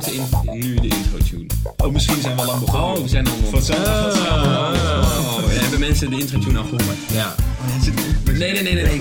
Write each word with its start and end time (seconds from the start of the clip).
de 0.00 0.12
in- 0.14 0.58
nu 0.58 0.74
de 0.74 0.82
intro 0.88 1.18
tune. 1.30 1.46
Oh, 1.76 1.92
misschien 1.92 2.20
zijn 2.20 2.34
we 2.34 2.40
al 2.40 2.46
lang 2.46 2.60
begonnen. 2.64 2.96
Oh, 2.96 3.02
we 3.02 3.08
zijn 3.08 3.26
al 3.26 3.32
Wat 3.50 3.64
zijn 3.64 3.78
Oh, 3.80 5.38
hebben 5.48 5.80
mensen 5.80 6.10
de 6.10 6.18
intro 6.18 6.38
tune 6.38 6.58
al 6.58 6.64
gehoord? 6.64 6.96
Ja. 7.12 7.34
Nee, 8.38 8.52
nee, 8.52 8.62
nee, 8.62 8.74
nee, 8.74 8.84
nee, 8.84 9.00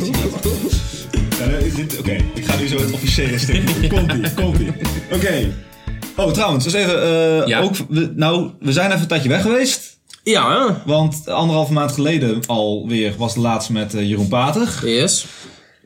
Oké, 2.00 2.12
ik 2.34 2.46
ga 2.46 2.56
nu 2.60 2.68
zo 2.68 2.78
het 2.78 2.92
officiële 2.92 3.38
stuk 3.40 3.68
doen. 3.68 3.90
Komt-ie, 4.00 4.34
komt-ie. 4.34 4.72
Oké. 5.12 5.52
Oh, 6.16 6.32
trouwens, 6.32 6.64
dus 6.64 6.74
even... 6.74 7.02
eh, 7.04 7.48
Ja. 7.48 7.60
ook, 7.60 7.76
we, 7.90 8.12
nou, 8.16 8.50
we 8.60 8.72
zijn 8.72 8.90
even 8.90 9.02
een 9.02 9.08
tijdje 9.08 9.30
weg 9.30 9.42
geweest. 9.42 10.00
Ja, 10.24 10.68
hè? 10.68 10.74
Want 10.86 11.28
anderhalve 11.30 11.74
maand 11.74 11.92
geleden 11.92 12.40
alweer 12.48 13.14
was 13.18 13.34
de 13.34 13.40
laatste 13.40 13.72
met 13.72 13.94
eh, 13.94 14.10
Jeroen 14.10 14.28
Pater. 14.28 14.80
Yes. 14.86 15.26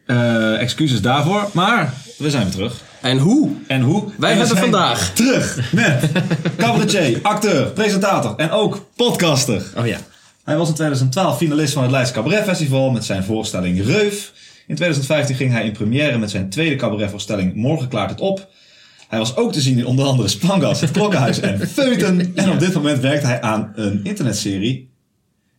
Eh, 0.06 0.62
excuses 0.62 1.02
daarvoor. 1.02 1.50
Maar 1.54 1.94
we 2.18 2.30
zijn 2.30 2.44
weer 2.44 2.52
terug. 2.54 2.82
En 3.06 3.18
hoe? 3.18 3.50
En 3.68 3.82
hoe? 3.82 4.04
Wij 4.18 4.32
En 4.32 4.38
hebben 4.38 4.58
vandaag- 4.58 5.14
Terug 5.14 5.72
met 5.74 6.12
cabaretier, 6.58 7.20
acteur, 7.22 7.66
presentator 7.66 8.34
en 8.38 8.52
ook 8.52 8.86
podcaster. 8.96 9.64
Oh 9.78 9.88
ja. 9.88 9.98
Hij 10.44 10.58
was 10.58 10.68
in 10.68 10.74
2012 10.74 11.38
finalist 11.38 11.74
van 11.74 11.82
het 11.84 11.92
Leidse 11.92 12.14
Cabaret 12.14 12.44
Festival 12.44 12.90
met 12.92 13.06
zijn 13.06 13.24
voorstelling 13.24 13.86
Reuf. 13.86 14.32
In 14.68 14.76
2015 14.76 15.36
ging 15.36 15.52
hij 15.52 15.64
in 15.66 15.72
première 15.72 16.18
met 16.18 16.30
zijn 16.32 16.50
tweede 16.50 16.76
cabaretvoorstelling 16.76 17.56
Morgen 17.56 17.88
klaart 17.88 18.10
het 18.10 18.20
op. 18.20 18.48
Hij 19.08 19.20
was 19.20 19.36
ook 19.36 19.54
te 19.54 19.62
zien 19.62 19.78
in 19.78 19.86
onder 19.86 20.06
andere 20.06 20.28
Spangas, 20.28 20.82
Het 20.82 20.92
Klokkenhuis 20.92 21.40
en 21.40 21.68
Feuten. 21.74 22.32
En 22.36 22.52
op 22.52 22.60
dit 22.60 22.74
moment 22.74 23.00
werkt 23.00 23.24
hij 23.24 23.42
aan 23.42 23.72
een 23.76 24.00
internetserie. 24.04 24.90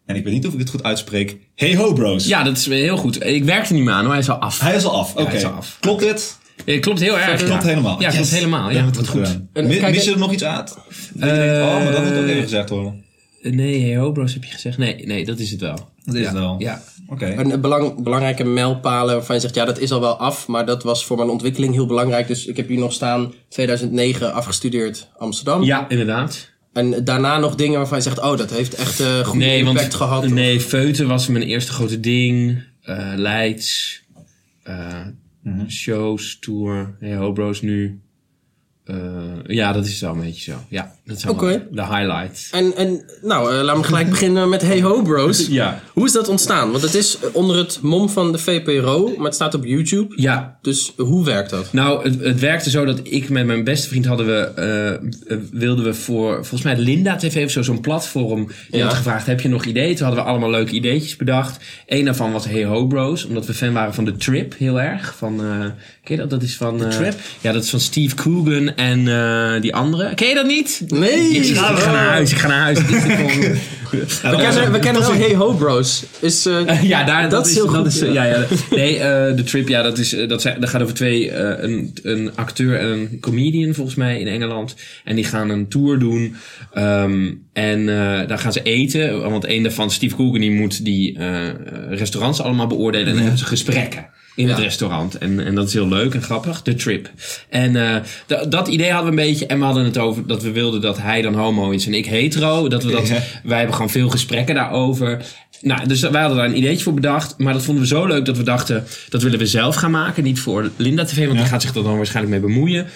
En 0.06 0.16
ik 0.16 0.24
weet 0.24 0.32
niet 0.32 0.46
of 0.46 0.52
ik 0.52 0.58
het 0.58 0.70
goed 0.70 0.82
uitspreek. 0.82 1.36
Hey 1.54 1.76
Ho 1.76 1.92
Bros. 1.92 2.26
Ja, 2.26 2.42
dat 2.42 2.56
is 2.56 2.66
heel 2.66 2.96
goed. 2.96 3.24
Ik 3.24 3.44
werkte 3.44 3.72
niet 3.72 3.84
meer 3.84 3.94
aan 3.94 4.00
hoor, 4.02 4.10
hij 4.10 4.20
is 4.20 4.28
al 4.30 4.36
af. 4.38 4.60
Hij 4.60 4.74
is 4.76 4.84
al 4.84 4.92
af. 4.98 5.14
Oké. 5.16 5.50
Klopt 5.80 6.00
dit? 6.00 6.36
Eh, 6.64 6.80
Klopt 6.80 7.00
heel 7.00 7.18
erg. 7.18 7.42
Klopt 7.44 7.62
ja. 7.62 7.68
helemaal. 7.68 8.00
Ja, 8.00 8.08
klopt 8.10 8.24
Yes. 8.24 8.30
helemaal. 8.38 8.64
Dan 8.64 8.74
Ja, 8.74 8.84
wat 8.84 8.96
het 8.96 9.08
goed 9.08 9.18
goed. 9.18 9.26
gedaan. 9.28 9.48
En 9.52 9.66
Mi- 9.66 9.76
kijk, 9.78 9.94
Mis 9.94 10.04
je 10.04 10.10
er 10.12 10.18
nog 10.18 10.32
iets 10.32 10.44
uit? 10.44 10.76
Je 11.14 11.20
denkt, 11.20 11.64
oh, 11.66 11.82
maar 11.84 11.92
dat 11.92 12.04
moet 12.04 12.16
ook 12.18 12.24
even 12.26 12.42
gezegd 12.42 12.68
worden. 12.70 13.04
Eh, 13.42 13.52
Nee, 13.52 13.82
hey 13.84 13.96
ho 13.96 14.12
bros 14.12 14.32
heb 14.34 14.44
je 14.44 14.50
gezegd. 14.50 14.78
Nee, 14.78 15.06
nee, 15.06 15.24
dat 15.24 15.38
is 15.38 15.50
het 15.50 15.60
wel. 15.60 15.88
Dat 16.04 16.14
is 16.14 16.20
ja. 16.20 16.26
het 16.26 16.36
wel. 16.38 16.54
Ja. 16.58 16.82
Oké. 17.08 17.34
Een 17.36 17.60
belang, 17.60 18.02
belangrijke 18.02 18.44
mijlpalen 18.44 19.14
waarvan 19.14 19.34
je 19.34 19.40
zegt, 19.40 19.54
ja, 19.54 19.64
dat 19.64 19.78
is 19.78 19.92
al 19.92 20.00
wel 20.00 20.16
af, 20.16 20.46
maar 20.46 20.66
dat 20.66 20.82
was 20.82 21.04
voor 21.04 21.16
mijn 21.16 21.28
ontwikkeling 21.28 21.72
heel 21.74 21.86
belangrijk. 21.86 22.26
Dus 22.28 22.46
ik 22.46 22.56
heb 22.56 22.68
hier 22.68 22.78
nog 22.78 22.92
staan, 22.92 23.32
2009 23.48 24.32
afgestudeerd 24.32 25.08
Amsterdam. 25.18 25.62
ja, 25.62 25.88
inderdaad. 25.88 26.50
En 26.72 27.04
daarna 27.04 27.38
nog 27.38 27.54
dingen 27.54 27.78
waarvan 27.78 27.98
je 27.98 28.04
zegt, 28.04 28.20
oh, 28.20 28.36
dat 28.36 28.50
heeft 28.50 28.74
echt 28.74 29.00
eh 29.00 29.18
goed 29.26 29.38
Nee, 29.38 29.58
impact 29.58 29.78
want 29.80 29.94
gehad. 29.94 30.28
nee, 30.28 30.60
Feuten 30.60 31.08
was 31.08 31.26
mijn 31.26 31.44
eerste 31.44 31.72
grote 31.72 32.00
ding. 32.00 32.62
Eh 32.82 33.12
Leids. 33.16 34.00
Mhm. 35.46 35.68
Shows, 35.68 36.38
tour. 36.38 36.96
Hey 37.00 37.16
ho 37.16 37.32
bros 37.32 37.60
nu. 37.62 38.00
Eh, 38.84 39.44
ja, 39.46 39.72
dat 39.72 39.86
is 39.86 40.00
wel 40.00 40.12
een 40.12 40.20
beetje 40.20 40.52
zo. 40.52 40.58
Ja, 40.68 40.95
dat 41.06 41.20
zijn 41.20 41.36
de 41.70 41.82
highlights. 41.82 42.50
En, 42.50 42.76
en 42.76 43.04
nou, 43.22 43.54
eh, 43.56 43.62
laten 43.62 43.80
we 43.80 43.86
gelijk 43.86 44.10
beginnen 44.10 44.48
met 44.48 44.62
Hey 44.62 44.80
Ho 44.80 45.02
Bros. 45.02 45.46
Ja. 45.46 45.80
Hoe 45.92 46.04
is 46.06 46.12
dat 46.12 46.28
ontstaan? 46.28 46.70
Want 46.70 46.82
het 46.82 46.94
is 46.94 47.18
eh, 47.18 47.28
onder 47.32 47.56
het 47.56 47.78
mom 47.82 48.08
van 48.08 48.32
de 48.32 48.38
VPRO, 48.38 49.14
maar 49.16 49.24
het 49.26 49.34
staat 49.34 49.54
op 49.54 49.64
YouTube. 49.64 50.12
Ja, 50.16 50.58
Dus 50.62 50.92
hoe 50.96 51.24
werkt 51.24 51.50
dat? 51.50 51.72
Nou, 51.72 52.02
het, 52.02 52.20
het 52.24 52.40
werkte 52.40 52.70
zo 52.70 52.84
dat 52.84 53.00
ik 53.02 53.28
met 53.28 53.46
mijn 53.46 53.64
beste 53.64 53.88
vriend 53.88 54.04
hadden 54.06 54.26
we, 54.26 54.32
eh, 54.56 54.92
eh, 54.94 54.98
wilden 55.52 55.84
we 55.84 55.94
voor, 55.94 56.34
volgens 56.34 56.62
mij 56.62 56.76
Linda 56.76 57.16
TV 57.16 57.44
of 57.44 57.50
zo, 57.50 57.62
zo'n 57.62 57.80
platform. 57.80 58.46
Die 58.70 58.78
Ja. 58.80 58.84
had 58.86 58.94
gevraagd, 58.94 59.26
heb 59.26 59.40
je 59.40 59.48
nog 59.48 59.64
ideeën? 59.64 59.96
Toen 59.96 60.06
hadden 60.06 60.24
we 60.24 60.30
allemaal 60.30 60.50
leuke 60.50 60.72
ideetjes 60.72 61.16
bedacht. 61.16 61.64
Eén 61.86 62.04
daarvan 62.04 62.32
was 62.32 62.44
Hey 62.44 62.64
Ho 62.64 62.86
Bros, 62.86 63.24
omdat 63.24 63.46
we 63.46 63.54
fan 63.54 63.72
waren 63.72 63.94
van 63.94 64.04
The 64.04 64.16
Trip, 64.16 64.54
heel 64.58 64.80
erg. 64.80 65.14
Van, 65.16 65.40
eh, 65.40 65.58
ken 66.04 66.14
je 66.14 66.16
dat? 66.16 66.30
Dat 66.30 66.42
is 66.42 66.56
van... 66.56 66.84
eh, 66.84 66.88
Trip? 66.90 67.14
Ja, 67.40 67.52
dat 67.52 67.62
is 67.62 67.70
van 67.70 67.80
Steve 67.80 68.14
Coogan 68.14 68.74
en 68.76 69.08
eh, 69.08 69.60
die 69.60 69.74
andere. 69.74 70.14
Ken 70.14 70.28
je 70.28 70.34
dat 70.34 70.46
niet? 70.46 70.82
Nee! 70.98 71.28
Ik, 71.28 71.44
ik 71.44 71.56
ga 71.56 71.92
naar 71.92 72.08
huis, 72.08 72.30
ik 72.30 72.38
ga 72.38 72.48
naar 72.48 72.60
huis. 72.60 72.78
We 73.90 74.36
kennen, 74.36 74.72
we 74.72 74.78
kennen 74.78 75.02
wel 75.02 75.14
Hey 75.14 75.34
Ho 75.34 75.52
Bros. 75.52 76.04
Is, 76.20 76.46
eh, 76.46 76.82
ja, 76.82 77.04
daar, 77.04 77.22
dat, 77.22 77.30
Dat 77.30 77.44
is 77.46 77.50
is, 77.50 77.56
heel 77.56 77.66
dat 77.66 77.76
goed, 77.76 77.86
is, 77.86 77.98
ja. 78.00 78.08
ja. 78.08 78.24
Ja, 78.24 78.46
nee, 78.70 78.98
eh, 78.98 79.36
de 79.36 79.42
trip, 79.44 79.68
ja, 79.68 79.82
dat, 79.82 79.98
is, 79.98 80.12
eh, 80.14 80.28
dat, 80.28 80.42
zijn, 80.42 80.60
dat 80.60 80.68
gaat 80.68 80.82
over 80.82 80.94
twee, 80.94 81.30
eh, 81.30 81.62
een, 81.70 81.94
een 82.02 82.30
acteur 82.34 82.78
en 82.78 82.86
een 82.86 83.20
comedian 83.20 83.74
volgens 83.74 83.96
mij 83.96 84.20
in 84.20 84.26
Engeland. 84.26 84.74
En 85.04 85.16
die 85.16 85.24
gaan 85.24 85.50
een 85.50 85.68
tour 85.68 85.98
doen. 85.98 86.36
Ehm, 86.72 87.32
en 87.52 87.88
eh 87.88 88.28
daar 88.28 88.38
gaan 88.38 88.52
ze 88.52 88.62
eten. 88.62 89.30
Want 89.30 89.46
een 89.46 89.62
daarvan, 89.62 89.90
Steve 89.90 90.16
Coogan, 90.16 90.40
die 90.40 90.50
moet 90.50 90.84
die 90.84 91.18
eh, 91.18 91.48
restaurants 91.90 92.40
allemaal 92.40 92.66
beoordelen. 92.66 93.06
En 93.06 93.12
dan 93.12 93.22
hebben 93.22 93.38
ze 93.38 93.44
gesprekken. 93.44 94.06
In 94.36 94.48
het 94.48 94.58
restaurant. 94.58 95.18
En, 95.18 95.46
en 95.46 95.54
dat 95.54 95.68
is 95.68 95.72
heel 95.74 95.88
leuk 95.88 96.14
en 96.14 96.22
grappig. 96.22 96.62
De 96.62 96.74
trip. 96.74 97.10
En 97.48 97.76
eh, 97.76 97.96
dat 98.48 98.68
idee 98.68 98.90
hadden 98.92 99.14
we 99.14 99.20
een 99.20 99.26
beetje. 99.28 99.46
En 99.46 99.58
we 99.58 99.64
hadden 99.64 99.84
het 99.84 99.98
over 99.98 100.26
dat 100.26 100.42
we 100.42 100.50
wilden 100.50 100.80
dat 100.80 100.98
hij 100.98 101.22
dan 101.22 101.34
homo 101.34 101.70
is 101.70 101.86
en 101.86 101.94
ik 101.94 102.06
hetero. 102.06 102.68
Dat 102.68 102.84
we 102.84 102.90
dat, 102.90 103.08
Ja. 103.08 103.22
wij 103.44 103.56
hebben 103.56 103.74
gewoon 103.76 103.90
veel 103.90 104.08
gesprekken 104.10 104.54
daarover. 104.54 105.24
Nou, 105.60 105.86
dus 105.88 106.00
wij 106.00 106.20
hadden 106.20 106.38
daar 106.38 106.46
een 106.48 106.56
ideetje 106.56 106.82
voor 106.84 106.94
bedacht. 106.94 107.34
Maar 107.38 107.52
dat 107.52 107.62
vonden 107.62 107.82
we 107.82 107.88
zo 107.88 108.06
leuk 108.06 108.24
dat 108.24 108.36
we 108.36 108.42
dachten, 108.42 108.84
dat 109.08 109.22
willen 109.22 109.38
we 109.38 109.46
zelf 109.46 109.74
gaan 109.74 109.90
maken. 109.90 110.24
Niet 110.24 110.40
voor 110.40 110.70
Linda 110.76 111.04
TV, 111.04 111.16
want 111.18 111.32
Ja. 111.32 111.38
die 111.38 111.50
gaat 111.50 111.62
zich 111.62 111.74
er 111.74 111.82
dan 111.82 111.96
waarschijnlijk 111.96 112.40
mee 112.40 112.52
bemoeien. 112.52 112.86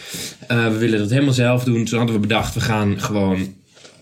Eh, 0.47 0.65
we 0.67 0.77
willen 0.79 0.99
dat 0.99 1.11
helemaal 1.11 1.35
zelf 1.35 1.65
doen. 1.65 1.85
Toen 1.85 1.99
hadden 1.99 2.15
we 2.17 2.21
bedacht, 2.21 2.55
we 2.55 2.61
gaan 2.61 3.01
gewoon 3.01 3.55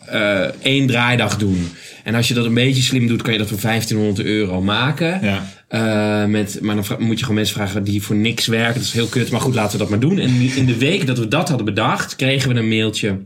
eh, 0.06 0.40
één 0.62 0.86
draaidag 0.86 1.36
doen. 1.36 1.70
En 2.08 2.14
als 2.14 2.28
je 2.28 2.34
dat 2.34 2.44
een 2.44 2.54
beetje 2.54 2.82
slim 2.82 3.06
doet, 3.06 3.22
kan 3.22 3.32
je 3.32 3.38
dat 3.38 3.48
voor 3.48 3.60
1500 3.60 4.26
euro 4.26 4.62
maken. 4.62 5.20
Ja. 5.22 5.46
Eh, 5.68 6.28
met, 6.28 6.58
maar 6.62 6.74
dan 6.74 6.84
moet 6.98 7.12
je 7.14 7.20
gewoon 7.20 7.34
mensen 7.34 7.54
vragen 7.54 7.84
die 7.84 8.02
voor 8.02 8.16
niks 8.16 8.46
werken. 8.46 8.74
Dat 8.74 8.82
is 8.82 8.92
heel 8.92 9.06
kut, 9.06 9.30
maar 9.30 9.40
goed, 9.40 9.54
laten 9.54 9.72
we 9.72 9.78
dat 9.78 9.88
maar 9.88 10.00
doen. 10.00 10.18
En 10.18 10.30
in 10.40 10.66
de 10.66 10.78
week 10.78 11.06
dat 11.06 11.18
we 11.18 11.28
dat 11.28 11.48
hadden 11.48 11.66
bedacht, 11.66 12.16
kregen 12.16 12.48
we 12.52 12.58
een 12.58 12.68
mailtje 12.68 13.18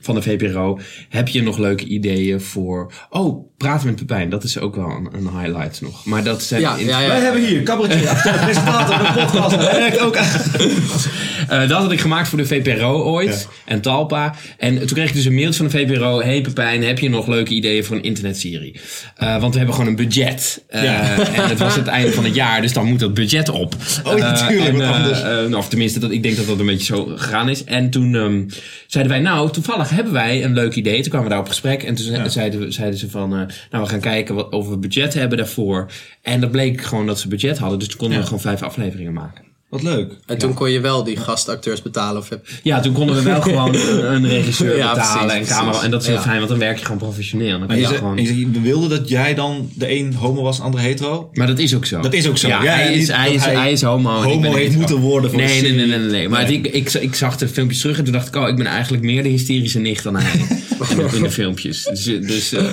van 0.00 0.14
de 0.14 0.22
VPRO. 0.22 0.78
Heb 1.08 1.28
je 1.28 1.42
nog 1.42 1.58
leuke 1.58 1.84
ideeën 1.84 2.40
voor... 2.40 2.92
Oh, 3.10 3.50
praten 3.56 3.86
met 3.86 3.96
Pepijn. 3.96 4.30
Dat 4.30 4.44
is 4.44 4.58
ook 4.58 4.74
wel 4.76 4.90
een, 4.90 5.08
een 5.12 5.38
highlight 5.40 5.80
nog. 5.80 6.04
Maar 6.04 6.24
dat 6.24 6.42
zijn... 6.42 6.60
Ja, 6.60 6.76
in- 6.76 6.86
ja, 6.86 7.00
ja. 7.00 7.08
Wij 7.08 7.20
hebben 7.20 7.46
hier 7.46 7.62
cabaretier, 7.62 8.20
presentator, 8.44 9.06
een 9.06 9.14
podcast. 9.24 9.56
Hij 9.56 9.78
werkt 9.80 9.98
ook 9.98 10.16
aan. 10.16 10.28
Eh, 11.52 11.68
dat 11.68 11.80
had 11.82 11.92
ik 11.92 12.00
gemaakt 12.00 12.28
voor 12.28 12.38
de 12.38 12.46
VPRO 12.46 13.02
ooit. 13.02 13.48
En 13.64 13.80
Talpa. 13.80 14.34
En 14.58 14.78
toen 14.78 14.86
kreeg 14.86 15.08
ik 15.08 15.14
dus 15.14 15.24
een 15.24 15.34
mailtje 15.34 15.68
van 15.68 15.80
de 15.80 15.86
VPRO. 15.86 16.20
Hey 16.22 16.40
Pepijn, 16.40 16.82
heb 16.84 16.98
je 16.98 17.08
nog 17.10 17.26
leuke 17.26 17.54
ideeën 17.54 17.84
voor 17.84 17.96
een 17.96 18.02
internetserie? 18.02 18.80
Eh, 19.16 19.40
want 19.40 19.52
we 19.52 19.56
hebben 19.58 19.74
gewoon 19.76 19.90
een 19.90 19.96
budget. 19.96 20.64
Eh. 20.68 21.18
En 21.42 21.48
het 21.48 21.58
was 21.58 21.74
het 21.76 21.86
einde 21.86 22.12
van 22.12 22.24
het 22.24 22.34
jaar. 22.34 22.60
Dus 22.60 22.72
dan 22.72 22.86
moet 22.86 23.00
dat 23.00 23.14
budget 23.14 23.48
op. 23.48 23.74
Oh, 24.04 24.18
ja, 24.18 24.46
tuurlijk, 24.46 24.68
en, 24.68 24.76
wat 24.76 24.86
anders. 24.96 25.20
eh, 25.22 25.28
nou, 25.28 25.54
of 25.54 25.68
tenminste, 25.68 25.98
dat, 25.98 26.10
ik 26.10 26.22
denk 26.22 26.36
dat 26.36 26.46
dat 26.46 26.58
een 26.58 26.66
beetje 26.66 26.94
zo 26.94 27.04
gegaan 27.16 27.48
is. 27.48 27.64
En 27.64 27.90
toen 27.90 28.14
ehm, 28.14 28.42
zeiden 28.86 29.12
wij, 29.12 29.22
nou, 29.22 29.50
toevallig 29.50 29.90
hebben 29.90 30.12
wij 30.12 30.44
een 30.44 30.52
leuk 30.54 30.74
idee. 30.74 31.00
Toen 31.00 31.10
kwamen 31.10 31.28
we 31.28 31.34
daar 31.34 31.42
op 31.42 31.48
gesprek. 31.48 31.82
En 31.82 31.94
toen 31.94 32.06
Ja. 32.12 32.28
zeiden, 32.28 32.60
we- 32.60 32.70
zeiden 32.70 32.98
ze 32.98 33.10
van, 33.10 33.28
nou, 33.30 33.46
we 33.70 33.86
gaan 33.86 34.00
kijken 34.00 34.34
wat, 34.34 34.50
of 34.52 34.68
we 34.68 34.78
budget 34.78 35.14
hebben 35.14 35.38
daarvoor. 35.38 35.90
En 36.22 36.40
dat 36.40 36.50
bleek 36.50 36.80
gewoon 36.82 37.06
dat 37.06 37.20
ze 37.20 37.28
budget 37.28 37.58
hadden. 37.58 37.78
Dus 37.78 37.88
toen 37.88 37.98
konden 37.98 38.18
we 38.18 38.24
gewoon 38.24 38.40
vijf 38.40 38.62
afleveringen 38.62 39.12
maken. 39.12 39.44
Wat 39.72 39.82
leuk. 39.82 40.12
En 40.26 40.38
toen 40.38 40.54
kon 40.54 40.70
je 40.70 40.80
wel 40.80 41.04
die 41.04 41.16
gastacteurs 41.16 41.82
betalen. 41.82 42.20
Of 42.22 42.28
heb... 42.28 42.46
Ja, 42.62 42.80
toen 42.80 42.92
konden 42.92 43.16
we 43.16 43.22
wel 43.22 43.40
gewoon 43.50 43.74
een, 43.74 44.12
een 44.14 44.28
regisseur 44.28 44.76
Ja, 44.76 44.92
betalen 44.94 45.26
precies, 45.26 45.48
en 45.50 45.56
camera. 45.56 45.82
En 45.82 45.90
dat 45.90 46.00
is 46.00 46.06
heel 46.06 46.16
Ja. 46.16 46.22
fijn, 46.22 46.36
want 46.36 46.48
dan 46.48 46.58
werk 46.58 46.78
je 46.78 46.84
gewoon 46.84 46.98
professioneel. 47.00 47.50
Dan 47.50 47.58
Maar 47.58 47.68
kan 47.68 47.78
je, 47.78 47.86
gewoon... 47.86 48.16
je 48.16 48.60
wilden 48.62 48.88
dat 48.90 49.08
jij 49.08 49.34
dan 49.34 49.70
de 49.74 49.90
een 49.90 50.14
homo 50.14 50.42
was, 50.42 50.56
de 50.56 50.62
andere 50.62 50.82
hetero? 50.82 51.30
Maar 51.32 51.46
dat 51.46 51.58
is 51.58 51.74
ook 51.74 51.86
zo. 51.86 52.00
Dat 52.00 52.12
is 52.12 52.28
ook 52.28 52.38
zo. 52.38 52.48
Ja, 52.48 52.62
Ja, 52.62 52.72
hij, 52.72 52.94
is, 52.94 53.08
hij, 53.08 53.32
is, 53.34 53.44
hij 53.44 53.54
hij 53.54 53.72
is 53.72 53.82
homo. 53.82 54.18
ik 54.18 54.24
homo 54.24 54.40
ben 54.40 54.52
heeft 54.52 54.76
moeten 54.76 54.96
worden 54.96 55.30
voor 55.30 55.38
de 55.38 55.44
nee, 55.44 55.62
nee, 55.62 55.72
nee, 55.72 55.86
nee, 55.86 55.98
nee, 55.98 56.08
nee. 56.10 56.28
Maar 56.28 56.44
Nee. 56.44 56.56
Ik, 56.56 56.66
ik, 56.66 56.92
ik 56.92 57.14
zag 57.14 57.36
de 57.36 57.48
filmpjes 57.48 57.80
terug 57.80 57.98
en 57.98 58.04
toen 58.04 58.12
dacht 58.12 58.28
ik, 58.28 58.36
oh, 58.36 58.48
ik 58.48 58.56
ben 58.56 58.66
eigenlijk 58.66 59.02
meer 59.02 59.22
de 59.22 59.28
hysterische 59.28 59.78
nicht 59.78 60.02
dan 60.02 60.16
hij. 60.16 60.40
in, 60.90 60.96
de, 60.96 61.16
in 61.16 61.22
de 61.22 61.30
filmpjes. 61.30 61.84
Dus, 61.84 62.04
dus, 62.04 62.52
eh, 62.52 62.64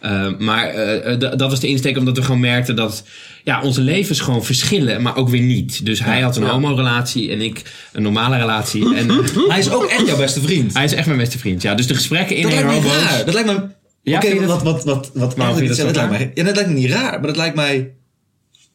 eh, 0.00 0.38
maar 0.38 0.68
eh, 0.68 1.18
dat 1.18 1.40
was 1.50 1.60
de 1.60 1.68
insteek 1.68 1.98
omdat 1.98 2.16
we 2.16 2.22
gewoon 2.22 2.40
merkten 2.40 2.76
dat 2.76 3.02
ja, 3.44 3.62
onze 3.62 3.80
levens 3.80 4.20
gewoon 4.20 4.44
verschillen, 4.44 5.02
maar 5.02 5.16
ook 5.16 5.28
weer 5.28 5.40
niet. 5.42 5.86
Dus 5.86 6.02
hij 6.04 6.20
had 6.20 6.36
een 6.36 6.42
Ja. 6.44 6.50
homo-relatie 6.50 7.30
en 7.30 7.40
ik 7.40 7.62
een 7.92 8.02
normale 8.02 8.36
relatie. 8.36 8.94
En 8.96 9.08
Hij 9.48 9.58
is 9.58 9.70
ook 9.70 9.84
echt 9.84 10.06
jouw 10.06 10.16
beste 10.16 10.40
vriend. 10.40 10.74
hij 10.74 10.84
is 10.84 10.92
echt 10.92 11.06
mijn 11.06 11.18
beste 11.18 11.38
vriend. 11.38 11.62
Ja, 11.62 11.74
dus 11.74 11.86
de 11.86 11.94
gesprekken 11.94 12.36
in 12.36 12.42
Dat 12.42 12.52
lijkt 12.52 12.82
me 12.82 12.88
raar. 12.88 13.24
Dat 13.24 13.34
lijkt 13.34 13.48
me... 13.48 13.60
Ja, 14.02 14.16
Oké, 14.16 14.34
wat, 14.46 14.48
dat- 14.48 14.62
wat, 14.62 14.84
wat, 14.84 15.10
wat, 15.14 15.36
Waarom 15.36 15.56
vind 15.56 15.76
je 15.76 15.82
dat 15.84 15.94
ja, 15.94 16.02
zo 16.02 16.08
lijkt 16.08 16.10
mij, 16.24 16.30
ja, 16.34 16.44
dat 16.44 16.54
lijkt 16.54 16.70
me 16.70 16.76
niet 16.76 16.90
raar, 16.90 17.10
maar 17.12 17.26
dat 17.26 17.36
lijkt 17.36 17.54
mij 17.56 17.92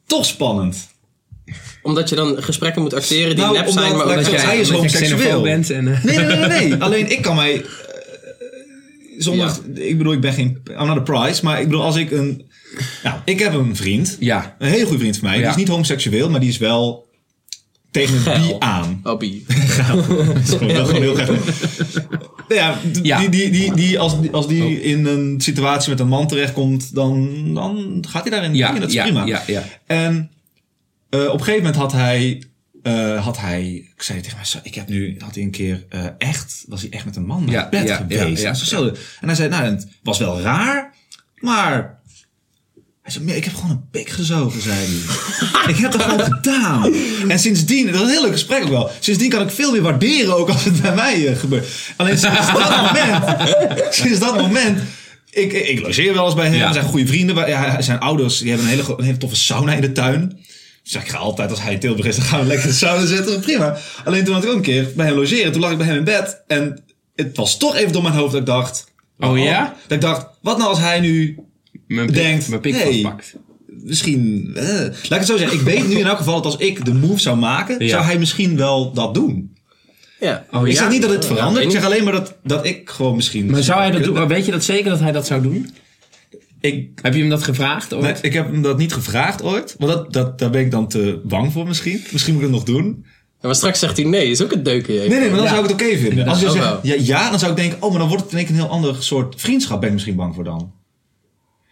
toch 0.07 0.25
spannend. 0.25 0.88
Omdat 1.81 2.10
je 2.10 2.16
dan 2.16 2.36
gesprekken 2.44 2.81
moet 2.81 2.94
acteren 2.94 3.36
die 3.36 3.44
Nou, 3.45 3.57
nep 3.57 3.68
omdat- 3.68 3.83
zijn, 3.83 3.95
maar 3.98 4.07
omdat 4.07 4.31
jij... 4.31 4.39
hij 4.42 4.60
is 4.60 4.69
homoseksueel. 4.69 5.42
bent 5.42 5.69
en... 5.69 5.83
Nee, 5.83 5.98
nee, 6.04 6.25
nee, 6.25 6.38
nee. 6.48 6.68
nee. 6.68 6.75
Alleen 6.83 7.12
ik 7.12 7.21
kan 7.21 7.36
mij... 7.36 7.66
zonder... 9.24 9.60
Ik 9.74 9.98
bedoel, 9.98 10.13
ik 10.13 10.21
ben 10.21 10.33
geen... 10.33 10.62
I'm 10.80 10.88
not 10.88 10.98
a 10.98 11.00
prize, 11.00 11.44
maar 11.44 11.60
ik 11.60 11.66
bedoel, 11.66 11.83
als 11.83 11.95
ik 11.95 12.12
een... 12.12 12.48
Nou, 13.04 13.19
ik 13.25 13.39
heb 13.39 13.54
een 13.54 13.75
vriend. 13.75 14.18
Ja. 14.19 14.56
Een 14.60 14.69
hele 14.69 14.86
goede 14.86 15.00
vriend 15.00 15.18
van 15.18 15.30
mij. 15.30 15.38
Die 15.38 15.48
is 15.48 15.56
niet 15.56 15.68
homoseksueel, 15.68 16.30
maar 16.30 16.39
die 16.39 16.50
is 16.50 16.57
wel 16.57 17.07
tegen 17.92 18.24
het 18.24 18.42
bi 18.42 18.56
aan. 18.60 19.00
Oh, 19.04 19.18
bi. 19.18 19.45
Dat 19.48 19.57
is 19.57 19.74
gewoon, 19.74 20.27
dat 20.27 20.88
is 20.88 20.94
gewoon 20.94 21.01
heel 21.01 21.16
gek. 21.16 21.30
Ja. 22.50 22.80
Die, 23.19 23.30
die, 23.30 23.50
die, 23.50 23.74
die, 23.74 24.00
als, 24.00 24.16
als 24.31 24.48
die 24.48 24.81
in 24.81 25.06
een 25.06 25.42
situatie 25.42 25.89
met 25.89 26.00
een 26.00 26.07
man 26.07 26.27
terechtkomt, 26.27 26.95
dan, 26.95 27.30
dan 27.54 28.04
gaat 28.07 28.21
hij 28.21 28.31
daarin. 28.31 28.56
Ja, 28.56 28.74
dat 28.74 28.88
is 28.88 28.94
ja, 28.94 29.04
prima. 29.04 29.25
ja, 29.25 29.44
ja. 29.48 29.63
En 29.86 30.31
eh, 31.10 31.19
op 31.19 31.33
een 31.33 31.39
gegeven 31.39 31.63
moment 31.63 31.75
had 31.75 31.92
hij 31.92 32.44
eh, 32.84 33.24
had 33.24 33.38
hij, 33.38 33.66
ik 33.96 34.02
zei 34.02 34.22
tegen 34.22 34.36
mij, 34.38 34.46
"Zo, 34.46 34.58
ik 34.64 34.76
heb 34.76 34.88
nu, 34.88 35.16
had 35.20 35.36
hij 35.36 35.44
een 35.44 35.52
keer 35.52 35.86
eh, 35.90 36.06
echt, 36.18 36.64
was 36.68 36.81
hij 36.81 36.90
echt 36.90 37.06
met 37.06 37.16
een 37.16 37.26
man 37.26 37.44
naar 37.46 37.54
Ja, 37.54 37.70
bed 37.70 37.88
ja, 37.88 37.96
geweest. 37.96 38.42
ja, 38.42 38.54
zo- 38.54 38.88
En 39.22 39.28
hij 39.28 39.36
zei, 39.36 39.50
nou, 39.50 39.64
het 39.64 39.88
was 40.04 40.18
wel 40.20 40.42
raar, 40.42 40.94
maar 41.36 42.00
hij 43.02 43.12
zei, 43.12 43.24
"Nee, 43.26 43.36
ik 43.38 43.44
heb 43.44 43.56
gewoon 43.56 43.70
een 43.72 43.90
pik 43.92 44.10
gezogen, 44.10 44.62
zei 44.62 44.76
hij. 44.78 45.70
ik 45.74 45.78
heb 45.78 45.92
dat 45.92 46.02
gewoon 46.02 46.20
gedaan. 46.34 46.94
En 47.28 47.40
sindsdien, 47.40 47.86
dat 47.86 47.94
was 47.96 48.04
een 48.04 48.10
heel 48.10 48.22
leuk 48.22 48.31
gesprek 48.31 48.64
ook 48.64 48.70
wel. 48.70 48.92
Sindsdien 49.00 49.30
kan 49.30 49.42
ik 49.42 49.50
veel 49.52 49.72
meer 49.72 49.81
waarderen 49.81 50.36
ook 50.38 50.50
als 50.50 50.64
het 50.64 50.81
bij 50.81 50.96
mij 50.96 51.28
eh, 51.28 51.38
gebeurt. 51.38 51.68
Alleen 51.98 52.18
sinds 52.18 52.48
dat 52.54 52.76
moment, 52.76 53.48
sinds 53.94 54.20
dat 54.20 54.36
moment, 54.38 54.80
ik, 55.30 55.54
ik, 55.54 55.68
ik 55.68 55.80
logeer 55.81 56.14
wel 56.14 56.26
eens 56.26 56.36
bij 56.36 56.46
hem. 56.48 56.56
Ja. 56.56 56.68
We 56.68 56.74
zijn 56.74 56.86
goede 56.86 57.08
vrienden. 57.08 57.36
Wij- 57.36 57.50
Ja, 57.50 57.81
zijn 57.81 58.00
ouders, 58.00 58.38
die 58.40 58.50
hebben 58.50 58.68
een 58.68 58.74
hele, 58.78 58.94
een 58.98 59.04
hele 59.04 59.18
toffe 59.18 59.36
sauna 59.36 59.74
in 59.74 59.81
de 59.81 59.92
tuin. 59.92 60.40
Dus 60.91 61.01
ik 61.01 61.07
ga 61.09 61.18
altijd, 61.18 61.50
als 61.50 61.62
hij 61.62 61.74
in 61.74 61.80
Tilburg 61.80 62.07
is, 62.07 62.15
dan 62.15 62.25
gaan 62.25 62.39
we 62.39 62.45
lekker 62.45 62.65
in 62.65 62.71
de 62.71 62.77
sauna 62.77 63.06
zitten. 63.06 63.39
Prima. 63.39 63.77
Alleen 64.06 64.24
toen 64.24 64.33
had 64.33 64.44
ik 64.44 64.50
ook 64.50 64.56
een 64.56 64.62
keer 64.62 64.88
bij 64.95 65.06
hem 65.06 65.15
logeren. 65.15 65.51
Toen 65.51 65.62
lag 65.62 65.71
ik 65.71 65.77
bij 65.77 65.88
hem 65.88 65.97
in 65.97 66.03
bed. 66.03 66.44
En 66.47 66.83
het 67.15 67.38
was 67.38 67.57
toch 67.57 67.75
even 67.75 67.91
door 67.91 68.01
mijn 68.01 68.13
hoofd 68.15 68.31
dat 68.31 68.39
ik 68.41 68.47
dacht... 68.47 68.91
Oh 69.19 69.38
ja? 69.38 69.75
Dat 69.88 69.91
ik 69.91 70.01
dacht, 70.01 70.27
wat 70.41 70.57
nou 70.57 70.69
als 70.69 70.80
hij 70.80 71.00
nu 71.00 71.38
Mijn 71.88 72.06
pik, 72.06 72.15
Denkt, 72.15 72.47
mijn 72.50 72.62
pik 72.62 72.74
hey. 72.75 72.83
vastpakt. 72.86 73.36
misschien... 73.68 74.51
eh, 74.56 74.65
laat 74.65 74.94
ik 75.03 75.09
het 75.09 75.25
zo 75.25 75.38
zeggen. 75.38 75.57
Ik 75.57 75.63
weet 75.63 75.88
nu 75.88 75.97
in 75.97 76.06
elk 76.06 76.18
geval 76.18 76.33
dat 76.41 76.45
als 76.45 76.56
ik 76.56 76.86
de 76.86 76.94
move 76.94 77.19
zou 77.19 77.38
maken... 77.38 77.80
Ja. 77.80 77.88
zou 77.89 78.03
hij 78.03 78.18
misschien 78.18 78.57
wel 78.57 78.94
dat 78.94 79.13
doen. 79.13 79.57
Ja. 80.19 80.45
Oh, 80.51 80.68
ik 80.68 80.74
ja? 80.74 80.80
zeg 80.80 80.89
niet 80.89 81.01
dat 81.01 81.12
het 81.12 81.25
verandert. 81.25 81.65
ik 81.65 81.71
zeg 81.71 81.85
alleen 81.85 82.03
maar 82.03 82.13
dat, 82.13 82.35
dat 82.44 82.65
ik 82.65 82.89
gewoon 82.89 83.15
misschien... 83.15 83.50
Maar 83.51 83.63
zou 83.63 83.80
hij 83.80 83.92
dat 83.92 84.01
kunnen. 84.01 84.19
doen? 84.19 84.30
Weet 84.30 84.45
je 84.45 84.51
dat 84.51 84.63
zeker 84.63 84.89
dat 84.89 85.00
hij 85.00 85.12
dat 85.12 85.27
zou 85.27 85.42
doen? 85.42 85.69
Ik, 86.61 86.89
Heb 87.01 87.13
je 87.13 87.19
hem 87.19 87.29
dat 87.29 87.44
gevraagd? 87.44 87.94
ooit? 87.94 88.03
nee, 88.03 88.13
ik 88.21 88.33
heb 88.33 88.51
hem 88.51 88.61
dat 88.61 88.77
niet 88.77 88.94
gevraagd 88.94 89.44
ooit. 89.44 89.75
Want 89.77 89.91
dat, 89.91 90.13
dat, 90.13 90.39
daar 90.39 90.50
ben 90.50 90.61
ik 90.61 90.71
dan 90.71 90.88
te 90.88 91.21
bang 91.23 91.51
voor 91.51 91.67
misschien. 91.67 92.01
Misschien 92.11 92.33
moet 92.33 92.44
ik 92.44 92.47
het 92.50 92.57
nog 92.57 92.65
doen. 92.67 93.06
Ja, 93.41 93.47
maar 93.47 93.56
straks 93.56 93.79
zegt 93.79 93.97
hij 93.97 94.06
nee, 94.06 94.29
is 94.31 94.41
ook 94.41 94.51
een 94.51 94.63
deukje. 94.63 94.94
Nee, 94.94 95.09
nee, 95.09 95.19
maar 95.19 95.29
dan 95.29 95.44
Ja. 95.44 95.47
zou 95.50 95.63
ik 95.63 95.69
het 95.71 95.81
oké 95.81 95.97
vinden. 95.97 96.27
Als 96.27 96.39
je 96.39 96.50
zegt 96.50 96.79
ja, 96.83 96.95
ja, 97.00 97.29
dan 97.29 97.39
zou 97.39 97.51
ik 97.51 97.57
denken... 97.57 97.81
Oh, 97.81 97.89
maar 97.89 98.00
dan 98.00 98.07
wordt 98.07 98.23
het 98.23 98.31
in 98.31 98.38
één 98.38 98.47
keer 98.47 98.56
een 98.56 98.61
heel 98.61 98.71
ander 98.71 98.95
soort 99.03 99.41
vriendschap. 99.41 99.79
Ben 99.79 99.88
ik 99.89 99.94
misschien 99.94 100.15
bang 100.15 100.35
voor 100.35 100.44
dan. 100.44 100.71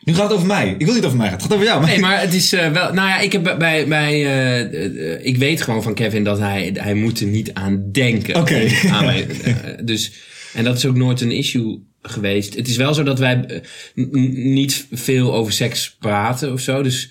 Nu 0.03 0.13
gaat 0.13 0.23
het 0.23 0.33
over 0.33 0.47
mij. 0.47 0.75
Ik 0.77 0.85
wil 0.85 0.95
niet 0.95 1.05
over 1.05 1.17
mij 1.17 1.25
gaan. 1.27 1.35
Het 1.35 1.43
gaat 1.43 1.53
over 1.53 1.65
jou. 1.65 1.85
Nee, 1.85 1.99
maar 2.05 2.21
het 2.21 2.33
is 2.33 2.53
eh, 2.53 2.71
wel. 2.71 2.93
Nou 2.93 3.07
ja, 3.09 3.19
ik 3.19 3.31
heb 3.31 3.43
bij. 3.43 3.87
bij, 3.87 4.11
eh, 4.25 5.13
eh, 5.13 5.25
ik 5.25 5.37
weet 5.37 5.61
gewoon 5.61 5.83
van 5.83 5.93
Kevin 5.93 6.23
dat 6.23 6.39
hij. 6.39 6.71
Hij 6.73 6.93
moet 6.93 7.19
er 7.19 7.25
niet 7.27 7.53
aan 7.53 7.89
denken. 7.91 8.35
Oké. 8.35 8.67
Aan 8.91 9.05
mij, 9.05 9.27
dus. 9.83 10.11
En 10.53 10.63
dat 10.63 10.77
is 10.77 10.85
ook 10.85 10.95
nooit 10.95 11.21
een 11.21 11.31
issue 11.31 11.79
geweest. 12.09 12.55
Het 12.55 12.67
is 12.67 12.77
wel 12.77 12.93
zo 12.93 13.03
dat 13.03 13.19
wij 13.19 13.45
eh, 13.45 13.61
niet 14.33 14.87
veel 14.91 15.33
over 15.33 15.53
seks 15.53 15.95
praten 15.99 16.51
of 16.53 16.59
zo. 16.59 16.83
Dus 16.83 17.09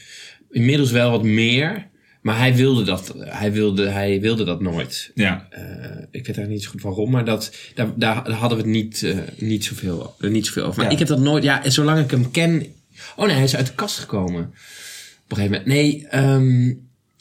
inmiddels 0.50 0.90
wel 0.90 1.10
wat 1.10 1.22
meer. 1.22 1.86
Maar 2.22 2.38
hij 2.38 2.54
wilde 2.54 2.84
dat, 2.84 3.14
hij 3.18 3.52
wilde, 3.52 3.88
hij 3.88 4.20
wilde 4.20 4.44
dat 4.44 4.60
nooit. 4.60 5.10
Ja. 5.14 5.46
Eh, 5.50 5.62
ik 6.10 6.26
weet 6.26 6.36
daar 6.36 6.46
niet 6.48 6.62
zo 6.62 6.70
goed 6.70 6.82
waarom, 6.82 7.10
maar 7.10 7.24
dat, 7.24 7.56
daar, 7.74 7.92
daar 7.96 8.30
hadden 8.30 8.58
we 8.58 8.64
het 8.64 8.72
niet, 8.72 9.02
eh, 9.02 9.16
niet, 9.38 9.64
zoveel, 9.64 10.14
niet 10.18 10.46
zoveel 10.46 10.64
over. 10.64 10.76
Maar 10.76 10.86
Ja. 10.86 10.92
ik 10.92 10.98
heb 10.98 11.08
dat 11.08 11.20
nooit, 11.20 11.44
ja, 11.44 11.64
en 11.64 11.72
zolang 11.72 11.98
ik 12.04 12.10
hem 12.10 12.30
ken. 12.30 12.66
Oh 13.16 13.26
nee, 13.26 13.34
hij 13.34 13.44
is 13.44 13.56
uit 13.56 13.66
de 13.66 13.74
kast 13.74 13.98
gekomen. 13.98 14.42
Op 15.24 15.30
een 15.30 15.36
gegeven 15.36 15.50
moment. 15.50 15.66
Nee, 15.66 16.06
ehm, 16.08 16.72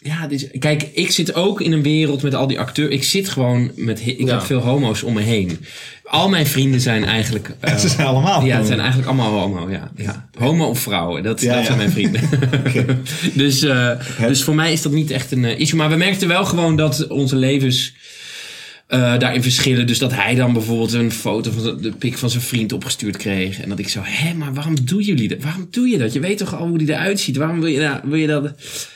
ja, 0.06 0.28
dit 0.28 0.42
is, 0.42 0.60
kijk, 0.60 0.90
ik 0.94 1.12
zit 1.12 1.34
ook 1.36 1.62
in 1.62 1.72
een 1.72 1.82
wereld 1.84 2.22
met 2.24 2.36
al 2.36 2.48
die 2.48 2.60
acteurs. 2.60 2.94
Ik 2.94 3.04
zit 3.04 3.30
gewoon 3.30 3.72
met, 3.76 4.02
ik 4.08 4.20
Ja. 4.20 4.26
heb 4.34 4.42
veel 4.42 4.60
homo's 4.60 5.04
om 5.04 5.14
me 5.14 5.22
heen. 5.22 5.60
Al 6.04 6.30
mijn 6.30 6.46
vrienden 6.48 6.82
zijn 6.82 7.04
eigenlijk. 7.06 7.56
eh, 7.60 7.76
Ze 7.78 7.90
zijn 7.90 8.08
allemaal 8.08 8.46
ja, 8.46 8.58
het 8.58 8.66
zijn 8.68 8.80
eigenlijk 8.80 9.08
allemaal 9.08 9.40
homo, 9.40 9.70
ja. 9.70 9.92
ja. 9.96 10.30
Homo 10.38 10.66
of 10.66 10.80
vrouwen, 10.80 11.24
dat, 11.24 11.42
Ja, 11.42 11.50
dat 11.50 11.60
ja. 11.60 11.66
zijn 11.66 11.78
mijn 11.78 11.92
vrienden. 11.92 12.22
dus, 13.34 13.62
eh, 13.64 13.90
dus 14.28 14.44
voor 14.44 14.56
mij 14.56 14.72
is 14.72 14.82
dat 14.82 14.92
niet 14.92 15.12
echt 15.12 15.32
een 15.32 15.46
eh, 15.46 15.60
issue. 15.60 15.78
Maar 15.80 15.90
we 15.90 15.96
merkten 15.96 16.28
wel 16.28 16.46
gewoon 16.46 16.76
dat 16.76 17.08
onze 17.08 17.36
levens 17.36 17.94
eh, 18.88 19.20
daarin 19.20 19.42
verschillen. 19.44 19.88
Dus 19.88 19.98
dat 20.00 20.14
hij 20.14 20.36
dan 20.36 20.54
bijvoorbeeld 20.54 20.94
een 20.94 21.12
foto 21.12 21.52
van 21.52 21.64
de, 21.64 21.76
de 21.80 21.92
pik 21.92 22.18
van 22.18 22.30
zijn 22.30 22.44
vriend 22.44 22.72
opgestuurd 22.74 23.18
kreeg. 23.18 23.62
En 23.62 23.70
dat 23.70 23.80
ik 23.80 23.90
zo, 23.90 24.00
hé, 24.04 24.34
maar 24.34 24.54
waarom 24.54 24.86
doen 24.86 25.02
jullie 25.02 25.28
dat? 25.28 25.44
Waarom 25.44 25.68
doe 25.72 25.88
je 25.88 25.98
dat? 25.98 26.14
Je 26.14 26.20
weet 26.20 26.38
toch 26.38 26.56
al 26.56 26.68
hoe 26.68 26.78
die 26.78 26.90
eruit 26.92 27.20
ziet? 27.20 27.38
Waarom 27.38 27.60
wil 27.60 27.70
je, 27.70 27.80
nou, 27.80 28.00
wil 28.04 28.18
je 28.20 28.28
dat 28.28 28.52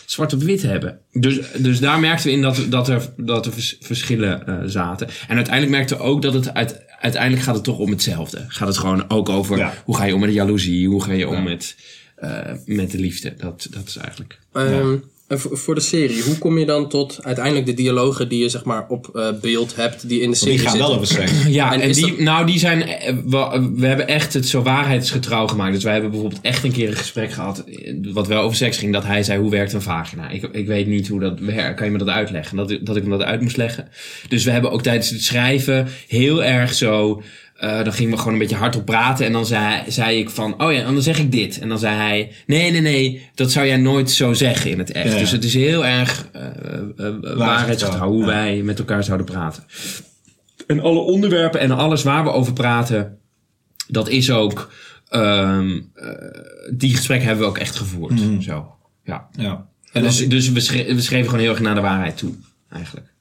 zwart 0.05 0.33
op 0.33 0.43
wit 0.43 0.61
hebben? 0.61 0.99
Dus, 1.11 1.39
dus 1.57 1.79
daar 1.79 1.99
merkten 1.99 2.25
we 2.27 2.31
in 2.31 2.41
dat, 2.41 2.65
dat, 2.69 2.87
er, 2.89 3.09
dat 3.17 3.45
er 3.45 3.53
vers- 3.53 3.77
verschillen 3.81 4.47
eh, 4.47 4.55
zaten. 4.65 5.07
En 5.27 5.35
uiteindelijk 5.35 5.75
merkten 5.75 5.97
we 5.97 6.03
ook 6.03 6.21
dat 6.21 6.33
het 6.33 6.53
uit, 6.53 6.81
uiteindelijk 6.99 7.43
gaat 7.43 7.55
het 7.55 7.63
toch 7.63 7.77
om 7.77 7.89
hetzelfde. 7.91 8.45
Gaat 8.47 8.67
het 8.67 8.77
gewoon 8.77 9.09
ook 9.09 9.29
over 9.29 9.57
Ja. 9.57 9.73
hoe 9.85 9.95
ga 9.97 10.03
je 10.03 10.13
om 10.13 10.19
met 10.19 10.29
de 10.29 10.35
jaloezie? 10.35 10.87
Hoe 10.87 11.03
ga 11.03 11.11
je 11.11 11.27
om 11.27 11.33
Ja. 11.33 11.41
met, 11.41 11.75
eh, 12.15 12.39
met 12.65 12.91
de 12.91 12.97
liefde? 12.99 13.33
Dat, 13.37 13.67
dat 13.71 13.87
is 13.87 13.95
eigenlijk... 13.97 14.39
Ehm, 14.53 14.95
en 15.29 15.39
voor, 15.39 15.75
de 15.75 15.81
serie, 15.81 16.21
hoe 16.23 16.37
kom 16.37 16.57
je 16.57 16.65
dan 16.65 16.89
tot 16.89 17.19
uiteindelijk 17.23 17.65
de 17.65 17.73
dialogen 17.73 18.29
die 18.29 18.39
je 18.41 18.49
zeg 18.49 18.63
maar 18.63 18.85
op 18.87 19.09
eh, 19.13 19.27
beeld 19.41 19.75
hebt, 19.75 20.07
die 20.09 20.21
in 20.21 20.29
de 20.29 20.35
serie 20.35 20.53
Die 20.57 20.61
gaan 20.67 20.71
zitten? 20.75 20.89
wel 20.89 20.99
over 21.01 21.15
seks. 21.15 21.31
Ja, 21.47 21.73
En 21.79 21.91
die, 21.91 22.07
dat- 22.07 22.19
nou, 22.19 22.45
die 22.45 22.59
zijn. 22.59 22.81
eh, 22.81 23.13
We, 23.25 23.69
we 23.75 23.85
hebben 23.87 24.07
echt 24.07 24.33
het 24.33 24.47
zo 24.47 24.61
waarheidsgetrouw 24.61 25.47
gemaakt. 25.47 25.73
Dus 25.73 25.83
wij 25.83 25.93
hebben 25.93 26.11
bijvoorbeeld 26.11 26.41
echt 26.41 26.63
een 26.63 26.71
keer 26.71 26.87
een 26.89 26.95
gesprek 26.95 27.31
gehad. 27.31 27.63
eh, 27.65 27.93
Wat 28.13 28.27
wel 28.27 28.41
over 28.41 28.57
seks 28.57 28.77
ging. 28.77 28.93
Dat 28.93 29.03
hij 29.05 29.23
zei: 29.23 29.39
Hoe 29.39 29.51
werkt 29.51 29.73
een 29.73 29.81
vagina? 29.81 30.29
Ik, 30.29 30.49
ik 30.51 30.67
weet 30.67 30.87
niet 30.87 31.07
hoe 31.07 31.19
dat 31.19 31.39
werkt. 31.39 31.75
Kan 31.75 31.85
je 31.85 31.91
me 31.91 31.97
dat 31.97 32.07
uitleggen? 32.07 32.57
Dat, 32.57 32.71
ik- 32.71 32.85
dat 32.85 32.95
ik 32.95 33.01
hem 33.01 33.11
dat 33.11 33.21
uit 33.23 33.41
moest 33.41 33.57
leggen. 33.57 33.87
Dus 34.29 34.43
we 34.43 34.51
hebben 34.51 34.71
ook 34.71 34.81
tijdens 34.83 35.09
het 35.09 35.23
schrijven 35.23 35.87
heel 36.07 36.43
erg 36.43 36.73
zo. 36.73 37.21
Eh, 37.59 37.83
dan 37.83 37.93
gingen 37.93 38.11
we 38.11 38.17
gewoon 38.17 38.33
een 38.33 38.39
beetje 38.39 38.55
hardop 38.55 38.85
praten. 38.85 39.25
En 39.25 39.31
dan 39.31 39.45
zei, 39.45 39.91
zei 39.91 40.19
ik 40.19 40.29
van, 40.29 40.61
oh 40.63 40.71
ja, 40.73 40.79
en 40.79 40.93
dan 40.93 41.01
zeg 41.01 41.19
ik 41.19 41.31
dit. 41.31 41.59
En 41.59 41.69
dan 41.69 41.79
zei 41.79 41.95
hij, 41.95 42.31
nee, 42.47 42.71
nee, 42.71 42.81
nee, 42.81 43.29
dat 43.35 43.51
zou 43.51 43.65
jij 43.67 43.77
nooit 43.77 44.11
zo 44.11 44.33
zeggen 44.33 44.71
in 44.71 44.79
het 44.79 44.91
echt. 44.91 45.13
Ja. 45.13 45.19
Dus 45.19 45.31
het 45.31 45.43
is 45.43 45.53
heel 45.53 45.85
erg 45.85 46.29
waarheidsgetrouw 47.35 48.09
hoe 48.09 48.19
ja. 48.19 48.25
wij 48.25 48.61
met 48.63 48.79
elkaar 48.79 49.03
zouden 49.03 49.25
praten. 49.25 49.63
En 50.67 50.79
alle 50.79 50.99
onderwerpen 50.99 51.59
en 51.59 51.71
alles 51.71 52.03
waar 52.03 52.23
we 52.23 52.31
over 52.31 52.53
praten, 52.53 53.17
dat 53.87 54.09
is 54.09 54.31
ook. 54.31 54.71
ehm, 55.09 55.79
eh, 55.93 56.09
die 56.73 56.95
gesprekken 56.95 57.27
hebben 57.27 57.45
we 57.45 57.51
ook 57.51 57.57
echt 57.57 57.75
gevoerd. 57.75 58.11
Mhm. 58.11 58.41
Zo. 58.41 58.75
Ja. 59.03 59.27
Ja. 59.31 59.67
En 59.91 60.01
dus 60.03 60.27
dus 60.27 60.51
we, 60.51 60.59
schre- 60.59 60.93
we 60.95 61.01
schreven 61.01 61.25
gewoon 61.25 61.41
heel 61.41 61.51
erg 61.51 61.59
naar 61.59 61.75
de 61.75 61.81
waarheid 61.81 62.17
toe, 62.17 62.33
eigenlijk. 62.71 63.13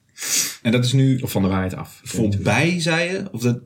En 0.62 0.72
dat 0.72 0.84
is 0.84 0.92
nu 0.92 1.18
Of 1.18 1.30
van 1.30 1.42
de 1.42 1.48
waarheid 1.48 1.74
af. 1.74 2.00
Voorbij, 2.04 2.80
zei 2.80 3.10
je? 3.10 3.22
Of 3.32 3.40
dat, 3.42 3.58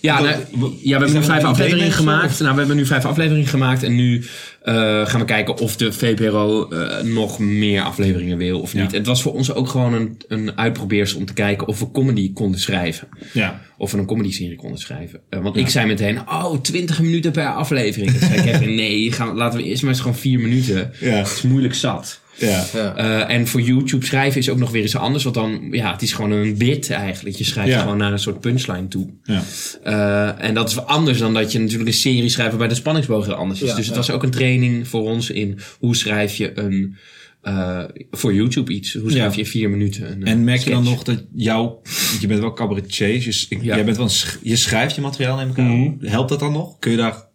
Ja, 0.00 0.20
nou, 0.20 0.36
ja, 0.82 0.98
we 0.98 1.04
hebben 1.04 1.12
nu 1.12 1.24
vijf 1.24 1.44
afleveringen 1.44 1.92
gemaakt. 1.92 2.40
Nou, 2.40 2.52
we 2.52 2.58
hebben 2.58 2.76
nu 2.76 2.86
vijf 2.86 3.04
afleveringen 3.04 3.46
gemaakt. 3.48 3.82
En 3.82 3.94
nu 3.94 4.24
eh, 4.62 5.06
gaan 5.06 5.20
we 5.20 5.26
kijken 5.26 5.58
of 5.58 5.76
de 5.76 5.92
VPRO 5.92 6.68
eh, 6.68 7.02
nog 7.02 7.38
meer 7.38 7.82
afleveringen 7.82 8.36
wil 8.38 8.60
of 8.60 8.74
niet. 8.74 8.90
Ja. 8.90 8.96
Het 8.96 9.06
was 9.06 9.22
voor 9.22 9.32
ons 9.32 9.52
ook 9.52 9.68
gewoon 9.68 9.94
een, 9.94 10.16
een 10.28 10.58
uitprobeersel 10.58 11.18
om 11.18 11.26
te 11.26 11.32
kijken 11.32 11.66
of 11.66 11.78
we 11.78 11.90
comedy 11.90 12.32
konden 12.32 12.60
schrijven. 12.60 13.08
ja. 13.32 13.60
Of 13.78 13.92
we 13.92 13.98
een 13.98 14.06
comedy-serie 14.06 14.56
konden 14.56 14.78
schrijven. 14.78 15.20
Eh, 15.28 15.40
want 15.40 15.56
ik 15.56 15.68
zei 15.68 15.86
meteen, 15.86 16.20
oh, 16.20 16.60
20 16.60 17.00
minuten 17.00 17.32
per 17.32 17.46
aflevering. 17.46 18.12
Dat 18.12 18.28
zei 18.30 18.42
Kevin, 18.50 18.74
nee, 18.74 19.12
gaan, 19.12 19.34
laten 19.36 19.58
we 19.58 19.64
eerst 19.64 19.82
maar 19.82 19.90
eens 19.90 20.00
gewoon 20.00 20.16
vier 20.16 20.40
minuten. 20.40 20.92
Ja. 21.00 21.10
Het 21.10 21.26
is 21.26 21.42
moeilijk 21.42 21.74
zat. 21.74 22.20
Ja. 22.38 22.64
Ja. 22.74 22.96
Eh, 22.96 23.34
en 23.34 23.46
voor 23.46 23.60
YouTube 23.60 24.06
schrijven 24.06 24.40
is 24.40 24.48
ook 24.50 24.58
nog 24.58 24.70
weer 24.70 24.82
eens 24.82 24.96
anders. 24.96 25.22
Want 25.24 25.34
dan, 25.36 25.68
ja, 25.70 25.92
het 25.92 26.02
is 26.02 26.12
gewoon 26.12 26.30
een 26.30 26.56
bit 26.58 26.90
eigenlijk. 26.90 27.36
Je 27.36 27.44
schrijft 27.44 27.70
Ja. 27.70 27.80
gewoon 27.80 27.96
naar 27.98 28.12
een 28.12 28.18
soort 28.18 28.40
punchline 28.40 28.88
toe. 28.88 29.08
Ja. 29.24 29.42
Eh, 29.82 30.44
en 30.46 30.54
dat 30.54 30.68
is 30.68 30.74
wel 30.74 30.84
anders 30.84 31.18
dan 31.18 31.34
dat 31.34 31.52
je 31.52 31.58
natuurlijk 31.58 31.88
een 31.88 31.94
serie 31.94 32.28
schrijft 32.28 32.50
waarbij 32.50 32.68
de 32.68 32.74
spanningsboog 32.74 33.28
anders 33.32 33.62
is. 33.62 33.68
Ja, 33.68 33.74
dus 33.76 33.84
het 33.86 33.94
ja. 33.94 34.00
was 34.00 34.10
ook 34.10 34.22
een 34.22 34.30
training 34.30 34.88
voor 34.88 35.02
ons 35.02 35.30
in 35.30 35.58
hoe 35.78 35.96
schrijf 35.96 36.34
je 36.36 36.58
een, 36.58 36.96
eh, 37.42 37.82
voor 38.10 38.34
YouTube 38.34 38.72
iets. 38.72 38.94
Hoe 38.94 39.10
schrijf 39.10 39.30
Ja. 39.30 39.36
je 39.36 39.38
in 39.44 39.46
vier 39.50 39.70
minuten 39.70 40.10
een 40.12 40.24
En 40.24 40.44
merk 40.44 40.60
je 40.60 40.70
dan 40.70 40.84
nog 40.84 41.02
dat 41.02 41.24
jouw... 41.34 41.62
want 41.82 42.20
Je 42.20 42.26
bent 42.26 42.40
wel 42.40 42.52
cabaretier. 42.52 43.24
Dus 43.24 43.46
ik- 43.48 43.62
Ja. 43.62 43.74
jij 43.74 43.84
bent 43.84 43.96
wel 43.96 44.08
sch- 44.08 44.36
je 44.42 44.56
schrijft 44.56 44.94
je 44.94 45.00
materiaal, 45.00 45.36
neem 45.36 45.50
ik 45.50 45.58
aan. 45.58 45.80
Mhm. 45.80 46.06
Helpt 46.06 46.28
dat 46.28 46.38
dan 46.40 46.52
nog? 46.52 46.78
Kun 46.78 46.90
je 46.90 46.96
daar, 46.96 47.25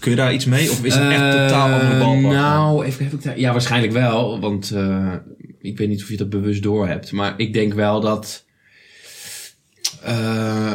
kun 0.00 0.10
je 0.10 0.16
daar 0.16 0.34
iets 0.34 0.44
mee? 0.44 0.70
Of 0.70 0.84
is 0.84 0.94
het 0.94 1.10
echt 1.10 1.20
Eh, 1.20 1.30
totaal 1.32 1.80
andere? 2.02 2.34
Nou, 2.34 2.84
even, 2.84 3.04
heb 3.04 3.12
ik 3.12 3.22
daar, 3.22 3.38
ja, 3.38 3.52
waarschijnlijk 3.52 3.92
wel. 3.92 4.40
Want 4.40 4.70
eh, 4.70 5.14
ik 5.60 5.78
weet 5.78 5.88
niet 5.88 6.02
of 6.02 6.08
je 6.08 6.16
dat 6.16 6.30
bewust 6.30 6.62
door 6.62 6.86
hebt. 6.88 7.12
Maar 7.12 7.34
ik 7.36 7.52
denk 7.52 7.72
wel 7.74 8.00
dat. 8.00 8.44
eh, 10.02 10.72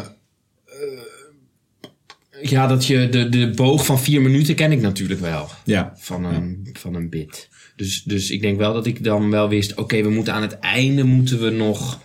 ja, 2.41 2.67
dat 2.67 2.85
je 2.85 3.09
de, 3.09 3.29
de 3.29 3.49
boog 3.49 3.85
van 3.85 3.99
vier 3.99 4.21
minuten 4.21 4.55
ken 4.55 4.71
ik 4.71 4.81
natuurlijk 4.81 5.19
wel. 5.19 5.49
Ja. 5.63 5.93
Van 5.97 6.23
een, 6.23 6.69
van 6.73 6.95
een 6.95 7.09
bit. 7.09 7.49
Dus, 7.75 8.03
dus 8.03 8.29
ik 8.31 8.41
denk 8.41 8.57
wel 8.57 8.73
dat 8.73 8.85
ik 8.85 9.03
dan 9.03 9.29
wel 9.31 9.49
wist: 9.49 9.73
oké, 9.73 10.01
we 10.03 10.09
moeten 10.09 10.33
aan 10.33 10.41
het 10.41 10.59
einde 10.59 11.03
moeten 11.03 11.39
we 11.41 11.49
nog. 11.49 11.99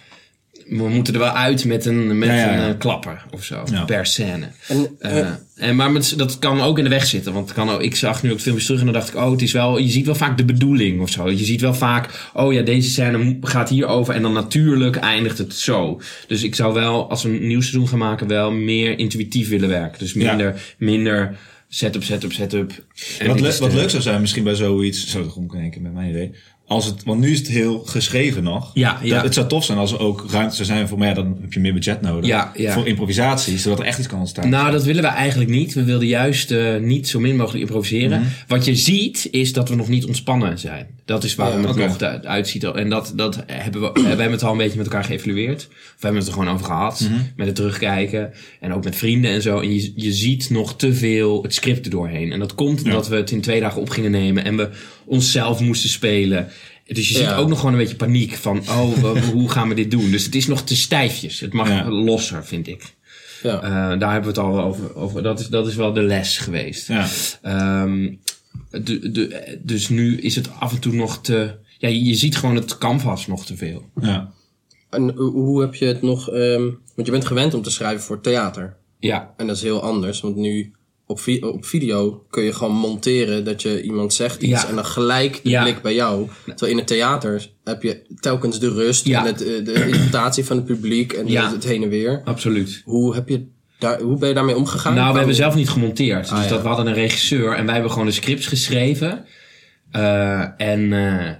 We 0.78 0.88
moeten 0.88 1.14
er 1.14 1.20
wel 1.20 1.30
uit 1.30 1.64
met 1.64 1.84
een, 1.84 2.18
met 2.18 2.28
Ja, 2.28 2.34
ja, 2.34 2.52
ja. 2.52 2.62
een 2.64 2.72
eh, 2.72 2.78
klapper 2.78 3.24
of 3.30 3.44
zo. 3.44 3.62
Ja. 3.72 3.84
Per 3.84 4.06
scène. 4.06 4.48
En, 4.68 4.96
Eh, 4.98 5.28
en, 5.56 5.76
maar 5.76 5.92
met, 5.92 6.14
dat 6.16 6.38
kan 6.38 6.60
ook 6.60 6.78
in 6.78 6.84
de 6.84 6.90
weg 6.90 7.06
zitten. 7.06 7.32
Want 7.32 7.52
kan 7.52 7.70
ook, 7.70 7.80
ik 7.82 7.94
zag 7.96 8.22
nu 8.22 8.32
ook 8.32 8.40
filmpjes 8.40 8.64
terug 8.66 8.80
en 8.80 8.86
dan 8.86 8.94
dacht 8.94 9.08
ik, 9.08 9.14
oh, 9.14 9.30
het 9.30 9.42
is 9.42 9.52
wel, 9.52 9.78
je 9.78 9.88
ziet 9.88 10.06
wel 10.06 10.14
vaak 10.14 10.36
de 10.36 10.44
bedoeling 10.44 11.00
of 11.00 11.10
zo. 11.10 11.30
Je 11.30 11.44
ziet 11.44 11.60
wel 11.60 11.74
vaak, 11.74 12.30
oh 12.34 12.52
ja, 12.52 12.62
deze 12.62 12.90
scène 12.90 13.36
gaat 13.40 13.68
hierover 13.68 14.14
en 14.14 14.22
dan 14.22 14.32
natuurlijk 14.32 14.96
eindigt 14.96 15.38
het 15.38 15.54
zo. 15.54 16.00
Dus 16.26 16.42
ik 16.42 16.54
zou 16.54 16.74
wel, 16.74 17.10
als 17.10 17.22
we 17.22 17.28
een 17.28 17.46
nieuw 17.46 17.60
seizoen 17.60 17.88
gaan 17.88 17.98
maken, 17.98 18.26
wel 18.26 18.50
meer 18.52 18.98
intuïtief 18.98 19.48
willen 19.48 19.68
werken. 19.68 19.98
Dus 19.98 20.14
minder, 20.14 20.62
minder 20.78 21.36
setup, 21.68 22.02
setup, 22.02 22.32
setup. 22.32 22.72
En 23.18 23.26
Wat, 23.26 23.40
le- 23.40 23.56
wat 23.58 23.72
leuk 23.72 23.90
zou 23.90 24.02
zijn 24.02 24.20
misschien 24.20 24.44
bij 24.44 24.54
zoiets... 24.54 25.10
Zo, 25.10 25.32
in 25.52 25.60
één 25.60 25.70
keer 25.70 25.82
met 25.82 25.94
mijn 25.94 26.10
idee. 26.10 26.30
Als 26.70 26.84
het, 26.86 27.04
want 27.04 27.20
nu 27.20 27.30
is 27.30 27.38
het 27.38 27.48
heel 27.48 27.82
geschreven 27.84 28.42
nog. 28.42 28.70
Ja, 28.74 28.98
ja. 29.02 29.14
Dat, 29.14 29.24
het 29.24 29.34
zou 29.34 29.46
tof 29.48 29.64
zijn 29.64 29.78
als 29.78 29.92
er 29.92 29.98
ook 29.98 30.26
ruimte 30.30 30.54
zou 30.54 30.66
zijn 30.68 30.88
voor, 30.88 30.98
maar 30.98 31.08
ja, 31.08 31.14
dan 31.14 31.38
heb 31.40 31.52
je 31.52 31.60
meer 31.60 31.72
budget 31.72 32.00
nodig. 32.00 32.26
Ja, 32.26 32.52
ja. 32.56 32.72
Voor 32.72 32.86
improvisatie, 32.86 33.58
zodat 33.58 33.78
er 33.78 33.84
echt 33.84 33.98
iets 33.98 34.08
kan 34.08 34.18
ontstaan. 34.18 34.48
Nou, 34.48 34.72
dat 34.72 34.84
willen 34.84 35.02
we 35.02 35.08
eigenlijk 35.08 35.50
niet. 35.50 35.74
We 35.74 35.84
wilden 35.84 36.06
juist 36.06 36.50
eh, 36.50 36.76
niet 36.76 37.08
zo 37.08 37.20
min 37.20 37.36
mogelijk 37.36 37.60
improviseren. 37.60 38.22
Wat 38.46 38.64
je 38.64 38.76
ziet, 38.76 39.28
is 39.30 39.52
dat 39.52 39.68
we 39.68 39.74
nog 39.74 39.88
niet 39.88 40.04
ontspannen 40.04 40.58
zijn. 40.58 40.86
Dat 41.04 41.24
is 41.24 41.34
waarom 41.34 41.60
het 41.62 41.70
oké. 41.70 41.86
nog 41.86 42.00
eruit 42.00 42.48
ziet. 42.48 42.64
En 42.64 42.88
dat, 42.88 43.12
dat 43.16 43.42
hebben 43.46 43.80
we, 43.80 43.90
we 43.92 44.08
hebben 44.08 44.30
het 44.30 44.42
al 44.42 44.52
een 44.52 44.58
beetje 44.58 44.76
met 44.76 44.86
elkaar 44.86 45.04
geëvalueerd. 45.04 45.66
Of 45.70 45.76
we 45.76 45.94
hebben 46.00 46.20
het 46.20 46.26
er 46.26 46.32
gewoon 46.32 46.54
over 46.54 46.66
gehad. 46.66 47.08
Met 47.36 47.46
het 47.46 47.56
terugkijken. 47.56 48.32
En 48.60 48.74
ook 48.74 48.84
met 48.84 48.96
vrienden 48.96 49.30
en 49.30 49.42
zo. 49.42 49.60
En 49.60 49.74
je, 49.74 49.92
je 49.96 50.12
ziet 50.12 50.50
nog 50.50 50.76
te 50.76 50.94
veel 50.94 51.42
het 51.42 51.54
script 51.54 51.84
er 51.84 51.90
doorheen. 51.90 52.32
En 52.32 52.38
dat 52.38 52.54
komt 52.54 52.82
omdat 52.82 53.08
we 53.08 53.16
het 53.16 53.30
in 53.30 53.40
twee 53.40 53.60
dagen 53.60 53.80
op 53.80 53.90
gingen 53.90 54.10
nemen. 54.10 54.44
En 54.44 54.56
we 54.56 54.68
onszelf 55.04 55.60
moesten 55.60 55.90
spelen. 55.90 56.48
Dus 56.86 57.08
je 57.08 57.14
ziet 57.14 57.24
Ja. 57.24 57.36
ook 57.36 57.48
nog 57.48 57.58
gewoon 57.58 57.72
een 57.74 57.80
beetje 57.80 57.96
paniek 57.96 58.34
van, 58.36 58.58
oh, 58.58 58.92
we- 58.98 59.20
hoe 59.32 59.50
gaan 59.50 59.68
we 59.68 59.74
dit 59.74 59.90
doen? 59.90 60.10
Dus 60.10 60.24
het 60.24 60.34
is 60.34 60.46
nog 60.46 60.62
te 60.62 60.76
stijfjes. 60.76 61.40
Het 61.40 61.52
mag 61.52 61.68
Ja. 61.68 61.88
losser, 61.90 62.44
vind 62.46 62.66
ik. 62.68 62.94
Ja. 63.42 63.62
Eh, 63.62 63.98
daar 63.98 64.12
hebben 64.12 64.34
we 64.34 64.40
het 64.40 64.48
al 64.50 64.60
over. 64.60 64.94
over. 64.96 65.22
Dat, 65.22 65.40
is, 65.40 65.46
dat 65.48 65.66
is 65.66 65.74
wel 65.74 65.92
de 65.92 66.02
les 66.02 66.38
geweest. 66.38 66.88
Ja. 66.88 67.08
Ehm, 67.42 68.08
de, 68.70 69.10
de, 69.10 69.58
dus 69.62 69.88
nu 69.88 70.18
is 70.20 70.34
het 70.36 70.50
af 70.58 70.72
en 70.72 70.78
toe 70.80 70.92
nog 70.94 71.20
te. 71.20 71.54
Ja, 71.78 71.88
je, 71.88 72.14
ziet 72.14 72.36
gewoon 72.36 72.54
het 72.54 72.78
canvas 72.78 73.26
nog 73.26 73.46
te 73.46 73.56
veel. 73.56 73.90
Ja. 74.00 74.32
En 74.90 75.10
hoe- 75.16 75.30
hoe 75.32 75.60
heb 75.60 75.74
je 75.74 75.84
het 75.84 76.02
nog... 76.02 76.30
ehm, 76.30 76.62
want 76.94 77.06
je 77.06 77.10
bent 77.10 77.26
gewend 77.26 77.54
om 77.54 77.62
te 77.62 77.70
schrijven 77.70 78.02
voor 78.02 78.20
theater. 78.20 78.76
Ja, 78.98 79.34
En 79.36 79.46
dat 79.46 79.56
is 79.56 79.62
heel 79.62 79.82
anders, 79.82 80.20
want 80.20 80.36
nu 80.36 80.72
op, 81.10 81.20
vi- 81.20 81.40
op 81.44 81.64
video 81.64 82.24
kun 82.30 82.42
je 82.42 82.52
gewoon 82.52 82.74
monteren 82.74 83.44
dat 83.44 83.62
je 83.62 83.82
iemand 83.82 84.14
zegt 84.14 84.42
iets 84.42 84.62
Ja. 84.62 84.68
en 84.68 84.74
dan 84.74 84.84
gelijk 84.84 85.40
de 85.42 85.50
Ja. 85.50 85.62
blik 85.62 85.82
bij 85.82 85.94
jou. 85.94 86.28
Terwijl 86.46 86.70
in 86.72 86.78
het 86.78 86.86
theater 86.86 87.50
heb 87.64 87.82
je 87.82 88.02
telkens 88.20 88.58
de 88.60 88.68
rust 88.68 89.06
Ja. 89.06 89.20
en 89.20 89.26
het, 89.26 89.40
eh, 89.46 89.64
de 89.64 89.72
interpretatie 89.84 90.44
van 90.44 90.56
het 90.56 90.64
publiek 90.66 91.12
en 91.12 91.26
het 91.28 91.64
heen 91.64 91.82
en 91.82 91.88
weer. 91.88 92.22
absoluut. 92.24 92.82
Hoe, 92.84 93.14
heb 93.14 93.28
je 93.28 93.46
daar, 93.78 94.00
hoe 94.00 94.18
ben 94.18 94.28
je 94.28 94.34
daarmee 94.34 94.56
omgegaan? 94.56 94.94
Nou, 94.94 95.12
we 95.12 95.18
hebben 95.18 95.36
zelf 95.36 95.54
niet 95.54 95.68
gemonteerd. 95.70 96.20
Dus 96.22 96.30
Ah, 96.30 96.42
ja. 96.42 96.48
dat, 96.48 96.62
we 96.62 96.68
hadden 96.68 96.86
een 96.86 96.94
regisseur 96.94 97.52
en 97.54 97.64
wij 97.64 97.74
hebben 97.74 97.92
gewoon 97.92 98.06
de 98.06 98.12
scripts 98.12 98.46
geschreven. 98.46 99.24
Eh, 99.90 100.40
en 100.56 100.92
eh, 100.92 101.28
eh, 101.28 101.34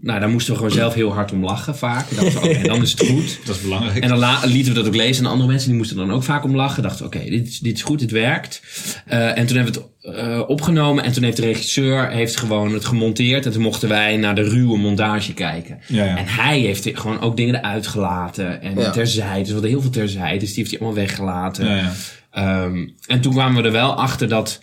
nou, 0.00 0.20
daar 0.20 0.28
moesten 0.28 0.52
we 0.52 0.58
gewoon 0.58 0.74
zelf 0.74 0.94
heel 0.94 1.12
hard 1.12 1.32
om 1.32 1.44
lachen 1.44 1.76
vaak. 1.76 2.10
En 2.10 2.16
dachten 2.24 2.62
dan 2.62 2.82
is 2.82 2.90
het 2.90 3.06
goed. 3.06 3.38
Dat 3.46 3.56
is 3.56 3.62
belangrijk. 3.62 3.98
En 4.02 4.08
dan 4.08 4.18
la- 4.18 4.40
lieten 4.44 4.72
we 4.72 4.78
dat 4.78 4.88
ook 4.88 4.94
lezen. 4.94 5.24
En 5.24 5.30
andere 5.30 5.48
mensen 5.50 5.68
die 5.68 5.76
moesten 5.78 5.96
dan 5.96 6.12
ook 6.12 6.22
vaak 6.22 6.44
om 6.44 6.56
lachen. 6.56 6.82
Dachten, 6.82 7.06
oké, 7.06 7.18
dit, 7.24 7.48
is- 7.48 7.58
dit 7.58 7.76
is 7.76 7.82
goed, 7.82 7.98
dit 7.98 8.10
werkt. 8.10 8.62
Eh, 9.06 9.38
en 9.38 9.46
toen 9.46 9.56
hebben 9.56 9.74
we 9.74 9.80
het 10.10 10.46
opgenomen. 10.46 11.04
En 11.04 11.12
toen 11.12 11.22
heeft 11.22 11.36
de 11.36 11.42
regisseur 11.42 12.10
heeft 12.10 12.36
gewoon 12.36 12.72
het 12.72 12.84
gemonteerd. 12.84 13.46
En 13.46 13.52
toen 13.52 13.62
mochten 13.62 13.88
wij 13.88 14.16
naar 14.16 14.34
de 14.34 14.48
ruwe 14.48 14.78
montage 14.78 15.34
kijken. 15.34 15.78
Ja, 15.86 16.04
ja. 16.04 16.16
En 16.16 16.26
hij 16.26 16.58
heeft 16.58 16.88
gewoon 16.92 17.20
ook 17.20 17.36
dingen 17.36 17.54
eruit 17.54 17.86
gelaten. 17.86 18.62
En 18.62 18.78
Ja. 18.78 18.90
terzijde. 18.90 19.38
Dus 19.38 19.46
we 19.46 19.52
hadden 19.52 19.70
heel 19.70 19.80
veel 19.80 19.90
terzijde. 19.90 20.38
Dus 20.38 20.48
die 20.48 20.56
heeft 20.58 20.70
hij 20.70 20.80
allemaal 20.80 20.98
weggelaten. 21.04 21.66
Ja, 21.66 21.76
ja. 21.76 21.92
Ehm, 22.30 22.88
en 23.06 23.20
toen 23.20 23.32
kwamen 23.32 23.60
we 23.62 23.68
er 23.68 23.74
wel 23.74 23.94
achter 23.94 24.28
dat... 24.28 24.60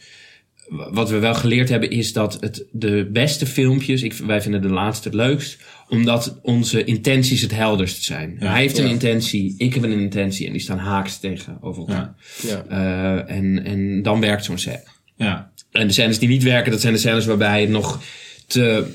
Wat 0.70 1.10
we 1.10 1.20
wel 1.20 1.36
geleerd 1.36 1.70
hebben 1.70 1.90
is 1.90 2.14
dat 2.14 2.38
het 2.40 2.66
de 2.72 3.10
beste 3.12 3.46
filmpjes... 3.46 4.02
Ik, 4.02 4.14
wij 4.14 4.42
vinden 4.42 4.62
de 4.62 4.70
laatste 4.70 5.08
het 5.08 5.18
leukst. 5.18 5.58
Omdat 5.90 6.40
onze 6.42 6.84
intenties 6.84 7.42
het 7.42 7.56
helderst 7.56 8.04
zijn. 8.04 8.36
Hij 8.40 8.62
heeft 8.62 8.78
een 8.78 8.90
intentie, 8.90 9.56
ik 9.58 9.74
heb 9.74 9.84
een 9.84 10.00
intentie. 10.00 10.46
En 10.46 10.52
die 10.52 10.62
staan 10.62 10.78
haaks 10.78 11.20
tegenover 11.20 11.82
elkaar. 11.82 12.16
Ja. 12.42 12.66
Eh, 12.70 13.36
en, 13.36 13.64
en 13.66 14.02
dan 14.02 14.20
werkt 14.20 14.44
zo'n 14.46 14.58
scène. 14.58 14.84
Ja. 15.16 15.52
En 15.72 15.88
de 15.88 15.94
scènes 15.94 16.20
die 16.20 16.30
niet 16.30 16.44
werken, 16.44 16.72
dat 16.72 16.82
zijn 16.82 16.94
de 16.94 17.00
scènes 17.00 17.26
waarbij 17.26 17.62
het 17.62 17.70
nog 17.70 18.02
te... 18.48 18.94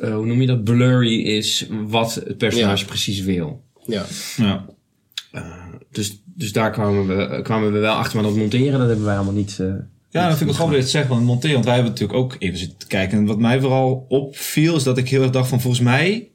eh, 0.00 0.14
hoe 0.14 0.26
noem 0.26 0.40
je 0.40 0.46
dat? 0.46 0.64
Blurry 0.64 1.20
is 1.20 1.66
wat 1.86 2.14
het 2.14 2.38
personage 2.38 2.82
Ja. 2.82 2.88
precies 2.88 3.20
wil. 3.20 3.64
Ja. 3.86 4.04
Ja. 4.36 4.66
Dus, 5.92 6.22
dus 6.24 6.52
daar 6.52 6.70
kwamen 6.72 7.06
we, 7.06 7.40
kwamen 7.42 7.72
we 7.72 7.78
wel 7.78 7.94
achter. 7.94 8.14
Maar 8.16 8.24
dat 8.30 8.36
monteren, 8.36 8.78
dat 8.78 8.88
hebben 8.88 9.06
wij 9.06 9.16
allemaal 9.16 9.34
niet... 9.34 9.58
Ja, 10.10 10.28
dat 10.28 10.36
vind 10.38 10.40
ik 10.40 10.46
wel 10.46 10.54
grappig 10.54 10.74
dat 10.74 10.90
je 10.90 10.98
het 10.98 11.06
zegt 11.06 11.06
van 11.06 11.24
monteren. 11.24 11.52
Want 11.54 11.64
wij 11.66 11.74
hebben 11.74 11.92
natuurlijk 11.92 12.18
ook 12.18 12.36
even 12.38 12.58
zitten 12.58 12.88
kijken. 12.88 13.18
En 13.18 13.26
wat 13.26 13.38
mij 13.38 13.60
vooral 13.60 14.04
opviel 14.08 14.76
is 14.76 14.82
dat 14.82 14.98
ik 14.98 15.08
heel 15.08 15.22
erg 15.22 15.30
dacht 15.30 15.48
van 15.48 15.60
volgens 15.60 15.82
mij... 15.82 16.28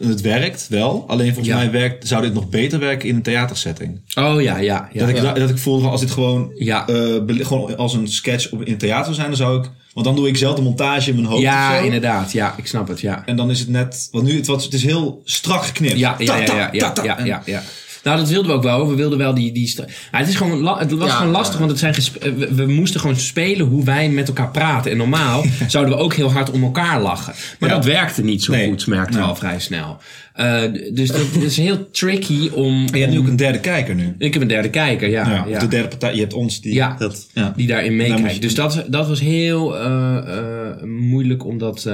Het 0.00 0.20
werkt 0.20 0.68
wel. 0.68 1.04
Alleen 1.06 1.26
volgens 1.34 1.46
Ja. 1.48 1.56
mij 1.56 1.70
werkt, 1.70 2.08
zou 2.08 2.22
dit 2.22 2.34
nog 2.34 2.48
beter 2.48 2.78
werken 2.78 3.08
in 3.08 3.14
een 3.14 3.22
theatersetting. 3.22 4.00
Oh 4.14 4.42
ja, 4.42 4.56
ja, 4.58 4.88
ja. 4.92 4.98
dat, 5.00 5.08
ik, 5.08 5.16
ja. 5.16 5.32
dat 5.32 5.50
ik 5.50 5.58
voelde 5.58 5.82
van 5.82 5.90
als 5.90 6.00
dit 6.00 6.10
gewoon, 6.10 6.52
Ja. 6.54 6.86
eh, 6.88 7.14
gewoon 7.26 7.76
als 7.76 7.94
een 7.94 8.08
sketch 8.08 8.50
op, 8.52 8.62
in 8.62 8.76
theater 8.78 9.04
zou 9.04 9.14
zijn, 9.14 9.26
dan 9.26 9.36
zou 9.36 9.58
ik... 9.64 9.70
Want 9.94 10.06
dan 10.06 10.16
doe 10.16 10.28
ik 10.28 10.36
zelf 10.36 10.56
de 10.56 10.62
montage 10.62 11.08
in 11.10 11.14
mijn 11.14 11.26
hoofd 11.26 11.38
of 11.38 11.44
Ja, 11.44 11.78
inderdaad. 11.78 12.32
Ja, 12.32 12.54
ik 12.56 12.66
snap 12.66 12.88
het. 12.88 13.00
Ja. 13.00 13.22
En 13.26 13.36
dan 13.36 13.50
is 13.50 13.58
het 13.58 13.68
net... 13.68 14.08
Want 14.10 14.24
nu, 14.24 14.36
het, 14.36 14.46
was, 14.46 14.64
het 14.64 14.74
is 14.74 14.84
heel 14.84 15.20
strak 15.24 15.64
geknipt. 15.64 15.98
Ja, 15.98 16.14
ja, 16.18 16.36
ja, 16.36 16.68
ja, 16.72 17.24
ja, 17.24 17.42
ja. 17.46 17.62
Nou, 18.02 18.18
dat 18.18 18.28
wilden 18.28 18.50
we 18.50 18.56
ook 18.56 18.62
wel. 18.62 18.88
We 18.88 18.94
wilden 18.94 19.18
wel 19.18 19.34
die... 19.34 19.52
die 19.52 19.74
maar 20.10 20.20
het, 20.20 20.28
is 20.28 20.36
gewoon 20.36 20.78
het 20.78 20.92
was 20.92 21.08
Ja, 21.08 21.14
gewoon 21.14 21.32
lastig, 21.32 21.58
want 21.58 21.70
het 21.70 21.80
zijn 21.80 21.94
eh, 21.94 22.32
we, 22.32 22.54
we 22.54 22.66
moesten 22.66 23.00
gewoon 23.00 23.16
spelen 23.16 23.66
hoe 23.66 23.84
wij 23.84 24.08
met 24.08 24.28
elkaar 24.28 24.50
praten. 24.50 24.90
En 24.90 24.96
normaal 24.96 25.44
zouden 25.68 25.96
we 25.96 26.00
ook 26.00 26.14
heel 26.14 26.32
hard 26.32 26.50
om 26.50 26.62
elkaar 26.62 27.02
lachen. 27.02 27.34
Maar 27.58 27.68
dat 27.68 27.84
werkte 27.84 28.22
niet 28.22 28.42
zo 28.42 28.52
Nee. 28.52 28.68
goed, 28.68 28.86
merkten 28.86 29.20
we 29.20 29.26
al 29.26 29.36
vrij 29.36 29.60
snel. 29.60 29.98
Eh, 30.32 30.62
dus 30.92 31.08
dat 31.08 31.26
is 31.40 31.56
heel 31.56 31.90
tricky 31.90 32.50
om... 32.52 32.86
En 32.86 32.94
je 32.94 33.00
hebt 33.00 33.12
nu 33.12 33.18
ook 33.18 33.26
een 33.26 33.36
derde 33.36 33.60
kijker 33.60 33.94
nu. 33.94 34.14
Ik 34.18 34.32
heb 34.32 34.42
een 34.42 34.48
derde 34.48 34.70
kijker, 34.70 35.08
ja. 35.08 35.44
Ja, 35.48 35.58
de 35.58 35.68
derde 35.68 35.88
partij. 35.88 36.14
Je 36.14 36.20
hebt 36.20 36.34
ons 36.34 36.60
die... 36.60 36.74
Ja. 36.74 36.96
dat, 36.98 37.26
ja. 37.32 37.52
die 37.56 37.66
daarin 37.66 37.96
meekijkt. 37.96 38.42
Dus 38.42 38.54
dat, 38.54 38.84
dat 38.88 39.08
was 39.08 39.20
heel 39.20 39.78
eh, 39.78 40.82
moeilijk 40.84 41.44
om 41.44 41.58
dat. 41.58 41.90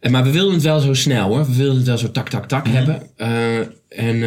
Eh, 0.00 0.10
maar 0.10 0.24
we 0.24 0.30
wilden 0.30 0.54
het 0.54 0.62
wel 0.62 0.80
zo 0.80 0.94
snel 0.94 1.28
hoor. 1.28 1.46
We 1.46 1.56
wilden 1.56 1.76
het 1.76 1.86
wel 1.86 1.98
zo 1.98 2.10
tak, 2.10 2.28
tak, 2.28 2.48
tak 2.48 2.66
hebben. 2.68 3.02
Eh, 3.16 3.58
en 3.88 4.22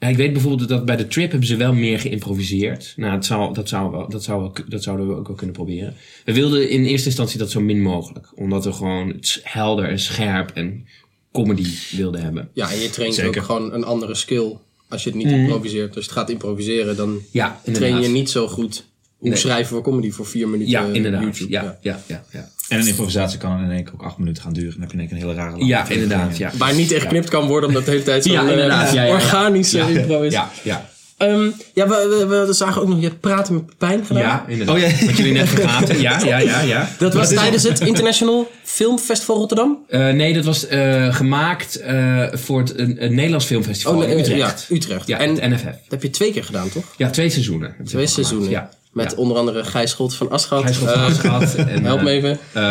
eh, 0.00 0.10
ik 0.10 0.16
weet 0.16 0.32
bijvoorbeeld 0.32 0.68
dat 0.68 0.84
bij 0.84 0.96
de 0.96 1.06
trip 1.06 1.30
hebben 1.30 1.48
ze 1.48 1.56
wel 1.56 1.72
meer 1.72 2.00
geïmproviseerd. 2.00 2.92
Nou, 2.96 3.14
dat, 3.14 3.24
zou, 3.24 3.54
dat, 3.54 3.68
zou 3.68 3.90
wel, 3.90 4.08
dat, 4.08 4.22
zou 4.22 4.40
wel, 4.40 4.52
dat 4.68 4.82
zouden 4.82 5.08
we 5.08 5.14
ook 5.14 5.26
wel 5.26 5.36
kunnen 5.36 5.56
proberen. 5.56 5.94
We 6.24 6.32
wilden 6.32 6.70
in 6.70 6.84
eerste 6.84 7.06
instantie 7.06 7.38
dat 7.38 7.50
zo 7.50 7.60
min 7.60 7.82
mogelijk. 7.82 8.26
Omdat 8.34 8.64
we 8.64 8.72
gewoon 8.72 9.08
het 9.08 9.40
helder 9.42 9.84
en 9.88 9.98
scherp 9.98 10.50
en 10.50 10.86
comedy 11.32 11.68
wilden 11.96 12.22
hebben. 12.22 12.48
ja, 12.52 12.70
en 12.70 12.78
je 12.78 12.90
traint 12.90 13.14
Zeker. 13.14 13.40
ook 13.40 13.44
gewoon 13.46 13.72
een 13.72 13.84
andere 13.84 14.14
skill 14.14 14.56
als 14.88 15.04
je 15.04 15.10
het 15.10 15.18
niet 15.18 15.30
improviseert. 15.30 15.96
Als 15.96 16.04
je 16.04 16.10
het 16.10 16.18
gaat 16.18 16.30
improviseren, 16.30 16.96
dan 16.96 17.20
Ja, 17.30 17.60
train 17.72 18.00
je 18.00 18.08
niet 18.08 18.30
zo 18.30 18.48
goed. 18.48 18.84
Hoe 19.20 19.28
Nee. 19.28 19.38
schrijven 19.38 19.76
we 19.76 19.82
comedy 19.82 20.10
voor 20.10 20.26
vier 20.26 20.48
minuten 20.48 20.72
Ja, 20.72 20.84
inderdaad. 20.92 21.22
YouTube? 21.22 21.50
Ja, 21.50 21.78
ja, 21.80 22.00
ja, 22.06 22.22
ja. 22.30 22.48
En 22.68 22.80
een 22.80 22.86
improvisatie 22.86 23.38
kan 23.38 23.62
in 23.64 23.70
één 23.70 23.84
keer 23.84 23.92
ook 23.94 24.02
acht 24.02 24.18
minuten 24.18 24.42
gaan 24.42 24.52
duren. 24.52 24.70
Dan 24.72 24.80
heb 24.80 24.90
je 24.90 24.94
in 24.96 25.00
één 25.00 25.08
keer 25.08 25.16
een 25.18 25.22
hele 25.22 25.38
rare 25.40 25.50
lange 25.50 25.64
Ja, 25.66 25.88
inderdaad. 25.88 26.36
Ja. 26.36 26.50
Waar 26.58 26.74
niet 26.74 26.92
echt 26.92 27.02
geknipt 27.02 27.28
kan 27.28 27.46
worden, 27.46 27.68
omdat 27.68 27.84
de 27.84 27.90
hele 27.90 28.02
tijd 28.02 28.22
zo'n 28.24 28.32
Ja, 28.32 28.44
eh, 28.44 28.50
inderdaad. 28.50 28.92
Ja, 28.92 29.02
ja, 29.02 29.08
ja. 29.08 29.14
organische 29.14 29.76
Ja. 29.78 29.86
impro 29.86 30.22
is. 30.22 30.32
Ja, 30.32 30.50
ja. 30.62 30.88
Ehm, 31.16 31.48
ja, 31.74 31.88
we, 31.88 32.26
we, 32.28 32.46
we 32.46 32.52
zagen 32.52 32.82
ook 32.82 32.88
nog, 32.88 33.00
je 33.00 33.06
hebt 33.06 33.20
praten 33.20 33.54
met 33.54 33.66
Pepijn 33.66 34.04
gedaan. 34.06 34.22
Ja, 34.22 34.44
inderdaad. 34.48 34.76
Oh, 34.76 34.80
ja. 34.82 35.06
Wat 35.06 35.16
jullie 35.16 35.32
net 35.32 35.48
vergaten. 35.48 36.00
Ja, 36.00 36.20
ja, 36.24 36.38
ja, 36.38 36.60
ja. 36.60 36.88
Dat 36.98 37.14
was 37.14 37.28
dat 37.28 37.38
tijdens 37.38 37.62
het 37.62 37.80
International 37.80 38.50
Filmfestival 38.64 39.36
Rotterdam? 39.36 39.78
Eh, 39.88 40.08
nee, 40.10 40.32
dat 40.34 40.44
was 40.44 40.66
eh, 40.66 41.14
gemaakt 41.14 41.76
eh, 41.80 42.26
voor 42.32 42.58
het, 42.58 42.78
een, 42.78 43.04
een 43.04 43.14
Nederlands 43.14 43.46
filmfestival 43.46 43.94
nee, 43.98 44.08
in 44.08 44.18
Utrecht. 44.18 44.66
Ja, 44.68 44.74
Utrecht. 44.76 45.06
Ja, 45.06 45.18
en 45.18 45.30
het 45.34 45.48
NFF. 45.50 45.62
dat 45.64 45.72
heb 45.88 46.02
je 46.02 46.10
twee 46.10 46.32
keer 46.32 46.44
gedaan, 46.44 46.68
toch? 46.70 46.84
Ja, 46.96 47.10
twee 47.10 47.30
seizoenen. 47.30 47.74
Twee 47.76 47.88
gemaakt. 47.90 48.10
seizoenen. 48.10 48.50
Ja. 48.50 48.70
Met 48.92 49.10
ja. 49.10 49.16
onder 49.16 49.36
andere 49.36 49.64
Gijs 49.64 49.90
Scholt 49.90 50.14
van 50.14 50.30
Aschat. 50.30 50.62
Hij 50.62 50.70
is 50.72 50.82
Eh, 50.82 51.04
gehad. 51.06 51.54
En, 51.68 51.84
help 51.84 51.98
eh, 51.98 52.04
me 52.04 52.10
even. 52.10 52.38
eh, 52.52 52.62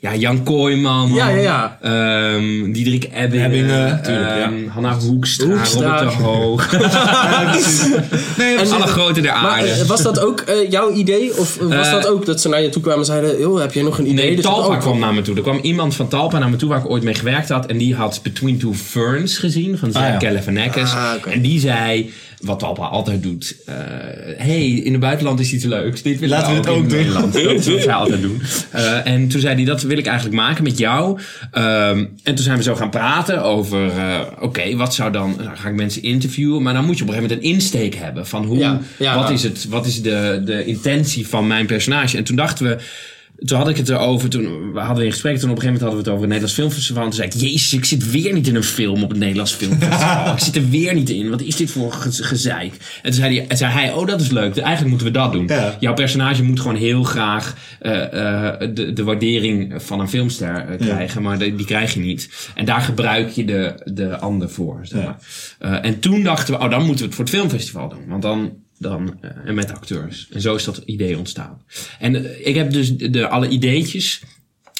ja, 0.00 0.14
Jan 0.14 0.42
Kooijman. 0.42 1.12
Ja, 1.14 1.28
ja, 1.28 1.36
ja. 1.36 1.78
Ehm 1.82 2.72
Diederik 2.72 3.04
Ebbingen. 3.14 3.44
Ebbingen, 3.44 4.02
tuurlijk, 4.02 4.28
ja. 4.28 4.42
ehm, 4.42 4.66
Hanna 4.68 4.96
Hoekstra, 4.98 5.46
Hoekstra. 5.46 5.98
Robert 5.98 6.16
de 6.18 6.22
Hoog. 6.22 6.70
Nee, 8.38 8.56
En, 8.56 8.70
Alle 8.72 8.84
eh, 8.84 8.90
grote 8.90 9.20
der 9.20 9.32
Maar 9.32 9.50
aarde. 9.50 9.68
eh, 9.70 9.82
was 9.86 10.02
dat 10.02 10.20
ook 10.20 10.40
eh, 10.40 10.70
jouw 10.70 10.92
idee? 10.92 11.36
Of 11.38 11.56
was 11.56 11.86
Eh, 11.86 11.92
dat 11.92 12.06
ook 12.06 12.26
dat 12.26 12.40
ze 12.40 12.48
naar 12.48 12.62
je 12.62 12.68
toe 12.68 12.82
kwamen 12.82 13.00
en 13.00 13.06
zeiden... 13.06 13.38
Joh, 13.40 13.60
heb 13.60 13.72
jij 13.72 13.82
nog 13.82 13.98
een 13.98 14.10
idee? 14.10 14.24
Nee, 14.26 14.34
Dus 14.36 14.44
Talpa 14.44 14.76
kwam 14.76 14.98
naar 14.98 15.14
me 15.14 15.22
toe. 15.22 15.36
Er 15.36 15.42
kwam 15.42 15.58
iemand 15.62 15.94
van 15.94 16.08
Talpa 16.08 16.38
naar 16.38 16.50
me 16.50 16.56
toe 16.56 16.68
waar 16.68 16.78
ik 16.78 16.90
ooit 16.90 17.02
mee 17.02 17.14
gewerkt 17.14 17.48
had. 17.48 17.66
En 17.66 17.78
die 17.78 17.94
had 17.94 18.20
Between 18.22 18.58
Two 18.58 18.72
Ferns 18.72 19.38
gezien 19.38 19.78
van 19.78 19.92
Zach 19.92 20.02
Ah, 20.02 20.08
ja. 20.08 20.18
Galifianakis. 20.28 20.92
Ah. 20.92 21.12
En 21.32 21.40
die 21.42 21.60
zei, 21.60 22.12
wat 22.40 22.58
Talpa 22.58 22.86
altijd 22.86 23.22
doet. 23.22 23.56
eh, 23.66 23.74
hey, 24.36 24.68
in 24.68 24.92
het 24.92 25.00
buitenland 25.00 25.40
is 25.40 25.52
iets 25.52 25.64
leuks. 25.64 26.02
Dit 26.02 26.18
willen 26.18 26.38
Laten 26.38 26.54
we 26.54 26.60
dit 26.60 26.70
ook 26.70 26.88
doen. 26.88 26.98
Nederland. 26.98 27.32
Dat 27.42 27.42
is 27.52 27.66
wat 27.66 27.82
zij 27.82 27.92
altijd 27.92 28.22
doen. 28.22 28.42
Eh, 28.70 29.06
en 29.06 29.28
toen 29.28 29.40
zei 29.40 29.54
hij, 29.54 29.64
dat 29.64 29.82
wil 29.82 29.98
ik 29.98 30.06
eigenlijk 30.06 30.36
maken 30.36 30.64
met 30.64 30.78
jou. 30.78 31.18
Ehm, 31.52 31.98
en 32.22 32.34
toen 32.34 32.44
zijn 32.44 32.56
we 32.56 32.62
zo 32.62 32.74
gaan 32.74 32.90
praten 32.90 33.42
over, 33.42 33.88
eh, 33.88 34.20
oké, 34.40 34.76
wat 34.76 34.94
zou 34.94 35.12
dan... 35.12 35.34
Dan 35.36 35.56
ga 35.56 35.68
ik 35.68 35.74
mensen 35.74 36.02
interviewen. 36.02 36.62
Maar 36.62 36.74
dan 36.74 36.84
moet 36.84 36.96
je 36.98 37.02
op 37.02 37.08
een 37.08 37.14
gegeven 37.14 37.36
moment 37.36 37.50
een 37.50 37.56
insteek 37.60 37.94
hebben. 37.94 38.26
Van 38.26 38.44
hoe, 38.44 38.58
Ja, 38.58 38.80
ja, 38.98 39.14
wat 39.14 39.28
ja. 39.28 39.34
is 39.34 39.42
het, 39.42 39.66
wat 39.68 39.86
is 39.86 40.02
de, 40.02 40.42
de 40.44 40.64
intentie 40.64 41.26
van 41.26 41.46
mijn 41.46 41.66
personage? 41.66 42.16
En 42.16 42.24
toen 42.24 42.36
dachten 42.36 42.66
we 42.66 42.76
toen 43.44 43.58
had 43.58 43.68
ik 43.68 43.76
het 43.76 43.88
erover, 43.88 44.28
toen 44.28 44.72
we 44.72 44.78
hadden 44.78 44.96
we 44.98 45.04
een 45.04 45.10
gesprek, 45.12 45.38
toen 45.38 45.50
op 45.50 45.56
een 45.56 45.62
gegeven 45.62 45.80
moment 45.80 45.80
hadden 45.82 45.98
we 45.98 46.04
het 46.04 46.08
over 46.08 46.20
het 46.20 46.28
Nederlands 46.28 46.54
Filmfestival. 46.54 47.02
En 47.02 47.08
toen 47.08 47.18
zei 47.18 47.28
ik, 47.28 47.50
jezus, 47.52 47.72
ik 47.72 47.84
zit 47.84 48.10
weer 48.10 48.32
niet 48.32 48.46
in 48.48 48.54
een 48.54 48.62
film 48.64 49.02
op 49.02 49.08
het 49.08 49.18
Nederlands 49.18 49.52
Filmfestival. 49.52 50.32
ik 50.36 50.38
zit 50.38 50.56
er 50.56 50.68
weer 50.68 50.94
niet 50.94 51.10
in. 51.10 51.30
Wat 51.30 51.40
is 51.40 51.56
dit 51.56 51.70
voor 51.70 51.92
ge- 51.92 52.22
gezeik? 52.24 52.72
En 52.72 53.10
toen 53.10 53.12
zei 53.12 53.44
hij, 53.46 53.56
zei 53.56 53.72
hij, 53.72 53.92
oh 53.92 54.06
dat 54.06 54.20
is 54.20 54.30
leuk, 54.30 54.56
eigenlijk 54.56 54.88
moeten 54.88 55.06
we 55.06 55.12
dat 55.12 55.32
doen. 55.32 55.46
Ja. 55.46 55.76
Jouw 55.80 55.94
personage 55.94 56.42
moet 56.42 56.60
gewoon 56.60 56.76
heel 56.76 57.02
graag 57.02 57.54
eh, 57.80 58.04
eh, 58.52 58.74
de, 58.74 58.92
de 58.92 59.04
waardering 59.04 59.82
van 59.82 60.00
een 60.00 60.08
filmster 60.08 60.54
eh, 60.68 60.78
krijgen, 60.78 61.22
maar 61.22 61.38
die, 61.38 61.54
die 61.54 61.66
krijg 61.66 61.94
je 61.94 62.00
niet. 62.00 62.50
En 62.54 62.64
daar 62.64 62.80
gebruik 62.80 63.30
je 63.30 63.44
de, 63.44 63.72
de 63.84 64.18
ander 64.18 64.50
voor. 64.50 64.78
Zeg 64.82 65.04
maar. 65.04 65.18
En 65.82 65.98
toen 65.98 66.22
dachten 66.22 66.54
we, 66.54 66.60
oh 66.60 66.70
dan 66.70 66.80
moeten 66.84 66.98
we 66.98 67.04
het 67.04 67.14
voor 67.14 67.24
het 67.24 67.34
filmfestival 67.34 67.88
doen. 67.88 68.06
Want 68.08 68.22
dan 68.22 68.52
dan, 68.78 69.16
eh, 69.20 69.30
en 69.44 69.54
met 69.54 69.72
acteurs. 69.72 70.28
En 70.32 70.40
zo 70.40 70.54
is 70.54 70.64
dat 70.64 70.82
idee 70.84 71.18
ontstaan. 71.18 71.62
En 71.98 72.14
eh, 72.24 72.46
ik 72.46 72.54
heb 72.54 72.70
dus 72.70 72.96
de, 72.96 73.10
de- 73.10 73.28
alle 73.28 73.48
ideetjes. 73.48 74.22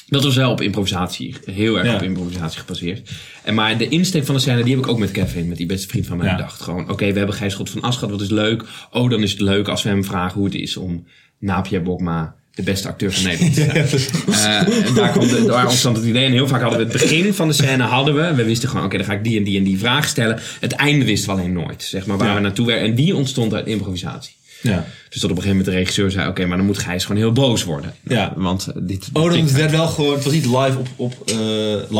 Dat 0.07 0.23
was 0.23 0.35
wel 0.35 0.51
op 0.51 0.61
improvisatie. 0.61 1.35
Heel 1.45 1.77
erg 1.77 1.87
Ja. 1.87 1.95
op 1.95 2.01
improvisatie 2.01 2.59
gebaseerd. 2.59 3.09
En 3.43 3.53
maar 3.55 3.77
de 3.77 3.87
insteek 3.87 4.25
van 4.25 4.35
de 4.35 4.41
scène, 4.41 4.63
die 4.63 4.75
heb 4.75 4.83
ik 4.83 4.89
ook 4.89 4.99
met 4.99 5.11
Kevin, 5.11 5.47
met 5.47 5.57
die 5.57 5.65
beste 5.65 5.87
vriend 5.87 6.05
van 6.07 6.17
mij, 6.17 6.27
Ja. 6.27 6.35
bedacht. 6.35 6.61
Gewoon, 6.61 6.89
oké, 6.89 7.11
we 7.11 7.17
hebben 7.17 7.35
Gijs 7.35 7.53
Schot 7.53 7.69
van 7.69 7.81
Aschat, 7.81 8.09
wat 8.09 8.21
is 8.21 8.29
leuk. 8.29 8.63
Oh, 8.91 9.09
dan 9.09 9.21
is 9.21 9.31
het 9.31 9.41
leuk 9.41 9.67
als 9.67 9.83
we 9.83 9.89
hem 9.89 10.03
vragen 10.03 10.35
hoe 10.37 10.45
het 10.45 10.55
is 10.55 10.77
om 10.77 11.05
na 11.39 11.61
Pierre 11.61 11.85
Bokma 11.85 12.35
de 12.55 12.63
beste 12.63 12.87
acteur 12.87 13.11
van 13.13 13.23
Nederland. 13.23 13.57
Eh, 14.29 14.87
en 14.87 14.93
daar, 14.95 15.09
kwam 15.11 15.27
de, 15.27 15.43
daar 15.45 15.65
ontstond 15.67 15.97
het 15.97 16.05
idee. 16.05 16.25
En 16.25 16.31
heel 16.31 16.47
vaak 16.47 16.61
hadden 16.61 16.79
we 16.79 16.85
het 16.93 17.01
begin 17.01 17.33
van 17.33 17.47
de 17.47 17.53
scène 17.53 17.83
hadden 17.83 18.15
we. 18.15 18.33
We 18.33 18.43
wisten 18.43 18.69
gewoon, 18.69 18.85
oké, 18.85 18.97
dan 18.97 19.05
ga 19.05 19.13
ik 19.13 19.23
die 19.23 19.37
en 19.37 19.43
die 19.43 19.57
en 19.57 19.63
die 19.63 19.79
vraag 19.79 20.07
stellen. 20.07 20.39
Het 20.59 20.71
einde 20.71 21.05
wisten 21.05 21.29
we 21.35 21.39
alleen 21.41 21.53
nooit. 21.53 21.83
Zeg 21.83 22.05
maar 22.05 22.17
waar 22.17 22.27
Ja. 22.27 22.33
we 22.35 22.39
naartoe 22.39 22.65
werden. 22.65 22.89
En 22.89 22.95
die 22.95 23.15
ontstond 23.15 23.53
uit 23.53 23.67
improvisatie. 23.67 24.37
Ja. 24.61 24.85
Dus 25.09 25.21
tot 25.21 25.31
op 25.31 25.37
een 25.37 25.43
gegeven 25.43 25.57
moment 25.57 25.65
de 25.65 25.71
regisseur 25.71 26.11
zei, 26.11 26.27
oké, 26.29 26.45
maar 26.45 26.57
dan 26.57 26.65
moet 26.65 26.77
Gijs 26.77 27.05
gewoon 27.05 27.21
heel 27.21 27.31
boos 27.31 27.63
worden. 27.63 27.93
Ja. 28.03 28.33
Want 28.35 28.67
eh, 28.67 28.75
dit... 28.81 29.09
Oh, 29.13 29.23
dan 29.23 29.31
dit- 29.45 29.51
werd 29.51 29.71
wel 29.71 29.87
gewoon, 29.87 30.13
het 30.13 30.23
was 30.23 30.33
niet 30.33 30.45
live 30.45 30.77
op, 30.77 30.87
op 30.95 31.13
eh, 31.25 31.35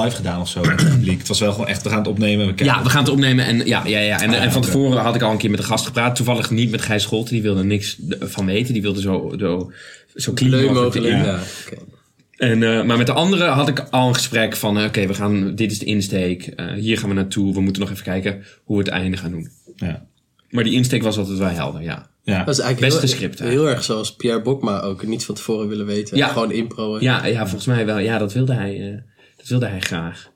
live 0.03 0.15
gedaan 0.15 0.41
of 0.41 0.49
zo 0.49 0.61
het 0.61 0.75
publiek. 0.75 1.17
Het 1.17 1.27
was 1.27 1.39
wel 1.39 1.51
gewoon 1.51 1.67
echt, 1.67 1.81
we 1.83 1.89
gaan 1.89 1.97
het 1.97 2.07
opnemen. 2.07 2.55
We 2.55 2.63
Ja, 2.63 2.83
we 2.83 2.89
gaan 2.89 3.03
het 3.03 3.11
opnemen. 3.11 3.45
En, 3.45 3.65
ja, 3.65 3.81
ja, 3.85 3.99
ja. 3.99 4.21
En, 4.21 4.29
Ah, 4.29 4.35
ja, 4.35 4.41
en 4.41 4.51
van 4.51 4.61
tevoren 4.61 5.01
had 5.01 5.15
ik 5.15 5.21
al 5.21 5.31
een 5.31 5.37
keer 5.37 5.49
met 5.49 5.59
een 5.59 5.65
gast 5.65 5.85
gepraat. 5.85 6.15
Toevallig 6.15 6.49
niet 6.51 6.71
met 6.71 6.81
Gijs 6.81 7.03
Scholten. 7.03 7.33
Die 7.33 7.41
wilde 7.41 7.63
niks 7.63 7.97
van 8.19 8.45
weten. 8.45 8.73
Die 8.73 8.81
wilde 8.81 9.01
zo, 9.01 9.33
zo, 9.39 9.71
zo 10.15 10.33
clean 10.33 10.51
Leuk 10.51 10.71
mogelijk. 10.71 11.23
Ja. 11.23 11.39
En, 12.37 12.63
eh, 12.63 12.83
maar 12.83 12.97
met 12.97 13.07
de 13.07 13.13
anderen 13.13 13.47
had 13.51 13.67
ik 13.67 13.79
al 13.89 14.07
een 14.07 14.13
gesprek 14.13 14.55
van... 14.55 14.77
eh, 14.79 14.85
Oké, 14.85 15.07
we 15.07 15.13
gaan, 15.13 15.55
dit 15.55 15.71
is 15.71 15.79
de 15.79 15.85
insteek. 15.85 16.47
eh, 16.47 16.73
hier 16.73 16.97
gaan 16.97 17.09
we 17.09 17.15
naartoe. 17.15 17.53
We 17.53 17.61
moeten 17.61 17.81
nog 17.81 17.91
even 17.91 18.03
kijken 18.03 18.43
hoe 18.63 18.77
we 18.77 18.83
het 18.83 18.91
einde 18.91 19.17
gaan 19.17 19.31
doen. 19.31 19.49
Ja. 19.75 20.05
Maar 20.49 20.63
die 20.63 20.73
insteek 20.73 21.03
was 21.03 21.17
altijd 21.17 21.37
wel 21.37 21.47
helder, 21.49 21.81
ja. 21.81 22.09
Ja. 22.23 22.43
Dat 22.43 22.53
is 22.57 22.59
eigenlijk 22.63 22.93
Beste 22.93 23.07
heel, 23.07 23.15
script, 23.15 23.39
heel 23.39 23.69
erg 23.69 23.83
zoals 23.83 24.15
Pierre 24.15 24.41
Bokma 24.41 24.79
ook. 24.79 25.05
Niet 25.07 25.25
van 25.25 25.35
tevoren 25.35 25.67
willen 25.67 25.85
weten. 25.85 26.17
Ja. 26.17 26.27
Gewoon 26.27 26.51
impro. 26.51 26.99
Ja, 26.99 27.25
ja, 27.25 27.39
volgens 27.47 27.65
mij 27.65 27.85
wel. 27.85 27.97
Ja, 27.97 28.17
dat 28.17 28.33
wilde 28.33 28.53
hij, 28.53 28.91
eh, 28.91 28.97
dat 29.37 29.47
wilde 29.47 29.65
hij 29.67 29.79
graag. 29.79 30.29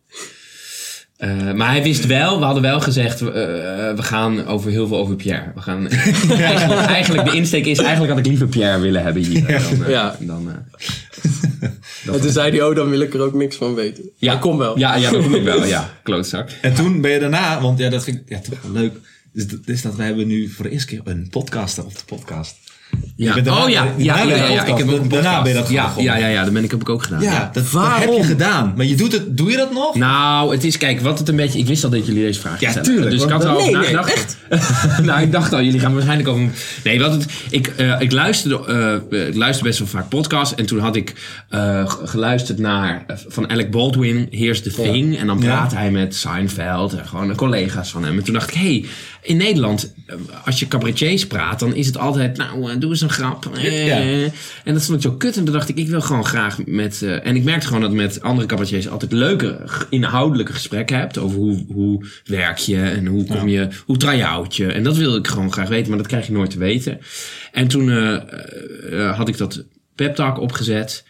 Eh, 1.24 1.54
maar 1.54 1.70
hij 1.70 1.84
wist 1.84 2.06
wel, 2.06 2.40
we 2.40 2.46
hadden 2.46 2.64
wel 2.64 2.82
gezegd, 2.82 3.22
eh, 3.22 3.28
we 3.96 4.04
gaan 4.04 4.46
over 4.46 4.72
heel 4.72 4.88
veel 4.88 4.98
over 4.98 5.16
Pierre. 5.16 5.52
We 5.56 5.62
gaan, 5.62 5.88
eigenlijk, 5.88 6.82
eigenlijk, 6.82 7.30
de 7.30 7.36
insteek 7.36 7.66
is, 7.66 7.78
eigenlijk 7.78 8.10
had 8.10 8.20
ik 8.20 8.26
liever 8.26 8.48
Pierre 8.48 8.80
willen 8.80 9.04
hebben 9.04 9.24
hier. 9.24 9.48
Dan, 9.48 9.84
eh, 9.84 9.90
Ja. 9.90 10.16
dan, 10.20 10.50
eh, 10.50 11.70
En 12.14 12.22
toen 12.22 12.32
zei 12.32 12.52
hij, 12.52 12.64
oh, 12.68 12.76
dan 12.76 12.90
wil 12.90 13.00
ik 13.00 13.14
er 13.14 13.22
ook 13.22 13.34
niks 13.34 13.56
van 13.56 13.74
weten. 13.76 14.10
Ja, 14.18 14.36
kom 14.36 14.58
wel. 14.58 14.80
Ja, 14.80 14.96
ja, 14.96 15.12
dat 15.12 15.22
kom 15.22 15.36
ik 15.36 15.44
wel. 15.44 15.66
Ja, 15.66 15.90
klootzak. 16.04 16.50
En 16.62 16.74
toen 16.74 17.02
ben 17.02 17.12
je 17.12 17.20
daarna, 17.20 17.62
want 17.62 17.80
ja, 17.80 17.90
dat 17.90 18.04
vind 18.04 18.18
ik 18.18 18.24
ja, 18.30 18.40
toch 18.40 18.62
wel 18.62 18.72
leuk. 18.72 18.94
Dus 19.34 19.48
dat, 19.48 19.60
is 19.66 19.82
dat 19.82 19.96
we 19.96 20.04
hebben 20.04 20.28
nu 20.28 20.50
voor 20.50 20.66
de 20.66 20.72
eerste 20.72 20.88
keer 20.88 21.02
een 21.04 21.28
podcaster 21.30 21.86
op 21.86 21.98
de 21.98 22.04
podcast. 22.06 22.56
Ja. 23.16 23.34
daarna- 23.34 23.64
oh 23.64 23.70
ja, 23.70 23.84
ja, 23.98 24.18
ja, 24.18 24.24
ja, 24.24 24.36
ja, 24.36 24.46
ik 24.46 24.50
heb 24.56 24.66
podcast. 24.68 24.92
ook 24.94 25.02
een 25.04 25.10
Daarna 25.10 25.42
ben 25.42 25.52
je 25.54 25.58
dat 25.58 25.70
ja, 25.70 25.94
ja, 25.98 26.16
ja, 26.16 26.28
ja, 26.28 26.44
dat 26.44 26.54
ben 26.54 26.64
ik, 26.64 26.72
heb 26.72 26.82
ik 26.82 26.90
ook 26.90 27.04
gedaan. 27.04 27.22
Ja, 27.22 27.32
ja. 27.32 27.50
dat, 27.54 27.64
heb 27.74 28.10
je 28.14 28.24
gedaan. 28.24 28.74
Maar 28.76 28.86
je 28.86 28.96
doet 28.96 29.12
het, 29.12 29.38
doe 29.38 29.52
je 29.52 29.58
dat 29.58 29.74
nog? 29.74 29.96
Nou, 29.96 30.52
het 30.52 30.64
is, 30.64 30.78
kijk, 30.78 31.00
wat 31.02 31.20
het 31.20 31.30
een 31.30 31.36
beetje... 31.36 31.60
Ik 31.60 31.66
wist 31.68 31.84
al 31.84 31.90
dat 31.90 32.06
jullie 32.06 32.24
deze 32.24 32.40
vraag 32.40 32.60
Ja, 32.60 32.70
stellen. 32.70 32.90
tuurlijk, 32.90 33.12
Dus 33.12 33.24
ik 33.24 33.30
had 33.30 33.46
al 33.46 33.58
Nee, 33.58 33.76
nee, 33.76 33.94
nagedacht. 33.94 34.38
nou, 35.08 35.22
ik 35.22 35.32
dacht 35.32 35.54
al, 35.54 35.62
jullie 35.62 35.80
gaan 35.80 35.94
waarschijnlijk 35.94 36.30
over... 36.30 36.44
Nee, 36.84 37.00
wat 37.00 37.12
het, 37.12 37.26
ik, 37.50 37.68
eh, 37.68 37.96
ik, 38.02 38.12
luisterde, 38.12 39.02
eh, 39.10 39.28
ik 39.28 39.36
luister 39.36 39.66
best 39.66 39.80
wel 39.80 39.88
vaak 39.88 40.10
podcasts. 40.10 40.56
En 40.56 40.66
toen 40.66 40.80
had 40.80 40.96
ik 40.96 41.14
g- 41.86 42.00
geluisterd 42.04 42.60
naar 42.60 43.06
van 43.28 43.50
Alec 43.50 43.72
Baldwin, 43.72 44.28
Here's 44.32 44.62
the 44.62 44.72
Thing. 44.72 45.18
En 45.18 45.28
dan 45.28 45.40
Ja. 45.40 45.46
praat 45.46 45.74
hij 45.74 45.92
met 45.92 46.16
Seinfeld 46.16 46.94
en 46.94 47.06
gewoon 47.08 47.36
collega's 47.36 47.92
van 47.92 48.04
hem. 48.04 48.18
En 48.18 48.24
toen 48.24 48.34
dacht 48.34 48.50
ik, 48.56 48.62
hey, 48.62 48.86
in 49.24 49.38
Nederland, 49.38 49.94
eh, 50.06 50.16
als 50.46 50.60
je 50.60 50.68
cabaretiers 50.68 51.28
praat, 51.28 51.60
dan 51.60 51.76
is 51.76 51.86
het 51.86 51.98
altijd, 51.98 52.38
nou, 52.38 52.72
eh, 52.72 52.80
doe 52.80 52.90
eens 52.90 53.02
een 53.02 53.10
grap. 53.10 53.50
Eh, 53.56 53.86
Ja. 53.88 54.32
En 54.64 54.74
dat 54.74 54.86
vond 54.86 54.98
ik 54.98 55.12
zo 55.12 55.18
kut. 55.18 55.38
En 55.38 55.44
toen 55.44 55.54
dacht 55.54 55.70
ik, 55.70 55.78
ik 55.78 55.88
wil 55.88 56.02
gewoon 56.02 56.26
graag 56.26 56.66
met... 56.66 57.02
eh, 57.02 57.26
en 57.26 57.36
ik 57.36 57.44
merkte 57.44 57.68
gewoon 57.68 57.82
dat 57.82 57.92
met 57.92 58.22
andere 58.22 58.48
cabaretiers 58.48 58.90
altijd 58.90 59.12
leuke, 59.12 59.60
inhoudelijke 59.90 60.54
gesprekken 60.54 60.98
hebt. 60.98 61.18
Over 61.18 61.38
hoe, 61.38 61.66
hoe 61.74 62.06
werk 62.26 62.58
je 62.58 62.82
en 62.82 63.06
hoe 63.06 63.26
kom 63.26 63.48
je... 63.48 63.68
Hoe 63.86 63.98
try-out 63.98 64.56
je. 64.56 64.68
En 64.72 64.84
dat 64.84 64.98
wilde 64.98 65.18
ik 65.18 65.28
gewoon 65.28 65.52
graag 65.52 65.68
weten, 65.68 65.90
maar 65.90 65.98
dat 65.98 66.08
krijg 66.08 66.26
je 66.28 66.32
nooit 66.34 66.50
te 66.52 66.58
weten. 66.60 67.00
En 67.52 67.68
toen 67.68 67.90
eh, 67.90 68.14
eh, 68.14 68.22
eh, 68.92 69.18
had 69.18 69.28
ik 69.28 69.38
dat 69.38 69.64
pep 69.96 70.16
talk 70.16 70.40
opgezet. 70.40 71.04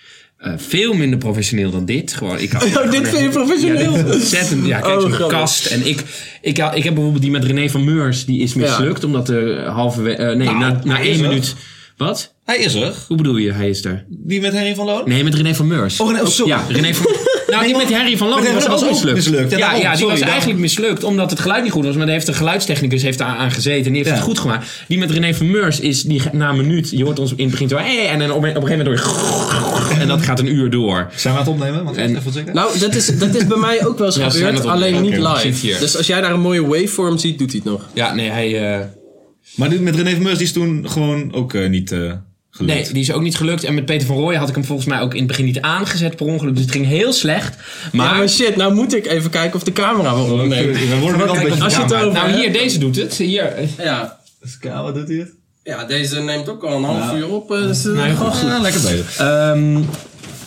Eh, 0.44 0.54
veel 0.58 0.94
minder 0.94 1.20
professioneel 1.20 1.72
dan 1.72 1.86
dit. 1.86 2.14
Gewoon, 2.14 2.40
ik 2.40 2.52
had, 2.52 2.64
Oh, 2.78 2.92
dit 2.92 3.10
vind 3.10 3.24
je 3.24 3.30
professioneel? 3.30 3.98
Ja, 3.98 4.14
ontzettend. 4.14 4.66
Ja, 4.66 4.80
kijk, 4.80 5.02
Oh, 5.02 5.16
zo'n 5.18 5.28
kast. 5.28 5.66
En 5.66 5.88
ik, 5.88 6.04
ik, 6.42 6.58
ik 6.58 6.84
heb 6.84 6.94
bijvoorbeeld 6.94 7.22
die 7.22 7.32
met 7.32 7.44
René 7.44 7.70
van 7.70 7.84
Meurs. 7.84 8.26
Die 8.26 8.40
is 8.40 8.54
mislukt, 8.54 9.04
omdat 9.04 9.30
er 9.30 9.66
halve... 9.66 10.16
eh, 10.16 10.26
nee, 10.36 10.48
Nou, 10.48 10.60
na, 10.60 10.80
na 10.84 11.00
één 11.00 11.22
minuut... 11.22 11.56
Wat? 11.98 12.34
Hij 12.46 12.58
is 12.58 12.74
er. 12.74 12.94
Hoe 13.08 13.18
bedoel 13.18 13.38
je, 13.38 13.52
hij 13.52 13.70
is 13.70 13.86
er? 13.86 14.06
Die 14.10 14.42
met 14.42 14.54
Henry 14.54 14.76
van 14.76 14.86
Loon? 14.86 15.02
Nee, 15.06 15.24
met 15.24 15.36
René 15.36 15.56
van 15.56 15.68
Meurs. 15.68 16.00
Oh, 16.00 16.08
René- 16.12 16.22
oh, 16.22 16.28
sorry. 16.28 16.52
Ja, 16.52 16.64
René 16.70 16.94
van... 16.94 17.12
Nou, 17.48 17.66
die 17.66 17.76
met 17.78 17.94
Harry 17.94 18.18
van 18.18 18.28
Loon 18.28 18.54
was, 18.54 18.68
ook 18.84 18.90
mislukt. 18.90 19.16
mislukt. 19.16 19.52
Ja, 19.52 19.58
Ja, 19.58 19.64
daarom. 19.64 19.82
ja, 19.82 19.90
die 19.90 19.98
Sorry, 19.98 20.10
was 20.12 20.20
daarom. 20.20 20.28
eigenlijk 20.30 20.60
mislukt 20.60 21.04
omdat 21.04 21.30
het 21.30 21.40
geluid 21.40 21.64
niet 21.64 21.72
goed 21.72 21.86
was. 21.86 21.96
Maar 21.96 22.06
daar 22.06 22.14
heeft 22.14 22.26
de 22.26 22.34
geluidstechnicus 22.34 23.02
heeft 23.02 23.18
daar 23.18 23.28
aan 23.28 23.52
gezeten 23.52 23.86
en 23.86 23.92
die 23.92 23.96
heeft 23.96 24.08
Ja. 24.08 24.14
het 24.16 24.24
goed 24.24 24.40
gemaakt. 24.40 24.66
Die 24.88 24.98
met 24.98 25.12
René 25.12 25.34
van 25.34 25.52
Meurs 25.52 25.80
is 25.80 26.04
die 26.04 26.22
na 26.32 26.50
een 26.50 26.56
minuut, 26.58 26.90
je 26.90 27.04
hoort 27.04 27.20
ons 27.20 27.32
in 27.36 27.42
het 27.42 27.52
begin 27.52 27.70
zo, 27.70 27.78
hey, 27.78 28.10
en 28.10 28.20
dan 28.20 28.32
op 28.32 28.44
een, 28.44 28.50
op 28.58 28.64
een 28.64 28.68
gegeven 28.68 28.86
moment 28.94 29.06
door. 29.90 30.00
En 30.00 30.08
dat 30.08 30.22
gaat 30.22 30.40
een 30.40 30.54
uur 30.56 30.70
door. 30.70 31.10
Zijn 31.16 31.34
we 31.34 31.40
aan 31.40 31.46
het 31.46 31.54
opnemen? 31.56 31.84
Want 31.84 31.98
En- 31.98 32.16
even. 32.16 32.54
Nou, 32.54 32.80
dat 32.80 32.96
is, 32.96 33.18
dat 33.18 33.36
is 33.36 33.48
bij 33.48 33.58
mij 33.58 33.86
ook 33.86 33.98
wel 33.98 34.08
eens 34.08 34.16
Ja, 34.16 34.30
gebeurd, 34.30 34.66
alleen 34.66 35.02
niet 35.02 35.18
live. 35.18 35.80
Dus 35.80 35.98
als 35.98 36.08
jij 36.08 36.22
daar 36.22 36.32
een 36.32 36.40
mooie 36.42 36.68
waveform 36.68 37.18
ziet, 37.18 37.40
doet 37.40 37.52
hij 37.52 37.62
het 37.64 37.72
nog. 37.74 37.82
Ja, 37.94 38.14
nee, 38.14 38.30
hij. 38.30 38.74
eh, 38.80 38.86
Maar 39.56 39.82
met 39.82 39.96
René 39.96 40.12
van 40.12 40.24
Meurs, 40.24 40.38
die 40.38 40.48
is 40.48 40.54
toen 40.54 40.90
gewoon 40.90 41.34
ook 41.34 41.54
eh, 41.54 41.70
niet 41.70 41.92
eh 41.92 42.12
gelukt. 42.52 42.74
Nee, 42.84 42.94
die 42.94 43.02
is 43.02 43.12
ook 43.12 43.22
niet 43.22 43.36
gelukt. 43.38 43.64
En 43.64 43.74
met 43.74 43.86
Peter 43.86 44.08
van 44.08 44.16
Rooyen 44.18 44.40
had 44.40 44.50
ik 44.50 44.56
hem 44.56 44.64
volgens 44.66 44.88
mij 44.88 45.02
ook 45.02 45.12
in 45.14 45.18
het 45.18 45.28
begin 45.28 45.46
niet 45.46 45.62
aangezet 45.62 46.16
per 46.16 46.26
ongeluk. 46.26 46.54
Dus 46.54 46.64
het 46.64 46.72
ging 46.72 46.86
heel 46.86 47.14
slecht. 47.14 47.56
Maar, 47.92 48.30
shit, 48.30 48.56
nou 48.56 48.74
moet 48.74 48.96
ik 48.96 49.06
even 49.08 49.30
kijken 49.30 49.56
of 49.56 49.64
de 49.64 49.72
camera 49.72 50.16
wel 50.16 50.40
opneemt. 50.40 50.78
We 50.78 50.98
worden 51.02 51.20
wel 51.26 51.36
een 51.38 51.44
beetje 51.44 51.64
als 51.64 51.76
je 51.76 51.82
het 51.82 51.94
over- 51.94 52.12
nou 52.12 52.32
hier, 52.32 52.54
deze 52.54 52.78
doet 52.80 52.96
het. 52.96 53.14
Hier. 53.18 53.54
Ja. 53.78 54.20
Ska, 54.44 54.84
wat 54.84 54.96
doet 54.96 55.08
hij 55.08 55.18
het? 55.18 55.32
ja, 55.64 55.84
deze 55.86 56.22
neemt 56.22 56.50
ook 56.50 56.64
al 56.64 56.78
een 56.78 56.84
half 56.84 57.12
Ja. 57.12 57.18
uur 57.18 57.28
op. 57.30 57.52
eh, 57.52 57.62
Dus, 57.62 57.84
Nee, 57.84 58.16
goed. 58.16 58.34
gewoon- 58.36 58.52
Ah, 58.56 58.62
lekker 58.62 58.82
bezig. 58.82 59.18
Ehm, 59.18 59.82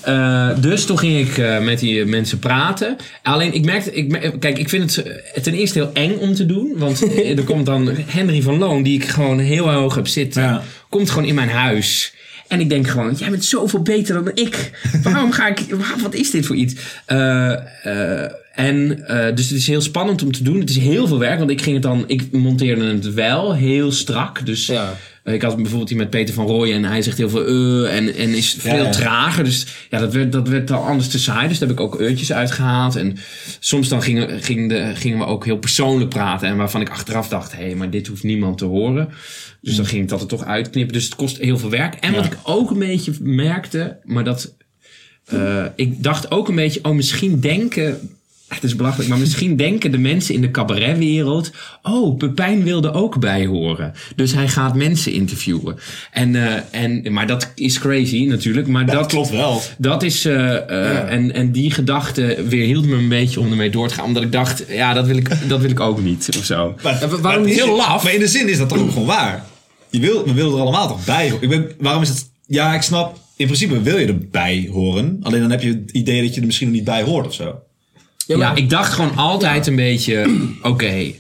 eh, 0.07 0.49
dus 0.61 0.85
toen 0.85 0.99
ging 0.99 1.29
ik 1.29 1.39
eh, 1.39 1.61
met 1.61 1.79
die 1.79 2.05
mensen 2.05 2.39
praten. 2.39 2.97
Alleen 3.23 3.53
ik 3.55 3.65
merkte, 3.65 3.93
ik, 3.93 4.37
kijk, 4.41 4.59
ik 4.59 4.69
vind 4.69 4.97
het 4.97 5.07
eh, 5.07 5.43
ten 5.43 5.55
eerste 5.55 5.79
heel 5.79 5.91
eng 5.93 6.17
om 6.19 6.35
te 6.35 6.47
doen. 6.47 6.73
Want 6.77 7.03
er 7.37 7.43
komt 7.45 7.67
dan 7.67 7.91
Henry 8.07 8.43
van 8.43 8.59
Loon, 8.59 8.83
die 8.83 8.95
ik 9.03 9.09
gewoon 9.09 9.39
heel 9.39 9.71
hoog 9.71 9.95
heb 9.95 10.07
zitten, 10.07 10.43
Ja. 10.43 10.63
komt 10.89 11.11
gewoon 11.11 11.29
in 11.29 11.35
mijn 11.35 11.49
huis. 11.49 12.15
En 12.49 12.61
ik 12.61 12.69
denk 12.69 12.89
gewoon, 12.89 13.15
jij 13.19 13.31
bent 13.31 13.45
zoveel 13.45 13.83
beter 13.83 14.15
dan 14.15 14.31
ik. 14.35 14.71
Waarom 15.03 15.33
ga 15.33 15.47
ik, 15.49 15.59
wa- 15.71 16.03
wat 16.03 16.15
is 16.15 16.31
dit 16.31 16.47
voor 16.47 16.57
iets? 16.57 16.75
En 18.55 18.89
dus 19.35 19.49
het 19.49 19.59
is 19.59 19.67
heel 19.67 19.81
spannend 19.81 20.23
om 20.23 20.33
te 20.33 20.43
doen. 20.43 20.61
Het 20.61 20.71
is 20.71 20.77
heel 20.79 21.07
veel 21.07 21.19
werk, 21.19 21.39
want 21.39 21.51
ik 21.51 21.63
ging 21.63 21.75
het 21.75 21.83
dan, 21.83 22.05
ik 22.07 22.33
monteerde 22.33 22.85
het 22.85 23.15
wel 23.15 23.55
heel 23.55 23.93
strak. 23.93 24.47
Dus 24.47 24.67
Ja. 24.67 24.97
Ik 25.35 25.43
had 25.43 25.57
bijvoorbeeld 25.57 25.89
die 25.89 25.97
met 25.97 26.11
Peter 26.11 26.35
van 26.35 26.47
Rooyen 26.47 26.77
en 26.77 26.85
hij 26.85 27.03
zegt 27.03 27.19
heel 27.19 27.31
veel 27.31 27.47
eh 27.47 27.97
en, 27.97 28.15
en 28.15 28.35
is 28.35 28.57
veel 28.59 28.85
ja. 28.85 28.91
trager. 28.91 29.45
Dus 29.45 29.67
ja, 29.91 29.99
dat 29.99 30.13
werd, 30.13 30.33
dat 30.33 30.49
werd 30.49 30.69
dan 30.69 30.85
anders 30.85 31.09
te 31.09 31.19
saai. 31.19 31.49
Dus 31.49 31.59
daar 31.59 31.69
heb 31.69 31.79
ik 31.79 31.85
ook 31.85 32.01
uurtjes 32.01 32.33
uitgehaald. 32.33 32.97
En 32.97 33.17
soms 33.59 33.89
dan 33.89 34.03
gingen, 34.03 34.43
gingen, 34.43 34.69
de, 34.69 34.93
gingen 34.95 35.19
we 35.19 35.25
ook 35.25 35.45
heel 35.45 35.59
persoonlijk 35.59 36.11
praten. 36.11 36.49
En 36.49 36.57
waarvan 36.57 36.81
ik 36.81 36.91
achteraf 36.91 37.29
dacht, 37.29 37.57
hé, 37.57 37.65
hey, 37.65 37.75
maar 37.75 37.91
dit 37.91 38.07
hoeft 38.07 38.23
niemand 38.23 38.59
te 38.59 38.65
horen. 38.65 39.09
Dus 39.61 39.77
dan 39.77 39.87
ging 39.87 40.03
ik 40.03 40.09
dat 40.09 40.21
er 40.21 40.27
toch 40.27 40.45
uitknippen. 40.45 40.93
Dus 40.93 41.05
het 41.05 41.15
kost 41.15 41.39
heel 41.39 41.59
veel 41.59 41.71
werk. 41.71 41.95
En 41.95 42.15
wat 42.15 42.25
ik 42.25 42.37
ook 42.43 42.71
een 42.71 42.79
beetje 42.79 43.13
merkte, 43.21 43.99
maar 44.05 44.25
dat... 44.25 44.55
eh, 45.25 45.65
ik 45.77 46.03
dacht 46.03 46.31
ook 46.31 46.49
een 46.49 46.55
beetje, 46.55 46.81
oh, 46.83 46.95
misschien 46.95 47.41
denken... 47.41 48.16
Het 48.49 48.65
is 48.65 48.77
belachelijk, 48.77 49.09
maar 49.09 49.19
misschien 49.19 49.57
denken 49.67 49.91
de 49.91 49.99
mensen 49.99 50.35
in 50.35 50.41
de 50.41 50.51
cabaretwereld... 50.51 51.51
Oh, 51.83 52.17
Pepijn 52.17 52.63
wilde 52.63 52.93
ook 52.93 53.19
bij 53.21 53.47
horen. 53.47 53.93
Dus 54.17 54.33
hij 54.33 54.49
gaat 54.49 54.75
mensen 54.75 55.13
interviewen. 55.13 55.77
En, 56.13 56.35
eh, 56.37 56.83
en, 56.83 57.13
maar 57.13 57.27
dat 57.27 57.53
is 57.55 57.79
crazy 57.79 58.25
natuurlijk. 58.25 58.67
Maar 58.67 58.87
Dat, 58.87 58.95
dat, 58.95 59.07
klopt 59.07 59.31
wel. 59.31 59.63
dat 59.79 60.03
is... 60.03 60.25
eh, 60.25 60.57
eh, 60.71 61.13
en, 61.13 61.33
en 61.35 61.53
die 61.53 61.71
gedachte 61.71 62.45
weerhield 62.49 62.87
me 62.87 62.97
een 62.97 63.09
beetje 63.09 63.41
om 63.41 63.51
ermee 63.51 63.71
door 63.71 63.89
te 63.89 63.95
gaan. 63.95 64.05
Omdat 64.05 64.23
ik 64.23 64.33
dacht, 64.33 64.65
ja, 64.69 64.93
dat 64.93 65.07
wil 65.07 65.17
ik, 65.17 65.49
dat 65.49 65.61
wil 65.61 65.71
ik 65.71 65.81
ook 65.81 66.03
niet. 66.03 66.29
Of 66.39 66.45
zo. 66.45 66.75
Maar, 66.83 66.99
waarom 67.21 67.43
maar 67.43 67.51
is- 67.51 67.57
Heel 67.57 67.77
laf. 67.77 68.03
Maar 68.05 68.15
in 68.15 68.21
de 68.21 68.29
zin 68.29 68.49
is 68.49 68.59
dat 68.59 68.69
toch 68.69 68.79
ook 68.79 68.91
gewoon 68.93 69.07
waar. 69.07 69.45
Je 69.91 70.01
wil, 70.01 70.25
we 70.25 70.33
willen 70.33 70.53
er 70.53 70.61
allemaal 70.61 70.89
toch 70.89 71.05
bij. 71.05 71.33
Ik 71.41 71.49
ben, 71.49 71.71
waarom 71.79 72.03
is 72.03 72.09
het... 72.09 72.29
Ja, 72.47 72.75
ik 72.75 72.83
snap... 72.83 73.19
in 73.37 73.47
principe 73.47 73.83
wil 73.83 73.99
je 73.99 74.07
erbij 74.07 74.69
horen. 74.73 75.19
Alleen 75.23 75.41
dan 75.41 75.51
heb 75.51 75.63
je 75.63 75.69
het 75.69 75.91
idee 75.91 76.23
dat 76.23 76.35
je 76.35 76.41
er 76.41 76.47
misschien 76.47 76.67
nog 76.67 76.77
niet 76.77 76.85
bij 76.85 77.03
hoort 77.03 77.27
of 77.27 77.35
zo. 77.35 77.59
Ja, 78.27 78.55
ik 78.55 78.71
dacht 78.71 78.93
gewoon 78.93 79.17
altijd 79.17 79.67
een 79.67 79.77
beetje, 79.77 80.27
oké, 80.63 81.13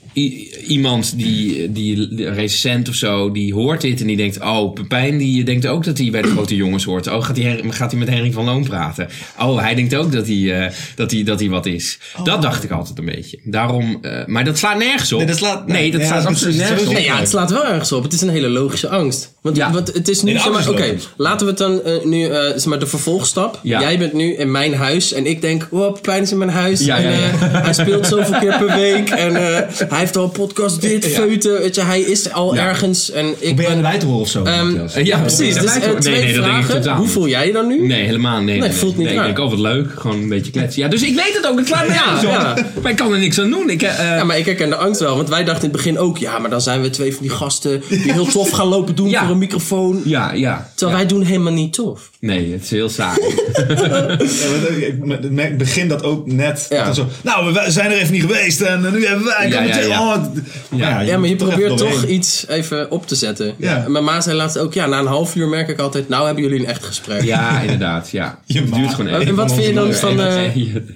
iemand 0.66 1.18
die, 1.18 1.72
die 1.72 2.08
die 2.14 2.28
recensent 2.30 2.88
of 2.88 2.94
zo, 2.94 3.32
die 3.32 3.54
hoort 3.54 3.80
dit 3.80 4.00
en 4.00 4.06
die 4.06 4.16
denkt, 4.16 4.40
oh, 4.40 4.72
Pepijn 4.72 5.18
die 5.18 5.44
denkt 5.44 5.66
ook 5.66 5.84
dat 5.84 5.98
hij 5.98 6.10
bij 6.10 6.22
de 6.22 6.28
grote 6.30 6.56
jongens 6.56 6.84
hoort. 6.84 7.06
Oh, 7.06 7.24
gaat 7.24 7.36
hij, 7.36 7.60
gaat 7.68 7.90
hij 7.90 8.00
met 8.00 8.08
Henry 8.08 8.32
van 8.32 8.44
Loon 8.44 8.64
praten? 8.64 9.08
Oh, 9.40 9.60
hij 9.60 9.74
denkt 9.74 9.94
ook 9.94 10.12
dat 10.12 10.26
hij, 10.26 10.60
eh, 10.66 10.72
dat 10.94 11.10
hij, 11.10 11.22
dat 11.24 11.40
hij 11.40 11.48
wat 11.48 11.66
is. 11.66 11.98
Dat 12.24 12.42
dacht 12.42 12.64
ik 12.64 12.70
altijd 12.70 12.98
een 12.98 13.04
beetje. 13.04 13.38
Daarom, 13.44 13.98
eh, 14.02 14.26
maar 14.26 14.44
dat 14.44 14.58
slaat 14.58 14.78
nergens 14.78 15.12
op. 15.12 15.18
Nee, 15.18 15.26
dat 15.28 15.36
slaat- 15.36 15.66
nee, 15.66 15.90
dat 15.90 16.00
ja, 16.00 16.06
slaat 16.06 16.24
absoluut 16.26 16.56
nergens 16.56 16.86
op. 16.86 16.92
Nee, 16.92 17.04
ja, 17.04 17.18
het 17.18 17.28
slaat 17.28 17.50
wel 17.50 17.66
ergens 17.66 17.92
op. 17.92 18.02
Het 18.02 18.12
is 18.12 18.20
een 18.20 18.28
hele 18.28 18.48
logische 18.48 18.88
angst. 18.88 19.34
Want, 19.42 19.56
Ja. 19.56 19.72
want 19.72 19.92
het 19.92 20.08
is 20.08 20.22
nu, 20.22 20.32
Nee, 20.32 20.40
zeg 20.42 20.52
maar, 20.52 20.68
oké, 20.68 20.94
laten 21.16 21.46
we 21.46 21.52
het 21.52 21.58
dan 21.60 21.82
eh, 21.82 22.04
nu, 22.04 22.24
eh, 22.26 22.40
zeg 22.40 22.64
maar, 22.64 22.78
de 22.78 22.86
vervolgstap. 22.86 23.60
Ja. 23.62 23.80
Jij 23.80 23.98
bent 23.98 24.12
nu 24.12 24.34
in 24.34 24.50
mijn 24.50 24.74
huis 24.74 25.12
en 25.12 25.26
ik 25.26 25.40
denk, 25.40 25.68
wow, 25.70 25.94
Pepijn 25.94 26.22
is 26.22 26.30
in 26.30 26.38
mijn 26.38 26.50
huis. 26.50 26.84
Ja, 26.84 26.96
en 26.96 27.02
ja, 27.02 27.10
ja. 27.10 27.16
eh, 27.30 27.62
hij 27.62 27.72
speelt 27.72 28.06
zoveel 28.06 28.38
keer 28.40 28.56
per 28.58 28.76
week 28.76 29.08
en 29.10 29.36
eh, 29.36 29.62
hij 29.88 30.05
heeft 30.06 30.18
al 30.18 30.24
een 30.24 30.30
podcast 30.30 30.80
dit, 30.80 31.06
feuten, 31.06 31.58
weet 31.60 31.74
je, 31.74 31.80
hij 31.82 32.00
is 32.00 32.32
al 32.32 32.54
Ja. 32.54 32.66
ergens 32.68 33.10
en 33.10 33.34
ik 33.38 33.56
Ben 33.56 33.66
erbij 33.66 33.98
te 33.98 34.06
horen 34.06 34.20
of 34.20 34.28
zo? 34.28 34.44
Ehm? 34.44 34.76
Eh, 34.94 35.04
ja, 35.04 35.18
precies. 35.18 35.54
Dus 35.54 35.78
wel- 35.78 35.98
twee 35.98 36.14
nee, 36.14 36.24
nee, 36.24 36.34
dat 36.34 36.44
denk 36.44 36.56
ik 36.58 36.64
vragen. 36.64 36.96
Hoe 36.96 37.08
voel 37.08 37.28
jij 37.28 37.46
je 37.46 37.52
dan 37.52 37.66
nu? 37.66 37.86
Nee, 37.86 38.04
helemaal 38.04 38.40
nee. 38.42 38.58
Nee, 38.60 38.70
voelt 38.72 38.96
niet 38.96 39.06
nee, 39.06 39.16
raar. 39.16 39.28
Ik 39.28 39.34
denk, 39.36 39.46
oh 39.46 39.52
wat 39.54 39.60
leuk, 39.62 39.90
gewoon 39.96 40.16
een 40.16 40.28
beetje 40.28 40.50
kletsen. 40.52 40.82
Ja, 40.82 40.88
dus 40.88 41.02
ik 41.02 41.14
weet 41.14 41.34
het 41.36 41.46
ook, 41.46 41.58
het 41.58 41.66
slaat 41.66 41.86
ja. 42.22 42.54
Maar 42.82 42.90
ik 42.90 42.96
kan 42.96 43.12
er 43.12 43.18
niks 43.18 43.40
aan 43.40 43.50
doen. 43.50 43.70
Ik, 43.70 43.82
eh, 43.82 43.98
Ja, 43.98 44.24
maar 44.24 44.38
ik 44.38 44.44
herken 44.46 44.68
de 44.68 44.76
angst 44.76 45.00
wel. 45.00 45.16
Want 45.16 45.28
wij 45.28 45.44
dachten 45.44 45.64
in 45.64 45.68
het 45.74 45.76
begin 45.82 45.98
ook... 45.98 46.18
Ja, 46.18 46.38
maar 46.38 46.50
dan 46.50 46.60
zijn 46.60 46.82
we 46.82 46.90
twee 46.90 47.12
van 47.14 47.22
die 47.22 47.30
gasten... 47.36 47.82
die 47.88 48.12
heel 48.12 48.26
tof 48.26 48.50
gaan 48.50 48.66
lopen 48.66 48.94
doen 48.94 49.08
Ja. 49.08 49.22
voor 49.22 49.30
een 49.30 49.38
microfoon. 49.38 50.02
ja, 50.04 50.32
ja. 50.32 50.70
Terwijl 50.74 50.98
wij 50.98 51.06
doen 51.08 51.22
helemaal 51.22 51.52
niet 51.52 51.72
tof. 51.72 52.10
Nee, 52.20 52.52
het 52.52 52.62
is 52.62 52.70
heel 52.70 52.88
saai. 52.88 53.18
Ja, 53.56 54.16
ik- 55.42 55.58
begin 55.58 55.88
dat 55.88 56.02
ook 56.02 56.26
net. 56.32 56.66
Ja. 56.68 56.92
Zo, 56.92 57.06
nou, 57.22 57.52
we 57.52 57.64
zijn 57.68 57.90
er 57.90 57.96
even 57.96 58.12
niet 58.12 58.20
geweest 58.22 58.60
en 58.60 58.80
nu 58.92 59.06
hebben 59.06 59.24
wij... 59.26 59.48
Ja, 59.48 59.62
ja, 60.00 60.16
meteen- 60.16 60.44
ja. 60.70 60.72
oh, 60.72 60.78
Ja. 60.78 61.00
Ja, 61.00 61.18
maar 61.18 61.28
je 61.28 61.36
probeert 61.36 61.76
toch 61.76 61.90
doorheen. 61.90 62.12
iets 62.12 62.44
even 62.48 62.90
op 62.90 63.06
te 63.06 63.14
zetten. 63.14 63.54
Ja. 63.58 63.84
En 63.84 63.92
Mijn 63.92 64.04
ma 64.04 64.20
zei 64.20 64.36
laatst 64.36 64.58
ook... 64.58 64.74
Ja, 64.74 64.86
na 64.86 64.98
een 64.98 65.06
half 65.06 65.34
uur 65.34 65.48
merk 65.48 65.68
ik 65.68 65.78
altijd... 65.78 66.08
Nou 66.08 66.26
hebben 66.26 66.42
jullie 66.44 66.58
een 66.60 66.66
echt 66.66 66.84
gesprek. 66.84 67.22
Ja, 67.22 67.60
inderdaad, 67.60 68.10
ja. 68.10 68.38
Je 68.46 68.60
het 68.60 68.74
duurt 68.74 68.94
gewoon 68.94 69.10
En 69.10 69.20
even. 69.20 69.34
wat 69.34 69.52
vind 69.52 69.66
je 69.66 69.72
dan 69.74 69.92
van... 69.92 70.20
eh, 70.26 70.42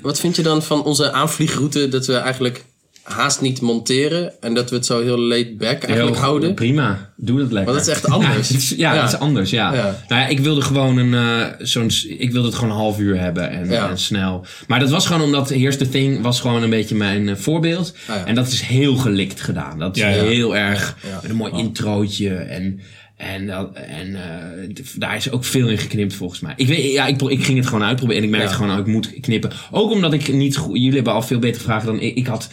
wat 0.03 0.21
vind 0.21 0.37
je 0.37 0.43
dan 0.43 0.63
van 0.63 0.85
onze 0.85 1.13
aanvliegroute... 1.13 1.89
dat 1.89 2.07
we 2.07 2.15
eigenlijk 2.17 2.65
haast 3.13 3.41
niet 3.41 3.61
monteren... 3.61 4.33
en 4.41 4.55
dat 4.55 4.71
we 4.71 4.77
het 4.77 4.87
zo 4.87 5.03
heel 5.03 5.19
laid 5.19 5.59
back 5.59 5.83
eigenlijk 5.83 6.15
Heel 6.17 6.25
houden? 6.25 6.55
Prima, 6.55 7.13
doe 7.17 7.39
dat 7.39 7.53
lekker. 7.53 7.73
Want 7.75 7.87
dat 7.87 7.97
is 7.97 8.03
echt 8.03 8.11
anders. 8.17 8.49
Ja, 8.49 8.55
het 8.55 8.63
is, 8.63 8.71
ja, 8.71 8.95
Ja. 8.95 9.01
dat 9.01 9.13
is 9.13 9.19
anders, 9.19 9.51
ja. 9.51 9.75
Ja. 9.75 9.83
Nou 10.09 10.21
ja, 10.21 10.27
ik 10.27 10.41
wilde 10.41 10.61
gewoon 10.61 10.97
een, 10.97 11.15
eh, 11.15 11.47
zo'n, 11.59 11.91
ik 12.19 12.33
wilde 12.33 12.47
het 12.49 12.57
gewoon 12.57 12.71
een 12.71 12.77
half 12.81 12.99
uur 12.99 13.21
hebben 13.21 13.51
en, 13.51 13.99
snel. 13.99 14.45
Maar 14.67 14.81
dat 14.81 14.91
was 14.91 15.07
gewoon 15.07 15.23
omdat 15.23 15.49
Here's 15.49 15.77
the 15.77 15.89
Thing 15.89 16.21
was 16.23 16.41
gewoon 16.41 16.63
een 16.63 16.71
beetje 16.71 16.95
mijn 16.95 17.29
eh, 17.29 17.37
voorbeeld. 17.37 17.95
Ah. 18.07 18.17
En 18.25 18.35
dat 18.35 18.47
is 18.49 18.61
heel 18.61 18.97
gelikt 18.97 19.41
gedaan. 19.41 19.79
Dat 19.79 19.97
is 19.97 20.03
heel 20.03 20.57
erg, 20.57 20.97
met 21.23 21.31
een 21.31 21.37
mooi 21.37 21.53
introotje 21.53 22.35
en... 22.35 22.81
En, 23.17 23.47
dat- 23.47 23.71
en 23.75 24.15
eh, 24.15 24.75
daar 24.97 25.17
is 25.17 25.31
ook 25.31 25.45
veel 25.45 25.69
in 25.69 25.79
geknipt 25.79 26.15
volgens 26.15 26.41
mij. 26.41 26.53
Ik, 26.57 26.67
weet, 26.67 26.93
ja, 26.93 27.07
ik, 27.07 27.23
ik 27.23 27.45
ging 27.45 27.59
het 27.59 27.67
gewoon 27.67 27.85
uitproberen 27.85 28.23
en 28.23 28.29
ik 28.29 28.35
merkte 28.35 28.51
Ja. 28.51 28.57
gewoon, 28.57 28.73
oh, 28.73 28.79
ik 28.79 28.87
moet 28.87 29.21
knippen. 29.21 29.51
Ook 29.71 29.91
omdat 29.91 30.13
ik 30.13 30.33
niet 30.33 30.57
goed... 30.57 30.77
Jullie 30.77 30.95
hebben 30.95 31.13
al 31.13 31.23
veel 31.23 31.39
betere 31.39 31.65
vragen 31.65 31.87
dan 31.87 32.01
ik. 32.01 32.15
Ik 32.17 32.27
had 32.27 32.49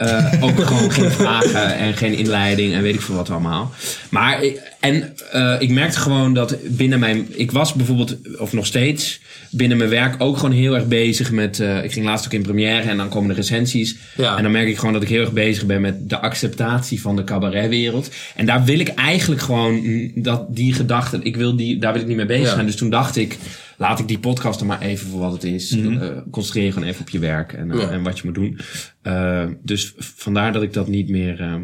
eh, 0.00 0.32
ook 0.40 0.60
gewoon 0.64 0.90
geen 0.92 1.10
vragen 1.10 1.76
en 1.76 1.94
geen 1.96 2.14
inleiding 2.14 2.72
en 2.74 2.82
weet 2.82 2.94
ik 2.94 3.00
veel 3.00 3.14
wat 3.14 3.30
allemaal. 3.30 3.72
Maar, 4.10 4.42
ik- 4.42 4.60
en 4.80 5.12
eh, 5.32 5.54
ik 5.58 5.70
merkte 5.70 5.98
gewoon 5.98 6.34
dat 6.34 6.56
binnen 6.64 6.98
mijn... 6.98 7.26
Ik 7.30 7.50
was 7.50 7.72
bijvoorbeeld, 7.74 8.16
of 8.38 8.52
nog 8.52 8.66
steeds, 8.66 9.20
binnen 9.50 9.76
mijn 9.78 9.90
werk 9.90 10.14
ook 10.22 10.36
gewoon 10.36 10.54
heel 10.54 10.74
erg 10.74 10.86
bezig 10.86 11.30
met... 11.30 11.60
eh, 11.60 11.84
ik 11.84 11.92
ging 11.92 12.06
laatst 12.06 12.26
ook 12.26 12.32
in 12.32 12.42
première 12.42 12.88
en 12.88 12.96
dan 12.96 13.08
komen 13.08 13.28
de 13.28 13.34
recensies. 13.34 13.96
Ja. 14.16 14.36
En 14.36 14.42
dan 14.42 14.52
merk 14.52 14.68
ik 14.68 14.78
gewoon 14.78 14.92
dat 14.92 15.02
ik 15.02 15.08
heel 15.08 15.20
erg 15.20 15.32
bezig 15.32 15.66
ben 15.66 15.80
met 15.80 16.08
de 16.10 16.20
acceptatie 16.20 17.00
van 17.00 17.16
de 17.16 17.24
cabaretwereld. 17.24 18.10
En 18.36 18.46
daar 18.46 18.64
wil 18.64 18.78
ik 18.78 18.88
eigenlijk 18.88 19.40
gewoon 19.42 19.82
dat 20.14 20.44
die 20.48 20.72
gedachte, 20.74 21.18
ik 21.22 21.36
wil 21.36 21.56
die, 21.56 21.78
daar 21.78 21.92
wil 21.92 22.02
ik 22.02 22.08
niet 22.08 22.16
mee 22.16 22.26
bezig 22.26 22.46
Ja. 22.48 22.54
zijn. 22.54 22.66
Dus 22.66 22.76
toen 22.76 22.90
dacht 22.90 23.16
ik, 23.16 23.36
laat 23.80 23.98
ik 23.98 24.08
die 24.08 24.18
podcast 24.18 24.60
er 24.60 24.66
maar 24.66 24.80
even 24.80 25.08
voor 25.08 25.20
wat 25.20 25.32
het 25.32 25.44
is. 25.44 25.76
Eh, 25.78 26.08
concentreer 26.30 26.64
je 26.64 26.72
gewoon 26.72 26.88
even 26.88 27.00
op 27.00 27.08
je 27.10 27.18
werk 27.18 27.52
en, 27.52 27.70
eh, 27.70 27.80
Ja. 27.80 27.88
en 27.90 28.02
wat 28.02 28.16
je 28.18 28.22
moet 28.24 28.34
doen. 28.34 28.58
Eh, 29.02 29.46
dus 29.62 29.92
vandaar 29.98 30.52
dat 30.52 30.62
ik 30.62 30.72
dat 30.72 30.88
niet 30.88 31.08
meer. 31.08 31.40
ehm, 31.40 31.62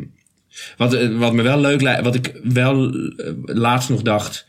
wat, 0.76 1.08
wat 1.12 1.32
me 1.32 1.42
wel 1.42 1.60
leuk 1.60 1.80
lijkt, 1.82 2.02
wat 2.02 2.14
ik 2.14 2.40
wel 2.42 2.90
laatst 3.44 3.88
nog 3.88 4.02
dacht. 4.02 4.46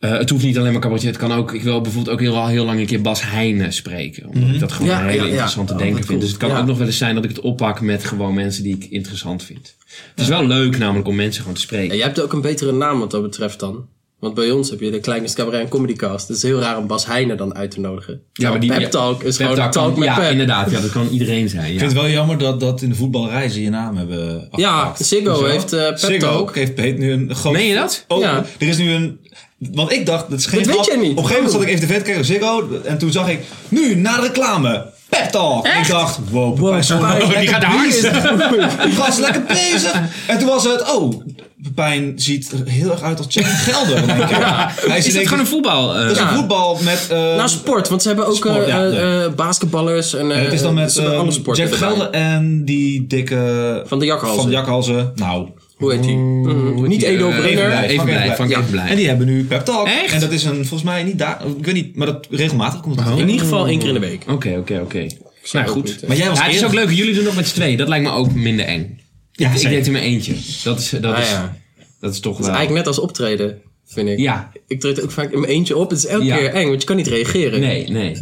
het 0.00 0.30
hoeft 0.30 0.44
niet 0.44 0.58
alleen 0.58 0.72
maar 0.72 0.80
cabaretier. 0.80 1.08
Het 1.10 1.18
kan 1.18 1.32
ook. 1.32 1.52
Ik 1.54 1.62
wil 1.62 1.80
bijvoorbeeld 1.80 2.14
ook 2.14 2.20
heel, 2.20 2.46
heel 2.46 2.64
lang 2.64 2.80
een 2.80 2.86
keer 2.86 3.00
Bas 3.00 3.22
Heijnen 3.22 3.72
spreken. 3.72 4.26
Omdat 4.28 4.50
ik 4.54 4.58
dat 4.60 4.72
gewoon 4.72 4.90
Ja, 4.90 5.00
een 5.00 5.06
hele 5.08 5.16
ja, 5.16 5.22
ja. 5.24 5.30
interessante 5.30 5.72
Oh, 5.72 5.78
denker 5.78 5.96
wat 5.96 6.06
vind. 6.06 6.18
cool. 6.18 6.20
Dus 6.20 6.28
het 6.30 6.38
kan 6.38 6.50
Ja. 6.50 6.58
ook 6.60 6.66
nog 6.66 6.78
wel 6.78 6.86
eens 6.86 6.98
zijn 6.98 7.14
dat 7.14 7.24
ik 7.24 7.30
het 7.30 7.40
oppak 7.40 7.80
met 7.80 8.04
gewoon 8.04 8.34
mensen 8.34 8.62
die 8.62 8.74
ik 8.74 8.84
interessant 8.84 9.42
vind. 9.42 9.74
Het 10.10 10.20
is 10.20 10.28
wel 10.28 10.46
leuk 10.46 10.78
namelijk 10.78 11.08
om 11.08 11.14
mensen 11.14 11.40
gewoon 11.40 11.54
te 11.56 11.60
spreken. 11.62 11.86
Ja, 11.88 11.94
jij 11.94 12.04
hebt 12.04 12.20
ook 12.20 12.32
een 12.32 12.40
betere 12.40 12.72
naam 12.72 12.98
wat 12.98 13.10
dat 13.10 13.22
betreft 13.22 13.60
dan. 13.60 13.88
Want 14.20 14.34
bij 14.34 14.50
ons 14.50 14.70
heb 14.70 14.80
je 14.80 14.90
de 14.90 15.00
Kleine 15.00 15.32
Cabaret 15.34 15.60
en 15.60 15.68
Comedycast. 15.68 16.28
Het 16.28 16.36
is 16.36 16.42
heel 16.42 16.58
raar 16.60 16.78
om 16.78 16.86
Bas 16.86 17.06
Heijnen 17.06 17.36
dan 17.36 17.54
uit 17.56 17.70
te 17.70 17.80
nodigen. 17.80 18.20
Ja, 18.32 18.50
maar 18.50 18.60
die 18.60 18.72
Pep 18.74 18.90
Talk 18.90 19.22
is 19.22 19.36
Pep 19.36 19.46
gewoon 19.46 19.50
een 19.64 19.70
Talk 19.70 19.72
talk 19.72 19.90
kan- 19.90 19.98
met 19.98 20.08
Ja, 20.08 20.18
Pep. 20.18 20.30
inderdaad. 20.30 20.70
Ja, 20.70 20.80
dat 20.80 20.90
kan 20.90 21.08
iedereen 21.08 21.48
zijn. 21.48 21.64
Ik 21.64 21.72
Ja. 21.72 21.78
vind 21.78 21.92
het 21.92 22.00
wel 22.00 22.10
jammer 22.10 22.38
dat, 22.38 22.60
dat 22.60 22.82
in 22.82 22.88
de 22.88 22.94
voetballerij 22.94 23.48
ze 23.48 23.62
je 23.62 23.70
naam 23.70 23.96
hebben 23.96 24.48
Ja, 24.50 24.80
afgepakt. 24.80 25.08
Je 25.10 25.22
wel? 25.22 25.44
heeft 25.44 25.72
eh 25.72 25.86
Pep 25.88 25.98
Ziggo 25.98 26.18
Talk. 26.18 26.54
heeft 26.54 26.78
heet 26.78 26.98
nu 26.98 27.12
een 27.12 27.34
groot... 27.34 27.52
Meen 27.52 27.66
je 27.66 27.74
dat? 27.74 28.04
Oh, 28.08 28.20
Ja. 28.20 28.44
er 28.58 28.68
is 28.68 28.76
nu 28.78 28.90
een... 28.90 29.20
Want 29.58 29.92
ik 29.92 30.06
dacht, 30.06 30.30
dat 30.30 30.38
is 30.38 30.46
geen 30.46 30.62
Dat 30.62 30.74
weet 30.76 30.84
jij 30.86 30.96
niet. 30.96 31.10
Op 31.10 31.16
een 31.16 31.22
gegeven 31.24 31.34
moment 31.44 31.52
zat 31.52 31.62
ik 31.62 31.68
even 31.68 31.88
tv 31.88 31.96
te 31.96 32.02
kijken 32.02 32.20
op 32.20 32.24
Ziggo. 32.26 32.80
En 32.84 32.98
toen 32.98 33.12
zag 33.12 33.28
ik, 33.30 33.40
nu, 33.68 33.94
na 33.94 34.16
de 34.16 34.22
reclame, 34.26 34.86
Pep 35.08 35.28
Talk. 35.30 35.66
Ik 35.66 35.88
dacht, 35.88 36.18
wow, 36.30 36.54
Pepijn 36.54 36.78
is 36.78 36.86
zo 36.86 36.98
Pepijn. 36.98 37.40
Die 37.40 37.48
gaat 37.48 37.64
hard. 37.64 37.90
Die 37.90 39.06
is 39.08 39.16
lekker 39.18 39.42
bezig. 39.48 40.00
En 40.26 40.38
toen 40.38 40.48
was 40.48 40.64
het, 40.64 40.94
oh, 40.94 41.22
Pepijn 41.62 42.12
ziet 42.16 42.52
er 42.52 42.70
heel 42.72 42.90
erg 42.90 43.02
uit 43.02 43.18
als 43.18 43.26
Jack 43.28 43.44
Gelder. 43.46 43.96
in 43.96 44.10
één 44.10 44.26
keer. 44.26 44.36
Hij 44.88 44.98
Is 44.98 45.14
het 45.14 45.22
gewoon 45.24 45.38
een 45.40 45.46
voetbal? 45.46 45.94
eh, 45.96 46.00
Dat 46.02 46.10
is 46.10 46.18
Ja. 46.18 46.28
een 46.30 46.36
voetbal 46.36 46.78
met... 46.84 47.06
eh, 47.10 47.18
Nou, 47.18 47.48
sport, 47.48 47.88
want 47.88 48.02
ze 48.02 48.08
hebben 48.08 48.26
ook 48.26 48.36
Sport, 48.36 48.56
eh, 48.58 48.68
ja, 48.68 48.84
eh, 48.84 49.24
eh, 49.24 49.32
basketballers 49.32 50.14
en 50.14 50.30
eh, 50.30 50.38
en 50.38 50.44
het 50.44 50.52
is 50.52 50.62
dan 50.62 50.74
met 50.74 50.92
ze 50.92 50.98
hebben 51.00 51.16
eh, 51.18 51.22
alle 51.24 51.32
sporten 51.32 51.62
Jeff 51.68 51.74
erbij. 51.74 51.88
Gelder 51.88 52.10
en 52.10 52.64
die 52.64 53.06
dikke... 53.06 53.82
Van 53.86 53.98
de 53.98 54.04
jakhalzen. 54.06 54.36
Van 54.40 54.46
de 54.46 54.52
jakhalzen. 54.52 55.12
Nou, 55.14 55.48
Hoe 55.76 55.92
heet 55.92 56.02
die? 56.02 56.16
Mhm. 56.16 56.86
Niet 56.88 57.02
Edo 57.02 57.30
Eh, 57.30 57.38
blij. 57.38 57.88
Even 57.88 58.66
blij. 58.70 58.88
En 58.88 58.96
die 58.96 59.06
hebben 59.08 59.26
nu 59.26 59.44
Pep 59.44 59.64
Talk. 59.64 59.86
Echt? 59.86 60.12
En 60.14 60.20
dat 60.20 60.32
is 60.32 60.44
een, 60.44 60.54
volgens 60.54 60.82
mij 60.82 61.02
niet 61.02 61.18
daar, 61.18 61.40
ik 61.58 61.64
weet 61.64 61.74
niet, 61.74 61.96
maar 61.96 62.06
dat 62.06 62.26
regelmatig 62.30 62.80
komt 62.80 63.00
het 63.00 63.18
In 63.18 63.28
ieder 63.28 63.38
geval 63.46 63.66
één 63.66 63.78
keer 63.78 63.88
in 63.88 63.94
de 63.94 64.00
week. 64.00 64.22
Oké, 64.30 64.56
oké, 64.58 64.80
oké. 64.82 65.06
Nou 65.52 65.66
goed. 65.66 65.84
niet. 65.84 66.06
Maar 66.08 66.16
jij 66.16 66.28
was 66.28 66.38
Ja, 66.38 66.44
het 66.44 66.54
is 66.54 66.64
ook 66.64 66.72
leuk. 66.74 66.90
Jullie 66.90 67.14
doen 67.14 67.24
nog 67.24 67.36
met 67.36 67.48
z'n 67.48 67.54
tweeën. 67.54 67.76
Dat 67.76 67.88
lijkt 67.88 68.04
me 68.04 68.10
ook 68.10 68.34
minder 68.34 68.64
eng. 68.66 69.00
Ja, 69.32 69.46
ik 69.46 69.52
deed 69.52 69.60
zeker. 69.60 69.76
het 69.76 69.86
in 69.86 69.92
mijn 69.92 70.04
eentje. 70.04 70.34
Dat 70.64 70.78
is, 70.78 70.90
dat 70.90 71.04
Ah, 71.14 71.20
is, 71.20 71.30
ja. 71.30 71.56
dat 72.00 72.12
is 72.12 72.20
toch 72.20 72.32
Het 72.32 72.40
is 72.40 72.46
wel... 72.46 72.56
eigenlijk 72.56 72.86
net 72.86 72.96
als 72.96 73.04
optreden, 73.04 73.58
vind 73.86 74.08
ik. 74.08 74.18
Ja. 74.18 74.52
Ik 74.66 74.80
treed 74.80 75.02
ook 75.02 75.10
vaak 75.10 75.32
in 75.32 75.40
mijn 75.40 75.52
eentje 75.52 75.76
op. 75.76 75.90
Het 75.90 75.98
is 75.98 76.06
elke 76.06 76.24
Ja. 76.24 76.36
keer 76.36 76.48
eng, 76.54 76.66
want 76.68 76.80
je 76.80 76.86
kan 76.86 76.96
niet 76.96 77.06
reageren. 77.06 77.60
Nee, 77.60 77.88
nee. 77.90 78.16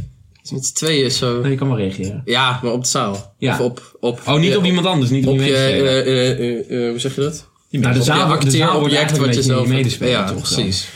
Dus 0.45 0.53
met 0.53 0.67
z'n 0.67 0.75
tweeën 0.75 1.05
is 1.05 1.17
zo... 1.19 1.41
Nee, 1.41 1.51
je 1.51 1.57
kan 1.57 1.69
wel 1.69 1.77
reageren. 1.77 2.23
Ja, 2.25 2.61
maar 2.63 2.73
op 2.73 2.83
de 2.83 2.89
zaal. 2.89 3.35
Ja. 3.39 3.53
Of 3.53 3.61
op... 3.61 3.97
op 4.01 4.21
Oh, 4.27 4.39
niet 4.39 4.51
eh, 4.51 4.57
op 4.59 4.65
iemand 4.65 4.87
anders. 4.87 5.11
Niet 5.11 5.27
op, 5.27 5.33
Op 5.33 5.41
je 5.45 5.55
eh, 5.55 5.79
eh, 5.79 6.31
eh, 6.31 6.85
eh, 6.85 6.91
hoe 6.91 6.99
zeg 6.99 7.15
je 7.15 7.21
dat? 7.21 7.49
Nou, 7.71 7.95
de 7.95 8.03
zaal, 8.03 8.27
wordt- 8.27 8.45
de 8.45 8.51
zaal 8.51 8.81
wordt 8.81 8.95
acteerobject 8.95 8.95
eigenlijk 9.11 9.27
wat 9.27 9.35
je 9.35 9.43
zelf... 9.43 9.67
medespeler. 9.67 10.13
Ja, 10.13 10.25
toch 10.25 10.49
dan? 10.49 10.63
precies. 10.63 10.89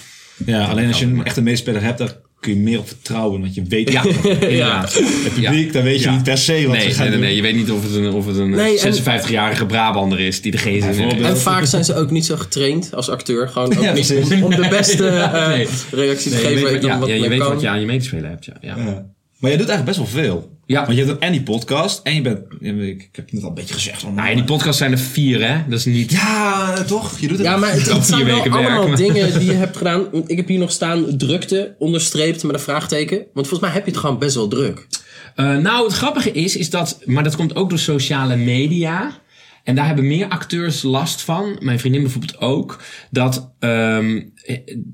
Ja, 0.46 0.64
alleen 0.64 0.86
als 0.88 0.98
je 0.98 1.04
een 1.06 1.24
echte 1.24 1.42
medespeler 1.42 1.82
hebt, 1.82 1.98
daar 1.98 2.16
kun 2.40 2.52
je 2.54 2.58
meer 2.60 2.78
op 2.78 2.88
vertrouwen. 2.88 3.40
Want 3.40 3.54
je 3.54 3.62
weet 3.68 3.92
Ja, 3.92 4.04
inderdaad. 4.40 4.94
het 4.94 5.34
publiek, 5.34 5.72
dan 5.72 5.82
weet 5.82 5.98
je 6.02 6.08
Ja. 6.08 6.14
niet 6.14 6.22
per 6.22 6.38
se 6.38 6.66
wat 6.66 6.76
Nee, 6.76 6.88
ze 6.88 6.90
gaan 6.90 6.98
nee, 6.98 7.06
nee, 7.08 7.10
doen. 7.10 7.20
nee, 7.20 7.36
je 7.36 7.42
weet 7.42 7.54
niet 7.54 7.70
of 7.70 7.82
het 7.82 7.94
een, 7.94 8.12
of 8.12 8.26
het 8.26 8.36
een 8.36 8.50
Nee, 8.50 8.78
en- 8.80 8.94
56-jarige 8.94 9.66
Brabander 9.66 10.20
is 10.20 10.40
die 10.40 10.52
er 10.52 10.58
geen 10.58 10.82
zin 10.82 10.92
in 10.92 11.08
heeft. 11.08 11.22
En 11.28 11.36
vaak 11.38 11.64
zijn 11.64 11.84
ze 11.84 11.94
ook 11.94 12.10
niet 12.10 12.26
zo 12.26 12.36
getraind 12.36 12.94
als 12.94 13.08
acteur. 13.10 13.48
Gewoon 13.48 13.76
ook 13.76 13.82
Ja, 13.82 13.92
niet 13.92 14.42
om 14.42 14.50
de 14.50 14.66
beste 14.70 15.06
eh, 15.08 15.66
reactie 15.90 16.30
te 16.30 16.36
Nee, 16.36 16.42
je 16.50 16.56
geven. 16.56 16.72
weet, 16.72 16.82
ja, 16.82 16.98
wat 16.98 17.08
ja, 17.08 17.14
je 17.14 17.28
weet 17.28 17.38
wat 17.38 17.60
je 17.60 17.68
aan 17.68 17.80
je 17.80 17.86
medespeler 17.86 18.28
hebt. 18.30 18.48
Ja. 18.60 19.06
Maar 19.38 19.50
jij 19.50 19.58
doet 19.58 19.68
eigenlijk 19.68 19.98
best 19.98 20.12
wel 20.12 20.22
veel. 20.22 20.56
Ja. 20.66 20.86
Want 20.86 20.98
je 20.98 21.04
hebt 21.04 21.18
en 21.18 21.32
die 21.32 21.42
podcast 21.42 22.00
en 22.02 22.14
je 22.14 22.20
bent, 22.20 22.38
ik 22.60 23.02
ik 23.02 23.08
heb 23.12 23.32
net 23.32 23.42
al 23.42 23.48
een 23.48 23.54
beetje 23.54 23.74
gezegd. 23.74 24.00
Van, 24.00 24.14
Nou 24.14 24.28
ja, 24.28 24.34
die 24.34 24.44
podcast 24.44 24.78
zijn 24.78 24.92
er 24.92 24.98
vier, 24.98 25.48
hè? 25.48 25.68
Dat 25.68 25.78
is 25.78 25.84
niet... 25.84 26.12
Ja, 26.12 26.82
toch? 26.82 27.18
Je 27.18 27.28
doet 27.28 27.38
het. 27.38 27.46
Ja, 27.46 27.56
maar 27.56 27.72
het, 27.72 27.92
het 27.92 28.06
zijn 28.06 28.24
vier 28.24 28.50
wel 28.50 28.58
allemaal 28.58 28.96
dingen 29.06 29.38
die 29.38 29.50
je 29.50 29.56
hebt 29.56 29.76
gedaan. 29.76 30.06
Ik 30.26 30.36
heb 30.36 30.48
hier 30.48 30.58
nog 30.58 30.72
staan 30.72 31.16
drukte, 31.16 31.74
onderstreept 31.78 32.42
met 32.42 32.54
een 32.54 32.60
vraagteken. 32.60 33.16
Want 33.16 33.46
volgens 33.46 33.60
mij 33.60 33.70
heb 33.70 33.84
je 33.84 33.90
het 33.90 34.00
gewoon 34.00 34.18
best 34.18 34.34
wel 34.34 34.48
druk. 34.48 34.86
Eh, 35.34 35.56
nou, 35.56 35.84
het 35.84 35.94
grappige 35.94 36.32
is, 36.32 36.56
is 36.56 36.70
dat, 36.70 36.98
maar 37.04 37.24
dat 37.24 37.36
komt 37.36 37.54
ook 37.56 37.68
door 37.68 37.78
sociale 37.78 38.36
media. 38.36 39.20
En 39.64 39.74
daar 39.74 39.86
hebben 39.86 40.06
meer 40.06 40.28
acteurs 40.28 40.82
last 40.82 41.22
van. 41.22 41.56
Mijn 41.60 41.78
vriendin 41.78 42.02
bijvoorbeeld 42.02 42.40
ook. 42.40 42.82
Dat 43.10 43.50
ehm, 43.58 44.22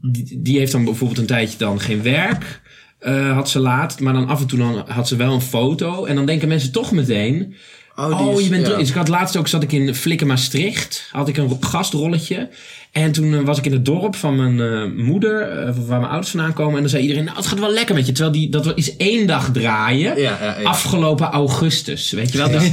die, 0.01 0.39
die 0.43 0.59
heeft 0.59 0.73
dan 0.73 0.85
bijvoorbeeld 0.85 1.19
een 1.19 1.27
tijdje 1.27 1.59
dan 1.59 1.81
geen 1.81 2.03
werk. 2.03 2.63
Eh, 3.05 3.33
had 3.35 3.49
ze 3.51 3.59
laat. 3.59 4.01
Maar 4.01 4.13
dan 4.13 4.29
af 4.29 4.41
en 4.41 4.47
toe 4.47 4.59
dan 4.59 4.85
had 4.89 5.09
ze 5.09 5.17
wel 5.17 5.33
een 5.33 5.41
foto. 5.41 6.05
En 6.05 6.15
dan 6.15 6.27
denken 6.27 6.49
mensen 6.49 6.73
toch 6.73 6.93
meteen. 6.93 7.55
Oh, 7.97 8.21
Oh, 8.27 8.39
is- 8.39 8.45
je 8.45 8.51
bent 8.51 8.67
ja. 8.67 8.77
Dus 8.77 8.89
ik 8.89 8.95
had 8.95 9.09
laatst 9.09 9.37
ook, 9.37 9.49
zat 9.49 9.63
ik 9.63 9.73
in 9.73 9.95
Flikken 9.95 10.27
Maastricht. 10.27 11.09
Had 11.13 11.29
ik 11.29 11.37
een 11.37 11.57
gastrolletje. 11.61 12.49
En 12.93 13.13
toen 13.13 13.35
eh, 13.35 13.41
was 13.41 13.59
ik 13.59 13.67
in 13.67 13.73
het 13.73 13.85
dorp 13.85 14.17
van 14.17 14.37
mijn 14.37 14.61
eh, 14.61 15.05
moeder, 15.05 15.49
waar 15.87 15.99
mijn 16.01 16.11
ouders 16.11 16.31
vandaan 16.31 16.53
komen. 16.53 16.75
En 16.75 16.81
dan 16.81 16.89
zei 16.89 17.03
iedereen, 17.03 17.25
nou 17.25 17.37
het 17.37 17.47
gaat 17.47 17.59
wel 17.59 17.73
lekker 17.73 17.95
met 17.95 18.07
je. 18.07 18.13
Terwijl 18.13 18.35
die, 18.35 18.49
dat 18.51 18.73
is 18.75 18.97
één 18.97 19.27
dag 19.27 19.51
draaien. 19.53 20.17
Ja, 20.21 20.37
ja, 20.43 20.57
ja. 20.61 20.69
Afgelopen 20.69 21.27
augustus, 21.27 22.11
weet 22.11 22.33
je 22.33 22.39
wel. 22.39 22.49
Dus 22.51 22.69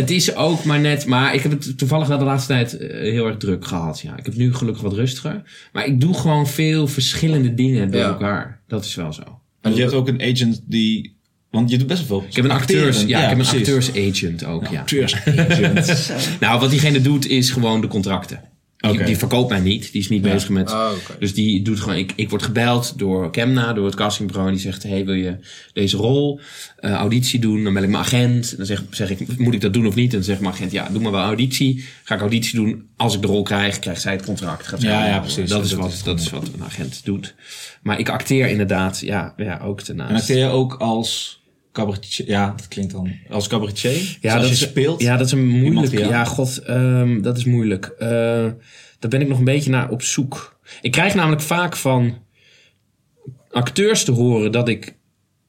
het 0.00 0.10
is 0.10 0.34
ook 0.34 0.64
maar 0.64 0.80
net, 0.80 1.06
maar 1.06 1.34
ik 1.34 1.42
heb 1.42 1.52
het 1.52 1.78
toevallig 1.78 2.08
wel 2.08 2.18
de 2.18 2.24
laatste 2.24 2.52
tijd 2.52 2.76
heel 2.80 3.26
erg 3.26 3.36
druk 3.36 3.66
gehad. 3.66 4.00
Ja, 4.00 4.16
ik 4.16 4.24
heb 4.24 4.34
nu 4.36 4.54
gelukkig 4.54 4.82
wat 4.82 4.92
rustiger. 4.94 5.42
Maar 5.72 5.86
ik 5.86 6.00
doe 6.00 6.14
gewoon 6.14 6.46
veel 6.46 6.86
verschillende 6.86 7.54
dingen 7.54 7.90
door 7.90 8.00
Ja. 8.00 8.06
elkaar. 8.06 8.60
Dat 8.68 8.84
is 8.84 8.94
wel 8.94 9.12
zo. 9.12 9.22
En 9.66 9.74
je 9.74 9.80
hebt 9.80 9.92
ook 9.92 10.08
een 10.08 10.22
agent 10.22 10.62
die... 10.64 11.14
Want 11.50 11.70
je 11.70 11.78
doet 11.78 11.86
best 11.86 12.08
wel 12.08 12.18
veel. 12.18 12.28
Ik 12.28 12.36
heb 12.36 12.44
een 12.44 12.50
acteurs, 12.50 13.02
ja, 13.02 13.22
ik 13.22 13.28
heb 13.28 13.38
een 13.38 13.58
acteursagent 13.58 14.44
ook, 14.44 14.66
ja. 14.66 14.80
Acteurs-agent. 14.80 16.12
Nou, 16.40 16.60
wat 16.60 16.70
diegene 16.70 17.00
doet 17.00 17.28
is 17.28 17.50
gewoon 17.50 17.80
de 17.80 17.86
contracten. 17.86 18.40
Die, 18.92 19.16
verkoopt 19.16 19.50
mij 19.50 19.60
niet. 19.60 19.92
Die 19.92 20.00
is 20.00 20.08
niet 20.08 20.24
Ja. 20.24 20.32
bezig 20.32 20.48
met... 20.48 20.70
Oh. 20.70 20.90
Dus 21.18 21.34
die 21.34 21.62
doet 21.62 21.80
gewoon... 21.80 21.96
Ik, 21.98 22.12
ik 22.16 22.30
word 22.30 22.42
gebeld 22.42 22.98
door 22.98 23.30
Kemna, 23.30 23.72
door 23.72 23.84
het 23.86 23.94
castingbureau. 23.94 24.48
En 24.48 24.54
die 24.54 24.62
zegt, 24.64 24.82
hey, 24.82 25.04
wil 25.04 25.14
je 25.14 25.36
deze 25.72 25.96
rol 25.96 26.40
eh, 26.78 26.90
auditie 26.92 27.40
doen? 27.40 27.64
Dan 27.64 27.72
bel 27.74 27.82
ik 27.82 27.88
mijn 27.88 28.02
agent. 28.04 28.50
En 28.50 28.56
dan 28.56 28.66
zeg, 28.66 28.82
zeg 28.90 29.10
ik, 29.10 29.38
moet 29.38 29.54
ik 29.54 29.60
dat 29.60 29.72
doen 29.72 29.86
of 29.86 29.94
niet? 29.94 30.10
En 30.10 30.16
dan 30.16 30.24
zegt 30.26 30.40
mijn 30.40 30.52
agent, 30.52 30.72
ja, 30.72 30.88
doe 30.92 31.02
maar 31.02 31.12
wel 31.12 31.22
auditie. 31.22 31.84
Ga 32.04 32.14
ik 32.14 32.20
auditie 32.20 32.54
doen. 32.60 32.86
Als 32.96 33.14
ik 33.14 33.20
de 33.20 33.26
rol 33.26 33.42
krijg, 33.42 33.78
krijgt 33.78 34.00
zij 34.00 34.12
het 34.12 34.24
contract. 34.24 34.66
Gaat 34.66 34.80
zij 34.80 34.90
Ja, 34.90 35.06
ja, 35.06 35.12
rol. 35.12 35.20
precies. 35.20 35.48
Dat 35.50 35.64
is, 35.64 35.70
Dat 35.70 35.78
wat, 35.78 35.92
is 35.92 36.02
dat 36.02 36.20
is 36.20 36.30
wat 36.30 36.42
een 36.54 36.64
agent 36.64 37.00
doet. 37.04 37.34
Maar 37.82 37.98
ik 37.98 38.08
acteer 38.08 38.48
inderdaad, 38.48 39.00
ja, 39.00 39.34
ja 39.36 39.60
ook 39.64 39.86
daarnaast. 39.86 40.10
En 40.10 40.16
acteer 40.16 40.38
je 40.38 40.46
ook 40.46 40.74
als 40.74 41.40
cabaretier? 41.76 42.28
Ja, 42.28 42.52
dat 42.56 42.68
klinkt 42.68 42.92
dan... 42.92 43.10
Als 43.30 43.48
cabaretier? 43.48 43.90
Dus 43.92 44.18
Ja, 44.20 44.32
als 44.32 44.40
dat 44.48 44.58
je 44.58 44.64
is, 44.64 44.70
speelt? 44.70 45.02
Ja, 45.02 45.16
dat 45.16 45.26
is 45.26 45.32
een 45.32 45.46
moeilijk. 45.46 45.98
Ja, 45.98 46.24
god, 46.24 46.58
ehm, 46.58 47.20
dat 47.22 47.36
is 47.36 47.44
moeilijk. 47.44 47.86
Eh, 47.98 48.08
daar 48.98 49.10
ben 49.10 49.20
ik 49.20 49.28
nog 49.28 49.38
een 49.38 49.44
beetje 49.44 49.70
naar 49.70 49.90
op 49.90 50.02
zoek. 50.02 50.58
Ik 50.80 50.90
krijg 50.92 51.14
namelijk 51.14 51.42
vaak 51.42 51.76
van 51.76 52.18
acteurs 53.50 54.04
te 54.04 54.12
horen 54.12 54.52
dat 54.52 54.68
ik 54.68 54.94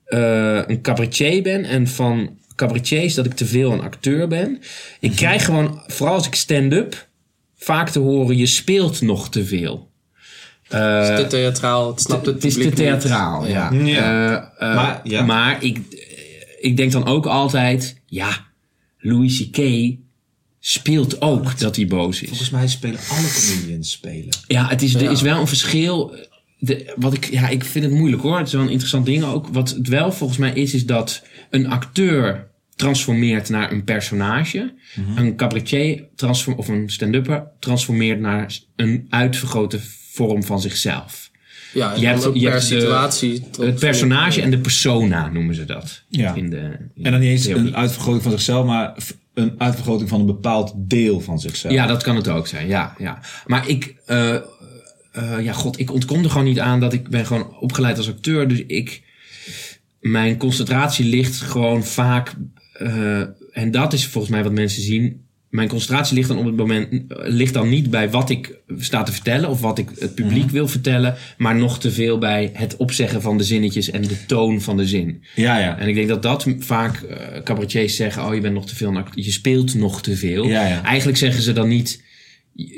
eh, 0.05 0.61
een 0.67 0.81
cabaretier 0.81 1.41
ben. 1.43 1.63
En 1.63 1.87
van 1.87 2.37
cabaretiers 2.55 3.13
dat 3.13 3.25
ik 3.25 3.33
te 3.33 3.45
veel 3.45 3.71
een 3.71 3.81
acteur 3.81 4.27
ben. 4.27 4.59
Ik 4.99 5.09
Mhm. 5.09 5.17
krijg 5.17 5.45
gewoon, 5.45 5.81
vooral 5.87 6.15
als 6.15 6.27
ik 6.27 6.35
stand-up, 6.35 7.07
vaak 7.57 7.89
te 7.89 7.99
horen: 7.99 8.37
je 8.37 8.45
speelt 8.45 9.01
nog 9.01 9.29
te 9.29 9.45
veel. 9.45 9.85
Eh, 10.67 10.99
Het 10.99 11.09
is 11.19 11.23
te 11.23 11.27
theatraal, 11.27 11.87
het 11.87 12.01
snapt 12.01 12.25
het 12.25 12.35
het 12.35 12.43
is 12.45 12.53
te 12.53 12.59
niet. 12.59 12.75
theatraal, 12.75 13.47
ja. 13.47 13.71
Ja. 13.71 14.51
Eh, 14.57 14.69
eh, 14.69 14.75
Maar, 14.75 15.01
ja. 15.03 15.21
maar 15.25 15.63
ik, 15.63 15.96
ik 16.59 16.77
denk 16.77 16.91
dan 16.91 17.05
ook 17.05 17.25
altijd, 17.25 18.01
ja, 18.05 18.45
Louis 18.97 19.49
C.K. 19.49 19.95
speelt 20.59 21.21
ook 21.21 21.59
dat 21.59 21.75
hij 21.75 21.87
boos 21.87 22.21
is. 22.21 22.27
Volgens 22.27 22.49
mij 22.49 22.67
spelen 22.67 22.99
alle 23.09 23.33
comedians 23.33 23.91
spelen. 23.91 24.35
Ja, 24.47 24.67
het 24.67 24.81
is, 24.81 24.93
er 24.93 25.11
is 25.11 25.21
wel 25.21 25.39
een 25.39 25.47
verschil. 25.47 26.15
De, 26.59 26.93
wat 26.95 27.13
ik, 27.13 27.25
ja, 27.25 27.47
ik 27.47 27.63
vind 27.63 27.85
het 27.85 27.93
moeilijk 27.93 28.21
hoor. 28.21 28.37
Het 28.37 28.47
is 28.47 28.53
wel 28.53 28.61
een 28.61 28.69
interessant 28.69 29.05
ding 29.05 29.23
ook. 29.23 29.47
Wat 29.47 29.69
het 29.69 29.87
wel 29.87 30.11
volgens 30.11 30.39
mij 30.39 30.53
is, 30.53 30.73
is 30.73 30.85
dat 30.85 31.23
een 31.49 31.67
acteur 31.67 32.47
transformeert 32.75 33.49
naar 33.49 33.71
een 33.71 33.83
personage. 33.83 34.73
Een 35.15 35.35
cabaretier 35.35 36.07
transform, 36.15 36.57
of 36.57 36.67
een 36.67 36.89
stand-upper 36.89 37.47
transformeert 37.59 38.19
naar 38.19 38.59
een 38.75 39.05
uitvergrote 39.09 39.79
vorm 40.11 40.43
van 40.43 40.61
zichzelf. 40.61 41.26
Ja, 41.73 41.93
Je 41.95 42.05
hebt- 42.07 42.23
je 42.23 42.31
per 42.31 42.51
hebt 42.51 42.69
de- 42.69 42.79
situatie. 42.79 43.43
Het 43.59 43.79
personage 43.79 44.41
en 44.41 44.51
de 44.51 44.57
persona 44.59 45.29
noemen 45.29 45.55
ze 45.55 45.65
dat. 45.65 46.03
Ja. 46.09 46.33
In 46.35 46.49
de, 46.49 46.57
in 46.95 47.03
En 47.05 47.11
dan 47.11 47.19
niet 47.19 47.29
eens 47.29 47.43
theorie. 47.43 47.67
een 47.67 47.75
uitvergroting 47.75 48.23
van 48.23 48.31
zichzelf, 48.31 48.65
maar 48.65 48.95
een 49.33 49.53
uitvergroting 49.57 50.09
van 50.09 50.19
een 50.19 50.25
bepaald 50.25 50.73
deel 50.75 51.19
van 51.19 51.39
zichzelf. 51.39 51.73
Ja, 51.73 51.87
dat 51.87 52.03
kan 52.03 52.15
het 52.15 52.27
ook 52.27 52.47
zijn. 52.47 52.67
Ja, 52.67 52.95
ja. 52.97 53.19
Maar 53.45 53.67
ik, 53.69 53.95
eh, 54.05 54.33
eh, 54.35 54.41
ja, 55.41 55.53
god, 55.53 55.79
ik 55.79 55.91
ontkom 55.93 56.23
er 56.23 56.29
gewoon 56.29 56.45
niet 56.45 56.59
aan 56.59 56.79
dat 56.79 56.93
ik 56.93 57.09
ben 57.09 57.25
gewoon 57.25 57.57
opgeleid 57.59 57.97
als 57.97 58.09
acteur. 58.09 58.47
Dus 58.47 58.63
ik, 58.67 59.01
mijn 59.99 60.37
concentratie 60.37 61.05
ligt 61.05 61.41
gewoon 61.41 61.83
vaak, 61.83 62.33
eh, 62.73 63.19
en 63.51 63.71
dat 63.71 63.93
is 63.93 64.05
volgens 64.07 64.33
mij 64.33 64.43
wat 64.43 64.51
mensen 64.51 64.81
zien. 64.81 65.25
Mijn 65.57 65.69
concentratie 65.69 66.15
ligt 66.15 66.27
dan 66.27 66.37
op 66.37 66.45
het 66.45 66.55
moment, 66.55 66.87
ligt 67.07 67.53
dan 67.53 67.69
niet 67.69 67.89
bij 67.89 68.09
wat 68.09 68.29
ik 68.29 68.57
sta 68.77 69.03
te 69.03 69.11
vertellen 69.11 69.49
of 69.49 69.61
wat 69.61 69.77
ik 69.77 69.89
het 69.99 70.15
publiek 70.15 70.49
wil 70.49 70.67
vertellen, 70.67 71.15
maar 71.37 71.55
nog 71.55 71.79
te 71.79 71.91
veel 71.91 72.17
bij 72.17 72.49
het 72.53 72.75
opzeggen 72.75 73.21
van 73.21 73.37
de 73.37 73.43
zinnetjes 73.43 73.91
en 73.91 74.01
de 74.01 74.25
toon 74.25 74.61
van 74.61 74.77
de 74.77 74.87
zin. 74.87 75.23
Ja, 75.35 75.57
ja. 75.59 75.77
En 75.79 75.87
ik 75.87 75.95
denk 75.95 76.07
dat 76.07 76.21
dat 76.21 76.45
vaak 76.59 77.01
eh, 77.01 77.17
cabaretiers 77.43 77.95
zeggen: 77.95 78.25
Oh, 78.25 78.33
je 78.35 78.41
bent 78.41 78.53
nog 78.53 78.65
te 78.67 78.75
veel, 78.75 78.97
act- 78.97 79.25
je 79.25 79.31
speelt 79.31 79.73
nog 79.75 80.01
te 80.01 80.15
veel. 80.15 80.47
Ja, 80.47 80.67
ja. 80.67 80.83
Eigenlijk 80.83 81.17
zeggen 81.17 81.41
ze 81.43 81.53
dan 81.53 81.67
niet: 81.67 82.03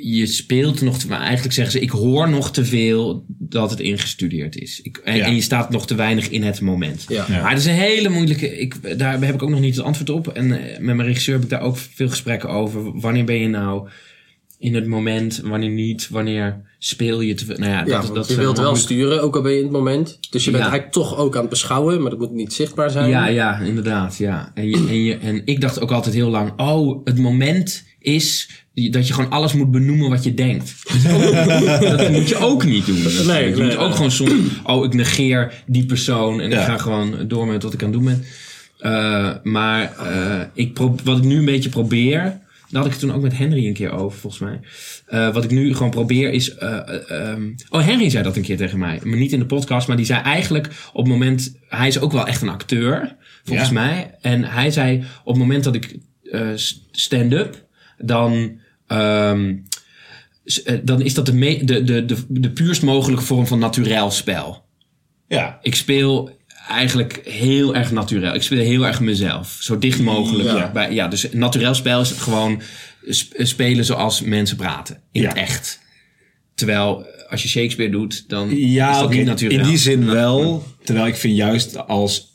Je 0.02 0.26
speelt 0.26 0.82
nog 0.82 1.00
te 1.00 1.08
maar 1.08 1.22
eigenlijk 1.22 1.54
zeggen 1.54 1.72
ze: 1.74 1.80
Ik 1.80 1.90
hoor 1.90 2.30
nog 2.30 2.52
te 2.52 2.66
veel 2.66 3.26
dat 3.28 3.70
het 3.70 3.80
ingestudeerd 3.80 4.56
is. 4.56 4.82
Ik, 4.82 4.98
en, 4.98 5.16
Ja. 5.16 5.26
en 5.26 5.36
je 5.36 5.42
staat 5.42 5.70
nog 5.70 5.88
te 5.88 5.96
weinig 5.96 6.30
in 6.30 6.44
het 6.44 6.62
moment. 6.62 7.06
Ja. 7.08 7.26
Ja. 7.30 7.42
Maar 7.42 7.50
het 7.50 7.60
is 7.60 7.66
een 7.66 7.74
hele 7.74 8.10
moeilijke. 8.10 8.60
Ik, 8.60 8.98
daar 9.00 9.22
heb 9.22 9.34
ik 9.36 9.44
ook 9.44 9.50
nog 9.50 9.60
niet 9.60 9.76
het 9.76 9.86
antwoord 9.86 10.10
op. 10.10 10.28
En 10.28 10.52
eh, 10.52 10.80
met 10.80 10.96
mijn 10.96 11.08
regisseur 11.08 11.34
heb 11.36 11.44
ik 11.44 11.50
daar 11.50 11.62
ook 11.62 11.78
veel 11.78 12.10
gesprekken 12.10 12.50
over. 12.50 13.00
Wanneer 13.00 13.26
ben 13.26 13.36
je 13.40 13.48
nou 13.48 13.90
in 14.58 14.76
het 14.76 14.88
moment, 14.88 15.42
wanneer 15.44 15.70
niet, 15.70 16.10
wanneer 16.10 16.62
speel 16.80 17.22
je 17.22 17.34
te 17.34 17.46
veel? 17.46 17.58
Nou 17.58 17.72
ja, 17.72 17.84
dat, 17.84 18.16
dat 18.16 18.28
je 18.28 18.36
wilt 18.36 18.58
wel 18.58 18.76
sturen, 18.76 19.22
ook 19.22 19.36
al 19.36 19.42
ben 19.42 19.52
je 19.52 19.58
in 19.58 19.64
het 19.64 19.72
moment. 19.74 20.18
Dus 20.30 20.46
je 20.46 20.52
bent 20.52 20.64
Ja. 20.64 20.70
eigenlijk 20.70 20.92
toch 20.92 21.18
ook 21.18 21.36
aan 21.36 21.42
het 21.42 21.50
beschouwen, 21.50 22.02
maar 22.02 22.10
dat 22.10 22.20
moet 22.20 22.32
niet 22.32 22.54
zichtbaar 22.54 22.90
zijn. 22.90 23.10
Ja, 23.10 23.28
ja, 23.28 23.60
inderdaad. 23.60 24.18
Ja. 24.18 24.52
En, 24.54 24.70
je, 24.70 24.76
en, 24.76 25.04
je, 25.04 25.18
en 25.18 25.42
ik 25.46 25.62
dacht 25.62 25.82
ook 25.82 25.92
altijd 25.92 26.16
heel 26.16 26.30
lang: 26.30 26.54
oh, 26.58 27.02
het 27.04 27.18
moment 27.18 27.88
is 28.00 28.50
dat 28.74 29.08
je 29.08 29.14
gewoon 29.14 29.30
alles 29.30 29.54
moet 29.54 29.72
benoemen 29.72 30.10
wat 30.10 30.24
je 30.24 30.34
denkt. 30.34 30.76
dat 31.98 32.12
moet 32.12 32.30
je 32.30 32.38
ook 32.38 32.66
niet 32.66 32.86
doen. 32.86 33.02
natuurlijk. 33.02 33.56
je 33.56 33.62
nee, 33.62 33.64
moet 33.68 33.76
ook 33.78 33.88
nee. 33.88 33.96
gewoon 33.96 34.12
soms: 34.12 34.32
oh, 34.64 34.86
ik 34.86 34.94
negeer 34.94 35.64
die 35.68 35.86
persoon 35.86 36.42
en 36.42 36.50
Ja. 36.50 36.60
ik 36.60 36.66
ga 36.66 36.78
gewoon 36.78 37.28
door 37.28 37.48
met 37.48 37.64
wat 37.64 37.74
ik 37.74 37.84
aan 37.84 37.94
het 37.94 37.96
doen 38.04 38.06
ben. 38.06 38.24
Eh, 38.80 39.30
maar 39.44 39.94
eh, 39.98 40.42
ik 40.54 40.78
wat 41.04 41.18
ik 41.18 41.24
nu 41.24 41.38
een 41.38 41.46
beetje 41.46 41.70
probeer. 41.70 42.22
Daar 42.72 42.82
had 42.82 42.86
ik 42.86 42.92
het 43.00 43.00
toen 43.10 43.14
ook 43.16 43.22
met 43.22 43.38
Henry 43.38 43.68
een 43.68 43.74
keer 43.74 43.92
over, 43.92 44.20
volgens 44.20 44.42
mij. 44.42 44.60
Eh, 45.06 45.34
wat 45.34 45.44
ik 45.44 45.52
nu 45.52 45.74
gewoon 45.76 45.92
probeer 45.92 46.32
is. 46.32 46.56
eh, 46.56 46.78
eh, 46.78 47.30
ehm, 47.32 47.44
oh, 47.70 47.86
Henry 47.86 48.10
zei 48.10 48.24
dat 48.24 48.36
een 48.36 48.42
keer 48.42 48.58
tegen 48.58 48.80
mij. 48.80 49.00
Maar 49.04 49.18
niet 49.18 49.32
in 49.32 49.40
de 49.40 49.46
podcast, 49.46 49.88
maar 49.88 49.98
die 49.98 50.06
zei 50.06 50.22
eigenlijk 50.22 50.68
op 50.94 51.04
het 51.04 51.14
moment. 51.14 51.56
Hij 51.68 51.88
is 51.88 52.00
ook 52.00 52.12
wel 52.12 52.28
echt 52.28 52.42
een 52.42 52.50
acteur, 52.50 53.16
volgens 53.44 53.68
Ja. 53.70 53.74
mij. 53.74 54.16
En 54.22 54.44
hij 54.44 54.72
zei 54.72 55.04
op 55.24 55.34
het 55.34 55.38
moment 55.38 55.64
dat 55.64 55.76
ik 55.76 55.96
eh, 56.32 56.48
stand-up, 56.92 57.68
dan. 58.00 58.60
ehm, 58.88 59.56
eh, 60.66 60.78
dan 60.84 61.02
is 61.02 61.14
dat 61.14 61.26
de, 61.26 61.34
me- 61.34 61.64
de, 61.64 61.84
de, 61.84 62.06
de, 62.06 62.16
de 62.30 62.52
puurst 62.52 62.82
mogelijke 62.82 63.24
vorm 63.24 63.48
van 63.48 63.60
naturel 63.60 64.12
spel. 64.12 64.66
Ja. 65.28 65.60
Ik 65.62 65.76
speel 65.76 66.38
eigenlijk 66.70 67.22
heel 67.24 67.76
erg 67.76 67.92
naturel. 67.92 68.34
Ik 68.34 68.42
speel 68.42 68.60
heel 68.60 68.86
erg 68.88 69.00
mezelf. 69.00 69.58
Zo 69.60 69.78
dicht 69.80 70.00
mogelijk. 70.00 70.50
Ja. 70.50 70.58
Ja. 70.58 70.72
Bij, 70.72 70.94
ja, 70.94 71.08
dus 71.08 71.32
naturel 71.32 71.74
spel 71.74 72.02
is 72.02 72.12
gewoon 72.12 72.62
sp- 73.10 73.34
spelen 73.38 73.86
zoals 73.86 74.22
mensen 74.22 74.58
praten. 74.58 75.02
In 75.12 75.22
Ja. 75.22 75.28
het 75.28 75.38
echt. 75.38 75.80
Terwijl 76.56 77.06
eh, 77.06 77.32
als 77.32 77.42
je 77.42 77.48
Shakespeare 77.48 77.92
doet, 77.92 78.30
dan 78.30 78.58
Ja, 78.58 78.92
is 78.92 78.98
dat 79.00 79.10
niet 79.10 79.26
naturel. 79.26 79.58
in 79.60 79.64
die 79.64 79.78
zin 79.78 80.06
wel. 80.06 80.64
Terwijl 80.84 81.08
ik 81.08 81.16
vind 81.16 81.36
juist 81.36 81.88
als... 81.88 82.29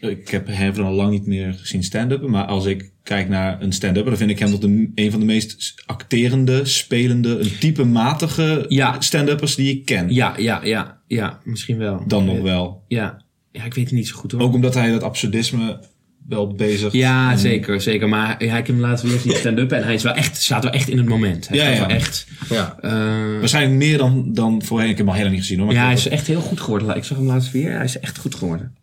Ik 0.00 0.28
heb 0.28 0.46
hem 0.46 0.84
al 0.84 0.92
lang 0.92 1.10
niet 1.10 1.26
meer 1.26 1.52
gezien 1.54 1.82
stand-uppen. 1.82 2.30
Maar 2.30 2.44
als 2.44 2.64
ik 2.66 2.90
kijk 3.02 3.28
naar 3.28 3.62
een 3.62 3.72
stand-upper... 3.72 4.10
dan 4.10 4.18
vind 4.18 4.30
ik 4.30 4.38
hem 4.38 4.50
tot 4.50 4.64
een, 4.64 4.92
een 4.94 5.10
van 5.10 5.20
de 5.20 5.26
meest 5.26 5.74
acterende, 5.86 6.64
spelende... 6.64 7.38
een 7.38 7.58
type 7.58 7.84
matige 7.84 8.64
Ja. 8.68 9.00
stand-uppers 9.00 9.54
die 9.54 9.70
ik 9.76 9.84
ken. 9.84 10.12
Ja, 10.14 10.34
ja, 10.36 10.60
ja, 10.64 10.98
ja, 11.06 11.40
misschien 11.44 11.78
wel. 11.78 12.04
Dan 12.06 12.24
nog 12.24 12.40
wel. 12.40 12.84
Ja. 12.88 13.22
ja, 13.52 13.64
ik 13.64 13.74
weet 13.74 13.84
het 13.84 13.94
niet 13.94 14.08
zo 14.08 14.16
goed 14.16 14.32
hoor. 14.32 14.40
Ook 14.40 14.54
omdat 14.54 14.74
hij 14.74 14.90
dat 14.90 15.02
absurdisme 15.02 15.80
wel 16.28 16.54
bezig... 16.54 16.92
Ja, 16.92 17.30
en- 17.30 17.38
zeker, 17.38 17.80
zeker. 17.80 18.08
Maar 18.08 18.34
hij, 18.38 18.62
kan 18.62 18.80
laten 18.80 19.08
weer 19.08 19.18
zien 19.18 19.32
stand-up 19.32 19.72
en 19.72 19.84
hij 19.84 19.94
is 19.94 20.02
wel 20.02 20.14
echt, 20.14 20.36
staat 20.42 20.62
wel 20.62 20.72
echt 20.72 20.88
in 20.88 20.96
het 20.96 21.08
moment. 21.08 21.48
Hij 21.48 21.56
Ja, 21.58 21.64
staat 21.64 21.76
ja. 21.76 21.86
wel 21.86 21.96
echt. 21.96 22.26
Ja. 22.50 22.76
eh, 22.80 23.38
Waarschijnlijk 23.38 23.76
meer 23.78 23.98
dan, 23.98 24.32
dan 24.32 24.62
voorheen. 24.62 24.88
Ik 24.90 24.96
heb 24.96 25.06
hem 25.06 25.14
al 25.14 25.20
lang 25.20 25.30
niet 25.32 25.40
gezien 25.40 25.58
hoor. 25.58 25.66
Maar 25.66 25.76
ja, 25.76 25.84
hij 25.84 25.92
is 25.92 26.08
echt 26.08 26.26
heel 26.26 26.40
goed 26.40 26.60
geworden. 26.60 26.96
Ik 26.96 27.04
zag 27.04 27.16
hem 27.18 27.26
laatst 27.26 27.52
weer. 27.52 27.72
Hij 27.74 27.84
is 27.84 27.98
echt 27.98 28.18
goed 28.18 28.34
geworden. 28.34 28.74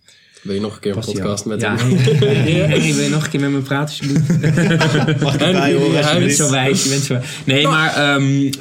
Wil 0.41 0.53
je 0.53 0.61
nog 0.61 0.73
een 0.73 0.79
keer 0.79 0.97
een 0.97 1.03
podcast 1.05 1.45
met 1.45 1.61
ja, 1.61 1.77
hem? 1.77 1.97
Henry, 1.97 2.93
wil 2.95 3.03
je 3.03 3.09
nog 3.09 3.23
een 3.23 3.29
keer 3.29 3.39
met 3.39 3.51
me 3.51 3.59
praten 3.59 3.87
alsjeblieft? 3.87 5.21
mag 5.21 5.33
ik 5.33 5.41
erbij 5.41 5.73
horen, 5.73 6.13
Je 6.13 6.19
bent 6.19 6.35
zo 6.35 6.51
wijs, 6.51 6.83
je 6.83 6.89
bent 6.89 7.03
zo 7.03 7.19
Nee, 7.45 7.67
maar 7.67 8.15
um, 8.15 8.23
uh, 8.23 8.51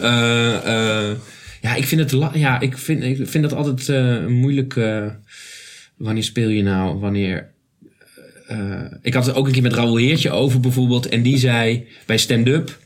uh, 0.67 1.11
ja, 1.61 1.75
ik 1.75 1.87
vind 1.87 2.11
het 2.11 2.35
ja, 2.35 2.61
ik 2.61 2.79
vind, 2.79 3.03
ik 3.03 3.29
vind 3.29 3.49
dat 3.49 3.53
altijd 3.53 3.89
uh, 3.89 4.27
moeilijk. 4.27 4.75
Uh, 4.75 5.07
wanneer 5.97 6.25
speel 6.25 6.49
je 6.49 6.63
nou? 6.63 6.99
Wanneer. 6.99 7.51
Uh, 8.51 8.83
ik 9.03 9.15
had 9.15 9.27
het 9.27 9.35
ook 9.35 9.47
een 9.47 9.53
keer 9.53 9.63
met 9.63 9.73
Raoul 9.73 9.97
Heertje 9.97 10.31
over 10.31 10.61
bijvoorbeeld. 10.61 11.09
En 11.09 11.23
die 11.23 11.39
zei 11.39 11.87
bij 12.07 12.19
stand-up 12.19 12.79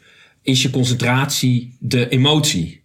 is 0.43 0.63
je 0.63 0.71
concentratie 0.71 1.77
de 1.81 2.09
emotie. 2.09 2.84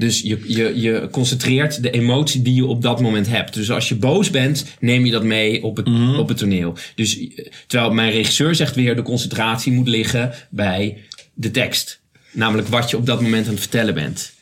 Dus 0.00 0.20
je, 0.20 0.38
je, 0.46 0.80
je 0.80 1.08
concentreert 1.10 1.82
de 1.82 1.90
emotie 1.90 2.42
die 2.42 2.54
je 2.54 2.66
op 2.66 2.82
dat 2.82 3.00
moment 3.00 3.28
hebt. 3.28 3.54
Dus 3.54 3.70
als 3.70 3.88
je 3.88 3.94
boos 3.94 4.30
bent, 4.30 4.64
neem 4.80 5.04
je 5.04 5.10
dat 5.10 5.22
mee 5.24 5.62
op 5.62 5.76
het, 5.76 5.86
op 6.18 6.28
het 6.28 6.36
toneel. 6.38 6.74
Dus 6.94 7.18
eh, 7.18 7.46
terwijl 7.66 7.92
mijn 7.92 8.10
regisseur 8.10 8.54
zegt 8.54 8.74
weer, 8.74 8.96
de 8.96 9.02
concentratie 9.02 9.72
moet 9.72 9.88
liggen 9.88 10.32
bij 10.50 10.96
de 11.34 11.50
tekst. 11.50 12.00
Namelijk 12.32 12.68
wat 12.68 12.90
je 12.90 12.96
op 12.96 13.06
dat 13.06 13.20
moment 13.20 13.46
aan 13.46 13.52
het 13.52 13.60
vertellen 13.60 13.94
bent. 13.94 14.32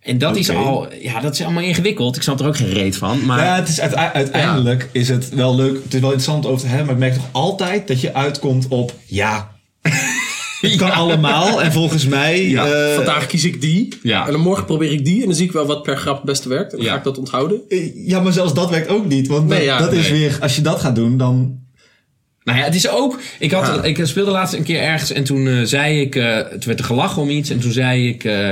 En 0.00 0.18
dat 0.18 0.36
is 0.36 0.50
al, 0.50 0.88
ja, 1.00 1.20
dat 1.20 1.34
is 1.34 1.42
allemaal 1.42 1.62
ingewikkeld. 1.62 2.16
Ik 2.16 2.22
snap 2.22 2.40
er 2.40 2.46
ook 2.46 2.56
geen 2.56 2.72
reet 2.72 2.96
van. 2.96 3.24
Maar 3.24 3.44
Ja, 3.44 3.56
het 3.56 3.68
is 3.68 3.80
uite- 3.80 4.12
uiteindelijk 4.12 4.88
is 4.92 5.08
het 5.08 5.28
wel 5.28 5.56
leuk. 5.56 5.82
Het 5.84 5.94
is 5.94 6.00
wel 6.00 6.12
interessant 6.12 6.46
over 6.46 6.60
te 6.60 6.66
hebben. 6.66 6.86
Maar 6.86 6.94
ik 6.94 7.00
merk 7.00 7.14
toch 7.14 7.28
altijd 7.42 7.88
dat 7.88 8.00
je 8.00 8.14
uitkomt 8.14 8.68
op 8.68 8.94
ja. 9.06 9.54
Het 10.60 10.76
kan 10.76 10.90
allemaal. 10.92 11.62
En 11.62 11.72
volgens 11.72 12.06
mij. 12.06 12.48
Ja, 12.48 12.66
eh, 12.66 12.94
Vandaag 12.94 13.26
kies 13.26 13.44
ik 13.44 13.60
die. 13.60 13.88
Ja. 14.02 14.26
En 14.26 14.32
dan 14.32 14.40
morgen 14.40 14.64
probeer 14.64 14.92
ik 14.92 15.04
die. 15.04 15.20
En 15.20 15.26
dan 15.26 15.34
zie 15.36 15.46
ik 15.46 15.52
wel 15.52 15.66
wat 15.66 15.82
per 15.82 15.96
grap 15.96 16.16
het 16.16 16.24
beste 16.24 16.48
werkt. 16.48 16.70
En 16.72 16.76
dan 16.76 16.86
Ja. 16.86 16.92
ga 16.92 16.98
ik 16.98 17.04
dat 17.04 17.18
onthouden. 17.18 17.60
eh, 17.68 18.06
ja, 18.08 18.20
maar 18.20 18.32
zelfs 18.32 18.54
dat 18.54 18.70
werkt 18.70 18.88
ook 18.88 19.06
niet. 19.06 19.26
Want 19.28 19.48
Nee, 19.48 19.66
dat, 19.66 19.92
is 19.92 20.10
weer. 20.10 20.38
Als 20.40 20.56
je 20.56 20.62
dat 20.62 20.80
gaat 20.80 20.94
doen, 20.94 21.16
dan. 21.16 21.64
Nou 22.46 22.58
ja, 22.58 22.64
het 22.64 22.74
is 22.74 22.88
ook. 22.88 23.20
Ik, 23.38 23.50
had, 23.50 23.66
Ja. 23.66 23.82
ik 23.82 24.00
speelde 24.02 24.30
laatst 24.30 24.54
een 24.54 24.62
keer 24.62 24.80
ergens 24.80 25.12
en 25.12 25.24
toen 25.24 25.48
eh, 25.48 25.54
zei 25.62 26.00
ik. 26.00 26.16
eh 26.16 26.34
het 26.50 26.64
werd 26.64 26.78
er 26.78 26.84
gelachen 26.84 27.22
om 27.22 27.30
iets 27.30 27.50
en 27.50 27.58
toen 27.58 27.72
zei 27.72 28.08
ik. 28.08 28.24
eh, 28.24 28.50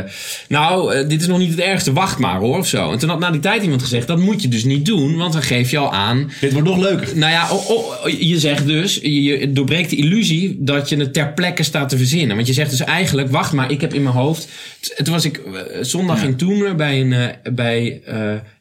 nou, 0.48 1.06
dit 1.06 1.20
is 1.20 1.26
nog 1.26 1.38
niet 1.38 1.50
het 1.50 1.60
ergste, 1.60 1.92
wacht 1.92 2.18
maar 2.18 2.38
hoor 2.38 2.58
of 2.58 2.66
zo. 2.66 2.92
En 2.92 2.98
toen 2.98 3.08
had 3.08 3.18
na 3.18 3.30
die 3.30 3.40
tijd 3.40 3.62
iemand 3.62 3.82
gezegd: 3.82 4.06
dat 4.06 4.18
moet 4.18 4.42
je 4.42 4.48
dus 4.48 4.64
niet 4.64 4.86
doen, 4.86 5.16
want 5.16 5.32
dan 5.32 5.42
geef 5.42 5.70
je 5.70 5.78
al 5.78 5.92
aan. 5.92 6.30
Dit 6.40 6.52
wordt 6.52 6.68
nog 6.68 6.78
leuker. 6.78 7.08
Nou 7.18 7.32
ja, 7.32 7.50
oh, 7.50 7.70
oh, 7.70 8.08
je 8.18 8.38
zegt 8.38 8.66
dus, 8.66 8.98
je, 9.02 9.52
doorbreekt 9.52 9.90
de 9.90 9.96
illusie 9.96 10.56
dat 10.60 10.88
je 10.88 10.96
het 10.96 11.12
ter 11.12 11.32
plekke 11.32 11.62
staat 11.62 11.88
te 11.88 11.96
verzinnen. 11.96 12.36
Want 12.36 12.48
je 12.48 12.54
zegt 12.54 12.70
dus 12.70 12.80
eigenlijk, 12.84 13.30
wacht 13.30 13.52
maar, 13.52 13.70
ik 13.70 13.80
heb 13.80 13.94
in 13.94 14.02
mijn 14.02 14.14
hoofd. 14.14 14.48
Toen 14.96 15.12
was 15.14 15.24
ik 15.24 15.40
zondag 15.80 16.22
in 16.22 16.36
Toener 16.36 16.74
bij, 16.74 17.00
een, 17.00 17.32
bij 17.54 18.00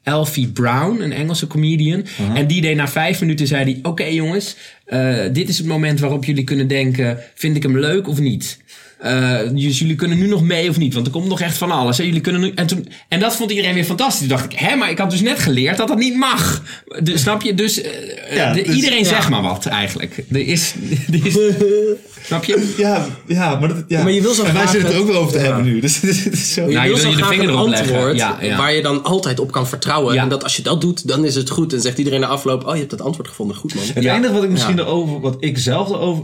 Elfie 0.04 0.48
Brown, 0.48 1.02
een 1.02 1.14
Engelse 1.14 1.48
comedian. 1.48 2.06
En 2.34 2.48
die 2.48 2.62
deed 2.62 2.76
na 2.76 2.88
vijf 2.88 3.20
minuten, 3.20 3.48
zei 3.48 3.64
hij, 3.64 3.80
oké 3.82 4.04
jongens, 4.04 4.56
eh, 4.86 5.18
dit 5.32 5.50
is 5.50 5.58
het 5.58 5.68
moment 5.68 6.00
waarop 6.00 6.26
jullie 6.26 6.44
kunnen 6.44 6.68
denken, 6.68 7.20
vind 7.34 7.56
ik 7.56 7.64
hem 7.64 7.80
leuk 7.80 8.08
of 8.08 8.20
niet? 8.20 8.60
Eh, 9.04 9.40
dus 9.54 9.80
jullie 9.80 9.96
kunnen 9.96 10.18
nu 10.18 10.28
nog 10.28 10.42
mee 10.44 10.70
of 10.70 10.78
niet? 10.78 10.94
Want 10.94 11.06
er 11.06 11.12
komt 11.12 11.28
nog 11.28 11.42
echt 11.42 11.58
van 11.58 11.72
alles. 11.72 11.98
Hè? 11.98 12.04
Jullie 12.04 12.22
kunnen 12.22 12.42
nu, 12.42 12.52
en, 12.56 12.68
toen, 12.68 12.88
en 13.10 13.20
dat 13.20 13.36
vond 13.36 13.50
iedereen 13.50 13.74
weer 13.74 13.84
fantastisch. 13.84 14.20
Toen 14.20 14.28
dacht 14.38 14.44
ik, 14.54 14.60
hè, 14.60 14.76
maar 14.76 14.90
ik 14.90 14.98
had 14.98 15.10
dus 15.12 15.22
net 15.22 15.40
geleerd 15.40 15.78
dat 15.78 15.88
dat 15.88 15.98
niet 15.98 16.16
mag. 16.18 16.62
Dus, 17.04 17.22
snap 17.22 17.42
je? 17.42 17.54
Dus, 17.54 17.82
eh, 17.82 18.36
Ja, 18.36 18.54
de- 18.54 18.64
dus- 18.64 18.76
iedereen 18.76 19.00
ja. 19.04 19.06
zegt 19.06 19.30
maar 19.30 19.42
wat 19.42 19.66
eigenlijk. 19.66 20.24
Er 20.32 20.48
is, 20.48 20.74
er 21.12 21.26
is 21.26 21.34
snap 22.28 22.44
je? 22.44 22.74
Ja, 22.78 23.06
ja, 23.28 23.60
maar, 23.60 23.68
dat, 23.70 23.84
ja. 23.88 24.04
Maar 24.04 24.12
je 24.12 24.22
wil 24.22 24.34
zo 24.34 24.44
en 24.44 24.54
wij 24.54 24.62
graag 24.62 24.72
zitten 24.74 24.90
het 24.90 24.98
er 24.98 25.04
ook 25.06 25.12
wel 25.12 25.22
over 25.22 25.34
te 25.34 25.40
Ja. 25.40 25.44
hebben 25.46 25.64
nu. 25.64 25.80
Dus 25.80 26.00
zo. 26.54 26.62
Je 26.68 26.68
Nou, 26.68 26.70
je 26.72 26.80
wil 26.80 26.88
wil 26.88 26.98
zo 26.98 27.10
je 27.10 27.16
de 27.16 27.22
graag 27.22 27.30
vinger 27.30 27.48
een 27.50 27.54
erop 27.56 27.68
leggen. 27.68 27.94
antwoord 27.94 28.18
Ja, 28.18 28.38
ja. 28.42 28.58
waar 28.58 28.74
je 28.74 28.82
dan 28.82 29.04
altijd 29.04 29.40
op 29.40 29.52
kan 29.52 29.68
vertrouwen. 29.68 30.14
Ja. 30.14 30.22
En 30.22 30.30
dat 30.30 30.44
als 30.44 30.56
je 30.56 30.62
dat 30.62 30.82
doet, 30.82 31.08
dan 31.08 31.26
is 31.26 31.36
het 31.36 31.50
goed. 31.50 31.74
En 31.74 31.82
zegt 31.82 31.98
iedereen 31.98 32.20
na 32.20 32.28
afloop, 32.28 32.66
oh 32.68 32.74
je 32.74 32.80
hebt 32.80 32.92
het 32.92 33.02
antwoord 33.02 33.28
gevonden. 33.28 33.56
Goed 33.58 33.76
man. 33.76 33.84
Het 33.94 34.06
enige 34.06 34.34
wat 34.34 34.44
ik 34.44 34.50
misschien 34.50 34.76
Ja. 34.78 34.82
erover, 34.84 35.20
wat 35.20 35.36
ik 35.40 35.58
zelf 35.58 35.90
erover 35.90 36.24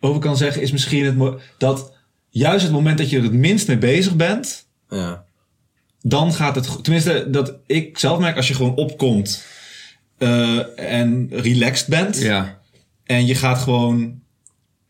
over 0.00 0.20
kan 0.20 0.36
zeggen, 0.36 0.62
is 0.62 0.72
misschien 0.72 1.04
het, 1.04 1.34
dat 1.58 1.92
juist 2.38 2.62
het 2.64 2.72
moment 2.72 2.98
dat 2.98 3.10
je 3.10 3.16
er 3.16 3.22
het 3.22 3.32
minst 3.32 3.66
mee 3.68 3.78
bezig 3.78 4.16
bent, 4.16 4.66
Ja. 4.90 5.24
dan 6.00 6.32
gaat 6.34 6.54
het 6.54 6.66
goed. 6.66 6.84
Tenminste, 6.84 7.26
dat 7.30 7.54
ik 7.66 7.98
zelf 7.98 8.18
merk 8.18 8.36
als 8.36 8.48
je 8.48 8.54
gewoon 8.54 8.74
opkomt 8.74 9.44
eh, 10.18 10.78
en 10.94 11.28
relaxed 11.30 11.86
bent 11.88 12.18
Ja. 12.18 12.58
en 13.04 13.26
je 13.26 13.34
gaat 13.34 13.58
gewoon, 13.58 14.20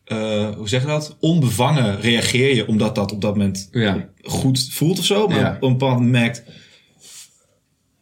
eh, 0.05 0.49
hoe 0.55 0.69
zeg 0.69 0.81
je 0.81 0.87
dat? 0.87 1.15
Onbevangen 1.19 2.01
reageer 2.01 2.55
je 2.55 2.67
omdat 2.67 2.95
dat 2.95 3.11
op 3.11 3.21
dat 3.21 3.35
moment 3.35 3.67
Ja. 3.71 4.09
goed 4.21 4.67
voelt 4.71 4.99
of 4.99 5.05
zo. 5.05 5.27
Maar 5.27 5.39
Ja. 5.39 5.55
op 5.55 5.63
een 5.63 5.77
bepaald 5.77 5.93
moment 5.93 6.11
merkt. 6.11 6.43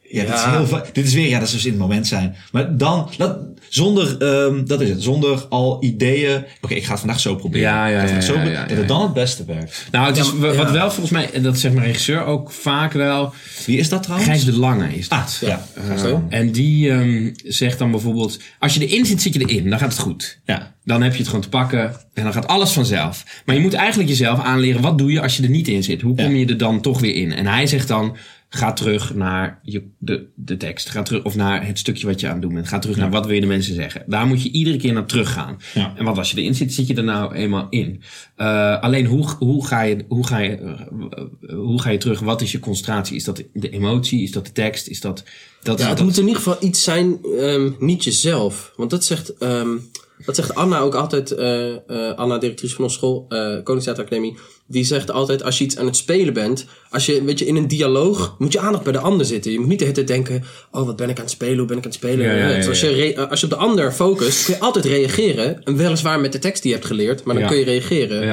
Ja, 0.10 0.24
dit 0.24 0.34
is 0.34 0.44
heel 0.44 0.82
Dit 0.94 1.06
is 1.06 1.14
weer, 1.14 1.30
ja, 1.30 1.40
dat 1.40 1.48
is 1.48 1.54
dus 1.54 1.66
in 1.66 1.72
het 1.72 1.80
moment 1.80 2.08
zijn. 2.08 2.36
Maar 2.52 2.78
dan, 2.78 3.10
dat, 3.18 3.38
zonder, 3.70 4.18
ehm, 4.18 4.66
dat 4.66 4.82
is 4.82 4.90
het, 4.90 5.04
zonder 5.04 5.46
al 5.50 5.84
ideeën. 5.84 6.44
Oké, 6.62 6.74
ik 6.74 6.84
ga 6.84 6.92
het 6.92 7.00
vandaag 7.00 7.20
zo 7.20 7.36
proberen. 7.36 7.68
Ja, 7.70 7.88
ja, 7.88 8.22
zo 8.22 8.34
ja, 8.34 8.40
proberen, 8.40 8.52
ja, 8.52 8.62
dat 8.62 8.70
ja, 8.70 8.76
het 8.78 8.88
dan 8.88 9.02
het 9.02 9.14
beste 9.14 9.46
werkt. 9.46 9.88
Nou, 9.92 10.08
het 10.08 10.18
is 10.18 10.34
wat 10.38 10.56
ja. 10.56 10.72
wel 10.72 10.92
volgens 10.92 11.10
mij, 11.10 11.32
en 11.32 11.44
dat 11.44 11.60
zegt 11.60 11.74
mijn 11.74 11.86
regisseur 11.86 12.24
ook 12.26 12.52
vaak 12.52 12.94
wel. 12.94 13.34
Wie 13.66 13.78
is 13.78 13.90
dat 13.90 14.04
trouwens? 14.04 14.30
Gijs 14.30 14.46
de 14.46 14.58
Lange 14.58 14.96
is 14.96 15.10
dat. 15.10 15.40
Ah, 15.42 15.50
ja. 15.50 15.66
Eh, 15.74 15.98
Zo. 15.98 16.24
en 16.30 16.52
die 16.52 16.90
ehm, 16.92 17.30
zegt 17.44 17.80
dan 17.80 17.92
bijvoorbeeld: 17.92 18.40
Als 18.60 18.74
je 18.74 18.88
erin 18.88 19.06
zit, 19.06 19.22
zit 19.22 19.34
je 19.34 19.40
erin. 19.40 19.70
Dan 19.70 19.80
gaat 19.80 19.92
het 19.92 20.02
goed. 20.02 20.40
Ja. 20.46 20.76
Dan 20.84 21.02
heb 21.02 21.12
je 21.12 21.18
het 21.18 21.28
gewoon 21.28 21.42
te 21.42 21.50
pakken 21.50 21.96
en 22.14 22.24
dan 22.24 22.34
gaat 22.34 22.48
alles 22.48 22.72
vanzelf. 22.72 23.24
Maar 23.46 23.56
je 23.56 23.62
moet 23.62 23.74
eigenlijk 23.74 24.10
jezelf 24.10 24.40
aanleren: 24.40 24.82
wat 24.82 24.98
doe 24.98 25.12
je 25.12 25.22
als 25.22 25.38
je 25.38 25.44
er 25.44 25.50
niet 25.50 25.68
in 25.68 25.84
zit? 25.84 26.02
Hoe 26.02 26.16
kom 26.16 26.32
Ja. 26.34 26.40
je 26.40 26.46
er 26.46 26.58
dan 26.58 26.82
toch 26.82 27.00
weer 27.00 27.16
in? 27.16 27.34
En 27.34 27.46
hij 27.46 27.68
zegt 27.68 27.88
dan: 27.88 28.18
ga 28.50 28.74
terug 28.74 29.14
naar 29.14 29.60
je, 29.64 29.84
de, 29.98 30.28
de 30.36 30.58
tekst. 30.58 30.90
Ga 30.90 31.04
terug, 31.04 31.24
of 31.24 31.36
naar 31.36 31.66
het 31.66 31.80
stukje 31.80 32.08
wat 32.08 32.20
je 32.20 32.28
aan 32.28 32.34
het 32.34 32.42
doen 32.42 32.54
bent. 32.54 32.68
Ga 32.68 32.80
terug 32.80 32.98
naar 32.98 33.10
wat 33.10 33.26
wil 33.26 33.36
je 33.36 33.42
de 33.42 33.48
mensen 33.48 33.76
zeggen. 33.76 34.04
Daar 34.08 34.28
moet 34.28 34.44
je 34.44 34.52
iedere 34.52 34.78
keer 34.78 34.94
naar 34.94 35.06
teruggaan. 35.06 35.58
Ja. 35.74 35.94
En 35.96 36.06
wat 36.06 36.18
als 36.18 36.32
je 36.32 36.38
erin 36.38 36.56
zit, 36.56 36.74
zit 36.74 36.88
je 36.88 36.94
er 36.96 37.04
nou 37.04 37.34
eenmaal 37.34 37.68
in. 37.70 38.02
Eh, 38.36 38.82
alleen 38.82 39.06
hoe, 39.06 39.30
hoe, 39.40 39.68
ga 39.68 39.82
je, 39.82 40.06
hoe, 40.08 40.28
ga 40.28 40.38
je, 40.38 40.56
eh, 40.58 41.56
hoe 41.56 41.82
ga 41.82 41.90
je 41.90 41.98
terug? 41.98 42.20
Wat 42.20 42.42
is 42.42 42.52
je 42.52 42.60
concentratie? 42.60 43.16
Is 43.16 43.24
dat 43.24 43.44
de 43.54 43.70
emotie? 43.70 44.24
Is 44.24 44.32
dat 44.32 44.46
de 44.46 44.52
tekst? 44.52 44.88
Is 44.88 45.02
dat... 45.02 45.24
dat, 45.62 45.80
Ja, 45.80 45.88
het 45.88 45.98
dat 45.98 46.06
moet 46.06 46.18
in 46.18 46.28
ieder 46.28 46.42
geval 46.42 46.58
iets 46.60 46.84
zijn, 46.84 47.20
ehm, 47.40 47.72
niet 47.80 48.04
jezelf. 48.04 48.74
Want 48.76 48.90
dat 48.90 49.04
zegt, 49.04 49.38
ehm, 49.38 49.78
dat 50.26 50.36
zegt 50.36 50.56
Anna 50.56 50.80
ook 50.80 50.96
altijd, 50.96 51.32
eh, 51.32 52.14
Anna, 52.16 52.38
directrice 52.38 52.76
van 52.76 52.84
onze 52.84 52.98
school, 52.98 53.26
Koningstheater 53.64 54.04
Academie. 54.04 54.38
Die 54.68 54.84
zegt 54.84 55.12
altijd, 55.12 55.44
als 55.44 55.58
je 55.58 55.64
iets 55.64 55.78
aan 55.78 55.86
het 55.86 55.96
spelen 55.96 56.34
bent, 56.34 56.66
als 56.90 57.06
je, 57.06 57.24
weet 57.24 57.40
je, 57.40 57.46
in 57.46 57.56
een 57.56 57.68
dialoog, 57.68 58.36
moet 58.38 58.54
je 58.54 58.60
aandacht 58.60 58.84
bij 58.84 58.94
de 58.94 59.00
ander 59.00 59.26
zitten. 59.26 59.52
Je 59.52 59.60
moet 59.60 59.68
niet 59.68 59.80
de 59.80 59.86
hele 59.86 59.96
tijd 59.96 60.08
denken, 60.08 60.44
oh, 60.72 60.86
wat 60.86 60.96
ben 60.96 61.10
ik 61.10 61.18
aan 61.18 61.24
het 61.24 61.32
spelen, 61.34 61.58
hoe 61.58 61.68
ben 61.68 61.78
ik 61.78 61.84
aan 61.84 61.90
het 61.90 62.00
spelen. 62.00 62.26
Ja, 62.26 62.34
ja, 62.34 62.50
ja, 62.50 62.56
Dus 62.56 62.68
als, 62.68 62.80
je 62.80 63.14
eh, 63.14 63.30
als 63.30 63.40
je 63.40 63.46
op 63.46 63.52
de 63.52 63.58
ander 63.58 63.92
focust, 63.92 64.46
kun 64.46 64.54
je 64.54 64.60
altijd 64.60 64.86
reageren. 64.86 65.64
En 65.64 65.78
weliswaar 65.78 66.20
met 66.20 66.32
de 66.32 66.40
tekst 66.40 66.62
die 66.62 66.72
je 66.72 66.78
hebt 66.78 66.90
geleerd, 66.90 67.24
maar 67.24 67.36
dan 67.40 67.48
kun 67.48 67.58
je 67.58 67.64
reageren. 67.64 68.26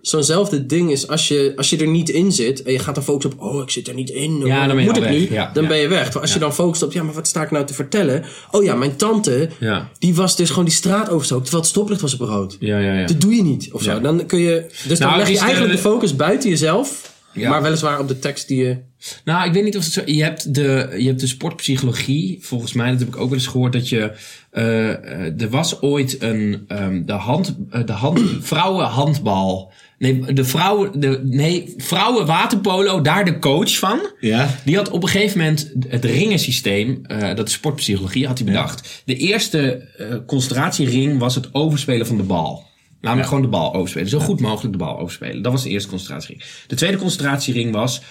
Zo'nzelfde 0.00 0.66
ding 0.66 0.90
is 0.90 1.08
als 1.08 1.28
je, 1.28 1.52
als 1.56 1.70
je 1.70 1.76
er 1.76 1.86
niet 1.86 2.08
in 2.08 2.32
zit 2.32 2.62
en 2.62 2.72
je 2.72 2.78
gaat 2.78 2.94
dan 2.94 3.04
focussen 3.04 3.32
op, 3.32 3.40
oh, 3.40 3.62
ik 3.62 3.70
zit 3.70 3.88
er 3.88 3.94
niet 3.94 4.10
in. 4.10 4.40
Dan 4.40 4.48
ben 4.48 4.78
je 4.78 4.84
moet 4.84 4.96
ik 4.96 5.02
weg. 5.02 5.12
nu? 5.12 5.28
Dan 5.52 5.66
ben 5.68 5.78
je 5.78 5.88
weg. 5.88 6.20
Als 6.20 6.32
je 6.32 6.38
dan 6.38 6.54
focust 6.54 6.82
op, 6.82 6.92
ja, 6.92 7.02
maar 7.02 7.14
wat 7.14 7.26
sta 7.26 7.42
ik 7.42 7.50
nou 7.50 7.66
te 7.66 7.74
vertellen? 7.74 8.24
Oh 8.50 8.64
ja, 8.64 8.74
mijn 8.74 8.96
tante, 8.96 9.48
die 9.98 10.14
was 10.14 10.36
dus 10.36 10.48
gewoon 10.48 10.64
die 10.64 10.74
straat 10.74 11.10
overstoken 11.10 11.42
terwijl 11.42 11.62
het 11.62 11.72
stoplicht 11.72 12.00
was 12.00 12.14
op 12.14 12.20
rood. 12.20 12.56
Ja, 12.60 12.78
ja, 12.78 12.92
ja. 12.92 13.06
Dat 13.06 13.20
doe 13.20 13.34
je 13.34 13.42
niet, 13.42 13.68
of 13.72 13.82
zo. 13.82 14.00
Dan 14.00 14.26
kun 14.26 14.38
je, 14.38 14.64
dus 14.88 14.98
dan 14.98 15.08
Nou, 15.08 15.20
leg 15.20 15.28
je 15.28 15.38
eigenlijk 15.52 15.82
de 15.82 15.88
focus 15.88 16.16
buiten 16.16 16.50
jezelf, 16.50 17.14
Ja. 17.32 17.50
maar 17.50 17.62
weliswaar 17.62 17.98
op 18.00 18.08
de 18.08 18.18
tekst 18.18 18.48
die 18.48 18.64
je... 18.64 18.76
Nou, 19.24 19.46
ik 19.46 19.52
weet 19.52 19.64
niet 19.64 19.76
of 19.76 19.84
het 19.84 19.92
zo... 19.92 20.02
Je 20.04 20.22
hebt 20.22 20.54
de, 20.54 20.94
je 20.98 21.06
hebt 21.06 21.20
de 21.20 21.26
sportpsychologie, 21.26 22.38
volgens 22.40 22.72
mij, 22.72 22.90
dat 22.90 22.98
heb 22.98 23.08
ik 23.08 23.16
ook 23.16 23.28
wel 23.28 23.38
eens 23.38 23.46
gehoord, 23.46 23.72
dat 23.72 23.88
je... 23.88 24.12
eh, 24.50 24.90
eh, 24.90 25.40
er 25.40 25.48
was 25.50 25.80
ooit 25.80 26.22
een... 26.22 26.64
ehm, 26.68 27.04
de 27.04 27.12
hand... 27.12 27.56
eh, 27.70 27.86
de 27.86 27.92
hand 27.92 28.20
vrouwenhandbal... 28.52 29.72
Nee, 29.98 30.32
de 30.32 30.44
vrouwen... 30.44 31.00
De, 31.00 31.20
nee, 31.24 31.74
vrouwen 31.76 32.26
waterpolo, 32.26 33.00
daar 33.00 33.24
de 33.24 33.38
coach 33.38 33.78
van. 33.78 34.00
Ja. 34.20 34.58
Die 34.64 34.76
had 34.76 34.90
op 34.90 35.02
een 35.02 35.08
gegeven 35.08 35.38
moment 35.38 35.72
het 35.88 36.04
ringensysteem, 36.04 37.00
eh, 37.06 37.34
dat 37.34 37.48
is 37.48 37.54
sportpsychologie, 37.54 38.26
had 38.26 38.38
hij 38.38 38.46
bedacht. 38.46 39.02
De 39.04 39.16
eerste 39.16 39.88
eh, 39.98 40.06
concentratiering 40.26 41.18
was 41.18 41.34
het 41.34 41.54
overspelen 41.54 42.06
van 42.06 42.16
de 42.16 42.22
bal. 42.22 42.70
Namelijk 43.02 43.28
gewoon 43.28 43.42
de 43.42 43.48
bal 43.48 43.74
overspelen. 43.74 44.08
Zo 44.08 44.18
goed 44.18 44.40
mogelijk 44.40 44.72
de 44.72 44.84
bal 44.84 44.98
overspelen. 44.98 45.42
Dat 45.42 45.52
was 45.52 45.62
de 45.62 45.68
eerste 45.68 45.88
concentratiering. 45.88 46.44
De 46.66 46.74
tweede 46.74 46.96
concentratiering 46.96 47.72
was 47.72 48.02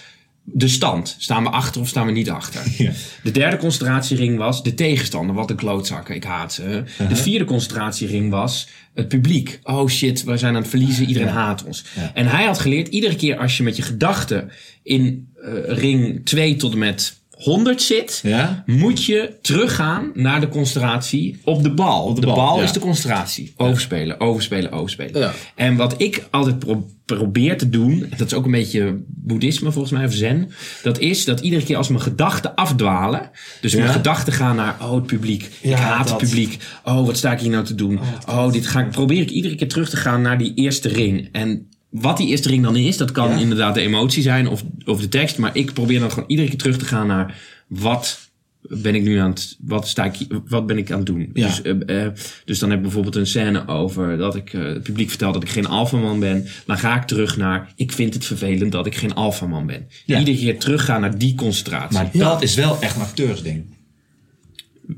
de 0.44 0.68
stand. 0.68 1.16
Staan 1.18 1.42
we 1.42 1.50
achter 1.50 1.80
of 1.80 1.88
staan 1.88 2.06
we 2.06 2.12
niet 2.12 2.30
achter? 2.30 2.60
Ja. 2.78 2.92
De 3.22 3.30
derde 3.30 3.56
concentratiering 3.56 4.38
was 4.38 4.62
de 4.62 4.74
tegenstander. 4.74 5.34
Wat 5.34 5.50
een 5.50 5.56
klootzakken, 5.56 6.14
ik 6.14 6.24
haat 6.24 6.52
ze. 6.52 6.84
De 7.08 7.16
vierde 7.16 7.44
concentratiering 7.44 8.30
was 8.30 8.68
het 8.94 9.08
publiek. 9.08 9.60
Oh 9.62 9.88
shit, 9.88 10.24
we 10.24 10.36
zijn 10.36 10.54
aan 10.54 10.60
het 10.60 10.70
verliezen, 10.70 11.06
iedereen 11.06 11.28
haat 11.28 11.64
ons. 11.64 11.84
En 12.14 12.26
hij 12.26 12.44
had 12.44 12.58
geleerd, 12.58 12.88
iedere 12.88 13.16
keer 13.16 13.36
als 13.36 13.56
je 13.56 13.62
met 13.62 13.76
je 13.76 13.82
gedachten 13.82 14.50
in 14.82 15.28
eh, 15.42 15.52
ring 15.66 16.24
2 16.24 16.56
tot 16.56 16.72
en 16.72 16.78
met 16.78 17.21
100 17.42 17.82
zit, 17.82 18.20
Ja. 18.22 18.62
moet 18.66 19.04
je 19.04 19.36
teruggaan 19.42 20.10
naar 20.14 20.40
de 20.40 20.48
concentratie 20.48 21.40
op 21.44 21.62
de 21.62 21.70
bal. 21.74 22.14
de 22.14 22.20
de 22.20 22.26
bal, 22.26 22.34
bal, 22.34 22.56
ja. 22.56 22.62
is 22.62 22.72
de 22.72 22.80
concentratie. 22.80 23.52
Overspelen, 23.56 24.20
overspelen, 24.20 24.72
overspelen. 24.72 25.20
Ja. 25.20 25.32
En 25.56 25.76
wat 25.76 25.94
ik 26.00 26.26
altijd 26.30 26.58
pro- 26.58 26.86
probeer 27.04 27.58
te 27.58 27.68
doen, 27.68 27.92
en 28.10 28.16
dat 28.18 28.26
is 28.26 28.34
ook 28.34 28.44
een 28.44 28.50
beetje 28.50 29.02
boeddhisme 29.06 29.72
volgens 29.72 29.92
mij, 29.92 30.04
of 30.06 30.12
zen, 30.12 30.50
dat 30.82 30.98
is 30.98 31.24
dat 31.24 31.40
iedere 31.40 31.64
keer 31.64 31.76
als 31.76 31.88
mijn 31.88 32.00
gedachten 32.02 32.54
afdwalen, 32.54 33.30
dus 33.60 33.74
mijn 33.74 33.88
gedachten 33.88 34.32
gaan 34.32 34.56
naar, 34.56 34.76
oh 34.80 34.94
het 34.94 35.06
publiek, 35.06 35.48
ik 35.60 35.72
haat 35.72 36.08
dat. 36.08 36.20
het 36.20 36.28
publiek, 36.28 36.58
oh 36.84 37.06
wat 37.06 37.16
sta 37.16 37.32
ik 37.32 37.40
hier 37.40 37.50
nou 37.50 37.64
te 37.64 37.74
doen, 37.74 38.00
oh 38.28 38.52
dit 38.52 38.66
ga 38.66 38.80
ik, 38.80 38.90
probeer 38.90 39.20
ik 39.20 39.30
iedere 39.30 39.54
keer 39.54 39.68
terug 39.68 39.90
te 39.90 39.96
gaan 39.96 40.22
naar 40.22 40.38
die 40.38 40.54
eerste 40.54 40.88
ring. 40.88 41.28
En 41.32 41.66
wat 41.92 42.16
die 42.16 42.28
eerste 42.28 42.48
ring 42.48 42.62
dan 42.62 42.76
is, 42.76 42.96
dat 42.96 43.10
kan 43.12 43.30
Ja. 43.30 43.36
inderdaad 43.38 43.74
de 43.74 43.80
emotie 43.80 44.22
zijn 44.22 44.48
of, 44.48 44.64
of 44.84 45.00
de 45.00 45.08
tekst, 45.08 45.38
maar 45.38 45.56
ik 45.56 45.72
probeer 45.72 46.00
dan 46.00 46.10
gewoon 46.10 46.28
iedere 46.28 46.48
keer 46.48 46.58
terug 46.58 46.78
te 46.78 46.84
gaan 46.84 47.06
naar 47.06 47.38
wat 47.66 48.30
ben 48.68 48.94
ik 48.94 49.02
nu 49.02 49.16
aan 49.18 49.30
het, 49.30 49.56
wat 49.60 49.88
sta 49.88 50.04
ik, 50.04 50.14
wat 50.48 50.66
ben 50.66 50.78
ik 50.78 50.90
aan 50.90 50.96
het 50.96 51.06
doen? 51.06 51.30
Ja. 51.32 51.46
Dus, 51.46 51.62
eh, 51.62 52.04
eh, 52.04 52.12
dus 52.44 52.58
dan 52.58 52.68
heb 52.68 52.78
ik 52.78 52.84
bijvoorbeeld 52.84 53.16
een 53.16 53.26
scène 53.26 53.68
over 53.68 54.16
dat 54.16 54.36
ik 54.36 54.52
eh, 54.52 54.62
het 54.62 54.82
publiek 54.82 55.08
vertel 55.08 55.32
dat 55.32 55.42
ik 55.42 55.48
geen 55.48 55.66
alfaman 55.66 56.20
ben. 56.20 56.46
Dan 56.66 56.78
ga 56.78 56.96
ik 56.96 57.02
terug 57.02 57.36
naar, 57.36 57.72
ik 57.76 57.92
vind 57.92 58.14
het 58.14 58.24
vervelend 58.24 58.72
dat 58.72 58.86
ik 58.86 58.94
geen 58.94 59.14
alfaman 59.14 59.66
ben. 59.66 59.88
Ja. 60.04 60.18
Iedere 60.18 60.36
keer 60.36 60.58
teruggaan 60.58 61.00
naar 61.00 61.18
die 61.18 61.34
concentratie. 61.34 61.98
Maar 61.98 62.10
dat 62.12 62.42
is 62.42 62.54
wel 62.54 62.76
echt 62.80 62.96
een 62.96 63.02
acteursding. 63.02 63.64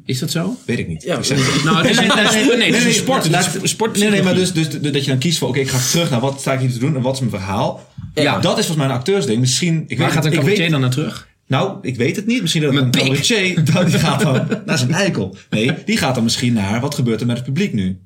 Is 0.05 0.18
dat 0.18 0.30
zo? 0.30 0.57
Weet 0.66 0.78
ik 0.78 0.89
niet. 0.89 1.03
Ja, 1.03 1.18
Ik 1.18 1.24
zeg- 1.24 1.64
Nou, 1.64 1.76
het 1.76 1.91
is, 1.91 1.97
een- 1.99 2.59
nee, 2.59 2.68
is 2.68 2.85
een 2.85 2.93
sport. 2.93 3.30
Laat- 3.30 3.59
sport 3.62 3.99
Nee, 3.99 4.11
nee, 4.11 4.22
maar 4.22 4.35
dus, 4.35 4.53
dus 4.53 4.68
dat 4.68 5.05
je 5.05 5.11
dan 5.11 5.18
kiest 5.18 5.39
voor, 5.39 5.49
oké, 5.49 5.59
ik 5.59 5.68
ga 5.68 5.78
terug 5.91 6.11
naar 6.11 6.20
wat 6.20 6.41
sta 6.41 6.53
ik 6.53 6.61
hier 6.61 6.72
te 6.72 6.78
doen 6.78 6.97
en 6.97 7.03
wat 7.03 7.12
is 7.14 7.18
mijn 7.18 7.30
verhaal. 7.30 7.93
Ja. 8.14 8.32
Dat 8.39 8.59
is 8.59 8.66
volgens 8.66 8.76
mij 8.76 8.87
een 8.87 8.93
acteursding. 9.01 9.41
Misschien, 9.41 9.85
ik 9.87 9.99
Waar 9.99 10.07
weet, 10.07 10.16
gaat 10.16 10.24
een 10.24 10.32
cabaretier 10.32 10.70
dan 10.70 10.80
naar 10.80 10.91
terug? 10.91 11.28
Nou, 11.47 11.78
ik 11.82 11.97
weet 11.97 12.16
het 12.16 12.26
niet. 12.26 12.41
Misschien 12.41 12.62
dat 12.62 12.74
een 12.74 12.91
cabaretier, 12.91 13.62
nou, 13.72 13.85
die 13.91 13.99
gaat 13.99 14.20
dan 14.20 14.49
naar 14.66 14.78
zijn 14.78 14.93
eikel. 14.95 15.37
Nee, 15.51 15.72
die 15.85 15.97
gaat 15.97 16.14
dan 16.14 16.24
misschien 16.24 16.53
naar, 16.53 16.80
wat 16.80 16.95
gebeurt 16.95 17.20
er 17.20 17.26
met 17.26 17.37
het 17.37 17.45
publiek 17.45 17.72
nu? 17.72 17.99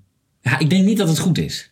Ja, 0.42 0.58
ik 0.58 0.70
denk 0.70 0.84
niet 0.84 0.98
dat 0.98 1.08
het 1.08 1.18
goed 1.18 1.38
is. 1.38 1.70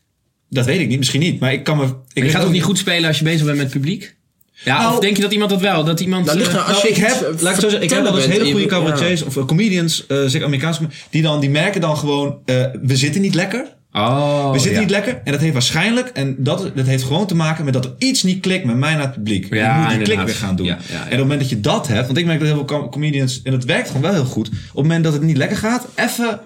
Dat 0.51 0.65
weet 0.65 0.81
ik 0.81 0.89
niet, 0.89 0.99
misschien 0.99 1.21
niet. 1.21 1.41
Maar 1.41 1.53
ik 1.53 1.65
kan 1.65 1.77
me... 1.77 1.85
Ik 1.85 1.91
Maar 2.15 2.25
je 2.25 2.31
gaat 2.31 2.41
ook 2.41 2.47
ook 2.47 2.53
niet 2.53 2.63
goed 2.63 2.79
spelen 2.79 3.09
als 3.09 3.19
je 3.19 3.25
bezig 3.25 3.45
bent 3.45 3.57
met 3.57 3.67
het 3.67 3.75
publiek? 3.81 4.16
Ja, 4.65 4.79
Nou- 4.79 4.95
of 4.95 5.01
denk 5.01 5.17
je 5.17 5.23
dat 5.23 5.33
iemand 5.33 5.51
dat 5.51 5.61
wel? 5.61 5.85
Dat 5.85 6.01
iemand... 6.01 6.27
Dat 6.27 6.35
ligt 6.35 6.49
eh, 6.49 6.55
er- 6.55 6.61
Als 6.61 6.83
nou, 6.83 6.83
je 6.83 6.89
ik 6.89 6.97
heb, 6.97 7.41
laat 7.41 7.55
ik 7.55 7.61
zo 7.61 7.69
zeggen, 7.69 7.83
ik 7.83 7.91
heb 7.91 8.03
wel 8.03 8.17
eens 8.17 8.27
hele 8.27 8.45
goede 8.45 8.63
en 8.63 8.69
cabaretiers 8.69 9.23
of 9.23 9.37
eh, 9.37 9.45
comedians, 9.45 10.07
eh 10.07 10.19
zeker 10.27 10.47
Amerikaanse 10.47 10.81
die 11.11 11.23
dan, 11.23 11.41
die 11.41 11.51
merken 11.51 11.81
dan 11.81 11.97
gewoon, 11.97 12.39
eh, 12.45 12.65
we 12.83 12.97
zitten 12.97 13.21
niet 13.21 13.35
lekker. 13.35 13.75
Oh, 13.93 14.51
We 14.53 14.59
zitten 14.59 14.73
ja. 14.75 14.81
niet 14.81 14.91
lekker. 14.91 15.21
En 15.25 15.33
dat 15.33 15.41
heeft 15.41 15.53
waarschijnlijk, 15.53 16.09
en 16.09 16.37
dat, 16.39 16.71
dat 16.75 16.87
heeft 16.87 17.03
gewoon 17.03 17.27
te 17.27 17.35
maken 17.35 17.65
met 17.65 17.73
dat 17.75 17.85
er 17.85 17.95
iets 17.99 18.23
niet 18.23 18.41
klikt 18.41 18.65
met 18.65 18.77
mij 18.77 18.93
naar 18.95 19.03
het 19.03 19.13
publiek. 19.15 19.55
Ja, 19.55 19.75
ik 19.75 19.81
moet 19.97 20.07
die 20.07 20.15
klik 20.15 20.27
weer 20.27 20.35
gaan 20.35 20.57
doen. 20.57 20.67
Ja, 20.67 20.79
ja, 20.89 20.95
ja. 20.95 20.99
En 20.99 21.05
op 21.05 21.11
het 21.11 21.19
moment 21.21 21.41
dat 21.41 21.49
je 21.51 21.61
dat 21.61 21.89
hebt, 21.89 22.07
want 22.07 22.19
ik 22.19 22.25
merk 22.27 22.39
dat 22.39 22.49
heel 22.49 22.57
veel 22.57 22.67
com- 22.67 22.91
comedians, 22.91 23.41
en 23.43 23.53
dat 23.53 23.65
werkt 23.65 23.87
gewoon 23.87 24.03
wel 24.03 24.13
heel 24.13 24.25
goed. 24.25 24.49
Op 24.49 24.55
het 24.55 24.75
moment 24.75 25.05
dat 25.05 25.13
het 25.13 25.23
niet 25.23 25.37
lekker 25.37 25.57
gaat, 25.57 25.87
even, 25.95 26.41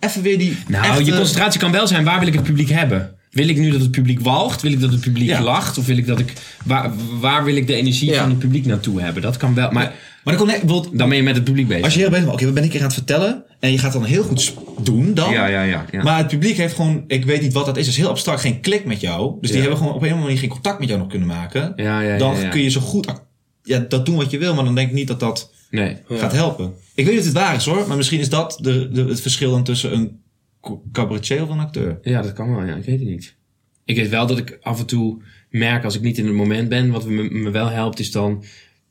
even 0.00 0.22
weer 0.22 0.38
die. 0.38 0.56
Nou, 0.68 0.84
echte- 0.86 1.04
je 1.04 1.14
concentratie 1.16 1.60
kan 1.60 1.72
wel 1.72 1.86
zijn, 1.86 2.04
waar 2.04 2.18
wil 2.18 2.28
ik 2.28 2.34
het 2.34 2.42
publiek 2.42 2.68
hebben? 2.70 3.14
Wil 3.36 3.48
ik 3.48 3.58
nu 3.58 3.70
dat 3.70 3.80
het 3.80 3.90
publiek 3.90 4.20
walgt? 4.20 4.62
Wil 4.62 4.72
ik 4.72 4.80
dat 4.80 4.90
het 4.92 5.00
publiek 5.00 5.28
Ja. 5.28 5.42
lacht? 5.42 5.78
Of 5.78 5.86
wil 5.86 5.96
ik 5.96 6.06
dat 6.06 6.18
ik... 6.18 6.32
Waar, 6.64 6.92
waar 7.20 7.44
wil 7.44 7.56
ik 7.56 7.66
de 7.66 7.74
energie 7.74 8.10
Ja. 8.10 8.20
van 8.20 8.28
het 8.28 8.38
publiek 8.38 8.66
naartoe 8.66 9.00
hebben? 9.00 9.22
Dat 9.22 9.36
kan 9.36 9.54
wel, 9.54 9.70
maar 9.70 9.94
Maar 10.24 10.36
dan 10.36 10.46
kon 10.66 10.86
dan 10.92 11.08
ben 11.08 11.16
je 11.16 11.22
met 11.22 11.34
het 11.34 11.44
publiek 11.44 11.68
bezig. 11.68 11.84
als 11.84 11.94
je 11.94 12.00
heel 12.00 12.08
bezig 12.08 12.24
bent, 12.24 12.36
oké, 12.36 12.44
wat 12.44 12.54
ben 12.54 12.64
ik 12.64 12.70
hier 12.72 12.80
aan 12.80 12.86
het 12.86 12.96
vertellen? 12.96 13.44
En 13.60 13.72
je 13.72 13.78
gaat 13.78 13.92
dan 13.92 14.04
heel 14.04 14.22
goed 14.22 14.54
doen 14.82 15.14
dan. 15.14 15.32
Ja, 15.32 15.46
ja, 15.46 15.62
ja. 15.62 15.84
ja. 15.90 16.02
Maar 16.02 16.18
het 16.18 16.28
publiek 16.28 16.56
heeft 16.56 16.74
gewoon, 16.74 17.04
ik 17.06 17.24
weet 17.24 17.42
niet 17.42 17.52
wat 17.52 17.66
dat 17.66 17.76
is, 17.76 17.88
is 17.88 17.96
heel 17.96 18.08
abstract, 18.08 18.40
geen 18.40 18.60
klik 18.60 18.84
met 18.84 19.00
jou. 19.00 19.36
Dus 19.40 19.50
die 19.50 19.60
hebben 19.60 19.78
gewoon 19.78 19.92
op 19.94 19.98
een 20.00 20.06
of 20.06 20.12
andere 20.12 20.26
manier 20.26 20.40
geen 20.40 20.50
contact 20.50 20.78
met 20.78 20.88
jou 20.88 21.00
nog 21.00 21.08
kunnen 21.10 21.28
maken. 21.28 21.72
Ja, 21.76 22.00
ja, 22.00 22.12
ja, 22.12 22.18
dan 22.18 22.48
kun 22.50 22.62
je 22.62 22.70
zo 22.70 22.80
goed 22.80 23.06
ja, 23.66 23.78
dat 23.88 24.06
doen 24.06 24.16
wat 24.16 24.30
je 24.30 24.38
wil, 24.38 24.54
maar 24.54 24.64
dan 24.64 24.74
denk 24.74 24.88
ik 24.88 24.94
niet 24.94 25.08
dat 25.08 25.20
dat 25.20 25.50
nee. 25.70 25.96
gaat 26.08 26.32
helpen. 26.32 26.72
Ik 26.94 27.04
weet 27.04 27.14
niet 27.14 27.18
of 27.18 27.24
het 27.24 27.34
waar 27.34 27.54
is 27.54 27.64
hoor, 27.64 27.84
maar 27.88 27.96
misschien 27.96 28.20
is 28.20 28.28
dat 28.28 28.58
de, 28.60 28.88
de, 28.92 29.04
het 29.04 29.20
verschil 29.20 29.50
dan 29.50 29.64
tussen 29.64 29.92
een 29.92 30.20
cabaretier 30.92 31.42
of 31.42 31.48
een 31.48 31.58
acteur. 31.58 31.98
Ja, 32.02 32.22
dat 32.22 32.32
kan 32.32 32.54
wel. 32.54 32.64
Ja, 32.64 32.74
ik 32.74 32.84
weet 32.84 32.98
het 32.98 33.08
niet. 33.08 33.34
Ik 33.84 33.96
weet 33.96 34.08
wel 34.08 34.26
dat 34.26 34.38
ik 34.38 34.58
af 34.62 34.80
en 34.80 34.86
toe 34.86 35.22
merk 35.50 35.84
als 35.84 35.94
ik 35.94 36.00
niet 36.02 36.18
in 36.18 36.26
het 36.26 36.34
moment 36.34 36.68
ben. 36.68 36.90
Wat 36.90 37.06
me, 37.06 37.22
me 37.30 37.50
wel 37.50 37.68
helpt 37.68 37.98
is 37.98 38.10
dan 38.10 38.44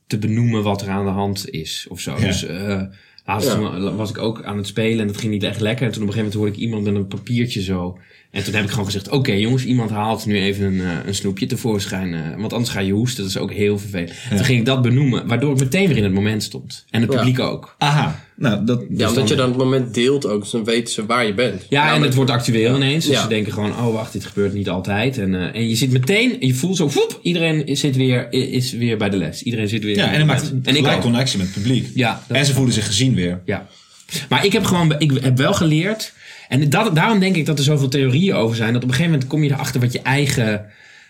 te 0.06 0.18
benoemen 0.18 0.62
wat 0.62 0.82
er 0.82 0.88
aan 0.88 1.04
de 1.04 1.10
hand 1.10 1.50
is 1.50 1.86
of 1.90 2.00
zo. 2.00 2.14
Ja. 2.18 2.26
Dus 2.26 2.44
eh 2.44 2.82
laatst 3.24 3.52
Ja. 3.52 3.94
was 3.94 4.10
ik 4.10 4.18
ook 4.18 4.44
aan 4.44 4.56
het 4.56 4.66
spelen 4.66 5.00
en 5.00 5.06
dat 5.06 5.16
ging 5.16 5.32
niet 5.32 5.42
echt 5.42 5.60
lekker. 5.60 5.86
En 5.86 5.92
toen 5.92 6.02
op 6.02 6.08
een 6.08 6.14
gegeven 6.14 6.32
moment 6.32 6.34
hoorde 6.34 6.52
ik 6.52 6.68
iemand 6.68 6.84
met 6.84 6.94
een 6.94 7.18
papiertje 7.18 7.62
zo. 7.62 7.98
En 8.36 8.44
toen 8.44 8.54
heb 8.54 8.64
ik 8.64 8.70
gewoon 8.70 8.84
gezegd, 8.84 9.08
oké 9.08 9.32
jongens, 9.32 9.64
iemand 9.64 9.90
haalt 9.90 10.26
nu 10.26 10.38
even 10.40 10.64
een, 10.66 10.80
eh, 10.80 10.86
een 11.06 11.14
snoepje 11.14 11.46
tevoorschijn. 11.46 12.14
eh, 12.14 12.20
want 12.38 12.52
anders 12.52 12.72
ga 12.72 12.80
je 12.80 12.92
hoesten, 12.92 13.22
dat 13.22 13.30
is 13.30 13.38
ook 13.38 13.52
heel 13.52 13.78
vervelend. 13.78 14.12
Toen 14.30 14.44
ging 14.44 14.58
ik 14.58 14.64
dat 14.64 14.82
benoemen, 14.82 15.26
waardoor 15.26 15.52
ik 15.52 15.58
meteen 15.60 15.88
weer 15.88 15.96
in 15.96 16.02
het 16.04 16.12
moment 16.12 16.42
stond. 16.42 16.84
En 16.90 17.00
het 17.02 17.12
Ja. 17.12 17.16
publiek 17.18 17.38
ook. 17.40 17.74
Aha, 17.78 18.24
nou 18.36 18.64
dat... 18.64 18.82
Ja, 18.96 19.08
omdat 19.08 19.28
je 19.28 19.34
dan 19.34 19.48
het 19.48 19.58
moment 19.58 19.94
deelt 19.94 20.26
ook, 20.26 20.40
dus 20.42 20.50
dan 20.50 20.64
weten 20.64 20.94
ze 20.94 21.06
waar 21.06 21.26
je 21.26 21.34
bent. 21.34 21.66
Ja, 21.68 21.94
en 21.94 22.02
het 22.02 22.14
wordt 22.14 22.30
actueel 22.30 22.76
ineens. 22.76 23.04
Dus 23.04 23.14
Ja. 23.14 23.22
ze 23.22 23.28
denken 23.28 23.52
gewoon, 23.52 23.70
oh 23.70 23.92
wacht, 23.92 24.12
dit 24.12 24.24
gebeurt 24.24 24.52
niet 24.54 24.68
altijd. 24.68 25.18
En, 25.18 25.34
eh, 25.34 25.54
en 25.60 25.68
je 25.68 25.76
zit 25.76 25.90
meteen, 25.90 26.36
je 26.40 26.54
voelt 26.54 26.76
zo, 26.76 26.88
voep, 26.88 27.18
iedereen 27.22 27.76
zit 27.76 27.96
weer, 27.96 28.32
is 28.32 28.72
weer 28.72 28.96
bij 28.96 29.10
de 29.10 29.16
les. 29.16 29.42
Iedereen 29.42 29.68
zit 29.68 29.84
weer 29.84 29.96
Ja, 29.96 30.04
in 30.06 30.10
en 30.12 30.18
dan 30.18 30.26
maakt 30.26 30.42
het 30.42 30.52
en 30.66 30.76
ik 30.76 31.00
connectie 31.00 31.38
met 31.38 31.46
het 31.46 31.56
publiek. 31.56 31.88
Ja, 31.94 32.22
en 32.28 32.46
ze 32.46 32.52
voelen 32.54 32.74
zich 32.74 32.86
gezien 32.86 33.14
weer. 33.14 33.40
Ja. 33.44 33.66
Maar 34.28 34.44
ik 34.44 34.52
heb 34.52 34.64
gewoon, 34.64 34.94
ik 34.98 35.12
heb 35.20 35.36
wel 35.36 35.54
geleerd. 35.54 36.12
En 36.48 36.70
dat, 36.70 36.94
daarom 36.94 37.18
denk 37.18 37.36
ik 37.36 37.46
dat 37.46 37.58
er 37.58 37.64
zoveel 37.64 37.88
theorieën 37.88 38.34
over 38.34 38.56
zijn. 38.56 38.72
Dat 38.72 38.82
op 38.82 38.88
een 38.88 38.94
gegeven 38.94 39.12
moment 39.12 39.30
kom 39.30 39.42
je 39.42 39.50
erachter 39.50 39.80
wat 39.80 39.92
je 39.92 40.00
eigen, 40.02 40.66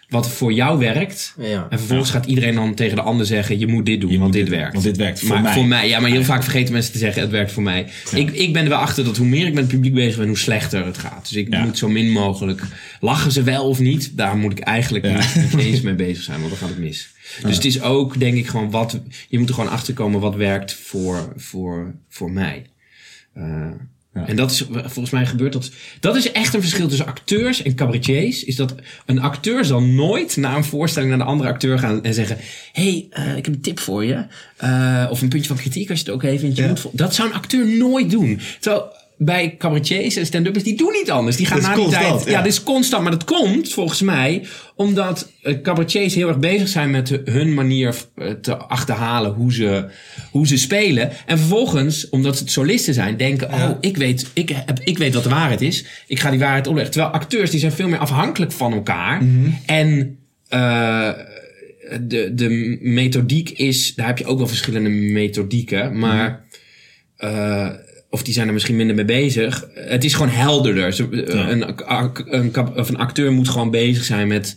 wat 0.09 0.30
voor 0.30 0.53
jou 0.53 0.78
werkt. 0.78 1.34
Ja. 1.39 1.66
En 1.70 1.78
vervolgens 1.78 2.11
gaat 2.11 2.26
iedereen 2.26 2.55
dan 2.55 2.74
tegen 2.74 2.97
de 2.97 3.03
ander 3.03 3.26
zeggen, 3.26 3.59
je 3.59 3.66
moet 3.66 3.87
dit 3.87 4.01
doen, 4.01 4.18
want 4.18 4.32
dit 4.32 4.49
werkt. 4.49 4.72
Want 4.72 4.84
dit 4.84 4.97
werkt 4.97 5.18
voor 5.20 5.28
maar 5.28 5.43
mij. 5.43 5.53
voor 5.53 5.64
mij. 5.66 5.89
Ja, 5.89 6.01
maar 6.01 6.11
heel 6.11 6.24
vaak 6.24 6.43
vergeten 6.43 6.72
mensen 6.72 6.93
te 6.93 6.99
zeggen, 6.99 7.22
het 7.22 7.30
werkt 7.30 7.53
voor 7.53 7.62
mij. 7.62 7.87
Ik, 8.14 8.30
ik 8.30 8.53
ben 8.53 8.62
er 8.62 8.68
wel 8.68 8.78
achter 8.78 9.05
dat 9.05 9.16
hoe 9.16 9.26
meer 9.26 9.47
ik 9.47 9.53
met 9.55 9.62
het 9.62 9.72
publiek 9.72 9.95
bezig 9.95 10.16
ben, 10.18 10.26
hoe 10.28 10.39
slechter 10.39 10.84
het 10.87 10.99
gaat. 10.99 11.28
Dus 11.28 11.37
ik 11.39 11.53
Ja. 11.53 11.64
moet 11.64 11.78
zo 11.78 11.89
min 11.89 12.11
mogelijk, 12.11 12.62
lachen 13.01 13.32
ze 13.32 13.43
wel 13.43 13.68
of 13.68 13.78
niet? 13.78 14.16
Daar 14.16 14.37
moet 14.37 14.53
ik 14.53 14.59
eigenlijk 14.59 15.05
Ja. 15.05 15.16
niet, 15.16 15.55
niet 15.55 15.64
eens 15.66 15.80
mee 15.80 15.95
bezig 15.95 16.22
zijn, 16.22 16.39
want 16.39 16.51
dan 16.51 16.59
gaat 16.59 16.68
het 16.68 16.78
mis. 16.78 17.09
Dus 17.43 17.55
het 17.55 17.64
is 17.64 17.82
ook, 17.82 18.18
denk 18.20 18.37
ik, 18.37 18.47
gewoon 18.47 18.70
wat, 18.70 19.01
je 19.28 19.39
moet 19.39 19.49
er 19.49 19.55
gewoon 19.55 19.70
achter 19.70 19.95
komen 19.95 20.20
wat 20.20 20.34
werkt 20.34 20.74
voor, 20.74 21.32
voor, 21.37 21.95
voor 22.09 22.30
mij. 22.30 22.66
En 24.27 24.37
dat 24.37 24.51
is, 24.51 24.64
volgens 24.71 25.11
mij 25.11 25.27
gebeurt 25.27 25.53
dat. 25.53 25.71
Dat 26.01 26.17
is 26.17 26.33
echt 26.33 26.55
een 26.55 26.61
verschil 26.61 26.89
tussen 26.89 27.07
acteurs 27.07 27.62
en 27.62 27.75
cabaretiers. 27.75 28.45
Is 28.45 28.57
dat 28.57 28.75
een 29.07 29.21
acteur 29.21 29.64
zal 29.64 29.83
nooit 29.83 30.37
na 30.37 30.57
een 30.57 30.64
voorstelling 30.64 31.11
naar 31.11 31.21
de 31.21 31.25
andere 31.33 31.49
acteur 31.49 31.79
gaan 31.79 32.05
en 32.05 32.14
zeggen: 32.14 32.39
hey, 32.73 33.07
eh, 33.11 33.37
ik 33.37 33.45
heb 33.45 33.55
een 33.55 33.61
tip 33.61 33.79
voor 33.79 34.05
je. 34.05 34.25
Eh, 34.57 35.07
of 35.11 35.23
een 35.23 35.29
puntje 35.29 35.49
van 35.49 35.57
kritiek 35.57 35.91
als 35.91 35.99
je 35.99 36.05
het 36.05 36.14
ook 36.14 36.23
even 36.23 36.55
vindt. 36.55 36.83
Ja. 36.83 36.91
dat 36.93 37.14
zou 37.14 37.29
een 37.29 37.35
acteur 37.35 37.67
nooit 37.67 38.11
doen. 38.11 38.41
Terwijl 38.61 38.93
bij 39.19 39.55
cabaretiers 39.59 40.17
en 40.17 40.27
stand-uppers, 40.27 40.64
die 40.64 40.77
doen 40.77 40.93
niet 40.93 41.11
anders. 41.11 41.37
Die 41.37 41.47
gaan 41.47 41.61
Dat 41.61 41.64
is 41.64 41.71
na 41.71 41.75
die 41.77 41.85
constant, 41.85 42.14
tijd. 42.17 42.25
ja. 42.25 42.31
Ja, 42.39 42.43
dit 42.43 42.53
is 42.53 42.62
constant. 42.62 43.03
Maar 43.03 43.12
dat 43.12 43.25
komt 43.25 43.73
volgens 43.73 44.03
mij 44.03 44.45
omdat 44.75 45.31
eh, 45.43 45.61
cabaretiers 45.62 46.14
heel 46.14 46.29
erg 46.29 46.39
bezig 46.39 46.69
zijn 46.69 46.91
met 46.91 47.21
hun 47.25 47.55
manier 47.55 47.95
eh, 48.14 48.31
te 48.31 48.57
achterhalen 48.57 49.33
hoe 49.33 49.53
ze, 49.53 49.85
hoe 50.31 50.47
ze 50.47 50.57
spelen. 50.59 51.11
En 51.27 51.39
vervolgens, 51.39 52.09
omdat 52.09 52.39
het 52.39 52.51
solisten 52.51 52.95
zijn, 52.95 53.17
denken: 53.17 53.53
Oh, 53.53 53.71
ik 53.81 53.97
weet, 53.97 54.31
ik, 54.33 54.49
heb, 54.49 54.81
ik 54.85 54.99
weet 54.99 55.14
wat 55.14 55.23
de 55.23 55.29
waarheid 55.29 55.61
is. 55.61 55.85
Ik 56.07 56.21
ga 56.21 56.31
die 56.31 56.39
waarheid 56.39 56.67
opleggen. 56.67 56.93
Terwijl 56.93 57.12
acteurs 57.14 57.51
die 57.51 57.61
zijn 57.61 57.73
veel 57.73 57.89
meer 57.89 57.99
afhankelijk 57.99 58.53
van 58.53 58.73
elkaar. 58.73 59.23
En. 59.67 60.19
eh, 60.49 61.11
de, 62.01 62.35
de 62.35 62.79
methodiek 62.81 63.51
is, 63.51 63.95
daar 63.95 64.07
heb 64.07 64.19
je 64.19 64.25
ook 64.25 64.39
wel 64.39 64.47
verschillende 64.47 64.89
methodieken, 64.89 65.99
maar 65.99 66.45
eh, 67.17 67.69
of 68.17 68.23
die 68.23 68.35
zijn 68.35 68.47
er 68.47 68.53
misschien 68.53 68.77
minder 68.77 68.97
mee 68.97 69.05
bezig. 69.05 69.67
Het 69.75 70.05
is 70.05 70.14
gewoon 70.14 70.29
helderder. 70.33 70.93
Ze- 70.93 71.31
een, 71.33 71.75
een, 72.35 72.51
kap- 72.51 72.77
of 72.79 72.89
een 72.89 72.97
acteur 72.99 73.33
moet 73.33 73.49
gewoon 73.49 73.71
bezig 73.71 74.05
zijn 74.05 74.29
met, 74.29 74.57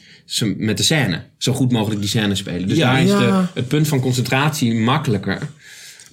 met 0.58 0.78
de 0.78 0.84
scène. 0.84 1.22
Zo 1.38 1.54
goed 1.54 1.72
mogelijk 1.72 2.00
die 2.02 2.10
scène 2.10 2.36
spelen. 2.36 2.68
Dus 2.68 2.78
Ja. 2.78 2.92
daar 2.92 3.04
is 3.04 3.10
Ja. 3.10 3.20
de, 3.42 3.48
het 3.54 3.68
punt 3.68 3.88
van 3.88 4.00
concentratie 4.00 4.74
makkelijker. 4.74 5.40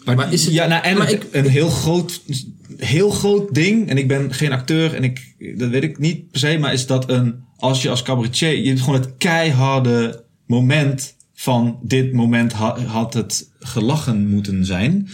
Maar, 0.05 0.17
Maar 0.17 0.33
is 0.33 0.45
het... 0.45 0.55
Ja, 0.55 0.67
nou, 0.67 0.85
en 0.85 0.97
Maar 0.99 1.09
een, 1.09 1.15
ik- 1.15 1.27
een 1.31 1.49
heel 1.49 1.69
groot, 1.69 2.21
heel 2.77 3.11
groot 3.11 3.55
ding, 3.55 3.89
en 3.89 3.97
ik 3.99 4.09
ben 4.09 4.35
geen 4.35 4.53
acteur 4.53 4.95
en 4.95 5.05
ik, 5.05 5.35
dat 5.57 5.71
weet 5.71 5.83
ik 5.83 5.99
niet 5.99 6.31
per 6.31 6.41
se, 6.41 6.59
maar 6.59 6.73
is 6.73 6.87
dat 6.87 7.11
een, 7.11 7.35
als 7.57 7.83
je 7.83 7.91
als 7.91 8.03
cabaretier, 8.03 8.57
je 8.57 8.69
hebt 8.69 8.81
gewoon 8.81 9.01
het 9.01 9.11
keiharde 9.19 10.25
moment 10.47 11.15
van 11.35 11.79
dit 11.83 12.13
moment 12.13 12.53
ha- 12.53 12.79
had 12.87 13.15
het 13.15 13.51
gelachen 13.61 14.29
moeten 14.29 14.65
zijn. 14.65 15.09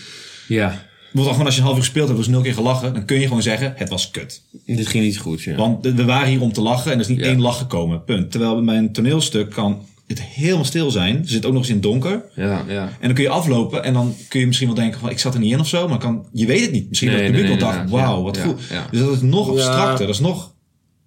ja, 0.49 0.91
Bijvoorbeeld 1.12 1.30
gewoon 1.30 1.46
als 1.46 1.54
je 1.54 1.60
een 1.60 1.66
half 1.66 1.76
uur 1.78 1.82
gespeeld 1.84 2.06
hebt, 2.08 2.18
dus 2.20 2.28
nul 2.28 2.40
keer 2.42 2.54
gelachen, 2.54 2.94
dan 2.94 3.04
kun 3.04 3.20
je 3.20 3.26
gewoon 3.26 3.42
zeggen, 3.42 3.72
het 3.76 3.88
was 3.88 4.10
kut. 4.10 4.42
dit 4.66 4.86
ging 4.86 5.04
niet 5.04 5.18
goed. 5.18 5.42
Ja. 5.42 5.56
Want 5.56 5.84
we 5.86 6.04
waren 6.04 6.28
hier 6.28 6.40
om 6.40 6.52
te 6.52 6.60
lachen 6.60 6.90
en 6.92 6.96
er 6.96 7.02
is 7.02 7.08
niet 7.08 7.18
Ja. 7.20 7.24
één 7.26 7.40
lach 7.40 7.58
gekomen, 7.58 8.04
punt. 8.04 8.30
Terwijl 8.30 8.64
bij 8.64 8.76
een 8.76 8.92
toneelstuk 8.92 9.50
kan 9.50 9.82
het 10.06 10.22
helemaal 10.22 10.64
stil 10.64 10.90
zijn. 10.90 11.16
Er 11.16 11.28
zit 11.28 11.44
ook 11.46 11.52
nog 11.52 11.60
eens 11.60 11.68
in 11.70 11.74
het 11.74 11.82
donker. 11.84 12.24
Ja, 12.34 12.64
ja. 12.68 12.82
En 12.82 13.06
dan 13.06 13.14
kun 13.14 13.22
je 13.24 13.30
aflopen 13.30 13.84
en 13.84 13.92
dan 13.92 14.14
kun 14.28 14.40
je 14.40 14.46
misschien 14.46 14.68
wel 14.68 14.76
denken 14.76 15.00
van 15.00 15.10
ik 15.10 15.18
zat 15.18 15.34
er 15.34 15.40
niet 15.40 15.52
in 15.52 15.60
of 15.60 15.66
zo. 15.68 15.88
Maar 15.88 15.98
kan, 15.98 16.26
je 16.32 16.46
weet 16.46 16.60
het 16.60 16.72
niet. 16.72 16.88
Misschien 16.88 17.10
Nee, 17.10 17.18
dat 17.18 17.26
het 17.26 17.36
publiek 17.36 17.60
nee, 17.60 17.68
wel 17.70 17.78
dacht, 17.78 17.90
wauw, 17.90 18.22
wat 18.22 18.36
ja, 18.36 18.42
goed. 18.42 18.60
ja. 18.70 18.86
Dus 18.90 19.00
dat 19.00 19.12
is 19.12 19.20
nog 19.20 19.46
Ja. 19.46 19.52
abstracter. 19.52 20.06
Dat 20.06 20.14
is 20.14 20.20
nog, 20.20 20.52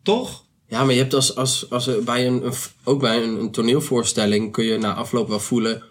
toch? 0.04 0.44
Ja, 0.70 0.84
maar 0.84 0.94
je 0.94 1.00
hebt 1.00 1.14
als, 1.14 1.36
als, 1.36 1.70
als 1.70 1.90
bij 2.06 2.28
een, 2.28 2.46
een- 2.46 2.54
ook 2.84 3.00
bij 3.02 3.24
een, 3.24 3.40
een 3.40 3.52
toneelvoorstelling 3.52 4.52
kun 4.52 4.66
je 4.66 4.78
na 4.78 4.94
afloop 4.94 5.28
wel 5.28 5.40
voelen. 5.40 5.84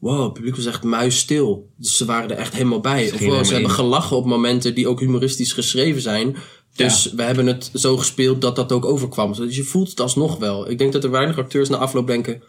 Wow, 0.00 0.24
het 0.24 0.32
publiek 0.32 0.56
was 0.56 0.66
echt 0.66 0.82
muisstil. 0.82 1.68
Dus 1.76 1.96
ze 1.96 2.04
waren 2.04 2.30
er 2.30 2.36
echt 2.36 2.52
helemaal 2.52 2.80
bij. 2.80 3.12
Of 3.12 3.20
wow, 3.20 3.44
ze 3.44 3.52
hebben 3.52 3.70
gelachen 3.70 4.16
op 4.16 4.26
momenten 4.26 4.74
die 4.74 4.88
ook 4.88 5.00
humoristisch 5.00 5.52
geschreven 5.52 6.00
zijn. 6.02 6.36
Dus 6.74 7.12
we 7.16 7.22
hebben 7.22 7.46
het 7.46 7.70
zo 7.74 7.96
gespeeld 7.96 8.40
dat 8.40 8.56
dat 8.56 8.72
ook 8.72 8.84
overkwam. 8.84 9.32
Dus 9.34 9.56
je 9.56 9.62
voelt 9.62 9.90
het 9.90 10.00
alsnog 10.00 10.38
wel. 10.38 10.70
Ik 10.70 10.78
denk 10.78 10.92
dat 10.92 11.04
er 11.04 11.10
weinig 11.10 11.38
acteurs 11.38 11.68
na 11.68 11.76
afloop 11.76 12.06
denken... 12.06 12.42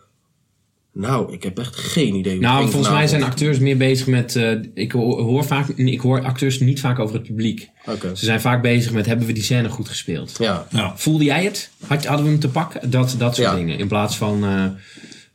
Nou, 0.94 1.34
ik 1.34 1.44
heb 1.44 1.60
echt 1.60 1.76
geen 1.76 2.16
idee 2.16 2.36
hoe 2.38 2.44
het 2.46 2.52
Nou, 2.54 2.70
volgens 2.70 2.92
mij 2.94 3.08
zijn 3.08 3.22
vanavond." 3.22 3.32
acteurs 3.42 3.60
meer 3.60 3.78
bezig 3.78 4.08
met. 4.08 4.36
eh, 4.36 4.52
ik 4.74 4.92
hoor, 4.92 5.44
vaak, 5.46 5.68
ik 5.68 6.00
hoor 6.02 6.24
acteurs 6.24 6.60
niet 6.60 6.80
vaak 6.80 7.00
over 7.00 7.16
het 7.16 7.24
publiek. 7.24 7.70
Oké. 7.86 8.16
Ze 8.16 8.26
zijn 8.26 8.42
vaak 8.42 8.62
bezig 8.62 8.92
met: 8.92 9.06
hebben 9.06 9.28
we 9.28 9.34
die 9.34 9.44
scène 9.44 9.70
goed 9.70 9.88
gespeeld? 9.90 10.36
Ja. 10.40 10.68
Nou, 10.72 10.92
Voelde 10.96 11.24
jij 11.24 11.44
het? 11.44 11.70
Had, 11.88 12.06
hadden 12.06 12.26
we 12.26 12.32
hem 12.32 12.40
te 12.40 12.50
pakken? 12.50 12.90
Dat, 12.90 13.16
dat 13.18 13.36
soort 13.36 13.48
Ja. 13.48 13.56
dingen. 13.56 13.78
In 13.78 13.88
plaats 13.88 14.18
van. 14.18 14.44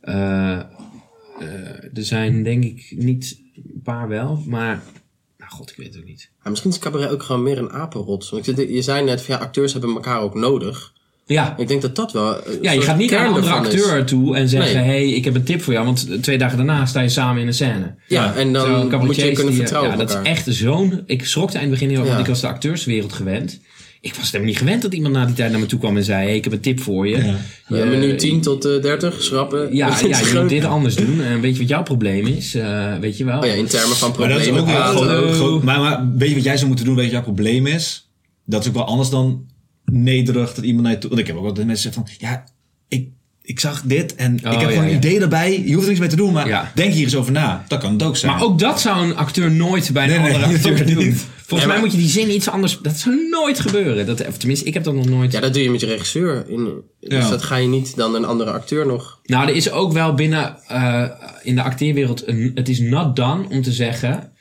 eh, 0.01 0.59
er 1.93 2.03
zijn 2.05 2.43
denk 2.43 2.63
ik 2.63 2.93
niet 2.95 3.39
een 3.55 3.81
paar 3.83 4.07
wel, 4.07 4.43
maar 4.45 4.81
god, 5.39 5.69
ik 5.69 5.75
weet 5.77 5.87
het 5.87 5.97
ook 5.97 6.05
niet. 6.07 6.29
Ja, 6.43 6.49
misschien 6.49 6.71
is 6.71 6.79
cabaret 6.79 7.09
ook 7.09 7.23
gewoon 7.23 7.43
meer 7.43 7.57
een 7.57 7.71
apenrots. 7.71 8.29
Want 8.29 8.45
je 8.45 8.81
zei 8.81 9.03
net, 9.05 9.21
van, 9.21 9.35
ja, 9.35 9.41
acteurs 9.41 9.71
hebben 9.71 9.91
elkaar 9.93 10.21
ook 10.21 10.35
nodig. 10.35 10.93
Ja, 11.25 11.57
Ik 11.57 11.67
denk 11.67 11.81
dat 11.81 11.95
dat 11.95 12.11
wel. 12.11 12.41
ja 12.61 12.71
je 12.71 12.81
gaat 12.81 12.97
niet 12.97 13.11
naar 13.11 13.19
een 13.25 13.33
andere 13.33 13.45
is. 13.47 13.83
acteur 13.83 14.05
toe 14.05 14.35
en 14.35 14.49
zeggen... 14.49 14.75
Nee. 14.75 14.85
hey, 14.85 15.09
ik 15.09 15.25
heb 15.25 15.35
een 15.35 15.43
tip 15.43 15.61
voor 15.61 15.73
jou. 15.73 15.85
Want 15.85 16.23
twee 16.23 16.37
dagen 16.37 16.57
daarna 16.57 16.85
sta 16.85 16.99
je 17.01 17.09
samen 17.09 17.41
in 17.41 17.47
een 17.47 17.53
scène. 17.53 17.95
Ja, 18.07 18.35
en 18.35 18.53
dan 18.53 19.05
moet 19.05 19.15
je 19.15 19.31
kunnen 19.31 19.45
die- 19.47 19.55
vertrouwen 19.55 19.91
Ja, 19.91 19.97
dat 19.97 20.09
is 20.09 20.15
echt 20.23 20.45
zo'n... 20.49 21.03
Ik 21.05 21.25
schrok 21.25 21.49
er 21.49 21.55
in 21.55 21.61
het 21.61 21.69
begin 21.69 21.89
heel 21.89 21.97
erg, 21.97 22.05
want 22.07 22.17
Ja. 22.19 22.23
ik 22.23 22.29
was 22.29 22.41
de 22.41 22.47
acteurswereld 22.47 23.13
gewend. 23.13 23.59
Ik 24.07 24.13
was 24.15 24.23
het 24.23 24.31
helemaal 24.31 24.47
niet 24.53 24.57
gewend 24.57 24.81
dat 24.81 24.93
iemand 24.93 25.13
na 25.13 25.25
die 25.25 25.35
tijd 25.35 25.51
naar 25.51 25.59
me 25.59 25.65
toe 25.65 25.79
kwam 25.79 25.97
en 25.97 26.03
zei... 26.03 26.25
Hey, 26.25 26.35
ik 26.35 26.43
heb 26.43 26.53
een 26.53 26.59
tip 26.59 26.79
voor 26.79 27.07
je. 27.07 27.17
Ja. 27.17 27.23
Ja, 27.67 27.77
Je- 27.77 27.85
menu 27.85 28.15
10 28.15 28.41
tot 28.41 28.65
eh, 28.65 28.81
30, 28.81 29.23
schrappen. 29.23 29.75
Ja, 29.75 29.87
ja, 30.07 30.17
je 30.19 30.39
moet 30.39 30.49
dit 30.49 30.65
anders 30.65 30.95
doen. 30.95 31.21
En 31.21 31.41
weet 31.41 31.53
je 31.53 31.59
wat 31.59 31.69
jouw 31.69 31.83
probleem 31.83 32.25
is? 32.27 32.55
Eh, 32.55 32.97
weet 32.99 33.17
je 33.17 33.25
wel? 33.25 33.39
Oh 33.39 33.45
ja, 33.45 33.53
in 33.53 33.65
termen 33.65 33.97
van 33.97 34.13
Maar 34.19 34.29
dat 34.29 34.39
is 34.39 34.47
problemen. 34.47 34.87
ook 35.27 35.33
gewoon- 35.33 35.63
maar, 35.65 35.79
maar 35.79 36.07
weet 36.17 36.29
je 36.29 36.35
wat 36.35 36.43
jij 36.43 36.55
zou 36.55 36.67
moeten 36.67 36.85
doen? 36.85 36.95
Weet 36.95 37.05
je 37.05 37.11
wat 37.15 37.23
jouw 37.25 37.33
probleem 37.33 37.67
is? 37.67 38.09
Dat 38.45 38.61
is 38.61 38.67
ook 38.67 38.73
wel 38.73 38.85
anders 38.85 39.09
dan 39.09 39.45
nederig 39.85 40.53
dat 40.53 40.63
iemand 40.65 40.83
naar 40.83 40.93
je 40.93 40.97
toe... 40.99 41.09
Want 41.09 41.21
ik 41.21 41.27
heb 41.27 41.35
ook 41.35 41.43
wel 41.43 41.53
dat 41.53 41.65
mensen 41.65 41.91
zeggen 41.93 42.05
van... 42.05 42.29
Ja, 42.29 42.43
ik, 42.87 43.07
ik 43.41 43.59
zag 43.59 43.81
dit 43.85 44.15
en 44.15 44.35
ik 44.35 44.43
heb 44.43 44.53
ja, 44.53 44.67
gewoon 44.67 44.83
een 44.83 44.95
idee 44.95 45.19
erbij. 45.19 45.63
Je 45.65 45.69
hoeft 45.71 45.81
er 45.81 45.87
niks 45.87 45.99
mee 45.99 46.09
te 46.09 46.15
doen, 46.15 46.33
maar 46.33 46.47
Ja. 46.47 46.71
denk 46.75 46.93
hier 46.93 47.03
eens 47.03 47.15
over 47.15 47.31
na. 47.31 47.65
Dat 47.67 47.79
kan 47.79 47.93
het 47.93 48.03
ook 48.03 48.17
zijn. 48.17 48.31
Maar 48.31 48.41
ook 48.43 48.59
dat 48.59 48.81
zou 48.81 49.05
een 49.07 49.15
acteur 49.15 49.51
nooit 49.51 49.89
bij 49.93 50.03
een 50.03 50.09
Nee, 50.09 50.19
nee, 50.19 50.33
andere 50.43 50.53
acteur 50.53 50.85
doen. 50.95 51.05
niet. 51.05 51.25
Volgens 51.47 51.69
Ja, 51.69 51.75
mij 51.75 51.83
moet 51.85 51.91
je 51.95 52.01
die 52.01 52.09
zin 52.09 52.31
iets 52.33 52.49
anders... 52.49 52.79
Dat 52.81 52.97
zou 52.97 53.27
nooit 53.29 53.59
gebeuren. 53.59 54.05
Dat, 54.05 54.27
of 54.27 54.37
tenminste, 54.37 54.65
ik 54.65 54.73
heb 54.73 54.83
dat 54.83 54.93
nog 54.93 55.05
nooit... 55.05 55.31
Ja, 55.31 55.39
dat 55.39 55.53
doe 55.53 55.63
je 55.63 55.71
met 55.71 55.79
je 55.79 55.85
regisseur. 55.85 56.45
In, 56.49 56.81
dus 56.99 57.23
Ja. 57.23 57.29
dat 57.29 57.43
ga 57.43 57.55
je 57.55 57.67
niet 57.67 57.95
dan 57.95 58.15
een 58.15 58.25
andere 58.25 58.51
acteur 58.51 58.85
nog. 58.85 59.19
Nou, 59.23 59.47
er 59.47 59.55
is 59.55 59.71
ook 59.71 59.91
wel 59.93 60.13
binnen 60.13 60.57
eh, 60.67 61.03
in 61.43 61.55
de 61.55 61.61
acteerwereld 61.61 62.27
een, 62.27 62.51
het 62.55 62.69
is 62.69 62.79
not 62.79 63.15
done 63.15 63.49
om 63.49 63.61
te 63.61 63.71
zeggen 63.71 64.31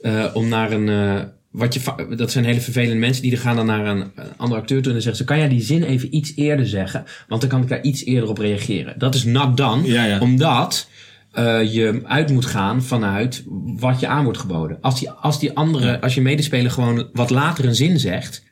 eh, 0.00 0.24
om 0.32 0.48
naar 0.48 0.72
een 0.72 0.88
eh, 0.88 1.22
wat 1.50 1.74
je 1.74 1.80
dat 2.16 2.30
zijn 2.30 2.44
hele 2.44 2.60
vervelende 2.60 2.96
mensen 2.96 3.22
die 3.22 3.32
er 3.32 3.38
gaan 3.38 3.56
dan 3.56 3.66
naar 3.66 3.86
een, 3.86 4.00
een 4.00 4.36
andere 4.36 4.60
acteur 4.60 4.78
toe 4.78 4.86
en 4.86 4.92
dan 4.92 5.02
zeggen 5.02 5.16
ze 5.16 5.24
kan 5.24 5.38
jij 5.38 5.48
die 5.48 5.62
zin 5.62 5.82
even 5.82 6.14
iets 6.16 6.32
eerder 6.36 6.66
zeggen, 6.66 7.04
want 7.28 7.40
dan 7.40 7.50
kan 7.50 7.62
ik 7.62 7.68
daar 7.68 7.82
iets 7.82 8.04
eerder 8.04 8.28
op 8.28 8.38
reageren. 8.38 8.94
Dat 8.98 9.14
is 9.14 9.24
not 9.24 9.56
done, 9.56 9.86
Ja, 9.86 10.04
ja. 10.04 10.18
omdat 10.18 10.88
eh, 11.36 11.74
je 11.74 12.00
uit 12.04 12.30
moet 12.30 12.46
gaan 12.46 12.82
vanuit 12.82 13.44
wat 13.76 14.00
je 14.00 14.06
aan 14.06 14.24
wordt 14.24 14.38
geboden. 14.38 14.78
Als 14.80 14.98
die, 14.98 15.10
als 15.10 15.38
die 15.40 15.52
andere, 15.52 16.00
als 16.00 16.14
je 16.14 16.20
medespeler 16.20 16.70
gewoon 16.70 17.08
wat 17.12 17.30
later 17.30 17.64
een 17.64 17.74
zin 17.74 17.98
zegt, 17.98 18.44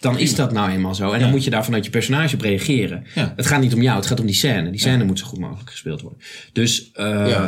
dan 0.00 0.18
is 0.18 0.34
dat 0.34 0.52
nou 0.52 0.70
eenmaal 0.70 0.94
zo. 0.94 1.12
En 1.12 1.20
dan 1.20 1.30
moet 1.30 1.44
je 1.44 1.50
daar 1.50 1.64
vanuit 1.64 1.84
je 1.84 1.90
personage 1.90 2.34
op 2.34 2.40
reageren. 2.40 3.04
Ja. 3.14 3.32
Het 3.36 3.46
gaat 3.46 3.60
niet 3.60 3.74
om 3.74 3.82
jou, 3.82 3.96
het 3.96 4.06
gaat 4.06 4.20
om 4.20 4.26
die 4.26 4.34
scène. 4.34 4.70
Die 4.70 4.80
scène 4.80 5.04
moet 5.04 5.18
zo 5.18 5.26
goed 5.26 5.38
mogelijk 5.38 5.70
gespeeld 5.70 6.00
worden. 6.00 6.20
Dus, 6.52 6.90
eh, 6.92 7.46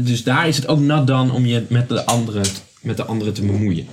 dus 0.00 0.24
daar 0.24 0.48
is 0.48 0.56
het 0.56 0.68
ook 0.68 0.80
nat 0.80 1.06
dan 1.06 1.30
om 1.30 1.46
je 1.46 1.64
met 1.68 1.88
de 1.88 2.04
andere, 2.04 2.44
met 2.80 2.96
de 2.96 3.04
andere 3.04 3.32
te 3.32 3.46
bemoeien. 3.46 3.86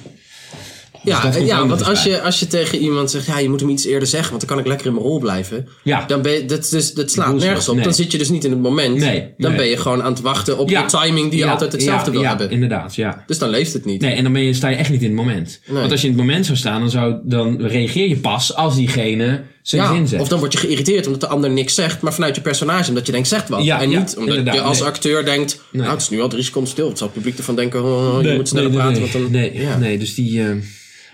Ja, 1.05 1.19
komt 1.19 1.47
ja 1.47 1.67
want 1.67 1.83
als 1.83 2.03
je, 2.03 2.21
als 2.21 2.39
je 2.39 2.47
tegen 2.47 2.77
iemand 2.79 3.11
zegt, 3.11 3.25
ja, 3.25 3.39
je 3.39 3.49
moet 3.49 3.59
hem 3.59 3.69
iets 3.69 3.85
eerder 3.85 4.07
zeggen, 4.07 4.29
want 4.29 4.41
dan 4.41 4.49
kan 4.49 4.59
ik 4.59 4.67
lekker 4.67 4.87
in 4.87 4.93
mijn 4.93 5.05
rol 5.05 5.19
blijven. 5.19 5.67
Ja. 5.83 6.05
Dan 6.05 6.21
ben 6.21 6.31
je, 6.31 6.45
dat, 6.45 6.67
dus, 6.69 6.93
dat 6.93 7.11
slaat 7.11 7.35
nergens 7.35 7.69
op. 7.69 7.75
Nee. 7.75 7.83
Dan 7.83 7.93
zit 7.93 8.11
je 8.11 8.17
dus 8.17 8.29
niet 8.29 8.43
in 8.43 8.51
het 8.51 8.61
moment. 8.61 8.97
Nee, 8.97 9.33
Dan 9.37 9.49
nee. 9.51 9.59
ben 9.59 9.69
je 9.69 9.77
gewoon 9.77 10.03
aan 10.03 10.11
het 10.11 10.21
wachten 10.21 10.57
op 10.57 10.69
Ja. 10.69 10.81
de 10.81 10.97
timing 10.97 11.29
die 11.29 11.39
je 11.39 11.45
Ja, 11.45 11.51
altijd 11.51 11.71
hetzelfde 11.71 12.11
wil 12.11 12.21
ja, 12.21 12.27
hebben. 12.29 12.49
inderdaad, 12.51 12.95
ja. 12.95 13.23
Dus 13.27 13.37
dan 13.37 13.49
leeft 13.49 13.73
het 13.73 13.85
niet. 13.85 14.01
Nee, 14.01 14.13
en 14.13 14.23
dan 14.23 14.33
ben 14.33 14.41
je, 14.43 14.53
sta 14.53 14.67
je 14.67 14.75
echt 14.75 14.89
niet 14.89 15.01
in 15.01 15.07
het 15.07 15.15
moment. 15.17 15.59
Want 15.67 15.91
als 15.91 16.01
je 16.01 16.07
in 16.07 16.13
het 16.13 16.21
moment 16.21 16.45
zou 16.45 16.57
staan, 16.57 16.79
dan, 16.79 16.89
zou, 16.89 17.15
dan 17.23 17.61
reageer 17.61 18.07
je 18.07 18.17
pas 18.17 18.55
als 18.55 18.75
diegene 18.75 19.41
zijn 19.61 19.81
Ja, 19.81 19.93
zin 19.93 20.07
zegt. 20.07 20.21
of 20.21 20.27
dan 20.27 20.39
word 20.39 20.51
je 20.53 20.57
geïrriteerd 20.59 21.05
omdat 21.05 21.21
de 21.21 21.27
ander 21.27 21.49
niks 21.49 21.75
zegt, 21.75 22.01
maar 22.01 22.13
vanuit 22.13 22.35
je 22.35 22.41
personage, 22.41 22.89
omdat 22.89 23.05
je 23.05 23.11
denkt, 23.11 23.27
zegt 23.27 23.49
wat. 23.49 23.63
Ja, 23.63 23.81
en 23.81 23.89
niet 23.89 24.15
omdat 24.17 24.35
je 24.53 24.61
als 24.61 24.81
acteur 24.81 25.25
denkt, 25.25 25.61
nou, 25.71 25.89
het 25.89 26.01
is 26.01 26.09
nu 26.09 26.21
al 26.21 26.27
drie 26.29 26.43
seconden 26.43 26.71
stil. 26.71 26.87
Wat 26.87 26.97
zal 26.97 27.07
het 27.07 27.15
publiek 27.15 27.37
ervan 27.37 27.55
denken? 27.55 27.83
Oh, 27.83 28.17
je 28.21 28.33
moet 28.35 28.47
sneller 28.47 28.69
praten. 28.71 28.99
Want 28.99 29.11
dan, 29.13 29.31
nee, 29.31 29.61
nee, 29.79 29.97
dus 29.97 30.15
die... 30.15 30.41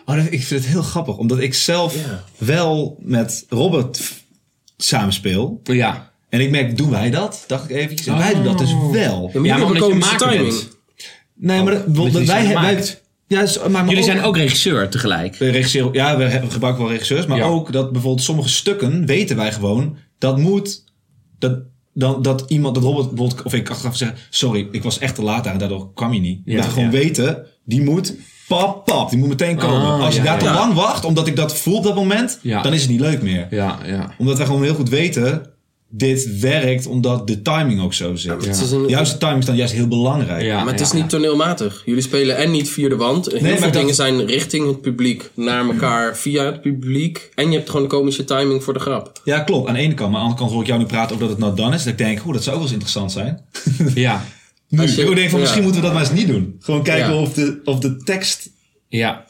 eh, 0.06 0.14
Oh, 0.16 0.24
dat- 0.24 0.32
ik 0.34 0.43
vind 0.43 0.64
het 0.64 0.72
heel 0.74 0.82
grappig, 0.82 1.18
omdat 1.18 1.39
ik 1.39 1.54
zelf 1.54 1.95
Ja. 1.95 2.24
wel 2.38 2.97
met 3.02 3.45
Robert 3.49 4.02
samenspeel. 4.78 5.60
ja. 5.64 6.10
En 6.30 6.39
ik 6.41 6.49
merk, 6.49 6.78
doen 6.78 6.89
wij 6.89 7.10
dat? 7.10 7.43
Dacht 7.47 7.70
ik 7.70 7.76
eventjes. 7.76 8.08
En 8.08 8.18
wij 8.18 8.34
doen 8.34 8.43
dat 8.43 8.58
dus 8.58 8.74
wel. 8.74 8.82
Ja, 8.93 8.99
maar 8.99 9.20
Ja, 9.22 9.32
jullie 9.32 9.41
maar 9.41 9.49
hebben 9.58 9.68
omdat 9.68 9.76
je 9.76 9.89
komische 9.89 10.12
maker 10.12 10.30
timing. 10.30 10.49
bent. 10.49 10.70
Nee, 11.36 11.64
maar 11.64 11.74
dat- 11.74 11.95
die 12.14 12.26
wij, 12.28 12.54
maakt. 12.54 13.02
ja, 13.28 13.39
dus- 13.41 13.60
maar, 13.60 13.72
maar 13.72 13.88
Jullie 13.88 14.04
zijn 14.04 14.22
ook 14.22 14.38
regisseur 14.38 14.89
tegelijk. 14.89 15.36
We 15.36 15.49
regisseren, 15.49 15.93
ja, 15.93 16.18
we 16.18 16.41
gebruiken 16.49 16.84
wel 16.84 16.91
regisseurs, 16.91 17.26
maar 17.26 17.38
Ja. 17.38 17.43
ook 17.45 17.72
dat 17.72 17.91
bijvoorbeeld 17.91 18.24
sommige 18.26 18.49
stukken 18.49 19.06
weten 19.06 19.36
wij 19.36 19.52
gewoon, 19.52 19.97
dat 20.18 20.38
moet, 20.38 20.84
dat, 21.39 21.60
dan, 21.93 22.22
dat 22.22 22.43
iemand, 22.47 22.76
dat 22.76 22.84
Robert 22.84 23.08
bijvoorbeeld, 23.10 23.43
of 23.43 23.54
ik 23.54 23.70
achteraf 23.70 23.97
zeggen, 23.97 24.18
sorry, 24.30 24.68
ik 24.72 24.84
was 24.84 24.99
echt 24.99 25.16
te 25.16 25.22
laat 25.24 25.43
daar 25.43 25.54
en 25.54 25.60
daardoor 25.60 25.93
kwam 25.93 26.14
je 26.14 26.20
niet. 26.20 26.41
Ja, 26.45 26.56
dat 26.56 26.66
we 26.66 26.72
gewoon 26.72 26.91
ja. 26.91 26.97
weten, 26.97 27.45
die 27.66 27.82
moet, 27.82 28.16
pap, 28.58 28.86
pap, 28.86 29.10
die 29.10 29.20
moet 29.20 29.28
meteen 29.30 29.58
komen. 29.58 29.82
Ah, 29.91 30.04
Als 30.04 30.16
je 30.16 30.22
ja, 30.22 30.26
daar 30.28 30.39
te 30.39 30.45
ja. 30.45 30.54
lang 30.54 30.74
wacht, 30.74 31.06
omdat 31.06 31.28
ik 31.28 31.36
dat 31.36 31.56
voel 31.58 31.78
op 31.78 31.84
dat 31.84 31.95
moment, 31.95 32.39
Ja. 32.41 32.62
dan 32.62 32.74
is 32.74 32.82
het 32.82 32.89
niet 32.89 32.99
leuk 32.99 33.22
meer. 33.22 33.47
Ja, 33.49 33.80
ja. 33.86 34.14
Omdat 34.18 34.38
wij 34.38 34.45
gewoon 34.45 34.64
heel 34.64 34.74
goed 34.76 34.89
weten, 34.89 35.45
dit 35.93 36.39
werkt 36.39 36.86
omdat 36.88 37.28
de 37.28 37.41
timing 37.41 37.82
ook 37.82 37.93
zo 37.93 38.16
zit. 38.16 38.45
Is 38.47 38.72
een, 38.72 38.88
Juist 38.88 39.12
de 39.12 39.18
timing 39.18 39.39
is 39.39 39.45
dan 39.45 39.56
juist 39.56 39.74
heel 39.74 39.88
belangrijk. 39.88 40.41
ja 40.45 40.64
maar 40.64 40.72
het 40.74 40.82
is 40.82 40.91
ja, 40.91 40.95
niet 40.97 41.10
toneelmatig. 41.10 41.82
Jullie 41.86 42.02
spelen 42.02 42.38
en 42.38 42.52
niet 42.52 42.70
via 42.70 42.89
de 42.89 42.95
wand. 42.95 43.26
Heel 43.32 43.41
maar 43.41 43.49
veel 43.52 43.60
dat- 43.62 43.74
dingen 43.74 43.95
zijn 43.95 44.26
richting 44.26 44.68
het 44.68 44.82
publiek, 44.82 45.30
naar 45.34 45.66
elkaar, 45.66 46.18
via 46.18 46.43
het 46.45 46.62
publiek. 46.62 47.32
En 47.36 47.52
je 47.52 47.58
hebt 47.58 47.70
gewoon 47.70 47.86
de 47.89 47.95
komische 47.95 48.24
timing 48.24 48.64
voor 48.64 48.74
de 48.74 48.80
grap. 48.80 49.22
Ja, 49.24 49.39
klopt. 49.39 49.68
Aan 49.68 49.74
de 49.74 49.80
ene 49.80 49.93
kant. 49.93 50.12
Maar 50.12 50.20
aan 50.22 50.26
de 50.28 50.32
andere 50.32 50.38
kant 50.39 50.52
hoor 50.52 50.62
ik 50.62 50.68
jou 50.68 50.80
nu 50.80 50.86
praten 50.86 51.16
over 51.16 51.28
dat 51.28 51.38
het 51.38 51.45
not 51.45 51.58
done 51.58 51.76
is. 51.76 51.84
Dat 51.84 51.91
ik 51.91 51.97
denk, 51.97 52.26
oeh, 52.26 52.34
dat 52.34 52.43
zou 52.43 52.56
ook 52.56 52.62
wel 52.62 52.72
eens 52.72 52.82
interessant 52.84 53.12
zijn. 53.12 53.41
Ja, 53.95 54.24
Nu, 54.72 54.82
je- 54.82 55.01
ik 55.09 55.15
denk 55.15 55.30
van, 55.30 55.39
ja. 55.39 55.45
misschien 55.45 55.63
moeten 55.63 55.82
we 55.82 55.88
dat 55.88 55.95
maar 55.95 56.05
eens 56.05 56.13
niet 56.19 56.28
doen. 56.28 56.55
Gewoon 56.59 56.84
kijken 56.84 57.13
of, 57.17 57.34
de, 57.34 57.61
of 57.63 57.80
de 57.80 57.97
tekst... 57.97 58.49
ja. 58.88 59.26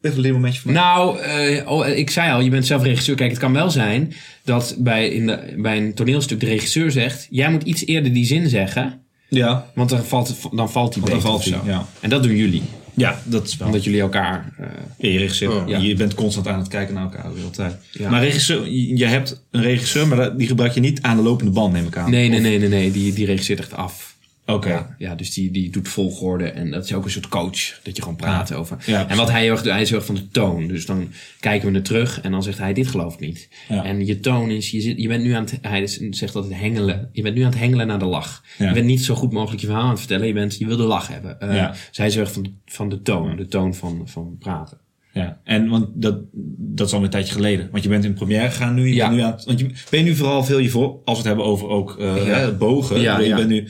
Even 0.00 0.16
een 0.16 0.22
leermomentje 0.22 0.60
van 0.60 0.72
mij. 0.72 0.82
Nou, 0.82 1.18
eh, 1.20 1.70
oh, 1.70 1.86
ik 1.88 2.10
zei 2.10 2.32
al, 2.32 2.40
je 2.40 2.50
bent 2.50 2.66
zelf 2.66 2.82
regisseur. 2.82 3.14
Kijk, 3.16 3.30
het 3.30 3.38
kan 3.38 3.52
wel 3.52 3.70
zijn 3.70 4.12
dat 4.44 4.74
bij, 4.78 5.08
in 5.08 5.26
de, 5.26 5.54
bij 5.56 5.76
een 5.76 5.94
toneelstuk 5.94 6.40
de 6.40 6.46
regisseur 6.46 6.90
zegt... 6.90 7.26
jij 7.30 7.50
moet 7.50 7.62
iets 7.62 7.86
eerder 7.86 8.12
die 8.12 8.24
zin 8.24 8.48
zeggen, 8.48 9.00
Ja. 9.28 9.66
want 9.74 9.90
dan 9.90 10.04
valt, 10.04 10.36
dan 10.52 10.70
valt 10.70 10.94
die 10.94 11.02
beter 11.02 11.20
valt 11.20 11.44
die, 11.44 11.54
ja. 11.64 11.86
En 12.00 12.10
dat 12.10 12.22
doen 12.22 12.36
jullie, 12.36 12.62
Ja, 12.94 13.20
dat 13.24 13.46
is 13.46 13.56
wel. 13.56 13.66
omdat 13.68 13.84
jullie 13.84 14.00
elkaar... 14.00 14.52
eh, 14.58 14.66
Ja, 14.98 15.08
je 15.08 15.18
regisseur. 15.18 15.50
Oh, 15.62 15.68
ja. 15.68 15.78
Je 15.78 15.94
bent 15.94 16.14
constant 16.14 16.48
aan 16.48 16.58
het 16.58 16.68
kijken 16.68 16.94
naar 16.94 17.02
elkaar 17.04 17.30
de 17.32 17.38
hele 17.38 17.50
tijd. 17.50 17.76
Ja. 17.90 18.10
Maar 18.10 18.22
regisseur, 18.24 18.68
je, 18.70 19.06
hebt 19.06 19.44
een 19.50 19.62
regisseur, 19.62 20.06
maar 20.08 20.36
die 20.36 20.46
gebruik 20.46 20.72
je 20.74 20.80
niet 20.80 21.02
aan 21.02 21.16
de 21.16 21.22
lopende 21.22 21.50
band, 21.52 21.72
neem 21.72 21.86
ik 21.86 21.96
aan. 21.96 22.10
nee, 22.10 22.28
nee, 22.28 22.40
nee, 22.40 22.58
nee, 22.58 22.68
nee, 22.68 22.90
die, 22.90 23.12
die 23.12 23.26
regisseert 23.26 23.58
echt 23.58 23.72
af. 23.74 24.09
Oké. 24.54 24.68
Ja, 24.68 24.94
ja, 24.98 25.14
dus 25.14 25.34
die, 25.34 25.50
die 25.50 25.70
doet 25.70 25.88
volgorde 25.88 26.44
en 26.44 26.70
dat 26.70 26.84
is 26.84 26.94
ook 26.94 27.04
een 27.04 27.10
soort 27.10 27.28
coach. 27.28 27.80
Dat 27.82 27.96
je 27.96 28.02
gewoon 28.02 28.16
praat 28.16 28.52
over. 28.54 28.76
Ja, 28.86 29.08
en 29.08 29.16
wat 29.16 29.30
hij 29.30 29.42
heel 29.42 29.50
erg 29.50 29.62
doet, 29.62 29.72
hij 29.72 29.80
is 29.82 29.88
heel 29.88 29.98
erg 29.98 30.06
van 30.06 30.14
de 30.14 30.28
toon. 30.28 30.66
Dus 30.66 30.86
dan 30.86 31.08
kijken 31.40 31.70
we 31.72 31.78
er 31.78 31.82
terug 31.84 32.20
en 32.20 32.30
dan 32.30 32.42
zegt 32.42 32.58
hij, 32.58 32.72
dit 32.72 32.86
geloof 32.86 33.14
ik 33.14 33.20
niet. 33.20 33.48
En 33.68 34.06
je 34.06 34.20
toon 34.20 34.50
is, 34.50 34.70
je, 34.70 34.80
zit, 34.80 35.00
je 35.00 35.08
bent 35.08 35.22
nu 35.24 35.32
aan 35.32 35.42
het, 35.44 35.58
hij 35.62 35.86
zegt 36.10 36.32
dat 36.32 36.44
het 36.44 36.54
hengelen. 36.54 37.08
Je 37.12 37.22
bent 37.22 37.34
nu 37.34 37.40
aan 37.42 37.50
het 37.50 37.58
hengelen 37.58 37.86
naar 37.86 37.98
de 37.98 38.04
lach. 38.04 38.44
Je 38.58 38.72
bent 38.72 38.86
niet 38.86 39.04
zo 39.04 39.14
goed 39.14 39.32
mogelijk 39.32 39.60
je 39.60 39.66
verhaal 39.66 39.84
aan 39.84 39.90
het 39.90 39.98
vertellen. 39.98 40.26
Je, 40.26 40.32
bent, 40.32 40.58
je 40.58 40.66
wil 40.66 40.76
de 40.76 40.82
lach 40.82 41.08
hebben. 41.08 41.36
Ja. 41.54 41.68
Dus 41.70 41.96
hij 41.96 42.06
is 42.06 42.14
heel 42.14 42.22
erg 42.22 42.32
van 42.32 42.42
de, 42.42 42.50
van 42.66 42.88
de 42.88 43.02
toon, 43.02 43.36
de 43.36 43.46
toon 43.46 43.74
van, 43.74 44.02
van 44.04 44.36
praten. 44.38 44.78
Ja, 45.12 45.40
en 45.44 45.68
want 45.68 45.86
dat, 45.94 46.18
dat 46.56 46.86
is 46.86 46.92
al 46.92 47.04
een 47.04 47.10
tijdje 47.10 47.32
geleden. 47.34 47.68
Want 47.70 47.82
je 47.82 47.88
bent 47.88 48.04
in 48.04 48.14
première 48.14 48.50
gegaan 48.50 48.74
nu. 48.74 48.88
Je 48.88 48.94
Ja. 48.94 49.06
bent 49.08 49.18
nu 49.20 49.24
aan, 49.26 49.40
want 49.44 49.58
je, 49.60 49.66
ben 49.90 49.98
je 50.00 50.04
nu 50.04 50.14
vooral 50.14 50.44
veel 50.44 50.58
je 50.58 50.68
voor, 50.68 50.88
als 50.88 51.02
we 51.04 51.16
het 51.16 51.24
hebben 51.26 51.44
over 51.44 51.68
ook 51.68 51.96
hè, 51.98 52.52
bogen. 52.52 53.00
Ja, 53.00 53.18
je 53.18 53.34
bent 53.34 53.48
nu, 53.48 53.68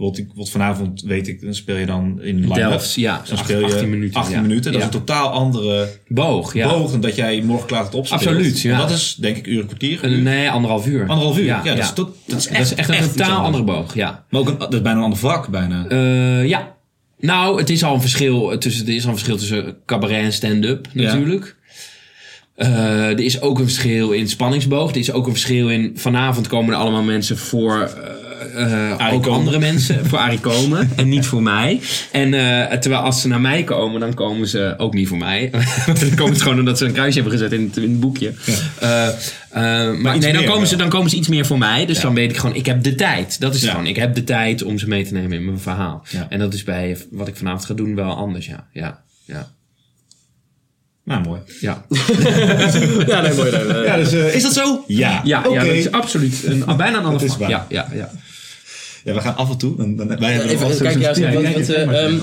wat, 0.00 0.18
ik, 0.18 0.28
wat 0.34 0.50
vanavond 0.50 1.02
weet 1.02 1.28
ik, 1.28 1.40
dan 1.40 1.54
speel 1.54 1.76
je 1.76 1.86
dan 1.86 2.22
in 2.22 2.48
Delft, 2.48 2.94
ja, 2.94 3.22
Dan 3.28 3.38
speel 3.38 3.58
je 3.58 3.64
18 3.64 3.90
minuten, 3.90 4.20
18 4.20 4.36
ja. 4.36 4.42
minuten. 4.42 4.72
Dat 4.72 4.80
Ja. 4.80 4.88
is 4.88 4.94
een 4.94 5.00
totaal 5.00 5.28
andere 5.28 5.88
Boog, 6.08 6.54
ja. 6.54 6.68
boog 6.68 6.90
dan 6.90 7.00
dat 7.00 7.16
jij 7.16 7.42
morgen 7.42 7.66
klaar 7.66 7.84
het 7.84 7.94
opspeelt. 7.94 8.26
Absoluut, 8.26 8.60
ja. 8.60 8.78
Dat 8.78 8.90
is 8.90 9.14
denk 9.20 9.36
ik 9.36 9.46
uur 9.46 9.60
en 9.60 9.66
kwartier. 9.66 10.08
Nee, 10.08 10.50
anderhalf 10.50 10.86
uur. 10.86 11.06
Anderhalf 11.06 11.38
uur. 11.38 11.44
Ja, 11.44 11.62
dat, 11.62 11.78
Is, 11.78 11.92
tot, 11.92 12.16
dat 12.26 12.38
is 12.38 12.46
echt, 12.46 12.58
dat 12.58 12.78
is 12.78 12.86
echt 12.86 13.02
een 13.04 13.10
totaal 13.10 13.44
andere 13.44 13.64
boog, 13.64 13.94
ja. 13.94 14.24
Maar 14.30 14.40
ook 14.40 14.48
een, 14.48 14.58
dat 14.58 14.74
is 14.74 14.82
bijna 14.82 14.98
een 14.98 15.04
ander 15.04 15.18
vak, 15.18 15.48
bijna. 15.48 15.86
Eh, 15.88 16.46
ja. 16.46 16.76
Nou, 17.18 17.58
het 17.58 17.70
is 17.70 17.84
al 17.84 17.94
een 17.94 18.00
verschil 18.00 18.58
tussen, 18.58 18.86
er 18.86 18.94
is 18.94 19.02
al 19.02 19.08
een 19.08 19.14
verschil 19.16 19.36
tussen 19.36 19.76
cabaret 19.86 20.24
en 20.24 20.32
stand-up 20.32 20.88
natuurlijk. 20.92 21.56
Eh, 22.54 23.08
er 23.08 23.20
is 23.20 23.40
ook 23.40 23.58
een 23.58 23.64
verschil 23.64 24.10
in 24.10 24.28
spanningsboog. 24.28 24.90
Er 24.90 24.96
is 24.96 25.12
ook 25.12 25.26
een 25.26 25.32
verschil 25.32 25.70
in 25.70 25.92
vanavond 25.94 26.46
komen 26.46 26.74
er 26.74 26.80
allemaal 26.80 27.02
mensen 27.02 27.38
voor 27.38 27.80
eh, 27.80 28.19
eh, 28.54 29.12
ook 29.12 29.26
andere 29.26 29.58
mensen 29.58 30.06
voor 30.06 30.18
Arie 30.18 30.40
komen 30.40 30.90
en 30.96 31.08
niet 31.08 31.26
voor 31.26 31.42
mij. 31.42 31.80
En 32.12 32.34
eh, 32.34 32.78
terwijl 32.78 33.02
als 33.02 33.20
ze 33.20 33.28
naar 33.28 33.40
mij 33.40 33.64
komen, 33.64 34.00
dan 34.00 34.14
komen 34.14 34.48
ze 34.48 34.74
ook 34.76 34.94
niet 34.94 35.08
voor 35.08 35.18
mij. 35.18 35.50
dan 36.00 36.14
komen 36.14 36.36
ze 36.36 36.42
gewoon 36.42 36.58
omdat 36.58 36.78
ze 36.78 36.84
een 36.84 36.92
kruisje 36.92 37.20
hebben 37.20 37.38
gezet 37.38 37.52
in 37.52 37.64
het, 37.66 37.76
in 37.76 37.82
het 37.90 38.00
boekje. 38.00 38.32
Eh, 38.78 39.08
maar 39.98 40.18
nee, 40.18 40.32
dan 40.32 40.44
komen, 40.44 40.68
ze, 40.68 40.76
dan 40.76 40.88
komen 40.88 41.10
ze 41.10 41.16
iets 41.16 41.28
meer 41.28 41.46
voor 41.46 41.58
mij. 41.58 41.86
Dus 41.86 42.00
dan 42.00 42.14
weet 42.14 42.30
ik 42.30 42.36
gewoon, 42.36 42.56
ik 42.56 42.66
heb 42.66 42.82
de 42.82 42.94
tijd. 42.94 43.40
Dat 43.40 43.54
is 43.54 43.62
Ja. 43.62 43.70
gewoon. 43.70 43.86
Ik 43.86 43.96
heb 43.96 44.14
de 44.14 44.24
tijd 44.24 44.62
om 44.62 44.78
ze 44.78 44.88
mee 44.88 45.04
te 45.06 45.12
nemen 45.12 45.32
in 45.38 45.44
mijn 45.44 45.58
verhaal. 45.60 46.02
En 46.28 46.38
dat 46.38 46.54
is 46.54 46.62
bij 46.64 46.96
wat 47.10 47.28
ik 47.28 47.36
vanavond 47.36 47.64
ga 47.64 47.74
doen 47.74 47.94
wel 47.94 48.16
anders, 48.16 48.46
ja. 48.46 48.66
Ja, 48.72 49.02
ja, 49.24 49.48
Nou, 51.04 51.22
mooi. 51.22 51.40
ja. 51.60 51.84
Ja, 53.06 53.20
nee, 53.20 53.34
mooi. 53.34 53.50
Ja, 53.84 53.96
dus 53.96 54.12
is 54.12 54.42
dat 54.42 54.52
zo? 54.52 54.84
Ja. 54.86 55.20
Ja, 55.24 55.42
ja 55.52 55.64
dat 55.64 55.74
is 55.74 55.90
absoluut 55.90 56.42
een, 56.44 56.64
bijna 56.76 56.98
een 56.98 57.04
ander. 57.04 57.36
Ja, 57.48 57.66
ja, 57.68 57.88
ja. 57.94 58.10
Ja, 59.04 59.14
we 59.14 59.20
gaan 59.20 59.36
af 59.36 59.50
en 59.50 59.58
toe. 59.58 59.76
Dan, 59.76 59.96
dan, 59.96 60.06
wij 60.06 60.32
hebben 60.32 60.50
Even, 60.50 60.78
kijken, 60.78 61.00
wat, 61.00 61.06
wat, 61.08 61.66
ja, 61.66 61.74
eh, 61.74 62.04
ehm, 62.04 62.18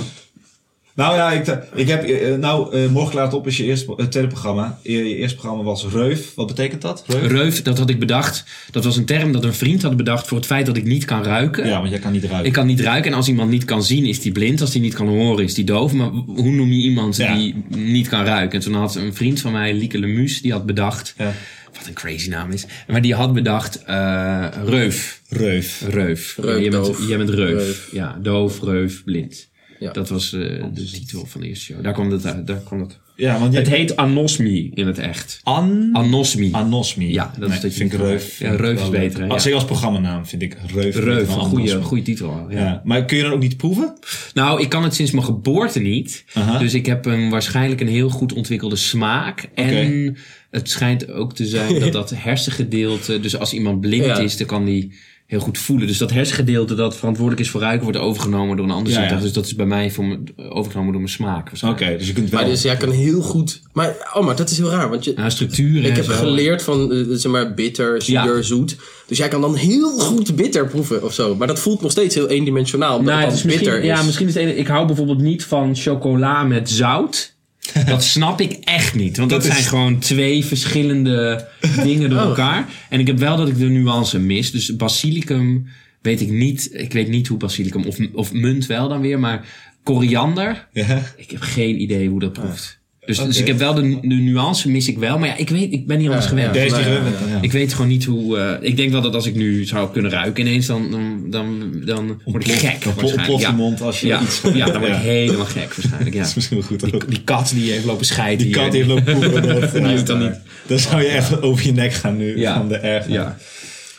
Nou 0.95 1.15
ja, 1.15 1.32
ik, 1.32 1.59
ik 1.73 1.88
heb, 1.88 2.03
eh, 2.03 2.36
nou, 2.36 2.75
eh, 2.75 2.89
morgen 2.89 3.11
klaar 3.11 3.25
het 3.25 3.34
op 3.34 3.47
is 3.47 3.57
je 3.57 3.63
eerste, 3.63 3.93
het 3.97 4.11
tweede 4.11 4.30
programma. 4.30 4.80
Je, 4.84 4.91
je 4.91 5.15
eerste 5.15 5.36
programma 5.36 5.63
was 5.63 5.86
Reuf. 5.86 6.36
Wat 6.36 6.47
betekent 6.47 6.82
dat? 6.82 7.03
Reuf? 7.07 7.32
Reuf, 7.32 7.61
dat 7.61 7.78
had 7.78 7.89
ik 7.89 7.99
bedacht. 7.99 8.43
Dat 8.71 8.84
was 8.84 8.97
een 8.97 9.05
term 9.05 9.32
dat 9.32 9.43
een 9.43 9.53
vriend 9.53 9.82
had 9.82 9.97
bedacht 9.97 10.28
voor 10.28 10.38
het 10.38 10.45
feit 10.45 10.65
dat 10.65 10.78
ik 10.78 10.84
niet 10.84 11.05
kan 11.05 11.23
ruiken. 11.23 11.67
Ja, 11.67 11.78
want 11.78 11.89
jij 11.89 11.99
kan 11.99 12.11
niet 12.11 12.23
ruiken. 12.23 12.45
Ik 12.45 12.53
kan 12.53 12.65
niet 12.65 12.80
ruiken 12.80 13.11
en 13.11 13.17
als 13.17 13.28
iemand 13.28 13.49
niet 13.49 13.65
kan 13.65 13.84
zien 13.84 14.05
is 14.05 14.21
die 14.21 14.32
blind. 14.32 14.61
Als 14.61 14.71
die 14.71 14.82
niet 14.82 14.93
kan 14.93 15.07
horen 15.07 15.43
is 15.43 15.53
die 15.53 15.65
doof. 15.65 15.93
Maar 15.93 16.09
hoe 16.09 16.51
noem 16.51 16.71
je 16.71 16.82
iemand 16.82 17.15
Ja. 17.15 17.36
die 17.36 17.63
niet 17.67 18.07
kan 18.07 18.23
ruiken? 18.23 18.59
En 18.59 18.65
toen 18.65 18.73
had 18.73 18.95
een 18.95 19.13
vriend 19.13 19.39
van 19.39 19.51
mij, 19.51 19.73
Lieke 19.73 19.99
Lemus, 19.99 20.41
die 20.41 20.51
had 20.51 20.65
bedacht... 20.65 21.13
Ja. 21.17 21.34
Wat 21.78 21.88
een 21.88 21.93
crazy 21.93 22.30
naam 22.30 22.51
is. 22.51 22.65
Maar 22.88 23.01
die 23.01 23.13
had 23.13 23.34
bedacht 23.34 23.84
eh 23.84 24.47
Reuf. 24.65 25.21
Reuf. 25.30 25.82
Reuf. 25.89 26.38
Reuf, 26.38 26.61
jij, 26.61 26.69
bent, 26.69 26.97
jij 27.07 27.17
bent 27.17 27.30
reuf. 27.30 27.63
Reuf. 27.63 27.89
Ja, 27.91 28.19
doof, 28.21 28.61
reuf, 28.61 29.03
blind. 29.03 29.49
Ja. 29.80 29.91
Dat 29.91 30.09
was 30.09 30.34
eh, 30.34 30.39
de 30.73 30.91
titel 30.91 31.25
van 31.25 31.41
de 31.41 31.47
eerste 31.47 31.65
show. 31.65 31.84
Daar 31.84 31.93
kwam 31.93 32.11
het 32.11 32.25
uit. 32.25 32.47
Daar 32.47 32.61
kwam 32.65 32.80
het. 32.80 32.99
Ja, 33.15 33.39
want 33.39 33.53
jij... 33.53 33.61
Het 33.61 33.71
heet 33.71 33.95
anosmie 33.95 34.71
in 34.73 34.88
het 34.88 34.97
echt. 34.97 35.39
An... 35.43 35.89
Anosmie. 35.93 36.55
Anosmie. 36.55 37.11
Ja, 37.11 37.34
dat 37.39 37.49
is 37.49 37.61
dat 37.61 37.71
je 37.71 37.78
vind 37.78 37.93
ik 37.93 37.99
Reuf. 37.99 38.39
Ja, 38.39 38.55
Reuf 38.55 38.82
is 38.82 38.89
beter, 38.89 39.21
hè, 39.21 39.28
Als 39.28 39.45
ik 39.45 39.53
als 39.53 39.65
programmanaam 39.65 40.25
vind 40.25 40.41
ik 40.41 40.57
Reuf. 40.73 40.95
Reuf, 40.95 41.36
een 41.36 41.41
goede, 41.41 41.82
goede 41.82 42.03
titel. 42.03 42.45
Ja. 42.49 42.59
Ja. 42.59 42.82
Maar 42.84 43.05
kun 43.05 43.17
je 43.17 43.23
dan 43.23 43.32
ook 43.32 43.39
niet 43.39 43.57
proeven? 43.57 43.93
Nou, 44.34 44.61
ik 44.61 44.69
kan 44.69 44.84
het 44.84 44.95
sinds 44.95 45.11
mijn 45.11 45.25
geboorte 45.25 45.80
niet. 45.80 46.25
Dus 46.59 46.73
ik 46.73 46.86
heb 46.86 47.05
een, 47.05 47.30
waarschijnlijk 47.30 47.82
een 47.82 47.88
heel 47.88 48.09
goed 48.09 48.34
ontwikkelde 48.34 48.75
smaak. 48.75 49.49
En 49.53 50.17
het 50.52 50.70
schijnt 50.70 51.12
ook 51.12 51.34
te 51.34 51.45
zijn 51.45 51.80
dat 51.80 51.91
dat 51.91 52.10
hersengedeelte... 52.28 53.20
Dus 53.20 53.38
als 53.38 53.54
iemand 53.54 53.82
blind 53.82 54.06
Ja. 54.06 54.18
is, 54.18 54.38
dan 54.38 54.48
kan 54.48 54.66
die 54.66 54.93
heel 55.26 55.39
goed 55.39 55.58
voelen. 55.58 55.88
Dus 55.88 55.98
dat 55.98 56.12
hersengedeelte 56.12 56.76
dat 56.76 56.95
verantwoordelijk 56.98 57.41
is 57.45 57.50
voor 57.50 57.62
ruiken... 57.62 57.84
wordt 57.84 57.98
overgenomen 57.98 58.58
door 58.58 58.66
een 58.66 58.72
ander 58.72 58.91
Ja, 58.93 59.00
zintuig. 59.00 59.18
ja. 59.20 59.26
Dus 59.26 59.34
dat 59.34 59.45
is 59.45 59.56
bij 59.56 59.66
mij 59.66 59.91
voor 59.91 60.06
me, 60.06 60.20
overgenomen 60.50 60.91
door 60.91 61.02
mijn 61.02 61.14
smaak. 61.14 61.52
Oké, 61.66 61.95
dus 61.98 62.08
je 62.08 62.14
kunt 62.14 62.30
wel... 62.30 62.39
Maar 62.41 62.50
dus 62.50 62.62
jij 62.62 62.78
kan 62.78 62.91
heel 62.91 63.22
goed... 63.22 63.62
Maar, 63.74 64.12
oh, 64.14 64.26
maar 64.26 64.36
dat 64.36 64.50
is 64.50 64.58
heel 64.58 64.70
raar, 64.70 64.89
want 64.89 65.04
je... 65.04 65.14
Nou, 65.16 65.30
structuren 65.30 65.84
Ik 65.89 65.95
heb 65.95 66.06
zo. 66.06 66.12
geleerd 66.14 66.64
van, 66.64 66.91
eh, 66.93 67.04
zeg 67.10 67.32
maar, 67.32 67.54
bitter, 67.54 68.02
zuur, 68.02 68.14
Ja. 68.14 68.41
zoet. 68.41 68.76
Dus 69.08 69.18
jij 69.18 69.28
kan 69.28 69.41
dan 69.41 69.56
heel 69.56 69.89
goed 70.00 70.36
bitter 70.36 70.68
proeven 70.68 71.04
of 71.04 71.14
zo. 71.14 71.36
Maar 71.36 71.48
dat 71.48 71.60
voelt 71.60 71.82
nog 71.82 71.91
steeds 71.91 72.16
heel 72.16 72.28
eendimensionaal, 72.30 72.98
omdat 72.98 73.14
Nou, 73.14 73.26
het 73.26 73.34
is 73.38 73.43
misschien, 73.43 73.64
bitter 73.66 73.82
is. 73.82 73.88
ja, 73.98 74.04
misschien 74.04 74.28
is 74.28 74.34
het 74.34 74.43
ene, 74.43 74.56
ik 74.56 74.68
hou 74.68 74.88
bijvoorbeeld 74.88 75.22
niet 75.22 75.43
van 75.43 75.76
chocola 75.76 76.43
met 76.43 76.70
zout. 76.70 77.36
Dat 77.86 78.03
snap 78.03 78.41
ik 78.41 78.51
echt 78.63 78.95
niet. 78.95 79.18
Want 79.18 79.30
dat, 79.30 79.41
Dat 79.41 79.49
is- 79.51 79.55
zijn 79.57 79.68
gewoon 79.70 79.99
twee 79.99 80.45
verschillende 80.45 81.47
dingen 81.84 82.09
door 82.09 82.20
Oh. 82.20 82.26
elkaar. 82.26 82.65
En 82.89 82.99
ik 82.99 83.07
heb 83.07 83.18
wel 83.20 83.38
dat 83.38 83.47
ik 83.47 83.57
de 83.57 83.65
nuance 83.70 84.20
mis. 84.20 84.51
Dus 84.51 84.76
basilicum 84.76 85.68
weet 86.01 86.22
ik 86.22 86.30
niet. 86.30 86.70
Ik 86.72 86.93
weet 86.93 87.07
niet 87.07 87.28
hoe 87.28 87.38
basilicum 87.38 87.84
of, 87.86 87.97
of 88.13 88.34
munt 88.34 88.65
wel 88.65 88.89
dan 88.89 89.01
weer. 89.01 89.20
Maar 89.20 89.45
koriander, 89.84 90.68
Ja. 90.74 91.03
ik 91.18 91.32
heb 91.32 91.41
geen 91.41 91.82
idee 91.82 92.09
hoe 92.09 92.20
dat 92.20 92.34
proeft. 92.34 92.80
Dus, 93.08 93.18
dus 93.24 93.38
ik 93.39 93.47
heb 93.47 93.58
wel 93.58 93.74
de, 93.74 93.82
de 94.01 94.16
nuance 94.16 94.70
mis 94.70 94.88
ik 94.88 94.97
wel. 94.97 95.18
Maar 95.20 95.28
ja, 95.28 95.38
ik 95.38 95.49
weet, 95.49 95.72
ik 95.74 95.88
ben 95.88 95.97
hier 95.99 96.08
anders 96.08 96.26
Ja, 96.26 96.32
gewend. 96.32 96.53
Deze 96.53 96.76
ja, 96.76 96.88
ja. 96.89 97.01
Ik 97.41 97.51
weet 97.51 97.74
gewoon 97.74 97.88
niet 97.88 98.05
hoe. 98.05 98.38
eh, 98.38 98.68
ik 98.70 98.76
denk 98.78 98.91
wel 98.91 99.01
dat 99.01 99.14
als 99.16 99.26
ik 99.26 99.36
nu 99.36 99.66
zou 99.66 99.91
kunnen 99.91 100.12
ruiken 100.12 100.47
ineens, 100.47 100.66
dan, 100.66 100.91
dan, 100.91 101.24
dan, 101.30 101.72
dan 101.86 102.22
word 102.26 102.47
ik 102.47 102.53
gek. 102.53 102.84
dan 102.84 102.93
waarschijnlijk. 102.95 103.39
Ja. 103.41 103.51
mond 103.51 103.82
als 103.82 103.99
je 104.01 104.08
ja. 104.08 104.22
iets- 104.22 104.41
Ja, 104.53 104.66
dan 104.66 104.80
word 104.80 104.91
ik 104.91 104.95
Ja. 104.97 105.01
helemaal 105.01 105.45
gek 105.45 105.74
waarschijnlijk. 105.76 106.14
Ja. 106.14 106.20
Dat 106.20 106.30
is 106.30 106.36
misschien 106.36 106.58
wel 106.58 106.68
goed 106.68 106.84
ook. 106.86 106.91
Die, 107.01 107.10
die 107.10 107.22
kat 107.24 107.51
die 107.55 107.72
heeft 107.72 107.86
lopen 107.86 108.05
scheiden. 108.05 108.38
Die 108.38 108.55
hier. 108.55 108.64
kat 108.64 108.72
die 108.72 108.84
heeft 108.84 108.93
lopen 108.95 109.20
poepen. 109.20 109.41
Dat, 109.62 109.72
Die 109.74 109.82
hoeft 109.86 110.08
dan 110.08 110.20
niet. 110.20 110.36
Dan 110.68 110.80
zou 110.80 111.01
je 111.01 111.08
echt 111.08 111.41
over 111.41 111.66
je 111.66 111.72
nek 111.74 111.93
gaan 111.93 112.18
nu. 112.18 112.39
Ja. 112.39 112.55
Van 112.58 112.68
de 112.68 112.76
erg. 112.78 113.08
Ja. 113.08 113.38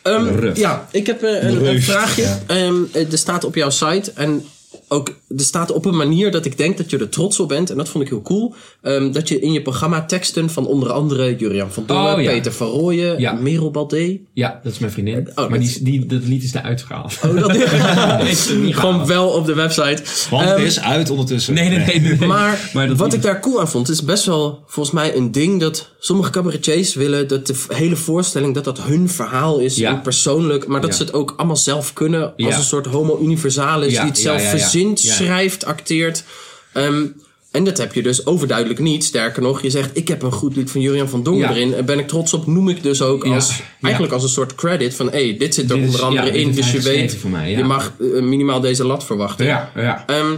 Ehm, 0.03 0.51
ja, 0.55 0.89
ik 0.93 1.07
heb 1.07 1.23
eh, 1.23 1.49
een, 1.49 1.67
een 1.67 1.83
vraagje. 1.83 2.23
ja. 2.23 2.39
Ehm, 2.47 2.75
eh, 2.93 3.13
er 3.13 3.19
staat 3.19 3.45
op 3.45 3.55
jouw 3.55 3.71
site 3.71 4.13
en 4.15 4.43
ook 4.89 5.09
er 5.09 5.41
staat 5.45 5.73
op 5.73 5.85
een 5.85 5.97
manier 5.97 6.31
dat 6.31 6.45
ik 6.45 6.57
denk 6.59 6.77
dat 6.77 6.91
je 6.91 6.99
er 6.99 7.09
trots 7.09 7.41
op 7.41 7.49
bent. 7.49 7.71
En 7.71 7.77
dat 7.77 7.89
vond 7.89 8.05
ik 8.05 8.11
heel 8.11 8.23
cool. 8.23 8.55
Ehm, 8.83 9.13
dat 9.13 9.29
je 9.29 9.41
in 9.41 9.53
je 9.53 9.63
programma 9.63 10.05
teksten 10.05 10.51
van 10.51 10.67
onder 10.67 10.91
andere 10.93 11.37
Jurian 11.37 11.71
van 11.73 11.83
Dongen, 11.87 12.15
Oh, 12.15 12.23
ja. 12.23 12.31
Peter 12.31 12.53
van 12.53 12.67
Rooyen, 12.69 13.21
Ja. 13.21 13.33
Merel 13.33 13.71
Baldé. 13.71 14.19
ja, 14.33 14.61
dat 14.63 14.73
is 14.73 14.79
mijn 14.79 14.93
vriendin. 14.93 15.29
Oh, 15.29 15.35
maar 15.37 15.49
dat- 15.49 15.61
die, 15.61 15.83
die, 15.83 16.07
dat 16.07 16.25
lied 16.25 16.43
is 16.43 16.55
eruit 16.55 16.83
gehaald. 16.83 17.19
Oh, 17.25 17.37
dat 18.19 18.27
is 18.29 18.49
niet 18.49 18.77
Gewoon 18.77 19.07
wel 19.07 19.29
op 19.29 19.47
de 19.47 19.55
website. 19.55 20.03
Want 20.31 20.45
het 20.49 20.57
Ehm, 20.57 20.65
is 20.67 20.81
uit 20.81 21.11
ondertussen. 21.11 21.55
Nee, 21.55 21.69
nee, 21.69 21.79
nee. 21.79 22.01
nee, 22.01 22.17
nee. 22.19 22.29
Maar, 22.29 22.71
Maar 22.75 22.97
wat 22.97 23.13
ik 23.13 23.23
daar 23.23 23.41
cool 23.41 23.61
aan 23.61 23.69
vond, 23.69 23.89
is 23.89 24.05
best 24.05 24.25
wel 24.25 24.63
volgens 24.67 24.95
mij 24.95 25.17
een 25.17 25.33
ding 25.33 25.61
dat 25.61 25.89
sommige 25.99 26.31
cabaretiers 26.31 26.95
willen 26.95 27.29
dat 27.29 27.47
de 27.47 27.55
hele 27.69 27.97
voorstelling 27.97 28.55
dat 28.55 28.65
dat 28.65 28.81
hun 28.83 29.09
verhaal 29.09 29.59
is 29.59 29.77
Ja. 29.77 29.91
en 29.91 30.01
persoonlijk, 30.03 30.67
maar 30.67 30.81
dat 30.81 30.91
Ja. 30.91 30.97
ze 30.97 31.03
het 31.03 31.13
ook 31.13 31.35
allemaal 31.37 31.57
zelf 31.57 31.93
kunnen 31.93 32.23
als 32.23 32.33
Ja. 32.37 32.57
een 32.57 32.63
soort 32.63 32.87
homo 32.87 33.19
universalis 33.23 33.93
Ja, 33.93 34.01
die 34.01 34.11
het 34.11 34.17
ja, 34.23 34.23
zelf 34.23 34.43
ja, 34.43 34.49
ja. 34.49 34.57
Verzint, 34.79 35.03
Ja. 35.03 35.13
schrijft, 35.15 35.65
acteert. 35.65 36.25
Ehm, 36.73 37.07
en 37.51 37.65
dat 37.65 37.79
heb 37.79 37.95
je 37.95 38.03
dus 38.03 38.27
overduidelijk 38.27 38.81
niet. 38.81 39.05
Sterker 39.05 39.43
nog, 39.43 39.63
je 39.63 39.71
zegt 39.71 39.91
ik 39.97 40.09
heb 40.09 40.23
een 40.23 40.33
goed 40.33 40.57
lied 40.57 40.71
van 40.71 40.81
Julian 40.81 41.09
van 41.09 41.23
Dongen 41.23 41.41
Ja. 41.41 41.51
erin 41.51 41.75
en 41.75 41.85
ben 41.85 41.99
ik 41.99 42.09
trots 42.09 42.33
op, 42.33 42.47
noem 42.47 42.69
ik 42.69 42.83
dus 42.83 43.03
ook 43.03 43.25
als 43.25 43.57
Ja. 43.57 43.65
eigenlijk 43.81 44.13
als 44.15 44.23
een 44.23 44.29
soort 44.29 44.55
credit 44.55 44.95
van 44.95 45.11
hé, 45.11 45.37
dit 45.39 45.55
zit 45.55 45.71
er 45.71 45.77
Dit 45.77 45.85
is- 45.85 45.91
onder 45.95 46.03
andere 46.03 46.39
in, 46.39 46.53
dus 46.53 46.71
je 46.73 46.81
weet, 46.81 47.25
mij, 47.25 47.51
je 47.51 47.65
mag 47.65 47.93
eh, 48.01 48.23
minimaal 48.23 48.61
deze 48.61 48.85
lat 48.85 49.05
verwachten. 49.05 49.47
Ja, 49.47 49.73
ja. 49.77 50.05
Ehm, 50.07 50.37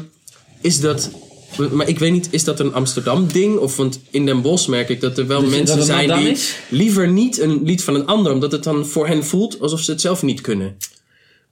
is 0.60 0.80
dat. 0.80 1.10
Maar 1.72 1.88
ik 1.88 1.98
weet 1.98 2.12
niet, 2.12 2.28
is 2.30 2.44
dat 2.44 2.60
een 2.60 2.74
Amsterdam 2.74 3.26
ding? 3.32 3.56
Of 3.58 3.76
want 3.76 4.00
in 4.10 4.26
Den 4.26 4.42
Bosch 4.42 4.68
merk 4.68 4.88
ik 4.88 5.00
dat 5.00 5.18
er 5.18 5.26
wel 5.26 5.40
Dus 5.40 5.50
mensen 5.50 5.82
zijn 5.82 6.18
die 6.18 6.28
is? 6.30 6.54
liever 6.68 7.08
niet 7.08 7.40
een 7.40 7.60
lied 7.64 7.82
van 7.84 7.94
een 7.94 8.06
ander, 8.06 8.32
omdat 8.32 8.52
het 8.52 8.64
dan 8.64 8.86
voor 8.86 9.06
hen 9.06 9.24
voelt 9.24 9.60
alsof 9.60 9.80
ze 9.80 9.90
het 9.90 10.00
zelf 10.00 10.22
niet 10.22 10.40
kunnen. 10.40 10.76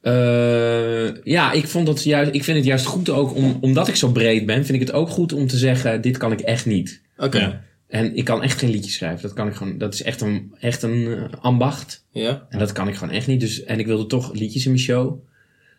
Eh, 0.01 1.25
ja, 1.25 1.53
ik, 1.53 1.69
vond 1.69 1.87
dat 1.87 2.05
juist, 2.05 2.35
ik 2.35 2.45
vind 2.45 2.57
het 2.57 2.67
juist 2.67 2.87
goed 2.87 3.11
ook, 3.11 3.35
om, 3.35 3.59
omdat 3.61 3.89
ik 3.89 3.97
zo 3.97 4.13
breed 4.13 4.47
ben, 4.47 4.65
vind 4.65 4.81
ik 4.81 4.87
het 4.87 4.97
ook 4.97 5.09
goed 5.09 5.33
om 5.33 5.47
te 5.47 5.57
zeggen, 5.57 6.01
dit 6.01 6.17
kan 6.17 6.33
ik 6.33 6.41
echt 6.41 6.67
niet. 6.67 7.03
Oké. 7.17 7.39
Ja. 7.39 7.67
En 7.89 8.17
ik 8.17 8.25
kan 8.25 8.43
echt 8.43 8.59
geen 8.59 8.71
liedjes 8.71 8.95
schrijven. 8.95 9.23
Dat 9.23 9.33
kan 9.33 9.49
ik 9.49 9.55
gewoon, 9.55 9.79
dat 9.79 9.95
is 9.95 10.03
echt 10.03 10.21
een, 10.21 10.55
echt 10.61 10.83
een 10.83 11.07
eh, 11.07 11.41
ambacht. 11.41 12.05
Ja. 12.13 12.47
En 12.49 12.59
dat 12.59 12.73
kan 12.73 12.89
ik 12.89 12.95
gewoon 12.95 13.15
echt 13.15 13.27
niet. 13.27 13.41
Dus, 13.41 13.65
en 13.65 13.79
ik 13.79 13.87
wilde 13.87 14.07
toch 14.07 14.33
liedjes 14.33 14.65
in 14.65 14.71
mijn 14.71 14.83
show. 14.83 15.27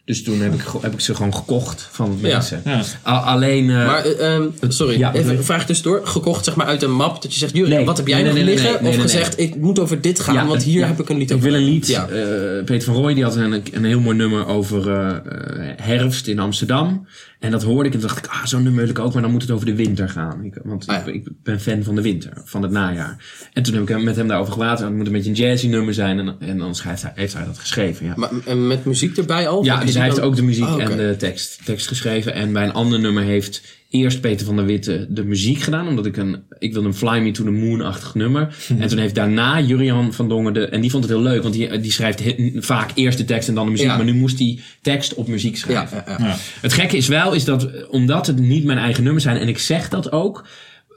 Dus 0.09 0.23
toen 0.23 0.41
heb 0.41 0.53
ik, 0.53 0.61
heb 0.81 0.93
ik 0.93 0.99
ze 0.99 1.15
gewoon 1.15 1.33
gekocht 1.35 1.87
van 1.91 2.17
mensen. 2.21 2.61
Ja. 2.65 2.81
Alleen... 3.03 3.69
eh, 3.69 3.75
Maar, 3.85 4.05
eh, 4.05 4.35
ehm, 4.35 4.43
sorry, 4.67 4.97
Ja, 4.97 5.13
even 5.13 5.37
een 5.37 5.43
vraag 5.43 5.65
tussendoor. 5.65 6.01
Gekocht 6.07 6.45
zeg 6.45 6.55
maar 6.55 6.65
uit 6.65 6.83
een 6.83 6.91
map 6.91 7.21
dat 7.21 7.33
je 7.33 7.39
zegt, 7.39 7.53
Nee. 7.53 7.85
wat 7.85 7.97
heb 7.97 8.07
jij 8.07 8.15
Nee, 8.17 8.25
nog 8.25 8.33
nee, 8.33 8.43
liggen? 8.43 8.71
nee, 8.71 8.81
nee, 8.81 8.89
of 8.91 8.95
nee, 8.97 9.05
gezegd, 9.05 9.39
ik 9.39 9.55
moet 9.55 9.79
over 9.79 10.01
dit 10.01 10.19
gaan, 10.19 10.33
Ja, 10.35 10.45
want 10.45 10.63
hier 10.63 10.79
ja. 10.79 10.87
heb 10.87 10.99
ik 10.99 11.09
een 11.09 11.17
lied 11.17 11.29
ik 11.29 11.35
over. 11.37 11.49
wil 11.51 11.59
een 11.59 11.65
lied. 11.65 11.87
Ja. 11.87 12.07
eh, 12.07 12.63
Peter 12.65 12.81
van 12.81 12.93
Rooij 12.95 13.13
die 13.13 13.23
had 13.23 13.35
een, 13.35 13.63
een 13.73 13.83
heel 13.85 13.99
mooi 13.99 14.17
nummer 14.17 14.45
over 14.47 14.89
eh, 14.91 15.09
eh, 15.09 15.73
herfst 15.81 16.27
in 16.27 16.39
Amsterdam. 16.39 17.05
En 17.39 17.51
dat 17.51 17.63
hoorde 17.63 17.89
ik 17.89 17.95
en 17.95 17.99
dacht 18.01 18.17
ik, 18.17 18.27
ah, 18.27 18.45
zo'n 18.45 18.63
nummer 18.63 18.81
wil 18.81 18.89
ik 18.89 18.99
ook, 18.99 19.13
maar 19.13 19.21
dan 19.21 19.31
moet 19.31 19.41
het 19.41 19.51
over 19.51 19.65
de 19.65 19.75
winter 19.75 20.09
gaan. 20.09 20.43
Ik, 20.43 20.57
want 20.63 20.87
Ah, 20.87 20.95
ja. 20.95 21.11
ik, 21.11 21.15
ik 21.15 21.27
ben 21.43 21.59
fan 21.59 21.83
van 21.83 21.95
de 21.95 22.01
winter, 22.01 22.31
van 22.45 22.61
het 22.61 22.71
najaar. 22.71 23.23
En 23.53 23.63
toen 23.63 23.73
heb 23.73 23.89
ik 23.89 24.03
met 24.03 24.15
hem 24.15 24.27
daarover 24.27 24.53
gepraat. 24.53 24.79
en 24.79 24.85
Het 24.85 24.95
moet 24.95 25.05
een 25.05 25.11
beetje 25.11 25.29
een 25.29 25.35
jazzy 25.35 25.67
nummer 25.67 25.93
zijn. 25.93 26.19
En, 26.19 26.35
en 26.39 26.57
dan 26.57 26.75
schrijft 26.75 27.01
hij, 27.01 27.11
heeft 27.15 27.33
hij 27.33 27.45
dat 27.45 27.57
geschreven. 27.59 28.05
Ja. 28.05 28.13
Maar, 28.15 28.29
en 28.45 28.67
met 28.67 28.85
muziek 28.85 29.17
erbij 29.17 29.47
al? 29.47 29.63
Ja, 29.63 29.83
dus 29.83 29.93
hij 29.95 30.03
heeft 30.03 30.19
ook 30.19 30.35
de 30.35 30.43
muziek 30.43 30.65
Oh, 30.65 30.73
oké. 30.73 30.83
en 30.83 30.97
de 30.97 31.15
tekst, 31.17 31.65
tekst 31.65 31.87
geschreven. 31.87 32.33
En 32.33 32.53
bij 32.53 32.63
een 32.65 32.73
ander 32.73 32.99
nummer 32.99 33.23
heeft 33.23 33.61
eerst 33.89 34.21
Peter 34.21 34.45
van 34.45 34.55
der 34.55 34.65
Witte 34.65 35.07
de 35.09 35.23
muziek 35.23 35.61
gedaan. 35.61 35.87
Omdat 35.87 36.05
ik 36.05 36.17
een, 36.17 36.43
ik 36.59 36.73
wilde 36.73 36.87
een 36.87 36.93
Fly 36.93 37.19
Me 37.19 37.31
to 37.31 37.43
the 37.43 37.49
Moon-achtig 37.51 38.15
nummer. 38.15 38.55
Mhm. 38.69 38.81
En 38.81 38.87
toen 38.87 38.97
heeft 38.97 39.15
daarna 39.15 39.61
Jurian 39.61 40.13
van 40.13 40.29
Dongen 40.29 40.53
de, 40.53 40.65
en 40.65 40.81
die 40.81 40.89
vond 40.91 41.03
het 41.03 41.13
heel 41.13 41.21
leuk. 41.21 41.41
Want 41.41 41.53
die, 41.53 41.79
die 41.79 41.91
schrijft 41.91 42.23
he- 42.23 42.51
vaak 42.55 42.91
eerst 42.95 43.17
de 43.17 43.25
tekst 43.25 43.47
en 43.49 43.55
dan 43.55 43.65
de 43.65 43.71
muziek. 43.71 43.87
Ja. 43.87 43.95
Maar 43.95 44.05
nu 44.05 44.13
moest 44.13 44.39
hij 44.39 44.59
tekst 44.81 45.13
op 45.13 45.27
muziek 45.27 45.57
schrijven. 45.57 46.03
ja, 46.07 46.15
ja. 46.19 46.25
Ja. 46.27 46.35
Het 46.61 46.73
gekke 46.73 46.97
is 46.97 47.07
wel, 47.07 47.33
is 47.33 47.45
dat 47.45 47.87
omdat 47.89 48.27
het 48.27 48.39
niet 48.39 48.63
mijn 48.63 48.77
eigen 48.77 49.03
nummers 49.03 49.23
zijn. 49.23 49.37
En 49.37 49.47
ik 49.47 49.57
zeg 49.57 49.89
dat 49.89 50.11
ook. 50.11 50.47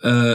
eh, 0.01 0.35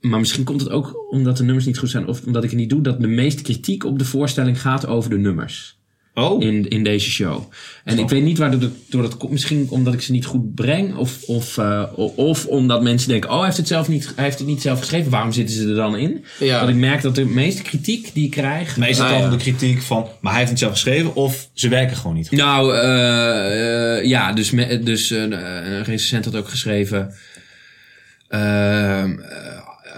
maar 0.00 0.18
misschien 0.18 0.44
komt 0.44 0.60
het 0.60 0.70
ook 0.70 1.06
omdat 1.10 1.36
de 1.36 1.44
nummers 1.44 1.66
niet 1.66 1.78
goed 1.78 1.90
zijn. 1.90 2.06
Of 2.06 2.22
omdat 2.26 2.44
ik 2.44 2.50
het 2.50 2.58
niet 2.58 2.70
doe. 2.70 2.80
Dat 2.80 3.00
de 3.00 3.06
meeste 3.06 3.42
kritiek 3.42 3.84
op 3.84 3.98
de 3.98 4.04
voorstelling 4.04 4.60
gaat 4.60 4.86
over 4.86 5.10
de 5.10 5.18
nummers 5.18 5.77
Oh. 6.18 6.42
in, 6.42 6.68
in 6.68 6.84
deze 6.84 7.10
show. 7.10 7.42
En 7.84 7.98
ik 7.98 8.08
weet 8.08 8.22
niet 8.22 8.38
waar 8.38 8.58
dat, 8.58 8.70
door 8.88 9.02
dat 9.02 9.16
komt. 9.16 9.32
Misschien 9.32 9.66
omdat 9.70 9.94
ik 9.94 10.00
ze 10.00 10.12
niet 10.12 10.24
goed 10.24 10.54
breng. 10.54 10.96
Of, 10.96 11.22
of, 11.26 11.58
eh, 11.58 11.82
of 12.14 12.46
omdat 12.46 12.82
mensen 12.82 13.08
denken: 13.08 13.30
oh, 13.30 13.36
hij 13.36 13.44
heeft, 13.44 13.56
het 13.56 13.66
zelf 13.66 13.88
niet, 13.88 14.12
hij 14.14 14.24
heeft 14.24 14.38
het 14.38 14.46
niet 14.46 14.62
zelf 14.62 14.78
geschreven. 14.78 15.10
Waarom 15.10 15.32
zitten 15.32 15.56
ze 15.56 15.68
er 15.68 15.74
dan 15.74 15.96
in? 15.96 16.24
Ja. 16.38 16.60
Dat 16.60 16.68
ik 16.68 16.74
merk 16.74 17.02
dat 17.02 17.14
de 17.14 17.24
meeste 17.24 17.62
kritiek 17.62 18.10
die 18.14 18.24
ik 18.24 18.30
krijg. 18.30 18.76
Is 18.76 18.98
het 18.98 19.06
Ah, 19.06 19.18
ja. 19.18 19.28
de 19.28 19.36
kritiek 19.36 19.82
van, 19.82 20.06
maar 20.20 20.30
hij 20.30 20.40
heeft 20.40 20.50
het 20.50 20.60
zelf 20.60 20.72
geschreven 20.72 21.14
of 21.14 21.48
ze 21.52 21.68
werken 21.68 21.96
gewoon 21.96 22.16
niet? 22.16 22.30
Nou, 22.30 22.74
eh, 22.74 23.96
eh, 23.96 24.04
ja, 24.04 24.32
dus, 24.32 24.50
me, 24.50 24.78
dus 24.78 25.10
een 25.10 25.84
recensent 25.84 26.24
had 26.24 26.36
ook 26.36 26.48
geschreven. 26.48 27.14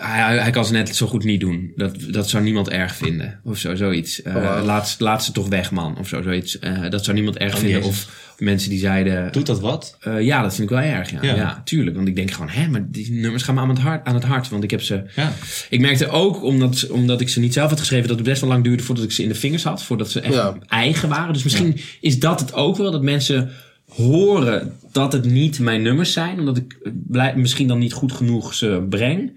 Hij, 0.01 0.39
hij 0.39 0.51
kan 0.51 0.65
ze 0.65 0.73
net 0.73 0.97
zo 0.97 1.07
goed 1.07 1.25
niet 1.25 1.41
doen. 1.41 1.73
Dat, 1.77 1.97
dat 2.11 2.29
zou 2.29 2.43
niemand 2.43 2.69
erg 2.69 2.97
vinden. 2.97 3.41
Of 3.45 3.59
zo, 3.59 3.75
zoiets. 3.75 4.23
Eh, 4.23 4.37
Oh, 4.37 4.55
wow. 4.57 4.65
laat, 4.65 4.97
laat 4.99 5.25
ze 5.25 5.33
toch 5.33 5.49
weg, 5.49 5.71
man. 5.71 5.99
Of 5.99 6.09
zo, 6.09 6.23
zoiets. 6.23 6.59
Eh, 6.59 6.89
dat 6.91 7.05
zou 7.05 7.17
niemand 7.17 7.37
erg 7.37 7.53
Oh, 7.55 7.59
vinden. 7.61 7.79
jezus. 7.81 7.91
Of 7.95 8.29
mensen 8.39 8.71
die 8.71 8.79
zeiden. 8.79 9.33
Doet 9.33 9.47
dat 9.47 9.61
wat? 9.61 9.97
eh, 10.01 10.21
ja, 10.23 10.43
dat 10.43 10.55
vind 10.55 10.71
ik 10.71 10.77
wel 10.77 10.85
erg. 10.85 11.11
Ja. 11.11 11.19
Ja. 11.23 11.35
Ja. 11.35 11.61
tuurlijk. 11.65 11.97
Want 11.97 12.09
ik 12.09 12.17
denk 12.17 12.31
gewoon, 12.31 12.49
hè, 12.49 12.69
maar 12.69 12.87
die 12.91 13.13
nummers 13.13 13.43
gaan 13.43 13.55
me 13.55 13.61
aan 13.61 13.69
het 13.69 13.79
hart. 13.79 14.07
Aan 14.07 14.15
het 14.15 14.25
hart 14.25 14.49
want 14.49 14.65
ik 14.65 14.71
heb 14.71 14.83
ze. 14.83 15.03
Ja. 15.17 15.33
Ik 15.71 15.81
merkte 15.81 16.09
ook, 16.09 16.43
omdat, 16.43 16.87
omdat 16.91 17.21
ik 17.21 17.29
ze 17.29 17.41
niet 17.41 17.53
zelf 17.53 17.71
had 17.71 17.79
geschreven, 17.81 18.09
dat 18.09 18.17
het 18.17 18.27
best 18.27 18.41
wel 18.41 18.51
lang 18.51 18.65
duurde 18.65 18.83
voordat 18.83 19.05
ik 19.05 19.13
ze 19.13 19.23
in 19.23 19.29
de 19.29 19.35
vingers 19.35 19.63
had. 19.65 19.83
Voordat 19.83 20.11
ze 20.11 20.21
echt 20.21 20.53
eigen 20.69 21.09
waren. 21.09 21.33
Dus 21.33 21.43
misschien 21.43 21.77
is 22.01 22.19
dat 22.19 22.41
het 22.41 22.55
ook 22.55 22.77
wel, 22.77 22.91
dat 22.91 23.03
mensen 23.03 23.51
horen 23.89 24.77
dat 24.93 25.13
het 25.13 25.25
niet 25.25 25.59
mijn 25.59 25.83
nummers 25.83 26.13
zijn. 26.13 26.39
Omdat 26.39 26.57
ik 26.57 26.79
blij, 27.07 27.37
misschien 27.37 27.69
dan 27.69 27.79
niet 27.79 27.93
goed 27.93 28.13
genoeg 28.13 28.55
ze 28.55 28.87
breng. 28.89 29.33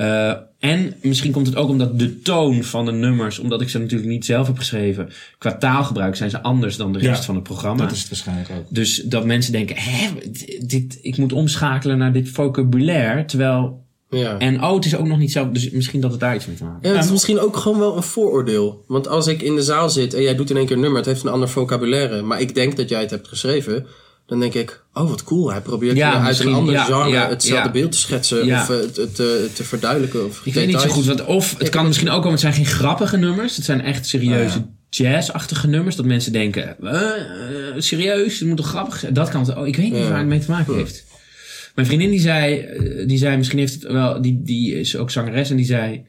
Uh, 0.00 0.32
en 0.58 0.94
misschien 1.02 1.32
komt 1.32 1.46
het 1.46 1.56
ook 1.56 1.68
omdat 1.68 1.98
de 1.98 2.22
toon 2.22 2.64
van 2.64 2.84
de 2.84 2.92
nummers, 2.92 3.38
omdat 3.38 3.60
ik 3.60 3.68
ze 3.68 3.78
natuurlijk 3.78 4.10
niet 4.10 4.24
zelf 4.24 4.46
heb 4.46 4.58
geschreven, 4.58 5.08
qua 5.38 5.56
taalgebruik 5.56 6.16
zijn 6.16 6.30
ze 6.30 6.42
anders 6.42 6.76
dan 6.76 6.92
de 6.92 6.98
rest 6.98 7.18
Ja, 7.20 7.24
van 7.26 7.34
het 7.34 7.44
programma. 7.44 7.82
Dat 7.82 7.92
is 7.92 7.98
het 7.98 8.08
waarschijnlijk 8.08 8.50
ook. 8.58 8.64
Dus 8.68 9.02
dat 9.02 9.24
mensen 9.24 9.52
denken, 9.52 9.76
hè, 9.78 10.08
dit, 10.60 10.98
ik 11.02 11.16
moet 11.16 11.32
omschakelen 11.32 11.98
naar 11.98 12.12
dit 12.12 12.28
vocabulaire. 12.28 13.24
Terwijl, 13.24 13.84
Ja. 14.10 14.38
en 14.38 14.62
oh, 14.64 14.74
het 14.74 14.84
is 14.84 14.96
ook 14.96 15.06
nog 15.06 15.18
niet 15.18 15.32
zo. 15.32 15.50
Dus 15.52 15.70
misschien 15.70 16.00
dat 16.00 16.10
het 16.10 16.20
daar 16.20 16.34
iets 16.34 16.46
mee 16.46 16.56
te 16.56 16.62
maken 16.64 16.78
heeft. 16.80 16.92
Ja, 16.92 16.96
het 17.00 17.06
is 17.06 17.12
misschien 17.12 17.40
ook 17.40 17.56
gewoon 17.56 17.78
wel 17.78 17.96
een 17.96 18.02
vooroordeel. 18.02 18.84
Want 18.86 19.08
als 19.08 19.26
ik 19.26 19.42
in 19.42 19.54
de 19.54 19.62
zaal 19.62 19.90
zit 19.90 20.14
en 20.14 20.22
jij 20.22 20.34
doet 20.34 20.50
in 20.50 20.56
één 20.56 20.66
keer 20.66 20.74
een 20.76 20.82
nummer, 20.82 20.98
het 20.98 21.08
heeft 21.08 21.22
een 21.22 21.30
ander 21.30 21.48
vocabulaire, 21.48 22.22
maar 22.22 22.40
ik 22.40 22.54
denk 22.54 22.76
dat 22.76 22.88
jij 22.88 23.00
het 23.00 23.10
hebt 23.10 23.28
geschreven, 23.28 23.86
dan 24.28 24.40
denk 24.40 24.54
ik, 24.54 24.84
oh 24.92 25.08
wat 25.08 25.24
cool, 25.24 25.50
hij 25.50 25.60
probeert 25.60 25.96
Ja, 25.96 26.22
uit 26.22 26.38
een 26.38 26.52
ander 26.52 26.74
ja, 26.74 26.84
genre 26.84 27.08
ja, 27.08 27.28
hetzelfde 27.28 27.70
beeld 27.70 27.92
te 27.92 27.98
schetsen 27.98 28.42
of 28.42 28.46
eh, 28.46 28.68
het, 28.68 28.96
het, 28.96 29.18
eh, 29.18 29.26
te 29.52 29.64
verduidelijken. 29.64 30.26
Of 30.26 30.40
Ik 30.44 30.54
weet 30.54 30.66
niet 30.66 30.80
zo 30.80 30.88
goed. 30.88 31.04
Want, 31.04 31.24
of 31.24 31.58
het 31.58 31.68
kan 31.68 31.86
misschien 31.86 32.08
ook 32.08 32.16
komen, 32.16 32.30
het 32.30 32.40
zijn 32.40 32.52
geen 32.52 32.66
grappige 32.66 33.16
nummers. 33.16 33.56
Het 33.56 33.64
zijn 33.64 33.80
echt 33.80 34.06
serieuze 34.06 34.58
Oh, 34.58 34.64
jazz-achtige 34.90 35.68
nummers. 35.68 35.96
Dat 35.96 36.06
mensen 36.06 36.32
denken, 36.32 36.76
eh, 36.82 37.00
serieus, 37.78 38.38
het 38.38 38.48
moet 38.48 38.56
toch 38.56 38.68
grappig 38.68 38.98
zijn? 38.98 39.12
Dat 39.14 39.28
kan 39.28 39.40
het. 39.46 39.56
Oh, 39.56 39.66
ik 39.66 39.76
weet 39.76 39.92
niet 39.92 40.08
waar 40.08 40.18
het 40.18 40.26
mee 40.26 40.38
te 40.38 40.50
maken 40.50 40.74
heeft. 40.74 41.04
Mijn 41.74 41.86
vriendin 41.86 42.10
die 42.10 42.20
zei, 42.20 42.66
die 43.06 43.18
zei, 43.18 43.36
misschien 43.36 43.58
heeft 43.58 43.74
het 43.74 43.92
wel, 43.92 44.22
die, 44.22 44.42
die 44.42 44.74
is 44.74 44.96
ook 44.96 45.10
zangeres 45.10 45.50
en 45.50 45.56
die 45.56 45.66
zei, 45.66 46.04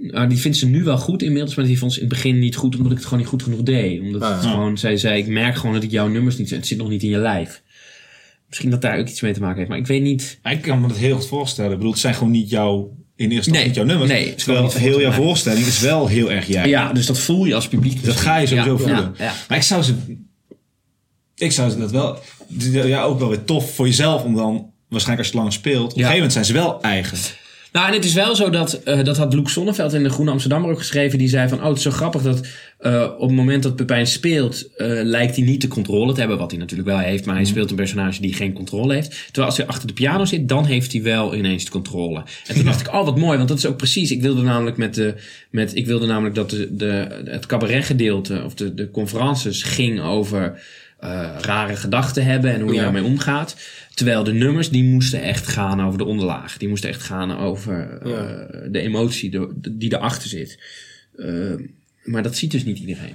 nou, 0.00 0.28
die 0.28 0.38
vindt 0.38 0.56
ze 0.56 0.66
nu 0.66 0.84
wel 0.84 0.98
goed 0.98 1.22
inmiddels, 1.22 1.54
maar 1.54 1.64
die 1.64 1.78
vond 1.78 1.92
ze 1.92 2.00
in 2.00 2.04
het 2.06 2.14
begin 2.14 2.38
niet 2.38 2.56
goed, 2.56 2.74
omdat 2.76 2.90
ik 2.90 2.96
het 2.96 3.04
gewoon 3.06 3.18
niet 3.20 3.28
goed 3.28 3.42
genoeg 3.42 3.62
deed. 3.62 4.00
Omdat 4.00 4.22
Ah. 4.22 4.36
het 4.36 4.46
gewoon, 4.50 4.78
zij 4.78 4.96
zei, 4.96 5.18
ik 5.18 5.26
merk 5.26 5.56
gewoon 5.56 5.74
dat 5.74 5.82
ik 5.82 5.90
jouw 5.90 6.08
nummers 6.08 6.36
niet, 6.36 6.50
het 6.50 6.66
zit 6.66 6.78
nog 6.78 6.88
niet 6.88 7.02
in 7.02 7.08
je 7.08 7.18
lijf. 7.18 7.62
Misschien 8.48 8.70
dat 8.70 8.82
daar 8.82 8.98
ook 8.98 9.08
iets 9.08 9.20
mee 9.20 9.32
te 9.32 9.40
maken 9.40 9.56
heeft, 9.56 9.68
maar 9.68 9.78
ik 9.78 9.86
weet 9.86 10.02
niet. 10.02 10.38
Ik 10.50 10.62
kan 10.62 10.80
me 10.80 10.88
dat 10.88 10.96
heel 10.96 11.16
goed 11.16 11.26
voorstellen. 11.26 11.70
Ik 11.70 11.76
bedoel, 11.76 11.92
het 11.92 12.00
zijn 12.00 12.14
gewoon 12.14 12.30
niet 12.32 12.50
jouw, 12.50 12.96
in 13.16 13.30
eerste 13.30 13.50
Nee, 13.50 13.64
instantie 13.64 13.66
niet 13.66 13.74
jouw 13.76 13.84
nummers. 13.84 14.10
nee, 14.10 14.34
terwijl 14.34 14.70
heel 14.72 15.00
jouw 15.00 15.12
voorstelling 15.12 15.66
is 15.66 15.80
wel 15.80 16.06
heel 16.06 16.32
erg 16.32 16.46
jij. 16.46 16.68
Ja, 16.68 16.92
dus 16.92 17.06
dat 17.06 17.18
voel 17.18 17.44
je 17.44 17.54
als 17.54 17.68
publiek. 17.68 18.04
Dat 18.04 18.16
ga 18.16 18.36
je 18.36 18.46
sowieso 18.46 18.70
Ja, 18.72 18.76
voelen. 18.78 19.14
Ja, 19.18 19.24
ja. 19.24 19.32
Maar 19.48 19.56
ik 19.58 19.64
zou 19.64 19.82
ze... 19.82 19.94
Ik 21.36 21.52
zou 21.52 21.70
ze 21.70 21.78
dat 21.78 21.90
wel... 21.90 22.18
Ja, 22.86 23.02
ook 23.02 23.18
wel 23.18 23.28
weer 23.28 23.44
tof 23.44 23.74
voor 23.74 23.86
jezelf 23.86 24.22
om 24.24 24.34
dan... 24.34 24.70
Waarschijnlijk 24.88 25.26
als 25.26 25.32
je 25.34 25.38
langer 25.38 25.52
speelt. 25.58 25.82
Op 25.82 25.88
een 25.90 25.94
gegeven 25.94 26.14
moment 26.14 26.32
zijn 26.32 26.44
ze 26.44 26.52
wel 26.52 26.82
eigen. 26.82 27.18
Nou, 27.72 27.86
en 27.86 27.92
het 27.92 28.04
is 28.04 28.14
wel 28.14 28.36
zo 28.36 28.50
dat, 28.50 28.72
eh, 28.72 29.04
dat 29.04 29.16
had 29.16 29.34
Loek 29.34 29.50
Sonneveld 29.50 29.92
in 29.92 30.02
de 30.02 30.10
Groene 30.10 30.30
Amsterdammer 30.30 30.70
ook 30.70 30.78
geschreven. 30.78 31.18
Die 31.18 31.28
zei 31.28 31.48
van, 31.48 31.58
oh, 31.58 31.66
het 31.66 31.76
is 31.76 31.82
zo 31.82 31.90
grappig 31.90 32.22
dat 32.22 32.40
eh, 32.78 33.08
op 33.18 33.28
het 33.28 33.36
moment 33.36 33.62
dat 33.62 33.76
Pepijn 33.76 34.06
speelt, 34.06 34.74
eh, 34.76 34.86
lijkt 35.02 35.36
hij 35.36 35.44
niet 35.44 35.60
de 35.60 35.68
controle 35.68 36.12
te 36.12 36.20
hebben. 36.20 36.38
Wat 36.38 36.50
hij 36.50 36.60
natuurlijk 36.60 36.88
wel 36.88 36.98
heeft, 36.98 37.24
maar 37.26 37.34
hij 37.34 37.44
speelt 37.44 37.70
een 37.70 37.76
personage 37.76 38.20
die 38.20 38.34
geen 38.34 38.52
controle 38.52 38.94
heeft. 38.94 39.10
Terwijl 39.24 39.46
als 39.46 39.56
hij 39.56 39.66
achter 39.66 39.86
de 39.86 39.92
piano 39.92 40.24
zit, 40.24 40.48
dan 40.48 40.64
heeft 40.64 40.92
hij 40.92 41.02
wel 41.02 41.34
ineens 41.34 41.64
de 41.64 41.70
controle. 41.70 42.24
En 42.46 42.54
toen 42.54 42.64
dacht 42.70 42.80
ik, 42.80 42.94
oh, 42.94 43.04
wat 43.04 43.18
mooi, 43.18 43.36
want 43.36 43.48
dat 43.48 43.58
is 43.58 43.66
ook 43.66 43.76
precies. 43.76 44.10
Ik 44.10 44.22
wilde 44.22 44.42
namelijk 44.42 44.76
met 44.76 44.94
de, 44.94 45.14
met, 45.50 45.76
ik 45.76 45.86
wilde 45.86 46.06
namelijk 46.06 46.34
dat 46.34 46.50
de, 46.50 46.76
de, 46.76 47.22
het 47.24 47.46
cabaretgedeelte, 47.46 48.42
of 48.44 48.54
de, 48.54 48.74
de 48.74 48.90
conferences 48.90 49.62
ging 49.62 50.00
over 50.00 50.60
eh, 51.00 51.36
rare 51.40 51.76
gedachten 51.76 52.24
hebben 52.24 52.52
en 52.54 52.60
hoe 52.60 52.70
je 52.70 52.76
Ja. 52.76 52.82
daarmee 52.82 53.02
omgaat. 53.04 53.56
Terwijl 53.94 54.24
de 54.24 54.32
nummers, 54.32 54.70
die 54.70 54.84
moesten 54.84 55.22
echt 55.22 55.46
gaan 55.46 55.80
over 55.80 55.98
de 55.98 56.04
onderlaag. 56.04 56.56
Die 56.56 56.68
moesten 56.68 56.90
echt 56.90 57.02
gaan 57.02 57.36
over 57.38 58.00
eh, 58.02 58.10
Ja. 58.10 58.46
de 58.68 58.80
emotie 58.80 59.30
die 59.70 59.94
erachter 59.94 60.28
zit. 60.28 60.58
Eh, 61.16 61.54
maar 62.04 62.22
dat 62.22 62.36
ziet 62.36 62.50
dus 62.50 62.64
niet 62.64 62.78
iedereen. 62.78 63.14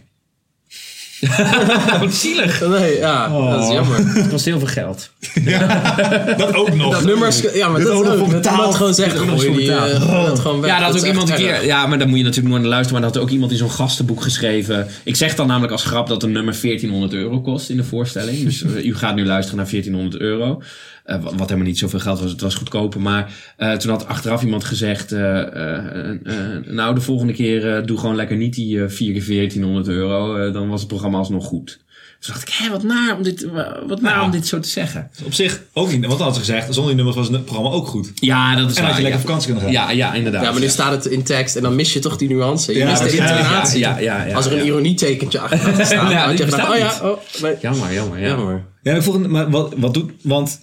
Wat 1.99 2.13
zielig. 2.13 2.67
Nee, 2.67 2.97
ja, 2.97 3.27
dat 3.29 3.61
is 3.61 3.67
Oh. 3.67 3.73
jammer. 3.73 3.97
Het 3.97 4.29
kost 4.29 4.45
heel 4.45 4.59
veel 4.59 4.67
geld. 4.67 5.09
Dat 6.37 6.53
ook 6.53 6.73
nog. 6.75 6.91
Dat 6.93 7.03
nummers, 7.03 7.41
ja, 7.53 7.67
maar 7.67 7.77
Dit 7.79 7.87
dat 7.87 7.95
ook 7.97 8.03
nog 8.03 8.13
ook. 8.13 8.43
Dat 8.43 8.75
gewoon 8.75 8.93
gooi 8.93 9.45
voor 9.47 9.55
die, 9.55 9.71
eh, 9.71 10.01
gooi 10.01 10.25
dat 10.25 10.39
gewoon 10.39 10.61
weg. 10.61 10.69
Ja, 10.69 10.75
dat 10.77 10.85
had 10.85 10.95
is 10.95 11.01
ook 11.01 11.07
iemand 11.07 11.29
een 11.29 11.35
keer. 11.35 11.65
Ja, 11.65 11.87
maar 11.87 11.99
dan 11.99 12.07
moet 12.09 12.17
je 12.17 12.23
natuurlijk 12.23 12.49
nooit 12.49 12.61
naar 12.61 12.71
luisteren. 12.71 13.01
Maar 13.01 13.09
dat 13.09 13.19
had 13.19 13.27
ook 13.29 13.33
iemand 13.33 13.51
in 13.51 13.57
zo'n 13.57 13.71
gastenboek 13.71 14.21
geschreven. 14.21 14.87
Ik 15.03 15.15
zeg 15.15 15.35
dan 15.35 15.47
namelijk 15.47 15.71
als 15.71 15.83
grap 15.83 16.07
dat 16.07 16.23
een 16.23 16.31
nummer 16.31 16.53
1400 16.61 17.13
euro 17.13 17.41
kost 17.41 17.69
in 17.69 17.77
de 17.77 17.83
voorstelling. 17.83 18.43
Dus 18.43 18.63
eh, 18.63 18.85
u 18.85 18.95
gaat 18.95 19.15
nu 19.15 19.25
luisteren 19.25 19.57
naar 19.57 19.69
1400 19.71 20.21
euro. 20.21 20.61
Eh, 21.05 21.15
wa- 21.23 21.29
wat 21.35 21.47
helemaal 21.49 21.67
niet 21.67 21.77
zoveel 21.77 21.99
geld 21.99 22.19
was. 22.19 22.31
Het 22.31 22.41
was 22.41 22.55
goedkoper. 22.55 23.01
Maar 23.01 23.33
eh, 23.57 23.71
toen 23.73 23.91
had 23.91 24.07
achteraf 24.07 24.43
iemand 24.43 24.63
gezegd. 24.63 25.11
eh, 25.11 25.41
eh, 25.41 26.09
eh, 26.23 26.65
nou, 26.65 26.95
de 26.95 27.01
volgende 27.01 27.33
keer 27.33 27.75
eh, 27.77 27.85
doe 27.85 27.97
gewoon 27.97 28.15
lekker 28.15 28.37
niet 28.37 28.53
die 28.53 28.83
eh 28.83 28.89
4 28.89 29.11
keer 29.13 29.25
1400 29.25 29.87
euro. 29.87 30.35
Eh, 30.35 30.53
dan 30.53 30.69
was 30.69 30.79
het 30.79 30.87
programma 30.89 31.17
alsnog 31.17 31.45
goed. 31.45 31.83
Dus 32.19 32.27
dacht 32.27 32.41
ik, 32.49 32.53
hé, 32.57 32.69
wat 32.69 32.83
naar 32.83 33.15
om 33.17 33.23
dit, 33.23 33.47
wat 33.87 34.01
naar 34.01 34.13
Nou. 34.13 34.25
om 34.25 34.31
dit 34.31 34.47
zo 34.47 34.59
te 34.59 34.69
zeggen. 34.69 35.09
Op 35.25 35.33
zich 35.33 35.61
ook 35.73 35.91
niet. 35.91 36.05
Want 36.05 36.19
had 36.19 36.33
ze 36.33 36.39
gezegd, 36.39 36.65
zonder 36.65 36.85
die 36.85 36.95
nummers 36.95 37.15
was 37.15 37.27
het 37.27 37.45
programma 37.45 37.69
ook 37.71 37.87
goed. 37.87 38.11
Ja, 38.15 38.55
dat 38.55 38.69
is 38.69 38.75
En 38.75 38.81
waar. 38.81 38.91
had 38.91 38.95
je 38.97 39.01
lekker 39.03 39.21
ja. 39.21 39.25
vakantie 39.27 39.53
kunnen 39.53 39.63
gaan. 39.73 39.87
Ja, 39.87 39.91
ja, 39.91 40.13
inderdaad. 40.13 40.43
Ja, 40.43 40.51
maar 40.51 40.59
nu 40.61 40.67
staat 40.67 40.91
het 40.91 41.05
in 41.05 41.23
tekst 41.23 41.55
en 41.55 41.61
dan 41.61 41.75
mis 41.75 41.93
je 41.93 41.99
toch 41.99 42.17
die 42.17 42.29
nuance. 42.29 42.71
Je 42.73 42.77
Ja, 42.79 42.89
mist 42.89 43.03
de 43.03 43.09
intonatie. 43.11 43.79
Ja, 43.79 43.99
ja, 43.99 44.17
ja, 44.17 44.25
ja, 44.25 44.35
Als 44.35 44.45
er 44.45 44.51
een 44.51 44.57
ja. 44.57 44.63
ironietekentje 44.63 45.39
achter 45.39 45.59
had 45.59 45.85
staan, 45.85 46.09
Ja, 46.09 46.09
dan 46.09 46.17
had 46.17 46.37
die 46.37 46.45
je 46.45 46.51
gedacht, 46.51 46.69
oh 46.71 46.77
ja, 46.77 46.99
oh, 47.09 47.17
nee. 47.41 47.55
Jammer, 47.61 47.93
jammer, 47.93 48.19
ja. 48.19 48.27
Jammer. 48.27 48.65
Ja, 48.81 48.93
ik 48.95 49.01
vroeg, 49.01 49.27
maar 49.27 49.49
wat, 49.49 49.73
wat 49.77 49.93
doet... 49.93 50.11
Want... 50.21 50.59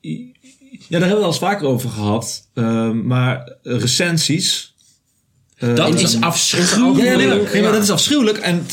Ja, 0.00 0.98
daar 0.98 1.00
hebben 1.00 1.08
we 1.18 1.22
al 1.24 1.26
eens 1.30 1.38
vaker 1.38 1.66
over 1.66 1.90
gehad. 1.90 2.48
eh, 2.54 2.90
maar 2.90 3.52
recensies... 3.62 4.74
eh, 5.56 5.74
Dat 5.74 6.00
is 6.00 6.20
afschuwelijk. 6.20 7.04
ja, 7.08 7.16
nee, 7.16 7.26
maar, 7.26 7.36
nee, 7.36 7.44
maar 7.46 7.56
Ja. 7.62 7.70
dat 7.72 7.82
is 7.82 7.90
afschuwelijk. 7.90 8.38
En 8.38 8.66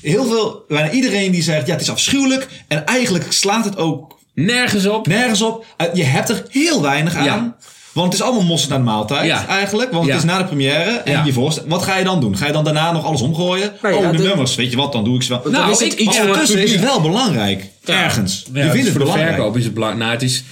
heel 0.00 0.24
veel, 0.24 0.64
bijna 0.68 0.90
iedereen 0.90 1.32
die 1.32 1.42
zegt, 1.42 1.66
ja, 1.66 1.72
het 1.72 1.80
is 1.82 1.90
afschuwelijk. 1.90 2.48
En 2.68 2.86
eigenlijk 2.86 3.32
slaat 3.32 3.64
het 3.64 3.76
ook 3.76 4.18
Nergens 4.34 4.86
op. 4.86 5.06
nergens 5.06 5.42
op. 5.42 5.64
Uh, 5.80 5.94
Je 5.94 6.04
hebt 6.04 6.28
er 6.28 6.44
heel 6.48 6.82
weinig 6.82 7.14
aan. 7.14 7.24
Ja. 7.24 7.56
Want 7.92 8.12
het 8.12 8.20
is 8.20 8.26
allemaal 8.26 8.44
mosterd 8.44 8.70
naar 8.70 8.78
de 8.78 8.84
maaltijd 8.84 9.26
Ja. 9.26 9.46
eigenlijk. 9.46 9.92
Want 9.92 10.06
Ja. 10.06 10.12
het 10.14 10.22
is 10.24 10.28
na 10.30 10.38
de 10.38 10.44
première. 10.44 10.90
En 10.90 11.12
Ja. 11.12 11.24
je 11.24 11.32
voorstel, 11.32 11.64
wat 11.68 11.82
ga 11.82 11.96
je 11.96 12.04
dan 12.04 12.20
doen? 12.20 12.36
Ga 12.36 12.46
je 12.46 12.52
dan 12.52 12.64
daarna 12.64 12.92
nog 12.92 13.04
alles 13.04 13.20
omgooien? 13.20 13.72
Nou 13.82 13.94
ja, 13.94 14.00
oh, 14.00 14.10
de, 14.10 14.16
de- 14.16 14.22
nummers. 14.22 14.54
Weet 14.54 14.70
je 14.70 14.76
wat, 14.76 14.92
dan 14.92 15.04
doe 15.04 15.14
ik 15.16 15.22
ze 15.22 15.28
wel. 15.42 15.52
Nou, 15.52 15.70
is 15.72 15.78
het 15.80 15.92
ik- 15.92 15.98
iets 15.98 16.16
het 16.18 16.26
Ondertussen 16.26 16.62
is 16.62 16.72
het 16.72 16.80
wel 16.80 17.00
belangrijk. 17.00 17.64
Ja. 17.84 18.02
Ergens. 18.02 18.44
Ja, 18.52 18.64
je 18.64 18.70
vindt 18.70 18.76
het 18.76 18.90
voor 18.90 18.92
de 18.98 18.98
belangrijk. 18.98 19.34
verkoop 19.34 19.56
is 19.56 19.64
het 19.64 19.74
belangrijk. 19.74 20.02
Nou, 20.04 20.12
het 20.20 20.30
is, 20.30 20.44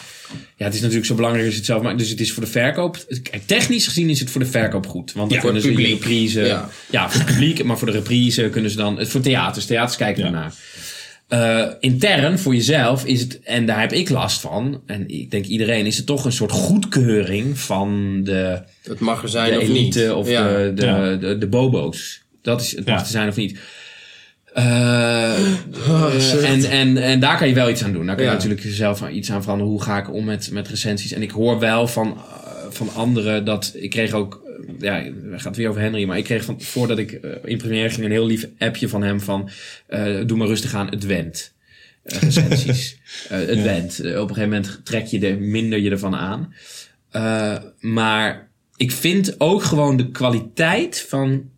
ja, 0.57 0.65
het 0.65 0.75
is 0.75 0.81
natuurlijk 0.81 1.07
zo 1.07 1.15
belangrijk 1.15 1.47
als 1.47 1.55
het 1.57 1.65
zelf 1.65 1.83
maakt. 1.83 1.99
Dus 1.99 2.09
het 2.09 2.21
is 2.21 2.33
voor 2.33 2.43
de 2.45 2.51
verkoop. 2.51 2.97
Technisch 3.47 3.87
gezien 3.87 4.11
is 4.11 4.21
het 4.21 4.31
voor 4.31 4.41
de 4.41 4.47
verkoop 4.47 4.87
goed. 4.87 5.13
Want 5.13 5.29
dan 5.31 5.39
Ja, 5.39 5.45
kunnen 5.45 5.63
voor 5.63 5.71
ze 5.71 5.77
het 5.77 5.85
publiek. 5.87 6.03
reprise. 6.05 6.41
Ja. 6.41 6.69
Ja. 6.91 7.11
voor 7.11 7.21
het 7.21 7.31
publiek. 7.31 7.65
Maar 7.65 7.79
voor 7.79 7.87
de 7.87 7.93
reprise 7.93 8.49
kunnen 8.51 8.71
ze 8.71 8.77
dan. 8.77 9.07
Voor 9.07 9.21
theaters. 9.21 9.67
Theaters 9.67 9.97
kijken 9.97 10.25
ernaar. 10.25 10.55
Eh, 11.29 11.67
intern 11.81 12.39
voor 12.39 12.55
jezelf 12.55 13.05
is 13.05 13.21
het, 13.21 13.41
en 13.41 13.67
daar 13.67 13.81
heb 13.81 13.93
ik 13.93 14.09
last 14.09 14.41
van, 14.41 14.83
en 14.87 15.09
ik 15.09 15.31
denk 15.31 15.45
iedereen, 15.45 15.87
is 15.87 15.97
het 15.97 16.07
toch 16.07 16.25
een 16.25 16.33
soort 16.33 16.51
goedkeuring 16.53 17.59
van 17.59 18.21
de, 18.25 18.63
Het 18.83 19.01
mag 19.01 19.23
er 19.23 19.29
zijn 19.29 19.53
de 19.53 19.61
of 19.61 19.69
niet. 19.69 20.11
of 20.11 20.29
Ja. 20.29 20.49
de, 20.49 20.73
de, 20.75 20.85
Ja. 20.87 21.15
de, 21.17 21.39
de 21.39 21.47
bobo's. 21.47 22.23
Dat 22.43 22.61
is 22.61 22.77
het 22.77 22.87
mag 22.87 23.05
te 23.05 23.11
zijn 23.11 23.29
of 23.29 23.37
niet. 23.37 23.59
Eh, 24.55 25.39
eh, 25.87 26.51
en, 26.51 26.65
en, 26.65 26.97
en 26.97 27.21
daar 27.21 27.39
kan 27.39 27.49
je 27.49 27.55
wel 27.55 27.71
iets 27.71 27.85
aan 27.85 27.93
doen. 27.93 28.07
Daar 28.07 28.17
kan 28.17 28.25
je 28.25 28.31
natuurlijk 28.31 28.63
zelf 28.65 29.09
iets 29.09 29.33
aan 29.33 29.43
veranderen. 29.43 29.73
Hoe 29.73 29.83
ga 29.83 29.99
ik 29.99 30.13
om 30.13 30.25
met, 30.25 30.51
met 30.53 30.69
recensies? 30.69 31.13
En 31.13 31.23
ik 31.23 31.31
hoor 31.31 31.59
wel 31.59 31.87
van, 31.87 32.17
eh, 32.17 32.71
van 32.71 32.95
anderen 32.95 33.45
dat... 33.45 33.73
Ik 33.75 33.91
kreeg 33.91 34.13
ook... 34.13 34.43
Ja, 34.79 35.03
het 35.31 35.43
gaat 35.43 35.57
weer 35.57 35.69
over 35.69 35.81
Henry. 35.81 36.05
Maar 36.05 36.19
ik 36.19 36.25
kreeg 36.25 36.45
van, 36.45 36.61
voordat 36.61 36.99
ik 36.99 37.13
in 37.45 37.59
première 37.59 37.91
ging... 37.91 38.05
een 38.05 38.11
heel 38.11 38.27
lief 38.27 38.49
appje 38.59 38.89
van 38.89 39.03
hem 39.03 39.21
van... 39.21 39.51
eh, 39.87 40.27
doe 40.27 40.39
maar 40.39 40.47
rustig 40.47 40.75
aan, 40.75 40.89
het 40.89 41.07
went. 41.07 41.55
Eh, 42.05 42.19
recensies. 42.21 42.99
Het 43.29 43.63
went. 43.63 44.01
Eh, 44.01 44.21
op 44.21 44.29
een 44.29 44.35
gegeven 44.35 44.51
moment 44.51 44.81
trek 44.85 45.07
je 45.07 45.27
er 45.27 45.39
minder 45.39 45.79
je 45.79 45.91
ervan 45.91 46.15
aan. 46.15 46.55
Maar 47.81 48.51
ik 48.77 48.93
vind 48.93 49.41
ook 49.41 49.63
gewoon 49.63 49.97
de 49.97 50.11
kwaliteit 50.11 51.05
van 51.09 51.51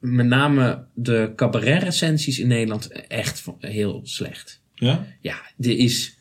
met 0.00 0.26
name 0.26 0.84
de 0.94 1.32
cabaret 1.36 1.82
recensies 1.82 2.38
in 2.38 2.46
Nederland 2.48 2.86
echt 3.08 3.44
heel 3.60 4.00
slecht. 4.04 4.62
Ja? 4.74 5.06
Ja, 5.20 5.36
er 5.60 5.78
is, 5.78 6.16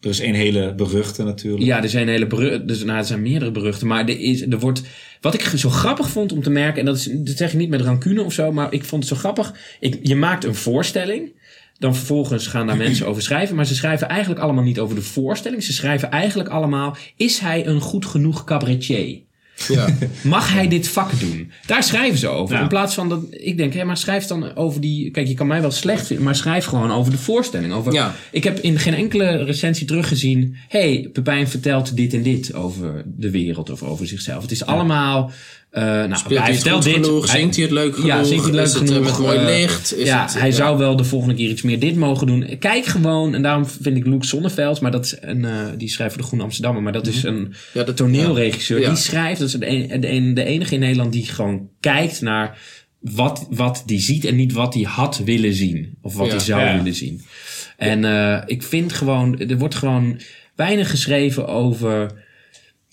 Er 0.00 0.08
is 0.10 0.20
één 0.20 0.34
hele 0.34 0.74
beruchte 0.74 1.22
natuurlijk. 1.22 1.62
ja, 1.64 1.82
er 1.82 1.88
zijn 1.88 2.08
hele 2.08 2.26
beru- 2.26 2.64
dus, 2.64 2.84
nou, 2.84 2.98
er 2.98 3.04
zijn 3.04 3.22
meerdere 3.22 3.50
beruchten, 3.50 3.86
maar 3.86 4.08
er 4.08 4.20
is, 4.20 4.40
er 4.42 4.58
wordt, 4.58 4.82
wat 5.20 5.34
ik 5.34 5.40
zo 5.40 5.70
grappig 5.70 6.08
vond 6.08 6.32
om 6.32 6.42
te 6.42 6.50
merken, 6.50 6.78
en 6.80 6.84
dat, 6.86 6.96
is, 6.96 7.08
dat 7.12 7.36
zeg 7.36 7.52
ik 7.52 7.58
niet 7.58 7.68
met 7.70 7.80
rancune 7.80 8.22
of 8.22 8.32
zo, 8.32 8.52
maar 8.52 8.72
ik 8.72 8.84
vond 8.84 9.02
het 9.02 9.12
zo 9.12 9.18
grappig. 9.18 9.54
Ik, 9.80 9.98
je 10.02 10.16
maakt 10.16 10.44
een 10.44 10.54
voorstelling, 10.54 11.32
dan 11.78 11.94
vervolgens 11.96 12.46
gaan 12.46 12.66
daar 12.66 12.76
mensen 12.86 13.06
over 13.06 13.22
schrijven, 13.22 13.56
maar 13.56 13.66
ze 13.66 13.74
schrijven 13.74 14.08
eigenlijk 14.08 14.40
allemaal 14.40 14.64
niet 14.64 14.78
over 14.78 14.94
de 14.94 15.02
voorstelling. 15.02 15.62
Ze 15.62 15.72
schrijven 15.72 16.10
eigenlijk 16.10 16.48
allemaal, 16.48 16.96
is 17.16 17.38
hij 17.38 17.66
een 17.66 17.80
goed 17.80 18.06
genoeg 18.06 18.44
cabaretier? 18.44 19.20
Ja. 19.68 19.86
Mag 20.22 20.52
hij 20.52 20.68
dit 20.68 20.88
vak 20.88 21.20
doen? 21.20 21.50
Daar 21.66 21.82
schrijven 21.82 22.18
ze 22.18 22.28
over. 22.28 22.54
Ja. 22.56 22.62
In 22.62 22.68
plaats 22.68 22.94
van 22.94 23.08
dat 23.08 23.20
ik 23.30 23.56
denk, 23.56 23.74
hé, 23.74 23.84
maar 23.84 23.96
schrijf 23.96 24.24
dan 24.26 24.56
over 24.56 24.80
die. 24.80 25.10
Kijk, 25.10 25.26
je 25.28 25.34
kan 25.34 25.46
mij 25.46 25.60
wel 25.60 25.70
slecht 25.70 26.06
vinden, 26.06 26.24
maar 26.24 26.34
schrijf 26.36 26.64
gewoon 26.64 26.92
over 26.92 27.12
de 27.12 27.18
voorstelling. 27.18 27.72
Over, 27.72 27.92
Ja. 27.92 28.14
Ik 28.30 28.44
heb 28.44 28.58
in 28.58 28.78
geen 28.78 28.94
enkele 28.94 29.44
recensie 29.44 29.86
teruggezien. 29.86 30.56
hey, 30.68 31.08
Pepijn 31.12 31.48
vertelt 31.48 31.96
dit 31.96 32.14
en 32.14 32.22
dit 32.22 32.54
over 32.54 33.02
de 33.06 33.30
wereld 33.30 33.70
of 33.70 33.82
over 33.82 34.06
zichzelf. 34.06 34.42
Het 34.42 34.50
is 34.50 34.64
allemaal 34.64 35.30
eh, 35.70 35.82
nou, 35.82 36.16
Speelt 36.16 36.40
hij 36.40 36.54
vertelt 36.54 36.84
goed 36.84 36.94
dit. 36.94 37.04
genoeg? 37.06 37.28
Zingt 37.28 37.54
hij 37.54 37.64
het 37.64 37.72
leuk 37.72 37.94
genoeg? 37.94 38.06
Ja, 38.08 38.24
zingt 38.24 38.44
hij 38.44 38.44
het 38.44 38.54
leuk 38.54 38.64
Is 38.64 38.72
het, 38.72 38.82
eh, 38.82 38.88
genoeg? 38.96 39.10
met 39.10 39.18
mooi 39.18 39.38
Eh, 39.38 39.44
licht? 39.44 39.94
Is 39.96 40.06
ja, 40.08 40.22
het, 40.22 40.34
hij 40.38 40.48
ja. 40.48 40.54
zou 40.54 40.78
wel 40.78 40.96
de 40.96 41.04
volgende 41.04 41.34
keer 41.34 41.48
iets 41.50 41.62
meer 41.62 41.78
dit 41.78 41.96
mogen 41.96 42.26
doen. 42.26 42.56
Kijk 42.58 42.84
gewoon, 42.84 43.34
en 43.34 43.42
daarom 43.42 43.66
vind 43.66 43.96
ik 43.96 44.06
Luc 44.06 44.28
Sonneveld, 44.28 44.80
maar 44.80 44.90
dat 44.90 45.04
is 45.04 45.16
een, 45.20 45.44
eh, 45.44 45.52
die 45.76 45.88
schrijft 45.88 46.12
voor 46.12 46.22
de 46.22 46.28
Groene 46.28 46.44
Amsterdammer, 46.44 46.82
maar 46.82 46.92
dat 46.92 47.06
is 47.06 47.22
een 47.22 47.40
Mhm. 47.40 47.50
Ja, 47.72 47.82
dat- 47.84 47.96
toneelregisseur. 47.96 48.80
ja. 48.80 48.88
Die 48.88 48.98
schrijft, 48.98 49.38
dat 49.40 49.48
is 49.48 49.54
de, 49.54 49.68
een- 49.68 50.00
de, 50.00 50.08
een- 50.10 50.34
de 50.34 50.44
enige 50.44 50.74
in 50.74 50.80
Nederland 50.80 51.12
die 51.12 51.26
gewoon 51.26 51.68
kijkt 51.80 52.20
naar 52.20 52.58
wat, 53.00 53.46
wat 53.50 53.82
die 53.86 54.00
ziet 54.00 54.24
en 54.24 54.36
niet 54.36 54.52
wat 54.52 54.74
hij 54.74 54.82
had 54.82 55.20
willen 55.24 55.54
zien. 55.54 55.94
Of 56.02 56.14
wat 56.14 56.26
Ja. 56.26 56.32
hij 56.32 56.40
zou 56.44 56.60
Ja. 56.60 56.76
willen 56.76 56.94
zien. 56.94 57.20
En 57.76 58.04
eh, 58.04 58.42
ik 58.46 58.62
vind 58.62 58.92
gewoon, 58.92 59.38
er 59.38 59.58
wordt 59.58 59.74
gewoon 59.74 60.20
weinig 60.56 60.90
geschreven 60.90 61.46
over. 61.48 62.26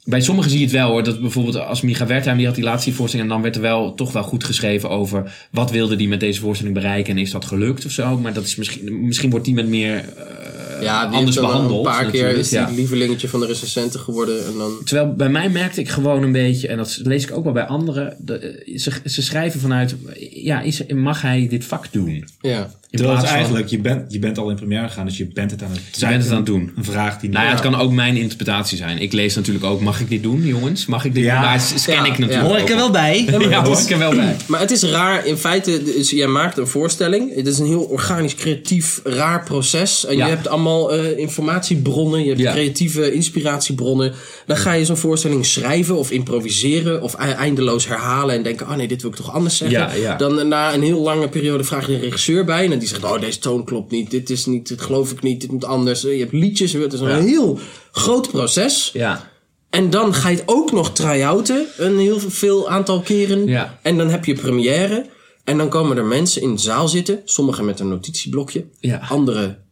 Bij 0.07 0.21
sommigen 0.21 0.49
zie 0.51 0.59
je 0.59 0.65
het 0.65 0.73
wel 0.73 0.89
hoor. 0.89 1.03
Dat 1.03 1.21
bijvoorbeeld 1.21 1.55
als 1.59 1.81
Micha 1.81 2.05
Wertheim, 2.05 2.37
die 2.37 2.45
had 2.45 2.55
die 2.55 2.63
laatste 2.63 2.93
voorstelling. 2.93 3.29
En 3.29 3.33
dan 3.35 3.43
werd 3.43 3.55
er 3.55 3.61
wel 3.61 3.93
toch 3.93 4.11
wel 4.11 4.23
goed 4.23 4.43
geschreven 4.43 4.89
over. 4.89 5.47
Wat 5.51 5.71
wilde 5.71 5.95
die 5.95 6.07
met 6.07 6.19
deze 6.19 6.39
voorstelling 6.39 6.75
bereiken. 6.75 7.13
En 7.15 7.21
is 7.21 7.31
dat 7.31 7.45
gelukt 7.45 7.85
of 7.85 7.91
zo. 7.91 8.17
Maar 8.17 8.33
dat 8.33 8.45
is 8.45 8.55
misschien, 8.55 9.05
misschien 9.05 9.29
wordt 9.29 9.45
die 9.45 9.53
met 9.53 9.67
meer 9.67 9.95
eh, 9.97 10.81
Ja, 10.81 11.07
die 11.07 11.17
anders 11.17 11.35
behandeld. 11.35 11.85
Een 11.85 11.91
paar 11.91 12.11
keer 12.11 12.29
is 12.37 12.49
die 12.49 12.59
Ja. 12.59 12.69
lievelingetje 12.75 13.27
van 13.27 13.39
de 13.39 13.45
recensenten 13.45 13.99
geworden. 13.99 14.45
En 14.45 14.53
dan... 14.57 14.71
Terwijl 14.83 15.13
bij 15.13 15.29
mij 15.29 15.49
merkte 15.49 15.81
ik 15.81 15.89
gewoon 15.89 16.23
een 16.23 16.31
beetje, 16.31 16.67
en 16.67 16.77
dat 16.77 16.99
lees 17.03 17.23
ik 17.23 17.31
ook 17.31 17.43
wel 17.43 17.53
bij 17.53 17.65
anderen, 17.65 18.15
de, 18.19 18.37
eh, 18.37 18.77
ze, 18.77 18.91
ze 19.05 19.21
schrijven 19.21 19.59
vanuit, 19.59 19.95
ja, 20.31 20.61
is, 20.61 20.85
mag 20.93 21.21
hij 21.21 21.47
dit 21.49 21.65
vak 21.65 21.87
doen? 21.91 22.27
Ja. 22.41 22.71
In 22.95 23.01
Terwijl 23.01 23.17
het 23.19 23.27
plaats 23.29 23.45
van, 23.47 23.55
eigenlijk, 23.57 23.67
je 23.67 23.79
bent, 23.95 24.13
je 24.13 24.19
bent 24.19 24.37
al 24.37 24.49
in 24.49 24.55
première 24.55 24.87
gegaan, 24.87 25.05
dus 25.05 25.17
je 25.17 25.27
bent 25.33 25.51
het 25.51 25.63
aan 25.63 25.71
het 25.71 25.99
je 25.99 26.07
bent 26.07 26.21
het 26.23 26.31
aan 26.31 26.37
het 26.37 26.45
doen. 26.45 26.71
Een 26.75 26.83
vraag 26.83 27.19
die 27.19 27.29
Nou 27.29 27.45
ja, 27.45 27.51
het 27.51 27.59
kan 27.59 27.75
ook 27.75 27.91
mijn 27.91 28.15
interpretatie 28.17 28.77
zijn. 28.77 28.97
Ik 29.01 29.13
lees 29.13 29.35
natuurlijk 29.35 29.65
ook, 29.65 29.81
mag 29.81 29.99
ik 29.99 30.09
dit 30.09 30.23
doen, 30.23 30.45
jongens? 30.45 30.85
Mag 30.85 31.05
ik 31.05 31.13
dit 31.13 31.23
Ja. 31.23 31.33
doen? 31.33 31.43
Daar 31.49 31.59
scan 31.61 31.93
Ja, 31.95 31.99
ik 32.05 32.17
natuurlijk 32.17 32.41
ja. 32.41 32.47
Hoor 32.47 32.57
ik 32.57 32.69
er 32.69 32.75
wel 32.75 32.91
bij? 32.91 33.25
Ja, 33.49 33.63
hoor 33.63 33.79
ik 33.79 33.89
er 33.89 33.97
wel 33.97 34.15
bij. 34.15 34.35
Maar 34.47 34.59
het 34.59 34.71
is 34.71 34.83
raar, 34.83 35.25
in 35.25 35.37
feite, 35.37 35.83
dus 35.83 36.09
jij 36.09 36.27
maakt 36.27 36.57
een 36.57 36.67
voorstelling. 36.67 37.35
Het 37.35 37.47
is 37.47 37.59
een 37.59 37.65
heel 37.65 37.81
organisch, 37.83 38.35
creatief, 38.35 38.99
raar 39.03 39.43
proces. 39.43 40.05
En 40.05 40.17
Ja. 40.17 40.25
je 40.25 40.31
hebt 40.31 40.47
allemaal 40.47 40.93
eh, 40.93 41.17
informatiebronnen, 41.17 42.21
je 42.23 42.27
hebt 42.29 42.39
Ja. 42.39 42.51
creatieve 42.51 43.13
inspiratiebronnen. 43.13 44.13
Dan 44.45 44.57
ga 44.57 44.73
je 44.73 44.85
zo'n 44.85 44.97
voorstelling 44.97 45.45
schrijven 45.45 45.95
of 45.97 46.11
improviseren 46.11 47.01
of 47.01 47.13
e- 47.13 47.31
eindeloos 47.31 47.87
herhalen 47.87 48.35
en 48.35 48.43
denken, 48.43 48.67
oh 48.69 48.75
nee, 48.75 48.87
dit 48.87 49.01
wil 49.01 49.11
ik 49.11 49.17
toch 49.17 49.33
anders 49.33 49.57
zeggen. 49.57 49.79
Ja, 49.79 49.93
ja. 49.93 50.15
Dan 50.15 50.39
eh, 50.39 50.45
na 50.45 50.73
een 50.73 50.81
heel 50.83 51.01
lange 51.01 51.27
periode 51.27 51.63
vraag 51.63 51.87
je 51.87 51.93
een 51.93 51.99
regisseur 51.99 52.45
bij 52.45 52.71
en 52.71 52.79
die 52.89 52.99
zegt, 52.99 53.13
oh 53.13 53.19
deze 53.21 53.39
toon 53.39 53.63
klopt 53.63 53.91
niet, 53.91 54.11
dit 54.11 54.29
is 54.29 54.45
niet, 54.45 54.67
dit 54.67 54.81
geloof 54.81 55.11
ik 55.11 55.21
niet, 55.21 55.41
dit 55.41 55.51
moet 55.51 55.65
anders. 55.65 56.01
Je 56.01 56.09
hebt 56.09 56.31
liedjes, 56.31 56.73
het 56.73 56.93
is 56.93 56.99
een 56.99 57.07
Ja. 57.07 57.19
heel 57.19 57.59
groot 57.91 58.31
proces. 58.31 58.89
Ja, 58.93 59.31
En 59.69 59.89
dan 59.89 60.13
ga 60.13 60.29
je 60.29 60.35
het 60.35 60.47
ook 60.47 60.71
nog 60.71 60.93
try-outen. 60.93 61.65
Een 61.77 61.97
heel 61.97 62.19
veel 62.19 62.69
aantal 62.69 63.01
keren. 63.01 63.45
Ja. 63.47 63.79
En 63.81 63.97
dan 63.97 64.09
heb 64.09 64.25
je 64.25 64.33
première. 64.33 65.05
En 65.43 65.57
dan 65.57 65.69
komen 65.69 65.97
er 65.97 66.05
mensen 66.05 66.41
in 66.41 66.55
de 66.55 66.61
zaal 66.61 66.87
zitten. 66.87 67.21
Sommigen 67.25 67.65
met 67.65 67.79
een 67.79 67.87
notitieblokje. 67.89 68.65
Ja. 68.79 68.97
Anderen 69.09 69.63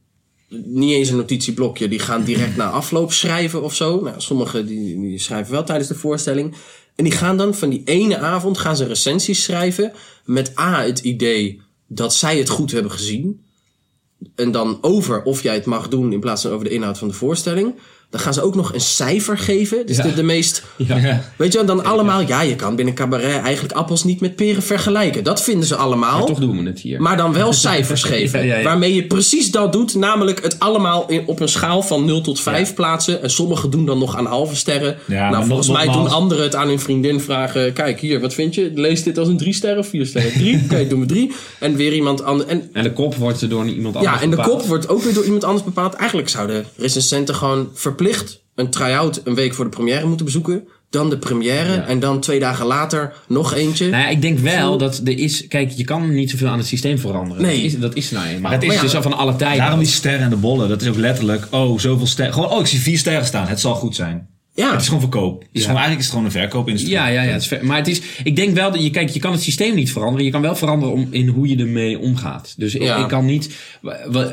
niet 0.66 0.92
eens 0.94 1.10
een 1.10 1.16
notitieblokje. 1.16 1.88
Die 1.88 2.00
gaan 2.00 2.24
direct 2.24 2.56
na 2.56 2.70
afloop 2.70 3.12
schrijven 3.14 3.64
of 3.64 3.76
zo. 3.76 4.02
Nou, 4.02 4.16
sommigen 4.18 4.66
die, 4.66 5.00
die 5.02 5.20
schrijven 5.20 5.52
wel 5.54 5.64
tijdens 5.64 5.88
de 5.88 5.96
voorstelling. 5.96 6.56
En 6.96 7.04
die 7.04 7.14
gaan 7.14 7.38
dan 7.38 7.56
van 7.56 7.70
die 7.70 7.82
ene 7.86 8.18
avond 8.18 8.58
gaan 8.58 8.76
ze 8.78 8.86
recensies 8.86 9.44
schrijven. 9.44 9.92
Met 10.26 10.60
A 10.60 10.84
het 10.84 11.00
idee 11.00 11.62
dat 11.94 12.14
zij 12.14 12.38
het 12.38 12.50
goed 12.50 12.72
hebben 12.72 12.92
gezien. 12.92 13.46
En 14.36 14.52
dan 14.52 14.78
over 14.82 15.24
of 15.24 15.44
jij 15.44 15.54
het 15.54 15.66
mag 15.66 15.88
doen 15.88 16.14
in 16.14 16.20
plaats 16.20 16.42
van 16.42 16.52
over 16.52 16.66
de 16.66 16.74
inhoud 16.74 16.98
van 16.98 17.08
de 17.08 17.14
voorstelling. 17.14 17.76
Dan 18.14 18.22
gaan 18.22 18.34
ze 18.34 18.42
ook 18.42 18.56
nog 18.56 18.74
een 18.74 18.82
cijfer 18.82 19.38
geven. 19.38 19.86
Dus 19.86 19.98
Ja. 19.98 20.04
de, 20.04 20.14
de 20.14 20.24
meest 20.24 20.64
Ja. 20.78 21.22
Weet 21.36 21.54
je, 21.54 21.64
dan 21.64 21.86
allemaal, 21.86 22.22
ja, 22.28 22.42
je 22.42 22.56
kan 22.56 22.76
binnen 22.76 22.94
cabaret 22.94 23.42
eigenlijk 23.42 23.74
appels 23.74 24.04
niet 24.04 24.22
met 24.22 24.36
peren 24.36 24.64
vergelijken. 24.64 25.24
Dat 25.24 25.44
vinden 25.44 25.68
ze 25.68 25.76
allemaal. 25.76 26.18
maar 26.18 26.26
toch 26.28 26.40
doen 26.40 26.64
we 26.64 26.70
het 26.70 26.80
hier. 26.80 27.02
Maar 27.02 27.18
dan 27.18 27.34
wel 27.34 27.54
cijfers 27.68 28.04
geven. 28.04 28.40
Ja, 28.40 28.46
ja, 28.46 28.58
ja. 28.58 28.64
Waarmee 28.64 28.96
je 28.96 29.08
precies 29.08 29.52
dat 29.52 29.72
doet. 29.74 29.96
Namelijk 29.96 30.44
het 30.44 30.60
allemaal 30.60 31.06
in, 31.10 31.24
op 31.26 31.40
een 31.40 31.48
schaal 31.48 31.82
van 31.82 32.06
0 32.06 32.22
tot 32.22 32.40
5 32.42 32.74
plaatsen. 32.74 33.22
En 33.22 33.30
sommigen 33.30 33.70
doen 33.70 33.86
dan 33.86 33.98
nog 34.00 34.16
aan 34.18 34.26
halve 34.26 34.56
sterren. 34.56 34.98
Ja, 35.08 35.30
nou, 35.30 35.46
volgens 35.46 35.68
nog- 35.68 35.78
mij 35.78 35.86
nogmaals- 35.86 36.08
doen 36.10 36.16
anderen 36.18 36.44
het 36.44 36.56
aan 36.56 36.68
hun 36.68 36.80
vriendin 36.80 37.20
vragen. 37.22 37.74
Kijk 37.74 38.00
hier, 38.00 38.20
wat 38.20 38.34
vind 38.34 38.56
je? 38.56 38.72
Lees 38.76 39.04
dit 39.04 39.18
als 39.18 39.28
een 39.28 39.38
3 39.38 39.54
sterren 39.54 39.80
of 39.80 39.88
4 39.88 40.06
sterren? 40.06 40.32
3? 40.34 40.62
Oké, 40.64 40.88
doen 40.88 41.00
we 41.00 41.06
3. 41.06 41.32
En 41.60 41.76
weer 41.76 41.94
iemand 41.94 42.24
anders. 42.24 42.50
En 42.50 42.70
En 42.74 42.84
de 42.84 42.94
kop 42.94 43.16
wordt 43.16 43.42
er 43.42 43.50
door 43.50 43.66
iemand 43.68 43.96
anders 43.96 44.16
ja, 44.16 44.22
en 44.22 44.30
de 44.30 44.36
bepaald. 44.36 44.58
kop 44.60 44.68
wordt 44.68 44.90
ook 44.90 45.02
weer 45.04 45.14
door 45.14 45.26
iemand 45.26 45.44
anders 45.44 45.64
bepaald. 45.64 45.94
Eigenlijk 45.94 46.30
zouden 46.30 46.66
recensenten 46.78 47.36
gewoon 47.36 47.70
verplicht 47.74 48.02
een 48.56 48.70
try-out 48.70 49.22
een 49.24 49.36
week 49.36 49.54
voor 49.54 49.66
de 49.66 49.72
première 49.72 50.06
moeten 50.06 50.26
bezoeken. 50.26 50.68
Dan 50.90 51.10
de 51.10 51.18
première. 51.18 51.74
En 51.76 52.00
dan 52.00 52.20
twee 52.20 52.40
dagen 52.40 52.66
later 52.66 53.14
nog 53.28 53.54
eentje. 53.54 53.90
Nou 53.90 54.04
ja, 54.04 54.10
ik 54.10 54.22
denk 54.22 54.40
wel 54.40 54.78
dat 54.78 55.02
er 55.04 55.18
is... 55.20 55.48
Kijk, 55.48 55.72
je 55.72 55.84
kan 55.84 56.14
niet 56.14 56.30
zoveel 56.30 56.48
aan 56.48 56.58
het 56.58 56.68
systeem 56.68 56.98
veranderen. 57.00 57.44
Nee. 57.44 57.56
Dat 57.56 57.66
is, 57.66 57.80
dat 57.80 57.96
is 57.96 58.12
nou 58.12 58.28
eenmaal. 58.28 58.52
het 58.52 58.64
is- 58.64 58.74
het 58.76 58.84
is 58.84 58.96
al 58.96 59.02
van 59.02 59.14
alle 59.14 59.36
tijden. 59.36 59.58
Daarom 59.58 59.80
die 59.80 59.88
sterren 59.88 60.20
en 60.22 60.30
de 60.30 60.36
bollen, 60.36 60.70
dat 60.70 60.82
is 60.82 60.88
ook 60.88 60.96
letterlijk, 60.96 61.48
oh, 61.52 61.80
zoveel 61.80 62.08
sterren. 62.08 62.34
Gewoon, 62.34 62.50
oh, 62.50 62.60
ik 62.60 62.66
zie 62.68 62.80
vier 62.80 62.98
sterren 62.98 63.26
staan, 63.26 63.48
het 63.48 63.60
zal 63.60 63.76
goed 63.76 63.96
zijn. 63.96 64.28
Ja. 64.54 64.72
Het 64.72 64.82
is 64.82 64.86
gewoon 64.88 65.02
verkoop. 65.02 65.40
Het 65.42 65.50
is 65.52 65.60
Ja. 65.62 65.68
gewoon, 65.68 65.82
eigenlijk 65.82 66.00
is 66.00 66.06
het 66.06 66.14
gewoon 66.16 66.26
een 66.26 66.32
verkoopindustrie. 66.42 66.96
Ja, 66.96 67.08
ja, 67.08 67.22
ja. 67.22 67.32
Het 67.32 67.42
is 67.42 67.48
ver- 67.48 67.66
maar 67.66 67.78
het 67.78 67.88
is, 67.88 68.02
ik 68.24 68.36
denk 68.36 68.56
wel 68.56 68.72
dat 68.72 68.84
je, 68.84 68.90
kijk, 68.90 69.10
je 69.10 69.20
kan 69.20 69.32
het 69.32 69.42
systeem 69.42 69.76
niet 69.76 69.92
veranderen. 69.92 70.26
Je 70.26 70.32
kan 70.32 70.42
wel 70.42 70.56
veranderen 70.56 70.94
om, 70.94 71.08
in 71.12 71.28
hoe 71.28 71.48
je 71.48 71.58
ermee 71.58 72.00
omgaat. 72.00 72.54
Dus 72.58 72.76
ik, 72.76 72.82
Ja. 72.82 72.98
ik 73.04 73.08
kan 73.08 73.26
niet, 73.26 73.56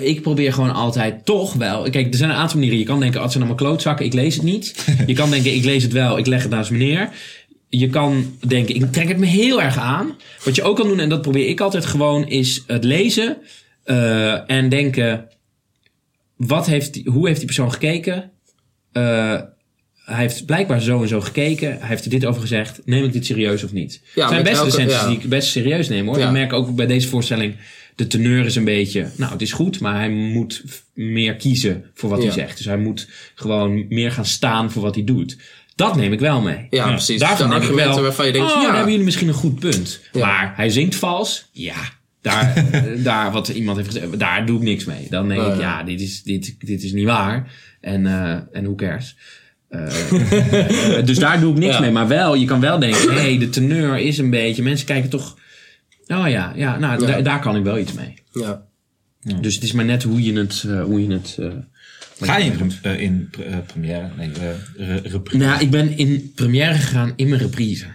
ik 0.00 0.22
probeer 0.22 0.52
gewoon 0.52 0.74
altijd 0.74 1.24
toch 1.24 1.52
wel. 1.52 1.90
Kijk, 1.90 2.10
er 2.10 2.14
zijn 2.18 2.30
een 2.30 2.36
aantal 2.36 2.56
manieren. 2.56 2.78
Je 2.78 2.84
kan 2.86 3.00
denken, 3.00 3.16
oh, 3.18 3.22
het 3.24 3.32
zijn 3.32 3.44
allemaal 3.44 3.66
klootzakken, 3.66 4.06
ik 4.06 4.12
lees 4.12 4.34
het 4.34 4.44
niet. 4.44 4.84
je 5.06 5.14
kan 5.14 5.30
denken, 5.30 5.54
ik 5.54 5.64
lees 5.64 5.82
het 5.82 5.92
wel, 5.92 6.18
ik 6.18 6.26
leg 6.26 6.42
het 6.42 6.50
naast 6.50 6.70
me 6.70 6.78
neer. 6.78 7.08
Je 7.68 7.88
kan 7.88 8.36
denken, 8.46 8.74
ik 8.74 8.92
trek 8.92 9.08
het 9.08 9.18
me 9.18 9.26
heel 9.26 9.62
erg 9.62 9.76
aan. 9.78 10.16
Wat 10.44 10.54
je 10.56 10.62
ook 10.62 10.76
kan 10.76 10.88
doen, 10.88 11.00
en 11.00 11.08
dat 11.08 11.22
probeer 11.22 11.48
ik 11.48 11.60
altijd 11.60 11.86
gewoon, 11.86 12.28
is 12.28 12.62
het 12.66 12.84
lezen 12.84 13.36
eh, 13.84 14.50
en 14.50 14.68
denken, 14.68 15.28
wat 16.36 16.66
heeft 16.66 16.92
die, 16.94 17.10
hoe 17.10 17.26
heeft 17.26 17.36
die 17.38 17.46
persoon 17.46 17.72
gekeken? 17.72 18.30
Eh, 18.92 19.40
hij 20.10 20.20
heeft 20.20 20.44
blijkbaar 20.46 20.80
zo 20.80 21.02
en 21.02 21.08
zo 21.08 21.20
gekeken. 21.20 21.78
Hij 21.78 21.88
heeft 21.88 22.04
er 22.04 22.10
dit 22.10 22.24
over 22.26 22.40
gezegd. 22.40 22.80
Neem 22.84 23.04
ik 23.04 23.12
dit 23.12 23.26
serieus 23.26 23.64
of 23.64 23.72
niet? 23.72 24.00
Ja, 24.14 24.22
er 24.22 24.28
zijn 24.28 24.42
best 24.42 24.56
elke- 24.56 24.70
recensies 24.70 25.00
ja. 25.00 25.06
die 25.08 25.18
ik 25.18 25.28
best 25.28 25.48
serieus 25.48 25.88
neem 25.88 26.06
hoor. 26.06 26.18
Ja. 26.18 26.26
Ik 26.26 26.32
merk 26.32 26.52
ook 26.52 26.74
bij 26.74 26.86
deze 26.86 27.08
voorstelling. 27.08 27.56
De 27.94 28.06
teneur 28.06 28.44
is 28.44 28.56
een 28.56 28.64
beetje. 28.64 29.06
Nou, 29.16 29.32
het 29.32 29.42
is 29.42 29.52
goed, 29.52 29.80
maar 29.80 29.94
hij 29.94 30.10
moet 30.10 30.62
meer 30.94 31.36
kiezen 31.36 31.84
voor 31.94 32.10
wat 32.10 32.22
hij 32.22 32.30
zegt. 32.32 32.56
Dus 32.56 32.66
hij 32.66 32.78
moet 32.78 33.08
gewoon 33.34 33.86
meer 33.88 34.12
gaan 34.12 34.24
staan 34.24 34.70
voor 34.70 34.82
wat 34.82 34.94
hij 34.94 35.04
doet. 35.04 35.36
Dat 35.74 35.96
neem 35.96 36.12
ik 36.12 36.20
wel 36.20 36.40
mee. 36.40 36.66
Ja, 36.70 36.88
precies. 36.88 37.20
Daarvan 37.20 37.48
de 37.48 37.52
neem 37.54 37.56
ik 37.56 37.62
argumenten 37.62 37.94
wel, 37.94 38.02
waarvan 38.02 38.26
je 38.26 38.32
denkt, 38.32 38.54
oh, 38.54 38.62
ja. 38.62 38.74
hebben 38.74 38.90
jullie 38.90 39.04
misschien 39.04 39.28
een 39.28 39.34
goed 39.34 39.58
punt. 39.58 40.00
Maar 40.12 40.52
hij 40.56 40.70
zingt 40.70 40.94
vals. 40.94 41.48
Ja, 41.52 41.76
daar, 42.22 42.64
daar 43.02 43.32
wat 43.32 43.48
iemand 43.48 43.76
heeft 43.76 43.88
gezegd, 43.90 44.18
daar 44.18 44.46
doe 44.46 44.56
ik 44.56 44.62
niks 44.62 44.84
mee. 44.84 45.06
Dan 45.10 45.28
denk 45.28 45.40
Oh, 45.40 45.54
ik, 45.54 45.60
ja. 45.60 45.82
dit 45.82 46.00
is, 46.00 46.22
dit, 46.22 46.54
dit 46.58 46.82
is 46.82 46.92
niet 46.92 47.06
waar. 47.06 47.52
En, 47.80 48.06
eh 48.06 48.38
en 48.52 48.64
hoe 48.64 48.76
cares? 48.76 49.16
Eh, 49.70 51.04
dus 51.04 51.18
daar 51.18 51.40
doe 51.40 51.52
ik 51.52 51.58
niks 51.58 51.74
Ja. 51.74 51.80
mee. 51.80 51.90
Maar 51.90 52.08
wel, 52.08 52.34
je 52.34 52.44
kan 52.46 52.60
wel 52.60 52.78
denken, 52.78 53.00
hé, 53.14 53.20
hey, 53.20 53.38
de 53.38 53.48
teneur 53.50 53.98
is 53.98 54.18
een 54.18 54.30
beetje... 54.30 54.62
Mensen 54.62 54.86
kijken 54.86 55.10
toch... 55.10 55.38
Oh 56.06 56.28
ja, 56.28 56.52
ja 56.56 56.78
nou, 56.78 57.06
Ja. 57.06 57.20
Daar, 57.20 57.40
kan 57.40 57.56
ik 57.56 57.64
wel 57.64 57.78
iets 57.78 57.92
mee. 57.92 58.14
Ja. 58.32 58.62
Dus 59.40 59.54
het 59.54 59.62
is 59.64 59.72
maar 59.72 59.84
net 59.84 60.02
hoe 60.02 60.22
je 60.22 60.32
het... 60.38 60.64
eh, 60.68 60.82
hoe 60.82 61.02
je 61.06 61.12
het 61.12 61.36
eh, 61.40 61.48
Ga 62.20 62.36
je 62.36 62.50
in, 62.50 62.72
eh, 62.82 63.00
in 63.00 63.28
pre- 63.30 63.62
première? 63.66 64.08
Nee, 64.16 64.30
eh, 64.32 64.86
re- 64.86 65.00
reprise. 65.08 65.44
Nou, 65.44 65.60
ik 65.60 65.70
ben 65.70 65.96
in 65.98 66.32
première 66.34 66.74
gegaan 66.74 67.12
in 67.16 67.28
mijn 67.28 67.40
reprise. 67.40 67.86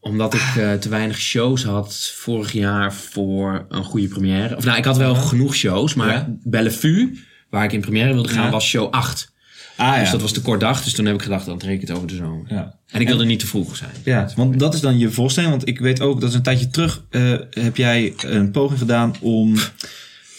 Omdat 0.00 0.34
ik 0.34 0.52
eh, 0.56 0.72
te 0.72 0.88
weinig 0.88 1.18
shows 1.18 1.64
had 1.64 2.12
vorig 2.16 2.52
jaar 2.52 2.94
voor 2.94 3.66
een 3.68 3.84
goede 3.84 4.08
première. 4.08 4.56
Of 4.56 4.64
nou, 4.64 4.78
ik 4.78 4.84
had 4.84 4.96
wel 4.96 5.14
genoeg 5.14 5.54
shows, 5.54 5.94
maar 5.94 6.08
Ja. 6.12 6.34
Bellevue, 6.42 7.20
waar 7.50 7.64
ik 7.64 7.72
in 7.72 7.80
première 7.80 8.12
wilde 8.12 8.28
gaan, 8.28 8.44
Ja. 8.44 8.50
was 8.50 8.68
show 8.68 8.90
8. 8.90 9.32
Ah 9.76 9.94
ja. 9.94 10.00
Dus 10.00 10.10
dat 10.10 10.20
was 10.20 10.32
te 10.32 10.42
kort 10.42 10.60
dag, 10.60 10.82
dus 10.84 10.92
toen 10.94 11.04
heb 11.06 11.14
ik 11.14 11.22
gedacht, 11.22 11.46
dan 11.46 11.58
trek 11.58 11.74
ik 11.74 11.80
het 11.80 11.90
over 11.90 12.08
de 12.08 12.14
zomer. 12.16 12.46
ja. 12.48 12.74
En 12.90 13.00
ik 13.00 13.08
wilde 13.08 13.24
niet 13.24 13.38
te 13.40 13.46
vroeg 13.46 13.76
zijn. 13.76 13.90
Ja, 14.04 14.30
want 14.36 14.58
dat 14.58 14.74
is 14.74 14.80
dan 14.80 14.98
je 14.98 15.10
voorstelling. 15.10 15.52
Want 15.52 15.68
ik 15.68 15.78
weet 15.78 16.00
ook, 16.00 16.20
dat 16.20 16.28
is 16.28 16.34
een 16.34 16.42
tijdje 16.42 16.68
terug, 16.70 17.02
eh, 17.10 17.32
heb 17.50 17.76
jij 17.76 18.14
een 18.26 18.50
poging 18.50 18.78
gedaan 18.78 19.14
om... 19.20 19.54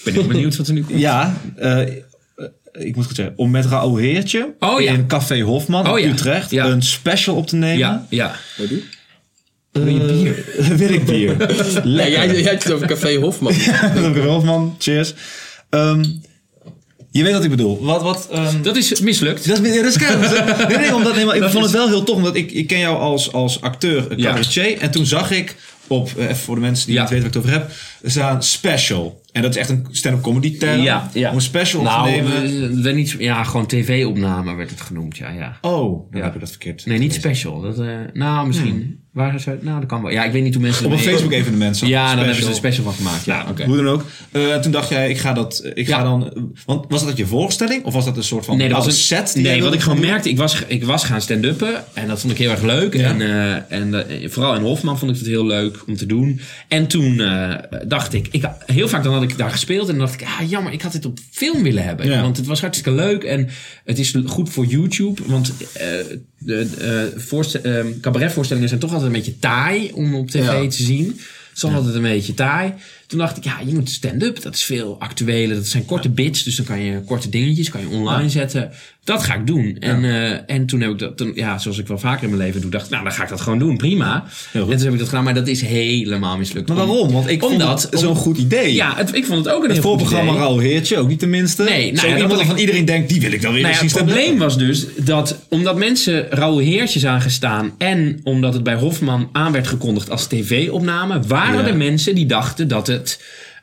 Ben 0.04 0.16
ik 0.16 0.28
benieuwd 0.28 0.56
wat 0.56 0.68
er 0.68 0.74
nu 0.74 0.84
komt. 0.84 1.00
Ja, 1.00 1.34
eh, 1.56 1.82
eh, 1.82 1.88
ik 2.74 2.96
moet 2.96 3.06
goed 3.06 3.16
zeggen, 3.16 3.38
om 3.38 3.52
met 3.52 3.66
Raoul 3.66 3.96
Heertje 3.98 4.54
Oh, 4.60 4.82
ja. 4.82 4.92
in 4.92 5.08
Café 5.08 5.42
Hofman 5.42 5.88
Oh, 5.90 6.00
in 6.00 6.06
ja. 6.08 6.12
Utrecht 6.14 6.52
Ja. 6.52 6.66
een 6.66 6.82
special 6.84 7.36
op 7.36 7.48
te 7.48 7.56
nemen. 7.56 7.78
Ja, 7.78 8.06
ja. 8.10 8.36
Weet 8.58 8.70
je? 8.70 8.84
Wil 9.72 9.88
je 9.88 10.00
bier? 10.00 10.46
Wil 10.78 10.90
ik 10.94 11.06
bier. 11.06 11.36
Nee, 11.84 12.12
jij, 12.12 12.28
jij 12.28 12.42
hebt 12.52 12.64
het 12.64 12.72
over 12.74 12.88
Café 12.88 13.16
Hofman. 13.16 13.54
Café 13.96 14.20
Hofman, 14.26 14.76
cheers. 14.80 15.14
Ehm, 15.70 16.04
je 17.18 17.24
weet 17.24 17.34
wat 17.34 17.44
ik 17.44 17.50
bedoel. 17.50 17.84
Wat, 17.84 18.02
wat, 18.02 18.28
ehm, 18.32 18.62
Dat 18.62 18.76
is 18.76 19.00
mislukt. 19.00 19.48
Dat 19.48 19.60
is, 19.62 19.74
ja, 19.76 19.82
dat 19.82 19.92
is 19.92 19.98
keihard. 19.98 20.58
Nee, 20.68 20.78
nee, 20.78 20.96
omdat, 20.96 21.16
nee, 21.16 21.26
maar 21.26 21.36
ik 21.36 21.44
vond 21.50 21.64
het 21.64 21.74
wel 21.74 21.88
heel 21.88 22.04
tof. 22.04 22.16
Omdat 22.16 22.36
ik, 22.36 22.52
ik 22.52 22.68
ken 22.68 22.80
jou 22.80 22.98
als, 23.00 23.32
als 23.32 23.62
acteur, 23.62 24.12
eh, 24.12 24.18
Ja. 24.18 24.24
cabaretier. 24.26 24.78
En 24.80 24.92
toen 24.92 25.06
zag 25.06 25.32
ik 25.32 25.56
op, 25.88 26.10
eh, 26.18 26.24
even 26.24 26.36
voor 26.36 26.56
de 26.56 26.62
mensen 26.62 26.86
die 26.86 26.96
Ja. 26.96 27.02
niet 27.02 27.10
weten 27.10 27.26
waar 27.32 27.36
ik 27.36 27.50
het 27.50 27.54
over 27.54 27.62
heb. 27.68 27.78
Staan 28.06 28.44
special. 28.44 29.24
En 29.32 29.42
dat 29.42 29.52
is 29.52 29.58
echt 29.58 29.70
een 29.70 29.88
stand-up 29.92 30.22
comedy 30.24 30.58
term. 30.58 30.82
Ja, 30.82 31.10
ja. 31.14 31.30
Om 31.30 31.36
een 31.36 31.42
special 31.42 31.82
op 31.82 31.88
te 31.88 31.94
Nou, 31.94 32.10
nemen. 32.12 32.96
niet, 32.96 33.16
ja, 33.20 33.44
gewoon 33.44 33.66
tv-opname 33.68 34.56
werd 34.56 34.70
het 34.70 34.82
genoemd, 34.82 35.18
ja, 35.18 35.30
ja. 35.30 35.58
Oh, 35.62 36.12
dan 36.12 36.20
Ja. 36.20 36.24
heb 36.26 36.34
je 36.34 36.40
dat 36.40 36.50
verkeerd. 36.50 36.86
Nee, 36.86 36.98
niet 37.00 37.14
special. 37.14 37.62
Dat, 37.62 37.80
eh, 37.80 37.88
nou, 38.14 38.48
misschien. 38.48 39.04
Waar 39.14 39.36
is 39.36 39.46
het? 39.46 39.64
Nou, 39.64 39.80
dat 39.80 39.90
kan 39.90 40.02
wel. 40.02 40.12
Ja, 40.12 40.24
ik 40.24 40.32
weet 40.32 40.44
niet 40.44 40.54
hoe 40.54 40.64
mensen... 40.64 40.86
Op 40.86 40.92
een 40.92 40.98
ermee- 40.98 41.12
Facebook 41.14 41.32
evenement. 41.32 41.78
zag 41.78 41.88
ik 41.88 41.94
Ja, 41.94 42.08
dan 42.08 42.18
hebben 42.18 42.36
ze 42.36 42.42
special. 42.42 42.50
een 42.50 42.74
special 42.74 42.84
van 42.84 42.94
gemaakt. 42.94 43.26
Ja, 43.26 43.46
oké. 43.50 43.66
Hoe 43.66 43.76
dan 43.76 43.88
ook. 43.88 44.06
Eh, 44.32 44.56
toen 44.60 44.72
dacht 44.72 44.90
jij, 44.90 45.10
ik 45.10 45.18
ga 45.18 45.34
dat, 45.34 45.70
ik 45.74 45.88
Ja. 45.88 45.98
ga 45.98 46.04
dan, 46.04 46.52
want 46.66 46.86
was 46.90 47.06
dat 47.06 47.18
je 47.18 47.26
voorstelling? 47.26 47.84
Of 47.84 47.94
was 47.94 48.06
dat 48.06 48.18
een 48.18 48.24
soort 48.24 48.46
van 48.46 48.58
Nee, 48.58 48.68
dat 48.68 48.78
was 48.78 48.86
een 48.86 48.92
set? 48.92 49.36
Nee, 49.38 49.62
wat 49.64 49.74
ik 49.74 49.80
gewoon 49.80 50.00
merkte, 50.00 50.30
ik 50.30 50.38
was, 50.38 50.64
ik 50.68 50.84
was 50.84 51.04
gaan 51.04 51.22
stand-uppen. 51.22 51.84
En 51.94 52.08
dat 52.08 52.20
vond 52.20 52.34
ik 52.34 52.40
heel 52.40 52.50
erg 52.52 52.62
leuk. 52.62 52.94
Ja. 52.94 53.10
En, 53.10 53.22
eh, 53.22 53.78
en 53.78 54.32
vooral 54.32 54.56
in 54.56 54.62
Hofman 54.62 55.00
vond 55.00 55.12
ik 55.12 55.18
het 55.18 55.28
heel 55.28 55.46
leuk 55.46 55.84
om 55.88 55.96
te 55.96 56.06
doen. 56.06 56.40
En 56.68 56.88
toen 56.88 57.20
eh, 57.20 57.54
dacht 57.98 58.14
ik, 58.14 58.28
ik, 58.32 58.50
heel 58.66 58.88
vaak 58.88 59.04
dan 59.04 59.14
had 59.14 59.24
ik 59.24 59.38
daar 59.38 59.52
gespeeld. 59.52 59.90
En 59.90 59.98
dan 59.98 60.06
dacht 60.06 60.22
ik, 60.22 60.28
ah 60.28 60.50
jammer, 60.50 60.74
ik 60.74 60.82
had 60.82 60.92
dit 60.92 61.06
op 61.06 61.20
film 61.32 61.64
willen 61.64 61.84
hebben. 61.84 62.08
Ja. 62.08 62.22
Want 62.22 62.38
het 62.38 62.46
was 62.46 62.62
hartstikke 62.62 63.00
leuk. 63.00 63.24
En 63.24 63.50
het 63.86 64.00
is 64.00 64.16
goed 64.26 64.50
voor 64.50 64.66
YouTube. 64.66 65.22
Want 65.26 65.54
eh, 65.74 65.88
de 66.38 66.68
eh, 67.64 67.86
cabaretvoorstellingen 68.02 68.70
zijn 68.70 68.82
toch 68.82 68.92
altijd 68.92 69.08
een 69.08 69.16
beetje 69.18 69.40
taai 69.40 69.92
om 69.94 70.16
op 70.16 70.30
tv 70.30 70.46
Ja. 70.46 70.68
te 70.68 70.84
zien. 70.84 71.20
Toch 71.54 71.74
altijd 71.74 71.96
een 71.96 72.02
beetje 72.02 72.34
taai. 72.34 72.74
Toen 73.08 73.20
dacht 73.20 73.38
ik, 73.38 73.44
ja, 73.44 73.58
je 73.66 73.74
moet 73.74 73.90
stand-up. 73.90 74.42
Dat 74.42 74.56
is 74.56 74.64
veel 74.64 74.96
actueler. 75.00 75.56
Dat 75.56 75.68
zijn 75.68 75.86
korte 75.86 76.10
bits. 76.10 76.44
Dus 76.44 76.56
dan 76.56 76.66
kan 76.66 76.82
je 76.82 77.02
korte 77.06 77.30
dingetjes 77.30 77.70
kan 77.70 77.82
je 77.82 77.88
online 77.88 78.30
zetten. 78.30 78.72
Dat 79.04 79.24
ga 79.24 79.34
ik 79.36 79.48
doen. 79.48 79.78
En, 79.80 80.04
eh, 80.04 80.56
en 80.56 80.66
toen 80.66 80.82
heb 80.82 80.92
ik 80.92 81.00
dat, 81.00 81.18
toen, 81.18 81.32
ja, 81.36 81.58
zoals 81.58 81.78
ik 81.78 81.88
wel 81.88 81.98
vaker 81.98 82.24
in 82.24 82.30
mijn 82.30 82.42
leven 82.42 82.62
doe, 82.62 82.72
dacht 82.72 82.86
ik, 82.86 82.92
nou, 82.92 83.04
dan 83.04 83.14
ga 83.14 83.24
ik 83.24 83.30
dat 83.30 83.42
gewoon 83.42 83.60
doen. 83.60 83.78
Prima. 83.78 84.24
En 84.54 84.62
toen 84.62 84.70
heb 84.80 84.94
ik 84.94 84.98
dat 85.00 85.08
gedaan. 85.08 85.24
Maar 85.24 85.34
dat 85.34 85.48
is 85.48 85.62
helemaal 85.62 86.38
mislukt. 86.38 86.68
Maar 86.68 86.78
waarom? 86.78 87.12
Want 87.12 87.28
ik 87.30 87.44
Omdat- 87.44 87.82
vond 87.82 87.92
het 87.92 88.00
zo'n 88.00 88.16
goed 88.16 88.38
idee. 88.38 88.74
Ja, 88.74 88.94
het, 88.96 89.16
ik 89.16 89.26
vond 89.26 89.46
het 89.46 89.54
ook 89.54 89.64
een 89.64 89.70
Het 89.70 89.72
heel 89.72 89.82
goed 89.82 89.92
voorprogramma 89.92 90.32
idee. 90.32 90.44
Raoul 90.44 90.60
Heertje, 90.60 90.98
ook 90.98 91.08
niet 91.08 91.20
tenminste. 91.20 91.64
Nee, 91.64 91.92
nou 91.92 92.08
Zo 92.08 92.14
iemand 92.14 92.36
waarvan 92.36 92.58
iedereen 92.58 92.86
denkt, 92.86 93.10
die 93.10 93.22
wil 93.22 93.32
ik 93.32 93.42
dan 93.42 93.54
weer 93.54 93.62
Nou 93.62 93.74
ja, 93.74 93.82
het 93.82 93.92
probleem 93.94 94.38
was 94.38 94.58
dus 94.58 94.86
dat 94.98 95.40
omdat 95.50 95.78
mensen 95.78 96.28
Raoul 96.30 96.58
Heertje 96.58 97.00
zagen 97.00 97.32
staan 97.32 97.74
en 97.78 98.20
omdat 98.24 98.54
het 98.54 98.64
bij 98.64 98.76
Hofman 98.76 99.30
aan 99.32 99.52
werd 99.52 99.68
gekondigd 99.68 100.10
als 100.10 100.26
tv-opname, 100.28 101.20
waren 101.28 101.62
Ja. 101.62 101.68
er 101.68 101.78
mensen 101.78 102.16
die 102.16 102.26
dachten 102.26 102.68
dat 102.68 102.88
het 102.88 102.95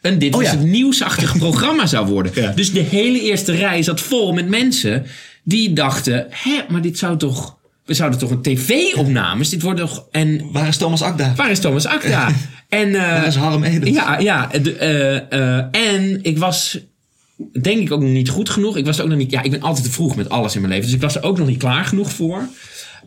een 0.03 0.19
dit 0.19 0.35
Oh 0.35 0.41
was 0.41 0.51
ja. 0.51 0.57
het 0.59 0.67
nieuwsachtige 0.67 1.39
programma 1.47 1.87
zou 1.87 2.07
worden. 2.07 2.33
Ja. 2.35 2.53
Dus 2.53 2.73
de 2.73 2.81
hele 2.81 3.21
eerste 3.21 3.53
rij 3.53 3.83
zat 3.83 4.01
vol 4.01 4.33
met 4.33 4.49
mensen 4.49 5.07
die 5.43 5.73
dachten, 5.73 6.27
hè, 6.31 6.61
maar 6.69 6.83
dit 6.83 6.99
zou 6.99 7.17
toch, 7.19 7.57
we 7.85 7.95
zouden 7.95 8.19
toch 8.19 8.31
een 8.31 8.43
tv-opnames, 8.43 9.49
dit 9.49 9.63
wordt 9.63 9.81
toch, 9.81 10.07
en 10.11 10.53
Waar 10.53 10.69
is 10.69 10.77
Thomas 10.77 11.03
Akda? 11.03 11.33
waar 11.37 11.51
is 11.51 11.59
Thomas 11.59 11.87
Akda? 11.87 12.29
en, 12.69 12.95
eh, 12.95 13.01
Waar 13.01 13.27
is 13.27 13.35
Harm 13.35 13.63
Edens? 13.63 13.97
ja, 13.97 14.19
ja. 14.19 14.47
de- 14.63 14.77
eh, 14.77 15.57
eh, 15.59 15.65
en 15.95 16.19
ik 16.23 16.39
was 16.39 16.79
denk 17.63 17.81
ik 17.81 17.93
ook 17.93 18.01
nog 18.01 18.11
niet 18.11 18.29
goed 18.29 18.51
genoeg. 18.51 18.77
Ik 18.77 18.85
was 18.85 18.97
er 18.99 19.03
ook 19.03 19.09
nog 19.09 19.19
niet. 19.19 19.31
Ja, 19.31 19.43
ik 19.43 19.51
ben 19.51 19.61
altijd 19.63 19.85
te 19.85 19.93
vroeg 19.93 20.17
met 20.17 20.29
alles 20.29 20.55
in 20.55 20.61
mijn 20.61 20.73
leven. 20.73 20.87
Dus 20.89 20.97
ik 20.97 21.03
was 21.03 21.15
er 21.17 21.23
ook 21.23 21.39
nog 21.39 21.47
niet 21.47 21.59
klaar 21.59 21.85
genoeg 21.85 22.13
voor. 22.13 22.49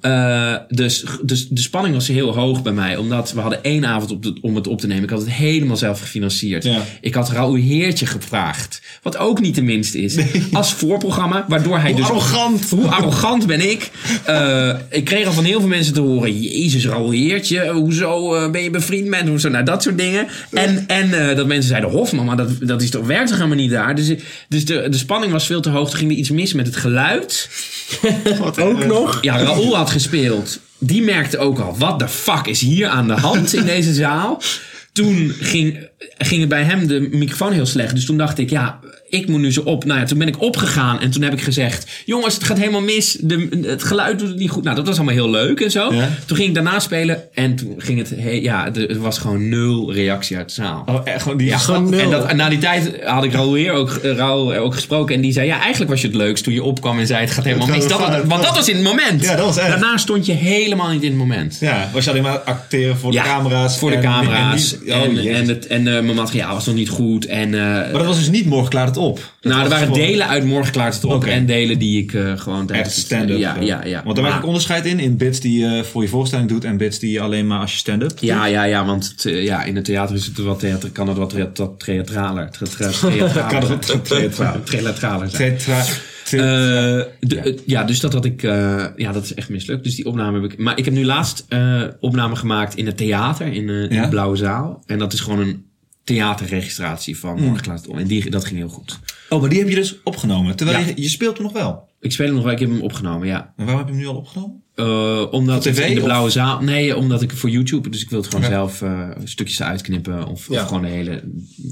Eh, 0.05 0.55
dus, 0.67 1.05
dus 1.21 1.47
de 1.47 1.61
spanning 1.61 1.95
was 1.95 2.07
heel 2.07 2.35
hoog 2.35 2.61
bij 2.61 2.71
mij. 2.71 2.97
Omdat 2.97 3.33
we 3.33 3.39
hadden 3.39 3.63
één 3.63 3.85
avond 3.85 4.11
op 4.11 4.23
de, 4.23 4.37
om 4.41 4.55
het 4.55 4.67
op 4.67 4.79
te 4.79 4.87
nemen. 4.87 5.03
Ik 5.03 5.09
had 5.09 5.19
het 5.19 5.31
helemaal 5.31 5.77
zelf 5.77 5.99
gefinancierd. 5.99 6.63
Ja. 6.63 6.81
Ik 7.01 7.13
had 7.13 7.31
Raoul 7.31 7.55
Heertje 7.55 8.05
gevraagd. 8.05 8.81
Wat 9.01 9.17
ook 9.17 9.41
niet 9.41 9.55
de 9.55 9.61
minste 9.61 10.01
is. 10.01 10.17
Als 10.51 10.73
voorprogramma. 10.73 11.45
Waardoor 11.47 11.79
hij 11.79 11.91
Hoe 11.91 11.99
dus... 11.99 12.09
arrogant. 12.09 12.69
Hoe 12.69 12.87
arrogant 12.87 13.47
ben 13.47 13.69
ik? 13.69 13.91
Eh, 14.25 14.75
ik 14.89 15.03
kreeg 15.03 15.25
al 15.25 15.33
van 15.33 15.43
heel 15.43 15.59
veel 15.59 15.69
mensen 15.69 15.93
te 15.93 16.01
horen... 16.01 16.41
Jezus, 16.41 16.85
Raoul 16.85 17.11
Heertje. 17.11 17.71
Hoezo 17.71 18.35
eh, 18.35 18.51
ben 18.51 18.63
je 18.63 18.69
bevriend 18.69 19.07
met? 19.07 19.27
Hoezo? 19.27 19.49
Nou, 19.49 19.65
dat 19.65 19.83
soort 19.83 19.97
dingen. 19.97 20.27
En, 20.51 20.83
en 20.87 21.29
eh, 21.29 21.35
dat 21.35 21.47
mensen 21.47 21.69
zeiden... 21.69 21.89
Hofman, 21.89 22.25
maar 22.25 22.37
dat, 22.37 22.49
dat 22.59 22.81
is 22.81 22.89
toch, 22.89 23.05
werkt 23.05 23.27
toch 23.27 23.37
helemaal 23.37 23.57
niet 23.57 23.71
daar? 23.71 23.95
Dus, 23.95 24.13
dus 24.49 24.65
de, 24.65 24.87
de 24.89 24.97
spanning 24.97 25.31
was 25.31 25.45
veel 25.45 25.61
te 25.61 25.69
hoog. 25.69 25.89
Toen 25.89 25.99
ging 25.99 26.11
er 26.11 26.17
iets 26.17 26.29
mis 26.29 26.53
met 26.53 26.65
het 26.65 26.75
geluid. 26.75 27.49
Ook 28.59 28.85
nog? 28.85 29.17
Ja, 29.21 29.37
Raoul 29.37 29.75
had 29.75 29.93
gespeeld. 29.95 30.59
Die 30.77 31.03
merkte 31.03 31.37
ook 31.37 31.59
al, 31.59 31.77
wat 31.77 31.99
de 31.99 32.07
fuck 32.07 32.47
is 32.47 32.61
hier 32.61 32.87
aan 32.87 33.07
de 33.07 33.13
hand 33.13 33.53
in 33.53 33.65
deze 33.65 33.93
zaal? 33.93 34.41
Toen 34.93 35.29
ging, 35.39 35.89
ging 36.17 36.39
het 36.39 36.49
bij 36.49 36.63
hem 36.63 36.87
de 36.87 37.07
microfoon 37.11 37.51
heel 37.51 37.65
slecht. 37.65 37.95
Dus 37.95 38.05
toen 38.05 38.17
dacht 38.17 38.37
ik, 38.37 38.49
ja, 38.49 38.79
ik 39.09 39.27
moet 39.27 39.39
nu 39.39 39.51
zo 39.51 39.61
op. 39.61 39.85
Nou 39.85 39.99
ja, 39.99 40.05
toen 40.05 40.17
ben 40.17 40.27
ik 40.27 40.41
opgegaan 40.41 40.99
en 41.01 41.11
toen 41.11 41.21
heb 41.21 41.33
ik 41.33 41.41
gezegd... 41.41 41.87
Jongens, 42.05 42.33
het 42.33 42.43
gaat 42.43 42.57
helemaal 42.57 42.81
mis. 42.81 43.17
De, 43.21 43.63
het 43.65 43.83
geluid 43.83 44.19
doet 44.19 44.27
het 44.27 44.37
niet 44.37 44.49
goed. 44.49 44.63
Nou, 44.63 44.75
dat 44.75 44.87
was 44.87 44.95
allemaal 44.95 45.13
heel 45.13 45.29
leuk 45.29 45.59
en 45.59 45.71
zo. 45.71 45.93
Ja. 45.93 46.09
Toen 46.25 46.37
ging 46.37 46.49
ik 46.49 46.55
daarna 46.55 46.79
spelen 46.79 47.23
en 47.33 47.55
toen 47.55 47.75
ging 47.77 47.97
het... 47.97 48.09
he- 48.17 48.29
ja, 48.41 48.73
er 48.73 48.99
was 48.99 49.17
gewoon 49.17 49.49
nul 49.49 49.93
reactie 49.93 50.37
uit 50.37 50.47
de 50.47 50.53
zaal. 50.53 50.83
Oh, 50.85 51.01
echt, 51.03 51.21
gewoon 51.21 51.37
die 51.37 51.47
Ja, 51.47 51.57
gewoon 51.57 51.89
nul. 51.89 51.99
en 51.99 52.09
dat, 52.09 52.33
na 52.33 52.49
die 52.49 52.57
tijd 52.59 52.91
had 53.03 53.23
ik 53.23 53.31
Raoul 53.33 53.51
weer 53.51 53.71
ook, 53.71 53.89
eh, 53.89 54.11
Raoul 54.15 54.55
ook 54.55 54.73
gesproken. 54.73 55.15
En 55.15 55.21
die 55.21 55.31
zei, 55.31 55.47
ja, 55.47 55.59
eigenlijk 55.61 55.91
was 55.91 56.01
je 56.01 56.07
het 56.07 56.15
leukst 56.15 56.43
toen 56.43 56.53
je 56.53 56.63
opkwam 56.63 56.99
en 56.99 57.07
zei, 57.07 57.19
het 57.21 57.31
gaat 57.31 57.43
helemaal 57.45 57.67
Het 57.67 57.75
mis. 57.77 57.87
Dat, 57.87 58.23
want 58.25 58.43
dat 58.43 58.55
was 58.55 58.69
in 58.69 58.75
het 58.75 58.83
moment. 58.83 59.21
Ja, 59.21 59.35
dat 59.35 59.45
was 59.45 59.57
echt. 59.57 59.67
Daarna 59.69 59.97
stond 59.97 60.25
je 60.25 60.33
helemaal 60.33 60.89
niet 60.91 61.01
in 61.03 61.09
het 61.09 61.17
moment. 61.17 61.57
Ja, 61.59 61.89
was 61.93 62.03
je 62.03 62.09
alleen 62.09 62.23
maar 62.23 62.37
acteren 62.39 62.97
voor 62.97 63.11
de 63.11 63.17
camera's. 63.17 63.77
Voor 63.79 63.89
de 63.89 63.95
en- 63.95 64.01
camera's. 64.01 64.77
En, 64.85 64.93
En, 65.01 65.09
oh, 65.19 65.25
en, 65.35 65.47
het, 65.47 65.67
en 65.67 65.87
eh, 65.94 65.94
mijn 66.01 66.15
materiaal 66.15 66.53
was 66.53 66.65
nog 66.65 66.75
niet 66.75 66.89
goed. 66.89 67.25
En, 67.25 67.53
eh, 67.53 67.59
maar 67.61 67.91
dat 67.91 68.05
was 68.05 68.17
dus 68.17 68.29
niet 68.29 68.45
morgen 68.45 68.69
klaar 68.69 68.85
het 68.85 68.97
op. 68.97 69.15
Dat 69.15 69.51
nou, 69.51 69.63
er 69.63 69.69
waren 69.69 69.87
gewoon 69.87 70.01
delen 70.07 70.27
uit 70.27 70.45
Morgen 70.45 70.71
Klaart 70.71 70.93
het 70.93 71.03
op. 71.05 71.25
En 71.25 71.45
delen 71.45 71.79
die 71.79 72.01
ik 72.03 72.13
eh, 72.13 72.37
gewoon 72.37 72.65
tijdens 72.65 72.89
Echt 72.95 72.97
stand-up. 73.05 73.37
Ja, 73.37 73.57
eh. 73.57 73.65
ja, 73.65 73.85
ja. 73.85 74.01
Want 74.03 74.15
daar 74.15 74.25
maak 74.25 74.37
ik 74.39 74.45
onderscheid 74.45 74.85
in. 74.85 74.99
In 74.99 75.17
bits 75.17 75.39
die 75.39 75.59
je 75.59 75.83
voor 75.83 76.01
je 76.01 76.07
voorstelling 76.09 76.49
doet. 76.49 76.63
En 76.63 76.77
bits 76.77 76.99
die 76.99 77.11
je 77.11 77.19
alleen 77.21 77.47
maar 77.47 77.59
als 77.59 77.71
je 77.71 77.77
stand-up. 77.77 78.11
Ja, 78.19 78.45
ja, 78.45 78.63
ja, 78.63 78.85
want 78.85 79.15
eh, 79.25 79.43
ja, 79.43 79.63
in 79.63 79.75
het 79.75 79.85
theater 79.85 80.15
is 80.15 80.25
het 80.25 80.37
wat 80.37 80.59
theater, 80.59 80.89
kan 80.89 81.07
het 81.07 81.17
wat, 81.17 81.29
thea- 81.29 81.51
wat 81.53 81.79
theatraler. 81.79 82.49
Tra- 82.51 82.65
tra- 82.65 82.89
theatraler 83.09 83.59
Kan 83.59 83.69
het 83.69 84.05
theatraler. 84.65 85.29
Zijn. 85.29 85.57
Eh, 86.25 86.39
de- 87.19 87.39
eh, 87.43 87.57
ja. 87.65 87.83
dus 87.83 87.99
dat 87.99 88.13
had 88.13 88.25
ik. 88.25 88.43
eh, 88.43 88.85
ja, 88.95 89.11
dat 89.11 89.23
is 89.23 89.33
echt 89.33 89.49
mislukt. 89.49 89.83
Dus 89.83 89.95
die 89.95 90.05
opname 90.05 90.41
heb 90.41 90.51
ik. 90.51 90.57
Maar 90.59 90.77
ik 90.77 90.85
heb 90.85 90.93
nu 90.93 91.05
laatst 91.05 91.45
eh 91.49 91.81
opname 91.99 92.35
gemaakt 92.35 92.75
in 92.75 92.85
het 92.85 92.97
theater 92.97 93.45
in, 93.45 93.69
eh, 93.69 93.81
in 93.83 93.93
Ja? 93.93 94.01
de 94.03 94.09
Blauwe 94.09 94.35
Zaal. 94.35 94.83
En 94.85 94.99
dat 94.99 95.13
is 95.13 95.19
gewoon 95.19 95.39
een 95.39 95.65
theaterregistratie 96.05 97.17
van 97.17 97.37
Om. 97.89 97.97
En 97.97 98.07
die, 98.07 98.29
dat 98.29 98.45
ging 98.45 98.57
heel 98.59 98.69
goed. 98.69 98.99
Oh, 99.29 99.41
maar 99.41 99.49
die 99.49 99.59
heb 99.59 99.69
je 99.69 99.75
dus 99.75 100.03
opgenomen. 100.03 100.55
Terwijl 100.55 100.79
Ja. 100.79 100.85
je, 100.85 101.01
je 101.01 101.09
speelt 101.09 101.33
hem 101.37 101.43
nog 101.45 101.53
wel. 101.53 101.89
Ik 101.99 102.11
speel 102.11 102.25
hem 102.25 102.35
nog 102.35 102.43
wel. 102.43 102.53
Ik 102.53 102.59
heb 102.59 102.69
hem 102.69 102.81
opgenomen, 102.81 103.27
ja. 103.27 103.53
En 103.57 103.65
waarom 103.65 103.77
heb 103.77 103.85
je 103.87 103.93
hem 103.93 104.01
nu 104.01 104.07
al 104.09 104.15
opgenomen? 104.17 104.63
Eh, 104.75 105.23
omdat 105.31 105.61
tv, 105.61 105.87
in 105.87 105.93
de 105.93 105.99
of? 105.99 106.05
Blauwe 106.05 106.29
Zaal. 106.29 106.61
Nee, 106.61 106.95
omdat 106.95 107.21
ik 107.21 107.31
voor 107.31 107.49
YouTube. 107.49 107.89
Dus 107.89 108.01
ik 108.01 108.09
wil 108.09 108.19
het 108.21 108.29
gewoon 108.29 108.45
zelf 108.45 108.81
eh, 108.81 109.09
stukjes 109.23 109.61
uitknippen. 109.61 110.27
Of, 110.27 110.47
Ja. 110.49 110.61
of 110.61 110.67
gewoon 110.67 110.81
de 110.81 110.87
hele, 110.89 111.23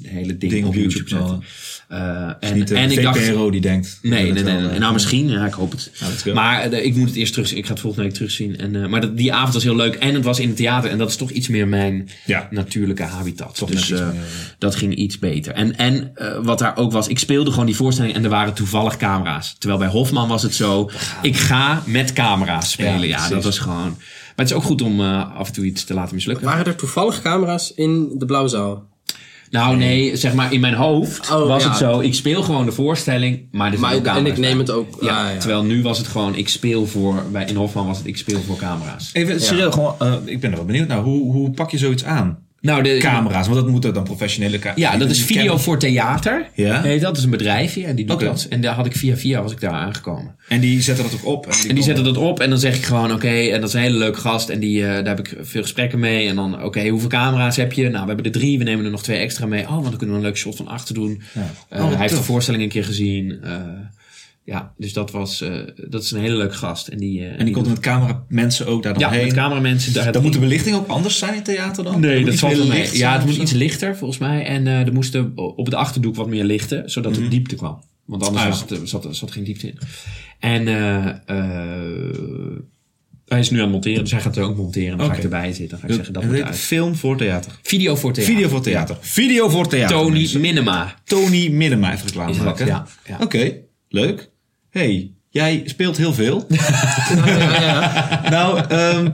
hele 0.01 0.37
ding, 0.37 0.51
Ding 0.51 0.65
op 0.65 0.73
YouTube, 0.73 1.09
YouTube 1.09 1.09
zetten. 1.09 1.43
Eh, 1.87 2.49
en 2.49 2.57
Niet 2.57 2.67
de 2.67 2.75
en 2.75 2.91
ik 2.91 3.01
dacht. 3.01 3.51
Die 3.51 3.61
denkt. 3.61 3.99
Nee, 4.01 4.31
nee, 4.31 4.43
nee, 4.43 4.79
Nou, 4.79 4.93
misschien. 4.93 5.29
Ja, 5.29 5.45
ik 5.45 5.53
hoop 5.53 5.71
het. 5.71 5.91
Maar 6.33 6.73
ik 6.73 6.95
moet 6.95 7.07
het 7.07 7.17
eerst 7.17 7.33
terugzien. 7.33 7.57
Ik 7.57 7.65
ga 7.65 7.71
het 7.71 7.79
volgende 7.79 8.05
week 8.05 8.15
terugzien. 8.15 8.57
En, 8.57 8.89
maar 8.89 9.01
dat, 9.01 9.17
die 9.17 9.33
avond 9.33 9.53
was 9.53 9.63
heel 9.63 9.75
leuk. 9.75 9.95
En 9.95 10.13
het 10.13 10.23
was 10.23 10.39
in 10.39 10.47
het 10.47 10.57
theater. 10.57 10.89
En 10.89 10.97
dat 10.97 11.09
is 11.09 11.15
toch 11.15 11.29
iets 11.29 11.47
meer 11.47 11.67
mijn 11.67 12.09
natuurlijke 12.49 13.03
habitat. 13.03 13.55
Toch 13.55 13.69
dus 13.69 13.89
meer, 13.89 14.13
dat 14.57 14.75
ging 14.75 14.95
iets 14.95 15.19
beter. 15.19 15.53
En, 15.53 15.77
en 15.77 16.13
wat 16.43 16.59
daar 16.59 16.77
ook 16.77 16.91
was. 16.91 17.07
Ik 17.07 17.19
speelde 17.19 17.51
gewoon 17.51 17.65
die 17.65 17.75
voorstelling. 17.75 18.13
En 18.15 18.23
er 18.23 18.29
waren 18.29 18.53
toevallig 18.53 18.97
camera's. 18.97 19.55
Terwijl 19.57 19.79
bij 19.79 19.89
Hofman 19.89 20.27
was 20.27 20.43
het 20.43 20.55
zo. 20.55 20.89
Ik 21.21 21.35
ga 21.37 21.83
met 21.85 22.13
camera's 22.13 22.71
spelen. 22.71 22.92
Ja, 23.01 23.29
dat 23.29 23.43
was 23.43 23.59
gewoon... 23.59 23.95
Maar 24.35 24.45
het 24.45 24.49
is 24.49 24.53
ook 24.53 24.63
goed 24.63 24.81
om 24.81 24.99
eh, 24.99 25.35
af 25.37 25.47
en 25.47 25.53
toe 25.53 25.65
iets 25.65 25.83
te 25.83 25.93
laten 25.93 26.15
mislukken. 26.15 26.45
Waren 26.45 26.65
er 26.65 26.75
toevallig 26.75 27.21
camera's 27.21 27.73
in 27.75 28.11
de 28.17 28.25
blauwe 28.25 28.49
zaal? 28.49 28.91
Nou 29.49 29.77
nee, 29.77 30.15
zeg 30.15 30.33
maar 30.33 30.53
in 30.53 30.59
mijn 30.59 30.73
hoofd 30.73 31.31
Oh, 31.31 31.47
was 31.47 31.63
ja. 31.63 31.69
het 31.69 31.77
zo. 31.77 31.99
Ik 31.99 32.13
speel 32.13 32.43
gewoon 32.43 32.65
de 32.65 32.71
voorstelling. 32.71 33.47
Maar, 33.51 33.73
er 33.73 33.79
Maar, 33.79 33.95
ook 33.95 33.97
en 33.97 34.05
ik 34.05 34.13
camera's 34.13 34.37
neem 34.39 34.57
het 34.57 34.71
ook. 34.71 34.97
Ja, 35.01 35.25
ah, 35.25 35.33
ja. 35.33 35.39
terwijl 35.39 35.63
nu 35.63 35.81
was 35.81 35.97
het 35.97 36.07
gewoon, 36.07 36.35
ik 36.35 36.49
speel 36.49 36.85
voor, 36.85 37.23
bij, 37.31 37.45
in 37.45 37.55
Hofman 37.55 37.87
was 37.87 37.97
het, 37.97 38.07
ik 38.07 38.17
speel 38.17 38.41
voor 38.41 38.57
camera's. 38.57 39.09
Even 39.13 39.41
serieus, 39.41 39.73
gewoon, 39.73 39.95
eh, 39.99 40.13
ik 40.25 40.39
ben 40.39 40.49
er 40.51 40.55
wel 40.55 40.65
benieuwd 40.65 40.87
naar. 40.87 41.01
Hoe, 41.01 41.31
hoe 41.31 41.51
pak 41.51 41.71
je 41.71 41.77
zoiets 41.77 42.03
aan? 42.03 42.39
Nou, 42.63 42.83
de, 42.83 42.97
Camera's, 42.97 43.47
want 43.47 43.59
dat 43.59 43.69
moeten 43.69 43.93
dan 43.93 44.03
professionele 44.03 44.59
camera's. 44.59 44.91
Ja, 44.91 44.97
dat 44.97 45.09
is 45.09 45.23
Video 45.23 45.57
voor 45.57 45.77
Theater. 45.79 46.49
Ja? 46.53 46.81
Nee, 46.81 46.99
dat 46.99 47.17
is 47.17 47.23
een 47.23 47.29
bedrijfje 47.29 47.85
en 47.85 47.95
die 47.95 48.05
doet 48.05 48.19
dat. 48.19 48.45
En 48.49 48.61
daar 48.61 48.73
had 48.73 48.85
ik 48.85 48.95
via 48.95 49.15
via 49.15 49.41
was 49.41 49.51
ik 49.51 49.59
daar 49.59 49.71
aangekomen. 49.71 50.35
En 50.47 50.59
die 50.59 50.81
zetten 50.81 51.03
dat 51.03 51.13
ook 51.13 51.25
op. 51.25 51.45
En 51.45 51.51
die, 51.59 51.69
En 51.69 51.75
die 51.75 51.83
zetten 51.83 52.03
dat 52.03 52.17
op 52.17 52.39
en 52.39 52.49
dan 52.49 52.59
zeg 52.59 52.75
ik 52.75 52.83
gewoon, 52.83 53.11
oké, 53.11 53.27
en 53.27 53.59
dat 53.59 53.69
is 53.69 53.75
een 53.75 53.81
hele 53.81 53.97
leuke 53.97 54.19
gast. 54.19 54.49
En 54.49 54.59
die, 54.59 54.81
eh, 54.85 54.87
daar 54.89 55.15
heb 55.15 55.19
ik 55.19 55.35
veel 55.41 55.61
gesprekken 55.61 55.99
mee. 55.99 56.27
En 56.27 56.35
dan, 56.35 56.63
oké, 56.63 56.87
hoeveel 56.87 57.09
camera's 57.09 57.55
heb 57.55 57.73
je? 57.73 57.89
Nou, 57.89 58.01
we 58.01 58.07
hebben 58.07 58.25
er 58.25 58.31
drie, 58.39 58.57
we 58.57 58.63
nemen 58.63 58.85
er 58.85 58.91
nog 58.91 59.03
twee 59.03 59.17
extra 59.17 59.45
mee. 59.45 59.63
Oh, 59.63 59.69
want 59.71 59.83
dan 59.89 59.97
kunnen 59.97 60.15
we 60.15 60.21
een 60.21 60.27
leuk 60.27 60.37
shot 60.37 60.55
van 60.55 60.67
achter 60.67 60.93
doen. 60.93 61.21
Ja. 61.33 61.51
Eh, 61.69 61.83
Oh, 61.83 61.89
hij 61.89 61.97
heeft 61.97 62.15
de 62.17 62.23
voorstelling 62.23 62.63
een 62.63 62.69
keer 62.69 62.85
gezien. 62.85 63.37
Eh, 63.43 63.51
ja, 64.45 64.73
dus 64.77 64.93
dat 64.93 65.11
was, 65.11 65.41
eh, 65.41 65.59
dat 65.89 66.03
is 66.03 66.11
een 66.11 66.19
hele 66.21 66.35
leuke 66.35 66.53
gast. 66.55 66.87
En 66.87 66.97
die, 66.97 67.19
eh, 67.19 67.39
En 67.39 67.45
die 67.45 67.53
komt 67.53 67.67
met 67.67 67.79
camera 67.79 68.25
mensen 68.29 68.67
ook 68.67 68.83
daar 68.83 68.93
dan 68.93 69.01
Ja, 69.01 69.09
heen. 69.09 69.25
met 69.25 69.33
cameramensen. 69.33 69.93
Daar 69.93 70.11
Dan 70.11 70.21
moet 70.21 70.33
de 70.33 70.39
belichting 70.39 70.75
ook 70.75 70.87
anders 70.87 71.17
zijn 71.17 71.35
in 71.35 71.43
theater 71.43 71.83
dan? 71.83 71.99
Nee, 71.99 72.25
dat 72.25 72.35
valt 72.35 72.57
wel 72.57 72.67
mee. 72.67 72.97
Ja, 72.97 73.19
het 73.21 73.33
zo? 73.35 73.41
iets 73.41 73.51
lichter 73.51 73.97
volgens 73.97 74.19
mij. 74.19 74.45
En 74.45 74.67
eh, 74.67 74.79
er 74.79 74.93
moest 74.93 75.13
er 75.13 75.31
op 75.35 75.65
het 75.65 75.73
achterdoek 75.75 76.15
wat 76.15 76.27
meer 76.27 76.43
lichten, 76.43 76.89
zodat 76.91 77.17
er 77.17 77.29
diepte 77.29 77.55
kwam. 77.55 77.83
Want 78.05 78.23
anders. 78.23 78.43
Ah, 78.43 78.49
was 78.49 78.59
het, 78.69 78.89
zat, 78.89 79.05
er 79.05 79.15
zat 79.15 79.31
geen 79.31 79.43
diepte 79.43 79.67
in. 79.67 79.77
En 80.39 80.67
Hij 83.25 83.39
is 83.41 83.49
nu 83.49 83.57
aan 83.57 83.63
het 83.63 83.71
monteren, 83.71 84.03
dus 84.03 84.11
hij 84.11 84.21
gaat 84.21 84.35
er 84.37 84.43
ook 84.43 84.57
monteren. 84.57 84.91
En 84.91 84.97
dan 84.97 85.07
ga 85.07 85.13
ik 85.15 85.23
erbij 85.23 85.53
zitten. 85.53 85.67
Dan 85.69 85.79
ga 85.79 85.87
ik 85.87 85.93
zeggen, 85.93 86.13
dat 86.13 86.23
moet 86.23 86.41
uit. 86.41 86.55
Film 86.55 86.95
voor 86.95 87.17
theater. 87.17 87.59
Video 87.61 87.95
voor 87.95 88.13
theater. 88.13 88.33
Video 88.33 88.49
voor 88.49 88.61
theater. 88.61 88.97
Video 88.99 89.49
voor 89.49 89.67
theater. 89.67 89.97
Tony. 89.97 90.29
Minima. 90.39 90.95
Tony 91.03 91.49
Minema 91.49 91.89
heeft 91.89 92.03
reclame 92.03 92.43
maken. 92.43 92.65
ja, 92.65 92.87
ja. 93.07 93.17
Oké, 93.21 93.53
leuk. 93.89 94.31
Hey, 94.73 95.11
jij 95.29 95.61
speelt 95.65 95.97
heel 95.97 96.13
veel. 96.13 96.45
nou, 98.29 98.61
ehm 98.69 99.07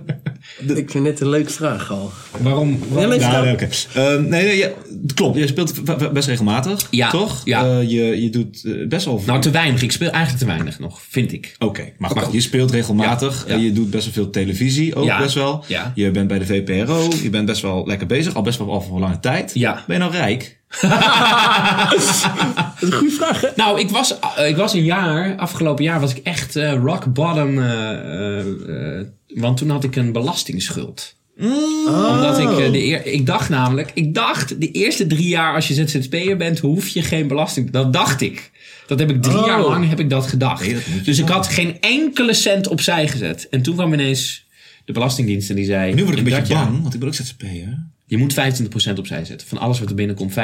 Ik 0.75 0.89
vind 0.91 1.03
dit 1.05 1.19
een 1.19 1.29
leuke 1.29 1.51
vraag 1.51 1.91
al. 1.91 2.11
Waarom? 2.39 2.79
Ja, 2.95 3.05
nou, 3.05 3.43
nee, 3.45 3.53
oké. 3.53 3.67
Ehm, 3.93 4.29
nee, 4.29 4.45
nee, 4.45 4.57
ja, 4.57 4.69
klopt. 5.13 5.37
Je 5.37 5.47
speelt 5.47 5.73
best 6.13 6.27
regelmatig, 6.27 6.87
Ja, 6.91 7.09
toch? 7.09 7.41
ja. 7.45 7.63
Eh, 7.65 7.89
je, 7.89 8.21
je 8.23 8.29
doet 8.29 8.63
eh, 8.65 8.87
best 8.87 9.05
wel 9.05 9.17
veel. 9.17 9.27
Nou, 9.27 9.41
te 9.41 9.49
weinig. 9.51 9.81
Ik 9.81 9.91
speel 9.91 10.09
eigenlijk 10.09 10.43
te 10.43 10.49
weinig 10.49 10.79
nog, 10.79 11.01
vind 11.09 11.31
ik. 11.33 11.55
Oké, 11.59 11.91
maar 11.97 12.09
goed, 12.09 12.33
je 12.33 12.41
speelt 12.41 12.71
regelmatig. 12.71 13.43
Ja, 13.47 13.53
ja. 13.53 13.59
en 13.59 13.65
je 13.65 13.71
doet 13.71 13.89
best 13.89 14.03
wel 14.05 14.13
veel 14.13 14.29
televisie 14.29 14.95
ook 14.95 15.05
Ja, 15.05 15.17
best 15.19 15.35
wel. 15.35 15.63
ja. 15.67 15.91
Je 15.95 16.11
bent 16.11 16.27
bij 16.27 16.39
de 16.39 16.45
VPRO. 16.45 17.09
Je 17.21 17.29
bent 17.29 17.45
best 17.45 17.61
wel 17.61 17.87
lekker 17.87 18.07
bezig. 18.07 18.33
Al 18.35 18.41
best 18.41 18.57
wel 18.59 18.71
al 18.71 18.81
voor 18.81 18.95
een 18.95 19.01
lange 19.01 19.19
tijd. 19.19 19.51
Ja. 19.53 19.83
Ben 19.87 19.95
je 19.97 20.01
nou 20.01 20.11
rijk? 20.15 20.58
Dat 21.89 21.93
is 21.93 22.23
een 22.79 22.91
goede 22.91 23.13
vraag, 23.13 23.41
hè? 23.41 23.47
Nou, 23.55 23.79
ik 23.79 23.89
was, 23.89 24.19
eh, 24.19 24.47
ik 24.49 24.55
was 24.55 24.73
een 24.73 24.83
jaar, 24.83 25.35
afgelopen 25.37 25.83
jaar 25.83 25.99
was 25.99 26.11
ik 26.15 26.19
echt 26.23 26.55
eh, 26.55 26.73
rock 26.73 27.13
bottom. 27.13 27.59
eh, 27.61 29.01
want 29.27 29.57
toen 29.57 29.69
had 29.69 29.83
ik 29.83 29.95
een 29.95 30.11
belastingsschuld. 30.11 31.15
Omdat 31.87 32.39
ik 32.39 32.49
eh, 32.49 32.71
de 32.71 32.83
eer, 32.83 33.05
ik 33.05 33.25
dacht 33.25 33.49
namelijk, 33.49 33.91
ik 33.93 34.13
dacht 34.13 34.61
de 34.61 34.71
eerste 34.71 35.07
drie 35.07 35.27
jaar 35.27 35.53
als 35.55 35.67
je 35.67 35.73
ZZP'er 35.73 36.37
bent, 36.37 36.59
hoef 36.59 36.87
je 36.87 37.01
geen 37.01 37.27
belasting. 37.27 37.71
Dat 37.71 37.93
dacht 37.93 38.21
ik. 38.21 38.51
Dat 38.87 38.99
heb 38.99 39.09
ik 39.09 39.21
drie 39.21 39.37
Oh. 39.39 39.45
jaar 39.45 39.61
lang 39.61 39.89
heb 39.89 39.99
ik 39.99 40.09
dat 40.09 40.27
gedacht. 40.27 40.61
Nee, 40.65 40.73
dat 40.73 41.05
dus 41.05 41.19
ik 41.19 41.29
had 41.29 41.47
geen 41.47 41.77
enkele 41.79 42.33
cent 42.33 42.67
opzij 42.67 43.07
gezet. 43.07 43.47
En 43.49 43.61
toen 43.61 43.75
kwam 43.75 43.93
ineens 43.93 44.45
de 44.85 44.93
belastingdienst 44.93 45.49
en 45.49 45.55
die 45.55 45.65
zei. 45.65 45.93
Nu 45.93 46.01
word 46.03 46.17
ik 46.19 46.25
een 46.25 46.33
beetje 46.33 46.53
jaar, 46.53 46.65
bang, 46.65 46.81
want 46.81 46.93
ik 46.93 46.99
ben 46.99 47.09
ook 47.09 47.15
ZZP'er. 47.15 47.87
Je 48.09 48.17
moet 48.17 48.33
25% 48.33 48.97
opzij 48.97 49.25
zetten. 49.25 49.47
Van 49.47 49.57
alles 49.57 49.79
wat 49.79 49.89
er 49.89 49.95
binnenkomt, 49.95 50.31
25%. 50.31 50.35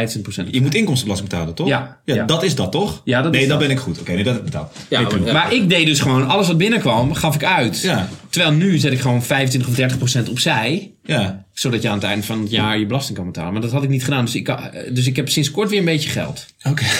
Je 0.51 0.61
moet 0.61 0.75
inkomstenbelasting 0.75 1.29
betalen, 1.29 1.53
toch? 1.53 1.67
Ja, 1.67 1.97
ja, 2.05 2.15
ja. 2.15 2.25
dat 2.25 2.43
is 2.43 2.55
dat, 2.55 2.71
toch? 2.71 3.01
Ja, 3.03 3.21
dat 3.21 3.33
is 3.33 3.39
nee, 3.39 3.47
dan 3.49 3.59
dat. 3.59 3.67
ben 3.67 3.77
ik 3.77 3.83
goed. 3.83 3.99
Oké, 3.99 4.11
nee, 4.13 4.23
dat 4.23 4.33
heb 4.33 4.45
ik 4.45 4.51
betaald. 4.51 4.75
Ja, 4.89 5.01
Nee, 5.01 5.33
maar- 5.33 5.53
ik 5.53 5.69
deed 5.69 5.85
dus 5.85 5.99
gewoon, 5.99 6.27
alles 6.27 6.47
wat 6.47 6.57
binnenkwam, 6.57 7.13
gaf 7.13 7.35
ik 7.35 7.43
uit. 7.43 7.81
Terwijl 8.29 8.53
nu 8.53 8.77
zet 8.77 8.91
ik 8.91 8.99
gewoon 8.99 9.23
25 9.23 9.69
of 9.69 9.75
30 9.75 9.97
procent 9.97 10.29
opzij. 10.29 10.94
Ja. 11.05 11.45
Zodat 11.53 11.81
je 11.81 11.87
aan 11.89 11.95
het 11.95 12.03
eind 12.03 12.25
van 12.25 12.41
het 12.41 12.49
jaar 12.51 12.79
je 12.79 12.85
belasting 12.85 13.17
kan 13.17 13.25
betalen. 13.27 13.53
Maar 13.53 13.61
dat 13.61 13.71
had 13.71 13.83
ik 13.83 13.89
niet 13.89 14.03
gedaan. 14.03 14.25
Dus 14.25 14.35
ik, 14.35 14.57
dus 14.93 15.07
ik 15.07 15.15
heb 15.15 15.29
sinds 15.29 15.51
kort 15.51 15.69
weer 15.69 15.79
een 15.79 15.85
beetje 15.85 16.09
geld. 16.09 16.45
Oké. 16.63 16.83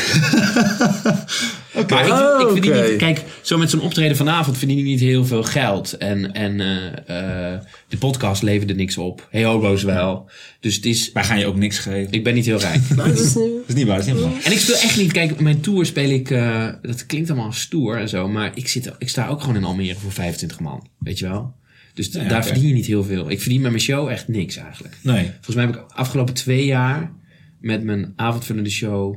Oké. 1.75 1.93
Maar 1.93 2.05
ik, 2.07 2.41
ik 2.41 2.51
verdien 2.51 2.89
niet... 2.89 2.95
Kijk, 2.97 3.21
zo 3.41 3.57
met 3.57 3.69
zo'n 3.69 3.81
optreden 3.81 4.17
vanavond 4.17 4.57
verdien 4.57 4.77
ik 4.77 4.83
niet 4.83 4.99
heel 4.99 5.25
veel 5.25 5.43
geld. 5.43 5.97
En, 5.97 6.33
en 6.33 6.59
eh, 6.59 7.53
eh, 7.53 7.59
de 7.87 7.97
podcast 7.97 8.41
leverde 8.41 8.75
niks 8.75 8.97
op. 8.97 9.27
Hey 9.31 9.43
Hobo's 9.43 9.83
wel. 9.83 10.29
Dus 10.59 10.75
het 10.75 10.85
is... 10.85 11.11
Wij 11.11 11.23
gaan 11.23 11.39
je 11.39 11.45
ook 11.45 11.55
niks 11.55 11.79
geven. 11.79 12.11
Ik 12.11 12.23
ben 12.23 12.33
niet 12.33 12.45
heel 12.45 12.59
rijk. 12.59 12.81
Dat 12.95 13.07
is, 13.19 13.33
Dat 13.33 13.43
is 13.67 13.73
niet 13.73 13.87
waar, 13.87 13.97
dat 13.97 14.07
is 14.07 14.13
niet 14.13 14.21
waar. 14.21 14.43
En 14.43 14.51
ik 14.51 14.59
speel 14.59 14.75
echt 14.75 14.97
niet. 14.97 15.11
Kijk, 15.11 15.39
mijn 15.39 15.61
tour 15.61 15.85
speel 15.85 16.09
ik. 16.09 16.31
eh, 16.31 16.67
dat 16.81 17.05
klinkt 17.05 17.29
allemaal 17.29 17.51
stoer 17.53 17.97
en 17.97 18.09
zo. 18.09 18.27
Maar 18.27 18.51
ik, 18.53 18.67
zit, 18.67 18.91
ik 18.97 19.09
sta 19.09 19.27
ook 19.27 19.41
gewoon 19.41 19.55
in 19.55 19.63
Almere 19.63 19.99
voor 19.99 20.11
25 20.11 20.59
man. 20.59 20.87
Weet 20.99 21.19
je 21.19 21.27
wel? 21.27 21.53
Dus 21.95 22.11
Ja, 22.11 22.27
daar 22.27 22.45
verdien 22.45 22.67
je 22.67 22.73
niet 22.73 22.85
heel 22.85 23.03
veel. 23.03 23.29
Ik 23.29 23.41
verdien 23.41 23.61
met 23.61 23.71
mijn 23.71 23.83
show 23.83 24.07
echt 24.09 24.27
niks 24.27 24.55
eigenlijk. 24.55 24.97
Nee. 25.01 25.25
Volgens 25.25 25.55
mij 25.55 25.65
heb 25.65 25.75
ik 25.75 25.83
afgelopen 25.91 26.33
twee 26.33 26.65
jaar 26.65 27.13
met 27.59 27.83
mijn 27.83 28.13
avondvullende 28.15 28.69
show 28.69 29.15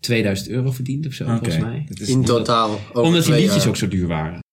2000 0.00 0.48
euro 0.48 0.70
verdiend 0.70 1.06
of 1.06 1.12
zo. 1.12 1.24
Oké. 1.24 1.32
Volgens 1.34 1.58
mij. 1.58 1.88
In 2.06 2.24
totaal. 2.24 2.70
over 2.70 3.02
Omdat 3.02 3.24
die 3.24 3.34
liedjes 3.34 3.56
jaar. 3.56 3.68
ook 3.68 3.76
zo 3.76 3.88
duur 3.88 4.06
waren. 4.06 4.44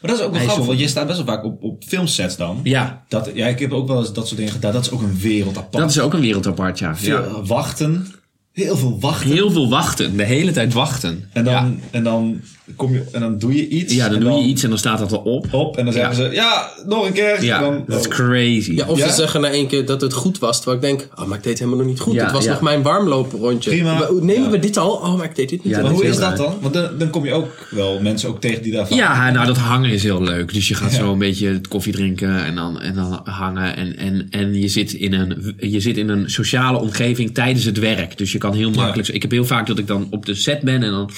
Maar 0.00 0.10
dat 0.10 0.20
is 0.20 0.26
ook 0.26 0.32
wel 0.32 0.42
grappig, 0.42 0.66
want 0.66 0.78
je 0.78 0.88
staat 0.88 1.06
best 1.06 1.24
wel 1.24 1.34
vaak 1.34 1.44
op, 1.44 1.62
op 1.62 1.84
filmsets 1.84 2.36
dan. 2.36 2.60
Ja, 2.62 3.04
Dat, 3.08 3.30
ja, 3.34 3.46
ik 3.46 3.58
heb 3.58 3.72
ook 3.72 3.88
wel 3.88 3.98
eens 3.98 4.12
dat 4.12 4.26
soort 4.26 4.36
dingen 4.36 4.52
gedaan. 4.52 4.72
Dat 4.72 4.84
is 4.84 4.90
ook 4.90 5.02
een 5.02 5.18
wereld 5.18 5.56
apart. 5.56 5.82
dat 5.82 5.90
is 5.90 6.00
ook 6.00 6.12
een 6.12 6.20
wereld 6.20 6.46
apart, 6.46 6.78
ja. 6.78 6.96
Veel 6.96 7.22
ja. 7.22 7.42
wachten. 7.42 8.06
Heel 8.52 8.76
veel 8.76 9.00
wachten. 9.00 9.30
Heel 9.30 9.50
veel 9.50 9.68
wachten. 9.68 10.16
De 10.16 10.24
hele 10.24 10.52
tijd 10.52 10.72
wachten. 10.72 11.28
En 11.32 11.44
dan, 11.44 11.52
ja. 11.52 11.74
en 11.90 12.04
dan 12.04 12.40
kom 12.76 12.92
je 12.92 13.04
en 13.12 13.20
dan 13.20 13.38
doe 13.38 13.54
je 13.54 13.68
iets. 13.68 13.94
ja, 13.94 14.08
dan 14.08 14.16
en 14.16 14.22
doe 14.24 14.32
je 14.38 14.44
iets 14.44 14.62
en 14.62 14.68
dan 14.68 14.78
staat 14.78 14.98
dat 14.98 15.12
erop. 15.12 15.46
op 15.52 15.76
en 15.76 15.84
dan 15.84 15.92
zeggen 15.94 16.24
Ja. 16.24 16.28
ze 16.30 16.34
ja 16.34 16.70
nog 16.86 17.06
een 17.06 17.12
keer. 17.12 17.44
Ja, 17.44 17.60
dan, 17.60 17.84
dat 17.86 18.00
is 18.00 18.06
oh. 18.06 18.12
crazy. 18.12 18.72
Ja, 18.72 18.86
of 18.88 18.98
Ja? 18.98 19.08
ze 19.08 19.14
zeggen 19.14 19.40
na 19.40 19.48
één 19.50 19.66
keer 19.66 19.86
dat 19.86 20.00
het 20.00 20.12
goed 20.12 20.38
was. 20.38 20.56
Terwijl 20.62 20.76
ik 20.76 20.82
denk, 20.82 21.08
oh, 21.18 21.26
maar 21.26 21.36
ik 21.36 21.42
deed 21.42 21.52
het 21.52 21.58
helemaal 21.58 21.80
nog 21.80 21.88
niet 21.88 22.00
goed. 22.00 22.14
Ja, 22.14 22.22
het 22.22 22.32
was 22.32 22.44
ja. 22.44 22.50
nog 22.50 22.60
mijn 22.60 22.82
warmlooprondje. 22.82 23.70
Prima. 23.70 23.98
Maar, 23.98 24.12
Nemen 24.14 24.42
Ja. 24.44 24.50
we 24.50 24.58
dit 24.58 24.76
al? 24.76 24.90
Oh, 24.92 25.16
maar 25.16 25.24
ik 25.24 25.34
deed 25.36 25.48
dit 25.48 25.64
niet. 25.64 25.74
Ja, 25.74 25.82
maar 25.82 25.90
hoe 25.90 26.04
is 26.04 26.16
dat 26.16 26.36
dan? 26.36 26.54
Want 26.60 26.74
dan, 26.74 26.88
dan 26.98 27.10
kom 27.10 27.24
je 27.24 27.32
ook 27.32 27.66
wel 27.70 28.00
mensen 28.00 28.28
ook 28.28 28.40
tegen 28.40 28.62
die 28.62 28.72
daarvan. 28.72 28.96
Ja, 28.96 29.30
nou 29.30 29.46
dat 29.46 29.56
hangen 29.56 29.90
is 29.90 30.02
heel 30.02 30.22
leuk. 30.22 30.52
Dus 30.52 30.68
je 30.68 30.74
gaat 30.74 30.92
Ja. 30.92 30.98
zo 30.98 31.12
een 31.12 31.18
beetje 31.18 31.48
het 31.48 31.68
koffie 31.68 31.92
drinken 31.92 32.44
en 32.44 32.54
dan, 32.54 32.80
en 32.80 32.94
dan 32.94 33.20
hangen. 33.24 33.76
En, 33.76 33.96
en, 33.96 34.26
en 34.30 34.54
je, 34.60 34.68
zit 34.68 34.92
in 34.92 35.12
een, 35.12 35.54
je 35.58 35.80
zit 35.80 35.96
in 35.96 36.08
een 36.08 36.30
sociale 36.30 36.78
omgeving 36.78 37.34
tijdens 37.34 37.64
het 37.64 37.78
werk. 37.78 38.18
Dus 38.18 38.32
je 38.32 38.38
kan 38.38 38.54
heel 38.54 38.70
makkelijk... 38.70 39.08
Ik 39.08 39.22
heb 39.22 39.30
heel 39.30 39.44
vaak 39.44 39.66
dat 39.66 39.78
ik 39.78 39.86
dan 39.86 40.06
op 40.10 40.26
de 40.26 40.34
set 40.34 40.60
ben 40.60 40.82
en 40.82 40.90
dan 40.90 41.10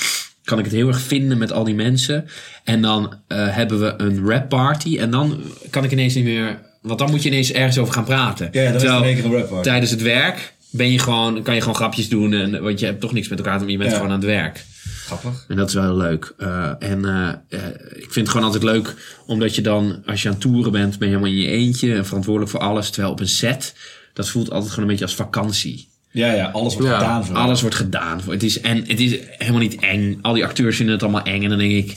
kan 0.46 0.58
ik 0.58 0.64
het 0.64 0.74
heel 0.74 0.88
erg 0.88 1.00
vinden 1.00 1.38
met 1.38 1.52
al 1.52 1.64
die 1.64 1.74
mensen. 1.74 2.24
En 2.64 2.82
dan 2.82 3.14
eh, 3.28 3.54
hebben 3.54 3.80
we 3.80 3.94
een 3.96 4.26
rap 4.28 4.48
party 4.48 4.98
en 4.98 5.10
dan 5.10 5.40
kan 5.70 5.84
ik 5.84 5.92
ineens 5.92 6.14
niet 6.14 6.24
meer... 6.24 6.58
Want 6.82 6.98
dan 6.98 7.10
moet 7.10 7.22
je 7.22 7.28
ineens 7.28 7.52
ergens 7.52 7.78
over 7.78 7.94
gaan 7.94 8.04
praten. 8.04 8.48
Ja, 8.52 8.60
is 8.62 8.68
het 8.70 8.78
Terwijl 8.78 9.02
keer 9.14 9.24
een 9.24 9.32
rap 9.32 9.48
party. 9.48 9.68
tijdens 9.68 9.90
het 9.90 10.02
werk 10.02 10.54
ben 10.70 10.92
je 10.92 10.98
gewoon, 10.98 11.42
kan 11.42 11.54
je 11.54 11.60
gewoon 11.60 11.76
grapjes 11.76 12.08
doen. 12.08 12.32
En, 12.32 12.62
want 12.62 12.80
je 12.80 12.86
hebt 12.86 13.00
toch 13.00 13.12
niks 13.12 13.28
met 13.28 13.38
elkaar 13.38 13.54
te 13.58 13.62
doen. 13.62 13.72
Je 13.72 13.78
bent 13.78 13.90
Ja. 13.90 13.96
gewoon 13.96 14.12
aan 14.12 14.18
het 14.18 14.26
werk. 14.28 14.64
Grappig. 15.06 15.44
En 15.48 15.56
dat 15.56 15.68
is 15.68 15.74
wel 15.74 15.82
heel 15.82 15.96
leuk. 15.96 16.34
Eh, 16.38 16.70
en 16.78 17.04
eh, 17.04 17.58
ik 17.94 18.00
vind 18.12 18.14
het 18.14 18.28
gewoon 18.28 18.46
altijd 18.46 18.62
leuk, 18.62 18.94
omdat 19.26 19.54
je 19.54 19.62
dan, 19.62 20.02
als 20.06 20.22
je 20.22 20.28
aan 20.28 20.34
het 20.34 20.42
toeren 20.42 20.72
bent, 20.72 20.98
ben 20.98 21.08
je 21.08 21.14
helemaal 21.16 21.36
in 21.36 21.42
je 21.42 21.50
eentje 21.50 21.94
en 21.94 22.06
verantwoordelijk 22.06 22.50
voor 22.52 22.60
alles. 22.60 22.90
Terwijl 22.90 23.12
op 23.12 23.20
een 23.20 23.28
set, 23.28 23.74
dat 24.12 24.28
voelt 24.28 24.50
altijd 24.50 24.68
gewoon 24.70 24.84
een 24.84 24.90
beetje 24.90 25.04
als 25.04 25.14
vakantie. 25.14 25.88
Ja, 26.16 26.32
ja, 26.32 26.50
alles 26.52 26.74
wordt 26.74 26.88
Ja. 26.88 26.98
gedaan 26.98 27.24
voor. 27.26 27.36
Alles 27.36 27.60
wordt 27.60 27.76
gedaan. 27.76 28.20
Het 28.30 28.42
is, 28.42 28.60
en 28.60 28.84
het 28.86 29.00
is 29.00 29.16
helemaal 29.38 29.60
niet 29.60 29.76
eng. 29.80 30.18
Al 30.22 30.32
die 30.34 30.44
acteurs 30.44 30.76
vinden 30.76 30.94
het 30.94 31.02
allemaal 31.02 31.22
eng. 31.22 31.42
En 31.42 31.48
dan 31.48 31.58
denk 31.58 31.70
ik, 31.72 31.96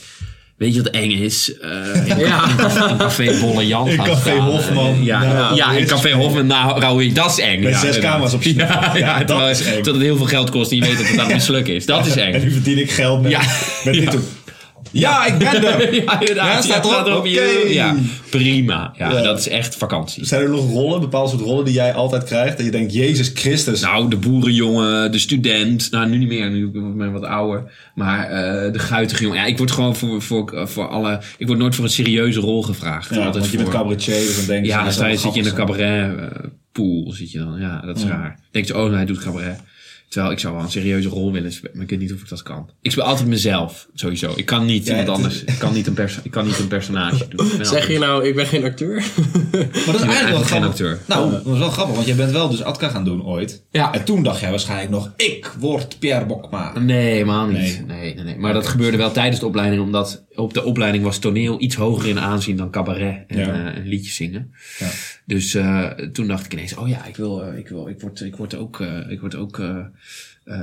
weet 0.57 0.75
je 0.75 0.81
wat 0.83 0.91
eng 0.91 1.11
is? 1.11 1.53
Eh, 1.57 2.05
in, 2.07 2.17
Ja. 2.27 2.43
in 2.89 2.97
Café 2.97 3.39
Bolle 3.39 3.67
Jan 3.67 3.87
In 3.89 3.97
Café 3.97 4.29
staan. 4.29 4.39
Hofman. 4.39 5.03
Ja, 5.03 5.23
Nou, 5.33 5.55
ja, 5.55 5.71
in 5.71 5.85
Café 5.85 6.11
Hofman. 6.13 6.47
Nou, 6.47 6.79
Raoul, 6.79 7.13
dat 7.13 7.29
is 7.31 7.39
eng. 7.39 7.59
Met 7.63 7.71
ja, 7.73 7.79
zes 7.79 7.85
inderdaad. 7.95 8.11
camera's 8.11 8.33
op 8.33 8.43
snel. 8.43 8.67
Ja, 8.67 8.91
ja, 8.93 9.19
Ja, 9.19 9.23
dat 9.23 9.49
is 9.49 9.61
eng. 9.65 9.83
Dat 9.83 9.93
het 9.93 10.03
heel 10.03 10.17
veel 10.17 10.25
geld 10.25 10.49
kost 10.49 10.71
en 10.71 10.77
je 10.77 10.83
weet 10.83 10.97
dat 10.97 11.07
het 11.07 11.19
aan 11.19 11.25
het 11.25 11.33
mislukken 11.35 11.75
is. 11.75 11.85
Dat 11.85 12.05
is 12.05 12.15
eng. 12.15 12.33
En 12.33 12.41
nu 12.43 12.51
verdien 12.51 12.77
ik 12.77 12.91
geld 12.91 13.21
met, 13.21 13.31
Ja. 13.31 13.41
met 13.83 13.93
dit 13.93 14.17
Ja. 14.91 15.25
ik 15.25 15.37
ben 15.37 15.63
er. 15.65 15.93
ja, 16.03 16.19
inderdaad. 16.19 16.53
Ja, 16.55 16.61
staat 16.61 16.85
erop? 17.07 17.17
op 17.19 17.25
je-. 17.25 17.65
Ja, 17.69 17.95
prima. 18.29 18.93
Ja, 18.97 19.11
Ja. 19.11 19.21
dat 19.21 19.39
is 19.39 19.47
echt 19.47 19.75
vakantie. 19.75 20.25
Zijn 20.25 20.41
er 20.41 20.49
nog 20.49 20.71
rollen, 20.71 20.99
bepaalde 20.99 21.29
soort 21.29 21.41
rollen 21.41 21.65
die 21.65 21.73
jij 21.73 21.93
altijd 21.93 22.23
krijgt? 22.23 22.57
Dat 22.57 22.65
je 22.65 22.71
denkt, 22.71 22.93
Jezus 22.93 23.31
Christus. 23.33 23.81
Nou, 23.81 24.09
de 24.09 24.17
boerenjongen, 24.17 25.11
de 25.11 25.19
student. 25.19 25.91
Nou, 25.91 26.09
nu 26.09 26.17
niet 26.17 26.27
meer. 26.27 26.49
Nu 26.51 26.69
ben 26.71 27.07
ik 27.07 27.13
wat 27.13 27.23
ouder. 27.23 27.71
Maar 27.95 28.29
eh, 28.29 28.73
de 28.73 28.79
guitige 28.79 29.23
jongen. 29.23 29.37
Ja, 29.37 29.45
ik 29.45 29.57
word 29.57 29.71
gewoon 29.71 29.95
voor, 29.95 30.21
voor, 30.21 30.67
voor 30.67 30.87
alle... 30.87 31.19
Ik 31.37 31.47
word 31.47 31.59
nooit 31.59 31.75
voor 31.75 31.83
een 31.83 31.89
serieuze 31.89 32.39
rol 32.39 32.63
gevraagd. 32.63 33.15
ja, 33.15 33.31
want 33.31 33.49
je 33.49 33.57
bent 33.57 33.69
cabaretier, 33.69 34.13
dus 34.15 34.35
dan 34.37 34.45
denk 34.45 34.65
je... 34.65 34.71
Ja, 34.71 34.83
dan 34.83 34.93
zit 35.17 35.33
je 35.33 35.39
in 35.39 35.45
een 35.45 35.53
cabaret 35.53 36.11
pool. 36.71 37.11
Zit 37.11 37.31
je 37.31 37.37
dan. 37.37 37.59
Ja, 37.59 37.81
dat 37.85 37.97
is 37.97 38.03
raar. 38.03 38.39
Denk 38.51 38.65
je, 38.65 38.77
oh, 38.77 38.91
hij 38.91 39.05
doet 39.05 39.19
cabaret. 39.19 39.59
Terwijl 40.09 40.31
ik 40.33 40.39
zou 40.39 40.53
wel 40.55 40.63
een 40.63 40.69
serieuze 40.71 41.09
rol 41.09 41.31
willen 41.31 41.51
spelen. 41.51 41.71
Maar 41.75 41.83
ik 41.83 41.89
weet 41.89 41.99
niet 41.99 42.13
of 42.13 42.21
ik 42.21 42.29
dat 42.29 42.43
kan. 42.43 42.69
Ik 42.81 42.91
speel 42.91 43.03
altijd 43.03 43.27
mezelf, 43.27 43.87
sowieso. 43.93 44.33
Ik 44.35 44.45
kan 44.45 44.65
niet 44.65 44.85
Ja, 44.85 44.91
iemand 44.99 45.09
anders. 45.17 45.43
Ik 45.43 45.55
kan 45.59 45.73
niet 45.73 45.87
een, 45.87 45.93
perso 45.93 46.19
ik 46.23 46.31
kan 46.31 46.45
niet 46.45 46.59
een 46.59 46.67
personage 46.67 47.27
doen. 47.29 47.49
Zeg 47.65 47.87
je 47.91 47.99
nou, 47.99 48.27
ik 48.27 48.35
ben 48.35 48.45
geen 48.45 48.63
acteur? 48.63 48.95
Maar 49.51 49.85
dat 49.85 49.95
is 49.95 50.01
eigenlijk 50.01 50.29
wel 50.29 50.37
geen 50.37 50.45
grappig. 50.45 50.69
acteur. 50.69 50.99
Nou, 51.07 51.31
dat 51.31 51.45
is 51.53 51.59
wel 51.59 51.69
grappig, 51.69 51.95
want 51.95 52.07
jij 52.07 52.15
bent 52.15 52.31
wel 52.31 52.49
dus 52.49 52.63
Atka 52.63 52.89
gaan 52.89 53.03
doen 53.03 53.25
ooit. 53.25 53.63
Ja. 53.71 53.93
En 53.93 54.03
toen 54.03 54.23
dacht 54.23 54.39
jij 54.39 54.49
waarschijnlijk 54.49 54.89
nog, 54.89 55.11
ik 55.15 55.51
word 55.59 55.99
Pierre 55.99 56.25
Bokma. 56.25 56.79
Nee, 56.79 57.11
helemaal 57.11 57.47
niet. 57.47 57.57
Nee. 57.57 57.83
Nee. 57.87 58.13
Nee, 58.15 58.23
nee, 58.23 58.37
Maar 58.37 58.53
dat 58.53 58.67
gebeurde 58.67 58.97
wel 58.97 59.11
tijdens 59.11 59.39
de 59.39 59.45
opleiding, 59.45 59.81
omdat 59.81 60.25
op 60.35 60.53
de 60.53 60.63
opleiding 60.63 61.03
was 61.03 61.17
toneel 61.17 61.61
iets 61.61 61.75
hoger 61.75 62.09
in 62.09 62.19
aanzien 62.19 62.57
dan 62.57 62.71
cabaret 62.71 63.23
en, 63.27 63.37
Ja. 63.39 63.47
eh, 63.47 63.77
en 63.77 63.87
liedjes 63.87 64.15
zingen. 64.15 64.51
Ja. 64.79 64.89
Dus 65.29 65.53
eh, 65.55 65.85
toen 65.87 66.27
dacht 66.27 66.45
ik 66.45 66.53
ineens, 66.53 66.75
oh 66.75 66.87
ja, 66.87 67.05
ik 67.05 67.15
wil, 67.15 67.43
eh, 67.43 67.57
ik 67.57 67.67
wil, 67.67 67.87
ik 67.87 68.01
word, 68.01 68.21
ik 68.21 68.35
word 68.35 68.55
ook, 68.55 68.79
eh, 68.79 69.09
ik 69.09 69.19
word 69.19 69.35
ook, 69.35 69.59
eh, 69.59 69.67
eh, 70.43 70.55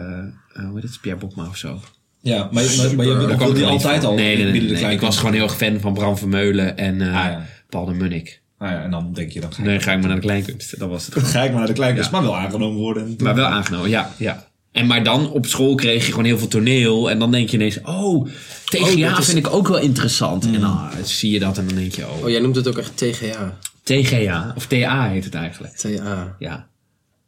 eh, 0.52 0.64
hoe 0.68 0.74
heet 0.74 0.82
het, 0.82 0.98
Pierre 1.00 1.20
Bokma 1.20 1.46
of 1.48 1.56
zo. 1.56 1.80
Ja, 2.20 2.48
maar, 2.52 2.62
je- 2.62 2.76
maar, 2.76 2.94
maar 2.96 3.06
je 3.06 3.36
wilde 3.36 3.52
die 3.52 3.64
altijd 3.64 4.04
al 4.04 4.14
Nee, 4.14 4.36
nee, 4.36 4.60
nee. 4.62 4.92
Ik 4.92 5.00
was 5.00 5.16
gewoon 5.18 5.32
heel 5.32 5.42
erg 5.42 5.56
fan 5.56 5.80
van 5.80 5.94
Bram 5.94 6.16
Vermeulen 6.18 6.76
en 6.76 7.00
eh, 7.00 7.06
Ah, 7.08 7.12
ja. 7.30 7.46
Paul 7.68 7.84
de 7.84 7.92
Munnik. 7.92 8.40
Nou 8.58 8.72
ja, 8.72 8.82
en 8.82 8.90
dan 8.90 9.12
denk 9.12 9.30
je, 9.30 9.40
dan 9.40 9.52
ga 9.52 9.58
ik, 9.62 9.68
Nee, 9.68 9.80
ga 9.80 9.92
ik 9.92 9.98
maar 9.98 10.06
naar 10.06 10.16
de 10.20 10.22
kleinkunst. 10.26 10.78
Dat 10.78 10.88
was 10.88 11.04
het. 11.06 11.14
dan 11.14 11.24
ga 11.34 11.42
ik 11.42 11.50
maar 11.50 11.58
naar 11.58 11.66
de 11.68 11.72
kleinkunst, 11.72 12.10
Ja. 12.10 12.16
maar 12.16 12.26
wel 12.26 12.36
aangenomen 12.36 12.78
worden. 12.78 13.14
Maar 13.18 13.34
wel 13.34 13.46
aangenomen, 13.46 13.90
ja, 13.90 14.12
ja. 14.16 14.48
En 14.72 14.86
maar 14.86 15.04
dan 15.04 15.30
op 15.30 15.46
school 15.46 15.74
kreeg 15.74 16.04
je 16.04 16.10
gewoon 16.10 16.24
heel 16.26 16.38
veel 16.38 16.48
toneel. 16.48 17.10
En 17.10 17.18
dan 17.18 17.30
denk 17.30 17.48
je 17.48 17.56
ineens, 17.56 17.80
oh, 17.82 18.28
TGA 18.64 19.18
is- 19.18 19.24
vind 19.26 19.38
ik 19.38 19.52
ook 19.52 19.68
wel 19.68 19.78
interessant. 19.78 20.44
En 20.44 20.60
dan 20.60 20.78
zie 21.04 21.30
je 21.30 21.38
dat 21.38 21.58
en 21.58 21.66
dan 21.66 21.76
denk 21.76 21.94
je, 21.94 22.06
oh, 22.06 22.22
Oh, 22.22 22.28
jij 22.30 22.40
noemt 22.40 22.56
het 22.56 22.68
ook 22.68 22.78
echt 22.78 22.96
TGA. 22.96 23.58
TGA. 23.86 24.52
Of 24.56 24.66
TA 24.66 25.08
heet 25.08 25.24
het 25.24 25.34
eigenlijk. 25.34 25.76
TA. 25.76 26.36
Ja. 26.38 26.66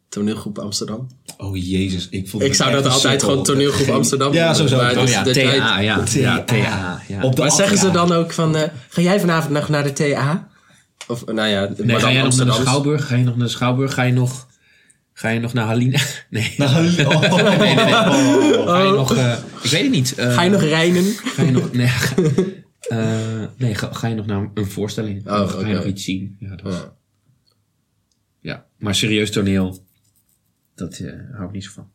Toneelgroep 0.09 0.57
Amsterdam. 0.59 1.07
Oh 1.37 1.57
jezus, 1.57 2.07
ik 2.09 2.29
vond 2.29 2.43
Ik 2.43 2.53
zou 2.53 2.71
dat 2.71 2.85
altijd 2.87 3.23
gewoon 3.23 3.43
toneelgroep 3.43 3.89
Amsterdam 3.99 4.33
Ja, 4.33 4.37
noemen. 4.39 4.55
sowieso. 4.55 4.77
Maar 4.77 4.95
Oh 4.97 5.01
dus 5.01 5.11
ja, 5.11 5.23
TA, 5.23 5.79
ja. 5.79 5.79
Ja, 5.79 6.03
TA. 6.03 6.43
TA. 6.43 7.01
Ja. 7.07 7.21
Op 7.21 7.35
de 7.35 7.41
Maar 7.41 7.51
zeggen 7.51 7.77
ze 7.77 7.91
dan 7.91 8.11
ook 8.11 8.33
van, 8.33 8.55
eh, 8.55 8.69
ga 8.89 9.01
jij 9.01 9.19
vanavond 9.19 9.53
nog 9.53 9.69
naar 9.69 9.83
de 9.83 9.93
TA? 9.93 10.47
Of, 11.07 11.25
nou 11.25 11.47
ja, 11.47 11.69
Nee, 11.77 11.99
ga 11.99 12.11
jij 12.11 12.21
nog 12.23 12.35
naar 12.35 12.45
de. 12.45 12.51
Schouwburg? 12.51 13.07
Ga 13.07 13.15
je 13.15 13.23
nog 13.23 13.35
naar 13.35 13.45
de 13.45 13.51
Schouwburg? 13.51 13.93
Ga 13.93 14.03
je 14.03 14.13
nog, 14.13 14.47
ga 15.13 15.29
je 15.29 15.39
nog 15.39 15.53
naar 15.53 15.65
Halina? 15.65 15.99
Nee. 16.29 16.53
Nou, 16.57 16.87
oh. 17.05 17.35
nee, 17.43 17.57
nee, 17.57 17.75
nee. 17.75 17.93
Oh. 18.59 18.67
Ga 18.69 18.79
je 18.83 18.91
nog... 18.91 19.15
eh, 19.15 19.33
ik 19.61 19.69
weet 19.69 19.81
het 19.81 19.91
niet. 19.91 20.15
eh, 20.15 20.33
Ga 20.33 20.41
je 20.41 20.49
nog 20.49 20.61
rijden? 20.61 21.03
Ga 21.35 21.43
je 21.43 21.51
nog... 21.51 21.71
Nee, 21.71 21.89
eh, 22.79 23.45
nee 23.57 23.75
ga, 23.75 23.93
ga 23.93 24.07
je 24.07 24.15
nog 24.15 24.25
naar 24.25 24.51
een 24.53 24.65
voorstelling? 24.65 25.27
Oh, 25.27 25.47
ga 25.47 25.67
je 25.67 25.73
nog 25.75 25.85
iets 25.85 26.03
zien? 26.03 26.35
Ja, 26.39 26.55
dat 26.55 26.73
is- 26.73 26.79
Ja. 26.79 26.95
ja. 28.39 28.65
maar 28.77 28.95
serieus 28.95 29.31
toneel, 29.31 29.85
dat 30.75 30.99
eh, 30.99 31.13
hou 31.31 31.45
ik 31.47 31.51
niet 31.51 31.63
zo 31.63 31.71
van. 31.71 31.91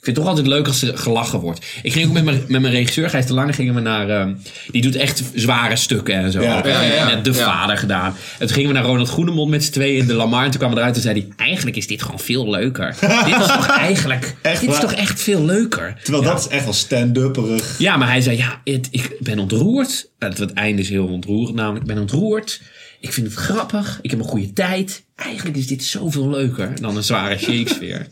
Ik 0.00 0.06
vind 0.06 0.16
het 0.16 0.26
toch 0.26 0.34
altijd 0.36 0.54
leuk 0.54 0.66
als 0.66 0.82
er 0.82 0.98
gelachen 0.98 1.38
wordt. 1.40 1.66
Ik 1.82 1.92
ging 1.92 2.06
ook 2.06 2.12
met 2.12 2.24
mijn, 2.24 2.44
met 2.48 2.60
mijn 2.60 2.74
regisseur, 2.74 3.10
Gijs 3.10 3.26
de 3.26 3.34
Lange, 3.34 3.52
gingen 3.52 3.74
we 3.74 3.80
naar... 3.80 4.08
ehm, 4.08 4.34
die 4.70 4.82
doet 4.82 4.96
echt 4.96 5.22
zware 5.34 5.76
stukken 5.76 6.14
en 6.14 6.32
zo. 6.32 6.42
Ja. 6.42 6.66
Ja, 6.66 6.82
ja, 6.82 6.94
ja. 6.94 7.04
Net 7.14 7.24
De. 7.24 7.34
Vader 7.34 7.76
gedaan. 7.76 8.14
En 8.38 8.46
toen 8.46 8.56
gingen 8.56 8.68
we 8.68 8.74
naar 8.74 8.84
Ronald 8.84 9.08
Goedemond 9.08 9.50
met 9.50 9.64
z'n 9.64 9.70
tweeën 9.70 9.98
in 9.98 10.06
de 10.06 10.14
Lamar. 10.14 10.44
En 10.44 10.50
toen 10.50 10.58
kwamen 10.58 10.76
we 10.76 10.80
eruit 10.82 10.96
en 10.96 11.02
zei 11.02 11.20
hij... 11.36 11.46
Eigenlijk 11.46 11.76
is 11.76 11.86
dit 11.86 12.02
gewoon 12.02 12.18
veel 12.20 12.50
leuker. 12.50 12.96
dit 13.24 13.40
is 13.40 13.46
toch 13.46 13.66
eigenlijk... 13.66 14.34
Echt 14.42 14.60
dit 14.60 14.70
is 14.70 14.80
toch 14.80 14.92
echt 14.92 15.20
veel 15.22 15.44
leuker. 15.44 15.96
Terwijl 16.02 16.24
dat 16.24 16.38
is 16.40 16.48
echt 16.48 16.64
wel 16.64 16.72
stand-upperig. 16.72 17.78
Ja, 17.78 17.96
maar 17.96 18.08
hij 18.08 18.20
zei, 18.20 18.36
ja, 18.36 18.60
het, 18.64 18.88
ik 18.90 19.16
ben 19.18 19.38
ontroerd. 19.38 20.10
Het, 20.18 20.38
het 20.38 20.52
einde 20.52 20.82
is 20.82 20.88
heel 20.88 21.06
ontroerend 21.06 21.56
namelijk. 21.56 21.80
Ik 21.82 21.94
ben 21.94 22.00
ontroerd. 22.00 22.60
Ik 23.00 23.12
vind 23.12 23.26
het 23.26 23.36
grappig. 23.36 23.98
Ik 24.02 24.10
heb 24.10 24.18
een 24.18 24.24
goede 24.24 24.52
tijd. 24.52 25.04
Eigenlijk 25.16 25.56
is 25.56 25.66
dit 25.66 25.84
zoveel 25.84 26.30
leuker 26.30 26.80
dan 26.80 26.96
een 26.96 27.04
zware 27.04 27.38
Shakespeare. 27.48 28.06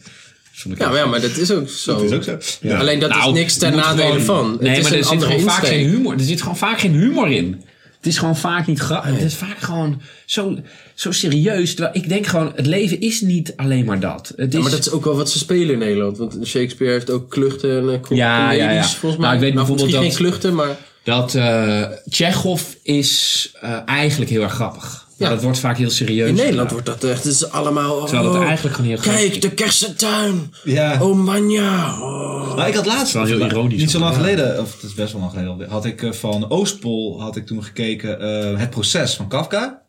Ja, 0.64 0.88
maar, 0.88 0.96
ja, 0.96 1.06
maar 1.06 1.20
dat 1.20 1.36
is 1.36 1.50
ook 1.50 1.68
zo. 1.68 1.94
Dat 1.94 2.02
is 2.02 2.12
ook 2.12 2.22
zo. 2.22 2.38
Ja. 2.60 2.78
Alleen 2.78 2.98
dat 2.98 3.10
Nou, 3.10 3.32
is 3.32 3.38
niks 3.38 3.56
ten 3.56 3.76
nadele 3.76 4.02
gewoon- 4.20 4.20
van. 4.20 4.50
Het 4.52 4.60
Nee, 4.60 4.76
is 4.76 4.82
maar 4.82 4.92
een 4.92 4.98
er 4.98 5.04
zit 5.04 5.12
andere 5.12 5.32
gewoon 5.32 5.50
vaak 5.50 5.66
geen 5.66 5.88
humor. 5.88 6.12
Er 6.14 6.20
zit 6.20 6.40
gewoon 6.42 6.56
vaak 6.56 6.80
geen 6.80 6.92
humor 6.92 7.30
in. 7.30 7.62
Het 7.96 8.06
is 8.06 8.18
gewoon 8.18 8.36
vaak 8.36 8.66
niet 8.66 8.78
grappig. 8.78 9.10
Het 9.12 9.20
is 9.22 9.34
vaak 9.34 9.58
gewoon 9.58 10.00
zo, 10.26 10.58
zo 10.94 11.10
serieus. 11.12 11.74
Terwijl 11.74 11.96
ik 11.96 12.08
denk 12.08 12.26
gewoon, 12.26 12.52
het 12.56 12.66
leven 12.66 13.00
is 13.00 13.20
niet 13.20 13.52
alleen 13.56 13.84
maar 13.84 14.00
dat. 14.00 14.32
Het 14.36 14.48
is, 14.48 14.54
Ja, 14.54 14.60
maar 14.62 14.70
dat 14.70 14.80
is 14.80 14.90
ook 14.90 15.04
wel 15.04 15.16
wat 15.16 15.30
ze 15.30 15.38
spelen 15.38 15.72
in 15.72 15.78
Nederland. 15.78 16.18
Want 16.18 16.38
Shakespeare 16.44 16.92
heeft 16.92 17.10
ook 17.10 17.30
kluchten 17.30 17.70
en 17.78 17.84
uh, 18.10 18.16
Ja, 18.18 18.50
ja, 18.50 18.70
ja. 18.70 18.82
volgens 18.84 19.02
mij. 19.20 19.20
Nou, 19.20 19.34
ik 19.34 19.40
weet 19.40 19.54
bijvoorbeeld 19.54 19.86
misschien 19.86 20.04
dat- 20.08 20.16
geen 20.16 20.26
kluchten, 20.26 20.54
maar... 20.54 20.76
Dat 21.04 21.34
eh 21.34 21.82
Tsjechov 22.08 22.62
is 22.82 23.50
eh, 23.60 23.76
eigenlijk 23.86 24.30
heel 24.30 24.42
erg 24.42 24.52
grappig. 24.52 25.06
Maar 25.18 25.28
Ja. 25.28 25.34
dat 25.34 25.42
wordt 25.42 25.58
vaak 25.58 25.78
heel 25.78 25.90
serieus. 25.90 26.28
In 26.28 26.34
Nederland 26.34 26.68
gedaan. 26.68 26.84
wordt 26.84 27.00
dat 27.00 27.10
echt... 27.10 27.24
Het 27.24 27.32
is 27.32 27.50
allemaal... 27.50 28.04
Terwijl 28.04 28.28
het 28.32 28.40
oh, 28.40 28.46
eigenlijk 28.46 28.76
gewoon 28.76 28.90
heel 28.90 29.00
Kijk, 29.00 29.40
de 29.40 29.50
kersentuin. 29.50 30.54
Ja. 30.64 30.98
Oh, 31.02 31.16
manja. 31.16 32.00
Oh. 32.00 32.54
Maar 32.56 32.68
ik 32.68 32.74
had 32.74 32.86
laatst, 32.86 33.12
wel 33.12 33.24
heel 33.24 33.40
ironisch 33.46 33.78
niet 33.80 33.90
zo 33.90 33.98
lang 33.98 34.14
ja. 34.14 34.20
geleden, 34.20 34.60
of 34.60 34.72
het 34.72 34.82
is 34.82 34.94
best 34.94 35.12
wel 35.12 35.20
lang 35.20 35.32
geleden, 35.32 35.68
had 35.68 35.84
ik 35.84 36.02
eh, 36.02 36.12
van 36.12 36.50
Oostpol, 36.50 37.20
had 37.20 37.36
ik 37.36 37.46
toen 37.46 37.64
gekeken, 37.64 38.20
eh, 38.20 38.58
Het 38.60 38.70
Proces 38.70 39.14
van 39.14 39.28
Kafka. 39.28 39.82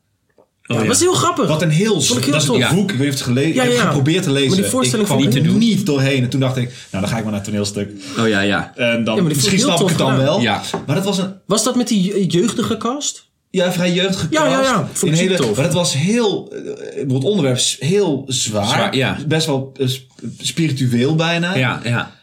Ja, 0.62 0.76
dat 0.78 0.88
was 0.88 1.00
heel 1.00 1.14
grappig. 1.14 1.48
Wat 1.48 1.62
een 1.62 1.70
heel, 1.70 2.02
Vond 2.02 2.20
ik 2.20 2.24
heel 2.24 2.34
dat 2.34 2.42
is 2.42 2.48
een 2.48 2.76
boek, 2.76 2.92
ik 2.92 3.00
niet 3.00 3.08
het 3.10 3.22
gelezen, 3.22 3.54
Ja, 3.54 3.64
ik 3.64 3.70
heb 3.70 3.78
ja. 3.78 3.86
geprobeerd 3.86 4.24
te 4.24 4.32
lezen. 4.32 4.50
Maar 4.50 4.58
die 4.58 4.66
voorstelling 4.70 5.08
ik 5.10 5.16
kwam 5.16 5.28
ik 5.28 5.34
er 5.34 5.42
niet 5.42 5.58
niet 5.58 5.86
doorheen. 5.86 6.24
En 6.24 6.30
toen 6.30 6.40
dacht 6.40 6.58
ik, 6.58 6.74
nou 6.92 7.04
dan 7.04 7.08
ga 7.12 7.18
ik 7.18 7.24
maar 7.24 7.32
naar 7.32 7.42
het 7.42 7.44
toneelstuk. 7.44 7.92
Oh 8.20 8.28
ja, 8.28 8.40
ja. 8.42 8.72
En 8.76 9.04
dan, 9.04 9.24
misschien 9.24 9.60
snap 9.60 9.80
ik 9.82 9.88
het 9.90 9.98
dan 9.98 10.10
gedaan. 10.10 10.26
wel. 10.26 10.42
Ja. 10.42 10.62
Maar 10.86 10.96
dat 10.96 11.06
was 11.06 11.18
een, 11.18 11.34
Was 11.46 11.64
dat 11.64 11.76
met 11.76 11.88
die 11.88 12.04
je- 12.04 12.26
jeugdige 12.26 12.78
cast? 12.78 13.29
Ja, 13.50 13.72
vrij 13.72 13.94
jeugdige 13.94 14.28
Ja, 14.30 14.46
ja, 14.46 14.62
ja. 14.62 14.88
Vond 14.94 15.12
In 15.12 15.18
ik 15.18 15.30
hele, 15.30 15.36
tof. 15.42 15.56
Maar 15.56 15.66
het 15.66 15.74
was 15.74 15.94
heel, 15.94 16.54
eh, 16.96 17.00
het 17.14 17.24
onderwerp 17.24 17.56
is 17.56 17.78
heel 17.80 18.24
zwaar. 18.28 18.68
Zwaar, 18.68 18.96
ja. 18.96 19.18
Best 19.28 19.46
wel 19.46 19.72
eh, 19.80 19.88
sp- 19.88 20.12
spiritueel 20.42 21.16
bijna. 21.16 21.56
Ja, 21.56 21.80
ja. 21.84 22.18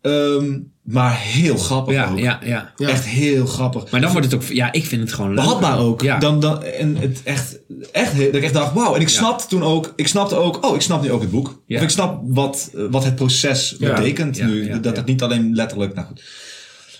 Ehm, 0.00 0.58
maar 0.82 1.16
heel 1.20 1.56
grappig 1.56 1.94
Ja, 1.94 2.08
ook. 2.10 2.18
ja, 2.18 2.40
ja. 2.44 2.72
Ja. 2.76 2.88
Echt 2.88 3.04
heel 3.04 3.46
grappig. 3.46 3.90
Maar 3.90 4.00
dan 4.00 4.12
wordt 4.12 4.26
het 4.26 4.34
ook... 4.34 4.42
Ja, 4.48 4.72
ik 4.72 4.86
vind 4.86 5.00
het 5.02 5.12
gewoon 5.12 5.34
leuk. 5.34 5.44
Behapbaar 5.44 5.78
ook. 5.78 6.02
Ja. 6.02 6.18
Dan, 6.18 6.40
dan, 6.40 6.62
en 6.64 6.96
het 6.96 7.20
echt, 7.24 7.58
echt, 7.92 8.12
heel- 8.12 8.26
dat 8.26 8.34
ik 8.34 8.42
echt 8.42 8.52
dacht, 8.54 8.74
wauw. 8.74 8.94
En 8.94 9.00
ik 9.00 9.08
Ja. 9.08 9.14
snapte 9.14 9.46
toen 9.46 9.62
ook, 9.62 9.92
ik 9.96 10.08
snapte 10.08 10.34
ook, 10.36 10.64
oh, 10.66 10.74
ik 10.74 10.80
snap 10.80 11.02
nu 11.02 11.10
ook 11.12 11.20
het 11.20 11.30
boek. 11.30 11.62
Ja. 11.66 11.76
Of 11.76 11.82
ik 11.82 11.88
snap 11.90 12.20
wat, 12.24 12.70
eh, 12.74 12.82
wat 12.90 13.04
het 13.04 13.14
proces 13.14 13.76
Ja. 13.78 13.94
betekent 13.94 14.36
Ja, 14.36 14.46
nu. 14.46 14.66
ja, 14.68 14.76
dat 14.78 14.92
ja. 14.92 14.98
het 14.98 15.06
niet 15.08 15.22
alleen 15.22 15.54
letterlijk, 15.54 15.94
nou 15.94 16.06
goed. 16.06 16.22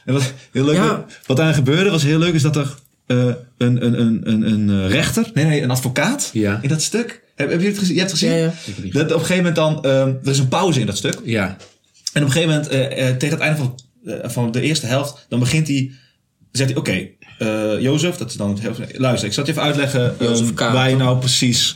En 0.04 0.12
wat 0.14 0.32
heel 0.52 0.64
leuk, 0.64 0.76
Ja. 0.76 1.04
wat 1.26 1.36
daar 1.36 1.54
gebeurde 1.54 1.90
was 1.90 2.02
heel 2.02 2.18
leuk, 2.18 2.34
is 2.34 2.42
dat 2.42 2.56
er 2.56 2.74
een, 3.16 3.36
een, 3.84 4.00
een, 4.00 4.20
een, 4.24 4.42
een 4.52 4.84
eh, 4.84 4.90
rechter, 4.90 5.30
nee, 5.34 5.44
nee, 5.44 5.62
een 5.62 5.70
advocaat 5.70 6.30
Ja. 6.32 6.58
in 6.62 6.68
dat 6.68 6.82
stuk. 6.82 7.22
Heb, 7.34 7.50
heb 7.50 7.60
je 7.60 7.66
het 7.66 7.78
gezien? 7.78 7.94
Je 7.94 8.00
hebt 8.00 8.10
het 8.12 8.20
gezien? 8.20 8.36
Ja, 8.36 8.52
ja. 8.82 8.92
Dat 8.92 9.04
op 9.12 9.20
een 9.20 9.26
gegeven 9.26 9.36
moment 9.36 9.56
dan, 9.56 9.84
ehm, 9.84 10.08
er 10.24 10.30
is 10.30 10.38
een 10.38 10.48
pauze 10.48 10.80
in 10.80 10.86
dat 10.86 10.96
stuk. 10.96 11.20
Ja. 11.24 11.56
En 12.12 12.22
op 12.22 12.28
een 12.28 12.32
gegeven 12.34 12.48
moment, 12.48 12.68
eh, 12.68 13.08
eh, 13.08 13.16
tegen 13.16 13.34
het 13.36 13.44
einde 13.44 13.58
van, 13.58 13.78
eh, 14.04 14.14
van 14.30 14.50
de 14.50 14.60
eerste 14.60 14.86
helft, 14.86 15.26
dan 15.28 15.38
begint 15.38 15.68
hij, 15.68 15.90
zegt 16.52 16.70
hij, 16.70 16.78
oké, 16.78 17.06
eh, 17.38 17.80
Jozef, 17.80 18.16
dat 18.16 18.30
is 18.30 18.36
dan 18.36 18.50
het 18.50 18.60
heel, 18.60 18.74
luister, 18.92 19.28
ik 19.28 19.34
zal 19.34 19.44
het 19.44 19.54
je 19.54 19.60
even 19.60 19.68
uitleggen 19.72 20.14
eh, 20.20 20.48
K, 20.54 20.58
waar 20.60 20.90
je 20.90 20.96
nou 20.96 21.18
precies 21.18 21.74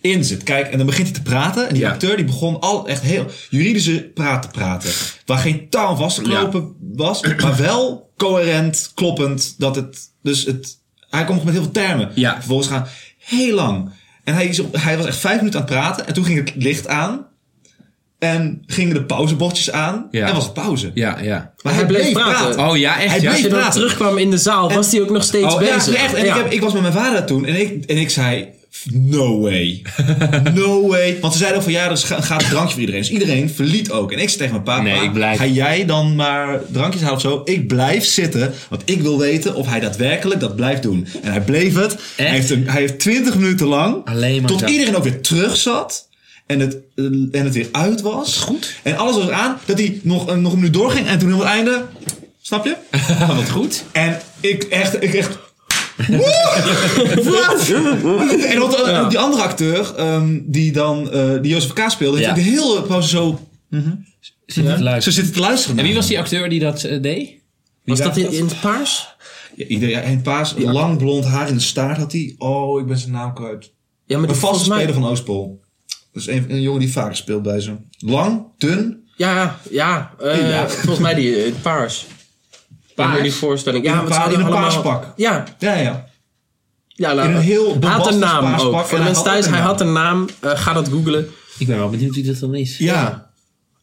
in 0.00 0.24
zit. 0.24 0.42
Kijk, 0.42 0.70
en 0.70 0.76
dan 0.76 0.86
begint 0.86 1.06
hij 1.06 1.16
te 1.16 1.22
praten 1.22 1.68
en 1.68 1.74
die 1.74 1.82
Ja. 1.82 1.90
acteur 1.90 2.16
die 2.16 2.24
begon 2.24 2.60
al 2.60 2.88
echt 2.88 3.02
heel 3.02 3.26
juridische 3.50 4.10
praat 4.14 4.42
te 4.42 4.48
praten. 4.48 4.90
Waar 5.24 5.38
geen 5.38 5.68
taal 5.70 5.88
aan 5.88 5.96
vastgeklopen 5.96 6.74
was, 6.92 7.22
maar 7.22 7.56
wel 7.56 8.05
coherent, 8.16 8.90
kloppend, 8.94 9.54
dat 9.58 9.76
het, 9.76 9.98
dus 10.22 10.44
het, 10.44 10.78
hij 11.10 11.24
komt 11.24 11.44
met 11.44 11.52
heel 11.54 11.62
veel 11.62 11.72
termen. 11.72 12.10
Ja. 12.14 12.34
Vervolgens 12.34 12.68
gaan 12.68 12.86
heel 13.18 13.54
lang. 13.54 13.90
En 14.24 14.34
hij, 14.34 14.46
is 14.46 14.60
op- 14.60 14.76
hij 14.80 14.96
was 14.96 15.06
echt 15.06 15.16
vijf 15.18 15.36
minuten 15.36 15.60
aan 15.60 15.66
het 15.66 15.74
praten 15.74 16.06
en 16.06 16.14
toen 16.14 16.24
ging 16.24 16.38
het 16.38 16.52
licht 16.64 16.88
aan. 16.88 17.26
En 18.18 18.62
gingen 18.66 18.94
de 18.94 19.04
pauzebordjes 19.04 19.70
aan. 19.70 20.08
Ja. 20.10 20.26
En 20.28 20.34
was 20.34 20.44
het 20.44 20.52
pauze. 20.52 20.90
Ja, 20.94 21.18
ja. 21.20 21.52
Maar 21.62 21.74
hij 21.74 21.86
bleef 21.86 22.12
praten. 22.12 22.68
Oh 22.68 22.76
ja, 22.76 23.00
echt? 23.00 23.10
Hij 23.10 23.20
ja? 23.20 23.28
Als 23.30 23.36
je 23.36 23.40
bleef 23.40 23.42
dan 23.42 23.50
praten. 23.60 23.80
terugkwam 23.80 24.18
in 24.18 24.30
de 24.30 24.38
zaal, 24.38 24.72
was 24.72 24.92
hij 24.92 25.00
ook 25.00 25.10
nog 25.10 25.22
steeds 25.22 25.54
Oh, 25.54 25.62
ja, 25.62 25.74
bezig. 25.74 25.86
nee, 25.94 26.02
echt. 26.02 26.14
En 26.14 26.24
Ja. 26.24 26.34
ik, 26.36 26.42
heb, 26.42 26.52
ik 26.52 26.60
was 26.60 26.72
met 26.72 26.82
mijn 26.82 26.94
vader 26.94 27.24
toen. 27.24 27.44
En 27.46 27.60
ik, 27.60 27.84
en 27.84 27.96
ik 27.96 28.10
zei... 28.10 28.48
No 28.92 29.40
way. 29.40 29.82
No 30.54 30.86
way. 30.88 31.18
Want 31.20 31.32
ze 31.32 31.38
zeiden 31.38 31.58
ook 31.58 31.64
van 31.64 31.72
ja, 31.74 31.84
er 31.84 31.90
is- 31.92 32.02
gaat 32.04 32.42
een 32.42 32.48
drankje 32.48 32.70
voor 32.72 32.80
iedereen. 32.80 33.00
Dus 33.00 33.10
iedereen 33.10 33.50
verliet 33.50 33.90
ook. 33.90 34.12
En 34.12 34.18
ik 34.18 34.26
zei 34.28 34.38
tegen 34.38 34.52
mijn 34.52 34.62
pa, 34.62 34.82
Nee, 34.82 34.94
"Pa, 34.94 35.02
ik 35.02 35.12
blijf." 35.12 35.38
ga 35.38 35.46
jij 35.46 35.84
dan 35.86 36.14
maar 36.14 36.60
drankjes 36.72 37.02
halen 37.02 37.16
of 37.16 37.22
zo? 37.22 37.40
Ik 37.44 37.66
blijf 37.66 38.04
zitten. 38.04 38.52
Want 38.68 38.82
ik 38.84 39.00
wil 39.02 39.18
weten 39.18 39.54
of 39.54 39.66
hij 39.68 39.80
daadwerkelijk 39.80 40.40
dat 40.40 40.56
blijft 40.56 40.82
doen. 40.82 41.06
En 41.22 41.30
hij 41.30 41.40
bleef 41.40 41.74
het. 41.74 41.96
Hij 42.16 42.26
heeft, 42.30 42.50
een, 42.50 42.68
hij 42.68 42.80
heeft 42.80 42.98
20 42.98 43.34
minuten 43.34 43.66
lang. 43.66 44.04
Alleen 44.04 44.40
maar 44.40 44.50
tot 44.50 44.60
dat. 44.60 44.70
iedereen 44.70 44.96
ook 44.96 45.04
weer 45.04 45.20
terug 45.20 45.56
zat. 45.56 46.08
En 46.46 46.60
het, 46.60 46.76
en 46.96 47.30
het 47.44 47.54
weer 47.54 47.68
uit 47.72 48.00
was. 48.00 48.36
goed. 48.36 48.74
En 48.82 48.96
alles 48.96 49.16
was 49.16 49.28
aan. 49.28 49.58
Dat 49.64 49.78
hij 49.78 50.00
nog, 50.02 50.26
een- 50.26 50.42
nog 50.42 50.52
een 50.52 50.58
minuut 50.58 50.74
doorging. 50.74 51.06
En 51.06 51.18
toen 51.18 51.28
heel 51.28 51.38
het 51.38 51.48
einde. 51.48 51.82
Snap 52.42 52.64
je? 52.64 52.76
Wat 53.36 53.50
goed. 53.50 53.84
En 53.92 54.18
ik 54.40 54.62
echt, 54.62 55.02
ik 55.02 55.14
echt. 55.14 55.38
Wat? 55.96 57.68
En 58.48 58.58
wat, 58.58 58.86
eh, 58.86 59.08
die 59.08 59.18
andere 59.18 59.42
acteur, 59.42 59.94
ehm, 59.96 60.38
die 60.44 60.72
dan 60.72 61.10
eh, 61.10 61.30
die 61.42 61.52
Jozef 61.52 61.72
K. 61.72 61.84
speelde, 61.90 62.16
heeft 62.18 62.30
ook 62.30 62.34
de 62.36 62.40
hele 62.42 62.82
pauze 62.82 63.08
zo, 63.08 63.40
Zit 63.70 63.84
zo 64.46 64.62
luisteren. 64.62 65.12
zitten 65.12 65.32
te 65.32 65.40
luisteren. 65.40 65.78
En 65.78 65.84
wie 65.84 65.94
was 65.94 66.06
die 66.06 66.18
acteur 66.18 66.48
die 66.48 66.60
dat 66.60 66.82
eh, 66.84 67.02
deed? 67.02 67.30
Was 67.84 67.98
dat 67.98 68.16
in, 68.16 68.32
in 68.32 68.44
het 68.44 68.60
paars? 68.60 69.14
Ja, 69.54 69.64
ieder, 69.66 69.88
ja, 69.88 70.00
en 70.00 70.22
paas, 70.22 70.54
lang 70.58 70.98
blond 70.98 71.24
haar 71.24 71.48
in 71.48 71.54
de 71.54 71.60
staart 71.60 71.96
had 71.98 72.12
hij. 72.12 72.34
Oh, 72.38 72.80
ik 72.80 72.86
ben 72.86 72.98
zijn 72.98 73.12
naam 73.12 73.34
kwijt. 73.34 73.72
Ja, 74.06 74.18
maar 74.18 74.28
Een 74.28 74.34
vaste 74.34 74.46
volgens 74.46 74.68
mij... 74.68 74.78
speler 74.82 75.00
van 75.00 75.10
Oostpol. 75.10 75.60
Dat 76.12 76.22
is 76.22 76.28
een, 76.28 76.44
een 76.48 76.60
jongen 76.62 76.80
die 76.80 76.92
vaker 76.92 77.16
speelt 77.16 77.42
bij 77.42 77.60
ze. 77.60 77.72
Lang, 77.98 78.42
dun. 78.58 79.04
Ja, 79.16 79.58
ja. 79.70 80.10
eh, 80.20 80.50
Ja. 80.50 80.68
Volgens 80.68 80.98
mij 80.98 81.14
die 81.14 81.38
in 81.38 81.52
het 81.52 81.62
paars. 81.62 82.06
Paars? 82.96 83.10
Paars? 83.10 83.22
Die 83.22 83.32
voorstelling. 83.32 83.84
Ja, 83.84 83.92
In 83.92 83.98
een 84.12 84.32
in 84.32 84.40
een 84.40 84.48
paarspak. 84.48 85.04
Ja, 85.16 85.44
Ja, 85.58 85.74
ja. 85.74 86.06
ja 86.86 87.12
nou, 87.12 87.28
In 87.28 87.34
een 87.34 87.42
heel 87.42 87.76
hij 87.80 87.90
had 87.90 88.06
een 88.12 88.18
naam 88.18 88.44
ook. 88.44 88.52
en 88.52 88.58
Voor 88.60 88.70
de 88.82 88.86
hij 88.88 88.98
mensen 88.98 89.14
had 89.14 89.24
thuis, 89.24 89.44
hij 89.46 89.54
naam. 89.58 89.66
had 89.66 89.80
een 89.80 89.92
naam. 89.92 90.28
Eh, 90.40 90.50
ga 90.54 90.72
dat 90.72 90.88
googlen. 90.88 91.28
Ik 91.58 91.66
ben 91.66 91.76
wel 91.76 91.90
benieuwd 91.90 92.14
wie 92.14 92.24
dat 92.24 92.38
dan 92.38 92.54
is. 92.54 92.78
Ja. 92.78 93.25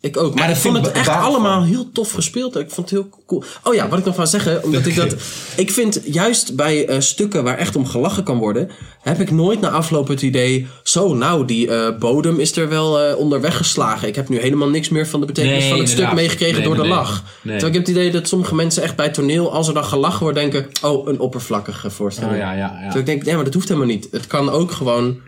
Ik 0.03 0.17
ook. 0.17 0.35
Maar 0.35 0.49
ik 0.49 0.55
vond 0.55 0.75
het 0.75 0.91
echt 0.91 1.07
allemaal 1.07 1.63
heel 1.63 1.91
tof 1.91 2.11
gespeeld. 2.11 2.55
Ik 2.55 2.71
vond 2.71 2.89
het 2.89 2.99
heel 2.99 3.09
cool. 3.27 3.43
Oh 3.63 3.73
ja, 3.73 3.87
wat 3.87 3.99
ik 3.99 4.05
nog 4.05 4.15
wou 4.15 4.27
zeggen. 4.27 4.63
Omdat 4.63 4.85
ik 4.85 4.95
dat... 4.95 5.15
Ik 5.55 5.71
vind 5.71 6.01
juist 6.05 6.55
bij 6.55 6.87
eh, 6.87 6.99
stukken 6.99 7.43
waar 7.43 7.57
echt 7.57 7.75
om 7.75 7.85
gelachen 7.85 8.23
kan 8.23 8.37
worden... 8.37 8.69
heb 9.01 9.19
ik 9.19 9.31
nooit 9.31 9.61
na 9.61 9.69
afloop 9.69 10.07
het 10.07 10.21
idee... 10.21 10.67
Zo, 10.83 11.13
nou, 11.13 11.45
die 11.45 11.67
eh, 11.67 11.97
bodem 11.97 12.39
is 12.39 12.55
er 12.55 12.69
wel 12.69 12.99
eh, 12.99 13.17
onderweg 13.17 13.57
geslagen. 13.57 14.07
Ik 14.07 14.15
heb 14.15 14.29
nu 14.29 14.39
helemaal 14.39 14.69
niks 14.69 14.89
meer 14.89 15.07
van 15.07 15.19
de 15.19 15.25
betekenis 15.25 15.59
Nee, 15.59 15.69
van 15.69 15.79
het 15.79 15.89
stuk 15.89 16.13
meegekregen 16.13 16.55
Nee, 16.55 16.63
door 16.63 16.75
de 16.75 16.81
nee, 16.81 16.89
lach. 16.89 17.23
Terwijl 17.41 17.65
ik 17.65 17.73
heb 17.73 17.85
het 17.85 17.95
idee 17.95 18.11
dat 18.11 18.27
sommige 18.27 18.55
mensen 18.55 18.83
echt 18.83 18.95
bij 18.95 19.09
toneel... 19.09 19.53
als 19.53 19.67
er 19.67 19.73
dan 19.73 19.85
gelachen 19.85 20.19
wordt, 20.19 20.37
denken... 20.37 20.67
Oh, 20.81 21.07
een 21.07 21.19
oppervlakkige 21.19 21.89
voorstelling. 21.89 22.33
Oh, 22.33 22.39
ja, 22.39 22.51
ja, 22.51 22.57
ja. 22.57 22.71
Terwijl 22.71 22.99
ik 22.99 23.05
denk, 23.05 23.23
nee, 23.23 23.35
maar 23.35 23.43
dat 23.43 23.53
hoeft 23.53 23.67
helemaal 23.67 23.89
niet. 23.89 24.07
Het 24.11 24.27
kan 24.27 24.49
ook 24.49 24.71
gewoon... 24.71 25.19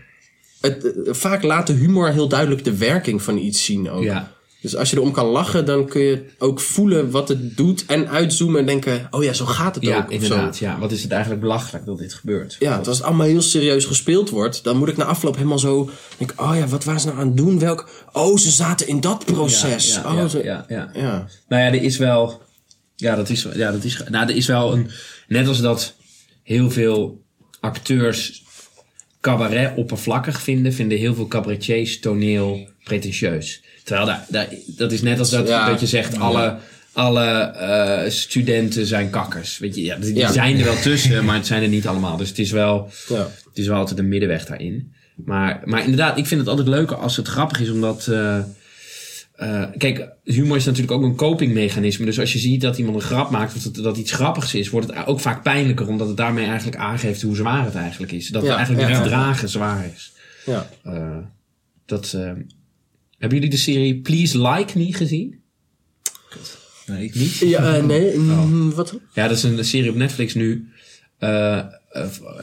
Het, 0.62 0.94
vaak 1.06 1.44
laat 1.44 1.68
de 1.68 1.74
humor 1.74 2.12
heel 2.12 2.28
duidelijk 2.28 2.64
de 2.64 2.78
werking 2.78 3.22
van 3.22 3.38
iets 3.38 3.66
zien 3.66 3.90
ook. 3.90 4.04
Ja. 4.04 4.35
Dus 4.66 4.76
als 4.76 4.90
je 4.90 4.96
erom 4.96 5.12
kan 5.12 5.26
lachen, 5.26 5.66
dan 5.66 5.88
kun 5.88 6.02
je 6.02 6.26
ook 6.38 6.60
voelen 6.60 7.12
wat 7.12 7.28
het 7.28 7.58
doet. 7.58 7.86
En 7.86 8.10
uitzoomen 8.10 8.60
en 8.60 8.66
denken, 8.66 9.08
oh 9.12 9.24
ja, 9.24 9.34
zo 9.34 9.46
gaat 9.46 9.76
het 9.76 9.84
Ja, 9.84 9.98
ook. 9.98 10.04
of 10.04 10.10
zo. 10.10 10.14
inderdaad. 10.14 10.58
Ja, 10.58 10.80
wat 10.80 10.92
is 10.92 11.02
het 11.04 11.12
eigenlijk 11.12 11.42
belachelijk 11.42 11.86
dat 11.86 11.98
dit 11.98 12.14
gebeurt? 12.14 12.56
Ja, 12.60 12.78
als 12.78 12.98
het 12.98 13.06
allemaal 13.06 13.26
heel 13.26 13.42
serieus 13.42 13.86
gespeeld 13.86 14.30
wordt, 14.30 14.64
dan 14.64 14.78
moet 14.78 14.88
ik 14.88 14.98
na 14.98 15.04
afloop 15.04 15.36
helemaal 15.36 15.60
zo 15.60 15.90
denk, 16.18 16.34
oh 16.36 16.56
ja, 16.56 16.68
wat 16.68 16.84
waren 16.84 17.02
ze 17.02 17.08
nou 17.08 17.20
aan 17.20 17.28
het 17.28 17.38
doen? 17.38 17.60
Welk? 17.60 17.90
Oh, 18.12 18.38
ze 18.38 18.50
zaten 18.52 18.88
in 18.88 19.02
dat 19.02 19.26
proces. 19.26 19.94
Ja, 19.94 20.14
ja, 20.14 20.24
oh, 20.24 20.32
ja, 20.32 20.40
ja, 20.44 20.66
ja. 20.68 20.90
ja. 20.94 21.28
Nou 21.48 21.62
ja, 21.62 21.68
er 21.68 21.84
is 21.84 21.98
wel. 21.98 22.42
Ja, 22.96 23.16
dat 23.16 23.30
is. 23.30 23.48
Ja, 23.54 23.72
dat 23.72 23.84
is. 23.84 24.04
Nou, 24.10 24.30
er 24.30 24.36
is 24.36 24.48
wel 24.48 24.74
een. 24.74 24.90
Net 25.28 25.48
als 25.48 25.62
dat 25.62 25.94
heel 26.44 26.72
veel 26.72 27.22
acteurs 27.60 28.44
cabaret 29.22 29.72
oppervlakkig 29.76 30.42
vinden, 30.42 30.74
vinden 30.74 30.98
heel 30.98 31.16
veel 31.16 31.28
cabaretiers 31.28 32.00
toneel 32.00 32.70
pretentieus. 32.84 33.64
Terwijl 33.86 34.06
daar, 34.08 34.26
daar, 34.30 34.48
dat 34.68 34.92
is 34.92 35.02
net 35.02 35.20
als 35.20 35.30
dat, 35.30 35.48
Ja. 35.48 35.70
dat 35.70 35.80
je 35.80 35.88
zegt, 35.88 36.18
alle, 36.20 36.58
alle 36.92 37.26
eh, 37.26 38.10
studenten 38.12 38.86
zijn 38.86 39.10
kakkers. 39.10 39.58
Weet 39.58 39.76
je, 39.76 39.82
ja, 39.84 39.96
die 39.96 40.16
Ja. 40.16 40.32
zijn 40.32 40.58
er 40.58 40.64
wel 40.64 40.80
tussen, 40.92 41.26
maar 41.26 41.36
het 41.36 41.48
zijn 41.48 41.64
er 41.64 41.70
niet 41.70 41.88
allemaal. 41.88 42.18
Dus 42.18 42.30
het 42.30 42.40
is 42.40 42.52
wel, 42.52 42.92
Ja. 43.10 43.16
het 43.46 43.58
is 43.58 43.68
wel 43.68 43.78
altijd 43.78 44.00
een 44.00 44.08
middenweg 44.08 44.46
daarin. 44.46 44.94
Maar, 45.16 45.62
maar 45.66 45.82
inderdaad, 45.84 46.18
ik 46.18 46.26
vind 46.26 46.40
het 46.40 46.50
altijd 46.50 46.68
leuker 46.68 46.96
als 46.98 47.18
het 47.18 47.28
grappig 47.28 47.60
is, 47.60 47.70
omdat. 47.70 48.08
eh, 48.08 48.38
eh, 49.36 49.64
kijk, 49.78 50.08
humor 50.24 50.58
is 50.58 50.66
natuurlijk 50.66 50.92
ook 50.94 51.04
een 51.04 51.16
copingmechanisme. 51.16 52.06
Dus 52.06 52.20
als 52.20 52.34
je 52.34 52.40
ziet 52.40 52.62
dat 52.62 52.78
iemand 52.78 52.96
een 52.96 53.02
grap 53.02 53.30
maakt, 53.30 53.56
of 53.56 53.62
dat, 53.64 53.84
dat 53.84 53.98
iets 53.98 54.12
grappigs 54.12 54.54
is, 54.54 54.70
wordt 54.70 54.88
het 54.94 55.06
ook 55.06 55.20
vaak 55.20 55.44
pijnlijker, 55.44 55.88
omdat 55.88 56.08
het 56.08 56.18
daarmee 56.18 56.46
eigenlijk 56.46 56.78
aangeeft 56.78 57.22
hoe 57.22 57.36
zwaar 57.36 57.66
het 57.66 57.76
eigenlijk 57.76 58.12
is. 58.12 58.28
Dat 58.30 58.42
het 58.42 58.52
Ja, 58.52 58.58
eigenlijk 58.58 58.88
niet 58.90 58.98
te 58.98 59.08
dragen 59.08 59.50
zwaar 59.50 59.86
is. 59.96 60.12
Ja. 60.46 60.70
Eh, 60.84 61.18
dat, 61.86 62.14
eh, 62.16 62.32
hebben 63.18 63.38
jullie 63.38 63.54
de 63.54 63.62
serie 63.62 64.02
Please 64.02 64.42
Like 64.42 64.78
Me 64.78 64.94
gezien? 64.94 65.40
Nee, 66.86 67.04
ik 67.04 67.16
niet. 67.16 67.38
Ja, 67.38 67.76
eh, 67.76 67.84
nee, 67.84 68.18
mm, 68.18 68.74
wat? 68.74 69.00
Ja, 69.14 69.28
dat 69.28 69.38
is 69.38 69.44
een 69.44 69.66
serie 69.66 69.90
op 69.90 69.96
Netflix 69.96 70.34
nu. 70.34 70.70
Eh, 71.18 71.58
eh, 71.58 71.66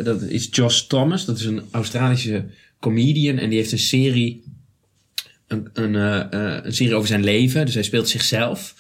dat 0.05 0.23
is 0.23 0.49
Josh 0.51 0.81
Thomas. 0.81 1.25
Dat 1.25 1.39
is 1.39 1.45
een 1.45 1.63
Australische 1.71 2.45
comedian. 2.81 3.39
En 3.39 3.49
die 3.49 3.59
heeft 3.59 3.73
een 3.73 3.79
serie. 3.79 4.45
Een, 5.47 5.69
een, 5.73 5.95
een 6.67 6.75
serie 6.75 6.95
over 6.95 7.09
zijn 7.09 7.25
leven. 7.25 7.65
Dus 7.65 7.75
hij 7.75 7.83
speelt 7.83 8.09
zichzelf. 8.09 8.75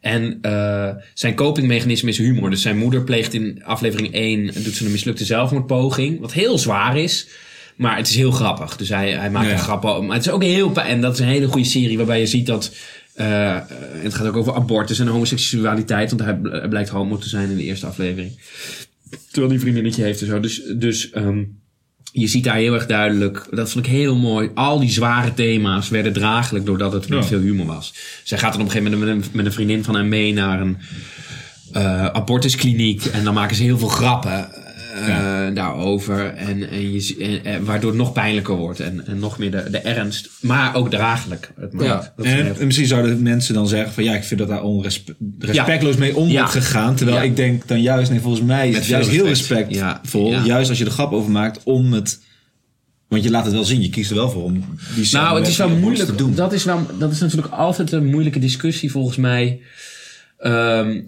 En 0.00 0.38
eh, 0.40 0.90
zijn 1.14 1.34
copingmechanisme 1.34 2.10
is 2.10 2.18
humor. 2.18 2.50
Dus 2.50 2.62
zijn 2.62 2.78
moeder 2.78 3.04
pleegt 3.04 3.34
in 3.34 3.64
aflevering 3.64 4.14
1. 4.14 4.46
doet 4.62 4.74
ze 4.74 4.84
een 4.84 4.90
mislukte 4.90 5.24
zelfmoordpoging. 5.24 6.20
Wat 6.20 6.32
heel 6.32 6.58
zwaar 6.58 6.98
is. 6.98 7.28
Maar 7.78 7.96
het 7.96 8.08
is 8.08 8.14
heel 8.16 8.30
grappig. 8.30 8.76
Dus 8.76 8.88
hij, 8.88 9.10
hij 9.10 9.30
maakt 9.30 9.46
Ja. 9.46 9.52
een 9.52 9.58
grap. 9.58 9.84
over- 9.84 10.04
Maar 10.04 10.16
het 10.16 10.26
is 10.26 10.32
ook 10.32 10.42
heel. 10.42 10.74
En 10.76 11.00
dat 11.00 11.12
is 11.12 11.18
een 11.20 11.26
hele 11.26 11.46
goede 11.46 11.68
serie 11.68 11.96
waarbij 11.96 12.20
je 12.20 12.26
ziet 12.26 12.46
dat. 12.46 12.74
eh, 13.14 13.56
eh, 13.56 13.62
het 14.02 14.14
gaat 14.14 14.26
ook 14.26 14.36
over 14.36 14.54
abortus 14.54 14.98
en 14.98 15.06
homoseksualiteit. 15.06 16.10
Want 16.10 16.22
hij 16.22 16.38
hij 16.60 16.68
blijkt 16.68 16.88
homo 16.88 17.16
te 17.18 17.28
zijn 17.28 17.50
in 17.50 17.56
de 17.56 17.62
eerste 17.62 17.86
aflevering. 17.86 18.40
Terwijl 19.30 19.48
die 19.52 19.60
vriendinnetje 19.60 20.02
heeft 20.02 20.20
en 20.20 20.26
zo. 20.26 20.40
Dus, 20.40 20.62
dus 20.76 21.10
ehm, 21.10 21.42
je 22.12 22.26
ziet 22.26 22.44
daar 22.44 22.56
heel 22.56 22.74
erg 22.74 22.86
duidelijk. 22.86 23.46
Dat 23.50 23.70
vond 23.70 23.86
ik 23.86 23.92
heel 23.92 24.16
mooi. 24.16 24.50
Al 24.54 24.80
die 24.80 24.90
zware 24.90 25.34
thema's 25.34 25.88
werden 25.88 26.12
draaglijk 26.12 26.66
doordat 26.66 26.92
het 26.92 27.08
met 27.08 27.18
Ja. 27.18 27.24
veel 27.24 27.40
humor 27.40 27.66
was. 27.66 27.94
Zij 28.24 28.38
gaat 28.38 28.52
dan 28.52 28.60
op 28.60 28.66
een 28.66 28.72
gegeven 28.72 28.98
moment 28.98 29.16
met 29.16 29.24
een, 29.26 29.30
met 29.36 29.46
een 29.46 29.52
vriendin 29.52 29.84
van 29.84 29.94
hem 29.94 30.08
mee 30.08 30.32
naar 30.32 30.60
een 30.60 30.76
eh, 31.72 32.04
abortuskliniek. 32.06 33.04
En 33.04 33.24
dan 33.24 33.34
maken 33.34 33.56
ze 33.56 33.62
heel 33.62 33.78
veel 33.78 33.88
grappen 33.88 34.48
eh, 35.06 35.54
daarover. 35.54 36.34
En, 36.34 36.70
en 36.70 36.92
je, 36.92 37.00
zie- 37.00 37.16
en, 37.18 37.44
en 37.44 37.64
waardoor 37.64 37.90
het 37.90 37.98
nog 37.98 38.12
pijnlijker 38.12 38.54
wordt. 38.56 38.80
En, 38.80 39.06
en 39.06 39.18
nog 39.18 39.38
meer 39.38 39.50
de, 39.50 39.66
de 39.70 39.78
ernst. 39.78 40.28
Maar 40.40 40.74
ook 40.74 40.90
draaglijk. 40.90 41.52
Het 41.60 41.72
maakt. 41.72 41.86
Ja. 41.86 42.12
Dat 42.16 42.24
is 42.26 42.32
En, 42.32 42.44
heel- 42.44 42.54
en 42.58 42.66
misschien 42.66 42.86
zouden 42.86 43.22
mensen 43.22 43.54
dan 43.54 43.68
zeggen 43.68 43.92
van 43.92 44.04
ja, 44.04 44.14
ik 44.14 44.24
vind 44.24 44.40
dat 44.40 44.48
daar 44.48 44.62
onrespectloos 44.62 45.96
mee 45.96 46.16
om 46.16 46.28
Ja. 46.28 46.38
wordt 46.38 46.52
gegaan. 46.52 46.94
Terwijl 46.94 47.18
Ja. 47.18 47.22
ik 47.24 47.36
denk 47.36 47.68
dan 47.68 47.80
juist, 47.82 48.10
nee, 48.10 48.20
volgens 48.20 48.44
mij 48.44 48.66
is 48.66 48.72
Met 48.72 48.80
het 48.80 48.90
juist 48.90 49.08
heel 49.10 49.26
respect. 49.26 49.68
respectvol. 49.72 50.30
Ja. 50.30 50.38
Ja. 50.38 50.44
Juist 50.44 50.68
als 50.68 50.78
je 50.78 50.84
er 50.84 50.90
grap 50.90 51.12
over 51.12 51.30
maakt 51.30 51.60
om 51.64 51.92
het. 51.92 52.26
Want 53.08 53.22
je 53.24 53.30
laat 53.30 53.44
het 53.44 53.54
wel 53.54 53.64
zien, 53.64 53.82
je 53.82 53.90
kiest 53.90 54.10
er 54.10 54.16
wel 54.16 54.30
voor 54.30 54.42
om 54.42 54.64
die 54.94 55.08
Nou, 55.12 55.38
het 55.38 55.48
is 55.48 55.56
wel 55.56 55.68
moeilijk. 55.68 56.08
te 56.08 56.14
doen. 56.14 56.34
Dat 56.34 56.52
is, 56.52 56.64
wel, 56.64 56.86
dat 56.98 57.12
is 57.12 57.20
natuurlijk 57.20 57.52
altijd 57.54 57.92
een 57.92 58.06
moeilijke 58.06 58.38
discussie 58.38 58.90
volgens 58.90 59.16
mij. 59.16 59.60
Ehm, 60.38 61.00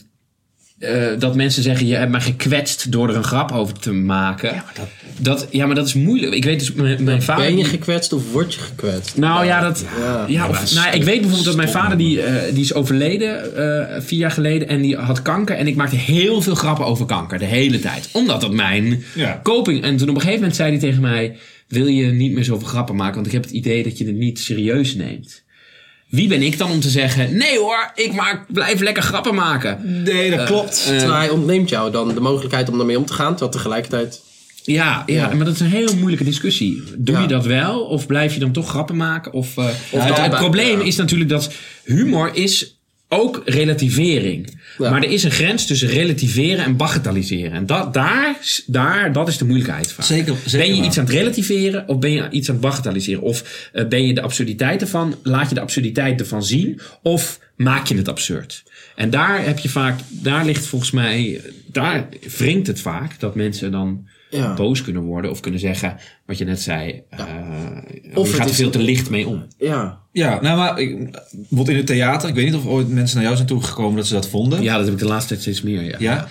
eh, 0.81 1.07
dat 1.19 1.35
mensen 1.35 1.63
zeggen, 1.63 1.87
je 1.87 1.95
hebt 1.95 2.11
mij 2.11 2.21
gekwetst 2.21 2.93
door 2.93 3.09
er 3.09 3.17
een 3.17 3.25
grap 3.25 3.53
over 3.53 3.79
te 3.79 3.93
maken. 3.93 4.55
Ja, 4.55 4.65
maar 4.65 4.87
dat, 5.19 5.47
ja, 5.51 5.67
maar 5.67 5.75
dat 5.75 5.87
is 5.87 5.95
moeilijk. 5.95 6.35
Ik 6.35 6.45
weet 6.45 6.59
dus, 6.59 6.73
mijn, 6.73 7.05
mijn 7.05 7.23
vader... 7.23 7.45
Ben 7.45 7.57
je 7.57 7.65
gekwetst 7.65 8.13
of 8.13 8.33
word 8.33 8.55
je 8.55 8.61
gekwetst? 8.61 9.17
nou 9.17 9.45
ja, 9.45 9.61
dat, 9.61 9.85
Ja. 10.01 10.25
ja, 10.29 10.49
of, 10.49 10.61
dat 10.61 10.73
nou, 10.73 10.87
ja, 10.87 10.93
ik 10.93 11.03
weet 11.05 11.17
bijvoorbeeld 11.21 11.45
dat 11.45 11.57
mijn 11.57 11.69
vader 11.69 11.99
die, 11.99 12.23
eh, 12.23 12.55
die 12.55 12.63
is 12.63 12.75
overleden 12.75 13.57
eh, 13.57 14.01
vier 14.03 14.19
jaar 14.19 14.31
geleden 14.31 14.69
en 14.69 14.81
die 14.83 14.97
had 14.97 15.23
kanker 15.23 15.57
en 15.57 15.67
ik 15.67 15.77
maakte 15.77 15.97
heel 15.97 16.43
veel 16.43 16.55
grappen 16.55 16.85
over 16.87 17.07
kanker 17.07 17.39
de 17.39 17.45
hele 17.45 17.81
tijd, 17.81 18.09
omdat 18.13 18.41
dat 18.41 18.53
mijn 18.53 19.05
Ja. 19.15 19.41
coping. 19.43 19.83
En 19.83 19.97
toen 19.97 20.09
op 20.09 20.15
een 20.15 20.21
gegeven 20.21 20.41
moment 20.41 20.57
zei 20.57 20.71
hij 20.71 20.79
tegen 20.79 21.01
mij: 21.01 21.37
wil 21.69 21.87
je 21.87 22.07
niet 22.07 22.33
meer 22.33 22.45
zoveel 22.45 22.69
grappen 22.69 22.97
maken, 22.97 23.15
want 23.15 23.27
ik 23.27 23.33
heb 23.33 23.43
het 23.43 23.53
idee 23.53 23.83
dat 23.83 23.99
je 23.99 24.07
het 24.07 24.17
niet 24.17 24.39
serieus 24.39 24.95
neemt. 24.95 25.43
Wie 26.11 26.29
ben 26.29 26.43
ik 26.43 26.59
dan 26.59 26.71
om 26.71 26.81
te 26.81 26.89
zeggen: 26.91 27.37
nee 27.37 27.59
hoor, 27.59 27.91
ik 27.95 28.13
maak, 28.13 28.45
blijf 28.53 28.81
lekker 28.81 29.03
grappen 29.03 29.35
maken. 29.35 30.03
Nee, 30.05 30.31
dat 30.37 30.47
klopt. 30.47 30.77
eh, 30.91 30.99
Terwijl 30.99 31.19
hij 31.19 31.29
ontneemt 31.29 31.69
jou 31.69 31.91
dan 31.91 32.15
de 32.15 32.21
mogelijkheid 32.21 32.69
om 32.69 32.77
daarmee 32.77 32.99
om 32.99 33.05
te 33.07 33.13
gaan, 33.13 33.31
terwijl 33.31 33.51
tegelijkertijd... 33.51 34.21
Ja, 34.65 35.03
ja, 35.07 35.35
maar 35.35 35.45
dat 35.45 35.55
is 35.55 35.61
een 35.61 35.67
hele 35.67 35.95
moeilijke 35.95 36.25
discussie. 36.25 36.83
Doe 36.99 37.15
Ja. 37.15 37.21
je 37.23 37.29
dat 37.29 37.47
wel? 37.47 37.81
Of 37.81 38.07
blijf 38.07 38.35
je 38.35 38.41
dan 38.41 38.53
toch 38.53 38.69
grappen 38.69 38.97
maken? 38.97 39.33
Of, 39.33 39.57
eh, 39.57 39.67
het, 39.91 40.31
probleem 40.37 40.79
ja. 40.81 40.85
is 40.87 40.97
natuurlijk 40.97 41.31
dat 41.31 41.53
humor 41.85 42.31
is 42.35 42.80
ook 43.13 43.43
relativering. 43.45 44.59
Ja. 44.79 44.91
Maar 44.91 45.03
er 45.03 45.11
is 45.11 45.23
een 45.23 45.31
grens 45.31 45.67
tussen 45.67 45.89
relativeren 45.89 46.65
en 46.65 46.77
bagatelliseren. 46.77 47.53
En 47.53 47.67
dat, 47.67 47.95
daar, 47.95 48.37
daar, 48.67 49.13
dat 49.13 49.29
is 49.29 49.39
de 49.39 49.45
moeilijkheid 49.45 49.93
vaak. 49.93 50.07
Zeker- 50.07 50.37
zeker 50.45 50.67
ben 50.67 50.77
je 50.77 50.83
iets 50.83 50.99
aan 50.99 51.05
het 51.05 51.15
relativeren 51.15 51.89
of 51.89 51.99
ben 51.99 52.13
je 52.13 52.31
iets 52.31 52.49
aan 52.49 52.55
het 52.55 52.65
bagatelliseren? 52.65 53.23
Of 53.23 53.71
eh, 53.73 53.87
ben 53.87 54.07
je 54.07 54.15
de 54.15 54.23
absurditeit 54.23 54.81
ervan, 54.81 55.15
laat 55.23 55.49
je 55.49 55.55
de 55.55 55.61
absurditeit 55.61 56.21
ervan 56.21 56.45
zien? 56.45 56.81
Of 57.03 57.39
maak 57.57 57.87
je 57.87 57.97
het 57.97 58.09
absurd? 58.09 58.63
En 58.97 59.11
daar 59.11 59.45
heb 59.45 59.59
je 59.59 59.69
vaak, 59.69 60.01
daar 60.09 60.45
ligt 60.45 60.67
volgens 60.67 60.91
mij, 60.91 61.41
daar 61.67 62.09
wringt 62.37 62.67
het 62.67 62.81
vaak 62.81 63.21
dat 63.21 63.35
mensen 63.35 63.71
dan 63.71 64.07
Ja. 64.31 64.55
boos 64.55 64.83
kunnen 64.83 65.03
worden 65.03 65.31
of 65.31 65.41
kunnen 65.41 65.61
zeggen 65.61 65.97
wat 66.27 66.39
je 66.39 66.45
net 66.45 66.61
zei. 66.61 67.03
eh 67.11 67.25
Of 68.15 68.17
of 68.17 68.29
je 68.31 68.35
gaat 68.35 68.49
er 68.49 68.55
veel 68.55 68.71
te 68.71 68.79
licht 68.79 69.11
mee 69.11 69.29
om. 69.29 69.47
Ja, 69.59 70.01
Ja, 70.13 70.41
nou 70.41 70.59
maar 70.59 70.79
ik, 70.79 71.11
bijvoorbeeld 71.33 71.69
in 71.69 71.77
het 71.77 71.87
theater, 71.87 72.29
ik 72.29 72.35
weet 72.35 72.45
niet 72.45 72.55
of 72.55 72.67
ooit 72.67 72.89
mensen 72.89 73.15
naar 73.15 73.25
jou 73.25 73.37
zijn 73.37 73.49
toegekomen 73.49 73.97
dat 73.97 74.07
ze 74.07 74.15
dat 74.15 74.29
vonden. 74.29 74.63
Ja, 74.63 74.77
dat 74.77 74.85
heb 74.85 74.95
ik 74.95 75.01
de 75.01 75.07
laatste 75.07 75.29
tijd 75.29 75.41
steeds 75.41 75.63
meer. 75.63 75.83
Ja. 75.85 75.97
Ja. 75.99 76.29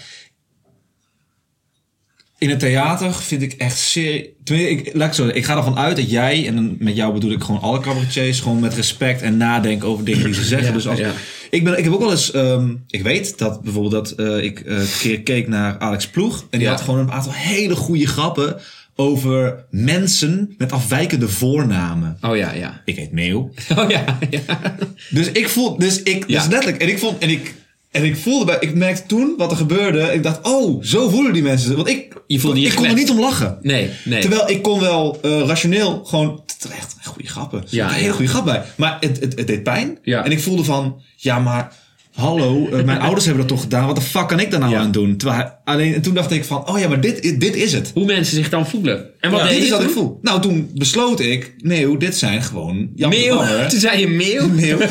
In 2.40 2.50
het 2.50 2.60
theater 2.60 3.14
vind 3.14 3.42
ik 3.42 3.54
echt 3.54 3.78
serie. 3.78 4.34
Ik, 4.46 4.90
laat 4.94 5.08
ik, 5.08 5.14
zo, 5.14 5.28
ik 5.28 5.46
ga 5.46 5.58
ervan 5.58 5.78
uit 5.78 5.96
dat 5.96 6.10
jij, 6.12 6.48
en 6.48 6.76
met 6.80 6.96
jou 6.96 7.14
bedoel 7.14 7.32
ik 7.32 7.44
gewoon 7.44 7.62
alle 7.62 7.80
cabaretiers, 7.80 8.40
gewoon 8.40 8.60
met 8.60 8.74
respect 8.74 9.22
en 9.22 9.38
nadenken 9.38 9.88
over 9.88 10.06
dingen 10.06 10.24
die 10.26 10.34
ze 10.34 10.44
zeggen. 10.56 10.68
Ja, 10.68 10.74
dus 10.74 10.88
als, 10.88 11.00
ja. 11.00 11.12
ik, 11.50 11.64
ben, 11.64 11.78
ik 11.78 11.84
heb 11.84 11.94
ook 11.94 12.00
wel 12.00 12.12
eens, 12.12 12.32
ehm, 12.32 12.74
ik 12.88 13.02
weet 13.02 13.38
dat 13.38 13.62
bijvoorbeeld 13.62 13.92
dat 13.92 14.28
eh, 14.28 14.44
ik 14.44 14.60
eh, 14.60 14.78
een 14.80 14.88
keer 15.02 15.22
keek 15.22 15.48
naar 15.48 15.78
Alex 15.80 16.08
Ploeg 16.08 16.40
en 16.50 16.60
die 16.60 16.62
Ja. 16.68 16.70
had 16.74 16.82
gewoon 16.82 17.00
een 17.00 17.12
aantal 17.12 17.32
hele 17.34 17.76
goede 17.76 18.08
grappen 18.08 18.58
over 18.96 19.66
mensen 19.70 20.54
met 20.58 20.72
afwijkende 20.72 21.28
voornamen. 21.28 22.18
Oh 22.22 22.36
ja, 22.36 22.52
ja. 22.54 22.82
Ik 22.86 22.96
heet 22.96 23.12
Meeuw. 23.12 23.52
Oh 23.78 23.90
ja, 23.90 24.18
ja. 24.30 24.76
Dus 25.10 25.32
ik 25.32 25.50
voel, 25.50 25.78
dus 25.78 26.04
ik, 26.04 26.24
Ja. 26.28 26.40
dus 26.40 26.48
letterlijk, 26.52 26.82
en 26.82 26.90
ik 26.90 27.00
vond, 27.00 27.18
en 27.18 27.30
ik, 27.30 27.54
en 27.92 28.04
ik 28.04 28.18
voelde 28.18 28.46
bij, 28.46 28.58
ik 28.60 28.76
merkte 28.76 29.06
toen 29.06 29.34
wat 29.38 29.52
er 29.52 29.58
gebeurde. 29.58 30.14
Ik 30.14 30.24
dacht, 30.24 30.40
oh, 30.42 30.84
zo 30.84 31.10
voelen 31.10 31.34
die 31.34 31.44
mensen. 31.44 31.76
Want 31.76 31.88
ik, 31.88 32.14
Je 32.28 32.40
voelde 32.40 32.60
je 32.60 32.68
ik 32.68 32.76
kon 32.76 32.86
er 32.86 32.94
niet 32.94 33.10
om 33.10 33.20
lachen. 33.20 33.58
Nee, 33.62 33.90
nee. 34.06 34.22
Terwijl 34.22 34.50
ik 34.50 34.62
kon 34.62 34.80
wel 34.80 35.20
eh, 35.22 35.42
rationeel 35.46 36.06
gewoon, 36.06 36.44
terecht, 36.58 36.96
goede 37.04 37.28
grappen. 37.28 37.64
Ja, 37.70 37.88
een 37.88 37.94
hele 37.94 38.08
ja. 38.08 38.14
goede 38.14 38.30
grap 38.30 38.46
bij. 38.46 38.64
Maar 38.78 38.98
het, 39.00 39.20
het, 39.20 39.38
het 39.38 39.48
deed 39.48 39.64
pijn. 39.64 40.00
Ja. 40.04 40.26
En 40.26 40.32
ik 40.32 40.40
voelde 40.40 40.64
van, 40.64 41.02
ja, 41.16 41.40
maar 41.40 41.74
hallo, 42.16 42.68
eh, 42.72 42.84
mijn 42.84 43.00
ouders 43.08 43.26
hebben 43.26 43.48
dat 43.48 43.56
toch 43.56 43.64
gedaan. 43.64 43.86
Wat 43.86 43.96
de 43.96 44.02
fuck 44.02 44.28
kan 44.28 44.40
ik 44.40 44.52
daar 44.52 44.60
nou 44.60 44.72
Ja. 44.72 44.80
aan 44.80 44.92
doen? 44.92 45.18
Terwijl 45.18 45.40
hij, 45.42 45.52
alleen, 45.64 45.94
en 45.94 46.02
toen 46.02 46.14
dacht 46.14 46.32
ik 46.32 46.46
van, 46.46 46.70
oh 46.70 46.80
ja, 46.80 46.88
maar 46.88 47.02
dit, 47.02 47.40
dit 47.40 47.56
is 47.56 47.74
het. 47.74 47.92
Hoe 47.94 48.06
mensen 48.06 48.36
zich 48.36 48.50
dan 48.50 48.68
voelen. 48.68 49.06
En 49.20 49.32
wat 49.32 49.40
Ja, 49.40 49.46
deed 49.46 49.56
dit 49.56 49.64
is 49.64 49.70
wat 49.70 49.82
ik 49.84 49.90
voel. 49.90 50.20
Nou, 50.22 50.42
toen 50.42 50.72
besloot 50.76 51.20
ik, 51.20 51.54
nee, 51.58 51.98
dit 51.98 52.18
zijn 52.18 52.42
gewoon 52.44 52.90
Jan 52.96 53.10
de 53.10 53.18
Meeuw. 53.18 53.36
Banger. 53.36 53.68
Toen 53.70 53.80
zei 53.80 54.00
je 54.00 54.08
meeuw. 54.08 54.48
Meeuw. 54.62 54.78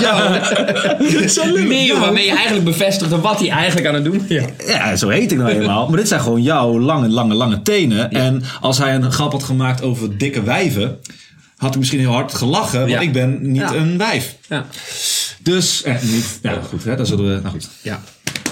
Ja. 0.00 0.40
Meeuw, 1.66 1.98
waarmee 1.98 2.24
je 2.24 2.30
eigenlijk 2.34 2.64
bevestigde 2.64 3.20
wat 3.20 3.38
hij 3.38 3.48
eigenlijk 3.50 3.86
aan 3.86 3.94
het 3.94 4.04
doen 4.04 4.18
was. 4.18 4.28
Ja. 4.28 4.44
Ja, 4.66 4.96
zo 4.96 5.08
heet 5.08 5.32
ik 5.32 5.38
nou 5.38 5.50
eenmaal. 5.50 5.88
Maar 5.88 5.96
dit 5.98 6.08
zijn 6.08 6.20
gewoon 6.20 6.42
jouw 6.42 6.80
lange, 6.80 7.08
lange, 7.08 7.34
lange 7.34 7.62
tenen. 7.62 8.10
En 8.10 8.42
als 8.60 8.78
hij 8.78 8.94
een 8.94 9.12
grap 9.12 9.32
had 9.32 9.42
gemaakt 9.42 9.82
over 9.82 10.18
dikke 10.18 10.42
wijven, 10.42 10.98
had 11.56 11.72
ik 11.72 11.78
misschien 11.78 11.98
heel 12.00 12.10
hard 12.12 12.34
gelachen. 12.34 12.78
Want 12.78 12.90
Ja. 12.90 13.00
ik 13.00 13.12
ben 13.12 13.38
niet 13.52 13.60
Ja. 13.60 13.74
een 13.74 13.98
wijf. 13.98 14.36
Ja. 14.48 14.66
Dus, 15.42 15.82
eh, 15.82 16.02
niet, 16.02 16.38
ja 16.42 16.60
goed, 16.68 16.84
hè, 16.84 16.96
dan 16.96 17.06
zullen 17.06 17.24
we, 17.34 17.40
nou 17.40 17.48
goed. 17.52 17.68
ja. 17.82 18.02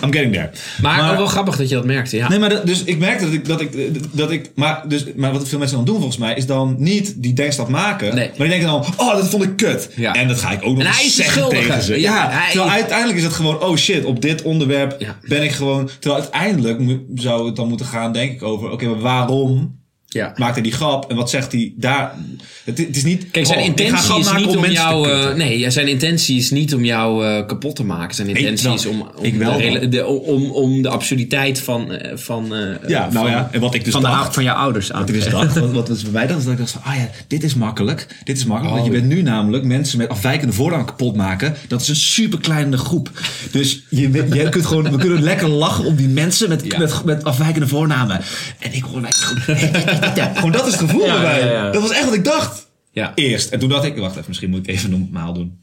I'm 0.05 0.12
getting 0.12 0.33
there. 0.33 0.51
Maar, 0.83 1.11
ook 1.11 1.17
wel 1.17 1.27
grappig 1.27 1.57
dat 1.57 1.69
je 1.69 1.75
dat 1.75 1.85
merkte. 1.85 2.17
Ja. 2.17 2.29
Nee, 2.29 2.39
maar 2.39 2.49
dat- 2.49 2.67
dus 2.67 2.85
ik 2.85 2.99
merkte 2.99 3.25
dat 3.25 3.33
ik, 3.35 3.45
dat 3.47 3.61
ik, 3.61 3.73
dat 4.12 4.31
ik 4.31 4.51
maar, 4.55 4.85
dus, 4.89 5.05
maar 5.17 5.33
wat 5.33 5.49
veel 5.49 5.59
mensen 5.59 5.77
dan 5.77 5.87
doen 5.87 5.95
volgens 5.97 6.17
mij, 6.17 6.35
is 6.35 6.47
dan 6.47 6.75
niet 6.79 7.15
die 7.23 7.33
denkstap 7.33 7.69
maken. 7.69 8.15
Nee. 8.15 8.27
Maar 8.29 8.49
die 8.49 8.59
denken 8.59 8.67
dan, 8.69 8.85
oh, 8.97 9.17
dat 9.17 9.29
vond 9.29 9.43
ik 9.43 9.57
kut. 9.57 9.91
Ja. 9.97 10.15
En 10.15 10.29
dat 10.29 10.41
ga 10.41 10.51
ik 10.51 10.61
ook 10.62 10.77
nog 10.77 10.87
eens 11.01 11.15
zeggen 11.15 11.49
tegen 11.49 11.83
ze. 11.83 12.01
Ja, 12.01 12.15
Ja, 12.15 12.31
hij- 12.31 12.51
terwijl 12.51 12.71
uiteindelijk 12.73 13.19
is 13.19 13.25
het 13.25 13.33
gewoon, 13.33 13.61
oh 13.62 13.77
shit, 13.77 14.05
op 14.05 14.23
dit 14.23 14.43
onderwerp 14.43 15.07
ben 15.29 15.43
ik 15.43 15.51
gewoon... 15.53 15.91
Terwijl 15.99 16.21
uiteindelijk 16.23 16.81
zou 17.15 17.47
het 17.47 17.57
dan 17.57 17.69
moeten 17.69 17.87
gaan, 17.87 18.12
denk 18.12 18.33
ik, 18.33 18.43
over, 18.43 18.71
oké, 18.71 18.87
maar 18.87 19.01
waarom 19.01 19.79
ja. 20.12 20.32
maakt 20.37 20.55
hij 20.55 20.62
die 20.62 20.73
grap? 20.73 21.11
En 21.11 21.16
wat 21.16 21.31
zegt 21.31 21.53
hij 21.53 21.73
daar? 21.77 22.15
Het, 22.65 22.78
het 22.78 22.97
is 22.97 23.05
niet, 23.05 23.31
Kijk, 23.31 23.47
zijn 23.47 23.59
oh, 23.59 23.65
intentie 23.65 23.97
grap 23.97 24.19
is 24.19 24.24
maken 24.24 24.47
niet 24.47 24.57
om 24.57 24.62
te 24.62 24.70
jou. 24.73 25.11
eh, 25.11 25.35
nee, 25.35 25.70
zijn 25.70 25.89
intentie 25.89 26.37
is 26.37 26.51
niet 26.51 26.74
om 26.74 26.85
jou 26.85 27.27
eh, 27.27 27.47
kapot 27.47 27.77
te 27.77 27.85
maken. 27.85 28.15
Zijn 28.15 28.28
intentie 28.28 28.73
is 28.73 28.87
om, 28.87 29.01
om, 29.16 29.39
de, 29.39 29.57
rela- 29.57 29.78
dan. 29.81 29.91
de- 29.91 30.07
om, 30.07 30.51
om 30.51 30.82
de 30.82 30.89
absurditeit 30.89 31.61
van. 31.61 31.93
eh, 31.93 32.16
van 32.16 32.55
eh, 32.55 32.89
Ja, 32.89 33.01
nou 33.01 33.12
van, 33.12 33.31
ja, 33.31 33.49
en 33.53 33.61
wat 33.61 33.74
ik 33.74 33.85
dus 33.85 33.93
van, 33.93 34.03
de, 34.03 34.09
ou- 34.09 34.32
van 34.32 34.43
jouw 34.45 34.55
ouders 34.57 34.93
aan 34.93 34.99
Wat 34.99 35.07
te 35.07 35.15
ik 35.15 35.23
dus 35.23 35.31
dacht, 35.32 35.59
wat, 35.59 35.73
wat 35.73 35.89
was 35.89 36.03
bij 36.03 36.12
mij 36.12 36.27
dacht, 36.27 36.39
is 36.39 36.45
dat 36.45 36.53
ik 36.53 36.59
dacht 36.59 36.70
van, 36.70 36.82
ah 36.85 36.97
ja, 36.97 37.09
dit 37.27 37.43
is 37.43 37.55
makkelijk. 37.55 38.07
Dit 38.24 38.37
is 38.37 38.45
makkelijk, 38.45 38.74
want 38.74 38.87
je 38.87 38.93
bent 39.01 39.07
nu 39.12 39.23
namelijk 39.23 39.65
mensen 39.65 39.99
met 39.99 40.09
afwijkende 40.09 40.53
voornaam 40.53 40.85
kapot 40.85 41.16
maken. 41.16 41.55
Dat 41.69 41.81
is 41.81 41.89
een 41.89 41.97
super 41.97 42.39
kleine 42.41 42.77
groep. 42.77 43.11
Dus 43.51 43.82
je, 43.89 44.11
je 44.32 44.49
kunt 44.49 44.66
gewoon, 44.66 44.91
we 44.91 44.97
kunnen 44.99 45.23
lekker 45.23 45.49
lachen 45.49 45.85
om 45.85 45.97
die 45.97 46.09
mensen 46.09 46.49
met, 46.49 46.62
Ja. 46.65 46.78
met, 46.78 47.05
met 47.05 47.24
afwijkende 47.24 47.66
voornamen. 47.69 48.20
En 48.59 48.73
ik 48.74 48.82
hoor 48.82 49.01
mij 49.01 49.11
ja, 50.14 50.32
gewoon 50.35 50.52
dat 50.52 50.66
is 50.66 50.72
het 50.72 50.81
gevoel 50.81 51.05
Ja, 51.06 51.20
bij 51.20 51.43
mij. 51.44 51.72
Dat 51.72 51.82
was 51.82 51.90
echt 51.90 52.05
wat 52.05 52.14
ik 52.14 52.24
dacht. 52.24 52.66
Ja. 52.93 53.12
Eerst. 53.14 53.51
En 53.51 53.59
toen 53.59 53.68
dacht 53.68 53.85
ik, 53.85 53.97
wacht 53.97 54.12
even, 54.12 54.24
misschien 54.28 54.51
moet 54.51 54.59
ik 54.59 54.66
even 54.74 54.90
normaal 54.90 55.32
doen. 55.32 55.59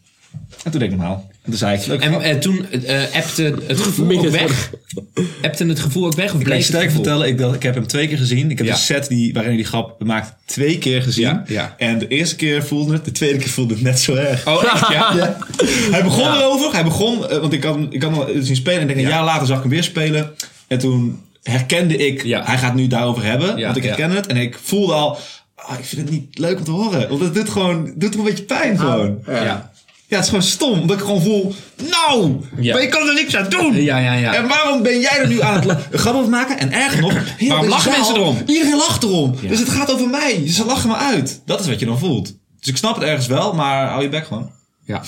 En 0.64 0.72
toen 0.72 0.80
deed 0.80 0.92
ik 0.92 0.98
normaal. 0.98 1.28
En 1.44 1.50
toen 1.50 1.60
zei 1.60 1.78
ik, 1.80 1.86
leuk. 1.86 2.02
En 2.02 2.22
eh, 2.22 2.36
toen 2.38 2.66
eh 2.72 3.02
appte 3.16 3.56
het 3.68 3.80
gevoel 3.80 4.18
ook 4.18 4.30
weg. 4.30 4.72
Appte 5.42 5.66
het 5.66 5.80
gevoel 5.80 6.06
ook 6.06 6.16
weg? 6.16 6.34
Of 6.34 6.40
Ik 6.40 6.46
kan 6.46 6.52
je 6.54 6.60
het 6.60 6.68
sterk 6.68 6.84
gevoel? 6.84 7.04
vertellen, 7.04 7.28
ik, 7.28 7.38
dat- 7.38 7.54
ik 7.56 7.64
heb 7.64 7.76
hem 7.76 7.88
twee 7.88 8.08
keer 8.08 8.18
gezien. 8.18 8.52
Ik 8.52 8.58
heb 8.58 8.68
Ja. 8.68 8.74
de 8.74 8.80
set 8.80 9.08
die, 9.08 9.34
waarin 9.34 9.52
hij 9.52 9.62
die 9.62 9.70
grap 9.70 10.04
maakt 10.04 10.34
twee 10.46 10.78
keer 10.78 11.02
gezien. 11.02 11.24
Ja, 11.24 11.44
ja. 11.48 11.76
En 11.78 11.98
de 12.00 12.08
eerste 12.08 12.36
keer 12.36 12.64
voelde 12.66 12.94
het, 12.94 13.06
de 13.06 13.12
tweede 13.12 13.38
keer 13.38 13.50
voelde 13.50 13.74
het 13.74 13.84
net 13.84 14.00
zo 14.00 14.14
erg. 14.16 14.48
Oh, 14.48 14.64
echt? 14.64 14.88
Ja. 14.90 15.38
Hij 15.92 16.04
begon 16.04 16.34
erover, 16.34 16.72
hij 16.74 16.84
begon, 16.84 17.30
eh, 17.30 17.38
want 17.38 17.54
ik 17.54 17.60
kan, 17.62 17.88
ik 17.94 18.00
kan 18.00 18.14
hem 18.14 18.22
al 18.22 18.30
zien 18.40 18.56
spelen. 18.56 18.82
En 18.82 18.90
ik 18.90 18.96
denk, 18.96 19.00
een 19.00 19.12
Ja. 19.12 19.16
jaar 19.18 19.26
later 19.26 19.48
zag 19.48 19.56
ik 19.56 19.62
hem 19.64 19.72
weer 19.72 19.84
spelen. 19.84 20.32
En 20.68 20.80
toen 20.80 21.22
herkende 21.52 21.98
ik, 21.98 22.24
Ja. 22.24 22.44
hij 22.46 22.58
gaat 22.58 22.76
nu 22.76 22.88
daarover 22.88 23.24
hebben. 23.24 23.58
Ja, 23.58 23.66
want 23.66 23.78
ik 23.78 23.84
ja. 23.84 23.90
herkende 23.90 24.16
het. 24.16 24.28
En 24.28 24.38
ik 24.38 24.60
voelde 24.64 24.94
al, 24.94 25.18
ah, 25.56 25.80
ik 25.80 25.86
vind 25.86 26.02
het 26.02 26.12
niet 26.12 26.38
leuk 26.38 26.58
om 26.58 26.64
te 26.64 26.72
horen. 26.72 27.10
Want 27.10 27.22
het 27.22 27.34
doet 27.34 27.50
gewoon, 27.50 27.86
het 27.86 28.00
doet 28.00 28.16
een 28.16 28.24
beetje 28.24 28.44
pijn 28.44 28.80
gewoon. 28.80 29.20
Ja. 29.28 29.44
Ja. 29.44 29.72
Ja, 30.10 30.16
het 30.16 30.24
is 30.24 30.30
gewoon 30.30 30.44
stom. 30.48 30.80
Omdat 30.80 30.98
ik 30.98 31.04
gewoon 31.06 31.22
voel, 31.22 31.54
nou, 31.92 32.36
Ja. 32.60 32.74
maar 32.74 32.82
je 32.82 32.88
kan 32.88 33.08
er 33.08 33.14
niks 33.14 33.36
aan 33.36 33.50
doen. 33.50 33.82
Ja, 33.84 33.98
ja, 33.98 34.14
ja. 34.14 34.34
En 34.36 34.48
waarom 34.48 34.84
ben 34.84 35.00
jij 35.00 35.18
er 35.20 35.28
nu 35.28 35.42
aan 35.42 35.68
het 35.70 35.78
grappen 35.92 36.16
over 36.16 36.30
maken? 36.30 36.60
En 36.60 36.72
erger 36.72 37.02
nog, 37.02 37.14
heel 37.38 37.48
Waarom 37.48 37.66
de 37.66 37.72
lachen 37.72 37.92
zaal- 37.92 38.00
mensen 38.00 38.16
erom? 38.16 38.38
Iedereen 38.46 38.78
lacht 38.78 39.04
erom. 39.04 39.36
Ja. 39.42 39.48
Dus 39.50 39.60
het 39.60 39.70
gaat 39.70 39.92
over 39.94 40.10
mij. 40.10 40.48
Ze 40.50 40.66
lachen 40.66 40.90
me 40.90 40.96
uit. 40.96 41.42
Dat 41.46 41.60
is 41.60 41.68
wat 41.68 41.80
je 41.80 41.86
dan 41.86 42.00
voelt. 42.00 42.26
Dus 42.60 42.68
ik 42.70 42.78
snap 42.78 42.96
het 42.96 43.04
ergens 43.04 43.28
wel, 43.28 43.54
maar 43.54 43.88
hou 43.90 44.02
je 44.04 44.10
bek 44.10 44.26
gewoon. 44.26 44.52
Ja. 44.86 45.02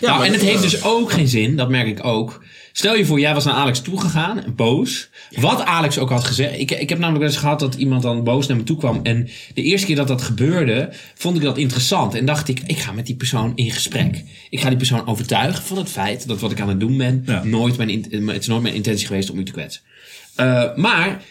Ja, 0.00 0.10
nou, 0.10 0.24
en 0.24 0.30
het 0.32 0.40
dat- 0.40 0.48
heeft 0.50 0.62
dus 0.62 0.82
ook 0.84 1.12
geen 1.12 1.28
zin, 1.28 1.56
dat 1.56 1.68
merk 1.68 1.86
ik 1.86 2.04
ook. 2.04 2.44
Stel 2.72 2.96
je 2.96 3.04
voor, 3.04 3.20
jij 3.20 3.34
was 3.34 3.44
naar 3.44 3.54
Alex 3.54 3.80
toegegaan, 3.80 4.44
boos. 4.56 5.08
Wat 5.30 5.64
Alex 5.64 5.98
ook 5.98 6.10
had 6.10 6.24
gezegd. 6.24 6.58
Ik, 6.58 6.70
ik 6.70 6.88
heb 6.88 6.98
namelijk 6.98 7.18
wel 7.24 7.28
eens 7.32 7.40
gehad 7.42 7.60
dat 7.60 7.74
iemand 7.74 8.02
dan 8.02 8.24
boos 8.24 8.46
naar 8.46 8.56
me 8.56 8.62
toe 8.62 8.76
kwam. 8.76 9.00
En 9.02 9.28
de 9.54 9.62
eerste 9.62 9.86
keer 9.86 9.96
dat 9.96 10.08
dat 10.08 10.22
gebeurde, 10.22 10.92
vond 11.14 11.36
ik 11.36 11.42
dat 11.42 11.58
interessant. 11.58 12.14
En 12.14 12.24
dacht 12.24 12.48
ik, 12.48 12.60
ik 12.66 12.78
ga 12.78 12.92
met 12.92 13.06
die 13.06 13.16
persoon 13.16 13.52
in 13.54 13.70
gesprek. 13.70 14.22
Ik 14.50 14.60
ga 14.60 14.68
die 14.68 14.76
persoon 14.78 15.06
overtuigen 15.06 15.62
van 15.64 15.76
het 15.78 15.88
feit 15.88 16.26
dat 16.28 16.40
wat 16.40 16.50
ik 16.50 16.60
aan 16.60 16.68
het 16.68 16.80
doen 16.80 16.96
ben, 16.96 17.22
Ja. 17.26 17.44
nooit 17.44 17.76
mijn, 17.76 18.06
het 18.26 18.40
is 18.40 18.46
nooit 18.46 18.62
mijn 18.62 18.74
intentie 18.74 19.06
geweest 19.06 19.30
om 19.30 19.38
u 19.38 19.44
te 19.44 19.52
kwetsen. 19.52 19.82
Eh, 20.34 20.64
maar 20.76 21.22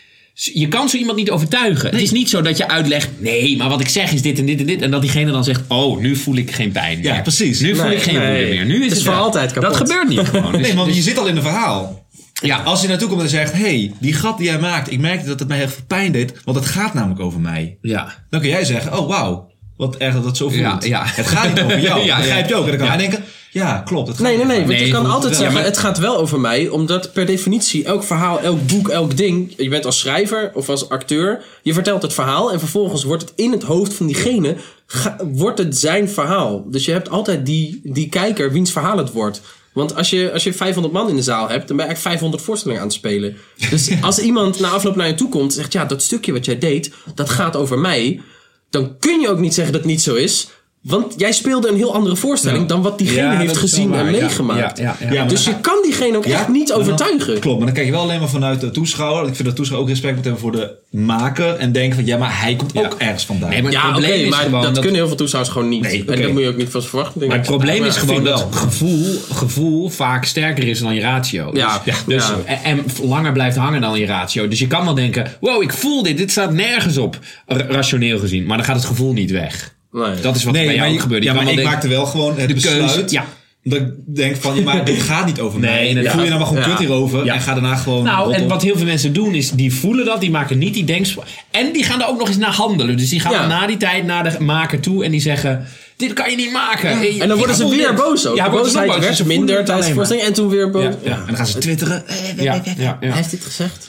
je 0.45 0.67
kan 0.67 0.89
zo 0.89 0.97
iemand 0.97 1.17
niet 1.17 1.29
overtuigen. 1.31 1.89
Het 1.89 2.01
is 2.01 2.11
niet 2.11 2.29
zo 2.29 2.41
dat 2.41 2.57
je 2.57 2.67
uitlegt, 2.67 3.09
nee, 3.17 3.57
maar 3.57 3.69
wat 3.69 3.79
ik 3.79 3.87
zeg 3.89 4.11
is 4.11 4.21
dit 4.21 4.39
en 4.39 4.45
dit 4.45 4.59
en 4.59 4.65
dit. 4.65 4.81
En 4.81 4.91
dat 4.91 5.01
diegene 5.01 5.31
dan 5.31 5.43
zegt, 5.43 5.61
oh, 5.67 5.99
nu 5.99 6.15
voel 6.15 6.35
ik 6.35 6.51
geen 6.51 6.71
pijn 6.71 6.99
meer. 6.99 7.13
Ja, 7.13 7.21
precies. 7.21 7.59
Nu 7.59 7.75
voel 7.75 7.91
ik 7.91 8.01
geen 8.01 8.15
nee. 8.15 8.35
woede 8.37 8.49
meer. 8.55 8.65
Nu 8.65 8.73
is 8.73 8.79
Het 8.81 8.89
het, 8.89 8.97
is 8.97 9.03
voor 9.05 9.13
altijd 9.13 9.51
kapot. 9.51 9.69
Dat 9.69 9.77
gebeurt 9.77 10.07
niet 10.07 10.19
gewoon. 10.29 10.51
Dus- 10.51 10.61
nee, 10.61 10.73
want 10.73 10.87
dus- 10.87 10.95
je 10.95 11.01
zit 11.01 11.17
al 11.17 11.27
in 11.27 11.35
een 11.35 11.41
verhaal. 11.41 12.07
ja, 12.41 12.57
Als 12.57 12.81
je 12.81 12.87
naartoe 12.87 13.09
komt 13.09 13.21
en 13.21 13.29
zegt, 13.29 13.51
hey, 13.53 13.91
die 13.99 14.13
grap 14.13 14.37
die 14.37 14.45
jij 14.47 14.59
maakt, 14.59 14.91
ik 14.91 14.99
merkte 14.99 15.27
dat 15.27 15.39
het 15.39 15.47
mij 15.47 15.57
heel 15.57 15.67
veel 15.67 15.83
pijn 15.87 16.11
deed, 16.11 16.33
want 16.43 16.57
het 16.57 16.65
gaat 16.67 16.93
namelijk 16.93 17.19
over 17.19 17.39
mij. 17.39 17.77
ja. 17.81 18.15
Dan 18.29 18.39
kun 18.39 18.49
jij 18.49 18.65
zeggen, 18.65 18.97
oh 18.99 19.07
wauw, 19.07 19.48
wat 19.79 19.95
erg 19.95 20.13
dat 20.13 20.23
dat 20.23 20.37
zo 20.37 20.49
voelt. 20.49 20.61
Ja, 20.61 20.77
ja. 20.81 21.01
Het 21.05 21.27
gaat 21.27 21.47
niet 21.53 21.63
over 21.63 21.79
jou. 21.79 21.99
Ja, 22.05 22.15
Dat 22.15 22.25
begrijp 22.25 22.47
je 22.49 22.55
ook. 22.55 22.63
En 22.63 22.69
dan 22.69 22.77
kan 22.77 22.87
Ja. 22.87 22.93
hij 22.93 23.01
denken, 23.07 23.23
ja, 23.51 23.81
klopt. 23.85 24.07
Het 24.07 24.17
gaat 24.17 24.25
Nee, 24.27 24.37
nee, 24.37 24.45
nee. 24.45 24.57
Want 24.57 24.67
Nee, 24.69 24.85
je 24.85 24.91
kan 24.91 25.05
altijd 25.05 25.31
ja, 25.33 25.37
zeggen, 25.37 25.55
maar- 25.55 25.65
het 25.65 25.77
gaat 25.77 25.97
wel 25.97 26.17
over 26.17 26.39
mij. 26.39 26.67
Omdat 26.67 27.13
per 27.13 27.25
definitie 27.25 27.83
elk 27.85 28.03
verhaal, 28.03 28.39
elk 28.41 28.67
boek, 28.67 28.89
elk 28.89 29.17
ding... 29.17 29.53
Je 29.57 29.69
bent 29.69 29.85
als 29.85 29.99
schrijver 29.99 30.51
of 30.53 30.69
als 30.69 30.89
acteur. 30.89 31.41
Je 31.63 31.73
vertelt 31.73 32.01
het 32.01 32.13
verhaal 32.13 32.51
en 32.51 32.59
vervolgens 32.59 33.03
wordt 33.03 33.21
het 33.21 33.33
in 33.35 33.51
het 33.51 33.63
hoofd 33.63 33.93
van 33.93 34.05
diegene... 34.05 34.55
ga- 34.85 35.17
wordt 35.31 35.57
het 35.57 35.77
zijn 35.77 36.09
verhaal. 36.09 36.63
Dus 36.67 36.85
je 36.85 36.91
hebt 36.91 37.09
altijd 37.09 37.45
die, 37.45 37.79
die 37.83 38.09
kijker 38.09 38.51
wiens 38.51 38.71
verhaal 38.71 38.97
het 38.97 39.11
wordt. 39.11 39.41
Want 39.73 39.95
als 39.95 40.09
je, 40.09 40.29
als 40.33 40.43
je 40.43 40.53
500 40.53 40.93
man 40.93 41.09
in 41.09 41.15
de 41.15 41.21
zaal 41.21 41.49
hebt, 41.49 41.67
dan 41.67 41.77
ben 41.77 41.85
je 41.85 41.91
eigenlijk 41.91 42.07
500 42.09 42.43
voorstellingen 42.43 42.81
aan 42.81 42.87
het 42.87 42.97
spelen. 42.97 43.35
Dus 43.69 43.89
als 44.01 44.19
iemand 44.19 44.59
na 44.59 44.69
afloop 44.69 44.95
naar 44.95 45.07
je 45.07 45.13
toe 45.15 45.29
komt 45.29 45.45
en 45.49 45.51
zegt... 45.57 45.73
Ja, 45.73 45.85
dat 45.85 46.01
stukje 46.01 46.31
wat 46.31 46.45
jij 46.45 46.57
deed, 46.57 46.91
dat 47.15 47.29
gaat 47.29 47.55
over 47.55 47.79
mij. 47.79 48.21
Dan 48.69 48.97
kun 48.99 49.19
je 49.19 49.29
ook 49.29 49.39
niet 49.39 49.53
zeggen 49.53 49.73
dat 49.73 49.81
het 49.81 49.91
niet 49.91 50.01
zo 50.01 50.15
is... 50.15 50.49
Want 50.81 51.13
jij 51.17 51.31
speelde 51.31 51.67
een 51.69 51.75
heel 51.75 51.93
andere 51.93 52.15
voorstelling 52.15 52.67
dan 52.67 52.81
wat 52.81 52.97
diegene 52.97 53.21
Ja, 53.21 53.37
heeft 53.37 53.57
gezien 53.57 53.93
en 53.93 54.11
meegemaakt. 54.11 54.77
ja, 54.77 54.83
ja, 54.83 54.95
ja. 54.99 55.11
Ja, 55.13 55.19
maar 55.19 55.29
Dus 55.29 55.43
dan 55.43 55.53
je 55.53 55.59
kan 55.61 55.79
diegene 55.83 56.17
ook 56.17 56.25
echt 56.25 56.47
niet 56.47 56.67
dan- 56.67 56.79
overtuigen. 56.79 57.39
klopt, 57.39 57.57
maar 57.57 57.65
dan 57.65 57.75
kijk 57.75 57.85
je 57.85 57.91
wel 57.91 58.01
alleen 58.01 58.19
maar 58.19 58.29
vanuit 58.29 58.61
de 58.61 58.71
toeschouwer. 58.71 59.19
Ik 59.27 59.35
vind 59.35 59.37
dat 59.37 59.47
de 59.47 59.53
toeschouwer 59.53 59.89
ook 59.89 59.93
respect 59.95 60.15
moet 60.15 60.23
hebben 60.23 60.41
voor 60.41 60.51
de 60.51 60.73
maker. 60.89 61.55
En 61.55 61.71
denken 61.71 61.95
van, 61.95 62.05
ja, 62.05 62.17
maar 62.17 62.41
hij 62.41 62.55
komt 62.55 62.77
ook 62.77 62.95
ergens 62.97 63.25
vandaan. 63.25 63.49
Nee, 63.49 63.61
maar 63.61 63.71
het 63.71 63.81
Ja, 63.81 63.87
oké, 63.89 63.97
probleem 63.99 64.23
is 64.23 64.29
maar 64.29 64.39
gewoon 64.43 64.61
dat, 64.61 64.69
dat- 64.73 64.79
kunnen 64.83 64.99
heel 64.99 65.07
veel 65.07 65.17
toeschouwers 65.17 65.53
gewoon 65.53 65.69
niet. 65.69 65.81
Nee. 65.81 66.05
En 66.07 66.21
dat 66.21 66.31
moet 66.31 66.41
je 66.41 66.47
ook 66.47 66.57
niet 66.57 66.69
van 66.69 66.81
ze 66.81 66.87
verwachten. 66.87 67.27
Maar 67.27 67.37
het 67.37 67.45
probleem 67.45 67.83
is 67.85 67.97
gewoon 67.97 68.23
dat 68.23 68.47
gevoel, 68.51 69.19
gevoel 69.31 69.89
vaak 69.89 70.25
sterker 70.25 70.67
is 70.67 70.79
dan 70.79 70.95
je 70.95 71.01
ratio. 71.01 71.49
Ja, 71.53 71.81
dus, 71.85 71.93
ja, 71.95 72.01
dus, 72.07 72.27
ja. 72.27 72.37
En, 72.45 72.59
en 72.63 72.85
langer 73.07 73.31
blijft 73.31 73.57
hangen 73.57 73.81
dan 73.81 73.99
je 73.99 74.05
ratio. 74.05 74.47
Dus 74.47 74.59
je 74.59 74.67
kan 74.67 74.85
wel 74.85 74.93
denken, 74.95 75.31
wow, 75.39 75.61
ik 75.63 75.73
voel 75.73 76.03
dit. 76.03 76.17
Dit 76.17 76.31
staat 76.31 76.53
nergens 76.53 76.97
op, 76.97 77.19
ra- 77.47 77.65
rationeel 77.69 78.19
gezien. 78.19 78.45
Maar 78.45 78.57
dan 78.57 78.65
gaat 78.65 78.75
het 78.75 78.85
gevoel 78.85 79.13
niet 79.13 79.31
weg. 79.31 79.77
Nee. 79.91 80.19
Dat 80.21 80.35
is 80.35 80.43
wat 80.43 80.55
er 80.55 80.59
bij 80.65 80.65
maar, 80.65 80.75
jou 80.75 80.91
ja, 80.93 80.97
kan 80.99 81.09
maar 81.09 81.19
wel 81.19 81.39
ik 81.41 81.45
denken- 81.45 81.63
maakte 81.63 81.87
wel 81.87 82.05
gewoon 82.05 82.37
het 82.39 82.47
de 82.47 82.53
besluit. 82.53 82.93
keuze. 82.93 83.05
Ja. 83.09 83.25
Dat 83.63 83.79
ik 83.79 83.87
denk 84.05 84.35
van, 84.35 84.55
ja, 84.55 84.61
maar 84.61 84.85
dit 84.85 85.01
gaat 85.01 85.25
niet 85.25 85.39
over 85.39 85.59
Nee, 85.59 85.93
mij. 85.93 86.09
Voel 86.11 86.21
je 86.23 86.27
nou 86.27 86.39
maar 86.39 86.47
gewoon 86.47 86.63
Ja. 86.63 86.69
kut 86.69 86.77
hierover. 86.79 87.25
Ja. 87.25 87.33
En 87.33 87.41
ga 87.41 87.53
daarna 87.53 87.75
gewoon... 87.75 88.03
Nou, 88.03 88.33
en 88.33 88.47
wat 88.47 88.61
heel 88.61 88.77
veel 88.77 88.85
mensen 88.85 89.13
doen 89.13 89.33
is, 89.35 89.51
die 89.51 89.73
voelen 89.73 90.05
dat, 90.05 90.19
die 90.21 90.31
maken 90.31 90.57
niet 90.57 90.73
die 90.73 90.83
denksp... 90.83 91.23
En 91.51 91.71
die 91.73 91.83
gaan 91.83 92.01
er 92.01 92.07
ook 92.07 92.17
nog 92.19 92.27
eens 92.27 92.37
naar 92.37 92.53
handelen. 92.53 92.97
Dus 92.97 93.09
die 93.09 93.19
gaan 93.19 93.31
Ja. 93.31 93.47
na 93.47 93.67
die 93.67 93.77
tijd 93.77 94.05
naar 94.05 94.23
de 94.31 94.43
maker 94.43 94.79
toe 94.79 95.03
en 95.03 95.11
die 95.11 95.21
zeggen... 95.21 95.65
Dit 95.97 96.13
kan 96.13 96.29
je 96.29 96.35
niet 96.35 96.51
maken. 96.51 96.89
En 97.19 97.27
dan 97.27 97.37
worden 97.37 97.55
ze 97.55 97.69
weer 97.69 97.93
boos 97.93 98.27
ook. 98.27 98.35
Ja, 98.35 98.49
boosheid 98.49 98.99
werd 98.99 99.15
Ze 99.15 99.25
minder 99.25 99.55
tijdens 99.65 99.77
de 99.77 99.83
maar. 99.85 99.93
voorstelling. 99.93 100.25
En 100.27 100.33
toen 100.33 100.49
weer 100.49 100.69
boos. 100.69 100.83
Ja, 100.83 100.89
ja. 101.03 101.11
En 101.11 101.23
dan 101.27 101.35
gaan 101.35 101.47
ze 101.47 101.57
twitteren. 101.57 102.03
Ja, 102.37 102.53
ja, 102.53 102.61
ja. 102.77 102.97
Hij 102.99 103.11
heeft 103.11 103.31
dit 103.31 103.43
gezegd. 103.43 103.88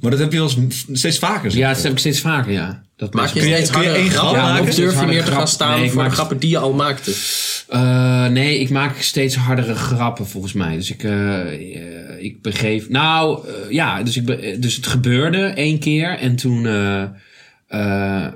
Maar 0.00 0.10
dat 0.10 0.20
heb 0.20 0.32
je 0.32 0.38
wel 0.38 0.50
eens 0.56 0.84
steeds 0.92 1.18
vaker. 1.18 1.50
zeg. 1.50 1.60
Ja, 1.60 1.72
dat 1.72 1.82
heb 1.82 1.92
ik 1.92 1.98
steeds 1.98 2.20
vaker, 2.20 2.52
ja. 2.52 2.82
Dat 2.96 3.14
Maak 3.14 3.26
je 3.28 3.40
Kun 3.40 3.48
je- 3.48 3.54
steeds 3.54 3.70
kun 3.70 3.80
je 3.80 3.86
harder 3.86 4.02
één 4.04 4.12
grap 4.12 4.22
grappen? 4.28 4.42
maken? 4.52 4.68
Of 4.68 4.74
durf 4.74 5.00
je 5.00 5.06
meer 5.06 5.18
te 5.20 5.26
gaan 5.26 5.34
grap. 5.34 5.46
staan 5.48 5.80
Nee, 5.80 5.90
voor 5.90 6.04
de 6.04 6.10
grappen 6.10 6.38
die 6.38 6.50
je 6.50 6.58
al 6.58 6.72
maakte? 6.72 7.14
Eh, 7.68 8.26
nee, 8.26 8.58
ik 8.58 8.70
maak 8.70 9.00
steeds 9.00 9.34
hardere 9.36 9.74
grappen 9.74 10.26
volgens 10.26 10.52
mij. 10.52 10.76
Dus 10.76 10.90
ik, 10.90 11.02
eh, 11.04 11.40
eh, 11.40 12.24
ik 12.24 12.42
begeef. 12.42 12.88
Nou, 12.88 13.48
eh, 13.48 13.70
ja, 13.70 14.02
dus, 14.02 14.16
ik 14.16 14.24
be- 14.24 14.56
dus 14.60 14.76
het 14.76 14.86
gebeurde 14.86 15.38
één 15.46 15.78
keer. 15.78 16.18
En 16.18 16.36
toen 16.36 16.66
eh, 16.66 17.02
eh, 17.68 18.26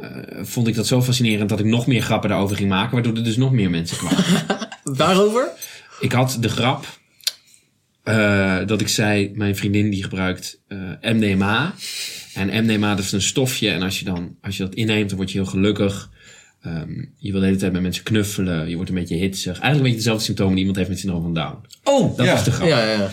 vond 0.43 0.67
ik 0.69 0.75
dat 0.75 0.87
zo 0.87 1.03
fascinerend 1.03 1.49
dat 1.49 1.59
ik 1.61 1.65
nog 1.67 1.87
meer 1.87 2.03
grappen 2.03 2.29
daarover 2.31 2.57
ging 2.57 2.69
maken. 2.69 2.93
Waardoor 2.93 3.17
er 3.17 3.25
dus 3.25 3.37
nog 3.37 3.53
meer 3.53 3.71
mensen 3.71 3.97
kwamen. 3.97 4.25
Waarover? 4.99 5.49
ik 6.01 6.13
had 6.13 6.37
de 6.41 6.49
grap 6.49 6.85
eh, 8.11 8.67
dat 8.67 8.81
ik 8.81 8.89
zei: 8.89 9.31
Mijn 9.35 9.57
vriendin 9.57 9.91
die 9.91 10.03
gebruikt 10.03 10.61
eh, 10.69 10.79
MDMA. 11.01 11.75
En 12.35 12.65
MDMA 12.65 12.95
dat 12.95 13.05
is 13.05 13.13
een 13.13 13.23
stofje. 13.23 13.71
En 13.71 13.83
als 13.83 13.99
je, 13.99 14.05
dan, 14.05 14.37
als 14.41 14.57
je 14.57 14.63
dat 14.63 14.75
inneemt, 14.75 15.09
dan 15.09 15.19
word 15.19 15.33
je 15.33 15.39
heel 15.39 15.47
gelukkig. 15.47 16.11
Ehm, 16.61 17.05
je 17.17 17.31
wil 17.33 17.41
de 17.41 17.47
hele 17.47 17.59
tijd 17.59 17.73
met 17.73 17.83
mensen 17.83 18.05
knuffelen. 18.05 18.69
Je 18.69 18.75
wordt 18.75 18.91
een 18.91 18.97
beetje 18.97 19.17
hitsig. 19.17 19.47
Eigenlijk 19.53 19.77
een 19.77 19.83
beetje 19.83 19.97
dezelfde 19.97 20.25
symptomen 20.25 20.51
die 20.53 20.59
iemand 20.61 20.77
heeft 20.79 20.89
met 20.89 20.99
syndroom 20.99 21.23
van 21.23 21.35
Down. 21.35 21.57
Oh, 21.85 22.17
Dat 22.17 22.27
ja. 22.27 22.35
is 22.35 22.45
de 22.45 22.51
grap. 22.51 22.69
Ja, 22.69 22.85
ja. 22.93 23.11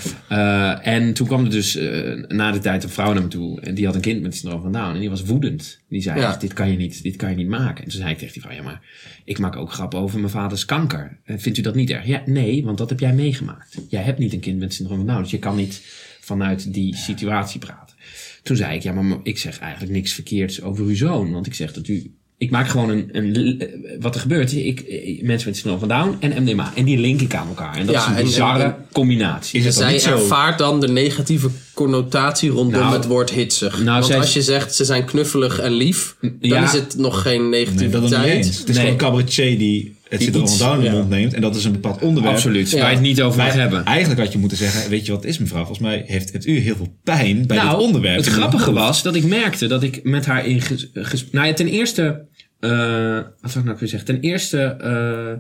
Eh, 0.84 0.94
en 0.94 1.14
toen 1.14 1.28
kwam 1.28 1.44
er 1.44 1.50
dus 1.50 1.76
eh, 1.76 2.14
na 2.28 2.52
de 2.52 2.60
tijd 2.60 2.84
een 2.84 2.90
vrouw 2.90 3.14
naar 3.14 3.22
me 3.22 3.28
toe. 3.28 3.62
En 3.62 3.74
die 3.76 3.86
had 3.86 3.96
een 3.96 4.02
kind 4.02 4.22
met 4.22 4.36
syndroom 4.36 4.62
van 4.62 4.72
Down. 4.72 4.94
En 4.94 5.00
die 5.00 5.10
was 5.10 5.24
woedend. 5.24 5.80
Die 5.90 6.02
zei, 6.02 6.20
Ja. 6.20 6.36
dit, 6.38 6.54
kan 6.54 6.72
je 6.72 6.78
niet, 6.78 7.04
dit 7.04 7.16
kan 7.16 7.30
je 7.30 7.36
niet 7.36 7.48
maken. 7.48 7.84
En 7.84 7.90
toen 7.90 8.00
zei 8.00 8.12
ik 8.12 8.18
tegen 8.18 8.34
die 8.34 8.42
vrouw, 8.42 8.56
ja 8.56 8.62
maar 8.64 8.82
ik 9.26 9.40
maak 9.40 9.56
ook 9.56 9.72
grappen 9.72 10.00
over 10.00 10.20
mijn 10.20 10.32
vaders 10.32 10.66
kanker. 10.66 11.18
En 11.24 11.40
vindt 11.40 11.58
u 11.58 11.62
dat 11.62 11.76
niet 11.76 11.90
erg? 11.90 12.06
Ja, 12.06 12.22
nee, 12.26 12.64
want 12.64 12.78
dat 12.78 12.90
heb 12.90 13.00
jij 13.00 13.14
meegemaakt. 13.14 13.78
Jij 13.90 14.02
hebt 14.02 14.20
niet 14.20 14.34
een 14.34 14.40
kind 14.40 14.60
met 14.60 14.74
syndroom 14.74 14.98
van 14.98 15.08
Down. 15.08 15.22
Dus 15.22 15.32
je 15.32 15.40
kan 15.40 15.56
niet 15.56 15.82
vanuit 16.22 16.74
die 16.74 16.96
situatie 16.96 17.60
praten. 17.60 17.96
Toen 18.44 18.56
zei 18.58 18.76
ik, 18.76 18.82
ja 18.84 18.94
maar 18.94 19.18
ik 19.24 19.38
zeg 19.38 19.60
eigenlijk 19.60 19.92
niks 19.92 20.14
verkeerds 20.14 20.62
over 20.62 20.86
uw 20.86 20.96
zoon. 20.96 21.32
Want 21.32 21.46
ik 21.48 21.54
zeg 21.54 21.74
dat 21.74 21.88
u 21.88 22.12
ik 22.38 22.50
maak 22.52 22.68
gewoon 22.68 22.90
een, 22.90 23.10
een 23.12 23.60
eh, 23.60 23.68
wat 24.00 24.16
er 24.16 24.22
gebeurt. 24.22 24.54
Ik, 24.54 24.80
ik- 24.82 25.24
mensen 25.24 25.48
met 25.50 25.58
syndroom 25.58 25.80
van 25.80 25.88
Down 25.88 26.16
en 26.20 26.44
MDMA. 26.44 26.72
En 26.76 26.86
die 26.86 26.98
link 26.98 27.22
ik 27.22 27.34
aan 27.36 27.48
elkaar. 27.48 27.76
En 27.78 27.86
dat 27.86 27.96
Ja, 27.96 28.02
is 28.02 28.08
een 28.08 28.16
en- 28.16 28.24
bizarre 28.24 28.64
en- 28.64 28.76
combinatie. 28.92 29.60
Is 29.60 29.66
het 29.66 29.74
Zij 29.74 29.92
niet 29.92 30.02
zo? 30.02 30.12
ervaart 30.12 30.58
dan 30.58 30.80
de 30.80 30.88
negatieve 30.88 31.50
connotatie 31.74 32.50
rondom 32.50 32.82
Nou, 32.82 32.94
het 32.94 33.06
woord 33.06 33.30
hitsig. 33.32 33.78
nou, 33.78 33.86
Want 33.92 34.06
zij- 34.06 34.18
als 34.18 34.34
je 34.34 34.42
zegt 34.42 34.76
ze 34.76 34.86
zijn 34.86 35.06
knuffelig 35.06 35.60
en 35.60 35.72
lief, 35.72 36.16
dan 36.22 36.32
Ja. 36.40 36.64
is 36.64 36.72
het 36.72 36.98
nog 36.98 37.22
geen 37.22 37.50
Nee, 37.50 37.66
dat 37.66 37.74
negativiteit. 37.76 38.46
eens. 38.46 38.48
Het 38.48 38.58
is 38.58 38.64
Nee. 38.66 38.76
gewoon 38.76 38.92
een 38.92 38.98
cabaretier 38.98 39.58
die 39.58 39.96
het 40.10 40.24
van 40.32 40.42
iets- 40.42 40.58
Down 40.58 40.78
in 40.78 40.92
de 40.92 40.98
mond 40.98 41.10
neemt. 41.10 41.34
En 41.34 41.42
dat 41.42 41.56
is 41.56 41.66
een 41.66 41.72
bepaald 41.72 42.02
onderwerp. 42.02 42.36
Absoluut. 42.36 42.72
Ja. 42.72 42.78
Waar 42.80 42.90
je 42.90 42.96
het 42.96 43.04
niet 43.06 43.22
over 43.22 43.44
mag 43.44 43.54
hebben. 43.54 43.86
Eigenlijk 43.86 44.20
had 44.20 44.32
je 44.32 44.38
moeten 44.38 44.58
zeggen, 44.58 44.90
weet 44.90 45.06
je 45.06 45.12
wat 45.12 45.22
het 45.22 45.30
is 45.32 45.38
mevrouw? 45.38 45.60
Volgens 45.66 45.80
mij 45.88 46.04
heeft, 46.08 46.32
heeft 46.32 46.46
u 46.46 46.58
heel 46.60 46.76
veel 46.76 46.98
pijn 47.04 47.48
bij 47.48 47.60
dit 47.62 47.74
onderwerp. 47.78 48.16
Nou, 48.16 48.26
Het 48.28 48.34
grappige 48.38 48.74
was 48.74 49.04
dat 49.04 49.16
ik 49.16 49.24
merkte 49.26 49.68
dat 49.68 49.84
ik 49.84 50.00
met 50.04 50.26
haar 50.26 50.46
in 50.46 50.62
ges, 50.62 50.90
ges- 50.94 51.26
Nou 51.32 51.48
ja, 51.48 51.54
ten 51.54 51.68
eerste... 51.68 52.26
eh, 52.60 53.16
wat 53.42 53.52
zou 53.52 53.60
ik 53.60 53.64
nou 53.64 53.78
kunnen 53.78 53.88
zeggen? 53.88 54.06
Ten 54.06 54.22
eerste 54.22 54.62
eh, 54.62 55.34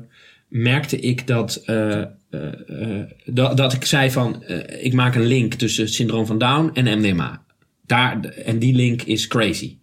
merkte 0.48 1.00
ik 1.00 1.28
dat... 1.28 1.56
eh, 1.66 2.04
dat, 3.26 3.58
dat 3.58 3.74
ik 3.74 3.86
zei 3.86 4.12
van... 4.12 4.44
ik 4.80 4.94
maak 4.94 5.16
een 5.16 5.26
link 5.26 5.54
tussen 5.54 5.90
syndroom 5.90 6.26
van 6.26 6.38
Down 6.38 6.70
en 6.74 7.00
MDMA. 7.00 7.44
Daar, 7.86 8.24
en 8.24 8.60
die 8.60 8.76
link 8.76 9.02
is 9.02 9.28
crazy. 9.28 9.78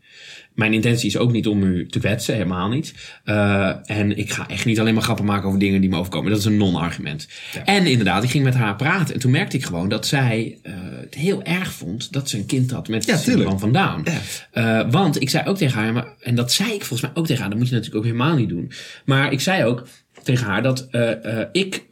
Mijn 0.55 0.73
intentie 0.73 1.09
is 1.09 1.17
ook 1.17 1.33
niet 1.33 1.47
om 1.47 1.63
u 1.63 1.87
te 1.87 1.99
kwetsen, 1.99 2.35
helemaal 2.35 2.69
niet. 2.69 2.95
Eh, 3.25 3.91
en 3.91 4.17
ik 4.17 4.33
ga 4.33 4.49
echt 4.49 4.65
niet 4.65 4.81
alleen 4.81 4.95
maar 4.95 5.03
grappen 5.03 5.25
maken 5.25 5.47
over 5.47 5.59
dingen 5.59 5.81
die 5.81 5.91
me 5.91 5.97
overkomen. 5.97 6.31
Dat 6.31 6.39
is 6.39 6.45
een 6.45 6.57
non-argument. 6.57 7.29
En 7.65 7.87
inderdaad, 7.87 8.23
ik 8.23 8.31
ging 8.31 8.45
met 8.45 8.55
haar 8.55 8.77
praten. 8.77 9.15
En 9.15 9.21
toen 9.21 9.31
merkte 9.31 9.57
ik 9.57 9.65
gewoon 9.65 9.89
dat 9.89 10.07
zij 10.07 10.59
eh, 10.63 10.73
het 11.01 11.15
heel 11.15 11.43
erg 11.43 11.73
vond 11.73 12.13
dat 12.13 12.29
ze 12.29 12.37
een 12.37 12.47
kind 12.47 12.71
had 12.71 12.89
met 12.89 13.05
Ja, 13.05 13.17
syndroom 13.17 13.59
van 13.59 13.73
Down. 13.73 14.07
Eh, 14.51 14.91
want 14.91 15.21
ik 15.21 15.31
zei 15.31 15.49
ook 15.49 15.57
tegen 15.57 15.81
haar, 15.81 15.93
maar, 15.93 16.07
en 16.21 16.35
dat 16.35 16.53
zei 16.53 16.73
ik 16.73 16.85
volgens 16.85 17.01
mij 17.01 17.11
ook 17.15 17.27
tegen 17.27 17.41
haar, 17.41 17.51
dat 17.51 17.59
moet 17.59 17.69
je 17.69 17.75
natuurlijk 17.75 18.05
ook 18.05 18.13
helemaal 18.13 18.37
niet 18.37 18.49
doen. 18.49 18.73
Maar 19.05 19.33
ik 19.33 19.41
zei 19.41 19.65
ook 19.65 19.87
tegen 20.23 20.47
haar 20.47 20.63
dat 20.63 20.89
ik 21.53 21.85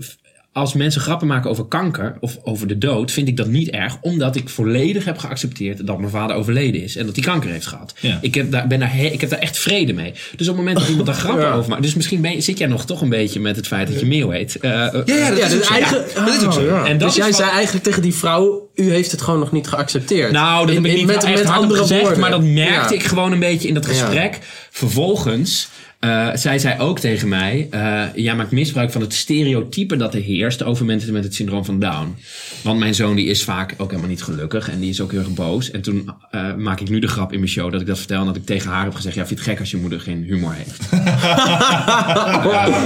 als 0.53 0.73
mensen 0.75 1.01
grappen 1.01 1.27
maken 1.27 1.51
over 1.51 1.65
kanker 1.65 2.17
of 2.21 2.37
over 2.43 2.67
de 2.67 2.79
dood, 2.79 3.11
vind 3.11 3.29
ik 3.29 3.37
dat 3.37 3.47
niet 3.47 3.71
erg, 3.71 3.97
omdat 4.01 4.37
ik 4.37 4.49
volledig 4.49 5.05
heb 5.05 5.19
geaccepteerd 5.19 5.87
dat 5.87 5.99
mijn 5.99 6.11
vader 6.11 6.37
overleden 6.37 6.83
is 6.83 6.97
en 6.97 7.07
dat 7.07 7.15
hij 7.17 7.25
kanker 7.25 7.51
heeft 7.51 7.67
gehad. 7.67 7.95
Ja. 8.01 8.19
Ik, 8.21 8.35
heb 8.35 8.51
daar, 8.51 8.67
ben 8.67 8.79
daar 8.81 8.95
he- 8.95 9.07
ik 9.07 9.21
heb 9.21 9.31
daar 9.31 9.39
echt 9.39 9.59
vrede 9.59 9.93
mee. 9.93 10.13
Dus 10.13 10.49
op 10.49 10.57
het 10.57 10.57
moment 10.57 10.77
dat 10.79 10.89
iemand 10.89 11.07
daar 11.07 11.17
grappen 11.25 11.45
Ja. 11.45 11.53
over 11.55 11.71
maakt, 11.71 11.83
dus 11.83 11.95
misschien 11.95 12.21
ben 12.21 12.43
zit 12.43 12.59
jij 12.59 12.67
nog 12.69 12.85
toch 12.85 13.01
een 13.01 13.09
beetje 13.09 13.41
met 13.41 13.57
het 13.57 13.67
feit 13.67 13.89
dat 13.89 14.01
je 14.01 14.07
Meeuw 14.07 14.31
heet. 14.31 14.57
Eh, 14.57 14.71
Ja, 14.71 14.85
ja, 14.85 14.91
dat 14.91 15.09
Ja, 15.39 15.45
is 15.45 15.51
dus 15.51 15.55
ook 15.59 15.65
zo. 15.65 15.73
eigen, 15.73 16.05
Ja, 16.15 16.25
dat 16.25 16.35
is 16.35 16.45
ook 16.45 16.53
zo. 16.53 16.65
Ja. 16.65 16.85
En 16.87 16.99
dat 16.99 17.09
dus 17.09 17.17
jij 17.17 17.27
wat- 17.27 17.37
zei 17.37 17.51
eigenlijk 17.51 17.85
tegen 17.85 18.03
die 18.03 18.15
vrouw, 18.15 18.71
u 18.75 18.91
heeft 18.91 19.11
het 19.11 19.23
gewoon 19.23 19.41
nog 19.41 19.53
niet 19.53 19.67
geaccepteerd. 19.69 20.33
Nou, 20.33 20.67
dat 20.67 20.75
heb 20.75 20.85
ik 20.85 20.95
niet 20.97 21.07
met, 21.07 21.25
echt 21.25 21.43
met 21.43 21.53
andere 21.53 21.81
gezegd, 21.81 22.01
woorden. 22.01 22.21
maar 22.21 22.31
dat 22.31 22.43
merkte 22.45 22.95
ik 22.95 23.03
gewoon 23.03 23.33
een 23.33 23.39
beetje 23.41 23.69
in 23.69 23.75
dat 23.75 23.87
gesprek. 23.87 24.39
Vervolgens 24.71 25.69
eh 26.03 26.29
zij 26.35 26.59
zei 26.59 26.79
ook 26.81 26.99
tegen 26.99 27.29
mij, 27.29 27.67
eh 27.71 28.03
jij 28.15 28.35
maakt 28.35 28.51
misbruik 28.51 28.93
van 28.93 29.01
het 29.01 29.15
stereotype 29.15 29.97
dat 29.97 30.15
er 30.15 30.21
heerst 30.21 30.63
over 30.63 30.85
mensen 30.85 31.13
met 31.13 31.25
het 31.25 31.35
syndroom 31.35 31.65
van 31.65 31.79
Down. 31.79 32.17
Want 32.63 32.79
mijn 32.79 32.95
zoon 32.95 33.15
die 33.17 33.27
is 33.27 33.45
vaak 33.45 33.75
ook 33.77 33.89
helemaal 33.91 34.11
niet 34.11 34.23
gelukkig 34.23 34.71
en 34.71 34.81
die 34.81 34.91
is 34.91 35.01
ook 35.01 35.11
heel 35.11 35.21
erg 35.21 35.35
boos. 35.35 35.71
En 35.71 35.83
toen 35.83 36.11
eh, 36.31 36.41
maak 36.59 36.81
ik 36.81 36.89
nu 36.91 36.99
de 36.99 37.07
grap 37.09 37.33
in 37.33 37.39
mijn 37.39 37.51
show 37.51 37.73
dat 37.73 37.81
ik 37.81 37.87
dat 37.87 37.99
vertel 37.99 38.21
en 38.21 38.27
dat 38.27 38.37
ik 38.37 38.47
tegen 38.47 38.71
haar 38.71 38.85
heb 38.85 38.95
gezegd, 38.95 39.15
ja 39.15 39.27
vind 39.27 39.39
je 39.39 39.45
het 39.45 39.55
gek 39.55 39.61
als 39.61 39.71
je 39.71 39.77
moeder 39.77 40.01
geen 40.01 40.25
humor 40.29 40.53
heeft. 40.57 40.81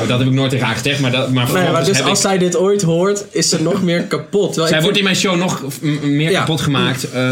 Dat 0.09 0.19
heb 0.19 0.29
ik 0.29 0.35
nooit 0.35 0.51
tegen 0.51 0.67
haar 0.67 0.77
gezegd, 0.77 1.01
maar, 1.01 1.11
dat, 1.13 1.33
maar 1.33 1.45
Nee, 1.45 1.53
maar 1.53 1.63
vervolgens 1.63 1.89
dus 1.89 2.01
als 2.03 2.19
ik... 2.19 2.25
zij 2.25 2.39
dit 2.39 2.57
ooit 2.57 2.83
hoort, 2.83 3.25
is 3.31 3.49
ze 3.49 3.63
nog 3.63 3.83
meer 3.83 4.03
kapot. 4.03 4.53
Terwijl 4.53 4.73
Zij 4.73 4.83
wordt 4.83 4.99
in 4.99 5.05
mijn 5.05 5.17
show 5.17 5.37
nog 5.39 5.63
meer 6.03 6.31
Ja. 6.31 6.39
kapot 6.41 6.61
gemaakt. 6.61 7.11
eh, 7.11 7.23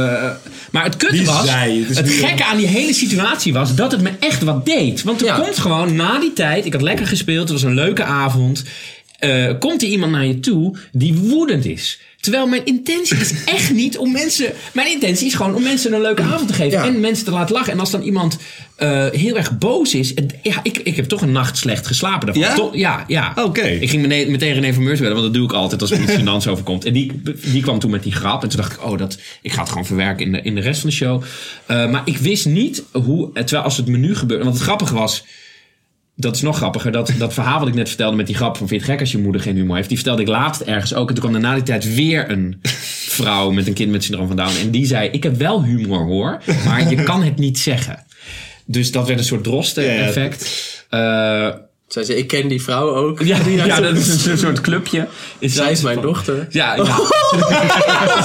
maar 0.70 0.84
het 0.84 0.96
kutte 0.96 1.16
Die 1.16 1.26
was, 1.26 1.48
het 1.96 2.10
gekke 2.10 2.44
aan 2.44 2.56
die 2.56 2.66
hele 2.66 2.92
situatie 2.94 3.52
was 3.52 3.74
dat 3.74 3.92
het 3.92 4.00
me 4.02 4.10
echt 4.20 4.42
wat 4.42 4.66
deed. 4.66 5.02
Want 5.02 5.20
er 5.20 5.26
Ja. 5.26 5.38
komt 5.38 5.58
gewoon 5.58 5.72
na 5.82 6.18
die 6.20 6.32
tijd, 6.32 6.64
ik 6.64 6.72
had 6.72 6.82
lekker 6.82 7.06
gespeeld, 7.06 7.42
het 7.48 7.50
was 7.60 7.62
een 7.62 7.74
leuke 7.74 8.04
avond. 8.04 8.64
eh, 9.18 9.52
komt 9.58 9.82
er 9.82 9.88
iemand 9.88 10.12
naar 10.12 10.26
je 10.26 10.40
toe 10.40 10.76
die 10.92 11.14
woedend 11.14 11.64
is. 11.64 12.00
Terwijl 12.20 12.46
mijn 12.46 12.64
intentie 12.64 13.16
is 13.16 13.32
echt 13.56 13.72
niet 13.72 13.98
om 13.98 14.12
mensen. 14.12 14.52
Mijn 14.72 14.90
intentie 14.92 15.26
is 15.26 15.34
gewoon 15.34 15.54
om 15.54 15.62
mensen 15.62 15.92
een 15.92 16.00
leuke 16.00 16.22
avond 16.22 16.48
te 16.48 16.54
geven. 16.54 16.78
Ja. 16.78 16.84
En 16.86 17.00
mensen 17.00 17.24
te 17.24 17.30
laten 17.30 17.54
lachen. 17.54 17.72
En 17.72 17.80
als 17.80 17.90
dan 17.90 18.02
iemand 18.02 18.38
eh, 18.76 19.06
heel 19.10 19.36
erg 19.36 19.58
boos 19.58 19.94
is. 19.94 20.08
het- 20.14 20.34
Ja, 20.42 20.60
ik, 20.62 20.78
ik 20.78 20.96
heb 20.96 21.04
toch 21.04 21.22
een 21.22 21.32
nacht 21.32 21.56
slecht 21.58 21.86
geslapen 21.86 22.26
daarvan. 22.26 22.44
Ja? 22.44 22.54
Toch- 22.54 22.76
ja, 22.76 23.04
ja. 23.06 23.32
Oké. 23.44 23.62
Ik 23.66 23.90
ging 23.90 24.02
meteen, 24.02 24.30
meteen 24.30 24.52
René 24.54 24.72
van 24.72 24.82
Meurs 24.82 24.98
bellen, 25.00 25.12
want 25.14 25.24
dat 25.26 25.34
doe 25.34 25.44
ik 25.44 25.52
altijd 25.52 25.80
als 25.80 25.90
er 25.90 26.00
iets 26.02 26.12
gênants 26.20 26.48
overkomt. 26.50 26.84
En 26.84 26.92
die, 26.92 27.12
die 27.52 27.62
kwam 27.62 27.78
toen 27.78 27.90
met 27.90 28.02
die 28.02 28.12
grap. 28.12 28.42
En 28.42 28.48
toen 28.48 28.60
dacht 28.60 28.72
ik, 28.72 28.84
oh, 28.84 28.98
dat, 28.98 29.18
ik 29.42 29.52
ga 29.52 29.60
het 29.60 29.68
gewoon 29.68 29.86
verwerken 29.86 30.26
in 30.26 30.32
de, 30.32 30.40
in 30.42 30.54
de 30.54 30.60
rest 30.60 30.80
van 30.80 30.90
de 30.90 30.96
show. 30.96 31.22
Eh, 31.66 31.90
maar 31.90 32.02
ik 32.04 32.18
wist 32.18 32.46
niet 32.46 32.82
hoe, 32.92 33.30
terwijl 33.32 33.62
als 33.62 33.76
het 33.76 33.86
menu 33.86 34.14
gebeurde. 34.14 34.44
Want 34.44 34.56
het 34.56 34.64
grappige 34.64 34.94
was, 34.94 35.24
dat 36.16 36.34
is 36.34 36.42
nog 36.42 36.56
grappiger. 36.56 36.92
Dat, 36.92 37.12
dat 37.18 37.34
verhaal 37.34 37.58
wat 37.58 37.68
ik 37.68 37.74
net 37.74 37.88
vertelde 37.88 38.16
met 38.16 38.26
die 38.26 38.36
grap 38.36 38.56
van 38.56 38.68
vind 38.68 38.80
je 38.80 38.86
het 38.86 38.94
gek 38.94 39.00
als 39.00 39.12
je 39.12 39.18
moeder 39.18 39.40
geen 39.40 39.56
humor 39.56 39.76
heeft. 39.76 39.88
Die 39.88 39.96
vertelde 39.96 40.22
ik 40.22 40.28
laatst 40.28 40.60
ergens 40.60 40.94
ook. 40.94 41.08
En 41.08 41.14
toen 41.14 41.24
kwam 41.24 41.34
er 41.34 41.40
na 41.40 41.54
die 41.54 41.62
tijd 41.62 41.94
weer 41.94 42.30
een 42.30 42.60
vrouw 43.16 43.50
met 43.50 43.66
een 43.66 43.72
kind 43.72 43.90
met 43.90 44.04
syndroom 44.04 44.26
van 44.26 44.36
Down. 44.36 44.56
En 44.60 44.70
die 44.70 44.86
zei, 44.86 45.08
ik 45.08 45.22
heb 45.22 45.36
wel 45.36 45.64
humor 45.64 46.04
hoor, 46.04 46.42
maar 46.64 46.90
je 46.90 47.02
kan 47.02 47.22
het 47.22 47.38
niet 47.38 47.58
zeggen. 47.58 48.04
Dus 48.64 48.92
dat 48.92 49.06
werd 49.06 49.18
een 49.18 49.24
soort 49.24 49.44
drosten-effect. 49.44 50.72
Eh, 50.90 51.48
Zij 51.88 52.04
zei, 52.04 52.18
ik 52.18 52.26
ken 52.26 52.48
die 52.48 52.62
vrouw 52.62 52.94
ook. 52.94 53.22
ja, 53.22 53.38
dat 53.80 53.96
is 53.96 54.24
een 54.26 54.38
soort 54.38 54.60
clubje. 54.60 55.06
Zij 55.40 55.62
dat 55.64 55.72
is 55.72 55.82
mijn 55.82 55.94
van- 55.94 56.04
dochter. 56.04 56.46
Ja, 56.50 56.74
ja. 56.76 56.96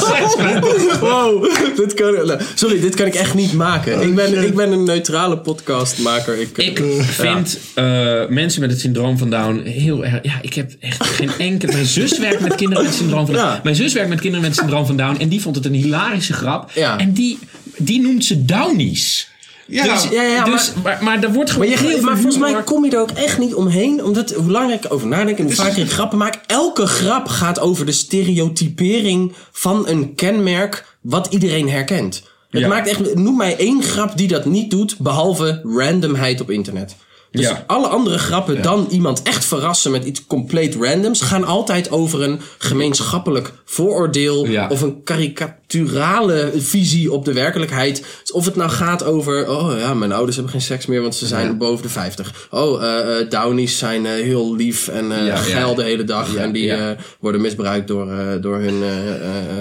Zij 0.07 0.23
is 0.23 0.36
mijn 0.38 0.60
Wow, 0.99 1.44
dit 1.76 1.94
kan, 1.94 2.40
sorry, 2.56 2.80
dit 2.80 2.95
kan 2.95 3.06
ik 3.06 3.15
echt 3.15 3.34
niet 3.34 3.53
maken. 3.53 4.02
ik, 4.02 4.15
ben, 4.15 4.44
ik 4.44 4.56
ben 4.56 4.72
een 4.72 4.84
neutrale 4.84 5.38
podcastmaker. 5.38 6.40
Ik, 6.40 6.57
Ik 6.57 6.84
vind 7.02 7.60
eh, 7.73 8.27
mensen 8.30 8.61
met 8.61 8.72
het 8.72 8.80
syndroom 8.80 9.18
van 9.18 9.30
Down 9.30 9.61
heel 9.65 10.06
erg. 10.06 10.19
Ja, 10.23 10.34
ik 10.41 10.53
heb 10.53 10.72
echt 10.80 11.03
geen 11.06 11.31
enkele. 11.38 11.72
Mijn 11.72 11.86
zus 11.86 12.19
werkt 12.19 12.40
met 12.41 12.56
kinderen 12.56 12.84
met 12.84 12.91
het 12.94 13.02
syndroom 13.02 13.26
van 13.26 13.36
Down. 13.36 13.48
Ja. 13.48 13.60
Mijn 13.64 13.76
zus 13.76 13.94
werkt 13.94 14.10
met 14.10 14.19
kinderen 14.19 14.41
met 14.45 14.56
het 14.56 14.60
syndroom 14.65 14.86
van 14.86 14.98
Down. 14.98 15.19
En 15.22 15.30
die 15.30 15.41
vond 15.41 15.56
het 15.56 15.65
een 15.65 15.73
hilarische 15.73 16.34
grap. 16.34 16.72
En 16.98 17.14
die, 17.14 17.40
die 17.77 18.02
noemt 18.02 18.26
ze 18.26 18.45
Downies. 18.45 19.27
Ja, 19.69 19.83
dus, 19.93 20.07
ja, 20.11 20.23
ja, 20.23 20.43
dus, 20.43 20.73
maar, 20.83 20.99
maar, 21.01 21.23
er 21.23 21.33
wordt 21.33 21.51
gewoon. 21.51 21.69
Maar, 21.69 21.83
je, 21.83 22.01
maar 22.01 22.15
volgens 22.15 22.37
mij 22.37 22.63
kom 22.63 22.85
je 22.85 22.91
er 22.91 22.99
ook 22.99 23.11
echt 23.11 23.37
niet 23.37 23.53
omheen. 23.55 24.03
Omdat 24.03 24.31
hoe 24.31 24.51
langer 24.51 24.73
ik 24.73 24.93
over 24.93 25.07
nadenk 25.07 25.37
en 25.37 25.43
hoe 25.43 25.53
vaker 25.53 25.77
ik 25.77 25.91
grappen 25.91 26.17
maak. 26.17 26.39
Elke 26.47 26.85
grap 26.87 27.27
gaat 27.27 27.59
over 27.59 27.85
de 27.85 27.91
stereotypering 27.91 29.33
van 29.51 29.87
een 29.87 30.15
kenmerk 30.15 30.97
wat 31.01 31.27
iedereen 31.29 31.69
herkent. 31.69 32.23
Het 32.49 32.61
Ja. 32.61 32.67
maakt 32.67 32.87
echt, 32.87 33.15
noem 33.15 33.37
mij 33.37 33.57
één 33.57 33.83
grap 33.83 34.17
die 34.17 34.27
dat 34.27 34.45
niet 34.45 34.71
doet, 34.71 34.97
behalve 34.97 35.61
randomheid 35.63 36.41
op 36.41 36.49
internet. 36.51 36.95
Dus 37.31 37.41
Ja. 37.41 37.64
alle 37.68 37.88
andere 37.88 38.18
grappen 38.18 38.61
dan 38.61 38.88
iemand 38.89 39.22
echt 39.22 39.45
verrassen 39.45 39.91
met 39.91 40.06
iets 40.06 40.26
compleet 40.26 40.76
randoms... 40.76 41.22
gaan 41.22 41.43
altijd 41.43 41.91
over 41.91 42.22
een 42.22 42.39
gemeenschappelijk 42.57 43.53
vooroordeel... 43.65 44.45
Ja. 44.45 44.68
of 44.69 44.81
een 44.81 45.03
karikaturale 45.03 46.51
visie 46.56 47.11
op 47.11 47.26
de 47.26 47.34
werkelijkheid. 47.34 48.06
Dus 48.22 48.31
of 48.31 48.45
het 48.45 48.56
nou 48.56 48.69
gaat 48.69 49.03
over... 49.03 49.49
oh 49.49 49.80
ja, 49.80 49.93
mijn 49.93 50.11
ouders 50.11 50.35
hebben 50.35 50.53
geen 50.53 50.64
seks 50.64 50.85
meer, 50.85 51.01
want 51.01 51.15
ze 51.15 51.27
zijn 51.27 51.57
boven 51.57 51.84
de 51.84 51.89
50. 51.89 52.47
Oh, 52.51 52.84
eh 52.84 53.19
eh, 53.19 53.30
Downies 53.30 53.77
zijn 53.77 54.06
eh, 54.06 54.11
heel 54.11 54.56
lief 54.56 54.88
en 54.88 55.11
geil 55.38 55.76
de 55.76 55.84
hele 55.84 56.03
dag... 56.03 56.35
En 56.35 56.51
die 56.51 56.73
worden 57.19 57.41
misbruikt 57.41 57.88
door, 57.88 58.07
door 58.41 58.57
hun 58.60 58.81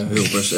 hulpers. 0.08 0.50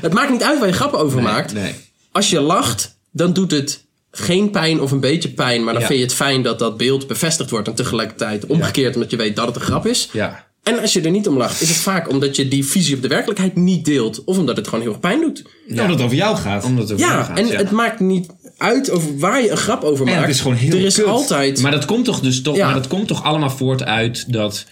Het 0.00 0.12
maakt 0.12 0.30
niet 0.30 0.42
uit 0.42 0.58
waar 0.58 0.68
je 0.68 0.74
grappen 0.74 0.98
over 0.98 1.22
maakt. 1.22 1.52
Nee. 1.52 1.74
Als 2.12 2.30
je 2.30 2.40
lacht, 2.40 2.98
dan 3.12 3.32
doet 3.32 3.50
het 3.50 3.88
geen 4.10 4.50
pijn 4.50 4.80
of 4.80 4.90
een 4.90 5.00
beetje 5.00 5.28
pijn. 5.28 5.64
Maar 5.64 5.72
dan 5.72 5.82
Ja. 5.82 5.88
vind 5.88 5.98
je 5.98 6.04
het 6.04 6.14
fijn 6.14 6.42
dat 6.42 6.58
dat 6.58 6.76
beeld 6.76 7.06
bevestigd 7.06 7.50
wordt. 7.50 7.68
En 7.68 7.74
tegelijkertijd 7.74 8.46
omgekeerd 8.46 8.94
omdat 8.94 9.10
je 9.10 9.16
weet 9.16 9.36
dat 9.36 9.46
het 9.46 9.54
een 9.56 9.60
grap 9.62 9.86
is. 9.86 10.08
Ja. 10.12 10.48
En 10.62 10.80
als 10.80 10.92
je 10.92 11.00
er 11.00 11.10
niet 11.10 11.28
om 11.28 11.36
lacht, 11.36 11.60
is 11.60 11.68
het 11.68 11.76
vaak 11.78 12.08
omdat 12.10 12.36
je 12.36 12.48
die 12.48 12.64
visie 12.64 12.96
op 12.96 13.02
de 13.02 13.08
werkelijkheid 13.08 13.56
niet 13.56 13.84
deelt. 13.84 14.24
Of 14.24 14.38
omdat 14.38 14.56
het 14.56 14.66
gewoon 14.68 14.80
heel 14.80 14.90
erg 14.90 15.00
pijn 15.00 15.20
doet. 15.20 15.42
omdat 15.68 15.88
het 15.88 16.00
over 16.00 16.16
jou 16.16 16.36
gaat. 16.36 16.64
Omdat 16.64 16.82
het 16.88 16.92
over 16.92 17.06
jou 17.06 17.18
Ja, 17.18 17.24
gaat, 17.24 17.38
en 17.38 17.46
ja. 17.46 17.56
het 17.56 17.70
maakt 17.70 18.00
niet 18.00 18.26
uit 18.56 18.90
over 18.90 19.18
waar 19.18 19.42
je 19.42 19.50
een 19.50 19.56
grap 19.56 19.82
over 19.84 20.06
Ja, 20.06 20.12
maakt. 20.12 20.26
het 20.26 20.34
is 20.34 20.40
gewoon 20.40 20.56
heel 20.56 20.72
er 20.78 20.84
is 20.84 20.94
kut. 20.94 21.04
altijd... 21.04 21.62
Maar 21.62 21.70
dat 21.70 21.84
komt 21.84 22.04
toch 22.04 22.20
dus 22.20 22.42
toch, 22.42 22.56
Ja. 22.56 22.64
maar 22.64 22.74
dat 22.74 22.86
komt 22.86 23.08
toch 23.08 23.24
allemaal 23.24 23.50
voort 23.50 23.84
uit 23.84 24.32
dat 24.32 24.64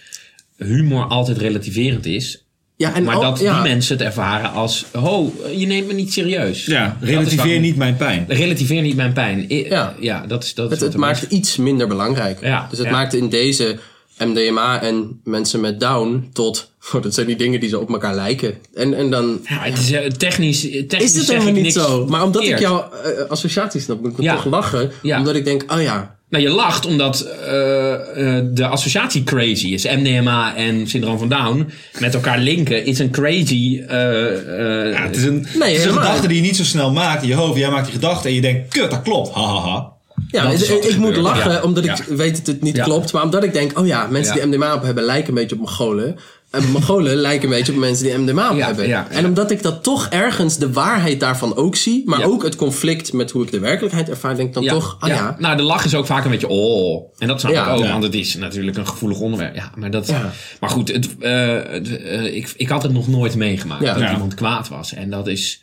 humor 0.57 1.05
altijd 1.05 1.37
relativerend 1.37 2.05
is. 2.05 2.43
Ja, 2.79 2.93
en 2.95 3.03
Maar 3.03 3.15
al- 3.15 3.21
dat 3.21 3.39
ja. 3.39 3.53
die 3.61 3.71
mensen 3.71 3.97
het 3.97 4.05
ervaren 4.05 4.51
als, 4.51 4.85
ho, 4.93 5.33
je 5.55 5.65
neemt 5.65 5.87
me 5.87 5.93
niet 5.93 6.13
serieus. 6.13 6.65
Ja, 6.65 6.97
relativeer 7.01 7.59
niet 7.59 7.75
mijn 7.75 7.95
pijn. 7.95 8.25
Relativeer 8.27 8.81
niet 8.81 8.95
mijn 8.95 9.13
pijn. 9.13 9.45
I- 9.51 9.65
Ja. 9.69 9.95
ja 9.99 10.25
dat 10.27 10.43
is 10.43 10.53
dat. 10.53 10.69
Het, 10.71 10.79
het 10.79 10.95
maakt 10.95 11.21
het 11.21 11.31
iets 11.31 11.57
minder 11.57 11.87
belangrijk. 11.87 12.41
Ja, 12.41 12.67
dus 12.69 12.77
het 12.77 12.87
ja. 12.87 12.93
maakt 12.93 13.13
in 13.13 13.29
deze 13.29 13.79
MDMA 14.17 14.81
en 14.81 15.19
mensen 15.23 15.59
met 15.59 15.79
Down 15.79 16.29
tot... 16.33 16.67
Oh, 16.93 17.01
dat 17.01 17.13
zijn 17.13 17.27
die 17.27 17.35
dingen 17.35 17.59
die 17.59 17.69
zo 17.69 17.79
op 17.79 17.89
elkaar 17.89 18.15
lijken. 18.15 18.53
En, 18.73 18.93
en 18.93 19.09
dan... 19.09 19.39
Ja, 19.43 19.59
het 19.59 19.77
is 19.77 19.87
technisch, 20.17 20.61
technisch 20.61 21.13
Is 21.13 21.15
het 21.15 21.27
helemaal 21.27 21.61
niet 21.61 21.73
zo? 21.73 22.05
Maar 22.05 22.23
omdat 22.23 22.43
ik 22.43 22.59
jouw 22.59 22.89
eh, 22.91 23.29
associatie 23.29 23.81
snap, 23.81 24.01
moet 24.01 24.11
ik 24.11 24.21
Ja. 24.21 24.35
toch 24.35 24.45
lachen. 24.45 24.91
Ja. 25.01 25.17
Omdat 25.17 25.35
ik 25.35 25.45
denk, 25.45 25.71
oh 25.73 25.81
ja, 25.81 26.15
Nou, 26.29 26.43
je 26.43 26.49
lacht 26.49 26.85
omdat 26.85 27.21
eh, 27.21 27.93
eh, 28.37 28.45
de 28.51 28.67
associatie 28.67 29.23
crazy 29.23 29.67
is. 29.67 29.83
MDMA 29.83 30.55
en 30.55 30.87
syndroom 30.87 31.17
van 31.17 31.29
Down 31.29 31.69
met 31.99 32.13
elkaar 32.13 32.39
linken 32.39 32.85
is 32.85 32.99
een 32.99 33.09
crazy. 33.11 33.81
eh, 33.87 34.85
eh, 34.85 34.91
Ja, 34.93 35.03
het 35.03 35.15
is 35.15 35.23
een, 35.23 35.35
het 35.37 35.47
is 35.47 35.53
een 35.55 35.61
helemaal 35.61 36.01
gedachte 36.03 36.27
die 36.27 36.35
je 36.37 36.41
niet 36.43 36.55
zo 36.57 36.63
snel 36.63 36.91
maakt 36.91 37.21
in 37.21 37.27
je 37.27 37.33
hoofd. 37.35 37.57
Jij 37.59 37.69
maakt 37.69 37.85
die 37.85 37.93
gedachte 37.93 38.27
en 38.27 38.33
je 38.33 38.41
denkt, 38.41 38.73
kut, 38.73 38.91
dat 38.91 39.01
klopt. 39.01 39.29
Ha, 39.33 39.41
ha, 39.41 39.59
ha. 39.69 39.91
Ja, 40.31 40.49
ik, 40.51 40.97
moet 40.97 41.15
lachen 41.15 41.51
Ja. 41.51 41.61
omdat 41.61 41.85
ik 41.85 41.97
Ja. 42.07 42.15
weet 42.15 42.37
dat 42.37 42.47
het 42.47 42.61
niet 42.61 42.75
Ja. 42.75 42.83
klopt. 42.83 43.13
Maar 43.13 43.23
omdat 43.23 43.43
ik 43.43 43.53
denk, 43.53 43.79
oh 43.79 43.87
ja, 43.87 44.07
mensen 44.07 44.35
Ja. 44.35 44.41
die 44.45 44.49
MDMA 44.51 44.73
op 44.75 44.83
hebben 44.83 45.03
lijken 45.03 45.27
een 45.29 45.33
beetje 45.35 45.55
op 45.55 45.61
Mongolen. 45.61 46.15
En 46.51 46.71
Mongolen 46.71 47.15
lijken 47.15 47.43
een 47.49 47.55
beetje 47.55 47.71
op 47.71 47.77
mensen 47.77 48.05
die 48.05 48.17
MDMA 48.17 48.51
Ja, 48.55 48.65
hebben. 48.65 48.87
ja, 48.87 49.07
ja. 49.09 49.17
En 49.17 49.25
omdat 49.25 49.51
ik 49.51 49.63
dat 49.63 49.83
toch 49.83 50.07
ergens 50.07 50.57
de 50.57 50.71
waarheid 50.73 51.19
daarvan 51.19 51.55
ook 51.55 51.75
zie. 51.75 52.03
Maar 52.05 52.19
Ja. 52.19 52.25
ook 52.25 52.43
het 52.43 52.55
conflict 52.55 53.13
met 53.13 53.31
hoe 53.31 53.43
ik 53.43 53.51
de 53.51 53.59
werkelijkheid 53.59 54.09
ervaar. 54.09 54.35
Denk 54.35 54.47
ik 54.47 54.53
dan 54.53 54.65
toch, 54.65 54.97
ah 54.99 55.09
ja. 55.09 55.35
Nou, 55.39 55.57
de 55.57 55.63
lach 55.63 55.85
is 55.85 55.95
ook 55.95 56.05
vaak 56.05 56.23
een 56.25 56.31
beetje 56.31 56.47
oh. 56.47 57.13
En 57.17 57.27
dat 57.27 57.39
snap 57.39 57.51
Ja. 57.51 57.63
ik 57.67 57.77
ook, 57.77 57.83
Ja. 57.83 57.91
want 57.91 58.03
het 58.03 58.13
is 58.13 58.35
natuurlijk 58.35 58.77
een 58.77 58.87
gevoelig 58.87 59.19
onderwerp. 59.19 59.55
Ja, 59.55 59.71
maar 59.75 59.91
dat. 59.91 60.07
Ja. 60.07 60.31
Maar 60.59 60.69
goed, 60.69 60.87
het, 60.91 61.17
eh, 61.19 61.59
het, 61.67 61.97
eh, 62.03 62.35
ik, 62.35 62.53
ik 62.57 62.69
had 62.69 62.83
het 62.83 62.91
nog 62.93 63.07
nooit 63.07 63.35
meegemaakt 63.35 63.83
Ja. 63.83 63.93
dat 63.93 64.01
Ja. 64.03 64.11
iemand 64.11 64.33
kwaad 64.33 64.67
was. 64.67 64.93
En 64.93 65.09
dat 65.09 65.27
is 65.27 65.61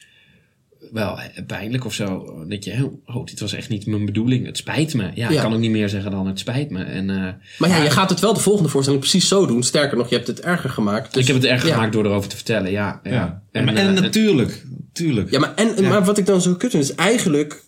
wel 0.92 1.18
pijnlijk 1.46 1.84
of 1.84 1.94
zo. 1.94 2.34
Dat 2.48 2.64
je, 2.64 2.90
oh, 3.06 3.24
dit 3.24 3.40
was 3.40 3.52
echt 3.52 3.68
niet 3.68 3.86
mijn 3.86 4.06
bedoeling. 4.06 4.46
Het 4.46 4.56
spijt 4.56 4.94
me. 4.94 5.10
Ja, 5.14 5.28
ik 5.28 5.34
Ja. 5.34 5.42
kan 5.42 5.52
ook 5.52 5.58
niet 5.58 5.70
meer 5.70 5.88
zeggen 5.88 6.10
dan 6.10 6.26
het 6.26 6.38
spijt 6.38 6.70
me. 6.70 6.82
En 6.84 7.10
eh, 7.10 7.32
Maar 7.58 7.68
ja, 7.68 7.82
je 7.82 7.90
gaat 7.90 8.10
het 8.10 8.20
wel 8.20 8.34
de 8.34 8.40
volgende 8.40 8.68
voorstelling 8.68 9.02
precies 9.02 9.28
zo 9.28 9.46
doen. 9.46 9.62
Sterker 9.62 9.96
nog, 9.96 10.08
je 10.08 10.14
hebt 10.14 10.26
het 10.26 10.40
erger 10.40 10.70
gemaakt. 10.70 11.12
Dus- 11.14 11.22
ik 11.22 11.28
heb 11.28 11.36
het 11.36 11.44
erg 11.44 11.66
ja. 11.66 11.72
gemaakt 11.74 11.92
door 11.92 12.04
erover 12.04 12.28
te 12.28 12.36
vertellen. 12.36 12.70
Ja, 12.70 13.00
ja. 13.02 13.10
Ja. 13.10 13.42
En, 13.52 13.68
en, 13.68 13.96
eh, 13.96 14.02
natuurlijk, 14.02 14.64
natuurlijk. 14.88 15.30
Ja, 15.30 15.38
maar, 15.38 15.54
en, 15.54 15.88
maar 15.88 16.04
wat 16.04 16.18
ik 16.18 16.26
dan 16.26 16.40
zo 16.40 16.54
kut 16.54 16.70
vind 16.70 16.82
is 16.82 16.94
eigenlijk... 16.94 17.64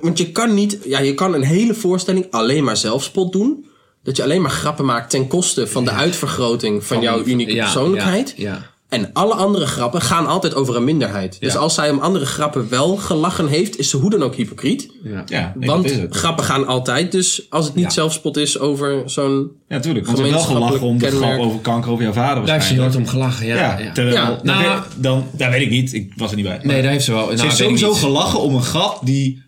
Want 0.00 0.18
je 0.18 0.32
kan 0.32 0.54
niet... 0.54 0.78
Ja, 0.84 0.98
je 0.98 1.14
kan 1.14 1.34
een 1.34 1.42
hele 1.42 1.74
voorstelling 1.74 2.26
alleen 2.30 2.64
maar 2.64 2.76
zelfspot 2.76 3.32
doen. 3.32 3.66
Dat 4.02 4.16
je 4.16 4.22
alleen 4.22 4.42
maar 4.42 4.50
grappen 4.50 4.84
maakt 4.84 5.10
ten 5.10 5.26
koste 5.26 5.66
van 5.66 5.84
de 5.84 5.90
uitvergroting 5.90 6.84
van, 6.84 7.00
jouw 7.00 7.24
unieke 7.24 7.54
ja, 7.54 7.62
persoonlijkheid. 7.62 8.34
Ja, 8.36 8.50
ja. 8.50 8.72
En 8.94 9.10
alle 9.12 9.34
andere 9.34 9.66
grappen 9.66 10.00
gaan 10.00 10.26
altijd 10.26 10.54
over 10.54 10.76
een 10.76 10.84
minderheid. 10.84 11.36
Dus 11.40 11.56
als 11.56 11.74
zij 11.74 11.90
om 11.90 11.98
andere 11.98 12.26
grappen 12.26 12.66
wel 12.70 12.96
gelachen 12.96 13.46
heeft, 13.46 13.78
is 13.78 13.90
ze 13.90 13.96
hoe 13.96 14.10
dan 14.10 14.22
ook 14.22 14.34
hypocriet. 14.34 14.90
ja. 15.04 15.22
Ja, 15.26 15.52
nee, 15.56 15.68
Want 15.68 15.98
grappen 16.10 16.44
gaan 16.44 16.66
altijd. 16.66 17.12
Dus 17.12 17.46
als 17.50 17.64
het 17.66 17.74
niet 17.74 17.84
Ja. 17.84 17.90
zelfspot 17.90 18.36
is 18.36 18.58
over 18.58 19.02
zo'n... 19.06 19.50
Ja, 19.68 19.74
natuurlijk. 19.76 20.06
Want 20.06 20.18
wel 20.18 20.38
gelachen 20.40 20.80
om 20.80 20.98
de 20.98 21.10
grap 21.10 21.38
over 21.38 21.60
kanker 21.60 21.90
over 21.90 22.04
jouw 22.04 22.12
vader 22.12 22.46
Daar 22.46 22.54
heeft 22.54 22.66
ze 22.66 22.74
nooit 22.74 22.96
om 22.96 23.06
gelachen. 23.06 23.46
Ja, 23.46 23.54
Ja, 23.56 23.78
ja. 23.78 23.92
terwijl, 23.92 24.14
Ja. 24.16 24.26
dan, 24.26 24.40
Nou, 24.42 24.80
dan, 24.96 25.24
dan, 25.32 25.50
weet 25.50 25.62
ik 25.62 25.70
niet. 25.70 25.92
Ik 25.94 26.12
was 26.16 26.30
er 26.30 26.36
niet 26.36 26.46
bij. 26.46 26.60
Nee, 26.62 26.82
daar 26.82 26.90
heeft 26.90 27.04
ze 27.04 27.12
wel. 27.12 27.24
Nou, 27.24 27.36
ze 27.36 27.42
heeft 27.42 27.58
weet 27.58 27.70
ik 27.70 27.78
sowieso 27.78 28.06
gelachen 28.06 28.40
om 28.40 28.54
een 28.54 28.62
grap 28.62 28.98
die, 29.02 29.42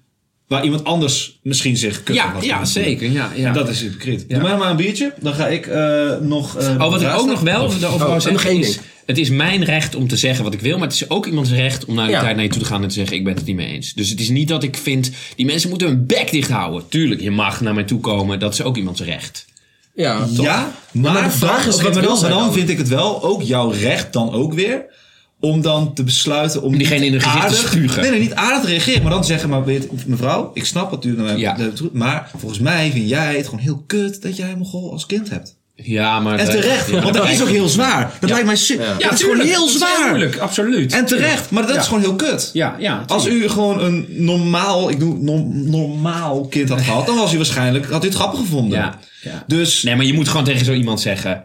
waar 0.47 0.65
iemand 0.65 0.85
anders 0.85 1.39
misschien 1.43 1.77
zich 1.77 2.03
kut 2.03 2.17
Ja, 2.17 2.33
had 2.33 2.45
ja, 2.45 2.65
zeker. 2.65 3.11
Ja, 3.11 3.31
ja. 3.37 3.47
En 3.49 3.53
dat 3.55 3.69
is 3.69 3.81
hypocriet. 3.81 4.25
Ja. 4.29 4.39
Doe 4.39 4.49
mij 4.49 4.57
maar 4.57 4.71
een 4.71 4.77
biertje. 4.77 5.13
Dan 5.21 5.35
ga 5.35 5.47
ik 5.47 5.67
eh, 5.67 6.17
nog... 6.21 6.57
eh, 6.57 6.69
Oh, 6.81 6.91
wat 6.91 7.03
ik 7.03 7.09
ook 7.09 7.27
nog 7.27 7.41
wel 7.41 7.63
over 7.63 7.87
Oh, 7.89 7.97
wou 7.99 8.13
en 8.15 8.21
zeggen 8.21 8.51
is... 8.59 8.67
ding. 8.73 8.85
Het 9.07 9.19
is 9.19 9.31
mijn 9.31 9.65
recht 9.65 9.95
om 9.95 10.09
te 10.09 10.17
zeggen 10.17 10.45
wat 10.45 10.55
ik 10.55 10.61
wil, 10.61 10.79
maar 10.79 10.87
het 10.89 10.97
is 10.97 11.11
ook 11.11 11.27
iemands 11.27 11.51
recht 11.51 11.85
om 11.85 11.95
naar 11.95 12.07
de 12.07 12.13
Ja. 12.13 12.21
tijd 12.21 12.35
naar 12.35 12.45
je 12.45 12.51
toe 12.51 12.61
te 12.63 12.67
gaan 12.69 12.83
en 12.83 12.89
te 12.89 12.95
zeggen: 12.95 13.17
Ik 13.17 13.25
ben 13.25 13.35
het 13.35 13.45
niet 13.45 13.57
mee 13.57 13.67
eens. 13.67 13.93
Dus 13.95 14.11
het 14.11 14.21
is 14.21 14.29
niet 14.29 14.49
dat 14.49 14.63
ik 14.63 14.77
vind, 14.77 15.11
die 15.37 15.47
mensen 15.47 15.69
moeten 15.69 15.89
hun 15.89 16.07
bek 16.07 16.31
dicht 16.31 16.51
houden. 16.51 16.89
Tuurlijk, 16.89 17.21
je 17.21 17.31
mag 17.31 17.61
naar 17.61 17.75
mij 17.75 17.85
toe 17.85 18.01
komen, 18.01 18.39
dat 18.39 18.53
is 18.53 18.63
ook 18.63 18.77
iemands 18.77 19.01
recht. 19.01 19.45
Ja, 19.95 20.27
Ja, 20.33 20.73
maar, 20.93 21.13
maar 21.13 21.23
de 21.25 21.31
vraag 21.31 21.67
is, 21.67 21.83
maar 21.83 21.93
dan? 22.29 22.53
vind 22.53 22.69
ik 22.69 22.79
het 22.79 22.89
wel 22.89 23.23
ook 23.23 23.43
jouw 23.43 23.71
recht 23.71 24.13
dan 24.13 24.33
ook 24.33 24.53
weer 24.55 24.85
om 25.41 25.63
dan 25.63 25.95
te 25.95 26.05
besluiten 26.05 26.63
om 26.63 26.79
diegene 26.79 27.05
in 27.07 27.13
hun 27.13 27.21
gezicht 27.21 27.49
te 27.49 27.55
spugen. 27.69 28.03
Nee, 28.03 28.11
nee, 28.11 28.21
niet 28.21 28.35
aardig 28.35 28.61
te 28.61 28.67
reageren, 28.67 29.03
maar 29.03 29.13
dan 29.13 29.21
te 29.21 29.27
zeggen, 29.27 29.49
maar 29.49 29.65
weet, 29.65 30.07
mevrouw, 30.07 30.51
ik 30.55 30.65
snap 30.65 30.91
wat 30.91 31.05
u 31.05 31.17
nou 31.17 31.39
Ja. 31.39 31.57
doet, 31.75 31.93
maar 31.93 32.31
volgens 32.37 32.61
mij 32.61 32.91
vind 32.91 33.09
jij 33.09 33.37
het 33.37 33.45
gewoon 33.45 33.61
heel 33.61 33.85
kut 33.87 34.23
dat 34.23 34.37
jij 34.37 34.55
Mongool 34.57 34.93
als 34.93 35.07
kind 35.07 35.31
hebt. 35.31 35.57
Ja, 35.75 36.21
maar. 36.21 36.39
En 36.39 36.47
terecht, 36.51 36.91
Ja, 36.91 37.01
want 37.03 37.15
dat 37.15 37.29
is 37.29 37.43
ook 37.43 37.49
heel 37.49 37.69
zwaar. 37.69 38.13
Dat 38.21 38.31
lijkt 38.31 38.47
mij 38.47 38.57
shit. 38.57 38.79
Ja. 38.79 38.97
dat 38.99 39.13
is 39.13 39.21
gewoon 39.21 39.41
heel 39.41 39.69
zwaar. 39.69 40.09
Tuurlijk, 40.11 40.39
absoluut. 40.39 40.93
En 40.93 41.07
terecht, 41.07 41.51
maar 41.51 41.67
dat 41.67 41.77
is 41.77 41.87
gewoon 41.87 42.01
heel 42.01 42.15
kut. 42.17 42.51
Ja, 42.53 42.77
ja. 42.79 43.05
Als 43.07 43.27
u 43.27 43.49
gewoon 43.49 43.81
een 43.85 44.07
normaal, 44.09 44.91
ik 44.91 44.99
doe 45.01 45.17
norm- 45.19 45.71
normaal 45.71 46.47
kind 46.47 46.69
had 46.69 46.81
gehad, 46.81 47.07
dan 47.07 47.17
was 47.17 47.33
u 47.33 47.37
waarschijnlijk, 47.37 47.91
had 47.91 48.03
u 48.05 48.07
het 48.07 48.17
grappig 48.17 48.39
gevonden. 48.41 48.79
Ja, 48.79 48.99
ja. 49.23 49.45
Dus, 49.47 49.83
Nee, 49.83 49.97
maar 49.97 50.05
je 50.07 50.13
moet 50.15 50.29
gewoon 50.29 50.45
tegen 50.45 50.65
zo 50.65 50.73
iemand 50.73 51.01
zeggen: 51.01 51.45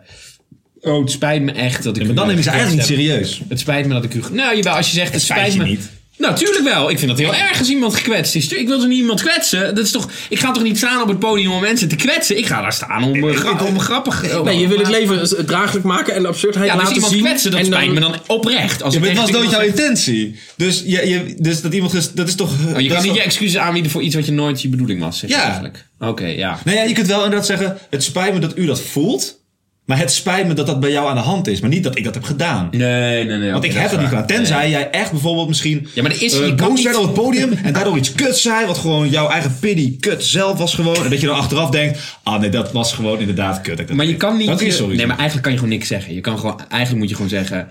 Oh, 0.81 1.01
het 1.01 1.11
spijt 1.11 1.41
me 1.41 1.51
echt 1.51 1.83
dat 1.83 1.97
ik. 1.97 2.05
maar 2.05 2.15
dan 2.15 2.27
neem 2.27 2.35
je 2.37 2.43
ze 2.43 2.49
eigenlijk 2.49 2.79
niet 2.89 2.97
serieus. 2.97 3.41
Het 3.49 3.59
spijt 3.59 3.87
me 3.87 3.93
dat 3.93 4.03
ik 4.03 4.13
u. 4.13 4.21
Nou, 4.31 4.55
jawel, 4.55 4.73
als 4.73 4.87
je 4.87 4.93
zegt: 4.93 5.13
Het, 5.13 5.21
spijt 5.21 5.39
spijt 5.39 5.53
je 5.53 5.59
me. 5.59 5.65
niet. 5.65 5.89
Nou, 6.17 6.35
tuurlijk 6.35 6.63
wel. 6.63 6.89
Ik 6.89 6.97
vind 6.99 7.09
dat 7.11 7.19
heel 7.19 7.33
erg 7.35 7.59
als 7.59 7.69
iemand 7.69 7.95
gekwetst 7.95 8.35
is. 8.35 8.47
Ik 8.47 8.67
wil 8.67 8.77
toch 8.79 8.87
niet 8.87 8.97
iemand 8.97 9.21
kwetsen? 9.21 9.75
Dat 9.75 9.85
is 9.85 9.91
toch, 9.91 10.09
ik 10.29 10.39
ga 10.39 10.51
toch 10.51 10.63
niet 10.63 10.77
staan 10.77 11.01
op 11.01 11.07
het 11.07 11.19
podium 11.19 11.51
om 11.51 11.61
mensen 11.61 11.87
te 11.87 11.95
kwetsen? 11.95 12.37
Ik 12.37 12.45
ga 12.45 12.61
daar 12.61 12.73
staan 12.73 13.03
om, 13.03 13.29
eh, 13.29 13.35
gra- 13.35 13.65
om 13.65 13.79
grappig... 13.79 14.43
Nee, 14.43 14.59
je 14.59 14.67
wil 14.67 14.77
het 14.77 14.87
leven 14.89 15.45
draaglijk 15.45 15.85
maken 15.85 16.13
en 16.15 16.21
de 16.21 16.27
absurdheid 16.27 16.67
Ja, 16.69 16.75
laten 16.75 16.93
iemand 16.93 17.11
zien. 17.13 17.21
kwetsen, 17.23 17.51
dat 17.51 17.59
en 17.59 17.65
spijt 17.65 17.91
me 17.93 17.99
dan 17.99 18.15
oprecht. 18.27 18.83
Als 18.83 18.93
Ja, 18.93 18.99
maar 18.99 19.09
het 19.09 19.17
was 19.17 19.31
nooit 19.31 19.49
jouw 19.49 19.61
intentie. 19.61 20.35
Dus, 20.57 20.83
je, 20.85 21.07
je, 21.09 21.35
dus 21.37 21.61
dat 21.61 21.73
iemand, 21.73 22.11
dat 22.15 22.27
is 22.27 22.35
toch... 22.35 22.51
Oh, 22.51 22.79
je 22.79 22.87
kan 22.87 22.97
niet 22.97 23.05
toch- 23.07 23.15
je 23.15 23.21
excuses 23.23 23.57
aanbieden 23.57 23.91
voor 23.91 24.01
iets 24.01 24.15
wat 24.15 24.25
je 24.25 24.31
nooit 24.31 24.61
je 24.61 24.67
bedoeling 24.69 24.99
was, 24.99 25.19
zeg 25.19 25.29
Ja. 25.29 25.43
eigenlijk. 25.43 25.85
Oké, 25.99 26.25
ja. 26.25 26.59
Nou 26.65 26.77
ja, 26.77 26.83
je 26.83 26.93
kunt 26.93 27.07
wel 27.07 27.23
inderdaad 27.23 27.45
zeggen, 27.45 27.77
het 27.89 28.03
spijt 28.03 28.33
me 28.33 28.39
dat 28.39 28.57
u 28.57 28.65
dat 28.65 28.81
voelt. 28.81 29.39
Maar 29.85 29.97
het 29.97 30.11
spijt 30.11 30.47
me 30.47 30.53
dat 30.53 30.65
dat 30.67 30.79
bij 30.79 30.91
jou 30.91 31.07
aan 31.09 31.15
de 31.15 31.21
hand 31.21 31.47
is. 31.47 31.59
Maar 31.59 31.69
niet 31.69 31.83
dat 31.83 31.97
ik 31.97 32.03
dat 32.03 32.13
heb 32.13 32.23
gedaan. 32.23 32.67
Nee, 32.71 33.25
nee, 33.25 33.37
nee. 33.37 33.51
Want 33.51 33.63
ik 33.63 33.73
heb 33.73 33.89
dat 33.91 33.99
niet 33.99 34.09
gedaan. 34.09 34.25
Tenzij 34.25 34.69
jij 34.69 34.89
echt 34.89 35.11
bijvoorbeeld 35.11 35.47
misschien 35.47 35.87
Ja, 35.93 36.01
maar 36.01 36.11
er 36.11 36.23
is- 36.23 36.39
kan 36.39 36.55
boos 36.55 36.83
werd 36.83 36.95
op 36.97 37.03
het 37.03 37.13
podium 37.13 37.53
en 37.63 37.73
daardoor 37.73 37.97
iets 37.97 38.11
kut 38.11 38.37
zei. 38.37 38.65
Wat 38.65 38.77
gewoon 38.77 39.09
jouw 39.09 39.29
eigen 39.29 39.57
pity 39.59 39.99
kut 39.99 40.23
zelf 40.23 40.57
was 40.57 40.75
gewoon. 40.75 41.03
En 41.03 41.09
dat 41.09 41.21
je 41.21 41.27
dan 41.27 41.35
achteraf 41.35 41.69
denkt, 41.69 41.99
ah 42.23 42.39
nee, 42.39 42.49
dat 42.49 42.71
was 42.71 42.93
gewoon 42.93 43.19
inderdaad 43.19 43.61
kut. 43.61 43.77
Dat 43.77 43.89
Maar 43.89 44.05
je 44.05 44.15
kan 44.17 44.37
niet... 44.37 44.59
Je- 44.59 44.71
sorry. 44.71 44.95
nee, 44.95 45.05
maar 45.07 45.15
eigenlijk 45.17 45.43
kan 45.43 45.51
je 45.51 45.57
gewoon 45.59 45.73
niks 45.73 45.87
zeggen. 45.87 46.13
Je 46.13 46.21
kan 46.21 46.39
gewoon, 46.39 46.59
eigenlijk 46.69 46.99
moet 46.99 47.09
je 47.09 47.15
gewoon 47.15 47.29
zeggen... 47.29 47.67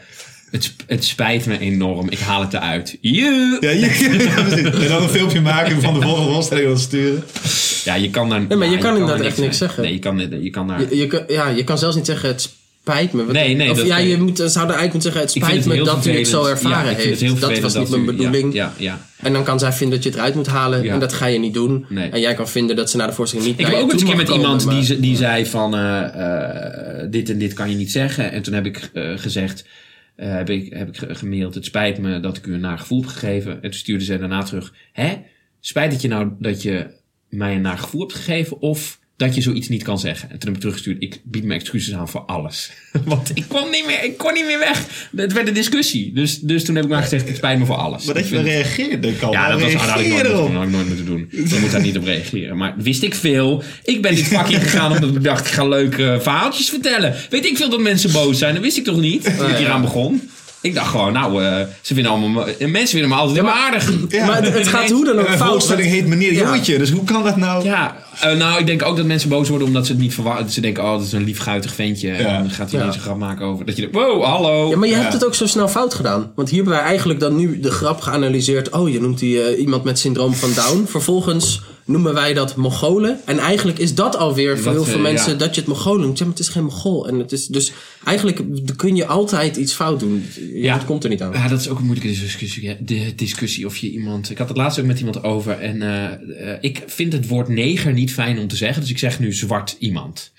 Het, 0.50 0.72
het 0.86 1.04
spijt 1.04 1.46
me 1.46 1.58
enorm, 1.58 2.08
ik 2.10 2.18
haal 2.18 2.40
het 2.40 2.52
eruit. 2.54 2.98
Joe! 3.00 3.56
Ja, 3.60 3.70
je, 3.70 3.80
ja, 4.70 4.72
en 4.82 4.88
dan 4.88 5.02
een 5.02 5.08
filmpje 5.08 5.40
maken 5.40 5.80
van 5.82 5.94
de 5.94 6.00
volgende 6.00 6.32
voorstelling 6.32 6.66
en 6.66 6.72
dan 6.72 6.80
sturen. 6.82 7.24
Ja, 7.84 7.94
je 7.94 8.10
kan 8.10 8.28
daar... 8.28 8.40
Nee, 8.48 8.58
maar 8.58 8.68
je 8.70 8.78
kan 8.78 8.96
inderdaad 8.96 9.24
echt 9.26 9.38
niks 9.38 9.58
zeggen. 9.58 9.82
Nee, 9.82 9.92
je 9.92 9.98
kan, 9.98 10.18
je 10.42 10.50
kan 10.50 10.66
daar... 10.68 10.80
Je, 10.80 10.96
je, 10.96 11.06
kan- 11.06 11.22
ja, 11.28 11.48
je 11.48 11.64
kan 11.64 11.78
zelfs 11.78 11.96
niet 11.96 12.06
zeggen, 12.06 12.28
het 12.28 12.50
spijt 12.82 13.12
me. 13.12 13.24
Wat- 13.24 13.32
Nee, 13.34 13.54
nee, 13.54 13.70
Of 13.70 13.76
dat- 13.76 13.86
ja, 13.86 13.96
je 13.96 14.16
moet, 14.16 14.36
zou 14.36 14.48
er 14.48 14.56
eigenlijk 14.74 14.92
moeten 14.92 15.02
zeggen, 15.02 15.20
het 15.20 15.30
spijt 15.30 15.56
het 15.56 15.66
me 15.66 15.84
dat 15.84 16.06
u 16.06 16.10
het 16.10 16.28
zo 16.28 16.44
ervaren 16.44 16.84
Ja, 16.84 16.90
ik 16.90 17.00
vind 17.00 17.20
heeft. 17.20 17.20
het 17.20 17.40
heel 17.40 17.50
dat 17.50 17.58
was 17.72 17.74
niet 17.74 17.88
mijn 17.88 18.04
bedoeling. 18.04 18.54
Ja, 18.54 18.72
ja. 18.76 19.06
En 19.16 19.32
dan 19.32 19.44
kan 19.44 19.58
zij 19.58 19.72
vinden 19.72 19.94
dat 19.94 20.02
je 20.04 20.10
het 20.10 20.18
eruit 20.18 20.34
moet 20.34 20.46
halen. 20.46 20.82
Ja. 20.82 20.92
En 20.92 21.00
dat 21.00 21.12
ga 21.12 21.26
je 21.26 21.38
niet 21.38 21.54
doen. 21.54 21.86
Nee. 21.88 22.08
En 22.10 22.20
jij 22.20 22.34
kan 22.34 22.48
vinden 22.48 22.76
dat 22.76 22.90
ze 22.90 22.96
naar 22.96 23.06
de 23.06 23.12
voorstelling 23.12 23.48
niet 23.48 23.58
Ik 23.60 23.66
heb 23.66 23.74
ook 23.74 23.92
eens 23.92 24.00
een 24.00 24.06
keer 24.08 24.16
met 24.16 24.26
komen, 24.26 24.42
iemand 24.42 24.60
die, 24.68 24.88
maar- 24.92 25.00
die 25.00 25.16
zei 25.16 25.46
van... 25.46 25.74
eh, 25.74 26.04
eh, 27.02 27.10
dit 27.10 27.30
en 27.30 27.38
dit 27.38 27.52
kan 27.52 27.70
je 27.70 27.76
niet 27.76 27.90
zeggen. 27.92 28.32
En 28.32 28.42
toen 28.42 28.54
heb 28.54 28.66
ik 28.66 28.90
eh, 28.92 29.10
gezegd... 29.16 29.64
eh, 30.20 30.32
heb, 30.32 30.50
ik, 30.50 30.72
heb 30.72 30.88
ik 30.88 30.96
ge- 30.96 31.14
gemaild, 31.14 31.54
het 31.54 31.64
spijt 31.64 31.98
me 31.98 32.20
dat 32.20 32.36
ik 32.36 32.46
u 32.46 32.54
een 32.54 32.60
naar 32.60 32.78
gevoel 32.78 33.00
heb 33.00 33.10
gegeven. 33.10 33.52
En 33.54 33.60
toen 33.60 33.72
stuurde 33.72 34.04
ze 34.04 34.18
daarna 34.18 34.42
terug... 34.42 34.74
Hè? 34.92 35.16
Spijt 35.60 35.92
het 35.92 36.02
je 36.02 36.08
nou 36.08 36.32
dat 36.38 36.62
je 36.62 36.90
mij 37.28 37.54
een 37.54 37.60
naar 37.60 37.78
gevoel 37.78 38.00
hebt 38.00 38.14
gegeven... 38.14 38.60
of 38.60 38.99
dat 39.20 39.34
je 39.34 39.40
zoiets 39.40 39.68
niet 39.68 39.82
kan 39.82 39.98
zeggen? 39.98 40.30
En 40.30 40.38
toen 40.38 40.44
heb 40.46 40.54
ik 40.54 40.60
teruggestuurd... 40.60 40.96
Ik 41.02 41.20
bied 41.24 41.44
mijn 41.44 41.60
excuses 41.60 41.94
aan 41.94 42.08
voor 42.08 42.20
alles. 42.20 42.70
Want 43.04 43.30
ik 43.34 43.44
kon 43.48 43.70
niet 43.70 43.86
meer, 43.86 44.04
ik 44.04 44.18
kon 44.18 44.32
niet 44.34 44.44
meer 44.44 44.58
weg. 44.58 45.08
Het 45.16 45.32
werd 45.32 45.48
een 45.48 45.54
discussie. 45.54 46.12
Dus, 46.14 46.38
dus 46.38 46.64
toen 46.64 46.74
heb 46.74 46.84
ik 46.84 46.90
maar 46.90 47.02
gezegd... 47.02 47.26
Het 47.28 47.36
spijt 47.36 47.58
me 47.58 47.64
voor 47.64 47.76
alles. 47.76 48.04
Maar 48.04 48.14
dat 48.14 48.28
je 48.28 48.34
dan 48.34 48.44
vind- 48.44 48.54
reageerde 48.54 49.12
kan. 49.12 49.30
ja, 49.30 49.50
dat 49.50 49.60
was, 49.60 49.72
dat 49.72 49.80
had 49.80 50.00
ik 50.00 50.08
nooit 50.08 50.26
had 50.26 50.64
ik 50.64 50.70
nooit 50.70 50.86
moeten 50.86 51.06
doen. 51.06 51.28
Je 51.30 51.58
moet 51.60 51.70
daar 51.70 51.80
niet 51.80 51.96
op 51.96 52.04
reageren. 52.04 52.56
Maar 52.56 52.74
wist 52.76 53.02
ik 53.02 53.14
veel. 53.14 53.62
Ik 53.84 54.02
ben 54.02 54.14
dit 54.14 54.26
vakje 54.28 54.60
gegaan 54.60 54.92
omdat 54.92 55.14
ik 55.14 55.24
dacht, 55.24 55.46
ik 55.46 55.52
ga 55.52 55.68
leuke 55.68 56.18
verhaaltjes 56.20 56.68
vertellen. 56.68 57.14
Weet 57.30 57.44
ik 57.46 57.56
veel 57.56 57.70
dat 57.70 57.80
mensen 57.80 58.12
boos 58.12 58.38
zijn. 58.38 58.54
Dat 58.54 58.62
wist 58.62 58.76
ik 58.76 58.84
toch 58.84 59.00
niet, 59.00 59.36
toen 59.38 59.50
ik 59.50 59.56
hier 59.56 59.70
aan 59.70 59.80
begon. 59.80 60.30
Ik 60.62 60.74
dacht 60.74 60.88
gewoon, 60.90 61.12
nou, 61.12 61.44
eh, 61.44 61.56
ze 61.80 61.94
vinden 61.94 62.12
allemaal, 62.12 62.46
eh, 62.48 62.68
mensen 62.68 62.88
vinden 62.98 63.08
me 63.08 63.14
altijd 63.14 63.38
heel 63.38 63.48
aardig. 63.50 63.90
Ja. 64.08 64.26
Maar 64.26 64.42
het, 64.42 64.54
het 64.54 64.68
gaat 64.68 64.90
hoe 64.90 65.04
dan 65.04 65.18
ook 65.18 65.28
fout. 65.28 65.50
voorstelling 65.50 65.88
heet 65.88 66.06
meneer 66.06 66.32
Ja. 66.32 66.38
Jongetje. 66.38 66.78
Dus 66.78 66.90
hoe 66.90 67.04
kan 67.04 67.22
dat 67.22 67.36
nou? 67.36 67.64
Ja, 67.64 67.96
eh, 68.20 68.36
nou, 68.36 68.58
ik 68.60 68.66
denk 68.66 68.82
ook 68.82 68.96
dat 68.96 69.06
mensen 69.06 69.28
boos 69.28 69.48
worden 69.48 69.66
omdat 69.66 69.86
ze 69.86 69.92
het 69.92 70.00
niet 70.00 70.14
verwachten. 70.14 70.50
Ze 70.50 70.60
denken, 70.60 70.84
oh, 70.84 70.90
dat 70.90 71.02
is 71.02 71.12
een 71.12 71.24
liefguitig 71.24 71.74
ventje. 71.74 72.10
En 72.10 72.24
dan 72.42 72.50
gaat 72.50 72.70
hij 72.70 72.78
Ja. 72.78 72.78
ineens 72.78 72.94
een 72.96 73.02
grap 73.02 73.18
maken 73.18 73.46
over. 73.46 73.64
Dat 73.66 73.76
je 73.76 73.80
denkt, 73.82 73.96
wow, 73.96 74.24
hallo. 74.24 74.70
Ja, 74.70 74.76
maar 74.76 74.88
je 74.88 74.94
Ja. 74.94 75.00
hebt 75.00 75.12
het 75.12 75.24
ook 75.26 75.34
zo 75.34 75.46
snel 75.46 75.68
fout 75.68 75.94
gedaan. 75.94 76.32
Want 76.34 76.48
hier 76.50 76.58
hebben 76.62 76.78
wij 76.78 76.86
eigenlijk 76.88 77.20
dan 77.20 77.36
nu 77.36 77.60
de 77.60 77.70
grap 77.70 78.00
geanalyseerd. 78.00 78.70
Oh, 78.70 78.88
je 78.88 79.00
noemt 79.00 79.18
die 79.18 79.56
iemand 79.56 79.84
met 79.84 79.98
syndroom 79.98 80.34
van 80.34 80.50
Down. 80.54 80.84
Vervolgens 80.88 81.62
noemen 81.90 82.14
wij 82.14 82.34
dat 82.34 82.56
Mongolen. 82.56 83.20
En 83.24 83.38
eigenlijk 83.38 83.78
is 83.78 83.94
dat 83.94 84.16
alweer 84.16 84.56
voor 84.56 84.64
Dat, 84.64 84.74
heel 84.74 84.84
veel 84.84 85.04
eh, 85.04 85.12
mensen 85.12 85.32
ja. 85.32 85.38
dat 85.38 85.54
je 85.54 85.60
het 85.60 85.70
Mongolen 85.70 86.00
noemt. 86.00 86.18
Ja, 86.18 86.24
maar 86.24 86.34
het 86.34 86.42
is 86.42 86.48
geen 86.48 86.64
Mongool. 86.64 87.08
En 87.08 87.18
het 87.18 87.32
is 87.32 87.46
dus 87.46 87.72
eigenlijk 88.04 88.42
kun 88.76 88.96
je 88.96 89.06
altijd 89.06 89.56
iets 89.56 89.72
fout 89.72 90.00
doen. 90.00 90.24
Ja, 90.52 90.74
het 90.74 90.84
komt 90.84 91.04
er 91.04 91.10
niet 91.10 91.22
aan. 91.22 91.32
Ja, 91.32 91.48
dat 91.48 91.60
is 91.60 91.68
ook 91.68 91.78
een 91.78 91.84
moeilijke 91.84 92.20
discussie. 92.20 92.76
De 92.80 93.14
discussie 93.14 93.66
of 93.66 93.76
je 93.76 93.90
iemand. 93.90 94.30
Ik 94.30 94.38
had 94.38 94.48
het 94.48 94.56
laatst 94.56 94.78
ook 94.78 94.86
met 94.86 94.98
iemand 94.98 95.22
over. 95.22 95.58
En 95.58 95.82
eh, 95.82 96.52
eh, 96.52 96.58
ik 96.60 96.82
vind 96.86 97.12
het 97.12 97.28
woord 97.28 97.48
neger 97.48 97.92
niet 97.92 98.12
fijn 98.12 98.38
om 98.38 98.48
te 98.48 98.56
zeggen. 98.56 98.80
Dus 98.80 98.90
ik 98.90 98.98
zeg 98.98 99.18
nu 99.18 99.32
zwart 99.32 99.76
iemand. 99.78 100.32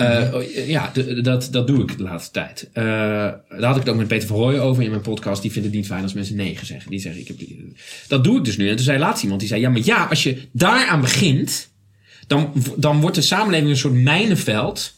Eh, 0.00 0.68
ja, 0.68 0.90
d- 0.92 1.24
dat, 1.24 1.48
dat 1.50 1.66
doe 1.66 1.82
ik 1.82 1.96
de 1.96 2.02
laatste 2.02 2.30
tijd. 2.30 2.68
Eh, 2.72 2.84
daar 2.84 3.38
had 3.60 3.74
ik 3.76 3.80
het 3.82 3.88
ook 3.88 3.96
met 3.96 4.08
Peter 4.08 4.26
Verhooyen 4.26 4.62
over 4.62 4.82
in 4.82 4.90
mijn 4.90 5.02
podcast. 5.02 5.42
Die 5.42 5.52
vindt 5.52 5.66
het 5.68 5.76
niet 5.76 5.86
fijn 5.86 6.02
als 6.02 6.12
mensen 6.12 6.36
neger 6.36 6.66
zeggen. 6.66 6.90
Die 6.90 7.00
zeggen, 7.00 7.20
ik 7.20 7.28
heb 7.28 7.38
die, 7.38 7.72
dat 8.08 8.24
doe 8.24 8.38
ik 8.38 8.44
dus 8.44 8.56
nu. 8.56 8.68
En 8.68 8.76
toen 8.76 8.84
zei 8.84 8.98
laatst 8.98 9.22
iemand, 9.22 9.40
die 9.40 9.48
zei, 9.48 9.60
ja, 9.60 9.68
maar 9.70 9.80
ja, 9.84 10.04
als 10.04 10.22
je 10.22 10.48
daaraan 10.52 11.00
begint, 11.00 11.68
dan, 12.26 12.52
dan 12.76 13.00
wordt 13.00 13.16
de 13.16 13.22
samenleving 13.22 13.70
een 13.70 13.76
soort 13.76 13.94
mijnenveld 13.94 14.94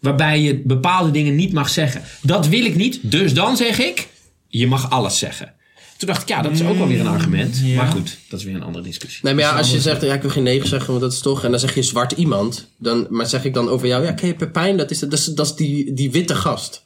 waarbij 0.00 0.40
je 0.40 0.58
bepaalde 0.64 1.10
dingen 1.10 1.34
niet 1.34 1.52
mag 1.52 1.68
zeggen. 1.68 2.02
Dat 2.22 2.48
wil 2.48 2.64
ik 2.64 2.74
niet, 2.76 2.98
dus 3.02 3.34
dan 3.34 3.56
zeg 3.56 3.78
ik, 3.78 4.08
je 4.48 4.66
mag 4.66 4.90
alles 4.90 5.18
zeggen. 5.18 5.52
Toen 5.98 6.08
dacht 6.08 6.22
ik, 6.22 6.28
ja, 6.28 6.42
dat 6.42 6.52
is 6.52 6.62
ook 6.62 6.76
wel 6.78 6.88
weer 6.88 7.00
een 7.00 7.06
argument. 7.06 7.62
Maar 7.76 7.86
goed, 7.86 8.18
dat 8.28 8.38
is 8.40 8.44
weer 8.46 8.54
een 8.54 8.62
andere 8.62 8.84
discussie. 8.84 9.24
Nee, 9.24 9.34
maar 9.34 9.42
ja, 9.42 9.56
als 9.56 9.70
je 9.70 9.80
zegt, 9.80 10.02
ja, 10.02 10.14
ik 10.14 10.20
wil 10.22 10.30
geen 10.30 10.42
neger 10.42 10.66
zeggen, 10.68 10.88
want 10.88 11.00
dat 11.00 11.12
is 11.12 11.20
toch... 11.20 11.44
En 11.44 11.50
dan 11.50 11.60
zeg 11.60 11.74
je 11.74 11.82
zwart 11.82 12.12
iemand. 12.12 12.68
Dan, 12.78 13.06
maar 13.10 13.26
zeg 13.26 13.44
ik 13.44 13.54
dan 13.54 13.68
over 13.68 13.86
jou, 13.86 14.04
ja, 14.04 14.12
ken 14.12 14.28
je 14.28 14.34
Pepijn? 14.34 14.76
Dat 14.76 14.90
is, 14.90 14.98
dat 14.98 15.12
is, 15.12 15.24
dat 15.24 15.46
is 15.46 15.54
die, 15.54 15.92
die 15.94 16.10
witte 16.10 16.34
gast. 16.34 16.84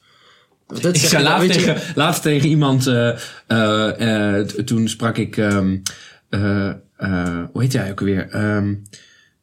Dat 0.66 0.94
Ik 0.94 1.00
zeg 1.00 1.10
zei 1.10 1.22
je- 1.22 1.28
laatst 1.28 1.46
je- 1.46 1.52
tegen, 1.52 1.80
laatst 1.94 2.22
tegen 2.22 2.48
iemand, 2.48 2.86
eh, 2.86 3.08
eh, 3.46 4.38
eh, 4.38 4.46
toen 4.46 4.88
sprak 4.88 5.16
ik, 5.18 5.36
ehm, 5.36 5.76
eh, 6.28 6.68
eh, 6.96 7.38
hoe 7.52 7.62
heet 7.62 7.72
hij 7.72 7.90
ook 7.90 8.00
alweer? 8.00 8.28
Ehm, 8.30 8.74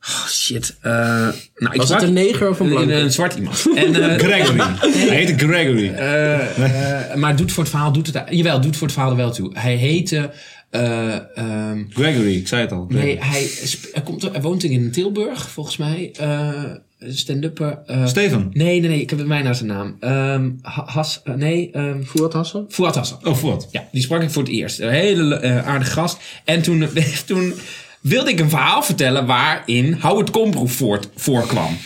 oh, 0.02 0.28
shit. 0.28 0.78
eh, 0.82 0.92
nou, 0.92 1.34
ik 1.72 1.76
Was 1.76 1.90
het 1.90 2.02
een 2.02 2.14
neger 2.14 2.50
of 2.50 2.60
een 2.60 2.66
een, 2.66 2.72
blanke? 2.72 2.94
een 2.94 3.12
zwart 3.12 3.36
iemand. 3.36 3.66
En, 3.76 3.96
eh, 3.96 4.18
Gregory. 4.18 4.58
Hij 4.80 5.16
heette 5.18 5.46
Gregory. 5.48 5.90
eh, 5.94 7.10
eh, 7.12 7.16
maar 7.16 7.36
doet 7.36 7.52
voor 7.52 7.64
het 7.64 7.72
verhaal, 7.72 7.92
doet 7.92 8.08
het, 8.14 8.24
jawel, 8.30 8.62
doet 8.62 8.76
voor 8.78 8.88
het 8.88 8.96
verhaal 8.96 9.12
er 9.12 9.18
wel 9.18 9.32
toe. 9.32 9.50
Hij 9.54 9.76
heette, 9.76 10.32
eh, 10.70 11.38
ehm, 11.38 11.84
Gregory, 11.90 12.36
ik 12.36 12.48
zei 12.48 12.62
het 12.62 12.72
al. 12.72 12.86
nee, 12.90 13.18
hij, 13.20 13.50
komt, 14.04 14.22
hij 14.32 14.42
woont 14.42 14.64
in 14.64 14.92
Tilburg, 14.92 15.50
volgens 15.50 15.78
mij. 15.78 16.12
eh 16.20 16.50
Stand-upper. 17.10 17.80
eh, 17.86 18.06
Steven. 18.08 18.50
Nee, 18.54 18.80
nee, 18.80 18.90
nee, 18.90 19.02
ik 19.02 19.10
heb 19.10 19.20
het 19.20 19.28
mij 19.28 19.42
naar 19.42 19.56
zijn 19.56 19.70
naam. 19.70 19.98
Ehm, 20.00 20.50
Ha- 20.62 20.84
Has, 20.86 21.22
nee, 21.36 21.70
ehm 21.72 22.04
Fuad 22.04 22.34
Hassan? 22.34 22.66
Fouad 22.70 22.96
Hassan. 22.96 23.20
Oh, 23.24 23.36
voort. 23.36 23.68
Ja, 23.72 23.88
die 23.92 24.02
sprak 24.02 24.22
ik 24.22 24.30
voor 24.30 24.44
het 24.44 24.52
eerst. 24.52 24.80
Een 24.80 24.90
hele 24.90 25.62
aardige 25.64 25.92
gast. 25.92 26.18
En 26.46 26.62
toen, 26.62 26.88
toen 27.26 27.54
wilde 28.02 28.30
ik 28.30 28.40
een 28.40 28.50
verhaal 28.50 28.84
vertellen 28.84 29.26
waarin 29.26 29.98
Howard 30.02 30.32
Komproef 30.32 30.82
voorkwam. 31.16 31.78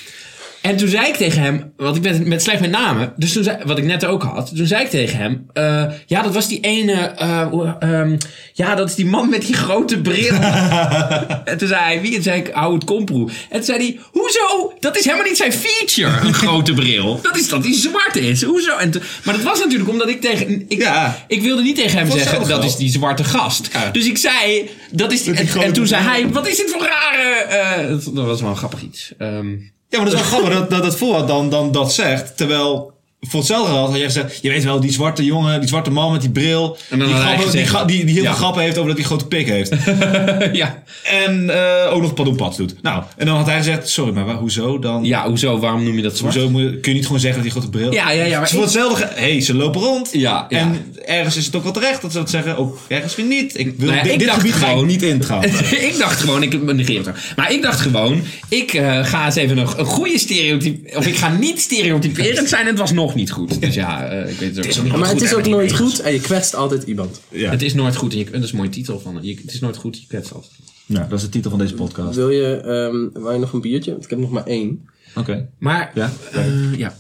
En 0.64 0.78
toen 0.78 0.88
zei 0.88 1.08
ik 1.08 1.16
tegen 1.16 1.42
hem, 1.42 1.74
want 1.78 1.96
ik 1.96 2.02
ben 2.02 2.28
met 2.28 2.42
slecht 2.42 2.60
met 2.60 2.70
namen, 2.70 3.14
dus 3.18 3.34
toen 3.34 3.44
zei, 3.44 3.58
wat 3.66 3.78
ik 3.78 3.84
net 3.84 4.06
ook 4.06 4.24
had, 4.24 4.56
toen 4.56 4.66
zei 4.66 4.84
ik 4.84 4.90
tegen 4.90 5.18
hem, 5.18 5.46
eh, 5.54 5.86
ja, 6.06 6.22
dat 6.22 6.34
was 6.34 6.48
die 6.48 6.60
ene, 6.60 6.94
eh, 6.94 7.74
ehm, 7.80 8.18
ja, 8.54 8.76
dat 8.76 8.90
is 8.90 8.96
die 8.96 9.06
man 9.06 9.30
met 9.30 9.42
die 9.42 9.56
grote 9.56 10.02
bril. 10.02 10.34
en 11.46 11.58
toen 11.58 11.68
zei 11.68 11.82
hij, 11.82 12.02
wie? 12.02 12.10
En 12.10 12.14
toen 12.14 12.24
zei 12.24 12.40
ik, 12.40 12.50
Howard 12.54 12.84
Komproe. 12.84 13.30
En 13.50 13.56
toen 13.58 13.64
zei 13.64 13.78
hij, 13.78 14.00
hoezo? 14.12 14.74
Dat 14.80 14.98
is 14.98 15.04
helemaal 15.06 15.26
niet 15.26 15.38
zijn 15.38 15.54
feature, 15.54 16.28
een 16.28 16.34
grote 16.34 16.74
bril. 16.74 17.20
Dat 17.22 17.38
is 17.38 17.50
dat 17.50 17.64
hij 17.64 17.74
zwart 17.74 18.16
is. 18.16 18.44
Hoezo? 18.44 18.78
En 18.78 18.92
maar 19.24 19.34
dat 19.34 19.44
was 19.44 19.60
natuurlijk 19.60 19.90
omdat 19.90 20.10
ik 20.10 20.22
tegen, 20.22 20.66
ik, 20.68 20.82
Ja. 20.82 21.26
ik 21.28 21.42
wilde 21.42 21.62
niet 21.62 21.76
tegen 21.76 21.98
hem 21.98 22.12
zeggen, 22.12 22.48
dat 22.48 22.64
is 22.64 22.76
die 22.76 22.90
zwarte 22.90 23.24
gast. 23.24 23.70
Ja. 23.74 23.90
Dus 23.92 24.06
ik 24.06 24.18
zei, 24.18 24.70
dat 24.92 25.12
is 25.12 25.24
die, 25.24 25.34
en, 25.34 25.74
toen 25.74 25.88
zei 25.88 26.04
hij, 26.04 26.30
wat 26.30 26.48
is 26.48 26.58
dit 26.58 26.72
voor 26.72 26.86
rare, 26.86 27.34
eh, 27.34 27.88
dat, 27.90 28.16
dat 28.16 28.26
was 28.26 28.42
wel 28.42 28.50
een 28.50 28.58
grappig 28.58 28.82
iets. 28.82 29.14
Ehm, 29.18 29.56
Ja, 29.94 30.00
maar 30.00 30.10
dat 30.10 30.20
is 30.20 30.30
wel 30.30 30.40
grappig 30.40 30.60
dat, 30.60 30.70
dat 30.70 30.84
het 30.84 30.96
voorhad 30.96 31.28
dan, 31.28 31.50
dan 31.50 31.72
dat 31.72 31.94
zegt. 31.94 32.38
Terwijl 32.38 32.93
voor 33.30 33.40
hetzelfde 33.40 33.72
gehad 33.72 33.88
had 33.88 33.98
jij 33.98 34.06
gezegd... 34.06 34.40
Je 34.42 34.50
weet 34.50 34.64
wel, 34.64 34.80
die 34.80 34.92
zwarte 34.92 35.26
jongen, 35.26 35.60
die 35.60 35.70
zwarte 35.70 35.92
man 35.92 36.12
met 36.12 36.22
die 36.22 36.30
bril... 36.30 36.78
Die, 36.90 37.04
hij 37.04 37.20
grappen, 37.36 37.52
die, 37.52 37.66
gra- 37.66 37.86
die, 37.86 38.06
die 38.06 38.14
heel 38.14 38.24
Ja. 38.24 38.30
veel 38.30 38.38
grappen 38.40 38.62
heeft 38.62 38.76
over 38.78 38.88
dat 38.90 38.98
hij 38.98 39.06
grote 39.06 39.28
pik 39.28 39.48
heeft. 39.48 39.72
ja. 40.62 40.84
en 41.04 41.50
eh, 41.50 41.94
ook 41.94 42.02
nog 42.02 42.14
padoepats 42.14 42.58
doet. 42.58 42.76
Nou, 42.82 43.04
en 43.18 43.26
dan 43.26 43.36
had 43.36 43.46
hij 43.46 43.58
gezegd... 43.58 43.90
Sorry, 43.90 44.14
maar 44.14 44.26
waar- 44.26 44.36
hoezo 44.36 44.80
dan? 44.80 45.04
ja, 45.04 45.28
hoezo? 45.28 45.60
Waarom 45.60 45.84
noem 45.84 45.96
je 45.96 46.02
dat 46.02 46.18
zwart? 46.18 46.34
Hoezo 46.34 46.50
moet 46.50 46.62
kun 46.80 46.92
je 46.92 46.94
niet 46.94 47.06
gewoon 47.06 47.22
zeggen 47.22 47.44
dat 47.44 47.52
die 47.52 47.62
grote 47.62 47.78
bril... 47.78 47.94
Ja, 47.94 48.12
ja, 48.12 48.24
ja. 48.26 48.38
Maar 48.40 48.48
Ze 48.48 48.54
voor 48.54 48.64
hetzelfde... 48.64 48.96
ge- 49.06 49.12
hey, 49.16 49.42
ze 49.42 49.56
lopen 49.56 49.82
rond. 49.82 50.10
Ja, 50.12 50.46
ja. 50.50 50.58
En 50.60 50.94
ergens 51.06 51.38
is 51.38 51.46
het 51.46 51.56
ook 51.56 51.64
wel 51.64 51.72
terecht 51.72 52.02
dat 52.02 52.12
ze 52.12 52.18
dat 52.18 52.30
zeggen. 52.30 52.58
Ook 52.58 52.80
ergens 52.88 53.16
weer 53.16 53.26
niet. 53.26 53.60
Ik 53.60 53.74
wil 53.78 53.86
Nou 53.88 53.98
ja, 53.98 54.04
dit, 54.04 54.12
ik 54.14 54.20
dit 54.20 54.28
dacht 54.28 54.40
gebied 54.40 54.56
ik 54.56 54.62
gewoon- 54.64 54.86
niet 54.86 55.02
ingaan. 55.04 55.44
ik 55.90 55.96
dacht 56.00 56.20
gewoon, 56.20 56.44
ik 56.44 56.74
negeer 56.74 57.06
het. 57.06 57.16
Maar 57.36 57.52
ik 57.52 57.62
dacht 57.62 57.80
gewoon, 57.80 58.22
ik 58.50 58.74
eh, 58.74 59.06
ga 59.06 59.26
eens 59.26 59.36
even 59.36 59.56
nog 59.56 59.78
een 59.78 59.86
goede 59.86 60.18
stereotype. 60.20 60.98
Of 60.98 61.08
ik 61.08 61.16
ga 61.16 61.30
niet 61.40 61.60
stereotyperend 61.62 62.50
zijn 62.50 62.66
het 62.68 62.78
was 62.80 62.92
nog 62.92 63.13
niet 63.16 63.32
goed. 63.32 63.62
Dus 63.62 63.74
ja, 63.76 64.06
eh, 64.08 64.30
ik 64.32 64.38
weet 64.40 64.56
het 64.56 64.78
ook, 64.78 64.84
niet 64.84 64.96
Maar 64.96 65.10
het 65.10 65.22
is 65.22 65.34
ook 65.34 65.40
ik 65.46 65.52
nooit 65.52 65.76
goed 65.76 66.00
en 66.00 66.14
je 66.14 66.20
kwetst 66.22 66.56
altijd 66.56 66.84
iemand. 66.84 67.22
ja. 67.30 67.50
Het 67.52 67.62
is 67.62 67.74
nooit 67.74 67.96
goed. 67.96 68.12
En 68.14 68.18
je, 68.18 68.30
dat 68.30 68.44
is 68.44 68.52
een 68.52 68.58
mooie 68.58 68.70
titel 68.70 69.00
van 69.00 69.18
je, 69.22 69.36
Het 69.42 69.54
is 69.54 69.60
nooit 69.60 69.78
goed, 69.78 70.00
je 70.02 70.08
kwetst 70.08 70.34
altijd. 70.34 70.52
Nou, 70.86 71.10
dat 71.10 71.18
is 71.18 71.24
de 71.26 71.32
titel 71.32 71.50
van 71.50 71.60
deze 71.60 71.74
podcast. 71.74 72.16
Wil 72.16 72.30
je, 72.30 72.56
ehm 72.56 73.22
wil 73.24 73.32
je 73.32 73.40
nog 73.40 73.54
een 73.54 73.62
biertje? 73.62 73.92
Want 73.92 74.04
ik 74.04 74.10
heb 74.10 74.20
nog 74.20 74.32
maar 74.32 74.46
één. 74.46 74.90
Oké. 75.16 75.50
Maar, 75.60 75.92
Ja? 75.96 76.14
eh, 76.32 76.78
ja. 76.78 76.96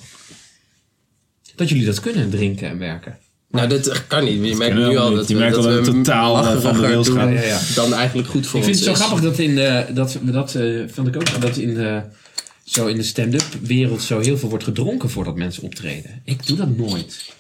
Dat 1.56 1.70
jullie 1.70 1.86
dat 1.86 2.00
kunnen, 2.00 2.30
drinken 2.30 2.70
en 2.70 2.78
werken. 2.78 3.18
Nou, 3.52 3.68
dat 3.68 4.08
kan 4.08 4.24
niet. 4.24 4.34
Je 4.34 4.40
merkt 4.40 4.58
kunnen 4.74 4.90
nu 4.90 4.98
al 4.98 5.08
niet. 5.10 5.18
dat 5.18 5.28
Je 5.28 5.34
we, 5.34 5.40
merkt 5.40 5.56
dat 5.56 5.64
dat 5.64 5.86
we 5.88 5.92
totaal, 5.94 6.62
van 6.62 6.74
de 6.74 6.80
rails 6.82 7.10
gaat. 7.10 7.30
Ja, 7.34 7.42
ja. 7.42 7.60
dan 7.76 7.94
eigenlijk 7.94 8.28
goed 8.28 8.48
voor 8.48 8.60
Ik 8.60 8.66
ons 8.68 8.78
vind 8.78 8.86
het 8.86 8.98
zo 8.98 9.02
is. 9.04 9.08
grappig 9.08 9.30
dat 9.30 9.40
in 9.40 9.56
de, 9.56 9.86
dat, 9.94 10.18
dat 10.22 10.56
eh, 10.56 10.80
vond 10.88 11.08
ik 11.08 11.16
ook, 11.16 11.42
dat 11.42 11.58
in 11.58 11.74
de, 11.74 12.02
zo 12.64 12.88
in 12.88 12.96
de 12.96 13.04
stand-up 13.04 13.44
wereld 13.62 14.02
zo 14.04 14.20
heel 14.20 14.38
veel 14.38 14.50
wordt 14.50 14.64
gedronken 14.64 15.10
voordat 15.10 15.36
mensen 15.36 15.64
optreden. 15.64 16.22
Ik 16.26 16.48
doe 16.48 16.58
dat 16.58 16.78
nooit. 16.78 17.32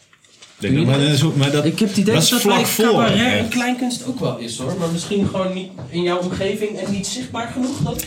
Denk 0.57 0.85
maar, 0.85 0.99
dat 0.99 1.09
is 1.09 1.23
ook- 1.23 1.35
maar 1.35 1.51
dat, 1.51 1.65
Ik 1.65 1.79
heb 1.79 1.89
het 1.89 1.97
idee 1.97 2.13
dat 2.13 2.21
dat 2.23 2.31
dat 2.31 2.41
vlak 2.41 2.55
bij 2.55 2.65
voor. 2.65 2.85
cabaret 2.85 3.39
en 3.39 3.49
kleinkunst 3.49 4.05
ook 4.05 4.19
wel 4.19 4.37
is 4.37 4.57
hoor. 4.57 4.75
Maar 4.79 4.91
misschien 4.91 5.27
gewoon 5.27 5.53
niet 5.53 5.69
in 5.89 6.01
jouw 6.01 6.19
omgeving 6.19 6.77
en 6.77 6.91
niet 6.91 7.07
zichtbaar 7.07 7.47
genoeg. 7.51 7.79
Dat... 7.83 8.05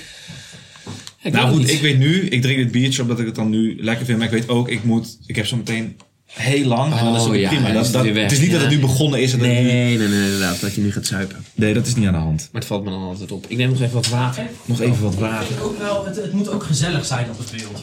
Ik 1.23 1.33
Nou 1.33 1.49
goed, 1.51 1.59
niet. 1.59 1.71
ik 1.71 1.81
weet 1.81 1.99
nu, 1.99 2.21
ik 2.21 2.43
drink 2.43 2.59
dit 2.59 2.71
biertje 2.71 3.03
omdat 3.03 3.19
ik 3.19 3.27
het 3.27 3.35
dan 3.35 3.51
nu 3.51 3.77
lekker 3.83 4.07
vind. 4.07 4.19
Maar 4.19 4.27
ik 4.27 4.33
weet 4.33 4.49
ook, 4.49 4.69
ik 4.69 4.85
moet, 4.85 5.19
ik 5.27 5.37
heb 5.37 5.47
zo 5.47 5.57
meteen 5.57 5.97
heel 6.37 6.67
lang. 6.67 6.93
en 6.99 7.05
dan 7.05 7.15
is 7.15 7.21
het 7.21 7.29
Oh, 7.31 7.35
ook 7.35 7.41
ja, 7.41 7.49
prima. 7.49 7.73
Dat, 7.73 7.85
is 7.85 7.91
dat- 7.93 8.03
weer 8.03 8.15
weg. 8.15 8.23
het 8.23 8.33
is 8.33 8.39
niet 8.41 8.51
dat 8.53 8.61
het 8.61 8.71
nu 8.71 8.79
begonnen 8.79 9.21
is. 9.23 9.33
En 9.33 9.39
dat 9.39 9.49
het 9.49 9.57
nu- 9.57 9.63
Nee, 9.65 9.97
nee, 9.99 10.09
nee, 10.09 10.25
inderdaad. 10.25 10.61
Dat 10.61 10.75
je 10.75 10.81
nu 10.81 10.93
gaat 10.93 11.07
zuipen. 11.07 11.45
nee, 11.55 11.75
dat 11.75 11.87
is 11.87 11.95
niet 11.95 12.07
aan 12.07 12.13
de 12.13 12.19
hand. 12.19 12.49
Maar 12.53 12.61
het 12.61 12.71
valt 12.71 12.85
me 12.85 12.91
dan 12.91 13.03
altijd 13.03 13.33
op. 13.33 13.45
Ik 13.49 13.57
neem 13.57 13.69
nog 13.71 13.81
even 13.81 13.95
wat 13.95 14.09
water. 14.09 14.47
Nog 14.65 14.81
even 14.81 15.03
wat 15.03 15.13
Ik 15.13 15.19
water. 15.19 15.47
vind 15.47 15.61
ook 15.61 15.79
wel, 15.79 16.05
het, 16.05 16.17
het 16.17 16.33
moet 16.33 16.49
ook 16.49 16.63
gezellig 16.65 17.05
zijn 17.07 17.27
op 17.31 17.39
het 17.39 17.51
beeld. 17.51 17.83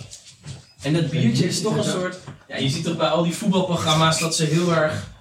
En 0.81 0.93
dat 0.93 1.09
biertje 1.09 1.47
is 1.47 1.61
toch 1.61 1.77
een 1.77 1.83
soort... 1.83 2.17
Ja, 2.47 2.57
je 2.57 2.69
ziet 2.69 2.83
toch 2.83 2.97
bij 2.97 3.07
al 3.07 3.23
die 3.23 3.33
voetbalprogramma's 3.33 4.19
dat 4.19 4.35
ze 4.35 4.43
heel 4.45 4.73
erg... 4.75 5.11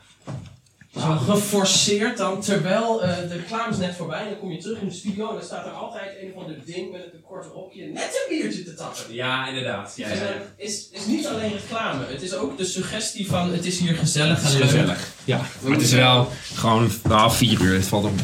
Zo 1.01 1.17
geforceerd 1.17 2.17
dan, 2.17 2.41
terwijl 2.41 3.03
eh, 3.03 3.17
de 3.29 3.37
reclame 3.37 3.71
is 3.71 3.79
net 3.79 3.95
voorbij 3.95 4.23
en 4.23 4.29
dan 4.29 4.39
kom 4.39 4.51
je 4.51 4.59
terug 4.59 4.81
in 4.81 4.89
de 4.89 4.95
studio 4.95 5.29
en 5.29 5.35
dan 5.35 5.45
staat 5.45 5.67
er 5.67 5.73
altijd 5.73 6.11
een 6.23 6.33
of 6.35 6.43
ander 6.43 6.57
ding 6.65 6.93
met 6.93 7.01
een 7.13 7.23
kort 7.23 7.47
rokje 7.55 7.87
net 7.87 8.27
een 8.29 8.39
biertje 8.39 8.63
te 8.63 8.75
tappen. 8.75 9.15
Ja, 9.15 9.49
inderdaad. 9.49 9.93
Ja, 9.97 10.07
En 10.07 10.19
dat 10.19 10.29
is, 10.57 10.89
is 10.91 11.07
niet 11.07 11.27
alleen 11.27 11.53
reclame, 11.53 12.05
het 12.09 12.23
is 12.23 12.35
ook 12.35 12.59
de 12.59 12.65
suggestie 12.65 13.27
van 13.27 13.53
het 13.53 13.65
is 13.65 13.79
hier 13.79 13.95
gezellig 13.95 14.45
en 14.45 14.53
leuk. 14.53 14.63
Gezellig. 14.63 15.13
Ja, 15.25 15.41
maar 15.61 15.73
het 15.73 15.83
is 15.83 15.93
wel 15.93 16.29
gewoon 16.55 16.91
half 17.09 17.37
vier 17.37 17.61
uur. 17.61 17.75
Het 17.75 17.87
valt 17.87 18.05
om. 18.05 18.15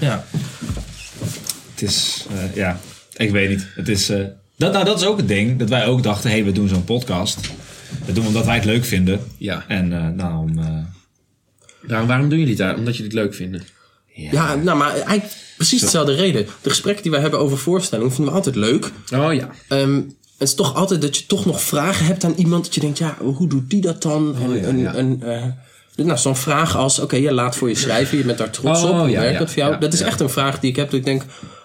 Ja. 0.00 0.24
Het 1.70 1.82
is, 1.82 2.26
eh, 2.30 2.54
ja, 2.54 2.78
ik 3.16 3.30
weet 3.30 3.48
niet. 3.48 3.66
Het 3.74 3.88
is, 3.88 4.08
eh, 4.08 4.24
dat, 4.56 4.72
nou, 4.72 4.84
dat 4.84 5.00
is 5.00 5.06
ook 5.06 5.16
het 5.16 5.28
ding. 5.28 5.58
Dat 5.58 5.68
wij 5.68 5.86
ook 5.86 6.02
dachten, 6.02 6.30
hé, 6.30 6.36
hey, 6.36 6.44
we 6.44 6.52
doen 6.52 6.68
zo'n 6.68 6.84
podcast. 6.84 7.40
Dat 8.04 8.14
doen 8.14 8.22
we 8.22 8.28
omdat 8.28 8.44
wij 8.44 8.54
het 8.54 8.64
leuk 8.64 8.84
vinden. 8.84 9.20
Ja. 9.38 9.64
En 9.68 10.18
eh 10.18 10.94
daarom... 11.88 11.88
Waarom, 11.88 12.06
waarom 12.08 12.28
doen 12.28 12.38
jullie 12.38 12.56
daar? 12.56 12.76
Omdat 12.76 12.96
jullie 12.96 13.10
het 13.12 13.20
leuk 13.20 13.34
vinden. 13.34 13.62
Ja, 14.14 14.54
nou, 14.54 14.78
maar 14.78 14.90
eigenlijk 14.90 15.32
precies 15.56 15.80
dezelfde 15.80 16.14
reden. 16.14 16.46
De 16.62 16.68
gesprekken 16.68 17.02
die 17.02 17.12
wij 17.12 17.20
hebben 17.20 17.38
over 17.38 17.58
voorstellingen 17.58 18.12
vinden 18.12 18.32
we 18.32 18.38
altijd 18.38 18.56
leuk. 18.56 18.90
Oh 19.14 19.34
ja. 19.34 19.50
Ehm, 19.68 19.94
het 20.38 20.48
is 20.48 20.54
toch 20.54 20.74
altijd 20.74 21.00
dat 21.02 21.16
je 21.16 21.26
toch 21.26 21.46
nog 21.46 21.62
vragen 21.62 22.06
hebt 22.06 22.24
aan 22.24 22.34
iemand. 22.36 22.64
Dat 22.64 22.74
je 22.74 22.80
denkt, 22.80 22.98
ja, 22.98 23.16
hoe 23.20 23.48
doet 23.48 23.70
die 23.70 23.80
dat 23.80 24.02
dan? 24.02 24.36
En, 24.42 24.56
ja, 24.56 24.62
en, 24.62 24.78
ja. 24.78 24.94
en, 24.94 25.22
eh, 25.22 26.04
nou, 26.06 26.18
zo'n 26.18 26.36
vraag 26.36 26.76
als, 26.76 26.98
oké, 26.98 27.16
je 27.16 27.32
laat 27.32 27.56
voor 27.56 27.68
je 27.68 27.74
schrijven. 27.74 28.18
Je 28.18 28.24
bent 28.24 28.38
daar 28.38 28.50
trots 28.50 28.82
Oh, 28.82 28.90
op. 28.90 28.96
Hoe 28.98 29.08
ja, 29.10 29.20
werkt 29.20 29.32
ja, 29.32 29.38
dat 29.38 29.48
voor 29.48 29.58
jou? 29.58 29.72
ja, 29.72 29.78
dat 29.78 29.92
is 29.92 29.98
ja. 29.98 30.06
echt 30.06 30.20
een 30.20 30.30
vraag 30.30 30.60
die 30.60 30.70
ik 30.70 30.76
heb. 30.76 30.90
Dat 30.90 30.98
ik 30.98 31.04
denk, 31.04 31.22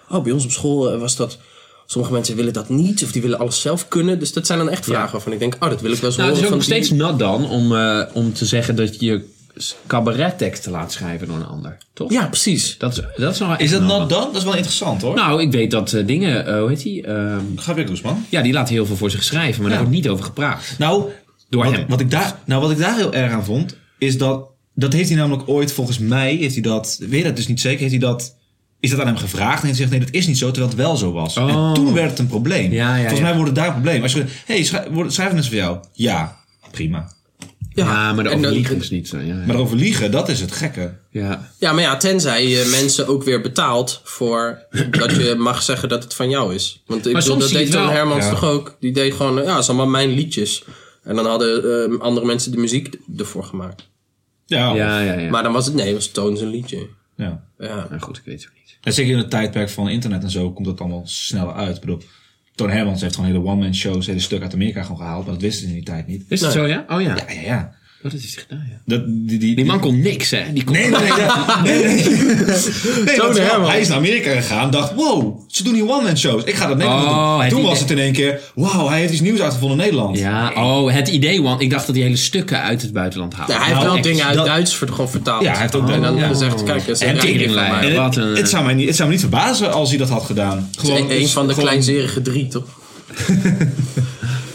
oh, 0.08 0.22
bij 0.22 0.32
ons 0.32 0.44
op 0.44 0.50
school 0.50 0.90
eh, 0.92 0.98
was 0.98 1.16
dat... 1.16 1.38
Sommige 1.86 2.12
mensen 2.12 2.36
willen 2.36 2.52
dat 2.52 2.68
niet. 2.68 3.02
Of 3.02 3.12
die 3.12 3.22
willen 3.22 3.38
alles 3.38 3.60
zelf 3.60 3.88
kunnen. 3.88 4.18
Dus 4.18 4.32
dat 4.32 4.46
zijn 4.46 4.58
dan 4.58 4.68
echt 4.70 4.84
vragen 4.84 5.12
waarvan 5.12 5.32
ik 5.32 5.38
denk, 5.38 5.54
oh, 5.60 5.68
dat 5.70 5.80
wil 5.80 5.92
ik 5.92 5.98
wel 6.00 6.08
eens 6.08 6.16
Nou, 6.18 6.28
het 6.28 6.38
is 6.38 6.44
horen 6.44 6.56
ook 6.58 6.62
van 6.64 6.74
nog 6.74 6.84
die- 6.84 6.96
steeds 6.96 7.10
nat 7.10 7.18
dan 7.18 7.50
om, 7.50 7.76
eh, 7.76 8.02
om 8.12 8.32
te 8.32 8.46
zeggen 8.46 8.76
dat 8.76 9.00
je 9.00 9.24
cabaretteksten 9.86 10.72
laat 10.72 10.92
schrijven 10.92 11.26
door 11.26 11.36
een 11.36 11.46
ander. 11.46 11.76
Toch? 11.92 12.12
Ja, 12.12 12.26
precies. 12.26 12.78
Dat 12.78 12.92
is, 12.92 13.04
dat 13.16 13.32
is, 13.32 13.38
nog 13.38 13.48
wel 13.48 13.58
is 13.58 13.72
echt 13.72 13.80
dat 13.80 13.98
not 13.98 14.08
dan? 14.08 14.24
Dat 14.24 14.36
is 14.36 14.44
wel 14.44 14.54
interessant 14.54 15.02
hoor. 15.02 15.14
Nou, 15.14 15.42
ik 15.42 15.52
weet 15.52 15.70
dat 15.70 15.92
eh, 15.92 16.06
dingen, 16.06 16.46
eh, 16.46 16.58
hoe 16.58 16.68
heet 16.68 16.82
die? 16.82 17.06
Ehm, 17.06 17.44
Gabriel 17.56 17.88
Guzman. 17.88 18.24
ja, 18.28 18.42
die 18.42 18.52
laat 18.52 18.68
heel 18.68 18.86
veel 18.86 18.96
voor 18.96 19.10
zich 19.10 19.24
schrijven, 19.24 19.60
maar 19.62 19.70
daar 19.70 19.80
wordt 19.80 19.94
niet 19.94 20.08
over 20.08 20.24
gepraat. 20.24 20.74
Nou, 20.78 21.10
Door 21.48 21.64
wat, 21.64 21.72
hem. 21.72 21.84
Wat 21.88 22.00
ik 22.00 22.10
daar, 22.10 22.38
nou, 22.44 22.60
wat 22.62 22.70
ik 22.70 22.78
daar 22.78 22.96
heel 22.96 23.14
erg 23.14 23.32
aan 23.32 23.44
vond, 23.44 23.76
is 23.98 24.18
dat... 24.18 24.50
Dat 24.74 24.92
heeft 24.92 25.08
hij 25.08 25.18
namelijk 25.18 25.48
ooit, 25.48 25.72
volgens 25.72 25.98
mij, 25.98 26.34
heeft 26.34 26.54
hij 26.54 26.62
dat... 26.62 26.96
Weet 27.00 27.18
je 27.18 27.24
dat 27.24 27.36
dus 27.36 27.46
niet 27.48 27.60
zeker? 27.60 27.78
Heeft 27.78 27.90
hij 27.90 28.00
dat... 28.00 28.36
Is 28.80 28.90
dat 28.90 29.00
aan 29.00 29.06
hem 29.06 29.16
gevraagd? 29.16 29.60
En 29.60 29.66
hij 29.66 29.76
zegt, 29.76 29.90
nee, 29.90 30.00
dat 30.00 30.10
is 30.10 30.26
niet 30.26 30.38
zo, 30.38 30.46
terwijl 30.50 30.68
het 30.68 30.76
wel 30.76 30.96
zo 30.96 31.12
was. 31.12 31.36
Oh. 31.36 31.48
En 31.48 31.74
toen 31.74 31.92
werd 31.92 32.10
het 32.10 32.18
een 32.18 32.26
probleem. 32.26 32.72
Ja, 32.72 32.88
ja, 32.88 32.98
volgens 32.98 33.18
ja. 33.18 33.24
mij 33.24 33.34
wordt 33.34 33.48
het 33.50 33.58
daar 33.58 33.66
een 33.66 33.72
probleem. 33.72 34.02
Als 34.02 34.12
je 34.12 34.24
hey, 34.46 34.64
schrijf, 34.64 34.88
wordt- 34.90 35.12
schrijven 35.12 35.34
mensen 35.34 35.52
voor 35.52 35.62
jou? 35.62 35.78
Ja, 35.92 36.36
prima. 36.70 37.12
Ja, 37.74 38.12
maar 38.12 38.24
de 38.24 38.30
en 38.30 38.36
dan- 38.36 38.44
overliegen 38.50 38.76
is 38.76 38.90
niet 38.90 39.08
zo. 39.08 39.18
Ja, 39.18 39.24
ja. 39.24 39.34
Maar 39.46 39.54
erover 39.54 39.76
liegen, 39.76 40.10
dat 40.10 40.28
is 40.28 40.40
het 40.40 40.52
gekke. 40.52 40.94
ja. 41.10 41.50
Ja, 41.58 41.72
maar 41.72 41.82
ja, 41.82 41.96
tenzij 41.96 42.48
je 42.48 42.68
mensen 42.80 43.06
ook 43.06 43.22
weer 43.24 43.40
betaalt 43.40 44.00
voor 44.04 44.58
dat 44.90 45.10
je 45.10 45.34
mag 45.38 45.62
zeggen 45.62 45.88
dat 45.88 46.02
het 46.02 46.14
van 46.14 46.30
jou 46.30 46.54
is. 46.54 46.82
Want 46.86 47.06
ik 47.06 47.12
Maar 47.12 47.22
bedoel, 47.22 47.38
soms 47.40 47.52
dat 47.52 47.60
deed 47.62 47.72
het 47.72 47.82
Toon. 47.82 47.90
Hermans 47.92 48.24
Ja. 48.24 48.30
toch 48.30 48.44
ook. 48.44 48.76
Die 48.80 48.92
deed 48.92 49.14
gewoon, 49.14 49.34
ja, 49.42 49.54
dat 49.54 49.64
zijn 49.64 49.76
allemaal 49.76 49.92
mijn 50.04 50.10
liedjes. 50.14 50.64
En 51.02 51.16
dan 51.16 51.26
hadden 51.26 51.82
ehm, 51.84 52.00
andere 52.00 52.26
mensen 52.26 52.50
de 52.52 52.58
muziek 52.58 52.94
ervoor 53.16 53.44
gemaakt. 53.44 53.88
Ja, 54.46 54.74
Ja, 54.74 55.00
ja, 55.00 55.12
ja. 55.18 55.30
Maar 55.30 55.42
dan 55.42 55.52
was 55.52 55.66
het, 55.66 55.74
nee, 55.74 55.94
was 55.94 56.08
Toon 56.10 56.36
zijn 56.36 56.50
liedje. 56.50 56.86
ja. 57.16 57.44
Ja. 57.58 57.86
Nou 57.90 58.00
goed, 58.00 58.16
ik 58.16 58.22
weet 58.24 58.40
het 58.40 58.48
ook 58.50 58.56
niet. 58.56 58.78
En 58.82 58.92
zeker 58.92 59.12
in 59.12 59.18
het 59.18 59.30
tijdperk 59.30 59.68
van 59.70 59.88
internet 59.88 60.22
en 60.22 60.30
zo 60.30 60.52
komt 60.52 60.66
het 60.66 60.80
allemaal 60.80 61.02
sneller 61.04 61.54
uit. 61.54 61.74
Ik 61.74 61.80
bedoel, 61.80 62.02
Toon 62.54 62.70
Hermans 62.70 63.00
heeft 63.00 63.14
gewoon 63.14 63.30
hele 63.30 63.44
one-man 63.44 63.74
shows, 63.74 64.06
hele 64.06 64.18
stuk 64.18 64.42
uit 64.42 64.54
Amerika 64.54 64.82
gewoon 64.82 64.96
gehaald. 64.96 65.24
Maar 65.24 65.32
dat 65.34 65.42
wisten 65.42 65.62
ze 65.62 65.68
in 65.68 65.74
die 65.74 65.82
tijd 65.82 66.06
niet. 66.06 66.24
Is 66.28 66.40
het 66.40 66.54
Nee. 66.54 66.62
zo, 66.64 66.68
ja? 66.68 66.84
Oh 66.88 67.02
ja. 67.02 67.16
Ja, 67.16 67.24
ja, 67.34 67.40
ja. 67.42 67.74
Wat 68.02 68.12
heeft 68.12 68.24
hij 68.34 68.42
gedaan, 68.48 68.66
ja. 68.70 68.76
Dat, 68.84 69.02
die, 69.06 69.38
die, 69.38 69.54
Die 69.56 69.64
man 69.64 69.80
kon 69.80 70.00
niks, 70.00 70.30
hè? 70.30 70.42
Die 70.52 70.64
kon... 70.64 70.74
Nee, 70.76 70.90
nee, 70.90 71.00
nee. 71.00 71.08
nee, 71.62 71.84
nee. 71.84 72.04
nee 73.04 73.16
want 73.16 73.38
Herman. 73.38 73.68
hij 73.70 73.80
is 73.80 73.88
naar 73.88 73.96
Amerika 73.96 74.30
gegaan 74.34 74.70
dacht, 74.70 74.94
wow, 74.94 75.40
ze 75.48 75.62
doen 75.64 75.74
hier 75.74 75.88
one-man 75.90 76.18
shows. 76.18 76.44
Ik 76.44 76.54
ga 76.54 76.66
dat 76.66 76.76
Nederland 76.76 77.06
Oh, 77.06 77.38
doen. 77.40 77.48
Toen 77.48 77.58
idee- 77.58 77.68
was 77.70 77.80
het 77.80 77.90
in 77.90 77.98
één 77.98 78.12
keer, 78.12 78.40
wow, 78.54 78.88
hij 78.88 79.00
heeft 79.00 79.12
iets 79.12 79.20
nieuws 79.20 79.40
uitgevonden 79.40 79.78
in 79.78 79.84
Nederland. 79.84 80.18
Ja, 80.18 80.52
oh, 80.56 80.92
het 80.92 81.08
idee, 81.08 81.42
want 81.42 81.60
ik 81.60 81.70
dacht 81.70 81.86
dat 81.86 81.94
hij 81.94 82.04
hele 82.04 82.16
stukken 82.16 82.60
uit 82.62 82.82
het 82.82 82.92
buitenland 82.92 83.34
haalde. 83.34 83.52
Ja, 83.52 83.58
hij 83.58 83.66
heeft 83.66 83.76
Nou, 83.78 83.88
wel 83.88 83.96
echt, 83.98 84.06
dingen 84.06 84.24
uit 84.26 84.36
dat- 84.36 84.46
Duits 84.46 84.74
ver- 84.74 84.88
gewoon 84.88 85.10
vertaald. 85.10 85.42
Ja, 85.42 85.50
hij 85.52 85.60
heeft 85.60 85.74
ook 85.74 85.90
En 85.90 86.02
dan 86.02 86.16
ja. 86.16 86.26
gezegd, 86.28 86.62
kijk, 86.62 86.86
dat 86.86 86.96
is 86.96 87.02
En 87.02 87.08
een 87.08 87.14
rijking 87.14 87.32
van 87.32 87.38
teringlijn. 87.54 87.70
mij. 87.70 87.90
En 87.90 87.96
Wat 87.96 88.14
het, 88.14 88.24
een- 88.24 88.36
het, 88.36 88.48
zou 88.48 88.64
mij 88.64 88.74
niet, 88.74 88.86
het 88.86 88.96
zou 88.96 89.08
me 89.08 89.14
niet 89.14 89.22
verbazen 89.22 89.72
als 89.72 89.88
hij 89.88 89.98
dat 89.98 90.08
had 90.08 90.24
gedaan. 90.24 90.68
Het 90.76 90.82
is 90.82 90.88
een, 90.88 91.10
een 91.20 91.28
van 91.28 91.46
de 91.46 91.52
gewoon- 91.54 91.68
kleinzerige 91.68 92.22
drie, 92.22 92.48
toch? 92.48 92.64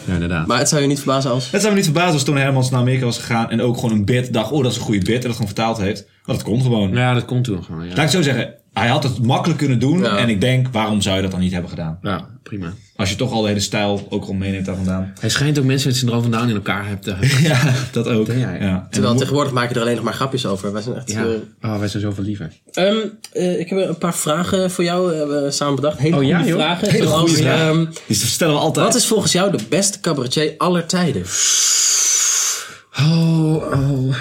Ja, 0.08 0.14
inderdaad. 0.14 0.48
Maar 0.48 0.58
het 0.60 0.70
zou 0.70 0.82
je 0.82 0.88
niet 0.88 0.98
verbazen 0.98 1.32
als... 1.32 1.52
Het 1.52 1.62
zou 1.62 1.74
me 1.74 1.80
niet 1.80 1.90
verbazen 1.90 2.14
als 2.14 2.24
Tony 2.24 2.40
Hermans 2.40 2.70
naar 2.70 2.80
Amerika 2.80 3.06
was 3.06 3.18
gegaan 3.18 3.50
en 3.50 3.62
ook 3.62 3.76
gewoon 3.76 3.92
een 3.92 4.06
bit 4.06 4.34
dacht, 4.34 4.52
oh 4.52 4.64
dat 4.64 4.72
is 4.72 4.78
een 4.78 4.84
goede 4.84 5.06
bit 5.06 5.16
en 5.16 5.22
dat 5.22 5.32
gewoon 5.32 5.48
vertaald 5.48 5.78
heeft. 5.78 6.06
Want 6.26 6.40
dat 6.40 6.48
kon 6.48 6.62
gewoon. 6.62 6.92
Ja, 6.92 7.14
dat 7.14 7.26
komt 7.26 7.44
toen 7.44 7.64
gewoon, 7.64 7.88
ja. 7.88 7.96
Laat 7.96 8.06
ik 8.06 8.12
zo 8.12 8.22
zeggen, 8.22 8.54
hij 8.80 8.88
had 8.88 9.04
het 9.04 9.24
makkelijk 9.24 9.60
kunnen 9.60 9.80
doen 9.80 10.00
Ja. 10.00 10.18
en 10.18 10.30
ik 10.30 10.42
denk, 10.42 10.68
waarom 10.72 11.02
zou 11.02 11.16
je 11.16 11.22
dat 11.22 11.32
dan 11.32 11.40
niet 11.40 11.52
hebben 11.52 11.70
gedaan? 11.70 12.00
Ja, 12.02 12.28
prima. 12.44 12.74
Als 12.96 13.10
je 13.10 13.16
toch 13.16 13.32
al 13.32 13.42
de 13.42 13.48
hele 13.48 13.60
stijl 13.60 14.08
ook 14.10 14.22
gewoon 14.24 14.38
meeneemt 14.38 14.66
daar 14.66 14.76
vandaan. 14.76 15.14
Hij 15.20 15.30
schijnt 15.30 15.60
ook 15.60 15.66
mensen 15.66 15.88
met 15.88 15.98
het 15.98 16.08
syndroom 16.08 16.22
van 16.22 16.32
Down 16.32 16.50
in 16.50 16.56
elkaar 16.56 16.88
hebt 16.88 17.04
te 17.04 17.10
hebben. 17.12 17.42
Ja, 17.52 17.74
dat 17.92 18.08
ook. 18.08 18.28
Ja, 18.28 18.34
ja. 18.34 18.54
Ja. 18.54 18.58
En 18.76 18.88
Terwijl 18.90 19.08
dan 19.14 19.18
tegenwoordig 19.18 19.54
maak 19.54 19.70
je 19.70 19.76
er 19.76 19.82
alleen 19.82 19.96
nog 19.96 20.04
maar 20.04 20.14
grapjes 20.14 20.46
over. 20.46 20.74
Wij 20.74 20.82
zijn 20.82 20.96
echt... 20.96 21.12
Ja. 21.12 21.26
eh, 21.26 21.72
Oh, 21.72 21.80
wij 21.80 21.88
zijn 21.88 22.04
zoveel 22.04 22.24
liever. 22.24 22.52
Ehm, 22.72 22.96
eh, 23.34 23.60
ik 23.60 23.70
heb 23.70 23.80
een 23.90 23.98
paar 23.98 24.16
vragen 24.16 24.72
voor 24.72 24.84
jou 24.84 25.08
we 25.28 25.48
samen 25.52 25.76
bedacht. 25.76 25.98
Hele 25.98 26.16
Oh, 26.16 26.24
ja, 26.24 26.36
goede 26.38 26.50
joh. 26.52 26.60
vragen. 26.60 26.90
Hele 26.90 27.04
Zoals, 27.08 27.20
goede 27.20 27.36
vragen. 27.44 27.68
ehm, 27.68 27.78
moet- 27.78 28.02
die 28.08 28.16
stellen 28.18 28.54
we 28.54 28.60
altijd. 28.60 28.86
wat 28.86 28.96
is 28.96 29.06
volgens 29.08 29.32
jou 29.32 29.52
de 29.58 29.64
beste 29.70 30.00
cabaretier 30.00 30.54
aller 30.58 30.86
tijden? 30.86 31.24
Oh, 33.00 33.56
oh. 33.56 34.16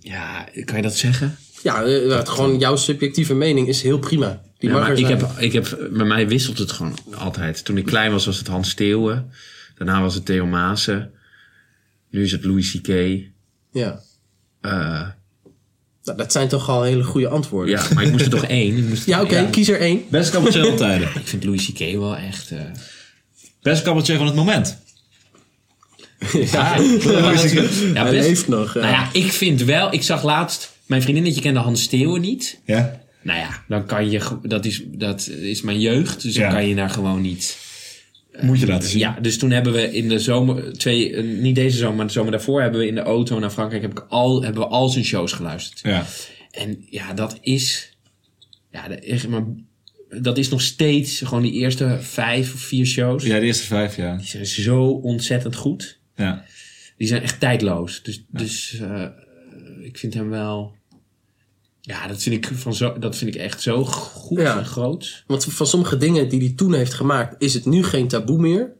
Ja, 0.00 0.48
kan 0.64 0.76
je 0.76 0.82
dat 0.82 0.96
zeggen? 0.96 1.36
Ja, 1.62 1.82
eh, 1.84 2.16
het- 2.16 2.28
gewoon 2.28 2.58
jouw 2.58 2.76
subjectieve 2.76 3.34
mening 3.34 3.68
is 3.68 3.82
heel 3.82 3.98
prima. 3.98 4.42
Die 4.58 4.68
Ja, 4.68 4.74
mag 4.76 4.84
maar 4.88 4.98
ik 4.98 5.06
zijn. 5.06 5.18
heb, 5.18 5.30
ik 5.38 5.52
heb, 5.52 5.78
bij 5.92 6.06
mij 6.06 6.28
wisselt 6.28 6.58
het 6.58 6.72
gewoon 6.72 6.94
altijd. 7.14 7.64
Toen 7.64 7.76
ik 7.76 7.84
klein 7.84 8.12
was, 8.12 8.26
was 8.26 8.38
het 8.38 8.46
Hans 8.46 8.70
Steeuwen. 8.70 9.30
Daarna 9.76 10.00
was 10.00 10.14
het 10.14 10.24
Theo 10.24 10.46
Maassen. 10.46 11.10
Nu 12.10 12.22
is 12.22 12.32
het 12.32 12.44
Louis 12.44 12.70
C.K. 12.80 12.88
Ja. 13.72 14.00
Eh, 14.60 15.08
Nou, 16.04 16.18
dat 16.18 16.32
zijn 16.32 16.48
toch 16.48 16.68
al 16.68 16.82
hele 16.82 17.02
goede 17.04 17.28
antwoorden. 17.28 17.74
ja, 17.74 17.86
maar 17.94 18.04
ik 18.04 18.10
moest 18.10 18.24
er 18.24 18.30
toch 18.30 18.44
één. 18.44 18.76
Ik 18.76 18.88
moest 18.88 19.06
Ja, 19.06 19.22
oké, 19.22 19.48
kies 19.50 19.68
er 19.68 19.80
één. 19.80 20.02
Beste 20.10 20.32
cabaretier 20.32 20.76
tijden. 20.76 21.08
Ik 21.08 21.26
vind 21.26 21.44
Louis 21.44 21.72
C.K. 21.72 21.78
wel 21.78 22.16
echt... 22.16 22.50
eh, 22.50 22.58
Beste 23.62 23.84
cabaretier 23.84 24.16
van 24.16 24.26
het 24.26 24.34
moment. 24.34 24.78
Ja, 26.52 26.76
ja, 27.94 28.02
hij 28.04 28.12
leeft 28.12 28.48
nog. 28.48 28.74
ja. 28.74 28.80
Nou 28.80 28.92
ja, 28.92 29.08
ik 29.12 29.32
vind 29.32 29.62
wel... 29.62 29.92
Ik 29.92 30.02
zag 30.02 30.22
laatst... 30.24 30.78
Mijn 30.86 31.02
vriendinnetje 31.02 31.40
kende 31.40 31.60
Hans 31.60 31.82
Steeuwen 31.82 32.20
niet. 32.20 32.60
Ja? 32.64 33.00
Nou 33.22 33.38
ja, 33.38 33.64
dan 33.68 33.86
kan 33.86 34.10
je... 34.10 34.38
Dat 34.42 34.64
is, 34.64 34.82
dat 34.86 35.26
is 35.40 35.62
mijn 35.62 35.80
jeugd. 35.80 36.22
Dus 36.22 36.34
Ja. 36.34 36.42
dan 36.42 36.52
kan 36.52 36.68
je 36.68 36.74
daar 36.74 36.90
gewoon 36.90 37.20
niet... 37.20 37.56
Moet 38.40 38.60
je 38.60 38.66
laten 38.66 38.88
zien. 38.88 38.98
Ja, 38.98 39.18
dus 39.20 39.38
toen 39.38 39.50
hebben 39.50 39.72
we 39.72 39.92
in 39.92 40.08
de 40.08 40.18
zomer, 40.18 40.78
twee, 40.78 41.14
eh, 41.14 41.24
niet 41.24 41.54
deze 41.54 41.76
zomer, 41.76 41.96
maar 41.96 42.06
de 42.06 42.12
zomer 42.12 42.30
daarvoor 42.30 42.62
hebben 42.62 42.80
we 42.80 42.86
in 42.86 42.94
de 42.94 43.00
auto 43.00 43.38
naar 43.38 43.50
Frankrijk, 43.50 43.82
heb 43.82 43.90
ik 43.90 44.04
al, 44.08 44.42
hebben 44.42 44.62
we 44.62 44.68
al 44.68 44.88
zijn 44.88 45.04
shows 45.04 45.32
geluisterd. 45.32 45.80
Ja. 45.82 46.06
En 46.50 46.84
ja, 46.90 47.12
dat 47.12 47.38
is, 47.40 47.96
ja, 48.72 48.88
dat 48.88 49.02
is, 49.02 49.26
maar, 49.26 49.42
dat 50.20 50.38
is 50.38 50.48
nog 50.48 50.60
steeds 50.60 51.18
gewoon 51.24 51.42
die 51.42 51.52
eerste 51.52 51.98
vijf 52.00 52.54
of 52.54 52.60
vier 52.60 52.86
shows. 52.86 53.24
Ja, 53.24 53.38
de 53.38 53.46
eerste 53.46 53.66
vijf, 53.66 53.96
ja. 53.96 54.16
Die 54.16 54.26
zijn 54.26 54.46
zo 54.46 54.84
ontzettend 54.86 55.56
goed. 55.56 55.98
Ja. 56.20 56.44
Die 56.96 57.08
zijn 57.08 57.22
echt 57.22 57.40
tijdloos. 57.40 58.02
Dus, 58.02 58.24
dus 58.28 58.78
eh, 58.80 59.06
ik 59.82 59.98
vind 59.98 60.14
hem 60.14 60.30
wel, 60.30 60.74
ja, 61.80 62.06
dat 62.06 62.22
vind 62.22 62.34
ik, 62.34 62.50
van 62.58 62.74
zo, 62.74 62.98
dat 62.98 63.16
vind 63.16 63.34
ik 63.34 63.40
echt 63.40 63.62
zo 63.62 63.84
goed 63.84 64.38
Ja. 64.40 64.58
en 64.58 64.64
groot. 64.66 65.24
Want 65.26 65.44
van 65.44 65.66
sommige 65.66 65.96
dingen 65.96 66.28
die 66.28 66.40
hij 66.40 66.52
toen 66.56 66.74
heeft 66.74 66.94
gemaakt, 66.94 67.34
is 67.42 67.54
het 67.54 67.64
nu 67.64 67.84
geen 67.84 68.08
taboe 68.08 68.38
meer. 68.38 68.72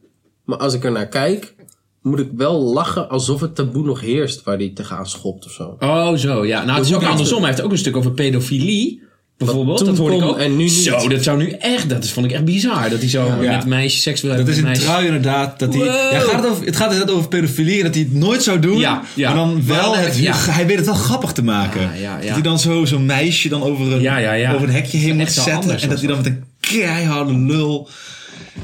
Maar 0.45 0.57
als 0.57 0.73
ik 0.73 0.83
er 0.83 0.91
naar 0.91 1.07
kijk, 1.07 1.55
moet 2.01 2.19
ik 2.19 2.29
wel 2.35 2.61
lachen 2.61 3.09
alsof 3.09 3.41
het 3.41 3.55
taboe 3.55 3.83
nog 3.83 4.01
heerst 4.01 4.43
waar 4.43 4.57
hij 4.57 4.69
tegenaan 4.69 5.07
schopt 5.07 5.45
of 5.45 5.51
zo. 5.51 5.75
Oh, 5.79 6.13
zo, 6.13 6.45
ja. 6.45 6.63
Nou, 6.63 6.77
het 6.77 6.87
is 6.87 6.93
ook 6.95 7.03
andersom. 7.03 7.39
Hij 7.39 7.49
heeft 7.49 7.61
ook 7.61 7.71
een 7.71 7.77
stuk 7.77 7.95
over 7.95 8.11
pedofilie. 8.11 9.01
Bijvoorbeeld, 9.45 9.77
toen 9.77 9.87
dat 9.87 9.97
hoorde 9.97 10.15
ik 10.15 10.23
ook. 10.23 10.37
en 10.39 10.55
nu 10.57 10.63
niet. 10.63 10.71
Zo, 10.73 11.07
dat 11.07 11.23
zou 11.23 11.37
nu 11.37 11.49
echt, 11.59 11.89
dat 11.89 12.03
is, 12.03 12.11
vond 12.11 12.25
ik 12.25 12.31
echt 12.31 12.45
bizar. 12.45 12.89
Dat 12.89 12.99
hij 12.99 13.09
zo 13.09 13.25
Ja. 13.41 13.55
met 13.55 13.65
meisjes 13.65 14.01
seks 14.01 14.21
wil 14.21 14.29
Dat 14.29 14.37
hebben. 14.39 14.55
is 14.55 14.61
een 14.61 14.67
met 14.67 14.77
meisjes. 14.77 14.93
trui 14.95 15.05
inderdaad. 15.07 15.59
Dat 15.59 15.73
hij, 15.73 15.83
Wow. 15.83 16.11
ja, 16.11 16.19
gaat 16.19 16.41
het, 16.41 16.51
over, 16.51 16.65
het 16.65 16.75
gaat 16.75 16.91
inderdaad 16.91 17.15
over 17.15 17.27
pedofilie 17.27 17.77
en 17.77 17.83
dat 17.83 17.93
hij 17.95 18.03
het 18.03 18.13
nooit 18.13 18.43
zou 18.43 18.59
doen. 18.59 18.77
Ja, 18.79 19.01
ja. 19.13 19.27
Maar 19.27 19.37
dan 19.37 19.63
wel, 19.65 19.95
het, 19.97 20.17
ja. 20.17 20.33
hij 20.37 20.65
weet 20.65 20.77
het 20.77 20.85
wel 20.85 20.95
grappig 20.95 21.31
te 21.31 21.43
maken. 21.43 21.81
Ja, 21.81 21.93
ja, 21.93 22.15
ja. 22.17 22.21
Dat 22.25 22.31
hij 22.33 22.41
dan 22.41 22.59
zo, 22.59 22.85
zo'n 22.85 23.05
meisje 23.05 23.49
dan 23.49 23.63
over 23.63 23.91
een, 23.93 24.01
Ja, 24.01 24.17
ja, 24.17 24.33
ja. 24.33 24.53
over 24.53 24.67
een 24.67 24.73
hekje 24.73 24.97
heen 24.97 25.15
moet 25.17 25.31
zo 25.31 25.41
zetten. 25.41 25.79
En 25.79 25.89
dat 25.89 25.99
hij 25.99 26.07
dan 26.07 26.23
dan 26.23 26.23
met 26.23 26.25
een 26.25 26.43
keiharde 26.59 27.33
lul... 27.37 27.89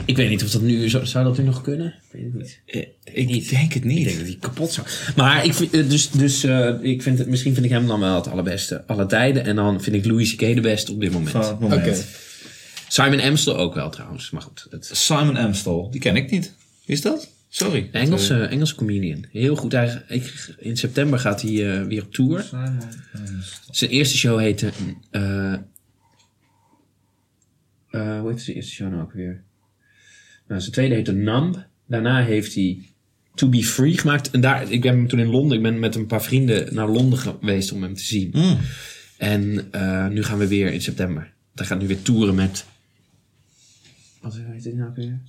Ik 0.06 0.16
weet 0.16 0.30
niet 0.30 0.44
of 0.44 0.50
dat 0.52 0.62
nu, 0.62 0.90
zou, 0.90 1.06
zou 1.06 1.24
dat 1.26 1.38
nu 1.38 1.44
nog 1.44 1.62
kunnen? 1.62 1.88
Ik 1.88 2.12
weet 2.12 2.24
het 2.24 2.34
niet. 2.34 2.60
Ik 3.14 3.28
Niet. 3.28 3.50
denk 3.50 3.74
het 3.74 3.84
Ik 3.84 3.90
niet. 3.90 4.06
denk 4.06 4.18
dat 4.18 4.28
hij 4.28 4.38
kapot 4.40 4.72
zou. 4.72 4.88
Maar 5.16 5.46
ik 5.46 5.54
vind, 5.54 5.74
eh, 5.74 5.90
dus, 5.90 6.10
dus 6.12 6.44
eh, 6.44 6.74
ik 6.82 7.02
vind 7.02 7.18
het, 7.18 7.28
misschien 7.28 7.54
vind 7.54 7.66
ik 7.66 7.72
hem 7.72 7.88
dan 7.88 8.00
wel 8.00 8.16
het 8.16 8.28
allerbeste 8.28 8.84
alle 8.86 9.06
tijden. 9.06 9.44
En 9.44 9.56
dan 9.56 9.82
vind 9.82 9.96
ik 9.96 10.06
Louis 10.06 10.36
C.K. 10.36 10.40
de 10.40 10.62
beste 10.62 10.92
op 10.92 11.00
dit 11.02 11.12
moment. 11.12 11.36
Oké. 11.62 11.96
Simon 12.88 13.20
Amstel 13.20 13.58
ook 13.58 13.74
wel 13.74 13.90
trouwens. 13.90 14.30
Maar 14.30 14.42
goed, 14.42 14.68
dat 14.70 14.90
Simon 14.94 15.38
Amstel, 15.38 15.90
die 15.92 16.00
ken 16.02 16.16
ik 16.16 16.32
niet. 16.32 16.54
Wie 16.86 16.96
is 16.96 17.02
dat? 17.02 17.30
Sorry. 17.50 17.90
Engelse, 17.92 18.44
Engelse 18.44 18.76
comedian. 18.76 19.26
Heel 19.32 19.56
goed. 19.56 19.72
Hij, 19.72 20.04
ik, 20.08 20.54
in 20.60 20.78
september 20.78 21.20
gaat 21.20 21.42
hij 21.42 21.52
eh, 21.80 21.84
weer 21.88 22.04
op 22.04 22.14
tour. 22.14 22.42
Simon 22.44 22.80
Zijn 23.72 23.90
eerste 23.92 24.18
show 24.18 24.40
heette. 24.40 24.70
eh 25.12 25.54
eh, 27.92 28.20
hoe 28.20 28.30
heet 28.30 28.42
zijn 28.42 28.56
eerste 28.56 28.74
show 28.74 28.90
nou 28.90 29.02
ook 29.02 29.14
weer? 29.14 29.44
Nou, 30.48 30.62
zijn 30.62 30.74
tweede 30.74 30.96
heette 30.96 31.12
Numb. 31.12 31.56
Daarna 31.86 32.24
heeft 32.24 32.56
hij 32.56 32.80
To 33.36 33.50
Be 33.50 33.64
Free 33.64 33.98
gemaakt. 33.98 34.32
En 34.32 34.42
daar, 34.42 34.72
ik 34.72 34.82
ben 34.82 34.92
hem 34.92 35.08
toen 35.08 35.20
in 35.20 35.30
Londen. 35.30 35.58
Ik 35.58 35.64
ben 35.64 35.80
met 35.80 35.96
een 35.96 36.06
paar 36.06 36.24
vrienden 36.24 36.74
naar 36.74 36.88
Londen 36.88 37.20
geweest 37.20 37.72
om 37.72 37.84
hem 37.84 37.96
te 37.96 38.04
zien. 38.04 38.30
Mm. 38.34 38.58
En 39.18 39.68
eh, 39.72 40.08
nu 40.08 40.24
gaan 40.24 40.38
we 40.38 40.48
weer 40.48 40.74
in 40.74 40.82
september. 40.82 41.34
Hij 41.56 41.66
gaat 41.66 41.80
nu 41.80 41.88
weer 41.88 42.02
toeren 42.02 42.36
met. 42.36 42.66
Wat 44.22 44.38
heet 44.52 44.64
dit 44.64 44.76
nou 44.76 44.92
weer? 44.96 45.20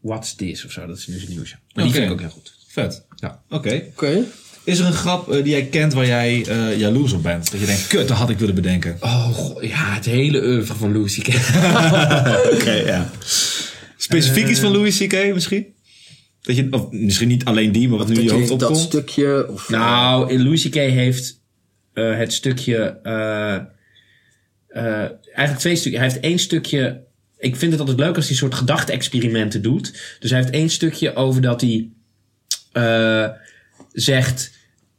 What's 0.00 0.34
This 0.34 0.64
of 0.64 0.72
zo. 0.72 0.86
Dat 0.86 0.98
is 0.98 1.06
nu 1.06 1.16
zijn 1.16 1.30
nieuwe 1.30 1.46
show. 1.46 1.58
Maar 1.74 1.84
die 1.84 1.92
vind 1.92 2.04
ik 2.04 2.12
ook 2.12 2.20
heel 2.20 2.30
goed. 2.30 2.54
Vet. 2.68 3.06
Ja. 3.16 3.42
Oké. 3.48 3.82
Oké. 3.90 4.24
Is 4.64 4.78
er 4.78 4.86
een 4.86 4.92
grap 4.92 5.30
eh, 5.30 5.42
die 5.42 5.52
jij 5.52 5.66
kent 5.66 5.92
waar 5.92 6.06
jij 6.06 6.46
eh 6.46 6.78
jaloers 6.78 7.12
op 7.12 7.22
bent? 7.22 7.50
Dat 7.50 7.60
je 7.60 7.66
denkt, 7.66 7.86
kut, 7.86 8.08
dat 8.08 8.16
had 8.16 8.30
ik 8.30 8.38
willen 8.38 8.54
bedenken. 8.54 8.96
Oh, 9.00 9.28
goh, 9.28 9.62
ja, 9.62 9.94
het 9.94 10.04
hele 10.04 10.42
oeuvre 10.42 10.74
van 10.74 11.04
C.K. 11.04 11.28
Oké, 12.54 12.72
ja. 12.72 13.10
Specifiek 14.04 14.48
iets 14.48 14.60
van 14.60 14.72
Louis 14.72 14.98
C.K. 14.98 15.34
misschien? 15.34 15.66
Dat 16.40 16.56
je, 16.56 16.66
of 16.70 16.90
misschien 16.90 17.28
niet 17.28 17.44
alleen 17.44 17.72
die, 17.72 17.88
maar 17.88 17.98
wat 17.98 18.08
nu 18.08 18.14
Dat, 18.14 18.24
je 18.24 18.30
hoofd 18.30 18.48
dat 18.48 18.62
opkomt. 18.62 18.78
stukje. 18.78 19.48
Of, 19.50 19.68
Nou, 19.68 20.32
in 20.32 20.42
Louis 20.42 20.62
C.K. 20.68 20.74
heeft 20.74 21.40
eh, 21.92 22.16
het 22.16 22.32
stukje... 22.32 22.98
eh, 23.02 23.54
eh, 24.68 25.10
eigenlijk 25.24 25.58
twee 25.58 25.76
stukken. 25.76 26.00
Hij 26.00 26.10
heeft 26.10 26.22
één 26.22 26.38
stukje... 26.38 27.02
Ik 27.38 27.56
vind 27.56 27.72
het 27.72 27.80
altijd 27.80 27.98
leuk 27.98 28.16
als 28.16 28.26
hij 28.26 28.36
soort 28.36 28.54
gedachte-experimenten 28.54 29.62
doet. 29.62 30.16
Dus 30.20 30.30
hij 30.30 30.40
heeft 30.40 30.52
één 30.52 30.70
stukje 30.70 31.14
over 31.14 31.42
dat 31.42 31.60
hij 31.60 31.88
eh, 32.72 33.28
zegt... 33.92 34.53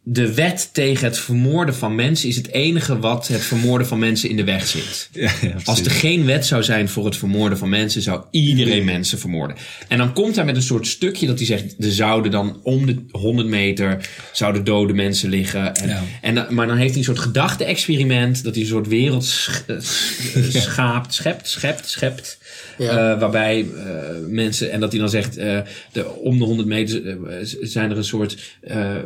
De 0.08 0.34
wet 0.34 0.70
tegen 0.72 1.06
het 1.06 1.18
vermoorden 1.18 1.76
van 1.76 1.96
mensen 1.96 2.30
is 2.30 2.36
het 2.36 2.48
enige 2.52 3.00
wat 3.00 3.28
het 3.28 3.42
vermoorden 3.42 3.88
van 3.88 4.00
mensen 4.00 4.30
in 4.30 4.36
de 4.36 4.44
weg 4.44 4.68
zit. 4.68 5.10
Ja, 5.14 5.32
ja, 5.42 5.56
Als 5.64 5.82
er 5.82 5.92
geen 5.92 6.26
wet 6.26 6.46
zou 6.46 6.64
zijn 6.64 6.90
voor 6.90 7.06
het 7.06 7.18
vermoorden 7.18 7.58
van 7.58 7.70
mensen, 7.70 8.02
zou 8.02 8.22
iedereen 8.32 8.86
mensen 8.86 9.20
vermoorden. 9.20 9.58
En 9.88 9.98
dan 9.98 10.14
komt 10.14 10.36
hij 10.36 10.46
met 10.46 10.56
een 10.56 10.62
soort 10.62 10.88
stukje 10.88 11.28
dat 11.28 11.38
hij 11.38 11.46
zegt: 11.48 11.76
er 11.80 11.92
zouden 11.92 12.32
dan 12.32 12.60
om 12.64 12.86
de 12.86 12.96
100 13.12 13.48
meter 13.48 14.10
zouden 14.34 14.64
dode 14.64 14.94
mensen 14.94 15.30
liggen. 15.30 15.76
En, 15.76 15.88
Ja. 15.90 16.04
en, 16.22 16.36
dan- 16.36 16.46
maar 16.54 16.68
dan 16.68 16.78
heeft 16.78 16.90
hij 16.90 16.98
een 17.00 17.04
soort 17.06 17.20
gedachte-experiment 17.20 18.44
dat 18.44 18.54
hij 18.54 18.64
een 18.64 18.70
soort 18.70 18.88
wereld 18.88 19.26
sch- 19.26 19.62
eh, 19.68 19.76
sch- 19.80 20.62
schaapt, 20.62 21.14
schept, 21.14 21.50
schept, 21.50 21.90
schept. 21.90 22.38
Ja. 22.78 22.90
Eh, 23.14 23.20
waarbij 23.20 23.60
eh, 23.76 23.94
mensen, 24.28 24.72
en 24.72 24.80
dat 24.80 24.92
hij 24.92 25.00
dan 25.00 25.10
zegt, 25.10 25.38
eh, 25.38 25.60
de, 25.92 26.10
om 26.16 26.38
de 26.38 26.44
100 26.44 26.68
meter 26.68 27.06
eh, 27.08 27.36
zijn 27.62 27.92
er 27.92 27.98
een 27.98 28.04
soort 28.04 28.38
eh, 28.62 28.96
eh, 28.96 29.02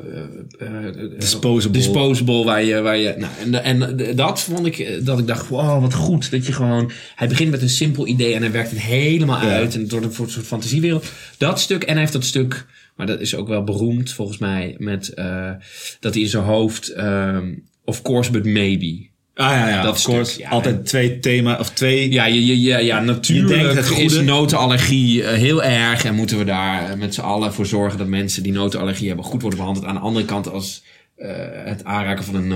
eh, 0.60 0.89
Disposable. 1.18 1.78
disposable 1.78 2.44
waar 2.44 2.64
je, 2.64 2.82
waar 2.82 2.98
je 2.98 3.16
nou, 3.46 3.64
en, 3.64 3.64
en 3.98 4.16
dat 4.16 4.42
vond 4.42 4.66
ik, 4.66 4.80
eh, 4.80 5.06
dat 5.06 5.20
ik 5.20 5.28
dacht, 5.28 5.48
wow, 5.48 5.82
wat 5.82 5.94
goed. 5.94 6.32
Dat 6.32 6.46
je 6.46 6.52
gewoon, 6.54 6.92
hij 7.16 7.28
begint 7.28 7.52
met 7.52 7.62
een 7.62 7.70
simpel 7.70 8.08
idee 8.08 8.34
en 8.34 8.42
hij 8.42 8.52
werkt 8.52 8.70
het 8.70 8.80
helemaal 8.80 9.42
Ja. 9.42 9.52
uit. 9.54 9.74
En 9.76 9.82
het 9.82 9.92
wordt 9.92 10.06
een 10.06 10.14
soort, 10.14 10.32
soort 10.32 10.46
fantasiewereld. 10.46 11.12
Dat 11.38 11.60
stuk, 11.60 11.84
en 11.84 11.92
hij 11.92 12.00
heeft 12.00 12.14
dat 12.14 12.24
stuk, 12.26 12.66
maar 12.96 13.08
dat 13.08 13.20
is 13.20 13.36
ook 13.36 13.48
wel 13.48 13.64
beroemd 13.64 14.12
volgens 14.12 14.38
mij, 14.38 14.76
met 14.78 15.14
eh, 15.14 15.52
dat 16.00 16.14
hij 16.14 16.24
in 16.24 16.30
zijn 16.30 16.44
hoofd, 16.44 16.88
ehm, 16.90 17.54
of 17.86 18.02
course 18.02 18.32
but 18.32 18.46
maybe. 18.46 19.08
Ah 19.40 19.52
ja, 19.52 19.70
ja, 19.70 19.82
Dat 19.82 19.96
of 19.96 20.04
course. 20.04 20.32
stuk, 20.32 20.44
ja. 20.44 20.50
Altijd 20.50 20.86
twee 20.86 21.20
thema, 21.20 21.58
of 21.60 21.70
twee... 21.70 22.12
Ja, 22.12 22.26
je, 22.26 22.62
je- 22.62 22.84
ja 22.86 23.00
natuurlijk 23.00 23.76
het 23.76 23.78
is 23.86 23.92
goede. 23.92 24.22
notenallergie 24.22 25.24
eh, 25.24 25.38
heel 25.38 25.64
erg. 25.64 26.04
En 26.06 26.16
moeten 26.16 26.38
we 26.38 26.44
daar 26.44 26.90
eh, 26.90 26.98
met 26.98 27.14
z'n 27.14 27.22
allen 27.22 27.54
voor 27.54 27.66
zorgen 27.66 27.98
dat 27.98 28.08
mensen 28.08 28.44
die 28.44 28.52
notenallergie 28.52 29.08
hebben 29.08 29.26
goed 29.26 29.42
worden 29.42 29.60
behandeld. 29.60 29.86
Aan 29.86 29.94
de 29.96 30.02
andere 30.02 30.26
kant, 30.26 30.52
als 30.52 30.84
eh, 31.16 31.30
het 31.66 31.84
aanraken 31.84 32.24
van 32.24 32.36
een 32.36 32.48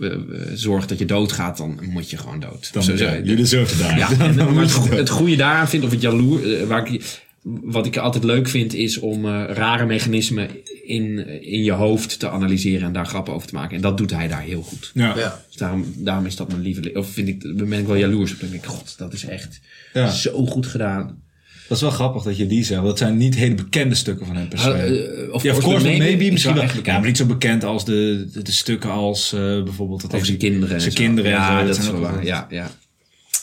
eh, 0.00 0.10
zorgt 0.54 0.88
dat 0.88 0.98
je 0.98 1.04
doodgaat, 1.04 1.56
dan 1.56 1.80
moet 1.82 2.10
je 2.10 2.16
gewoon 2.16 2.40
dood. 2.40 2.72
Dan, 2.72 2.82
Zo- 2.82 2.96
zo- 2.96 3.04
ja, 3.04 3.20
deserve 3.36 3.76
to 3.76 3.86
die. 3.88 3.96
Ja, 3.96 4.08
en, 4.26 4.54
maar 4.54 4.64
het, 4.90 5.08
goede 5.10 5.36
daaraan 5.36 5.68
vind, 5.68 5.84
of 5.84 5.90
het 5.90 6.00
jaloer, 6.02 6.66
waar 6.66 6.92
ik, 6.92 7.02
wat 7.62 7.86
ik 7.86 7.96
altijd 7.96 8.24
leuk 8.24 8.48
vind, 8.48 8.74
is 8.74 8.98
om 8.98 9.24
eh, 9.24 9.44
rare 9.48 9.86
mechanismen 9.86 10.48
in, 10.84 11.26
in 11.42 11.62
je 11.64 11.72
hoofd 11.72 12.18
te 12.18 12.28
analyseren 12.30 12.86
en 12.86 12.92
daar 12.92 13.06
grappen 13.06 13.34
over 13.34 13.48
te 13.48 13.54
maken. 13.54 13.76
En 13.76 13.82
dat 13.82 13.96
doet 13.98 14.10
hij 14.10 14.28
daar 14.28 14.42
heel 14.42 14.62
goed. 14.62 14.90
Ja. 14.94 15.16
Ja. 15.16 15.42
Dus 15.48 15.56
daarom, 15.56 15.84
daarom 15.96 16.26
is 16.26 16.36
dat 16.36 16.48
mijn 16.48 16.60
lieveling. 16.62 16.96
Of 16.96 17.10
vind 17.10 17.28
ik, 17.28 17.56
ben 17.56 17.72
ik 17.78 17.86
wel 17.86 17.96
jaloers 17.96 18.32
op. 18.32 18.40
Dan 18.40 18.50
denk 18.50 18.62
ik, 18.62 18.68
god, 18.68 18.94
dat 18.98 19.12
is 19.12 19.24
echt 19.24 19.60
Ja. 19.92 20.10
zo 20.10 20.46
goed 20.46 20.66
gedaan. 20.66 21.24
Dat 21.68 21.76
is 21.76 21.82
wel 21.82 21.92
grappig 21.92 22.22
dat 22.22 22.36
je 22.36 22.46
die 22.46 22.64
zegt. 22.64 22.74
want 22.80 22.86
Dat 22.88 22.98
zijn 22.98 23.16
niet 23.16 23.34
hele 23.34 23.54
bekende 23.54 23.94
stukken 23.94 24.26
van 24.26 24.36
hem 24.36 24.48
per 24.48 24.58
se. 24.58 25.16
Uh, 25.26 25.32
of 25.34 25.42
ja, 25.42 25.52
of 25.52 25.58
course, 25.62 25.86
maybe, 25.86 26.24
is 26.24 26.30
misschien 26.30 26.54
wel. 26.54 26.62
echt 26.62 26.72
Ja, 26.72 26.78
bekend. 26.78 26.98
maar 26.98 27.06
niet 27.06 27.16
zo 27.16 27.26
bekend 27.26 27.64
als 27.64 27.84
de, 27.84 28.28
de, 28.32 28.42
de 28.42 28.52
stukken 28.52 28.90
als 28.90 29.32
eh, 29.32 29.40
bijvoorbeeld... 29.62 30.00
Dat 30.00 30.14
Over 30.14 30.26
zijn 30.26 30.38
kinderen. 30.38 30.74
en 30.74 30.80
Zijn 30.80 30.94
kinderen 30.94 31.30
en 31.32 31.36
Ja, 31.38 31.64
dat 31.64 31.76
is 31.78 31.84
zijn 31.84 32.00
wel 32.00 32.08
ook 32.08 32.14
waar. 32.14 32.24
Ja, 32.24 32.46
ja. 32.50 32.70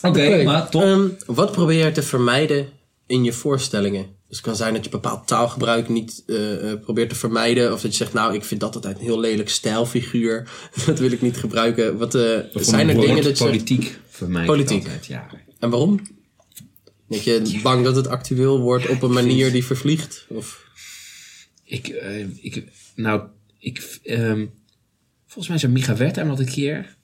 Oké, 0.02 0.42
maar 0.44 0.68
top. 0.68 0.82
Ehm, 0.82 1.02
wat 1.26 1.52
probeer 1.52 1.84
je 1.84 1.92
te 1.92 2.02
vermijden 2.02 2.66
in 3.06 3.24
je 3.24 3.32
voorstellingen? 3.32 4.02
Dus 4.02 4.36
het 4.36 4.46
kan 4.46 4.56
zijn 4.56 4.74
dat 4.74 4.84
je 4.84 4.90
bepaald 4.90 5.26
taalgebruik 5.26 5.88
niet 5.88 6.22
eh, 6.26 6.70
eh, 6.70 6.80
probeert 6.80 7.08
te 7.08 7.14
vermijden. 7.14 7.72
Of 7.72 7.80
dat 7.80 7.90
je 7.90 7.96
zegt, 7.96 8.12
nou, 8.12 8.34
ik 8.34 8.44
vind 8.44 8.60
dat 8.60 8.74
altijd 8.74 8.96
een 8.96 9.04
heel 9.04 9.20
lelijk 9.20 9.48
stijlfiguur. 9.48 10.50
dat 10.86 10.98
wil 10.98 11.10
ik 11.10 11.22
niet 11.22 11.36
gebruiken. 11.36 11.98
Wat, 11.98 12.14
eh, 12.14 12.38
zijn 12.52 12.88
er 12.88 13.00
dingen 13.00 13.22
dat 13.22 13.38
je... 13.38 13.44
Politiek 13.44 13.98
mij. 14.26 14.44
Politiek. 14.44 14.82
Altijd, 14.82 15.06
ja. 15.06 15.28
En 15.58 15.70
waarom? 15.70 16.00
Denk 17.08 17.22
je 17.22 17.60
bang 17.62 17.84
dat 17.84 17.96
het 17.96 18.06
actueel 18.06 18.60
wordt 18.60 18.88
op 18.88 19.02
een 19.02 19.12
manier 19.12 19.52
die 19.52 19.64
vervliegt? 19.64 20.26
Of... 20.28 20.62
Ik, 21.64 21.88
ik, 22.40 22.64
nou, 22.94 23.22
ik, 23.58 23.98
ehm, 24.02 24.46
volgens 25.26 25.48
mij 25.48 25.58
zei 25.58 25.72
Micha 25.72 25.96
Wertheim 25.96 26.28
dat 26.28 26.38
een 26.38 26.46
keer. 26.46 26.96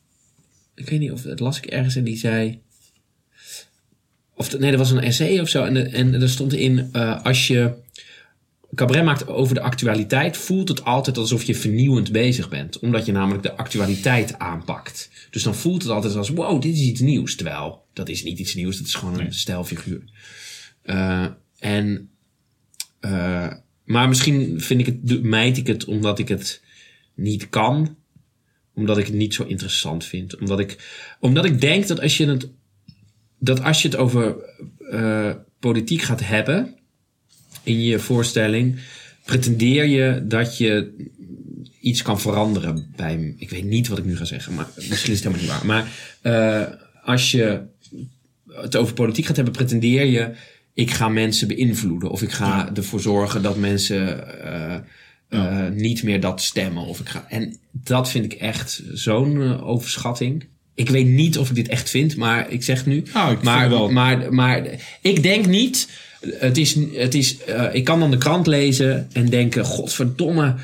Ik 0.74 0.88
weet 0.88 1.00
niet 1.00 1.12
of 1.12 1.22
dat 1.22 1.40
las 1.40 1.58
ik 1.58 1.66
ergens 1.66 1.96
en 1.96 2.04
die 2.04 2.16
zei. 2.16 2.62
Of 4.40 4.58
nee, 4.58 4.70
dat 4.70 4.78
was 4.80 4.90
een 4.90 5.00
essay 5.02 5.38
of 5.38 5.48
zo. 5.48 5.64
En, 5.64 5.74
de- 5.74 5.82
en 5.88 6.14
er 6.14 6.28
stond 6.28 6.52
in: 6.52 6.88
eh, 6.92 7.24
als 7.24 7.46
je 7.46 7.72
cabaret 8.74 9.04
maakt 9.04 9.26
over 9.28 9.54
de 9.54 9.60
actualiteit, 9.60 10.36
voelt 10.36 10.68
het 10.68 10.84
altijd 10.84 11.18
alsof 11.18 11.42
je 11.42 11.54
vernieuwend 11.54 12.12
bezig 12.12 12.48
bent. 12.48 12.78
Omdat 12.78 13.06
je 13.06 13.12
namelijk 13.12 13.42
de 13.42 13.56
actualiteit 13.56 14.38
aanpakt. 14.38 15.10
Dus 15.30 15.42
dan 15.42 15.54
voelt 15.54 15.82
het 15.82 15.90
altijd 15.92 16.16
als: 16.16 16.28
wow, 16.28 16.62
dit 16.62 16.74
is 16.74 16.80
iets 16.80 17.00
nieuws. 17.00 17.34
Terwijl 17.36 17.82
dat 17.92 18.08
is 18.08 18.22
niet 18.22 18.38
iets 18.38 18.54
nieuws, 18.54 18.76
dat 18.78 18.86
is 18.86 18.94
gewoon 18.94 19.20
een 19.20 19.34
stijlfiguur. 19.34 20.02
Eh, 20.82 21.26
en 21.58 22.10
eh, 23.00 23.52
maar 23.84 24.08
misschien 24.08 24.60
vind 24.60 24.80
ik 24.80 24.86
het, 24.86 25.22
mijt 25.22 25.56
ik 25.56 25.66
het 25.66 25.84
omdat 25.84 26.18
ik 26.18 26.28
het 26.28 26.62
niet 27.14 27.48
kan. 27.48 27.96
Omdat 28.74 28.98
ik 28.98 29.06
het 29.06 29.14
niet 29.14 29.34
zo 29.34 29.44
interessant 29.44 30.04
vind. 30.04 30.38
Omdat 30.38 30.58
ik, 30.60 30.78
omdat 31.20 31.44
ik 31.44 31.60
denk 31.60 31.86
dat 31.86 32.00
als 32.00 32.16
je 32.16 32.26
het, 32.26 32.48
dat 33.40 33.62
als 33.62 33.82
je 33.82 33.88
het 33.88 33.96
over 33.96 34.36
eh, 34.90 35.30
politiek 35.58 36.02
gaat 36.02 36.20
hebben 36.26 36.74
in 37.62 37.82
je 37.82 37.98
voorstelling, 37.98 38.78
pretendeer 39.24 39.84
je 39.84 40.24
dat 40.26 40.58
je 40.58 40.92
iets 41.80 42.02
kan 42.02 42.20
veranderen 42.20 42.92
bij 42.96 43.34
Ik 43.36 43.50
weet 43.50 43.64
niet 43.64 43.88
wat 43.88 43.98
ik 43.98 44.04
nu 44.04 44.16
ga 44.16 44.24
zeggen, 44.24 44.54
maar 44.54 44.68
misschien 44.74 45.12
is 45.12 45.24
het 45.24 45.34
helemaal 45.34 45.40
niet 45.40 45.50
waar. 45.50 45.66
Maar 45.66 45.88
eh, 46.20 46.74
als 47.04 47.30
je 47.30 47.62
het 48.46 48.76
over 48.76 48.94
politiek 48.94 49.26
gaat 49.26 49.36
hebben, 49.36 49.54
pretendeer 49.54 50.04
je... 50.04 50.32
ik 50.74 50.90
ga 50.90 51.08
mensen 51.08 51.48
beïnvloeden. 51.48 52.10
Of 52.10 52.22
ik 52.22 52.30
ga 52.30 52.74
ervoor 52.74 53.00
zorgen 53.00 53.42
dat 53.42 53.56
mensen 53.56 54.28
eh, 55.30 55.68
niet 55.68 56.02
meer 56.02 56.20
dat 56.20 56.42
stemmen. 56.42 56.84
Of 56.84 57.00
ik 57.00 57.08
ga, 57.08 57.26
en 57.28 57.56
dat 57.70 58.10
vind 58.10 58.24
ik 58.24 58.32
echt 58.32 58.82
zo'n 58.92 59.60
overschatting. 59.60 60.46
Ik 60.80 60.88
weet 60.90 61.06
niet 61.06 61.38
of 61.38 61.48
ik 61.48 61.54
dit 61.54 61.68
echt 61.68 61.90
vind, 61.90 62.16
maar 62.16 62.50
ik 62.50 62.62
zeg 62.62 62.76
het 62.76 62.86
nu. 62.86 62.96
Ik 62.96 63.10
vind 63.12 63.42
maar, 63.42 63.60
het 63.60 63.70
wel. 63.70 63.90
maar, 63.90 64.34
maar 64.34 64.66
ik 65.00 65.22
denk 65.22 65.46
niet... 65.46 65.88
Het 66.38 66.58
is, 66.58 66.76
het 66.92 67.14
is, 67.14 67.44
eh, 67.44 67.64
ik 67.72 67.84
kan 67.84 68.00
dan 68.00 68.10
de 68.10 68.18
krant 68.18 68.46
lezen 68.46 69.08
en 69.12 69.26
denken: 69.26 69.64
Godverdomme, 69.64 70.54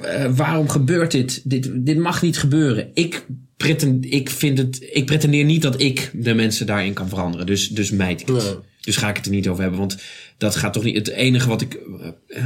eh, 0.00 0.26
waarom 0.34 0.68
gebeurt 0.68 1.10
dit? 1.10 1.40
dit? 1.44 1.70
Dit 1.74 1.98
mag 1.98 2.22
niet 2.22 2.38
gebeuren. 2.38 2.90
Ik, 2.94 3.26
pretend, 3.56 4.12
ik, 4.12 4.30
vind 4.30 4.58
het, 4.58 4.88
ik 4.92 5.06
pretendeer 5.06 5.44
niet 5.44 5.62
dat 5.62 5.80
ik 5.80 6.10
de 6.12 6.34
mensen 6.34 6.66
daarin 6.66 6.92
kan 6.92 7.08
veranderen. 7.08 7.46
Dus, 7.46 7.68
dus 7.68 7.90
mijt 7.90 8.20
ik 8.20 8.26
het. 8.26 8.42
Nee. 8.42 8.54
Dus 8.80 8.96
ga 8.96 9.08
ik 9.08 9.16
het 9.16 9.26
er 9.26 9.32
niet 9.32 9.48
over 9.48 9.62
hebben. 9.62 9.80
Want 9.80 9.98
dat 10.42 10.56
gaat 10.56 10.72
toch 10.72 10.84
niet. 10.84 10.96
Het 10.96 11.08
enige 11.08 11.48
wat 11.48 11.60
ik, 11.60 11.78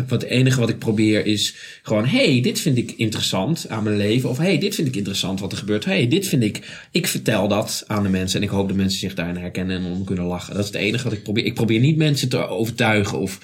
wat, 0.09 0.21
het 0.21 0.31
enige 0.31 0.61
wat 0.61 0.69
ik 0.69 0.79
probeer 0.79 1.27
is 1.27 1.55
gewoon: 1.83 2.07
hey, 2.07 2.41
dit 2.41 2.61
vind 2.61 2.77
ik 2.77 2.93
interessant 2.93 3.69
aan 3.69 3.83
mijn 3.83 3.97
leven. 3.97 4.29
Of 4.29 4.39
hey, 4.39 4.59
dit 4.59 4.75
vind 4.75 4.89
ik 4.89 4.97
interessant 4.97 5.41
wat 5.41 5.53
er 5.53 5.59
gebeurt. 5.59 5.85
hey, 5.85 6.09
dit 6.09 6.27
vind 6.27 6.43
ik. 6.43 6.87
Ik 6.91 7.07
vertel 7.07 7.49
dat 7.49 7.85
aan 7.87 8.03
de 8.03 8.09
mensen. 8.09 8.41
En 8.41 8.47
ik 8.47 8.53
hoop 8.53 8.69
dat 8.69 8.77
mensen 8.77 8.99
zich 8.99 9.15
daarin 9.15 9.37
herkennen 9.37 9.77
en 9.77 9.93
om 9.93 10.05
kunnen 10.05 10.25
lachen. 10.25 10.55
Dat 10.55 10.65
is 10.65 10.71
het 10.71 10.81
enige 10.81 11.05
wat 11.05 11.13
ik 11.13 11.23
probeer. 11.23 11.45
Ik 11.45 11.55
probeer 11.55 11.81
niet 11.81 11.97
mensen 11.97 12.29
te 12.29 12.47
overtuigen 12.47 13.19
of, 13.19 13.39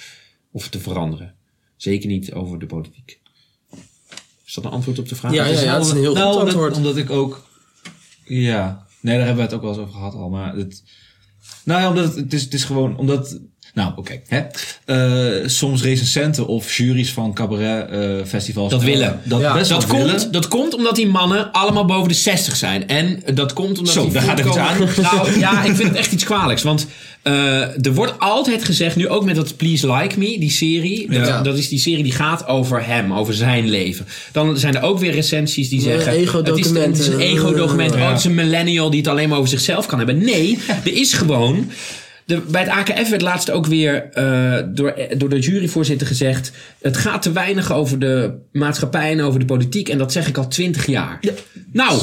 of 0.51 0.69
te 0.69 0.79
veranderen. 0.79 1.35
Zeker 1.77 2.09
niet 2.09 2.33
over 2.33 2.59
de 2.59 2.67
politiek. 2.67 3.21
Is 4.47 4.55
dat 4.55 4.65
een 4.65 4.71
antwoord 4.71 4.99
op 4.99 5.09
de 5.09 5.15
vraag? 5.15 5.33
Ja, 5.33 5.45
ja, 5.45 5.61
ja, 5.61 5.77
dat 5.77 5.87
is 5.87 5.93
een 5.93 5.99
heel 5.99 6.15
nou, 6.15 6.27
goed 6.27 6.41
omdat, 6.41 6.55
antwoord. 6.55 6.77
omdat 6.77 6.97
ik 6.97 7.11
ook... 7.11 7.51
Ja, 8.25 8.87
nee, 9.01 9.17
daar 9.17 9.27
hebben 9.27 9.45
we 9.45 9.51
het 9.51 9.55
ook 9.55 9.63
wel 9.63 9.71
eens 9.71 9.81
over 9.81 9.95
gehad 9.95 10.15
al. 10.15 10.29
Maar 10.29 10.57
het, 10.57 10.83
nou 11.65 11.81
ja, 11.81 11.89
omdat 11.89 12.05
het, 12.05 12.15
het, 12.15 12.33
is, 12.33 12.43
het 12.43 12.55
is 12.55 12.65
gewoon... 12.65 12.97
Omdat, 12.97 13.41
nou, 13.75 13.93
oké. 13.97 14.21
hè. 14.27 14.41
Eh, 14.85 15.49
soms 15.49 15.83
recensenten 15.83 16.47
of 16.47 16.77
juries 16.77 17.13
van 17.13 17.33
cabaret 17.35 17.89
eh, 17.91 18.27
festivals... 18.27 18.71
Dat 18.71 18.83
willen. 18.83 19.21
Dat 19.25 19.41
Ja. 19.41 19.53
best 19.55 19.71
Dat 19.71 19.87
willen. 19.87 20.07
komt, 20.17 20.33
dat 20.33 20.49
komt 20.49 20.75
omdat 20.75 20.97
die 20.97 21.07
mannen 21.07 21.53
allemaal 21.53 21.85
boven 21.85 22.09
de 22.09 22.15
60 22.15 22.57
zijn. 22.57 22.89
En 22.89 23.23
dat 23.35 23.53
komt 23.53 23.79
omdat 23.79 23.95
Zo, 23.95 24.11
daar 24.11 24.23
gaat 24.23 24.39
er 24.39 24.47
iets 24.47 24.57
voortkomen- 24.57 25.03
Nou 25.03 25.39
ja, 25.39 25.63
ik 25.65 25.75
vind 25.75 25.89
het 25.89 25.97
echt 25.99 26.13
iets 26.13 26.25
kwalijks. 26.25 26.63
Want 26.63 26.87
eh, 27.23 27.87
er 27.87 27.95
wordt 27.95 28.15
altijd 28.19 28.65
gezegd, 28.65 28.97
nu 28.97 29.09
ook 29.09 29.25
met 29.25 29.35
dat 29.37 29.57
Please 29.57 29.93
Like 29.93 30.19
Me, 30.19 30.39
die 30.39 30.51
serie. 30.51 31.11
Dat, 31.11 31.27
Ja. 31.27 31.43
dat 31.43 31.59
is 31.59 31.69
die 31.69 31.79
serie 31.79 32.03
die 32.03 32.13
gaat 32.13 32.47
over 32.47 32.87
hem, 32.87 33.13
over 33.13 33.35
zijn 33.35 33.69
leven. 33.69 34.07
Dan 34.33 34.59
zijn 34.59 34.77
er 34.77 34.83
ook 34.83 34.99
weer 34.99 35.13
recensies 35.13 35.69
die 35.69 35.81
zeggen... 35.81 36.05
Het 36.13 36.15
is, 36.21 36.23
ego-documenten. 36.27 36.83
het 36.91 36.99
is 36.99 37.07
een 37.07 37.21
ego-document. 37.21 37.95
Oh, 37.95 38.09
het 38.09 38.19
is 38.19 38.25
een 38.25 38.35
millennial 38.35 38.91
die 38.91 39.01
het 39.01 39.09
alleen 39.09 39.29
maar 39.29 39.39
over 39.39 39.51
zichzelf 39.51 39.87
kan 39.87 39.99
hebben. 39.99 40.19
Nee, 40.25 40.59
er 40.85 40.95
is 40.97 41.13
gewoon... 41.13 41.71
De, 42.33 42.41
bij 42.51 42.63
het 42.63 42.71
AKF 42.71 43.09
werd 43.11 43.23
laatst 43.23 43.51
ook 43.51 43.67
weer 43.67 44.09
eh, 44.13 44.59
door, 44.69 44.95
door 45.17 45.29
de 45.29 45.39
juryvoorzitter 45.39 46.07
gezegd... 46.07 46.53
het 46.81 46.97
gaat 46.97 47.23
te 47.23 47.33
weinig 47.33 47.73
over 47.73 47.99
de 47.99 48.33
maatschappij 48.53 49.11
en 49.13 49.21
over 49.21 49.41
de 49.41 49.47
politiek. 49.47 49.89
En 49.89 49.99
dat 49.99 50.13
zeg 50.13 50.29
ik 50.29 50.37
al 50.37 50.49
twintig 50.49 50.87
jaar. 50.87 51.21
Nou, 51.73 52.01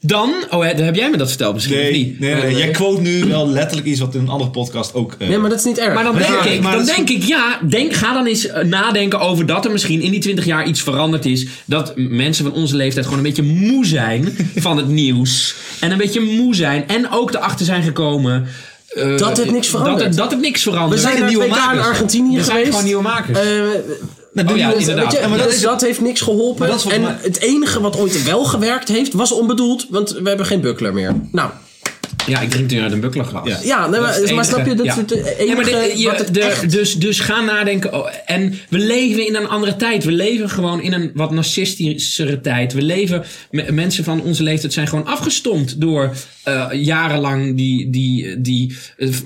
dan... 0.00 0.32
Oh, 0.50 0.64
hè, 0.64 0.74
dan 0.74 0.84
heb 0.84 0.94
jij 0.94 1.10
me 1.10 1.16
dat 1.16 1.28
verteld 1.28 1.54
misschien, 1.54 1.76
of 1.76 1.82
Nee, 1.82 1.92
niet? 1.92 2.20
nee, 2.20 2.34
nee, 2.34 2.42
nee. 2.42 2.56
Jij 2.56 2.70
quote 2.70 3.00
nu 3.00 3.24
wel 3.24 3.48
letterlijk 3.48 3.86
iets 3.86 4.00
wat 4.00 4.14
in 4.14 4.20
een 4.20 4.28
andere 4.28 4.50
podcast 4.50 4.94
ook... 4.94 5.14
eh, 5.18 5.28
Nee, 5.28 5.38
maar 5.38 5.50
dat 5.50 5.58
is 5.58 5.64
niet 5.64 5.78
erg. 5.78 5.94
Maar 5.94 6.04
dan 6.04 6.16
denk 6.16 6.42
ik, 6.42 6.60
maar 6.62 6.76
dan 6.76 6.84
denk 6.86 7.08
ik, 7.10 7.22
ja, 7.22 7.58
denk, 7.68 7.92
ga 7.92 8.12
dan 8.12 8.26
eens 8.26 8.46
eh, 8.46 8.64
nadenken 8.64 9.20
over 9.20 9.46
dat 9.46 9.64
er 9.64 9.70
misschien 9.70 10.00
in 10.00 10.10
die 10.10 10.20
20 10.20 10.44
jaar 10.44 10.66
iets 10.66 10.82
veranderd 10.82 11.24
is. 11.26 11.46
Dat 11.64 11.92
mensen 11.96 12.44
van 12.44 12.54
onze 12.54 12.76
leeftijd 12.76 13.04
gewoon 13.04 13.20
een 13.20 13.26
beetje 13.34 13.42
moe 13.42 13.86
zijn 13.86 14.36
van 14.56 14.76
het 14.76 14.88
nieuws. 15.02 15.54
En 15.80 15.90
een 15.90 15.98
beetje 15.98 16.20
moe 16.20 16.54
zijn. 16.54 16.88
En 16.88 17.10
ook 17.10 17.34
erachter 17.34 17.66
zijn 17.66 17.82
gekomen. 17.82 18.46
Eh, 18.96 19.16
Dat 19.18 19.36
het 19.36 19.50
niks 19.50 19.68
verandert. 19.68 19.98
Dat 19.98 20.06
het, 20.06 20.16
dat 20.16 20.30
het 20.30 20.40
niks 20.40 20.62
verandert. 20.62 20.92
We 20.94 20.98
zijn 21.00 21.12
Er 21.14 21.20
naar 21.20 21.28
nieuwe 21.28 21.44
het 21.44 21.52
WK 21.52 21.58
in 21.60 21.64
makers. 21.66 21.86
Argentinië 21.86 22.32
zijn 22.34 22.44
geweest. 22.46 22.68
gewoon 22.70 22.84
nieuwe 22.84 23.02
makers. 23.02 23.38
Eh, 23.38 23.44
nou, 24.32 24.48
Oh 24.48 24.56
ja, 24.56 24.72
inderdaad. 24.72 25.04
Weet 25.04 25.12
je, 25.12 25.18
Ja, 25.20 25.28
maar 25.28 25.38
dat 25.38 25.46
dus 25.46 25.56
is- 25.56 25.62
dat 25.62 25.80
heeft 25.80 26.00
niks 26.00 26.20
geholpen. 26.20 26.70
En 26.90 27.02
mij- 27.02 27.16
het 27.20 27.40
enige 27.40 27.80
wat 27.80 27.98
ooit 27.98 28.24
wel 28.24 28.44
gewerkt 28.44 28.88
heeft, 28.88 29.12
was 29.12 29.32
onbedoeld. 29.32 29.86
Want 29.90 30.10
we 30.10 30.28
hebben 30.28 30.46
geen 30.46 30.60
buckler 30.60 30.92
meer. 30.92 31.12
Nou, 31.32 31.50
Ja, 32.26 32.40
ik 32.40 32.50
drink 32.50 32.70
nu 32.70 32.80
uit 32.80 32.92
een 32.92 33.00
bucklerglas. 33.00 33.48
Ja. 33.48 33.58
ja, 33.64 33.80
nee, 33.88 33.90
Dat 34.00 34.00
maar, 34.00 34.40
is 34.42 34.46
snap 34.48 34.66
je, 34.66 34.74
dat 34.74 34.86
enige. 34.86 34.88
is 34.88 34.96
het 34.96 35.10
Ja. 35.10 35.16
enige 35.32 35.46
Ja, 35.46 35.54
maar 35.54 35.64
de- 35.64 35.92
je- 35.96 36.06
wat 36.08 36.18
het 36.18 36.34
de- 36.34 36.40
echt... 36.40 36.70
dus, 36.70 36.94
dus 36.94 37.20
ga 37.20 37.40
nadenken. 37.40 37.94
oh, 37.94 38.08
en 38.26 38.54
we 38.68 38.78
leven 38.78 39.26
in 39.26 39.34
een 39.34 39.48
andere 39.48 39.76
tijd. 39.76 40.04
We 40.04 40.12
leven 40.12 40.50
gewoon 40.50 40.82
in 40.82 40.92
een 40.92 41.10
wat 41.14 41.30
narcistischere 41.30 42.40
tijd. 42.40 42.72
We 42.72 42.82
leven, 42.82 43.24
me- 43.50 43.72
mensen 43.72 44.04
van 44.04 44.22
onze 44.22 44.42
leeftijd 44.42 44.72
zijn 44.72 44.88
gewoon 44.88 45.06
afgestompt 45.06 45.80
door 45.80 46.14
eh, 46.42 46.66
jarenlang 46.72 47.56
die, 47.56 47.90
die, 47.90 48.40
die 48.40 48.76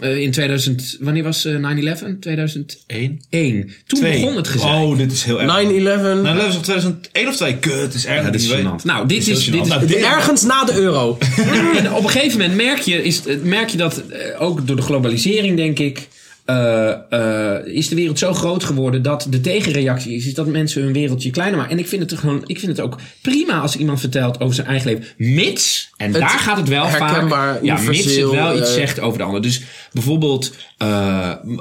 eh, 0.01 0.17
in 0.17 0.31
2000, 0.31 0.97
wanneer 1.01 1.23
was 1.23 1.45
eh, 1.45 1.55
9-11? 1.55 2.19
2001. 2.21 3.21
Eén. 3.31 3.73
Toen 3.87 3.99
Twee. 3.99 4.21
begon 4.21 4.37
het 4.37 4.49
gezegd. 4.49 4.73
Oh, 4.75 4.97
dit 4.99 5.13
is 5.13 5.23
heel 5.25 5.41
erg. 5.43 5.63
9-11. 5.63 6.23
Nou, 6.23 6.37
dat 6.37 6.49
is 6.49 6.57
op 6.57 6.63
2001 6.63 7.29
of 7.29 7.37
2. 7.37 7.57
Kut, 7.57 7.73
het 7.81 7.95
is 7.95 8.07
erg. 8.07 8.25
Ja, 8.25 8.31
dit 8.31 8.41
is. 8.41 8.49
Nou, 8.85 9.07
dit 9.09 9.27
is- 9.29 9.49
gênant. 9.49 9.51
dit 9.53 9.63
is- 9.63 9.69
Nou, 9.69 9.87
dit- 9.87 9.97
Ergens 9.97 10.43
na 10.43 10.65
de 10.65 10.73
euro. 10.75 11.19
En 11.79 11.93
op 11.93 12.03
een 12.05 12.11
gegeven 12.11 12.39
moment 12.41 12.57
merk 12.57 12.79
je, 12.81 12.90
is, 12.95 13.23
merk 13.43 13.69
je 13.69 13.77
dat, 13.77 14.03
eh, 14.07 14.43
ook 14.43 14.67
door 14.67 14.77
de 14.77 14.83
globalisering 14.83 15.57
denk 15.57 15.79
ik, 15.79 16.09
eh, 16.45 17.57
is 17.65 17.89
de 17.89 17.95
wereld 17.95 18.19
zo 18.19 18.33
groot 18.33 18.65
geworden 18.65 19.03
dat 19.03 19.27
de 19.31 19.41
tegenreactie 19.41 20.15
is, 20.15 20.27
is 20.27 20.35
dat 20.35 20.47
mensen 20.47 20.83
hun 20.83 20.93
wereldje 20.93 21.31
kleiner 21.31 21.59
maken. 21.59 21.73
En 21.73 21.79
ik 21.79 21.89
vind 21.89 22.11
het 22.11 22.19
gewoon, 22.19 22.43
ik 22.47 22.59
vind 22.59 22.77
het 22.77 22.87
ook 22.87 22.97
prima 23.23 23.61
als 23.61 23.77
iemand 23.77 24.01
vertelt 24.01 24.41
over 24.41 24.55
zijn 24.55 24.67
eigen 24.67 24.91
leven, 24.91 25.05
mits, 25.17 25.91
en 25.97 26.13
Het 26.13 26.21
daar 26.21 26.39
gaat 26.39 26.57
het 26.57 26.69
wel 26.69 26.89
vaak, 26.89 27.63
ja, 27.63 27.81
mits 27.81 28.17
het 28.17 28.31
wel 28.31 28.59
iets 28.59 28.75
zegt 28.75 29.01
over 29.01 29.19
de 29.19 29.25
ander. 29.25 29.43
Dus 29.43 29.63
bijvoorbeeld, 29.93 30.55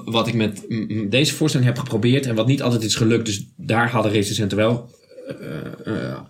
wat 0.06 0.28
ik 0.28 0.34
met 0.34 0.66
deze 1.10 1.34
voorstelling 1.34 1.70
heb 1.70 1.80
geprobeerd 1.80 2.26
en 2.26 2.36
wat 2.36 2.48
niet 2.48 2.62
altijd 2.62 2.84
is 2.84 2.96
gelukt, 2.96 3.26
dus 3.26 3.46
daar 3.56 3.90
hadden 3.90 4.12
recensenten 4.12 4.58
wel 4.58 4.90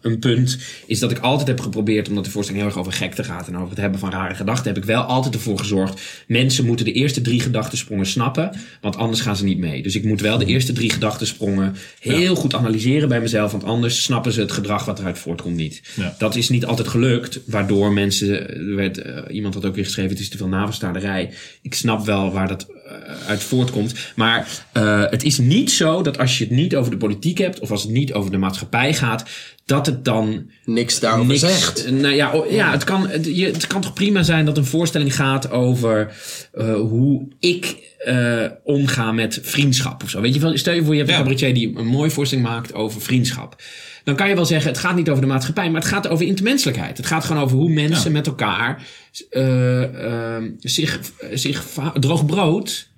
een 0.02 0.20
punt 0.20 0.58
is 0.86 1.00
dat 1.00 1.12
ik 1.12 1.20
altijd 1.20 1.48
heb 1.48 1.60
geprobeerd, 1.60 2.10
omdat 2.10 2.26
de 2.26 2.32
voorstelling 2.32 2.64
heel 2.64 2.74
erg 2.74 2.82
over 2.82 2.98
gekte 2.98 3.24
gaat 3.24 3.48
en 3.48 3.58
over 3.58 3.70
het 3.70 3.78
hebben 3.78 4.00
van 4.00 4.12
rare 4.12 4.36
gedachten, 4.36 4.68
heb 4.68 4.78
ik 4.78 4.84
wel 4.84 5.02
altijd 5.02 5.34
ervoor 5.34 5.60
gezorgd. 5.60 6.02
Mensen 6.28 6.66
moeten 6.66 6.86
de 6.86 6.92
eerste 6.92 7.22
drie 7.22 7.40
gedachtensprongen 7.40 8.06
snappen, 8.06 8.52
want 8.82 8.96
anders 8.96 9.22
gaan 9.22 9.36
ze 9.36 9.44
niet 9.44 9.58
mee. 9.58 9.84
Dus 9.84 9.96
ik 9.96 10.04
moet 10.04 10.22
wel 10.22 10.38
de 10.38 10.46
eerste 10.46 10.74
drie 10.74 10.92
gedachtensprongen 10.92 11.76
heel 12.00 12.36
goed 12.36 12.54
analyseren 12.54 13.10
bij 13.10 13.22
mezelf, 13.22 13.52
want 13.52 13.64
anders 13.64 14.04
snappen 14.04 14.32
ze 14.32 14.42
het 14.42 14.52
gedrag 14.52 14.86
wat 14.86 15.00
eruit 15.00 15.20
voortkomt 15.20 15.56
niet. 15.56 15.82
Ja. 15.96 16.16
Dat 16.18 16.36
is 16.36 16.50
niet 16.50 16.66
altijd 16.66 16.88
gelukt, 16.88 17.40
waardoor 17.46 17.94
mensen, 17.94 18.50
er 18.50 18.76
werd, 18.76 18.98
eh, 18.98 19.36
iemand 19.36 19.54
had 19.54 19.66
ook 19.66 19.76
weer 19.76 19.86
geschreven, 19.86 20.12
het 20.12 20.20
is 20.20 20.30
te 20.30 20.38
veel 20.38 20.48
navelstaarderij. 20.48 21.34
Ik 21.62 21.74
snap 21.74 22.06
wel 22.06 22.32
waar 22.32 22.48
dat 22.48 22.68
eh, 22.70 22.79
uit 23.28 23.44
voortkomt. 23.44 23.94
Maar 24.16 24.48
eh, 24.72 25.04
het 25.10 25.24
is 25.24 25.38
niet 25.38 25.72
zo 25.72 26.02
dat 26.02 26.18
als 26.18 26.38
je 26.38 26.44
het 26.44 26.54
niet 26.54 26.76
over 26.76 26.92
de 26.92 26.98
politiek 26.98 27.38
hebt, 27.38 27.60
of 27.60 27.72
als 27.72 27.84
het 27.84 27.92
niet 27.92 28.14
over 28.14 28.32
de 28.32 28.38
maatschappij 28.38 28.94
gaat, 28.94 29.24
dat 29.66 29.86
het 29.86 30.06
dan 30.06 30.50
Niks 30.66 31.00
daarover 31.00 31.28
niks, 31.28 31.40
zegt. 31.40 31.92
Nou 31.92 32.16
ja, 32.16 32.32
oh, 32.32 32.52
ja 32.52 32.72
het, 32.72 32.84
kan, 32.84 33.08
het, 33.08 33.26
je, 33.26 33.46
het 33.46 33.68
kan 33.68 33.82
toch 33.82 33.94
prima 33.94 34.24
zijn 34.24 34.46
dat 34.46 34.58
een 34.58 34.66
voorstelling 34.66 35.16
gaat 35.16 35.52
over 35.52 36.14
eh, 36.54 36.74
hoe 36.74 37.28
ik 37.40 37.78
eh, 38.00 38.46
omga 38.64 39.12
met 39.12 39.40
vriendschap 39.42 40.04
of 40.04 40.10
zo. 40.10 40.22
Weet 40.22 40.34
je 40.34 40.40
wel, 40.40 40.58
stel 40.58 40.74
je 40.74 40.84
voor, 40.84 40.94
je 40.94 41.00
hebt 41.00 41.12
een 41.12 41.18
cabaretier 41.18 41.54
die 41.54 41.78
een 41.78 41.86
mooie 41.86 42.10
voorstelling 42.10 42.48
maakt 42.48 42.74
over 42.74 43.02
vriendschap. 43.02 43.62
Dan 44.10 44.18
kan 44.18 44.30
je 44.30 44.36
wel 44.36 44.46
zeggen, 44.46 44.72
het 44.72 44.80
gaat 44.80 44.96
niet 44.96 45.10
over 45.10 45.22
de 45.22 45.28
maatschappij, 45.28 45.70
maar 45.72 45.82
het 45.82 45.90
gaat 45.90 46.08
over 46.08 46.26
intermenselijkheid. 46.26 46.98
Het 46.98 47.06
gaat 47.06 47.24
gewoon 47.26 47.44
over 47.44 47.58
hoe 47.58 47.70
mensen 47.70 48.12
Ja. 48.12 48.18
met 48.18 48.28
elkaar 48.28 48.84
eh, 49.30 50.36
eh, 50.38 50.44
zich, 50.60 51.00
zich 51.34 51.66
droog 52.00 52.26
brood 52.26 52.90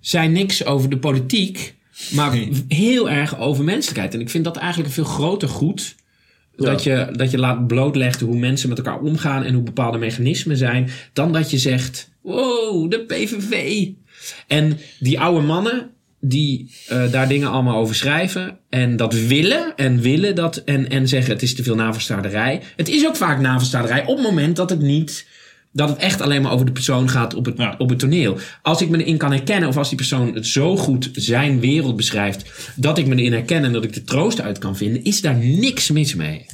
zijn 0.00 0.32
niks 0.32 0.64
over 0.64 0.90
de 0.90 0.98
politiek, 0.98 1.74
maar 2.10 2.38
heel 2.68 3.10
erg 3.10 3.38
over 3.38 3.64
menselijkheid. 3.64 4.14
En 4.14 4.20
ik 4.20 4.30
vind 4.30 4.44
dat 4.44 4.56
eigenlijk 4.56 4.88
een 4.88 4.94
veel 4.94 5.04
groter 5.12 5.48
goed. 5.48 5.94
Dat, 6.56 6.82
je, 6.82 7.08
dat 7.12 7.30
je 7.30 7.38
laat 7.38 7.66
blootleggen 7.66 8.26
hoe 8.26 8.38
mensen 8.38 8.68
met 8.68 8.78
elkaar 8.78 9.00
omgaan 9.00 9.42
en 9.42 9.54
hoe 9.54 9.62
bepaalde 9.62 9.98
mechanismen 9.98 10.56
zijn. 10.56 10.90
Dan 11.12 11.32
dat 11.32 11.50
je 11.50 11.58
zegt, 11.58 12.10
wow, 12.20 12.90
de 12.90 12.98
PVV. 13.04 13.86
En 14.46 14.78
die 14.98 15.20
oude 15.20 15.46
mannen 15.46 15.90
die 16.24 16.70
eh, 16.88 17.10
daar 17.10 17.28
dingen 17.28 17.50
allemaal 17.50 17.76
over 17.76 17.94
schrijven. 17.94 18.58
En 18.70 18.96
dat 18.96 19.14
willen 19.14 19.72
en 19.76 20.00
willen 20.00 20.34
dat 20.34 20.56
en, 20.56 20.90
en 20.90 21.08
zeggen 21.08 21.32
het 21.32 21.42
is 21.42 21.54
te 21.54 21.62
veel 21.62 21.74
navelstaarderij. 21.74 22.60
Het 22.76 22.88
is 22.88 23.06
ook 23.06 23.16
vaak 23.16 23.40
navelstaarderij 23.40 24.04
op 24.06 24.16
het 24.16 24.26
moment 24.26 24.56
dat 24.56 24.70
het 24.70 24.80
niet... 24.80 25.26
Dat 25.74 25.88
het 25.88 25.98
echt 25.98 26.20
alleen 26.20 26.42
maar 26.42 26.52
over 26.52 26.66
de 26.66 26.72
persoon 26.72 27.08
gaat 27.08 27.34
op 27.34 27.44
het, 27.44 27.58
Ja. 27.58 27.74
op 27.78 27.88
het 27.88 27.98
toneel. 27.98 28.38
Als 28.62 28.82
ik 28.82 28.88
me 28.88 28.98
erin 29.02 29.16
kan 29.16 29.30
herkennen, 29.32 29.68
of 29.68 29.76
als 29.76 29.88
die 29.88 29.96
persoon 29.96 30.34
het 30.34 30.46
zo 30.46 30.76
goed 30.76 31.10
zijn 31.12 31.60
wereld 31.60 31.96
beschrijft. 31.96 32.72
dat 32.76 32.98
ik 32.98 33.06
me 33.06 33.16
erin 33.16 33.32
herken 33.32 33.64
en 33.64 33.72
dat 33.72 33.84
ik 33.84 33.92
de 33.92 34.02
troost 34.02 34.40
uit 34.40 34.58
kan 34.58 34.76
vinden, 34.76 35.04
is 35.04 35.20
daar 35.20 35.36
niks 35.36 35.90
mis 35.90 36.14
mee. 36.14 36.46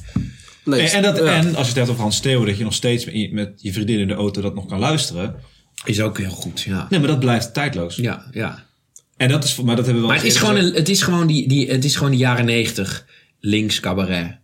Nee, 0.65 0.81
En, 0.81 0.95
en, 0.95 1.01
dat, 1.03 1.17
ja. 1.17 1.35
en 1.35 1.45
als 1.47 1.55
je 1.55 1.67
het 1.67 1.75
hebt 1.75 1.89
over 1.89 2.01
Hans 2.01 2.19
Theo, 2.19 2.45
dat 2.45 2.57
je 2.57 2.63
nog 2.63 2.73
steeds 2.73 3.05
met 3.05 3.13
je, 3.15 3.33
met 3.33 3.51
je 3.55 3.73
vriendin 3.73 3.99
in 3.99 4.07
de 4.07 4.13
auto 4.13 4.41
dat 4.41 4.55
nog 4.55 4.65
kan 4.65 4.79
luisteren. 4.79 5.35
Is 5.85 6.01
ook 6.01 6.17
heel 6.17 6.29
goed, 6.29 6.61
ja. 6.61 6.87
Nee, 6.89 6.99
maar 6.99 7.09
dat 7.09 7.19
blijft 7.19 7.53
tijdloos. 7.53 7.95
Ja, 7.95 8.25
ja. 8.31 8.67
En 9.19 9.29
dat 9.29 9.43
is, 9.43 9.55
maar 9.55 9.75
dat 9.75 9.85
hebben 9.85 9.93
we 9.93 9.99
wel 9.99 10.07
Maar 10.07 10.17
het 10.25 10.25
is, 10.25 10.37
gewoon 10.37 10.55
een, 10.55 10.73
het, 10.73 10.89
is 10.89 11.01
gewoon 11.01 11.27
die, 11.27 11.47
die, 11.47 11.69
het 11.69 11.85
is 11.85 11.95
gewoon 11.95 12.11
die 12.11 12.19
jaren 12.19 12.45
negentig 12.45 13.05
links 13.39 13.79
cabaret. 13.79 14.37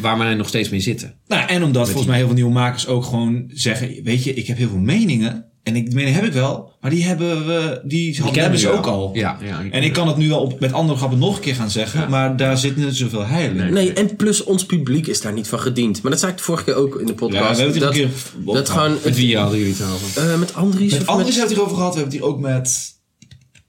Waar 0.00 0.18
wij 0.18 0.34
nog 0.34 0.48
steeds 0.48 0.68
mee 0.68 0.80
zitten. 0.80 1.14
Nou, 1.26 1.48
en 1.48 1.62
omdat 1.62 1.86
volgens 1.86 2.06
mij 2.06 2.16
heel 2.16 2.26
veel 2.26 2.34
nieuwe 2.34 2.52
makers 2.52 2.86
ook 2.86 3.04
gewoon 3.04 3.44
zeggen, 3.54 4.00
weet 4.02 4.24
je, 4.24 4.34
ik 4.34 4.46
heb 4.46 4.56
heel 4.56 4.68
veel 4.68 4.78
meningen. 4.78 5.44
En 5.62 5.76
ik, 5.76 5.86
die 5.86 5.94
meningen 5.94 6.18
heb 6.20 6.28
ik 6.28 6.32
wel, 6.32 6.72
maar 6.80 6.90
die 6.90 7.04
hebben 7.04 7.46
we, 7.46 7.80
die, 7.84 8.20
hebben 8.32 8.58
ze 8.58 8.66
we 8.68 8.72
ook 8.76 8.86
al. 8.86 9.10
Ja, 9.14 9.38
ja. 9.44 9.62
En 9.70 9.82
ik 9.82 9.92
kan 9.92 10.08
het 10.08 10.16
nu 10.16 10.28
wel 10.28 10.40
op, 10.40 10.60
met 10.60 10.72
andere 10.72 10.98
grappen 10.98 11.18
nog 11.18 11.36
een 11.36 11.42
keer 11.42 11.54
gaan 11.54 11.70
zeggen, 11.70 12.00
Ja. 12.00 12.08
maar 12.08 12.36
daar 12.36 12.58
zit 12.58 12.76
niet 12.76 12.96
zoveel 12.96 13.26
heil 13.26 13.50
in. 13.50 13.72
Nee, 13.72 13.92
en 13.92 14.16
plus 14.16 14.44
ons 14.44 14.66
publiek 14.66 15.06
is 15.06 15.20
daar 15.20 15.32
niet 15.32 15.48
van 15.48 15.60
gediend. 15.60 16.02
Maar 16.02 16.10
dat 16.10 16.20
zei 16.20 16.32
ik 16.32 16.38
de 16.38 16.44
vorige 16.44 16.64
keer 16.64 16.74
ook 16.74 17.00
in 17.00 17.06
de 17.06 17.12
Ja, 17.12 17.18
podcast. 17.18 17.56
we 17.56 17.62
hebben 17.62 17.64
het 17.82 17.94
hier 17.94 18.04
dat, 18.06 18.12
een 18.36 18.44
keer 18.44 18.54
dat 18.54 18.68
gewoon... 18.68 18.96
Met 19.04 19.16
wie 19.16 19.36
hadden 19.36 19.58
jullie 19.58 19.74
het 19.78 19.82
over? 19.92 20.30
eh, 20.32 20.38
met 20.38 20.54
Andries 20.54 20.92
Met 20.92 21.06
Andries 21.06 21.08
hebben 21.08 21.34
we 21.34 21.40
het 21.40 21.48
hierover 21.50 21.76
gehad, 21.76 21.94
we 21.94 22.00
hebben 22.00 22.18
het 22.18 22.24
hier 22.24 22.34
ook 22.34 22.40
met... 22.40 22.96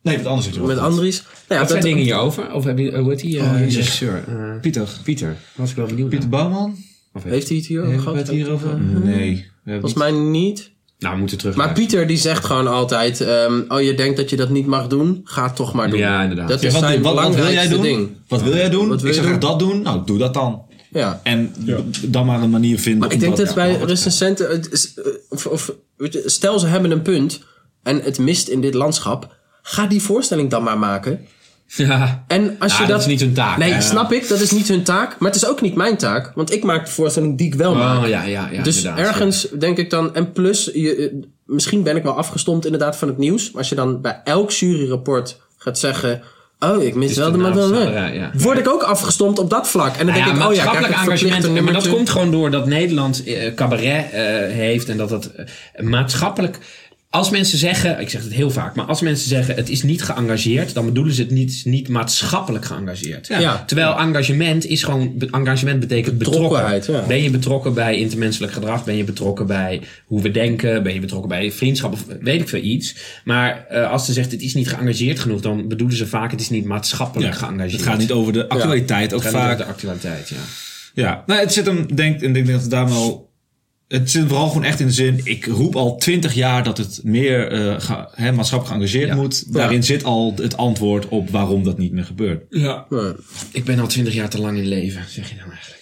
Nee, 0.01 0.17
met 0.17 0.25
Andries 0.25 0.45
hebben 0.55 0.67
we 0.67 0.73
met. 0.75 0.83
Andries. 0.83 1.21
Nou 1.21 1.31
ja, 1.47 1.57
Wat 1.59 1.67
zijn 1.69 1.81
dat- 1.81 1.89
dingen 1.89 2.03
hierover? 2.03 2.53
Of 2.53 2.63
heb 2.63 2.77
je, 2.77 2.97
hoe 2.97 3.09
heet 3.09 3.19
die? 3.19 3.39
Oh, 3.39 3.45
eh, 3.53 3.59
regisseur? 3.59 4.23
Eh, 4.27 4.59
Pieter. 4.61 4.87
Pieter. 5.03 5.35
Was 5.55 5.69
ik 5.69 5.75
wel 5.75 5.85
benieuwd 5.85 6.09
Pieter. 6.09 6.29
Bouwman? 6.29 6.75
Of 7.13 7.23
Heeft 7.23 7.47
hij 7.47 7.57
het 7.57 7.65
hierover 7.65 7.99
gehad? 7.99 8.15
het 8.17 8.29
hierover? 8.29 8.69
Eh, 8.69 9.03
Nee. 9.03 9.51
Volgens 9.65 9.93
mij 9.93 10.11
niet. 10.11 10.71
Nou, 10.99 11.13
we 11.13 11.19
moeten 11.19 11.37
terug. 11.37 11.55
Maar 11.55 11.73
Pieter 11.73 12.07
die 12.07 12.17
zegt 12.17 12.45
gewoon 12.45 12.67
altijd... 12.67 13.21
ehm, 13.21 13.61
oh, 13.67 13.81
je 13.81 13.93
denkt 13.95 14.17
dat 14.17 14.29
je 14.29 14.35
dat 14.35 14.49
niet 14.49 14.65
mag 14.65 14.87
doen? 14.87 15.21
Ga 15.23 15.43
het 15.43 15.55
toch 15.55 15.73
maar 15.73 15.89
doen. 15.89 15.99
Ja, 15.99 16.21
inderdaad. 16.21 16.47
Dat 16.49 16.61
Ja, 16.61 16.67
is 16.67 16.73
wat, 16.73 16.83
zijn 16.83 17.01
wat, 17.01 17.15
wat 17.15 17.35
wil 17.35 17.51
jij 17.51 17.67
doen? 17.67 17.81
ding. 17.81 18.09
Wat 18.27 18.41
wil 18.43 18.55
jij 18.55 18.69
doen? 18.69 18.87
Wat 18.87 19.01
wil 19.01 19.09
ik 19.09 19.15
zeg 19.17 19.25
doen? 19.29 19.39
dat 19.39 19.59
doen. 19.59 19.81
Nou, 19.81 20.01
doe 20.05 20.17
dat 20.17 20.33
dan. 20.33 20.61
Ja. 20.91 21.19
En 21.23 21.53
dan 22.07 22.25
maar 22.25 22.41
een 22.41 22.49
manier 22.49 22.79
vinden. 22.79 22.99
Maar 23.01 23.11
ik 23.11 23.19
denk 23.19 23.31
om 23.31 23.37
dat 23.37 23.47
ja, 23.47 23.53
bij 23.53 23.79
wat- 23.79 23.89
recensenten... 23.89 24.49
eh, 24.51 25.51
Of, 25.51 25.73
stel 26.25 26.59
ze 26.59 26.67
hebben 26.67 26.91
een 26.91 27.01
punt 27.01 27.41
en 27.83 28.01
het 28.01 28.19
mist 28.19 28.47
in 28.47 28.61
dit 28.61 28.73
landschap. 28.73 29.37
Ga 29.71 29.87
die 29.87 30.01
voorstelling 30.01 30.49
dan 30.49 30.63
maar 30.63 30.79
maken. 30.79 31.27
Ja. 31.65 32.23
En 32.27 32.55
als 32.59 32.73
je 32.73 32.79
dat 32.79 32.87
dat... 32.87 32.99
is 32.99 33.05
niet 33.05 33.19
hun 33.19 33.33
taak. 33.33 33.57
Nee, 33.57 33.81
snap 33.81 34.11
ik. 34.11 34.27
Dat 34.27 34.39
is 34.39 34.51
niet 34.51 34.67
hun 34.67 34.83
taak. 34.83 35.19
Maar 35.19 35.31
het 35.31 35.41
is 35.41 35.47
ook 35.47 35.61
niet 35.61 35.75
mijn 35.75 35.97
taak. 35.97 36.31
Want 36.35 36.53
ik 36.53 36.63
maak 36.63 36.85
de 36.85 36.91
voorstelling 36.91 37.37
die 37.37 37.47
ik 37.47 37.55
wel 37.55 37.75
maak. 37.75 38.03
Oh, 38.03 38.07
ja, 38.07 38.23
ja, 38.23 38.49
ja. 38.51 38.63
dus 38.63 38.83
ergens 38.83 39.47
denk 39.59 39.77
ik 39.77 39.89
dan... 39.89 40.15
En 40.15 40.31
plus, 40.31 40.69
je, 40.73 40.95
eh, 40.95 41.27
misschien 41.45 41.83
ben 41.83 41.95
ik 41.95 42.03
wel 42.03 42.17
afgestomd 42.17 42.65
inderdaad 42.65 42.97
van 42.97 43.07
het 43.07 43.17
nieuws. 43.17 43.51
Maar 43.51 43.57
als 43.57 43.69
je 43.69 43.75
dan 43.75 44.01
bij 44.01 44.21
elk 44.23 44.51
juryrapport 44.51 45.39
gaat 45.57 45.79
zeggen... 45.79 46.21
Oh, 46.59 46.83
ik 46.83 46.95
mis 46.95 47.09
is 47.09 47.17
wel 47.17 47.31
de 47.31 47.37
navelstaarderij, 47.37 48.13
ja. 48.13 48.31
Word 48.33 48.57
ik 48.57 48.69
ook 48.69 48.83
afgestomd 48.83 49.39
op 49.39 49.49
dat 49.49 49.67
vlak. 49.67 49.95
En 49.95 50.05
dan 50.05 50.15
Nou 50.15 50.25
denk 50.25 50.37
ik, 50.37 50.49
oh 50.49 50.53
ja, 50.53 50.71
kijk, 50.71 50.85
engagement. 50.85 51.61
Maar 51.61 51.73
dat 51.73 51.89
komt 51.89 52.09
gewoon 52.09 52.31
door 52.31 52.51
dat 52.51 52.65
Nederland 52.65 53.23
eh, 53.23 53.53
cabaret 53.53 54.11
eh, 54.11 54.21
heeft. 54.55 54.89
En 54.89 54.97
dat 54.97 55.09
het 55.09 55.31
eh, 55.35 55.45
maatschappelijk. 55.85 56.57
Als 57.11 57.29
mensen 57.29 57.57
zeggen, 57.57 57.99
ik 57.99 58.09
zeg 58.09 58.23
het 58.23 58.33
heel 58.33 58.51
vaak, 58.51 58.75
maar 58.75 58.85
als 58.85 59.01
mensen 59.01 59.29
zeggen 59.29 59.55
het 59.55 59.69
is 59.69 59.83
niet 59.83 60.03
geëngageerd, 60.03 60.73
dan 60.73 60.85
bedoelen 60.85 61.13
ze 61.13 61.21
het 61.21 61.31
niet, 61.31 61.61
niet 61.65 61.87
maatschappelijk 61.87 62.65
geëngageerd. 62.65 63.27
Ja. 63.27 63.63
Terwijl 63.67 63.97
engagement 63.97 64.65
is 64.65 64.83
gewoon, 64.83 65.13
engagement 65.31 65.79
betekent 65.79 66.17
betrokken. 66.17 66.41
Betrokkenheid, 66.49 66.85
ja. 66.85 67.03
Ben 67.07 67.23
je 67.23 67.29
betrokken 67.29 67.73
bij 67.73 67.97
intermenselijk 67.97 68.53
gedrag? 68.53 68.83
Ben 68.83 68.95
je 68.97 69.03
betrokken 69.03 69.47
bij 69.47 69.81
hoe 70.05 70.21
we 70.21 70.31
denken? 70.31 70.83
Ben 70.83 70.93
je 70.93 70.99
betrokken 70.99 71.29
bij 71.29 71.51
vriendschap 71.51 71.91
of 71.93 72.05
weet 72.21 72.41
ik 72.41 72.49
veel 72.49 72.61
iets? 72.61 72.95
Maar 73.23 73.65
eh, 73.69 73.91
als 73.91 74.05
ze 74.05 74.13
zegt 74.13 74.31
het 74.31 74.41
is 74.41 74.53
niet 74.53 74.69
geëngageerd 74.69 75.19
genoeg, 75.19 75.41
dan 75.41 75.67
bedoelen 75.67 75.97
ze 75.97 76.07
vaak 76.07 76.31
het 76.31 76.41
is 76.41 76.49
niet 76.49 76.65
maatschappelijk 76.65 77.33
Ja, 77.33 77.39
geëngageerd. 77.39 77.71
het 77.71 77.81
gaat 77.81 77.97
niet 77.97 78.11
over 78.11 78.33
de 78.33 78.49
actualiteit. 78.49 79.13
Ook 79.13 79.23
Het 79.23 79.31
gaat 79.31 79.41
niet 79.41 79.41
vaak. 79.41 79.53
over 79.53 79.65
de 79.65 79.71
actualiteit, 79.71 80.29
ja. 80.29 80.35
Ja, 80.93 81.23
nou, 81.25 81.39
het 81.39 81.53
zit 81.53 81.65
hem, 81.65 81.95
denk, 81.95 82.21
en 82.21 82.27
ik 82.27 82.33
denk 82.33 82.47
dat 82.47 82.61
het 82.61 82.69
daar 82.71 82.89
wel. 82.89 83.28
Het 83.89 84.11
zit 84.11 84.27
vooral 84.27 84.47
gewoon 84.47 84.63
echt 84.63 84.79
in 84.79 84.85
de 84.87 84.93
zin. 84.93 85.21
Ik 85.23 85.45
roep 85.45 85.75
al 85.75 85.97
twintig 85.97 86.33
jaar 86.33 86.63
dat 86.63 86.77
het 86.77 86.99
meer 87.03 87.51
eh, 87.51 87.75
ga- 87.79 88.09
hè, 88.15 88.31
maatschappelijk 88.31 88.77
geëngageerd 88.81 89.07
Ja. 89.15 89.21
moet. 89.21 89.53
Daarin 89.53 89.83
zit 89.83 90.03
al 90.03 90.33
het 90.35 90.57
antwoord 90.57 91.07
op 91.07 91.29
waarom 91.29 91.63
dat 91.63 91.77
niet 91.77 91.91
meer 91.91 92.05
gebeurt. 92.05 92.43
Ja. 92.49 92.85
Ja. 92.89 93.15
Ik 93.51 93.63
ben 93.63 93.79
al 93.79 93.87
twintig 93.87 94.13
jaar 94.13 94.29
te 94.29 94.39
lang 94.41 94.57
in 94.57 94.67
leven, 94.67 95.01
zeg 95.07 95.29
je 95.29 95.35
dan 95.35 95.51
eigenlijk. 95.51 95.78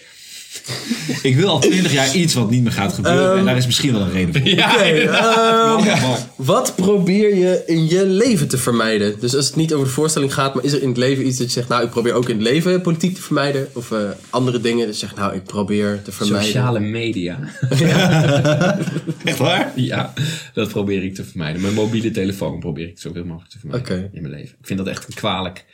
Ik 1.22 1.36
wil 1.36 1.48
al 1.48 1.60
twintig 1.60 1.92
jaar 1.92 2.14
iets 2.14 2.34
wat 2.34 2.50
niet 2.50 2.62
meer 2.62 2.72
gaat 2.72 2.92
gebeuren. 2.92 3.30
Ehm, 3.30 3.38
en 3.38 3.44
daar 3.44 3.56
is 3.56 3.66
misschien 3.66 3.92
wel 3.92 4.00
een 4.00 4.10
reden 4.10 4.34
voor. 4.34 4.50
Ja, 4.50 4.84
ehm, 4.84 6.20
wat 6.36 6.72
probeer 6.76 7.36
je 7.36 7.62
in 7.66 7.88
je 7.88 8.06
leven 8.06 8.48
te 8.48 8.58
vermijden? 8.58 9.20
Dus 9.20 9.36
als 9.36 9.46
het 9.46 9.56
niet 9.56 9.72
over 9.72 9.86
de 9.86 9.92
voorstelling 9.92 10.34
gaat, 10.34 10.54
maar 10.54 10.64
is 10.64 10.72
er 10.72 10.82
in 10.82 10.88
het 10.88 10.96
leven 10.96 11.26
iets 11.26 11.38
dat 11.38 11.46
je 11.46 11.52
zegt, 11.52 11.68
nou, 11.68 11.84
ik 11.84 11.90
probeer 11.90 12.12
ook 12.12 12.28
in 12.28 12.34
het 12.34 12.44
leven 12.44 12.80
politiek 12.80 13.14
te 13.14 13.22
vermijden? 13.22 13.68
Of 13.72 13.92
eh, 13.92 13.98
andere 14.30 14.60
dingen 14.60 14.86
dat 14.86 14.94
je 14.94 15.06
zegt, 15.06 15.16
nou, 15.16 15.34
ik 15.34 15.44
probeer 15.44 16.02
te 16.02 16.12
vermijden. 16.12 16.46
Sociale 16.46 16.80
media. 16.80 17.38
Echt 19.24 19.38
waar? 19.38 19.72
Ja, 19.74 20.12
dat 20.54 20.68
probeer 20.68 21.04
ik 21.04 21.14
te 21.14 21.24
vermijden. 21.24 21.60
Mijn 21.60 21.74
mobiele 21.74 22.10
telefoon 22.10 22.58
probeer 22.58 22.88
ik 22.88 22.98
zoveel 22.98 23.24
mogelijk 23.24 23.50
te 23.50 23.58
vermijden 23.58 24.10
in 24.12 24.22
mijn 24.22 24.34
leven. 24.34 24.56
Ik 24.60 24.66
vind 24.66 24.78
dat 24.78 24.88
echt 24.88 25.06
een 25.06 25.14
kwalijk 25.14 25.64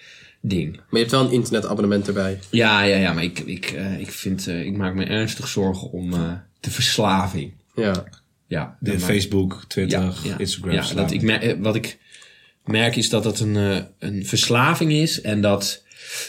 ding. 0.49 0.73
Maar 0.77 0.85
je 0.91 0.99
hebt 0.99 1.11
wel 1.11 1.25
een 1.25 1.33
internetabonnement 1.33 2.07
erbij. 2.07 2.39
Ja, 2.51 2.83
ja, 2.83 2.97
ja, 2.97 3.13
maar 3.13 3.25
ik, 3.25 3.39
ik, 3.39 3.65
eh, 3.71 4.01
ik, 4.01 4.11
vind, 4.11 4.47
eh, 4.47 4.65
ik 4.65 4.77
maak 4.77 4.95
me 4.95 5.05
ernstig 5.05 5.49
zorgen 5.49 5.91
om 5.91 6.13
eh, 6.13 6.33
de 6.61 6.71
verslaving. 6.71 7.53
Ja. 7.75 8.05
Ja, 8.47 8.77
De 8.81 9.01
Facebook, 9.01 9.65
Twitter, 9.69 10.01
ja, 10.01 10.13
ja, 10.25 10.39
Instagram. 10.39 10.75
Ja, 10.75 10.95
dat 10.95 11.11
ik 11.11 11.57
wat 11.61 11.75
ik 11.75 11.99
merk 12.65 12.97
is 12.97 13.09
dat 13.09 13.23
dat 13.23 13.41
een, 13.41 13.57
eh, 13.57 13.77
een 13.99 14.27
verslaving 14.27 14.93
is 14.93 15.21
en 15.21 15.41
dat 15.41 15.83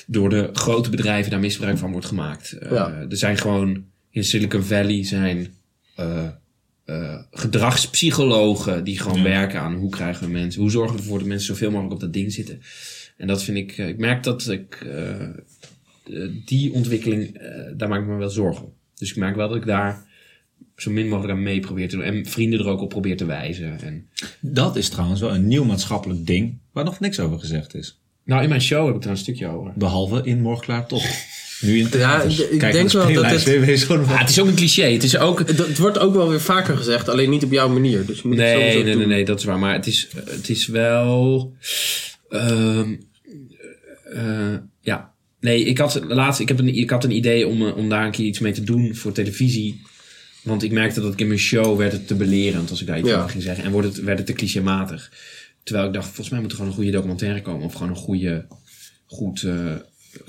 door 0.07 0.29
de 0.29 0.49
grote 0.53 0.89
bedrijven 0.89 1.31
daar 1.31 1.39
misbruik 1.39 1.77
van 1.77 1.91
wordt 1.91 2.05
gemaakt. 2.07 2.51
Eh, 2.51 2.71
Ja. 2.71 3.05
Er 3.09 3.17
zijn 3.17 3.37
gewoon 3.37 3.85
in 4.09 4.23
Silicon 4.23 4.63
Valley 4.63 5.03
zijn 5.05 5.53
eh, 5.95 6.27
eh, 6.85 7.19
gedragspsychologen 7.31 8.83
die 8.83 8.99
gewoon 8.99 9.23
werken 9.23 9.59
aan 9.59 9.73
hoe 9.73 9.89
krijgen 9.89 10.25
we 10.25 10.31
mensen, 10.31 10.61
hoe 10.61 10.71
zorgen 10.71 10.95
we 10.95 11.01
ervoor 11.01 11.17
dat 11.19 11.27
mensen 11.27 11.47
zoveel 11.47 11.69
mogelijk 11.71 11.93
op 11.93 11.99
dat 11.99 12.13
ding 12.13 12.31
zitten. 12.33 12.61
En 13.17 13.27
dat 13.27 13.43
vind 13.43 13.57
ik, 13.57 13.77
eh, 13.77 13.87
ik 13.87 13.97
merk 13.97 14.23
dat 14.23 14.49
ik 14.49 14.75
eh, 14.75 16.27
die 16.45 16.73
ontwikkeling, 16.73 17.37
eh, 17.37 17.49
daar 17.77 17.89
maak 17.89 18.01
ik 18.01 18.07
me 18.07 18.15
wel 18.15 18.29
zorgen 18.29 18.65
om. 18.65 18.73
Dus 18.95 19.09
ik 19.09 19.15
merk 19.15 19.35
wel 19.35 19.47
dat 19.47 19.57
ik 19.57 19.65
daar 19.65 20.05
zo 20.75 20.91
min 20.91 21.07
mogelijk 21.07 21.33
aan 21.33 21.43
mee 21.43 21.59
probeer 21.59 21.89
te 21.89 21.95
doen. 21.95 22.05
En 22.05 22.25
vrienden 22.25 22.59
er 22.59 22.67
ook 22.67 22.81
op 22.81 22.89
probeer 22.89 23.17
te 23.17 23.25
wijzen. 23.25 23.79
En, 23.79 24.07
Dat 24.41 24.75
is 24.75 24.89
trouwens 24.89 25.21
wel 25.21 25.33
een 25.33 25.47
nieuw 25.47 25.63
maatschappelijk 25.63 26.25
ding 26.25 26.57
waar 26.71 26.83
nog 26.83 26.99
niks 26.99 27.19
over 27.19 27.39
gezegd 27.39 27.75
is. 27.75 27.99
nou, 28.23 28.43
in 28.43 28.49
mijn 28.49 28.61
show 28.61 28.85
heb 28.85 28.95
ik 28.95 29.01
daar 29.01 29.11
een 29.11 29.17
stukje 29.17 29.47
over. 29.47 29.71
Behalve 29.75 30.21
in 30.23 30.41
Morgen 30.41 30.63
Klaar 30.63 30.85
Toch. 30.85 31.03
Nu 31.61 31.79
in 31.79 31.87
Ja, 31.91 32.21
ik 32.21 32.59
Kijk 32.59 32.73
denk 32.73 32.91
wel 32.91 33.13
dat 33.13 33.25
het-. 33.25 33.89
Ah, 33.89 34.19
het 34.19 34.29
is 34.29 34.39
ook 34.39 34.47
een 34.47 34.55
cliché. 34.55 34.91
Het 34.91 35.03
is 35.03 35.17
ook, 35.17 35.39
Het, 35.39 35.57
het 35.57 35.77
wordt 35.77 35.99
ook 35.99 36.13
wel 36.13 36.29
weer 36.29 36.41
vaker 36.41 36.77
gezegd, 36.77 37.09
alleen 37.09 37.29
niet 37.29 37.43
op 37.43 37.51
jouw 37.51 37.69
manier. 37.69 38.05
Dus 38.05 38.21
je 38.21 38.27
moet 38.27 38.37
het 38.37 38.45
Nee, 38.45 38.55
sowieso 38.55 38.85
nee, 38.85 38.95
nee, 38.95 39.05
nee, 39.05 39.25
dat 39.25 39.39
is 39.39 39.45
waar. 39.45 39.59
Maar 39.59 39.73
het 39.73 39.87
is, 39.87 40.07
het 40.25 40.49
is 40.49 40.67
wel. 40.67 41.53
Ehm, 42.39 42.95
eh, 44.13 44.57
ja. 44.81 45.13
Nee, 45.39 45.63
ik 45.63 45.77
had 45.77 46.03
laatst. 46.07 46.39
Ik, 46.39 46.47
heb 46.47 46.59
een, 46.59 46.75
ik 46.75 46.89
had 46.89 47.03
een 47.03 47.11
idee 47.15 47.47
om, 47.47 47.67
eh, 47.67 47.77
om 47.77 47.89
daar 47.89 48.05
een 48.05 48.11
keer 48.11 48.25
iets 48.25 48.39
mee 48.39 48.51
te 48.53 48.63
doen 48.63 48.95
voor 48.95 49.11
televisie. 49.11 49.81
Want 50.43 50.63
ik 50.63 50.71
merkte 50.71 51.01
dat 51.01 51.13
ik 51.13 51.19
in 51.21 51.27
mijn 51.27 51.39
show 51.39 51.77
werd 51.77 51.91
het 51.91 52.07
te 52.07 52.15
belerend 52.15 52.69
als 52.69 52.81
ik 52.81 52.87
daar 52.87 52.99
iets 52.99 53.07
Ja. 53.09 53.17
over 53.17 53.29
ging 53.29 53.43
zeggen. 53.43 53.63
En 53.63 53.71
wordt 53.71 53.87
het, 53.87 53.97
werd 54.03 54.17
het 54.17 54.27
te 54.27 54.33
clichématig. 54.33 55.11
Terwijl 55.63 55.87
ik 55.87 55.93
dacht, 55.93 56.05
volgens 56.05 56.29
mij 56.29 56.39
moet 56.39 56.49
er 56.49 56.55
gewoon 56.55 56.71
een 56.71 56.77
goede 56.77 56.91
documentaire 56.91 57.41
komen. 57.41 57.65
Of 57.65 57.73
gewoon 57.73 57.89
een 57.89 57.95
goede, 57.95 58.45
goed, 59.05 59.43
eh, 59.43 59.73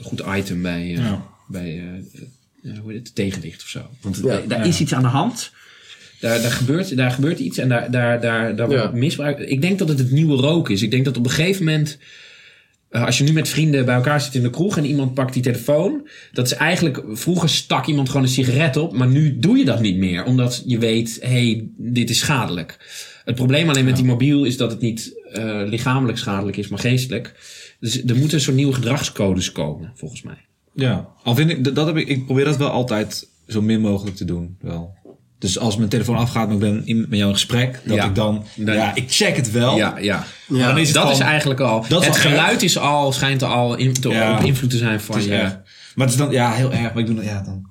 goed 0.01 0.23
item 0.37 0.63
bij, 0.63 0.87
Ja. 0.89 1.27
bij 1.49 2.03
hoe 2.81 2.93
heet 2.93 3.07
het, 3.07 3.15
tegenlicht 3.15 3.63
of 3.63 3.69
zo. 3.69 3.91
Want 4.01 4.17
Ja. 4.25 4.41
daar 4.49 4.67
is 4.67 4.81
iets 4.81 4.95
aan 4.95 5.03
de 5.03 5.09
hand. 5.09 5.53
Daar, 6.27 6.43
daar, 6.43 6.51
gebeurt, 6.51 6.97
daar 6.97 7.11
gebeurt 7.11 7.39
iets 7.39 7.59
en 7.59 7.69
daar, 7.69 7.91
daar, 7.91 8.21
daar, 8.21 8.57
daar 8.57 8.67
wordt 8.69 8.83
Ja. 8.83 8.91
misbruik. 8.91 9.39
Ik 9.39 9.61
denk 9.63 9.79
dat 9.79 9.89
het 9.89 9.99
het 9.99 10.11
nieuwe 10.11 10.37
rook 10.37 10.71
is. 10.71 10.83
Ik 10.83 10.91
denk 10.91 11.05
dat 11.05 11.17
op 11.17 11.25
een 11.25 11.31
gegeven 11.31 11.65
moment, 11.65 11.99
eh, 12.89 13.05
als 13.05 13.19
je 13.19 13.25
nu 13.25 13.33
met 13.33 13.49
vrienden 13.49 13.85
bij 13.85 13.95
elkaar 13.95 14.21
zit 14.21 14.35
in 14.35 14.43
de 14.43 14.51
kroeg 14.51 14.77
en 14.77 14.85
iemand 14.85 15.15
pakt 15.15 15.33
die 15.33 15.43
telefoon, 15.43 16.09
dat 16.33 16.47
is 16.47 16.53
eigenlijk, 16.53 17.03
vroeger 17.11 17.49
stak 17.49 17.87
iemand 17.87 18.09
gewoon 18.09 18.23
een 18.23 18.29
sigaret 18.29 18.77
op, 18.77 18.93
maar 18.97 19.09
nu 19.09 19.39
doe 19.39 19.59
je 19.59 19.65
dat 19.65 19.81
niet 19.81 19.97
meer, 19.97 20.25
omdat 20.25 20.63
je 20.67 20.79
weet, 20.79 21.19
hé, 21.21 21.29
hey, 21.29 21.69
dit 21.77 22.11
is 22.11 22.19
schadelijk. 22.19 22.79
Het 23.25 23.35
probleem 23.35 23.69
alleen 23.69 23.85
met 23.85 23.97
die 23.97 24.05
mobiel 24.05 24.45
is 24.45 24.57
dat 24.57 24.71
het 24.71 24.81
niet 24.81 25.15
eh, 25.33 25.61
lichamelijk 25.67 26.19
schadelijk 26.19 26.57
is, 26.57 26.69
maar 26.69 26.79
geestelijk. 26.79 27.35
Dus 27.81 28.05
er 28.05 28.17
moeten 28.17 28.41
zo'n 28.41 28.55
nieuwe 28.55 28.73
gedragscodes 28.73 29.53
komen, 29.53 29.93
volgens 29.95 30.23
mij. 30.23 30.39
Ja, 30.75 31.09
al 31.23 31.35
vind 31.35 31.51
ik, 31.51 31.75
dat 31.75 31.87
heb 31.87 31.97
ik, 31.97 32.09
ik 32.09 32.25
probeer 32.25 32.45
dat 32.45 32.57
wel 32.57 32.71
altijd 32.71 33.29
zo 33.47 33.63
min 33.63 33.81
mogelijk 33.81 34.17
te 34.17 34.25
doen. 34.25 34.57
Wel. 34.61 34.95
Dus 35.39 35.59
als 35.59 35.77
mijn 35.77 35.89
telefoon 35.89 36.17
afgaat, 36.17 36.45
maar 36.47 36.55
ik 36.55 36.61
ben 36.61 36.83
in, 36.87 36.99
met 37.09 37.19
jou 37.19 37.29
in 37.29 37.35
gesprek, 37.35 37.81
dat 37.85 37.97
Ja. 37.97 38.05
ik 38.05 38.15
dan, 38.15 38.45
ja, 38.55 38.95
ik 38.95 39.05
check 39.09 39.37
het 39.37 39.51
wel. 39.51 39.77
Ja, 39.77 39.99
ja. 39.99 40.27
Maar 40.47 40.61
dan 40.61 40.79
is 40.79 40.89
het 40.89 40.97
dat 40.97 41.11
is 41.11 41.19
eigenlijk 41.19 41.61
al. 41.61 41.85
Dat 41.89 42.07
het 42.07 42.17
geluid 42.17 42.53
erg. 42.55 42.63
is 42.63 42.79
al, 42.79 43.13
schijnt 43.13 43.43
al 43.43 43.75
in, 43.77 43.93
te, 43.93 44.09
Ja. 44.09 44.39
op 44.39 44.45
invloed 44.45 44.71
te 44.71 44.77
zijn 44.77 45.01
van 45.01 45.15
Het 45.15 45.25
is 45.25 45.31
je. 45.31 45.37
erg. 45.37 45.59
Maar 45.95 46.07
het 46.07 46.15
is 46.15 46.21
dan, 46.23 46.31
ja, 46.31 46.53
heel 46.53 46.73
erg. 46.73 46.83
Maar 46.93 46.99
ik 46.99 47.07
doe 47.07 47.15
dat, 47.15 47.25
ja, 47.25 47.43
dan. 47.43 47.67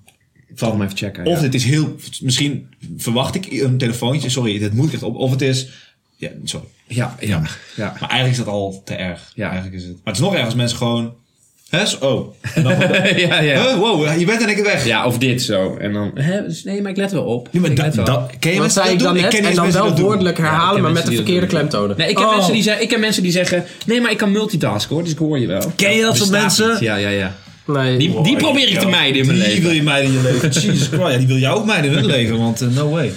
Zal 0.56 0.72
hem 0.72 0.82
even 0.82 0.98
checken. 0.98 1.26
Of 1.26 1.38
ja. 1.38 1.44
het 1.44 1.54
is 1.54 1.64
heel, 1.64 1.96
misschien 2.22 2.68
verwacht 2.98 3.36
ik 3.36 3.52
een 3.52 3.78
telefoontje, 3.78 4.30
sorry, 4.30 4.60
dit 4.60 4.74
moet 4.74 4.88
ik 4.88 4.94
echt 4.94 5.04
op. 5.04 5.16
Of 5.16 5.32
het 5.32 5.42
is, 5.42 5.70
ja, 6.16 6.30
sorry. 6.44 6.68
Ja, 6.88 7.16
ja, 7.20 7.42
ja. 7.76 7.96
Maar 8.00 8.10
eigenlijk 8.10 8.32
is 8.32 8.38
dat 8.38 8.48
al 8.48 8.82
te 8.86 8.94
erg. 8.96 9.32
Ja. 9.36 9.46
Eigenlijk 9.50 9.76
is 9.76 9.84
het. 9.84 9.92
Maar 9.92 10.02
het 10.14 10.16
is 10.16 10.22
nog 10.22 10.34
erg 10.36 10.46
als 10.46 10.56
mensen 10.56 10.78
gewoon, 10.78 11.14
hè, 11.70 11.86
zo- 11.86 11.98
oh. 12.02 12.34
En 12.56 12.64
dan, 12.64 12.72
ja, 13.28 13.40
ja. 13.40 13.62
huh, 13.62 13.78
wow, 13.78 14.20
je 14.20 14.26
bent 14.26 14.42
in 14.42 14.48
één 14.48 14.56
keer 14.56 14.64
weg. 14.66 14.86
Ja, 14.86 15.06
of 15.06 15.18
dit 15.18 15.42
zo. 15.42 15.78
En 15.80 15.94
dan, 15.94 16.12
hè, 16.14 16.42
dus 16.48 16.64
nee, 16.64 16.82
maar 16.82 16.92
ik 16.92 16.98
let 16.98 17.12
wel 17.12 17.24
op. 17.24 17.48
Ja, 17.52 17.60
maar 17.60 17.70
ik 17.70 17.76
da- 17.78 17.84
let 17.84 17.96
wel. 17.96 18.06
dat, 18.06 18.30
ken 18.40 18.52
je 18.52 18.58
Wat 18.58 18.66
mensen 18.66 18.82
zei 18.84 18.94
ik 18.94 18.98
die 19.00 19.08
dan 19.08 19.14
dat 19.16 19.16
doen? 19.16 19.22
net? 19.24 19.32
ken 19.32 19.40
En 19.42 19.46
eens 19.46 19.56
dan 19.56 19.64
mensen 19.64 19.72
die 19.72 19.80
wel 19.82 19.88
dat 19.90 19.98
doen. 19.98 20.06
woordelijk 20.06 20.38
ik 20.38 20.44
herhalen, 20.44 20.82
maar 20.82 20.92
met 20.92 20.94
mensen 20.94 21.04
de 21.04 21.10
die 21.10 21.18
dat 21.18 21.26
verkeerde 21.26 21.48
klemtonen. 21.68 21.98
Nee, 21.98 22.10
ik 22.10 22.18
heb, 22.18 22.28
Oh. 22.28 22.36
mensen 22.36 22.54
die 22.54 22.64
zeggen, 22.64 22.84
ik 22.84 22.90
heb 22.92 23.00
mensen 23.00 23.24
die 23.24 23.32
zeggen, 23.32 23.64
nee, 23.86 24.02
maar 24.02 24.12
ik 24.12 24.18
kan 24.18 24.32
multitasken 24.32 24.96
hoor, 24.96 25.04
dus 25.04 25.14
ik 25.14 25.18
hoor 25.18 25.40
je 25.40 25.48
wel. 25.48 25.72
Ken 25.76 25.96
je 25.96 26.02
dat 26.02 26.18
soort 26.18 26.30
bestaat 26.32 26.42
mensen? 26.42 26.70
niet. 26.70 26.80
Ja, 26.80 26.96
ja, 26.96 27.10
ja. 27.10 27.36
Nee. 27.68 27.98
Die, 27.98 28.22
die 28.22 28.36
probeer 28.36 28.68
ik 28.68 28.80
te 28.80 28.88
mijden 28.88 29.22
in 29.22 29.28
mijn 29.28 29.40
Die 29.40 29.48
leven. 29.48 29.64
wil 29.64 29.72
je 29.72 29.84
mijden 29.84 30.12
in 30.12 30.18
je 30.18 30.22
leven. 30.32 30.50
Jesus 30.62 30.88
Christ. 30.88 31.02
Ja, 31.12 31.18
die 31.18 31.28
wil 31.28 31.38
jou 31.38 31.58
ook 31.58 31.66
mijden 31.66 31.92
in 31.92 31.98
hun 31.98 32.06
leven, 32.06 32.38
want 32.38 32.62
eh, 32.62 32.68
no 32.68 32.90
way. 32.90 33.12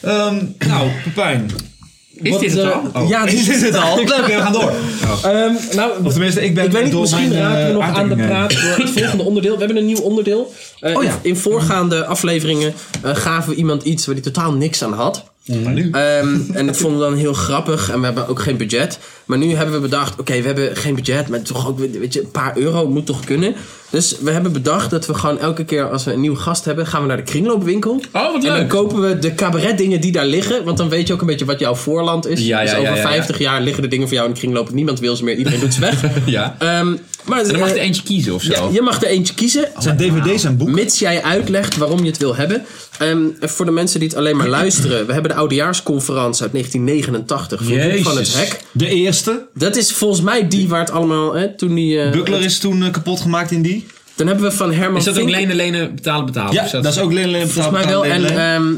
Ehm, 0.00 0.36
nou, 0.58 0.88
Pepijn. 1.04 1.50
Is 2.24 2.30
Wat, 2.30 2.40
dit 2.40 2.50
het 2.52 2.60
eh, 2.64 2.72
al? 2.94 3.02
Oh. 3.02 3.08
Ja, 3.08 3.26
Is 3.26 3.44
dit 3.44 3.60
het 3.60 3.76
al? 3.76 3.96
Leuk, 3.96 4.26
we 4.26 4.32
gaan 4.32 4.52
door. 4.52 4.72
Ehm, 5.22 5.52
nou, 5.76 6.04
Of 6.04 6.12
tenminste, 6.12 6.44
ik 6.44 6.54
ben 6.54 6.64
ik 6.64 6.70
weet 6.72 6.82
niet, 6.82 6.92
door 6.92 7.00
misschien 7.00 7.28
mijn, 7.28 7.40
raken 7.40 7.62
we 7.62 7.68
eh, 7.68 7.74
nog 7.74 7.96
aan 7.96 8.08
de 8.08 8.16
praat 8.16 8.50
door 8.50 8.76
het 8.86 8.90
volgende 8.98 9.22
onderdeel. 9.22 9.52
We 9.52 9.58
hebben 9.58 9.76
een 9.76 9.86
nieuw 9.86 10.00
onderdeel. 10.00 10.52
Eh, 10.80 10.96
Oh 10.96 11.02
ja. 11.02 11.10
in, 11.10 11.16
in 11.22 11.36
voorgaande 11.36 12.04
afleveringen 12.06 12.74
eh, 13.02 13.16
gaven 13.16 13.50
we 13.50 13.56
iemand 13.56 13.82
iets 13.82 14.06
waar 14.06 14.14
hij 14.14 14.24
totaal 14.24 14.52
niks 14.52 14.82
aan 14.82 14.92
had. 14.92 15.24
Maar 15.44 15.72
nu? 15.72 15.90
Ehm, 15.90 16.40
en 16.58 16.66
dat 16.66 16.76
vonden 16.76 16.98
we 17.00 17.04
dan 17.04 17.16
heel 17.16 17.32
grappig. 17.32 17.90
En 17.90 17.98
we 17.98 18.04
hebben 18.04 18.28
ook 18.28 18.40
geen 18.40 18.56
budget. 18.56 18.98
Maar 19.24 19.38
nu 19.38 19.54
hebben 19.54 19.74
we 19.74 19.80
bedacht, 19.80 20.20
oké, 20.20 20.40
we 20.40 20.46
hebben 20.46 20.76
geen 20.76 20.94
budget. 20.94 21.28
Maar 21.28 21.42
toch 21.42 21.68
ook, 21.68 21.78
weet 21.78 22.12
je, 22.12 22.20
een 22.20 22.30
paar 22.30 22.56
euro 22.56 22.88
moet 22.88 23.06
toch 23.06 23.24
kunnen. 23.24 23.54
Dus 23.90 24.16
we 24.20 24.30
hebben 24.30 24.52
bedacht 24.52 24.90
dat 24.90 25.06
we 25.06 25.14
gewoon 25.14 25.38
elke 25.38 25.64
keer 25.64 25.90
als 25.90 26.04
we 26.04 26.12
een 26.12 26.20
nieuwe 26.20 26.36
gast 26.36 26.64
hebben... 26.64 26.86
gaan 26.86 27.00
we 27.02 27.08
naar 27.08 27.16
de 27.16 27.22
kringloopwinkel. 27.22 27.92
Oh, 28.12 28.32
wat 28.32 28.34
En 28.34 28.40
dan 28.40 28.58
leuk. 28.58 28.68
kopen 28.68 29.00
we 29.00 29.18
de 29.18 29.34
cabaret 29.34 29.78
dingen 29.78 30.00
die 30.00 30.12
daar 30.12 30.26
liggen. 30.26 30.64
Want 30.64 30.78
dan 30.78 30.88
weet 30.88 31.06
je 31.06 31.12
ook 31.12 31.20
een 31.20 31.26
beetje 31.26 31.44
wat 31.44 31.58
jouw 31.58 31.74
voorland 31.74 32.26
is. 32.26 32.40
Ja, 32.46 32.60
ja, 32.60 32.64
dus 32.64 32.74
over 32.74 32.94
ja, 32.94 32.96
ja. 32.96 33.08
50 33.08 33.38
jaar 33.38 33.60
liggen 33.60 33.82
de 33.82 33.88
dingen 33.88 34.06
voor 34.06 34.16
jou 34.16 34.28
in 34.28 34.34
de 34.34 34.40
kringloop. 34.40 34.70
Niemand 34.72 35.00
wil 35.00 35.16
ze 35.16 35.24
meer. 35.24 35.36
Iedereen 35.36 35.60
doet 35.60 35.74
ze 35.74 35.80
weg. 35.80 36.02
Ja. 36.26 36.56
Ehm, 36.58 36.96
maar 37.24 37.40
En 37.40 37.48
dan 37.48 37.58
mag 37.58 37.68
je 37.68 37.74
eh, 37.74 37.80
er 37.80 37.86
eentje 37.86 38.02
kiezen 38.02 38.34
of 38.34 38.42
zo. 38.42 38.52
ja, 38.52 38.68
je 38.72 38.82
mag 38.82 39.02
er 39.02 39.08
eentje 39.08 39.34
kiezen. 39.34 39.68
zijn 39.78 39.96
dvd's 39.96 40.44
en 40.44 40.56
boeken? 40.56 40.74
Mits 40.74 40.98
jij 40.98 41.22
uitlegt 41.22 41.76
waarom 41.76 41.98
je 41.98 42.06
het 42.06 42.18
wil 42.18 42.36
hebben. 42.36 42.64
Ehm, 42.98 43.22
voor 43.40 43.64
de 43.64 43.70
mensen 43.70 44.00
die 44.00 44.08
het 44.08 44.16
alleen 44.18 44.36
maar 44.36 44.48
luisteren. 44.48 45.06
We 45.06 45.12
hebben 45.12 45.30
de 45.30 45.36
oudejaarsconferentie 45.36 46.42
uit 46.42 46.52
1989. 46.52 47.62
Van 47.62 48.02
van 48.02 48.16
het. 48.16 48.34
Hek. 48.34 48.60
De 48.72 48.88
eerste. 48.88 49.46
Dat 49.54 49.76
is 49.76 49.92
volgens 49.92 50.20
mij 50.20 50.48
die 50.48 50.68
waar 50.68 50.80
het 50.80 50.90
allemaal... 50.90 51.34
Hè, 51.34 51.56
toen 51.56 51.74
die, 51.74 52.00
eh, 52.00 52.10
Buckler 52.10 52.44
is 52.44 52.58
toen 52.58 52.82
eh, 52.82 52.90
kapot 52.90 53.20
gemaakt 53.20 53.50
in 53.50 53.62
die. 53.62 53.86
Dan 54.16 54.26
hebben 54.26 54.44
we 54.44 54.50
van 54.56 54.72
Herman 54.72 54.98
Is 54.98 55.04
dat 55.04 55.18
ook 55.18 55.28
lenen, 55.30 55.56
lenen, 55.56 55.94
betalen, 55.94 56.26
betalen? 56.26 56.52
Ja, 56.52 56.68
dat 56.80 56.86
is 56.94 56.98
ook 56.98 57.12
Lenen 57.12 57.30
Lenen 57.30 57.50
Volgens 57.50 57.74
mij 57.74 57.86
wel. 57.86 58.04
En 58.04 58.24
ehm, 58.24 58.74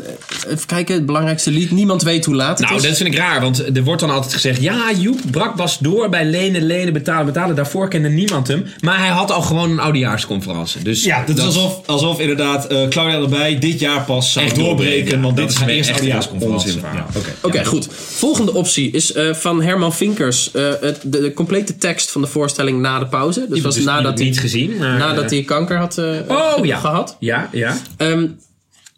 even 0.48 0.66
kijken, 0.66 0.94
het 0.94 1.06
belangrijkste 1.06 1.50
lied. 1.50 1.70
Niemand 1.70 2.02
weet 2.02 2.24
hoe 2.24 2.34
laat 2.34 2.58
het 2.58 2.68
Nou, 2.68 2.80
is. 2.80 2.88
dat 2.88 2.96
vind 2.96 3.08
ik 3.08 3.18
raar, 3.18 3.40
want 3.40 3.76
er 3.76 3.82
wordt 3.84 4.00
dan 4.00 4.10
altijd 4.10 4.32
gezegd... 4.32 4.60
Ja, 4.62 4.92
Joep 4.98 5.18
brak 5.30 5.56
was 5.56 5.78
door 5.78 6.08
bij 6.08 6.24
lenen, 6.24 6.62
lenen, 6.66 6.92
betalen, 6.92 7.26
betalen. 7.26 7.56
Daarvoor 7.56 7.88
kende 7.88 8.08
niemand 8.08 8.48
hem. 8.48 8.66
Maar 8.80 8.98
hij 8.98 9.08
had 9.08 9.30
al 9.32 9.42
gewoon 9.42 9.70
een 9.70 9.78
oudejaarsconferentie. 9.80 10.82
Dus 10.82 11.04
Ja, 11.04 11.24
dat 11.26 11.38
is 11.38 11.44
alsof, 11.44 11.80
alsof 11.86 12.20
inderdaad 12.20 12.66
eh, 12.66 12.88
Claudia 12.88 13.20
erbij 13.20 13.58
dit 13.58 13.80
jaar 13.80 14.02
pas 14.04 14.32
zou 14.32 14.44
Echt 14.46 14.54
doorbreken. 14.56 14.94
doorbreken, 14.94 15.20
want 15.22 15.36
ja. 15.38 15.44
dit 15.44 15.46
Dat 15.46 15.56
is 15.56 15.56
haar 15.62 15.68
eerste 15.68 15.92
oudejaarsconferentie. 15.92 16.74
Ja. 16.94 17.06
Oké. 17.16 17.28
Oké, 17.40 17.64
goed. 17.64 17.88
Volgende 18.16 18.54
optie 18.54 18.90
is 18.90 19.12
eh, 19.12 19.32
van 19.34 19.62
Herman 19.62 19.94
Vinkers. 19.94 20.50
eh, 20.50 20.62
het, 20.80 20.98
de, 21.02 21.20
de 21.20 21.32
complete 21.32 21.76
tekst 21.76 22.10
van 22.10 22.20
de 22.20 22.26
voorstelling 22.26 22.80
na 22.80 22.98
de 22.98 23.06
pauze. 23.06 23.46
Dus 23.48 23.60
was 23.60 23.74
dus 23.74 23.84
nadat 23.84 24.02
nadat 24.02 24.18
hij, 24.18 24.28
niet 24.28 24.40
gezien. 24.40 24.76
Maar, 24.76 24.98
nadat 24.98 25.25
eh, 25.32 25.38
hij 25.38 25.46
kanker 25.46 25.76
had 25.76 25.98
eh, 25.98 26.04
Oh, 26.28 26.64
ja. 26.64 26.78
gehad. 26.78 27.16
Ja, 27.20 27.48
ja. 27.52 27.76
Ehm, 27.96 28.26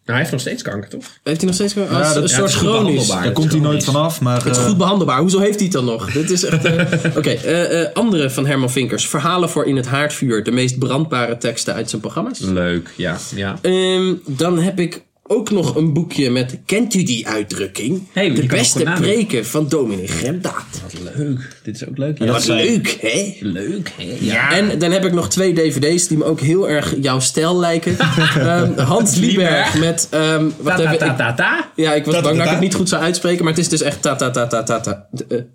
Nou, 0.09 0.21
hij 0.21 0.29
heeft 0.29 0.31
nog 0.39 0.47
steeds 0.49 0.63
kanker, 0.71 0.91
toch? 0.91 1.05
heeft 1.23 1.37
hij 1.37 1.47
nog 1.47 1.55
steeds 1.55 1.75
kanker? 1.75 1.93
Ja, 1.99 2.15
dat- 2.15 2.17
een 2.17 2.23
ja, 2.23 2.29
soort 2.37 2.53
chronisch. 2.53 3.07
Daar 3.09 3.33
komt 3.33 3.51
hij 3.51 3.61
nooit 3.61 3.85
vanaf, 3.85 4.21
maar... 4.21 4.37
Het 4.45 4.57
is 4.57 4.63
eh, 4.63 4.67
goed 4.67 4.77
behandelbaar. 4.79 5.19
Hoezo 5.21 5.39
heeft 5.39 5.55
hij 5.55 5.65
het 5.65 5.73
dan 5.73 5.85
nog? 5.85 6.13
Dit 6.13 6.31
is 6.31 6.45
echt. 6.45 6.65
eh, 6.65 7.17
Oké, 7.19 7.31
eh, 7.31 7.81
eh, 7.83 7.89
andere 7.95 8.31
van 8.31 8.47
Herman 8.47 8.71
Vinkers. 8.71 9.07
Verhalen 9.09 9.49
voor 9.49 9.65
in 9.67 9.77
het 9.77 9.87
haardvuur. 9.87 10.45
De 10.45 10.51
meest 10.51 10.79
brandbare 10.79 11.39
teksten 11.39 11.75
uit 11.75 11.91
zijn 11.91 12.01
programma's. 12.01 12.39
Leuk, 12.39 12.91
ja. 12.97 13.17
ja. 13.35 13.59
Ehm, 13.63 14.15
dan 14.27 14.59
heb 14.59 14.79
ik 14.81 15.03
ook 15.29 15.51
nog 15.51 15.75
een 15.77 15.93
boekje 15.93 16.31
met. 16.31 16.59
Kent 16.67 16.95
u 16.95 17.03
die 17.03 17.29
uitdrukking? 17.29 18.03
Hey, 18.13 18.35
de 18.35 18.47
beste 18.47 18.93
preken 18.95 19.47
van 19.47 19.69
dominee 19.69 20.07
Gremdaad. 20.07 20.65
Wat 20.83 21.15
leuk. 21.17 21.61
Dit 21.63 21.75
is 21.75 21.89
ook 21.89 21.99
leuk. 21.99 22.19
Ja. 22.19 22.37
Is 22.37 22.45
leuk, 22.47 22.97
hè? 23.01 23.35
Leuk, 23.41 23.93
hè? 23.97 24.17
Ja. 24.21 24.53
En 24.53 24.79
dan 24.79 24.91
heb 24.91 25.05
ik 25.05 25.13
nog 25.13 25.29
twee 25.29 25.53
dvd's 25.55 26.07
die 26.09 26.19
me 26.19 26.25
ook 26.25 26.41
heel 26.41 26.69
erg 26.69 26.95
jouw 27.01 27.21
stijl 27.21 27.59
lijken. 27.59 27.97
Ehm, 28.39 28.79
Hans 28.79 29.17
Lieberg 29.17 29.79
met... 29.79 30.07
ehm 30.11 30.49
Ta, 30.49 30.55
wat 30.63 30.77
ta, 30.77 30.97
ta, 30.97 31.11
ik- 31.11 31.17
ta, 31.17 31.35
ta. 31.35 31.71
ja, 31.77 31.93
ik 31.95 32.05
was 32.05 32.15
Ta, 32.15 32.21
ta, 32.21 32.27
bang 32.27 32.37
dat 32.39 32.47
ik 32.47 32.53
het 32.53 32.61
niet 32.63 32.75
goed 32.75 32.89
zou 32.89 33.03
uitspreken, 33.03 33.45
maar 33.45 33.53
het 33.53 33.63
is 33.63 33.69
dus 33.69 33.83
echt 33.83 34.03
ta 34.03 34.17
ta 34.17 34.31
ta 34.31 34.47
ta 34.47 34.63
ta 34.63 34.81
ta. 34.81 35.07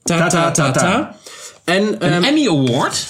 Ta 0.04 0.28
ta 0.28 0.52
ta 0.52 0.72
ta. 0.72 1.16
En 1.64 2.00
ehm, 2.00 2.14
Een 2.14 2.24
Emmy 2.24 2.48
Award. 2.48 3.06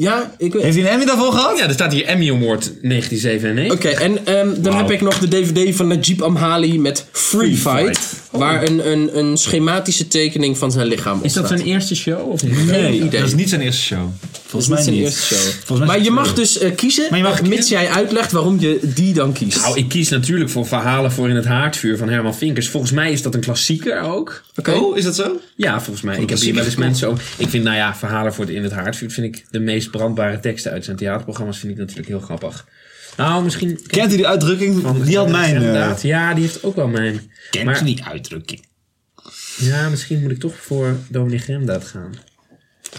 Ja, 0.00 0.34
ik 0.38 0.52
weet... 0.52 0.62
Heeft 0.62 0.76
hij 0.76 0.84
een 0.84 0.90
Emmy 0.90 1.04
daarvoor 1.04 1.32
gehad? 1.32 1.58
Ja, 1.58 1.66
er 1.66 1.72
staat 1.72 1.92
hier 1.92 2.04
Emmy 2.04 2.30
Award 2.30 2.72
1997. 2.82 3.72
Oké, 3.72 3.88
en 3.88 4.26
ehm, 4.26 4.62
dan 4.62 4.76
heb 4.76 4.90
ik 4.90 5.00
nog 5.00 5.18
de 5.18 5.28
DVD 5.28 5.76
van 5.76 5.86
Najib 5.88 6.22
Amhali 6.22 6.78
met 6.78 7.06
Free 7.12 7.56
Fight. 7.56 8.00
Waar 8.30 8.62
een, 8.62 8.90
een, 8.90 9.18
een 9.18 9.36
schematische 9.36 10.08
tekening 10.08 10.58
van 10.58 10.72
zijn 10.72 10.86
lichaam 10.86 11.18
op 11.18 11.24
Is 11.24 11.32
dat 11.32 11.46
staat. 11.46 11.58
zijn 11.58 11.70
eerste 11.70 11.96
show? 11.96 12.30
Of 12.30 12.42
niet? 12.42 12.54
Geen 12.54 12.94
idee. 12.94 13.20
dat 13.20 13.28
is 13.28 13.34
niet 13.34 13.48
zijn 13.48 13.60
eerste 13.60 13.82
show. 13.82 14.08
Volgens 14.46 14.70
mij 14.70 14.84
niet 14.84 14.90
niet. 14.90 14.94
zijn 14.94 15.04
eerste 15.04 15.34
show. 15.34 15.52
Volgens 15.64 15.78
mij 15.78 15.96
Maar 15.96 16.04
je 16.04 16.10
mag 16.10 16.34
dus 16.34 16.58
eh, 16.58 16.74
kiezen, 16.74 17.06
Maar 17.10 17.18
je 17.18 17.24
mag 17.24 17.42
mits 17.42 17.54
kiezen. 17.54 17.80
jij 17.80 17.88
uitlegt 17.88 18.32
waarom 18.32 18.60
je 18.60 18.78
die 18.82 19.14
dan 19.14 19.32
kiest. 19.32 19.60
Nou, 19.60 19.78
ik 19.78 19.88
kies 19.88 20.08
natuurlijk 20.08 20.50
voor 20.50 20.66
Verhalen 20.66 21.12
voor 21.12 21.28
in 21.28 21.36
het 21.36 21.44
haardvuur 21.44 21.96
van 21.96 22.08
Herman 22.08 22.34
Vinkers. 22.34 22.68
Volgens 22.68 22.92
mij 22.92 23.12
is 23.12 23.22
dat 23.22 23.34
een 23.34 23.40
klassieker 23.40 24.00
ook. 24.00 24.42
Oké. 24.56 24.72
Oh, 24.72 24.96
is 24.96 25.04
dat 25.04 25.14
zo? 25.14 25.40
Ja, 25.56 25.80
volgens 25.80 26.04
mij. 26.04 26.18
Ik 26.18 26.28
heb 26.28 26.38
hier 26.38 26.54
wel 26.54 26.64
eens 26.64 26.74
mensen. 26.76 27.16
Ik 27.36 27.48
vind, 27.48 27.64
nou 27.64 27.76
ja, 27.76 27.94
Verhalen 27.94 28.34
voor 28.34 28.50
in 28.50 28.62
het 28.62 28.72
haardvuur 28.72 29.10
vind 29.10 29.36
ik 29.36 29.44
de 29.50 29.58
meest 29.60 29.87
brandbare 29.90 30.40
teksten 30.40 30.72
uit 30.72 30.84
zijn 30.84 30.96
theaterprogramma's 30.96 31.58
vind 31.58 31.72
ik 31.72 31.78
natuurlijk 31.78 32.08
heel 32.08 32.20
grappig. 32.20 32.66
Nou, 33.16 33.44
misschien... 33.44 33.80
Kent 33.86 34.12
u 34.12 34.16
die 34.16 34.26
uitdrukking? 34.26 34.82
van- 34.82 35.02
die 35.02 35.16
had 35.16 35.28
mijn... 35.28 35.44
eh, 35.54 35.60
Inderdaad. 35.60 36.02
Ja, 36.02 36.34
die 36.34 36.42
heeft 36.42 36.64
ook 36.64 36.76
wel 36.76 36.88
mijn. 36.88 37.30
Kent 37.50 37.64
Maar- 37.64 37.82
u 37.82 37.84
die 37.84 38.04
uitdrukking? 38.04 38.66
Ja, 39.58 39.88
misschien 39.88 40.20
moet 40.22 40.30
ik 40.30 40.38
toch 40.40 40.56
voor 40.56 40.96
Dominic 41.08 41.40
Gremdaad 41.42 41.84
gaan. 41.84 42.12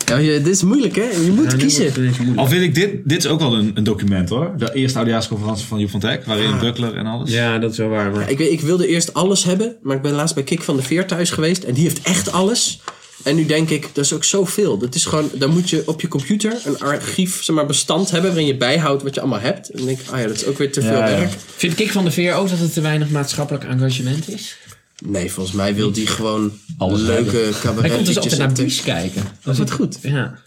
Ja, 0.06 0.18
je, 0.18 0.32
dit 0.42 0.48
is 0.56 0.64
moeilijk, 0.64 0.96
hè? 0.96 1.04
Je 1.04 1.32
moet 1.36 1.52
Ja, 1.52 1.58
kiezen. 1.58 1.92
Al 2.36 2.48
vind 2.48 2.64
ik 2.64 2.76
dit... 2.76 2.92
Dit 3.06 3.18
is 3.18 3.28
ook 3.28 3.40
wel 3.40 3.54
een, 3.58 3.72
een 3.74 3.84
document 3.84 4.30
hoor. 4.30 4.54
De 4.58 4.74
eerste 4.74 4.98
oudejaarsconferentie 4.98 5.66
van 5.66 5.80
Joep 5.80 5.90
van 5.90 6.00
Teck. 6.00 6.26
Waarin 6.26 6.52
Ah. 6.54 6.60
Buckler 6.60 6.96
en 6.98 7.06
alles. 7.06 7.32
Ja, 7.32 7.58
dat 7.60 7.72
is 7.72 7.78
wel 7.78 7.88
waar. 7.88 8.12
Maar... 8.12 8.30
Ik, 8.30 8.38
weet, 8.38 8.52
ik 8.52 8.62
wilde 8.62 8.88
eerst 8.88 9.14
alles 9.14 9.44
hebben, 9.44 9.76
maar 9.82 9.96
ik 9.96 10.02
ben 10.02 10.12
laatst 10.12 10.36
bij 10.36 10.44
Kik 10.44 10.62
van 10.62 10.76
de 10.76 10.82
Veer 10.84 11.06
thuis 11.08 11.30
geweest. 11.32 11.64
En 11.64 11.74
die 11.74 11.84
heeft 11.84 12.02
echt 12.02 12.32
alles. 12.32 12.82
En 13.24 13.36
nu 13.36 13.46
denk 13.46 13.70
ik, 13.70 13.90
dat 13.94 14.06
is 14.06 14.14
ook 14.14 14.24
zoveel. 14.24 14.78
Dat 14.78 14.96
is 14.96 15.06
gewoon, 15.06 15.30
dan 15.34 15.50
moet 15.50 15.70
je 15.70 15.84
op 15.86 16.02
je 16.02 16.08
computer 16.08 16.62
een 16.66 16.80
archief, 16.80 17.44
zeg 17.44 17.56
maar, 17.56 17.66
bestand 17.66 18.12
hebben 18.12 18.30
waarin 18.30 18.48
je 18.48 18.58
bijhoudt 18.58 19.04
wat 19.04 19.14
je 19.16 19.20
allemaal 19.22 19.40
hebt. 19.40 19.70
En 19.70 19.78
dan 19.78 19.86
denk 19.86 20.00
ik, 20.00 20.10
ah 20.10 20.20
ja, 20.20 20.28
dat 20.28 20.36
is 20.36 20.46
ook 20.46 20.58
weer 20.58 20.72
te 20.72 20.82
veel 20.82 20.92
Ja, 20.92 21.08
ja. 21.10 21.18
werk. 21.18 21.32
Vind 21.56 21.76
Kik 21.76 21.92
van 21.92 22.04
de 22.04 22.12
Veer 22.12 22.34
ook 22.34 22.50
dat 22.50 22.60
het 22.60 22.74
te 22.74 22.82
weinig 22.82 23.10
maatschappelijk 23.10 23.64
engagement 23.64 24.30
is? 24.30 24.56
Nee, 25.06 25.32
volgens 25.32 25.56
mij 25.56 25.76
wil 25.76 25.92
die 25.92 26.08
gewoon 26.08 26.52
Alles 26.78 27.02
leuke 27.02 27.36
Hij 27.38 27.44
komt 27.44 27.54
dus 27.54 27.60
cabaretjes. 27.62 28.18
altijd 28.18 28.38
naar 28.38 28.52
Bies 28.52 28.82
kijken. 28.82 29.24
Dat 29.44 29.60
is 29.60 29.72
goed. 29.72 29.98
Ja. 30.02 30.40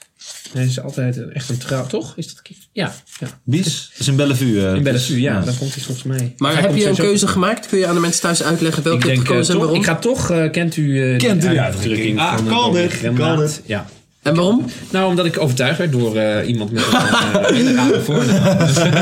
Hij 0.52 0.64
is 0.64 0.80
altijd 0.80 1.28
echt 1.32 1.48
een 1.48 1.58
trouw, 1.58 1.86
toch? 1.86 2.12
Is 2.16 2.26
dat? 2.26 2.42
Ja. 2.72 2.94
ja. 3.20 3.40
Bies? 3.44 3.90
Is 3.98 4.08
in 4.08 4.16
Bellevue. 4.16 4.66
eh, 4.66 4.74
In 4.74 4.82
Bellevue, 4.82 5.20
ja. 5.20 5.32
ja. 5.32 5.44
Dan 5.44 5.56
komt 5.58 5.74
hij 5.74 5.82
volgens 5.82 6.06
mij. 6.06 6.34
Maar 6.36 6.60
heb 6.60 6.76
je 6.76 6.86
een 6.88 6.94
keuze 6.94 7.26
gemaakt? 7.26 7.66
Kun 7.66 7.78
je 7.78 7.86
aan 7.86 7.94
de 7.94 8.00
mensen 8.00 8.20
thuis 8.20 8.42
uitleggen 8.42 8.82
welke 8.82 8.98
Ik 8.98 9.04
je 9.04 9.10
hebt 9.10 9.20
denk, 9.28 9.30
eh, 9.30 9.44
gekozen 9.44 9.54
en 9.54 9.60
toch, 9.60 9.68
waarom? 9.68 9.82
ik 9.84 9.88
ga 9.88 9.98
toch, 9.98 10.30
eh, 10.30 10.50
kent 10.50 10.76
u 10.76 11.12
eh, 11.12 11.18
Kent 11.18 11.44
u 11.44 11.48
die 11.48 11.60
uitdrukking? 11.60 12.18
Ah, 12.18 12.78
it. 13.42 13.62
Ja. 13.66 13.86
En 14.22 14.34
waarom? 14.34 14.64
Nou, 14.90 15.08
omdat 15.08 15.24
ik 15.26 15.38
overtuigd 15.40 15.78
werd 15.78 15.92
door 15.92 16.16
eh, 16.16 16.48
iemand 16.48 16.70
met 16.72 16.82
een 16.82 16.90
uh, 16.92 17.46
hele 17.46 17.74
rare 17.74 18.00
voornaam. 18.00 18.56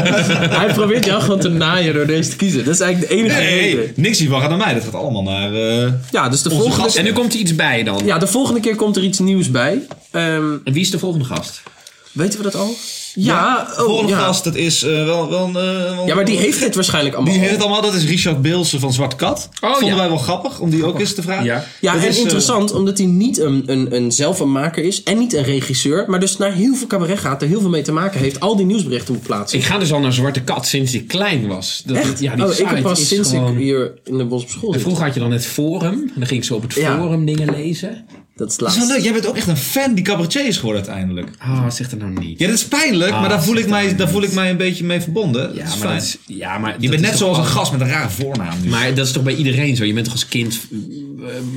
Hij 0.60 0.72
probeert 0.74 1.04
jou 1.04 1.22
gewoon 1.22 1.38
te 1.40 1.48
naaien 1.48 1.94
door 1.94 2.06
deze 2.06 2.30
te 2.30 2.36
kiezen. 2.36 2.64
Dat 2.64 2.74
is 2.74 2.80
eigenlijk 2.80 3.12
de 3.12 3.18
enige 3.18 3.40
Nee, 3.40 3.60
reden. 3.76 3.92
niks 3.96 4.18
hiervan 4.18 4.40
gaat 4.40 4.48
naar 4.48 4.58
mij. 4.58 4.74
Dat 4.74 4.84
gaat 4.84 4.94
allemaal 4.94 5.22
naar... 5.22 5.54
eh, 5.54 5.88
Ja, 6.10 6.28
dus 6.28 6.42
de 6.42 6.50
volgende, 6.50 6.76
gast- 6.76 6.96
En 6.96 7.04
nu 7.04 7.12
komt 7.12 7.32
er 7.34 7.38
iets 7.38 7.54
bij 7.54 7.82
dan. 7.82 8.00
ja, 8.04 8.18
de 8.18 8.26
volgende 8.26 8.60
keer 8.60 8.74
komt 8.76 8.96
er 8.96 9.02
iets 9.02 9.18
nieuws 9.18 9.50
bij. 9.50 9.78
Ehm, 10.10 10.52
En 10.64 10.72
wie 10.72 10.82
is 10.82 10.90
de 10.90 10.98
volgende 10.98 11.24
gast? 11.24 11.62
Weten 12.12 12.38
we 12.38 12.44
dat 12.44 12.54
al? 12.54 12.74
Ja, 13.14 13.66
oh, 13.70 13.84
volgende 13.84 14.12
ja. 14.12 14.18
gast, 14.18 14.44
dat 14.44 14.54
is 14.54 14.82
eh, 14.82 15.04
wel... 15.04 15.30
wel, 15.30 15.46
eh, 15.46 15.54
wel 15.94 16.06
Ja, 16.06 16.14
maar 16.14 16.24
die 16.24 16.36
heeft 16.38 16.60
dit 16.60 16.74
waarschijnlijk 16.74 17.14
allemaal. 17.14 17.32
Die 17.32 17.42
heeft 17.42 17.54
het 17.54 17.62
allemaal, 17.62 17.82
dat 17.82 17.94
is 17.94 18.04
Richard 18.04 18.42
Beelsen 18.42 18.80
van 18.80 18.92
Zwart 18.92 19.16
Kat. 19.16 19.48
Oh, 19.60 19.70
Vonden 19.70 19.88
ja. 19.88 19.96
wij 19.96 20.08
wel 20.08 20.18
grappig, 20.18 20.60
om 20.60 20.70
die 20.70 20.84
ook 20.84 21.00
eens 21.00 21.14
te 21.14 21.22
vragen. 21.22 21.44
Ja. 21.44 21.64
Ja, 21.80 21.92
Dat 21.92 22.02
en 22.02 22.08
is, 22.08 22.16
eh, 22.16 22.22
interessant, 22.22 22.72
omdat 22.72 22.98
hij 22.98 23.06
niet 23.06 23.38
een, 23.38 23.62
een, 23.66 23.94
een 23.94 24.12
zelf 24.12 24.40
een 24.40 24.52
maker 24.52 24.84
is 24.84 25.02
en 25.02 25.18
niet 25.18 25.32
een 25.32 25.44
regisseur, 25.44 26.04
maar 26.08 26.20
dus 26.20 26.36
naar 26.36 26.52
heel 26.52 26.74
veel 26.74 26.86
cabaret 26.86 27.18
gaat, 27.18 27.42
er 27.42 27.48
heel 27.48 27.60
veel 27.60 27.68
mee 27.68 27.82
te 27.82 27.92
maken 27.92 28.20
heeft, 28.20 28.40
al 28.40 28.56
die 28.56 28.66
nieuwsberichten 28.66 29.14
moet 29.14 29.22
plaatsen. 29.22 29.58
Ik 29.58 29.64
ga 29.64 29.78
dus 29.78 29.92
al 29.92 30.00
naar 30.00 30.12
Zwarte 30.12 30.42
Kat 30.42 30.66
sinds 30.66 30.94
ik 30.94 31.08
klein 31.08 31.46
was. 31.46 31.82
Dat, 31.86 31.96
Echt? 31.96 32.20
Ja, 32.20 32.34
die 32.34 32.44
oh, 32.44 32.58
ik 32.58 32.66
heb 32.66 32.82
pas 32.82 33.08
sinds 33.08 33.30
gewoon... 33.30 33.52
ik 33.52 33.58
hier 33.58 33.92
in 34.04 34.18
de 34.18 34.24
bos 34.24 34.42
op 34.42 34.48
school 34.48 34.74
En 34.74 34.80
vroeger 34.80 35.04
had 35.04 35.14
je 35.14 35.20
dan 35.20 35.32
het 35.32 35.46
forum. 35.46 35.92
En 35.92 36.12
dan 36.14 36.26
ging 36.26 36.40
ik 36.40 36.46
zo 36.46 36.54
op 36.54 36.62
het 36.62 36.74
Ja. 36.74 36.98
forum 36.98 37.26
dingen 37.26 37.50
lezen. 37.50 38.04
Dat 38.40 38.48
is 38.50 38.56
het 38.56 38.64
Dat 38.64 38.70
is 38.70 38.76
wel 38.76 38.86
laatste. 38.86 38.94
leuk. 38.94 39.02
Jij 39.02 39.12
bent 39.12 39.26
ook 39.26 39.36
echt 39.36 39.46
een 39.46 39.56
fan 39.56 39.94
die 39.94 40.04
cabaretier 40.04 40.46
is 40.46 40.56
geworden 40.58 40.82
uiteindelijk. 40.86 41.28
Ah, 41.38 41.70
zeg 41.70 41.88
dat 41.88 41.98
nou 41.98 42.12
niet. 42.12 42.38
Ja, 42.38 42.46
dat 42.46 42.54
is 42.56 42.64
pijnlijk, 42.68 43.12
Ah, 43.12 43.20
maar 43.20 43.28
daar 43.28 43.42
voel, 43.44 43.56
ik 43.56 43.68
mij, 43.68 43.84
nou 43.84 43.96
daar 43.96 44.08
voel 44.08 44.22
ik 44.22 44.32
mij 44.32 44.50
een 44.50 44.56
beetje 44.56 44.84
mee 44.84 45.00
verbonden. 45.00 45.42
dat 45.48 45.56
Ja, 45.56 45.62
is 45.64 45.68
maar, 45.68 45.78
fijn. 45.78 45.94
dat 45.94 46.02
is, 46.02 46.18
ja, 46.26 46.58
maar 46.58 46.76
Je 46.78 46.88
bent 46.88 47.00
net 47.00 47.16
zoals 47.18 47.38
een 47.38 47.44
gast 47.44 47.72
met 47.72 47.80
een 47.80 47.88
rare 47.88 48.10
voornaam. 48.10 48.54
nu. 48.62 48.68
Maar 48.68 48.94
dat 48.94 49.06
is 49.06 49.12
toch 49.12 49.22
bij 49.22 49.34
iedereen 49.34 49.76
zo? 49.76 49.84
Je 49.84 49.92
bent 49.92 50.04
toch 50.04 50.14
als 50.14 50.28
kind... 50.28 50.60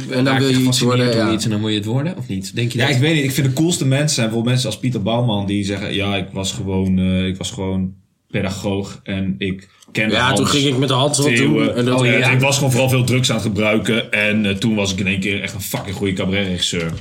eh, 0.10 0.16
dan 0.16 0.26
raak 0.26 0.40
wil 0.40 0.50
je 0.50 0.60
iets 0.62 0.80
worden, 0.80 1.06
door 1.06 1.16
ja. 1.16 1.32
iets 1.34 1.44
en 1.44 1.50
dan 1.50 1.60
moet 1.60 1.70
je 1.70 1.76
het 1.78 1.86
worden? 1.86 2.18
Of 2.18 2.28
niet? 2.28 2.56
Denk 2.56 2.72
je 2.72 2.78
Ja, 2.78 2.86
dat? 2.86 2.96
ik 2.96 3.02
weet 3.02 3.14
niet. 3.16 3.24
Ik 3.24 3.32
vind 3.32 3.48
de 3.48 3.54
coolste 3.54 3.86
mensen 3.86 4.10
zijn 4.16 4.26
bijvoorbeeld 4.26 4.54
mensen 4.54 4.70
als 4.72 4.80
Pieter 4.80 5.02
Bouwman 5.02 5.46
die 5.46 5.66
zeggen: 5.66 5.94
Ja, 5.94 6.16
ik 6.16 6.28
was 6.32 6.52
gewoon, 6.52 7.00
eh, 7.00 7.28
ik 7.28 7.38
was 7.38 7.52
gewoon 7.52 7.94
pedagoog 8.34 9.00
en 9.04 9.36
ik 9.38 9.70
kende 9.92 10.16
Ja, 10.16 10.26
Hans 10.26 10.40
toen 10.40 10.48
ging 10.48 10.66
ik 10.68 10.78
met 10.78 10.88
de 10.88 10.94
hand 10.94 11.18
wat 11.18 11.26
Theeuwen. 11.26 11.66
doen. 11.66 11.76
En 11.76 11.86
dat, 11.86 12.00
Oh, 12.00 12.06
ja. 12.06 12.30
Ik 12.32 12.40
was 12.40 12.56
gewoon 12.56 12.72
vooral 12.72 12.90
veel 12.90 13.04
drugs 13.04 13.30
aan 13.30 13.36
het 13.36 13.46
gebruiken. 13.46 14.12
En 14.12 14.46
eh, 14.46 14.56
toen 14.56 14.76
was 14.76 14.92
ik 14.92 15.00
in 15.00 15.08
één 15.08 15.20
keer 15.20 15.42
echt 15.42 15.54
een 15.54 15.62
fucking 15.62 15.96
goede 15.96 16.14
cabaretregisseur. 16.14 16.92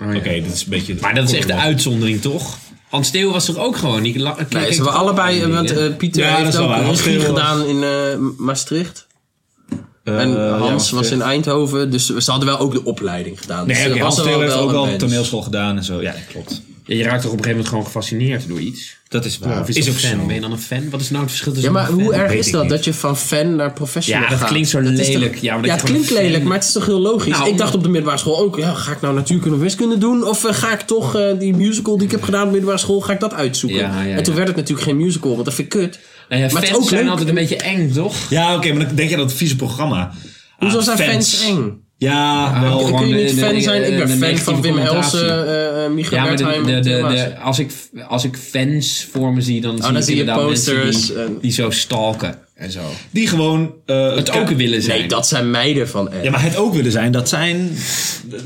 Oh, 0.00 0.12
ja. 0.12 0.16
Oké, 0.18 0.30
dit 0.30 0.52
is 0.52 0.62
een 0.62 0.70
beetje... 0.70 0.94
Maar 1.00 1.14
dat 1.14 1.28
is 1.28 1.34
echt 1.34 1.46
de 1.46 1.54
uitzondering, 1.54 2.20
toch? 2.20 2.56
Hans 2.88 3.10
Theo 3.10 3.30
was 3.32 3.48
er 3.48 3.60
ook 3.60 3.76
gewoon. 3.76 4.02
Die 4.02 4.14
Nee, 4.14 4.24
ze 4.34 4.44
hebben 4.48 4.76
toch 4.76 4.94
allebei, 4.94 5.46
want 5.46 5.70
eh, 5.76 5.96
Pieter 5.96 6.22
Ja, 6.22 6.36
heeft 6.36 6.56
ook 6.56 6.74
regie 6.76 7.20
gedaan 7.20 7.66
in 7.66 7.82
eh, 7.82 7.90
Maastricht. 8.38 9.06
Eh, 10.04 10.20
En 10.20 10.28
ja, 10.30 10.58
Hans 10.58 10.90
was 10.90 11.10
in 11.10 11.18
Nee, 11.18 11.26
Eindhoven, 11.26 11.90
dus 11.90 12.06
ze 12.06 12.30
hadden 12.30 12.48
wel 12.48 12.58
ook 12.58 12.72
de 12.72 12.84
opleiding 12.84 13.40
gedaan. 13.40 13.66
Dus 13.68 13.78
oké, 13.78 13.86
er 13.88 13.92
was 13.92 14.00
Hans 14.02 14.18
er 14.18 14.24
Theo 14.24 14.40
heeft 14.40 14.54
ook 14.54 14.66
een 14.68 14.72
wel 14.74 14.84
bench. 14.84 14.98
toneelschool 14.98 15.42
gedaan 15.42 15.76
en 15.76 15.84
zo. 15.84 16.00
Ja, 16.02 16.12
dat 16.12 16.26
klopt. 16.28 16.62
Ja, 16.84 16.94
je 16.96 17.02
raakt 17.02 17.22
toch 17.22 17.30
op 17.32 17.38
een 17.38 17.44
gegeven 17.44 17.50
moment 17.50 17.68
gewoon 17.68 17.84
gefascineerd 17.84 18.48
door 18.48 18.60
iets? 18.60 18.96
Dat 19.08 19.24
is 19.24 19.38
waar. 19.38 19.60
Of 19.60 19.68
is, 19.68 19.88
ook 19.88 19.94
fan? 19.94 20.20
zo. 20.20 20.26
Ben 20.26 20.34
je 20.34 20.40
dan 20.40 20.52
een 20.52 20.58
fan? 20.58 20.90
Wat 20.90 21.00
is 21.00 21.10
nou 21.10 21.22
het 21.22 21.30
verschil 21.30 21.52
Ja, 21.52 21.58
tussen 21.58 21.72
maar 21.74 21.88
een 21.88 21.94
fan 21.94 22.04
hoe 22.04 22.14
erg 22.14 22.32
is 22.32 22.50
dat? 22.50 22.68
Dat 22.68 22.84
je 22.84 22.94
van 22.94 23.16
fan 23.16 23.56
naar 23.56 23.72
professional 23.72 24.22
Ja, 24.22 24.28
dat 24.28 24.38
gaat? 24.38 24.48
klinkt 24.48 24.68
zo 24.68 24.82
toch- 24.82 24.92
lelijk. 24.92 25.36
Ja, 25.36 25.56
maar 25.56 25.66
ja 25.66 25.72
het 25.74 25.82
klinkt 25.82 26.06
fan- 26.06 26.16
lelijk, 26.22 26.44
maar 26.44 26.56
het 26.56 26.64
is 26.66 26.72
toch 26.72 26.86
heel 26.86 26.98
logisch. 27.00 27.36
Nou, 27.38 27.50
ik 27.50 27.58
dacht 27.58 27.74
op 27.74 27.82
de 27.82 27.88
middelbare 27.88 28.18
school 28.18 28.38
ook, 28.38 28.56
ja, 28.58 28.74
ga 28.74 28.92
ik 28.92 29.00
nou 29.00 29.14
natuurkunde 29.14 29.56
of 29.56 29.62
wiskunde 29.62 29.98
doen? 29.98 30.24
Of 30.26 30.44
eh, 30.44 30.54
ga 30.54 30.72
ik 30.72 30.80
toch 30.80 31.14
eh, 31.16 31.38
die 31.38 31.54
musical 31.54 31.96
die 31.96 32.04
ik 32.06 32.10
heb 32.12 32.22
gedaan 32.22 32.40
op 32.40 32.46
de 32.46 32.52
middelbare 32.52 32.82
school, 32.82 33.00
ga 33.00 33.12
ik 33.12 33.20
dat 33.20 33.34
uitzoeken? 33.34 33.78
Ja, 33.78 34.02
ja, 34.02 34.16
en 34.16 34.22
toen 34.22 34.32
ja. 34.32 34.38
werd 34.38 34.48
het 34.48 34.56
natuurlijk 34.56 34.86
geen 34.88 34.96
musical, 34.96 35.32
want 35.32 35.44
dat 35.44 35.54
vind 35.54 35.74
ik 35.74 35.80
kut. 35.80 35.98
Nou 36.28 36.42
ja, 36.42 36.52
Maar 36.52 36.62
fans 36.62 36.76
ook 36.76 36.88
zijn 36.88 37.00
leuk. 37.02 37.10
altijd 37.10 37.28
een 37.28 37.34
beetje 37.34 37.56
eng, 37.56 37.92
toch? 37.92 38.16
Ja, 38.30 38.54
oké, 38.56 38.72
maar 38.72 38.86
dan 38.86 38.94
denk 38.96 39.10
je 39.10 39.16
dat 39.16 39.28
het 39.28 39.38
vieze 39.38 39.56
programma. 39.56 40.12
Hoezo 40.58 40.78
Ah, 40.78 40.84
zijn 40.84 40.98
fans, 40.98 41.42
eng? 41.48 41.81
Ja, 42.02 42.44
Ah, 42.44 42.60
wel. 42.62 42.92
kun 42.94 43.08
je 43.08 43.14
niet 43.14 43.38
fan 43.40 43.60
zijn. 43.60 43.92
Ik 43.92 44.06
ben 44.06 44.18
fan 44.18 44.38
van 44.38 44.62
Wim 44.62 44.72
connotatie. 44.74 45.18
Helsen, 45.18 45.46
eh 45.46 45.84
eh, 45.84 45.90
Michael 45.90 46.22
Ja, 46.22 46.28
maar 46.28 46.62
de, 46.64 46.80
de, 46.80 46.80
de, 46.80 47.38
als, 47.38 47.58
ik, 47.58 47.70
als 48.08 48.24
ik 48.24 48.36
fans 48.36 49.08
voor 49.12 49.32
me 49.32 49.40
zie, 49.40 49.60
dan 49.60 49.72
zie 49.72 49.82
dan 49.82 49.96
ik 49.96 50.02
zie 50.02 50.14
je 50.14 50.20
inderdaad 50.20 50.46
posters 50.46 50.82
mensen 50.82 51.14
die, 51.14 51.24
en- 51.24 51.38
die 51.40 51.52
zo 51.52 51.70
stalken 51.70 52.38
en 52.54 52.70
zo. 52.70 52.80
Die 53.10 53.26
gewoon... 53.26 53.72
eh, 53.86 54.14
Het 54.16 54.30
ook 54.30 54.48
willen 54.48 54.82
zijn. 54.82 54.98
Nee, 54.98 55.08
dat 55.08 55.28
zijn 55.28 55.50
meiden 55.50 55.88
van 55.88 56.12
Ed. 56.12 56.24
Ja, 56.24 56.30
maar 56.30 56.42
het 56.42 56.56
ook 56.56 56.74
willen 56.74 56.92
zijn, 56.92 57.12
dat 57.12 57.28
zijn 57.28 57.70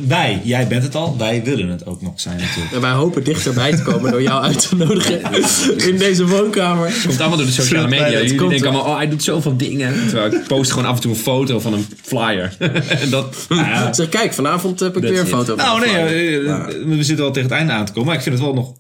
wij. 0.07 0.41
Jij 0.45 0.67
bent 0.67 0.83
het 0.83 0.95
al, 0.95 1.17
wij 1.19 1.43
willen 1.45 1.69
het 1.69 1.87
ook 1.87 2.03
nog 2.03 2.21
zijn 2.21 2.37
natuurlijk. 2.41 2.75
En 2.75 2.81
wij 2.81 2.91
hopen 2.91 3.25
dichterbij 3.25 3.77
te 3.77 3.83
komen 3.83 4.11
door 4.11 4.23
jou 4.23 4.43
uit 4.45 4.69
te 4.69 4.77
nodigen 4.77 5.21
in 5.91 5.97
deze 5.99 6.27
woonkamer. 6.27 6.87
Het 6.89 7.07
komt 7.07 7.21
allemaal 7.21 7.37
door 7.39 7.47
de 7.47 7.53
sociale 7.53 7.89
media. 7.89 8.05
het 8.05 8.13
Jullie 8.15 8.35
komt 8.35 8.51
denken 8.51 8.69
er- 8.69 8.75
allemaal, 8.75 8.93
oh, 8.93 8.97
hij 8.99 9.09
doet 9.09 9.23
zoveel 9.23 9.57
dingen. 9.57 9.95
Terwijl 10.09 10.33
ik 10.33 10.47
post 10.47 10.71
gewoon 10.73 10.89
af 10.89 10.95
en 10.95 11.01
toe 11.01 11.11
een 11.11 11.17
foto 11.19 11.61
van 11.61 11.73
een 11.73 11.87
flyer. 12.03 12.57
en 13.03 13.11
dat... 13.11 13.47
Ja. 13.49 13.93
Zeg, 13.93 14.09
kijk, 14.09 14.33
vanavond 14.35 14.81
heb 14.81 14.97
ik 14.97 15.03
That's 15.03 15.11
weer 15.13 15.21
een 15.21 15.27
it. 15.27 15.33
foto 15.33 15.57
van 15.57 15.65
Nou 15.65 15.81
nee, 15.81 16.39
eh, 16.41 16.65
we 16.85 16.97
zitten 17.05 17.25
wel 17.25 17.33
tegen 17.33 17.49
het 17.49 17.59
einde 17.59 17.73
aan 17.73 17.85
te 17.87 17.93
komen, 17.93 18.07
maar 18.09 18.17
ik 18.17 18.23
vind 18.23 18.35
het 18.35 18.45
wel 18.45 18.55
nog... 18.55 18.73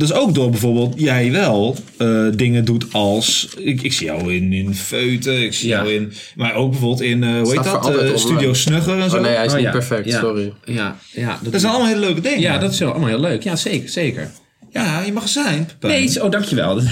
Dus 0.00 0.12
ook 0.12 0.34
door 0.34 0.50
bijvoorbeeld 0.50 0.94
jij 0.96 1.32
wel 1.32 1.76
eh, 1.96 2.26
dingen 2.34 2.64
doet 2.64 2.84
als... 2.92 3.48
Ik, 3.58 3.82
ik 3.82 3.92
zie 3.92 4.06
jou 4.06 4.34
in, 4.34 4.52
in 4.52 4.74
Feuten, 4.74 5.42
ik 5.42 5.54
zie 5.54 5.68
Ja. 5.68 5.76
jou 5.76 5.92
in... 5.94 6.12
Maar 6.36 6.54
ook 6.54 6.70
bijvoorbeeld 6.70 7.00
in, 7.00 7.24
eh 7.24 7.40
hoe 7.40 7.52
heet 7.54 7.64
dat? 7.64 7.96
Eh. 8.00 8.16
Studio 8.16 8.52
Snugger 8.54 8.98
en 9.00 9.10
zo. 9.10 9.16
Oh 9.16 9.22
nee, 9.22 9.34
hij 9.34 9.44
is 9.44 9.50
Oh, 9.50 9.56
niet 9.56 9.66
ja. 9.66 9.70
perfect, 9.72 10.06
Ja. 10.08 10.20
sorry. 10.20 10.52
Ja, 10.64 10.96
ja, 11.12 11.38
dat, 11.42 11.52
Dat 11.52 11.60
zijn 11.60 11.72
allemaal 11.72 11.90
hele 11.92 12.06
leuke 12.06 12.20
dingen. 12.20 12.40
ja, 12.40 12.58
dat 12.58 12.72
is 12.72 12.78
wel 12.78 12.90
allemaal 12.90 13.08
heel 13.08 13.20
leuk. 13.20 13.42
Ja, 13.42 13.56
zeker, 13.56 13.88
zeker. 13.88 14.30
Ja, 14.72 15.02
je 15.02 15.12
mag 15.12 15.22
er 15.22 15.28
zijn. 15.28 15.68
Pepijn. 15.78 16.04
Nee, 16.04 16.22
oh, 16.24 16.30
dankjewel. 16.30 16.80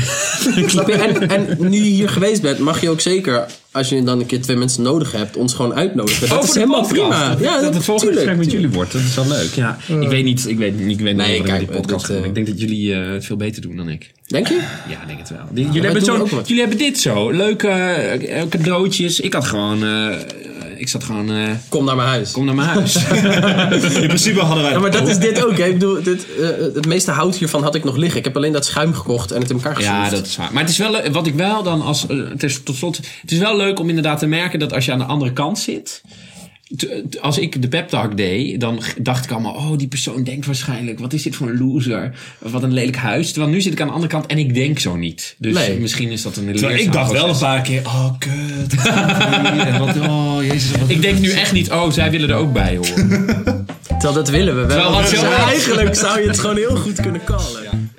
En, 0.88 1.28
en 1.30 1.56
nu 1.58 1.76
je 1.76 1.82
hier 1.82 2.08
geweest 2.08 2.42
bent, 2.42 2.58
mag 2.58 2.80
je 2.80 2.88
ook 2.90 3.00
zeker, 3.00 3.46
als 3.72 3.88
je 3.88 4.02
dan 4.02 4.20
een 4.20 4.26
keer 4.26 4.40
twee 4.40 4.56
mensen 4.56 4.82
nodig 4.82 5.12
hebt, 5.12 5.36
ons 5.36 5.54
gewoon 5.54 5.74
uitnodigen. 5.74 6.28
Dat 6.28 6.38
Oh, 6.38 6.44
is 6.44 6.54
helemaal 6.54 6.80
podcast. 6.80 7.08
prima. 7.08 7.28
Dat, 7.28 7.40
ja, 7.40 7.60
dat 7.60 7.74
het 7.74 7.84
volgende 7.84 8.12
tuurlijk, 8.12 8.16
gesprek 8.16 8.36
met 8.36 8.48
tuurlijk. 8.48 8.52
jullie 8.52 8.76
wordt. 8.76 8.92
Dat 8.92 9.02
is 9.02 9.14
wel 9.14 9.26
leuk. 9.28 9.54
Ja, 9.54 9.78
ik 10.04 10.08
weet 10.08 10.24
niet, 10.24 10.48
ik 10.48 10.58
weet, 10.58 10.72
ik 10.80 10.86
weet 11.00 11.16
niet 11.16 11.16
Nee, 11.16 11.40
of 11.40 11.46
kijk, 11.46 11.58
die 11.58 11.68
podcast 11.80 12.08
eh, 12.08 12.24
Ik 12.24 12.34
denk 12.34 12.46
dat 12.46 12.60
jullie 12.60 12.94
eh, 12.94 13.10
het 13.12 13.24
veel 13.24 13.36
beter 13.36 13.62
doen 13.62 13.76
dan 13.76 13.88
ik. 13.88 14.12
Denk 14.26 14.48
je? 14.48 14.54
Ja, 14.88 15.00
ik 15.02 15.06
denk 15.06 15.18
het 15.18 15.28
wel. 15.30 15.38
Die- 15.50 15.64
jullie, 15.66 15.82
hebben 15.82 16.04
zo, 16.04 16.28
jullie 16.44 16.60
hebben 16.60 16.78
dit 16.78 16.98
zo. 16.98 17.30
Leuke 17.32 17.68
eh, 17.68 18.42
cadeautjes. 18.48 19.20
Ik 19.20 19.32
had 19.32 19.44
gewoon... 19.44 19.82
eh, 20.78 20.82
ik 20.82 20.88
zat 20.88 21.04
gewoon... 21.04 21.30
eh, 21.30 21.50
Kom 21.68 21.84
naar 21.84 21.96
mijn 21.96 22.08
huis. 22.08 22.30
kom 22.30 22.44
naar 22.44 22.54
mijn 22.54 22.68
huis. 22.68 22.96
In 24.00 24.06
principe 24.06 24.40
hadden 24.40 24.62
wij... 24.62 24.72
Ja, 24.72 24.78
maar 24.78 24.90
dat 24.90 25.08
is 25.08 25.18
dit 25.18 25.44
ook. 25.44 25.58
Hè. 25.58 25.64
Ik 25.64 25.72
bedoel, 25.72 26.02
dit, 26.02 26.26
eh, 26.40 26.48
het 26.74 26.86
meeste 26.86 27.10
hout 27.10 27.36
hiervan 27.36 27.62
had 27.62 27.74
ik 27.74 27.84
nog 27.84 27.96
liggen. 27.96 28.18
Ik 28.18 28.24
heb 28.24 28.36
alleen 28.36 28.52
dat 28.52 28.64
schuim 28.66 28.94
gekocht 28.94 29.30
en 29.30 29.40
het 29.40 29.50
in 29.50 29.56
elkaar 29.56 29.76
geschroefd. 29.76 30.04
Ja, 30.04 30.10
dat 30.10 30.26
is 30.26 30.36
waar. 30.36 30.52
Maar 30.52 30.62
het 30.62 30.70
is 30.72 30.78
wel. 30.78 31.10
Wat 31.10 31.26
ik 31.26 31.34
wel 31.34 31.62
dan 31.62 31.82
als. 31.82 32.04
het 32.08 32.42
is 32.42 32.62
tot 32.62 32.76
slot. 32.76 32.96
Het 33.20 33.30
is 33.30 33.38
wel 33.38 33.56
leuk 33.56 33.78
om 33.80 33.88
inderdaad 33.88 34.18
te 34.18 34.26
merken 34.26 34.58
dat 34.58 34.72
als 34.72 34.84
je 34.84 34.92
aan 34.92 34.98
de 34.98 35.04
andere 35.04 35.32
kant 35.32 35.58
zit. 35.58 36.02
Als 37.20 37.38
ik 37.38 37.62
de 37.62 37.68
pep 37.68 37.88
talk 37.88 38.16
deed, 38.16 38.60
dan 38.60 38.82
dacht 39.00 39.24
ik 39.24 39.30
allemaal: 39.30 39.52
oh, 39.52 39.78
die 39.78 39.88
persoon 39.88 40.24
denkt 40.24 40.46
waarschijnlijk: 40.46 40.98
wat 40.98 41.12
is 41.12 41.22
dit 41.22 41.36
voor 41.36 41.48
een 41.48 41.58
loser? 41.58 42.14
Wat 42.38 42.62
een 42.62 42.72
lelijk 42.72 42.96
huis. 42.96 43.32
Terwijl 43.32 43.52
nu 43.52 43.60
zit 43.60 43.72
ik 43.72 43.80
aan 43.80 43.86
de 43.86 43.92
andere 43.92 44.12
kant 44.12 44.26
en 44.26 44.38
ik 44.38 44.54
denk 44.54 44.78
zo 44.78 44.96
niet. 44.96 45.34
Dus 45.38 45.54
Nee. 45.54 45.78
misschien 45.78 46.10
is 46.10 46.22
dat 46.22 46.36
een 46.36 46.44
Terwijl 46.44 46.70
ik 46.70 46.76
leerzaam 46.76 46.92
dacht 46.92 47.12
wel 47.12 47.28
een 47.28 47.38
paar 47.38 47.62
keer, 47.62 47.82
oh 47.84 48.10
kut, 48.18 48.74
wat 49.78 50.08
oh 50.08 50.36
jezus. 50.40 50.70
Wat 50.78 50.88
Ik 50.88 51.02
denk 51.02 51.18
nu 51.18 51.30
echt 51.30 51.52
niet: 51.52 51.70
oh, 51.70 51.90
zij 51.90 52.10
willen 52.10 52.28
er 52.28 52.36
ook 52.36 52.52
bij 52.52 52.76
horen. 52.76 53.66
Terwijl 53.88 54.14
dat 54.14 54.28
willen 54.28 54.56
we 54.56 54.74
wel. 54.74 54.96
Dus 54.96 55.22
eigenlijk 55.22 55.94
zou 55.94 56.20
je 56.20 56.28
het 56.28 56.38
gewoon 56.38 56.56
heel 56.56 56.76
goed 56.76 57.00
kunnen 57.00 57.24
callen. 57.24 57.92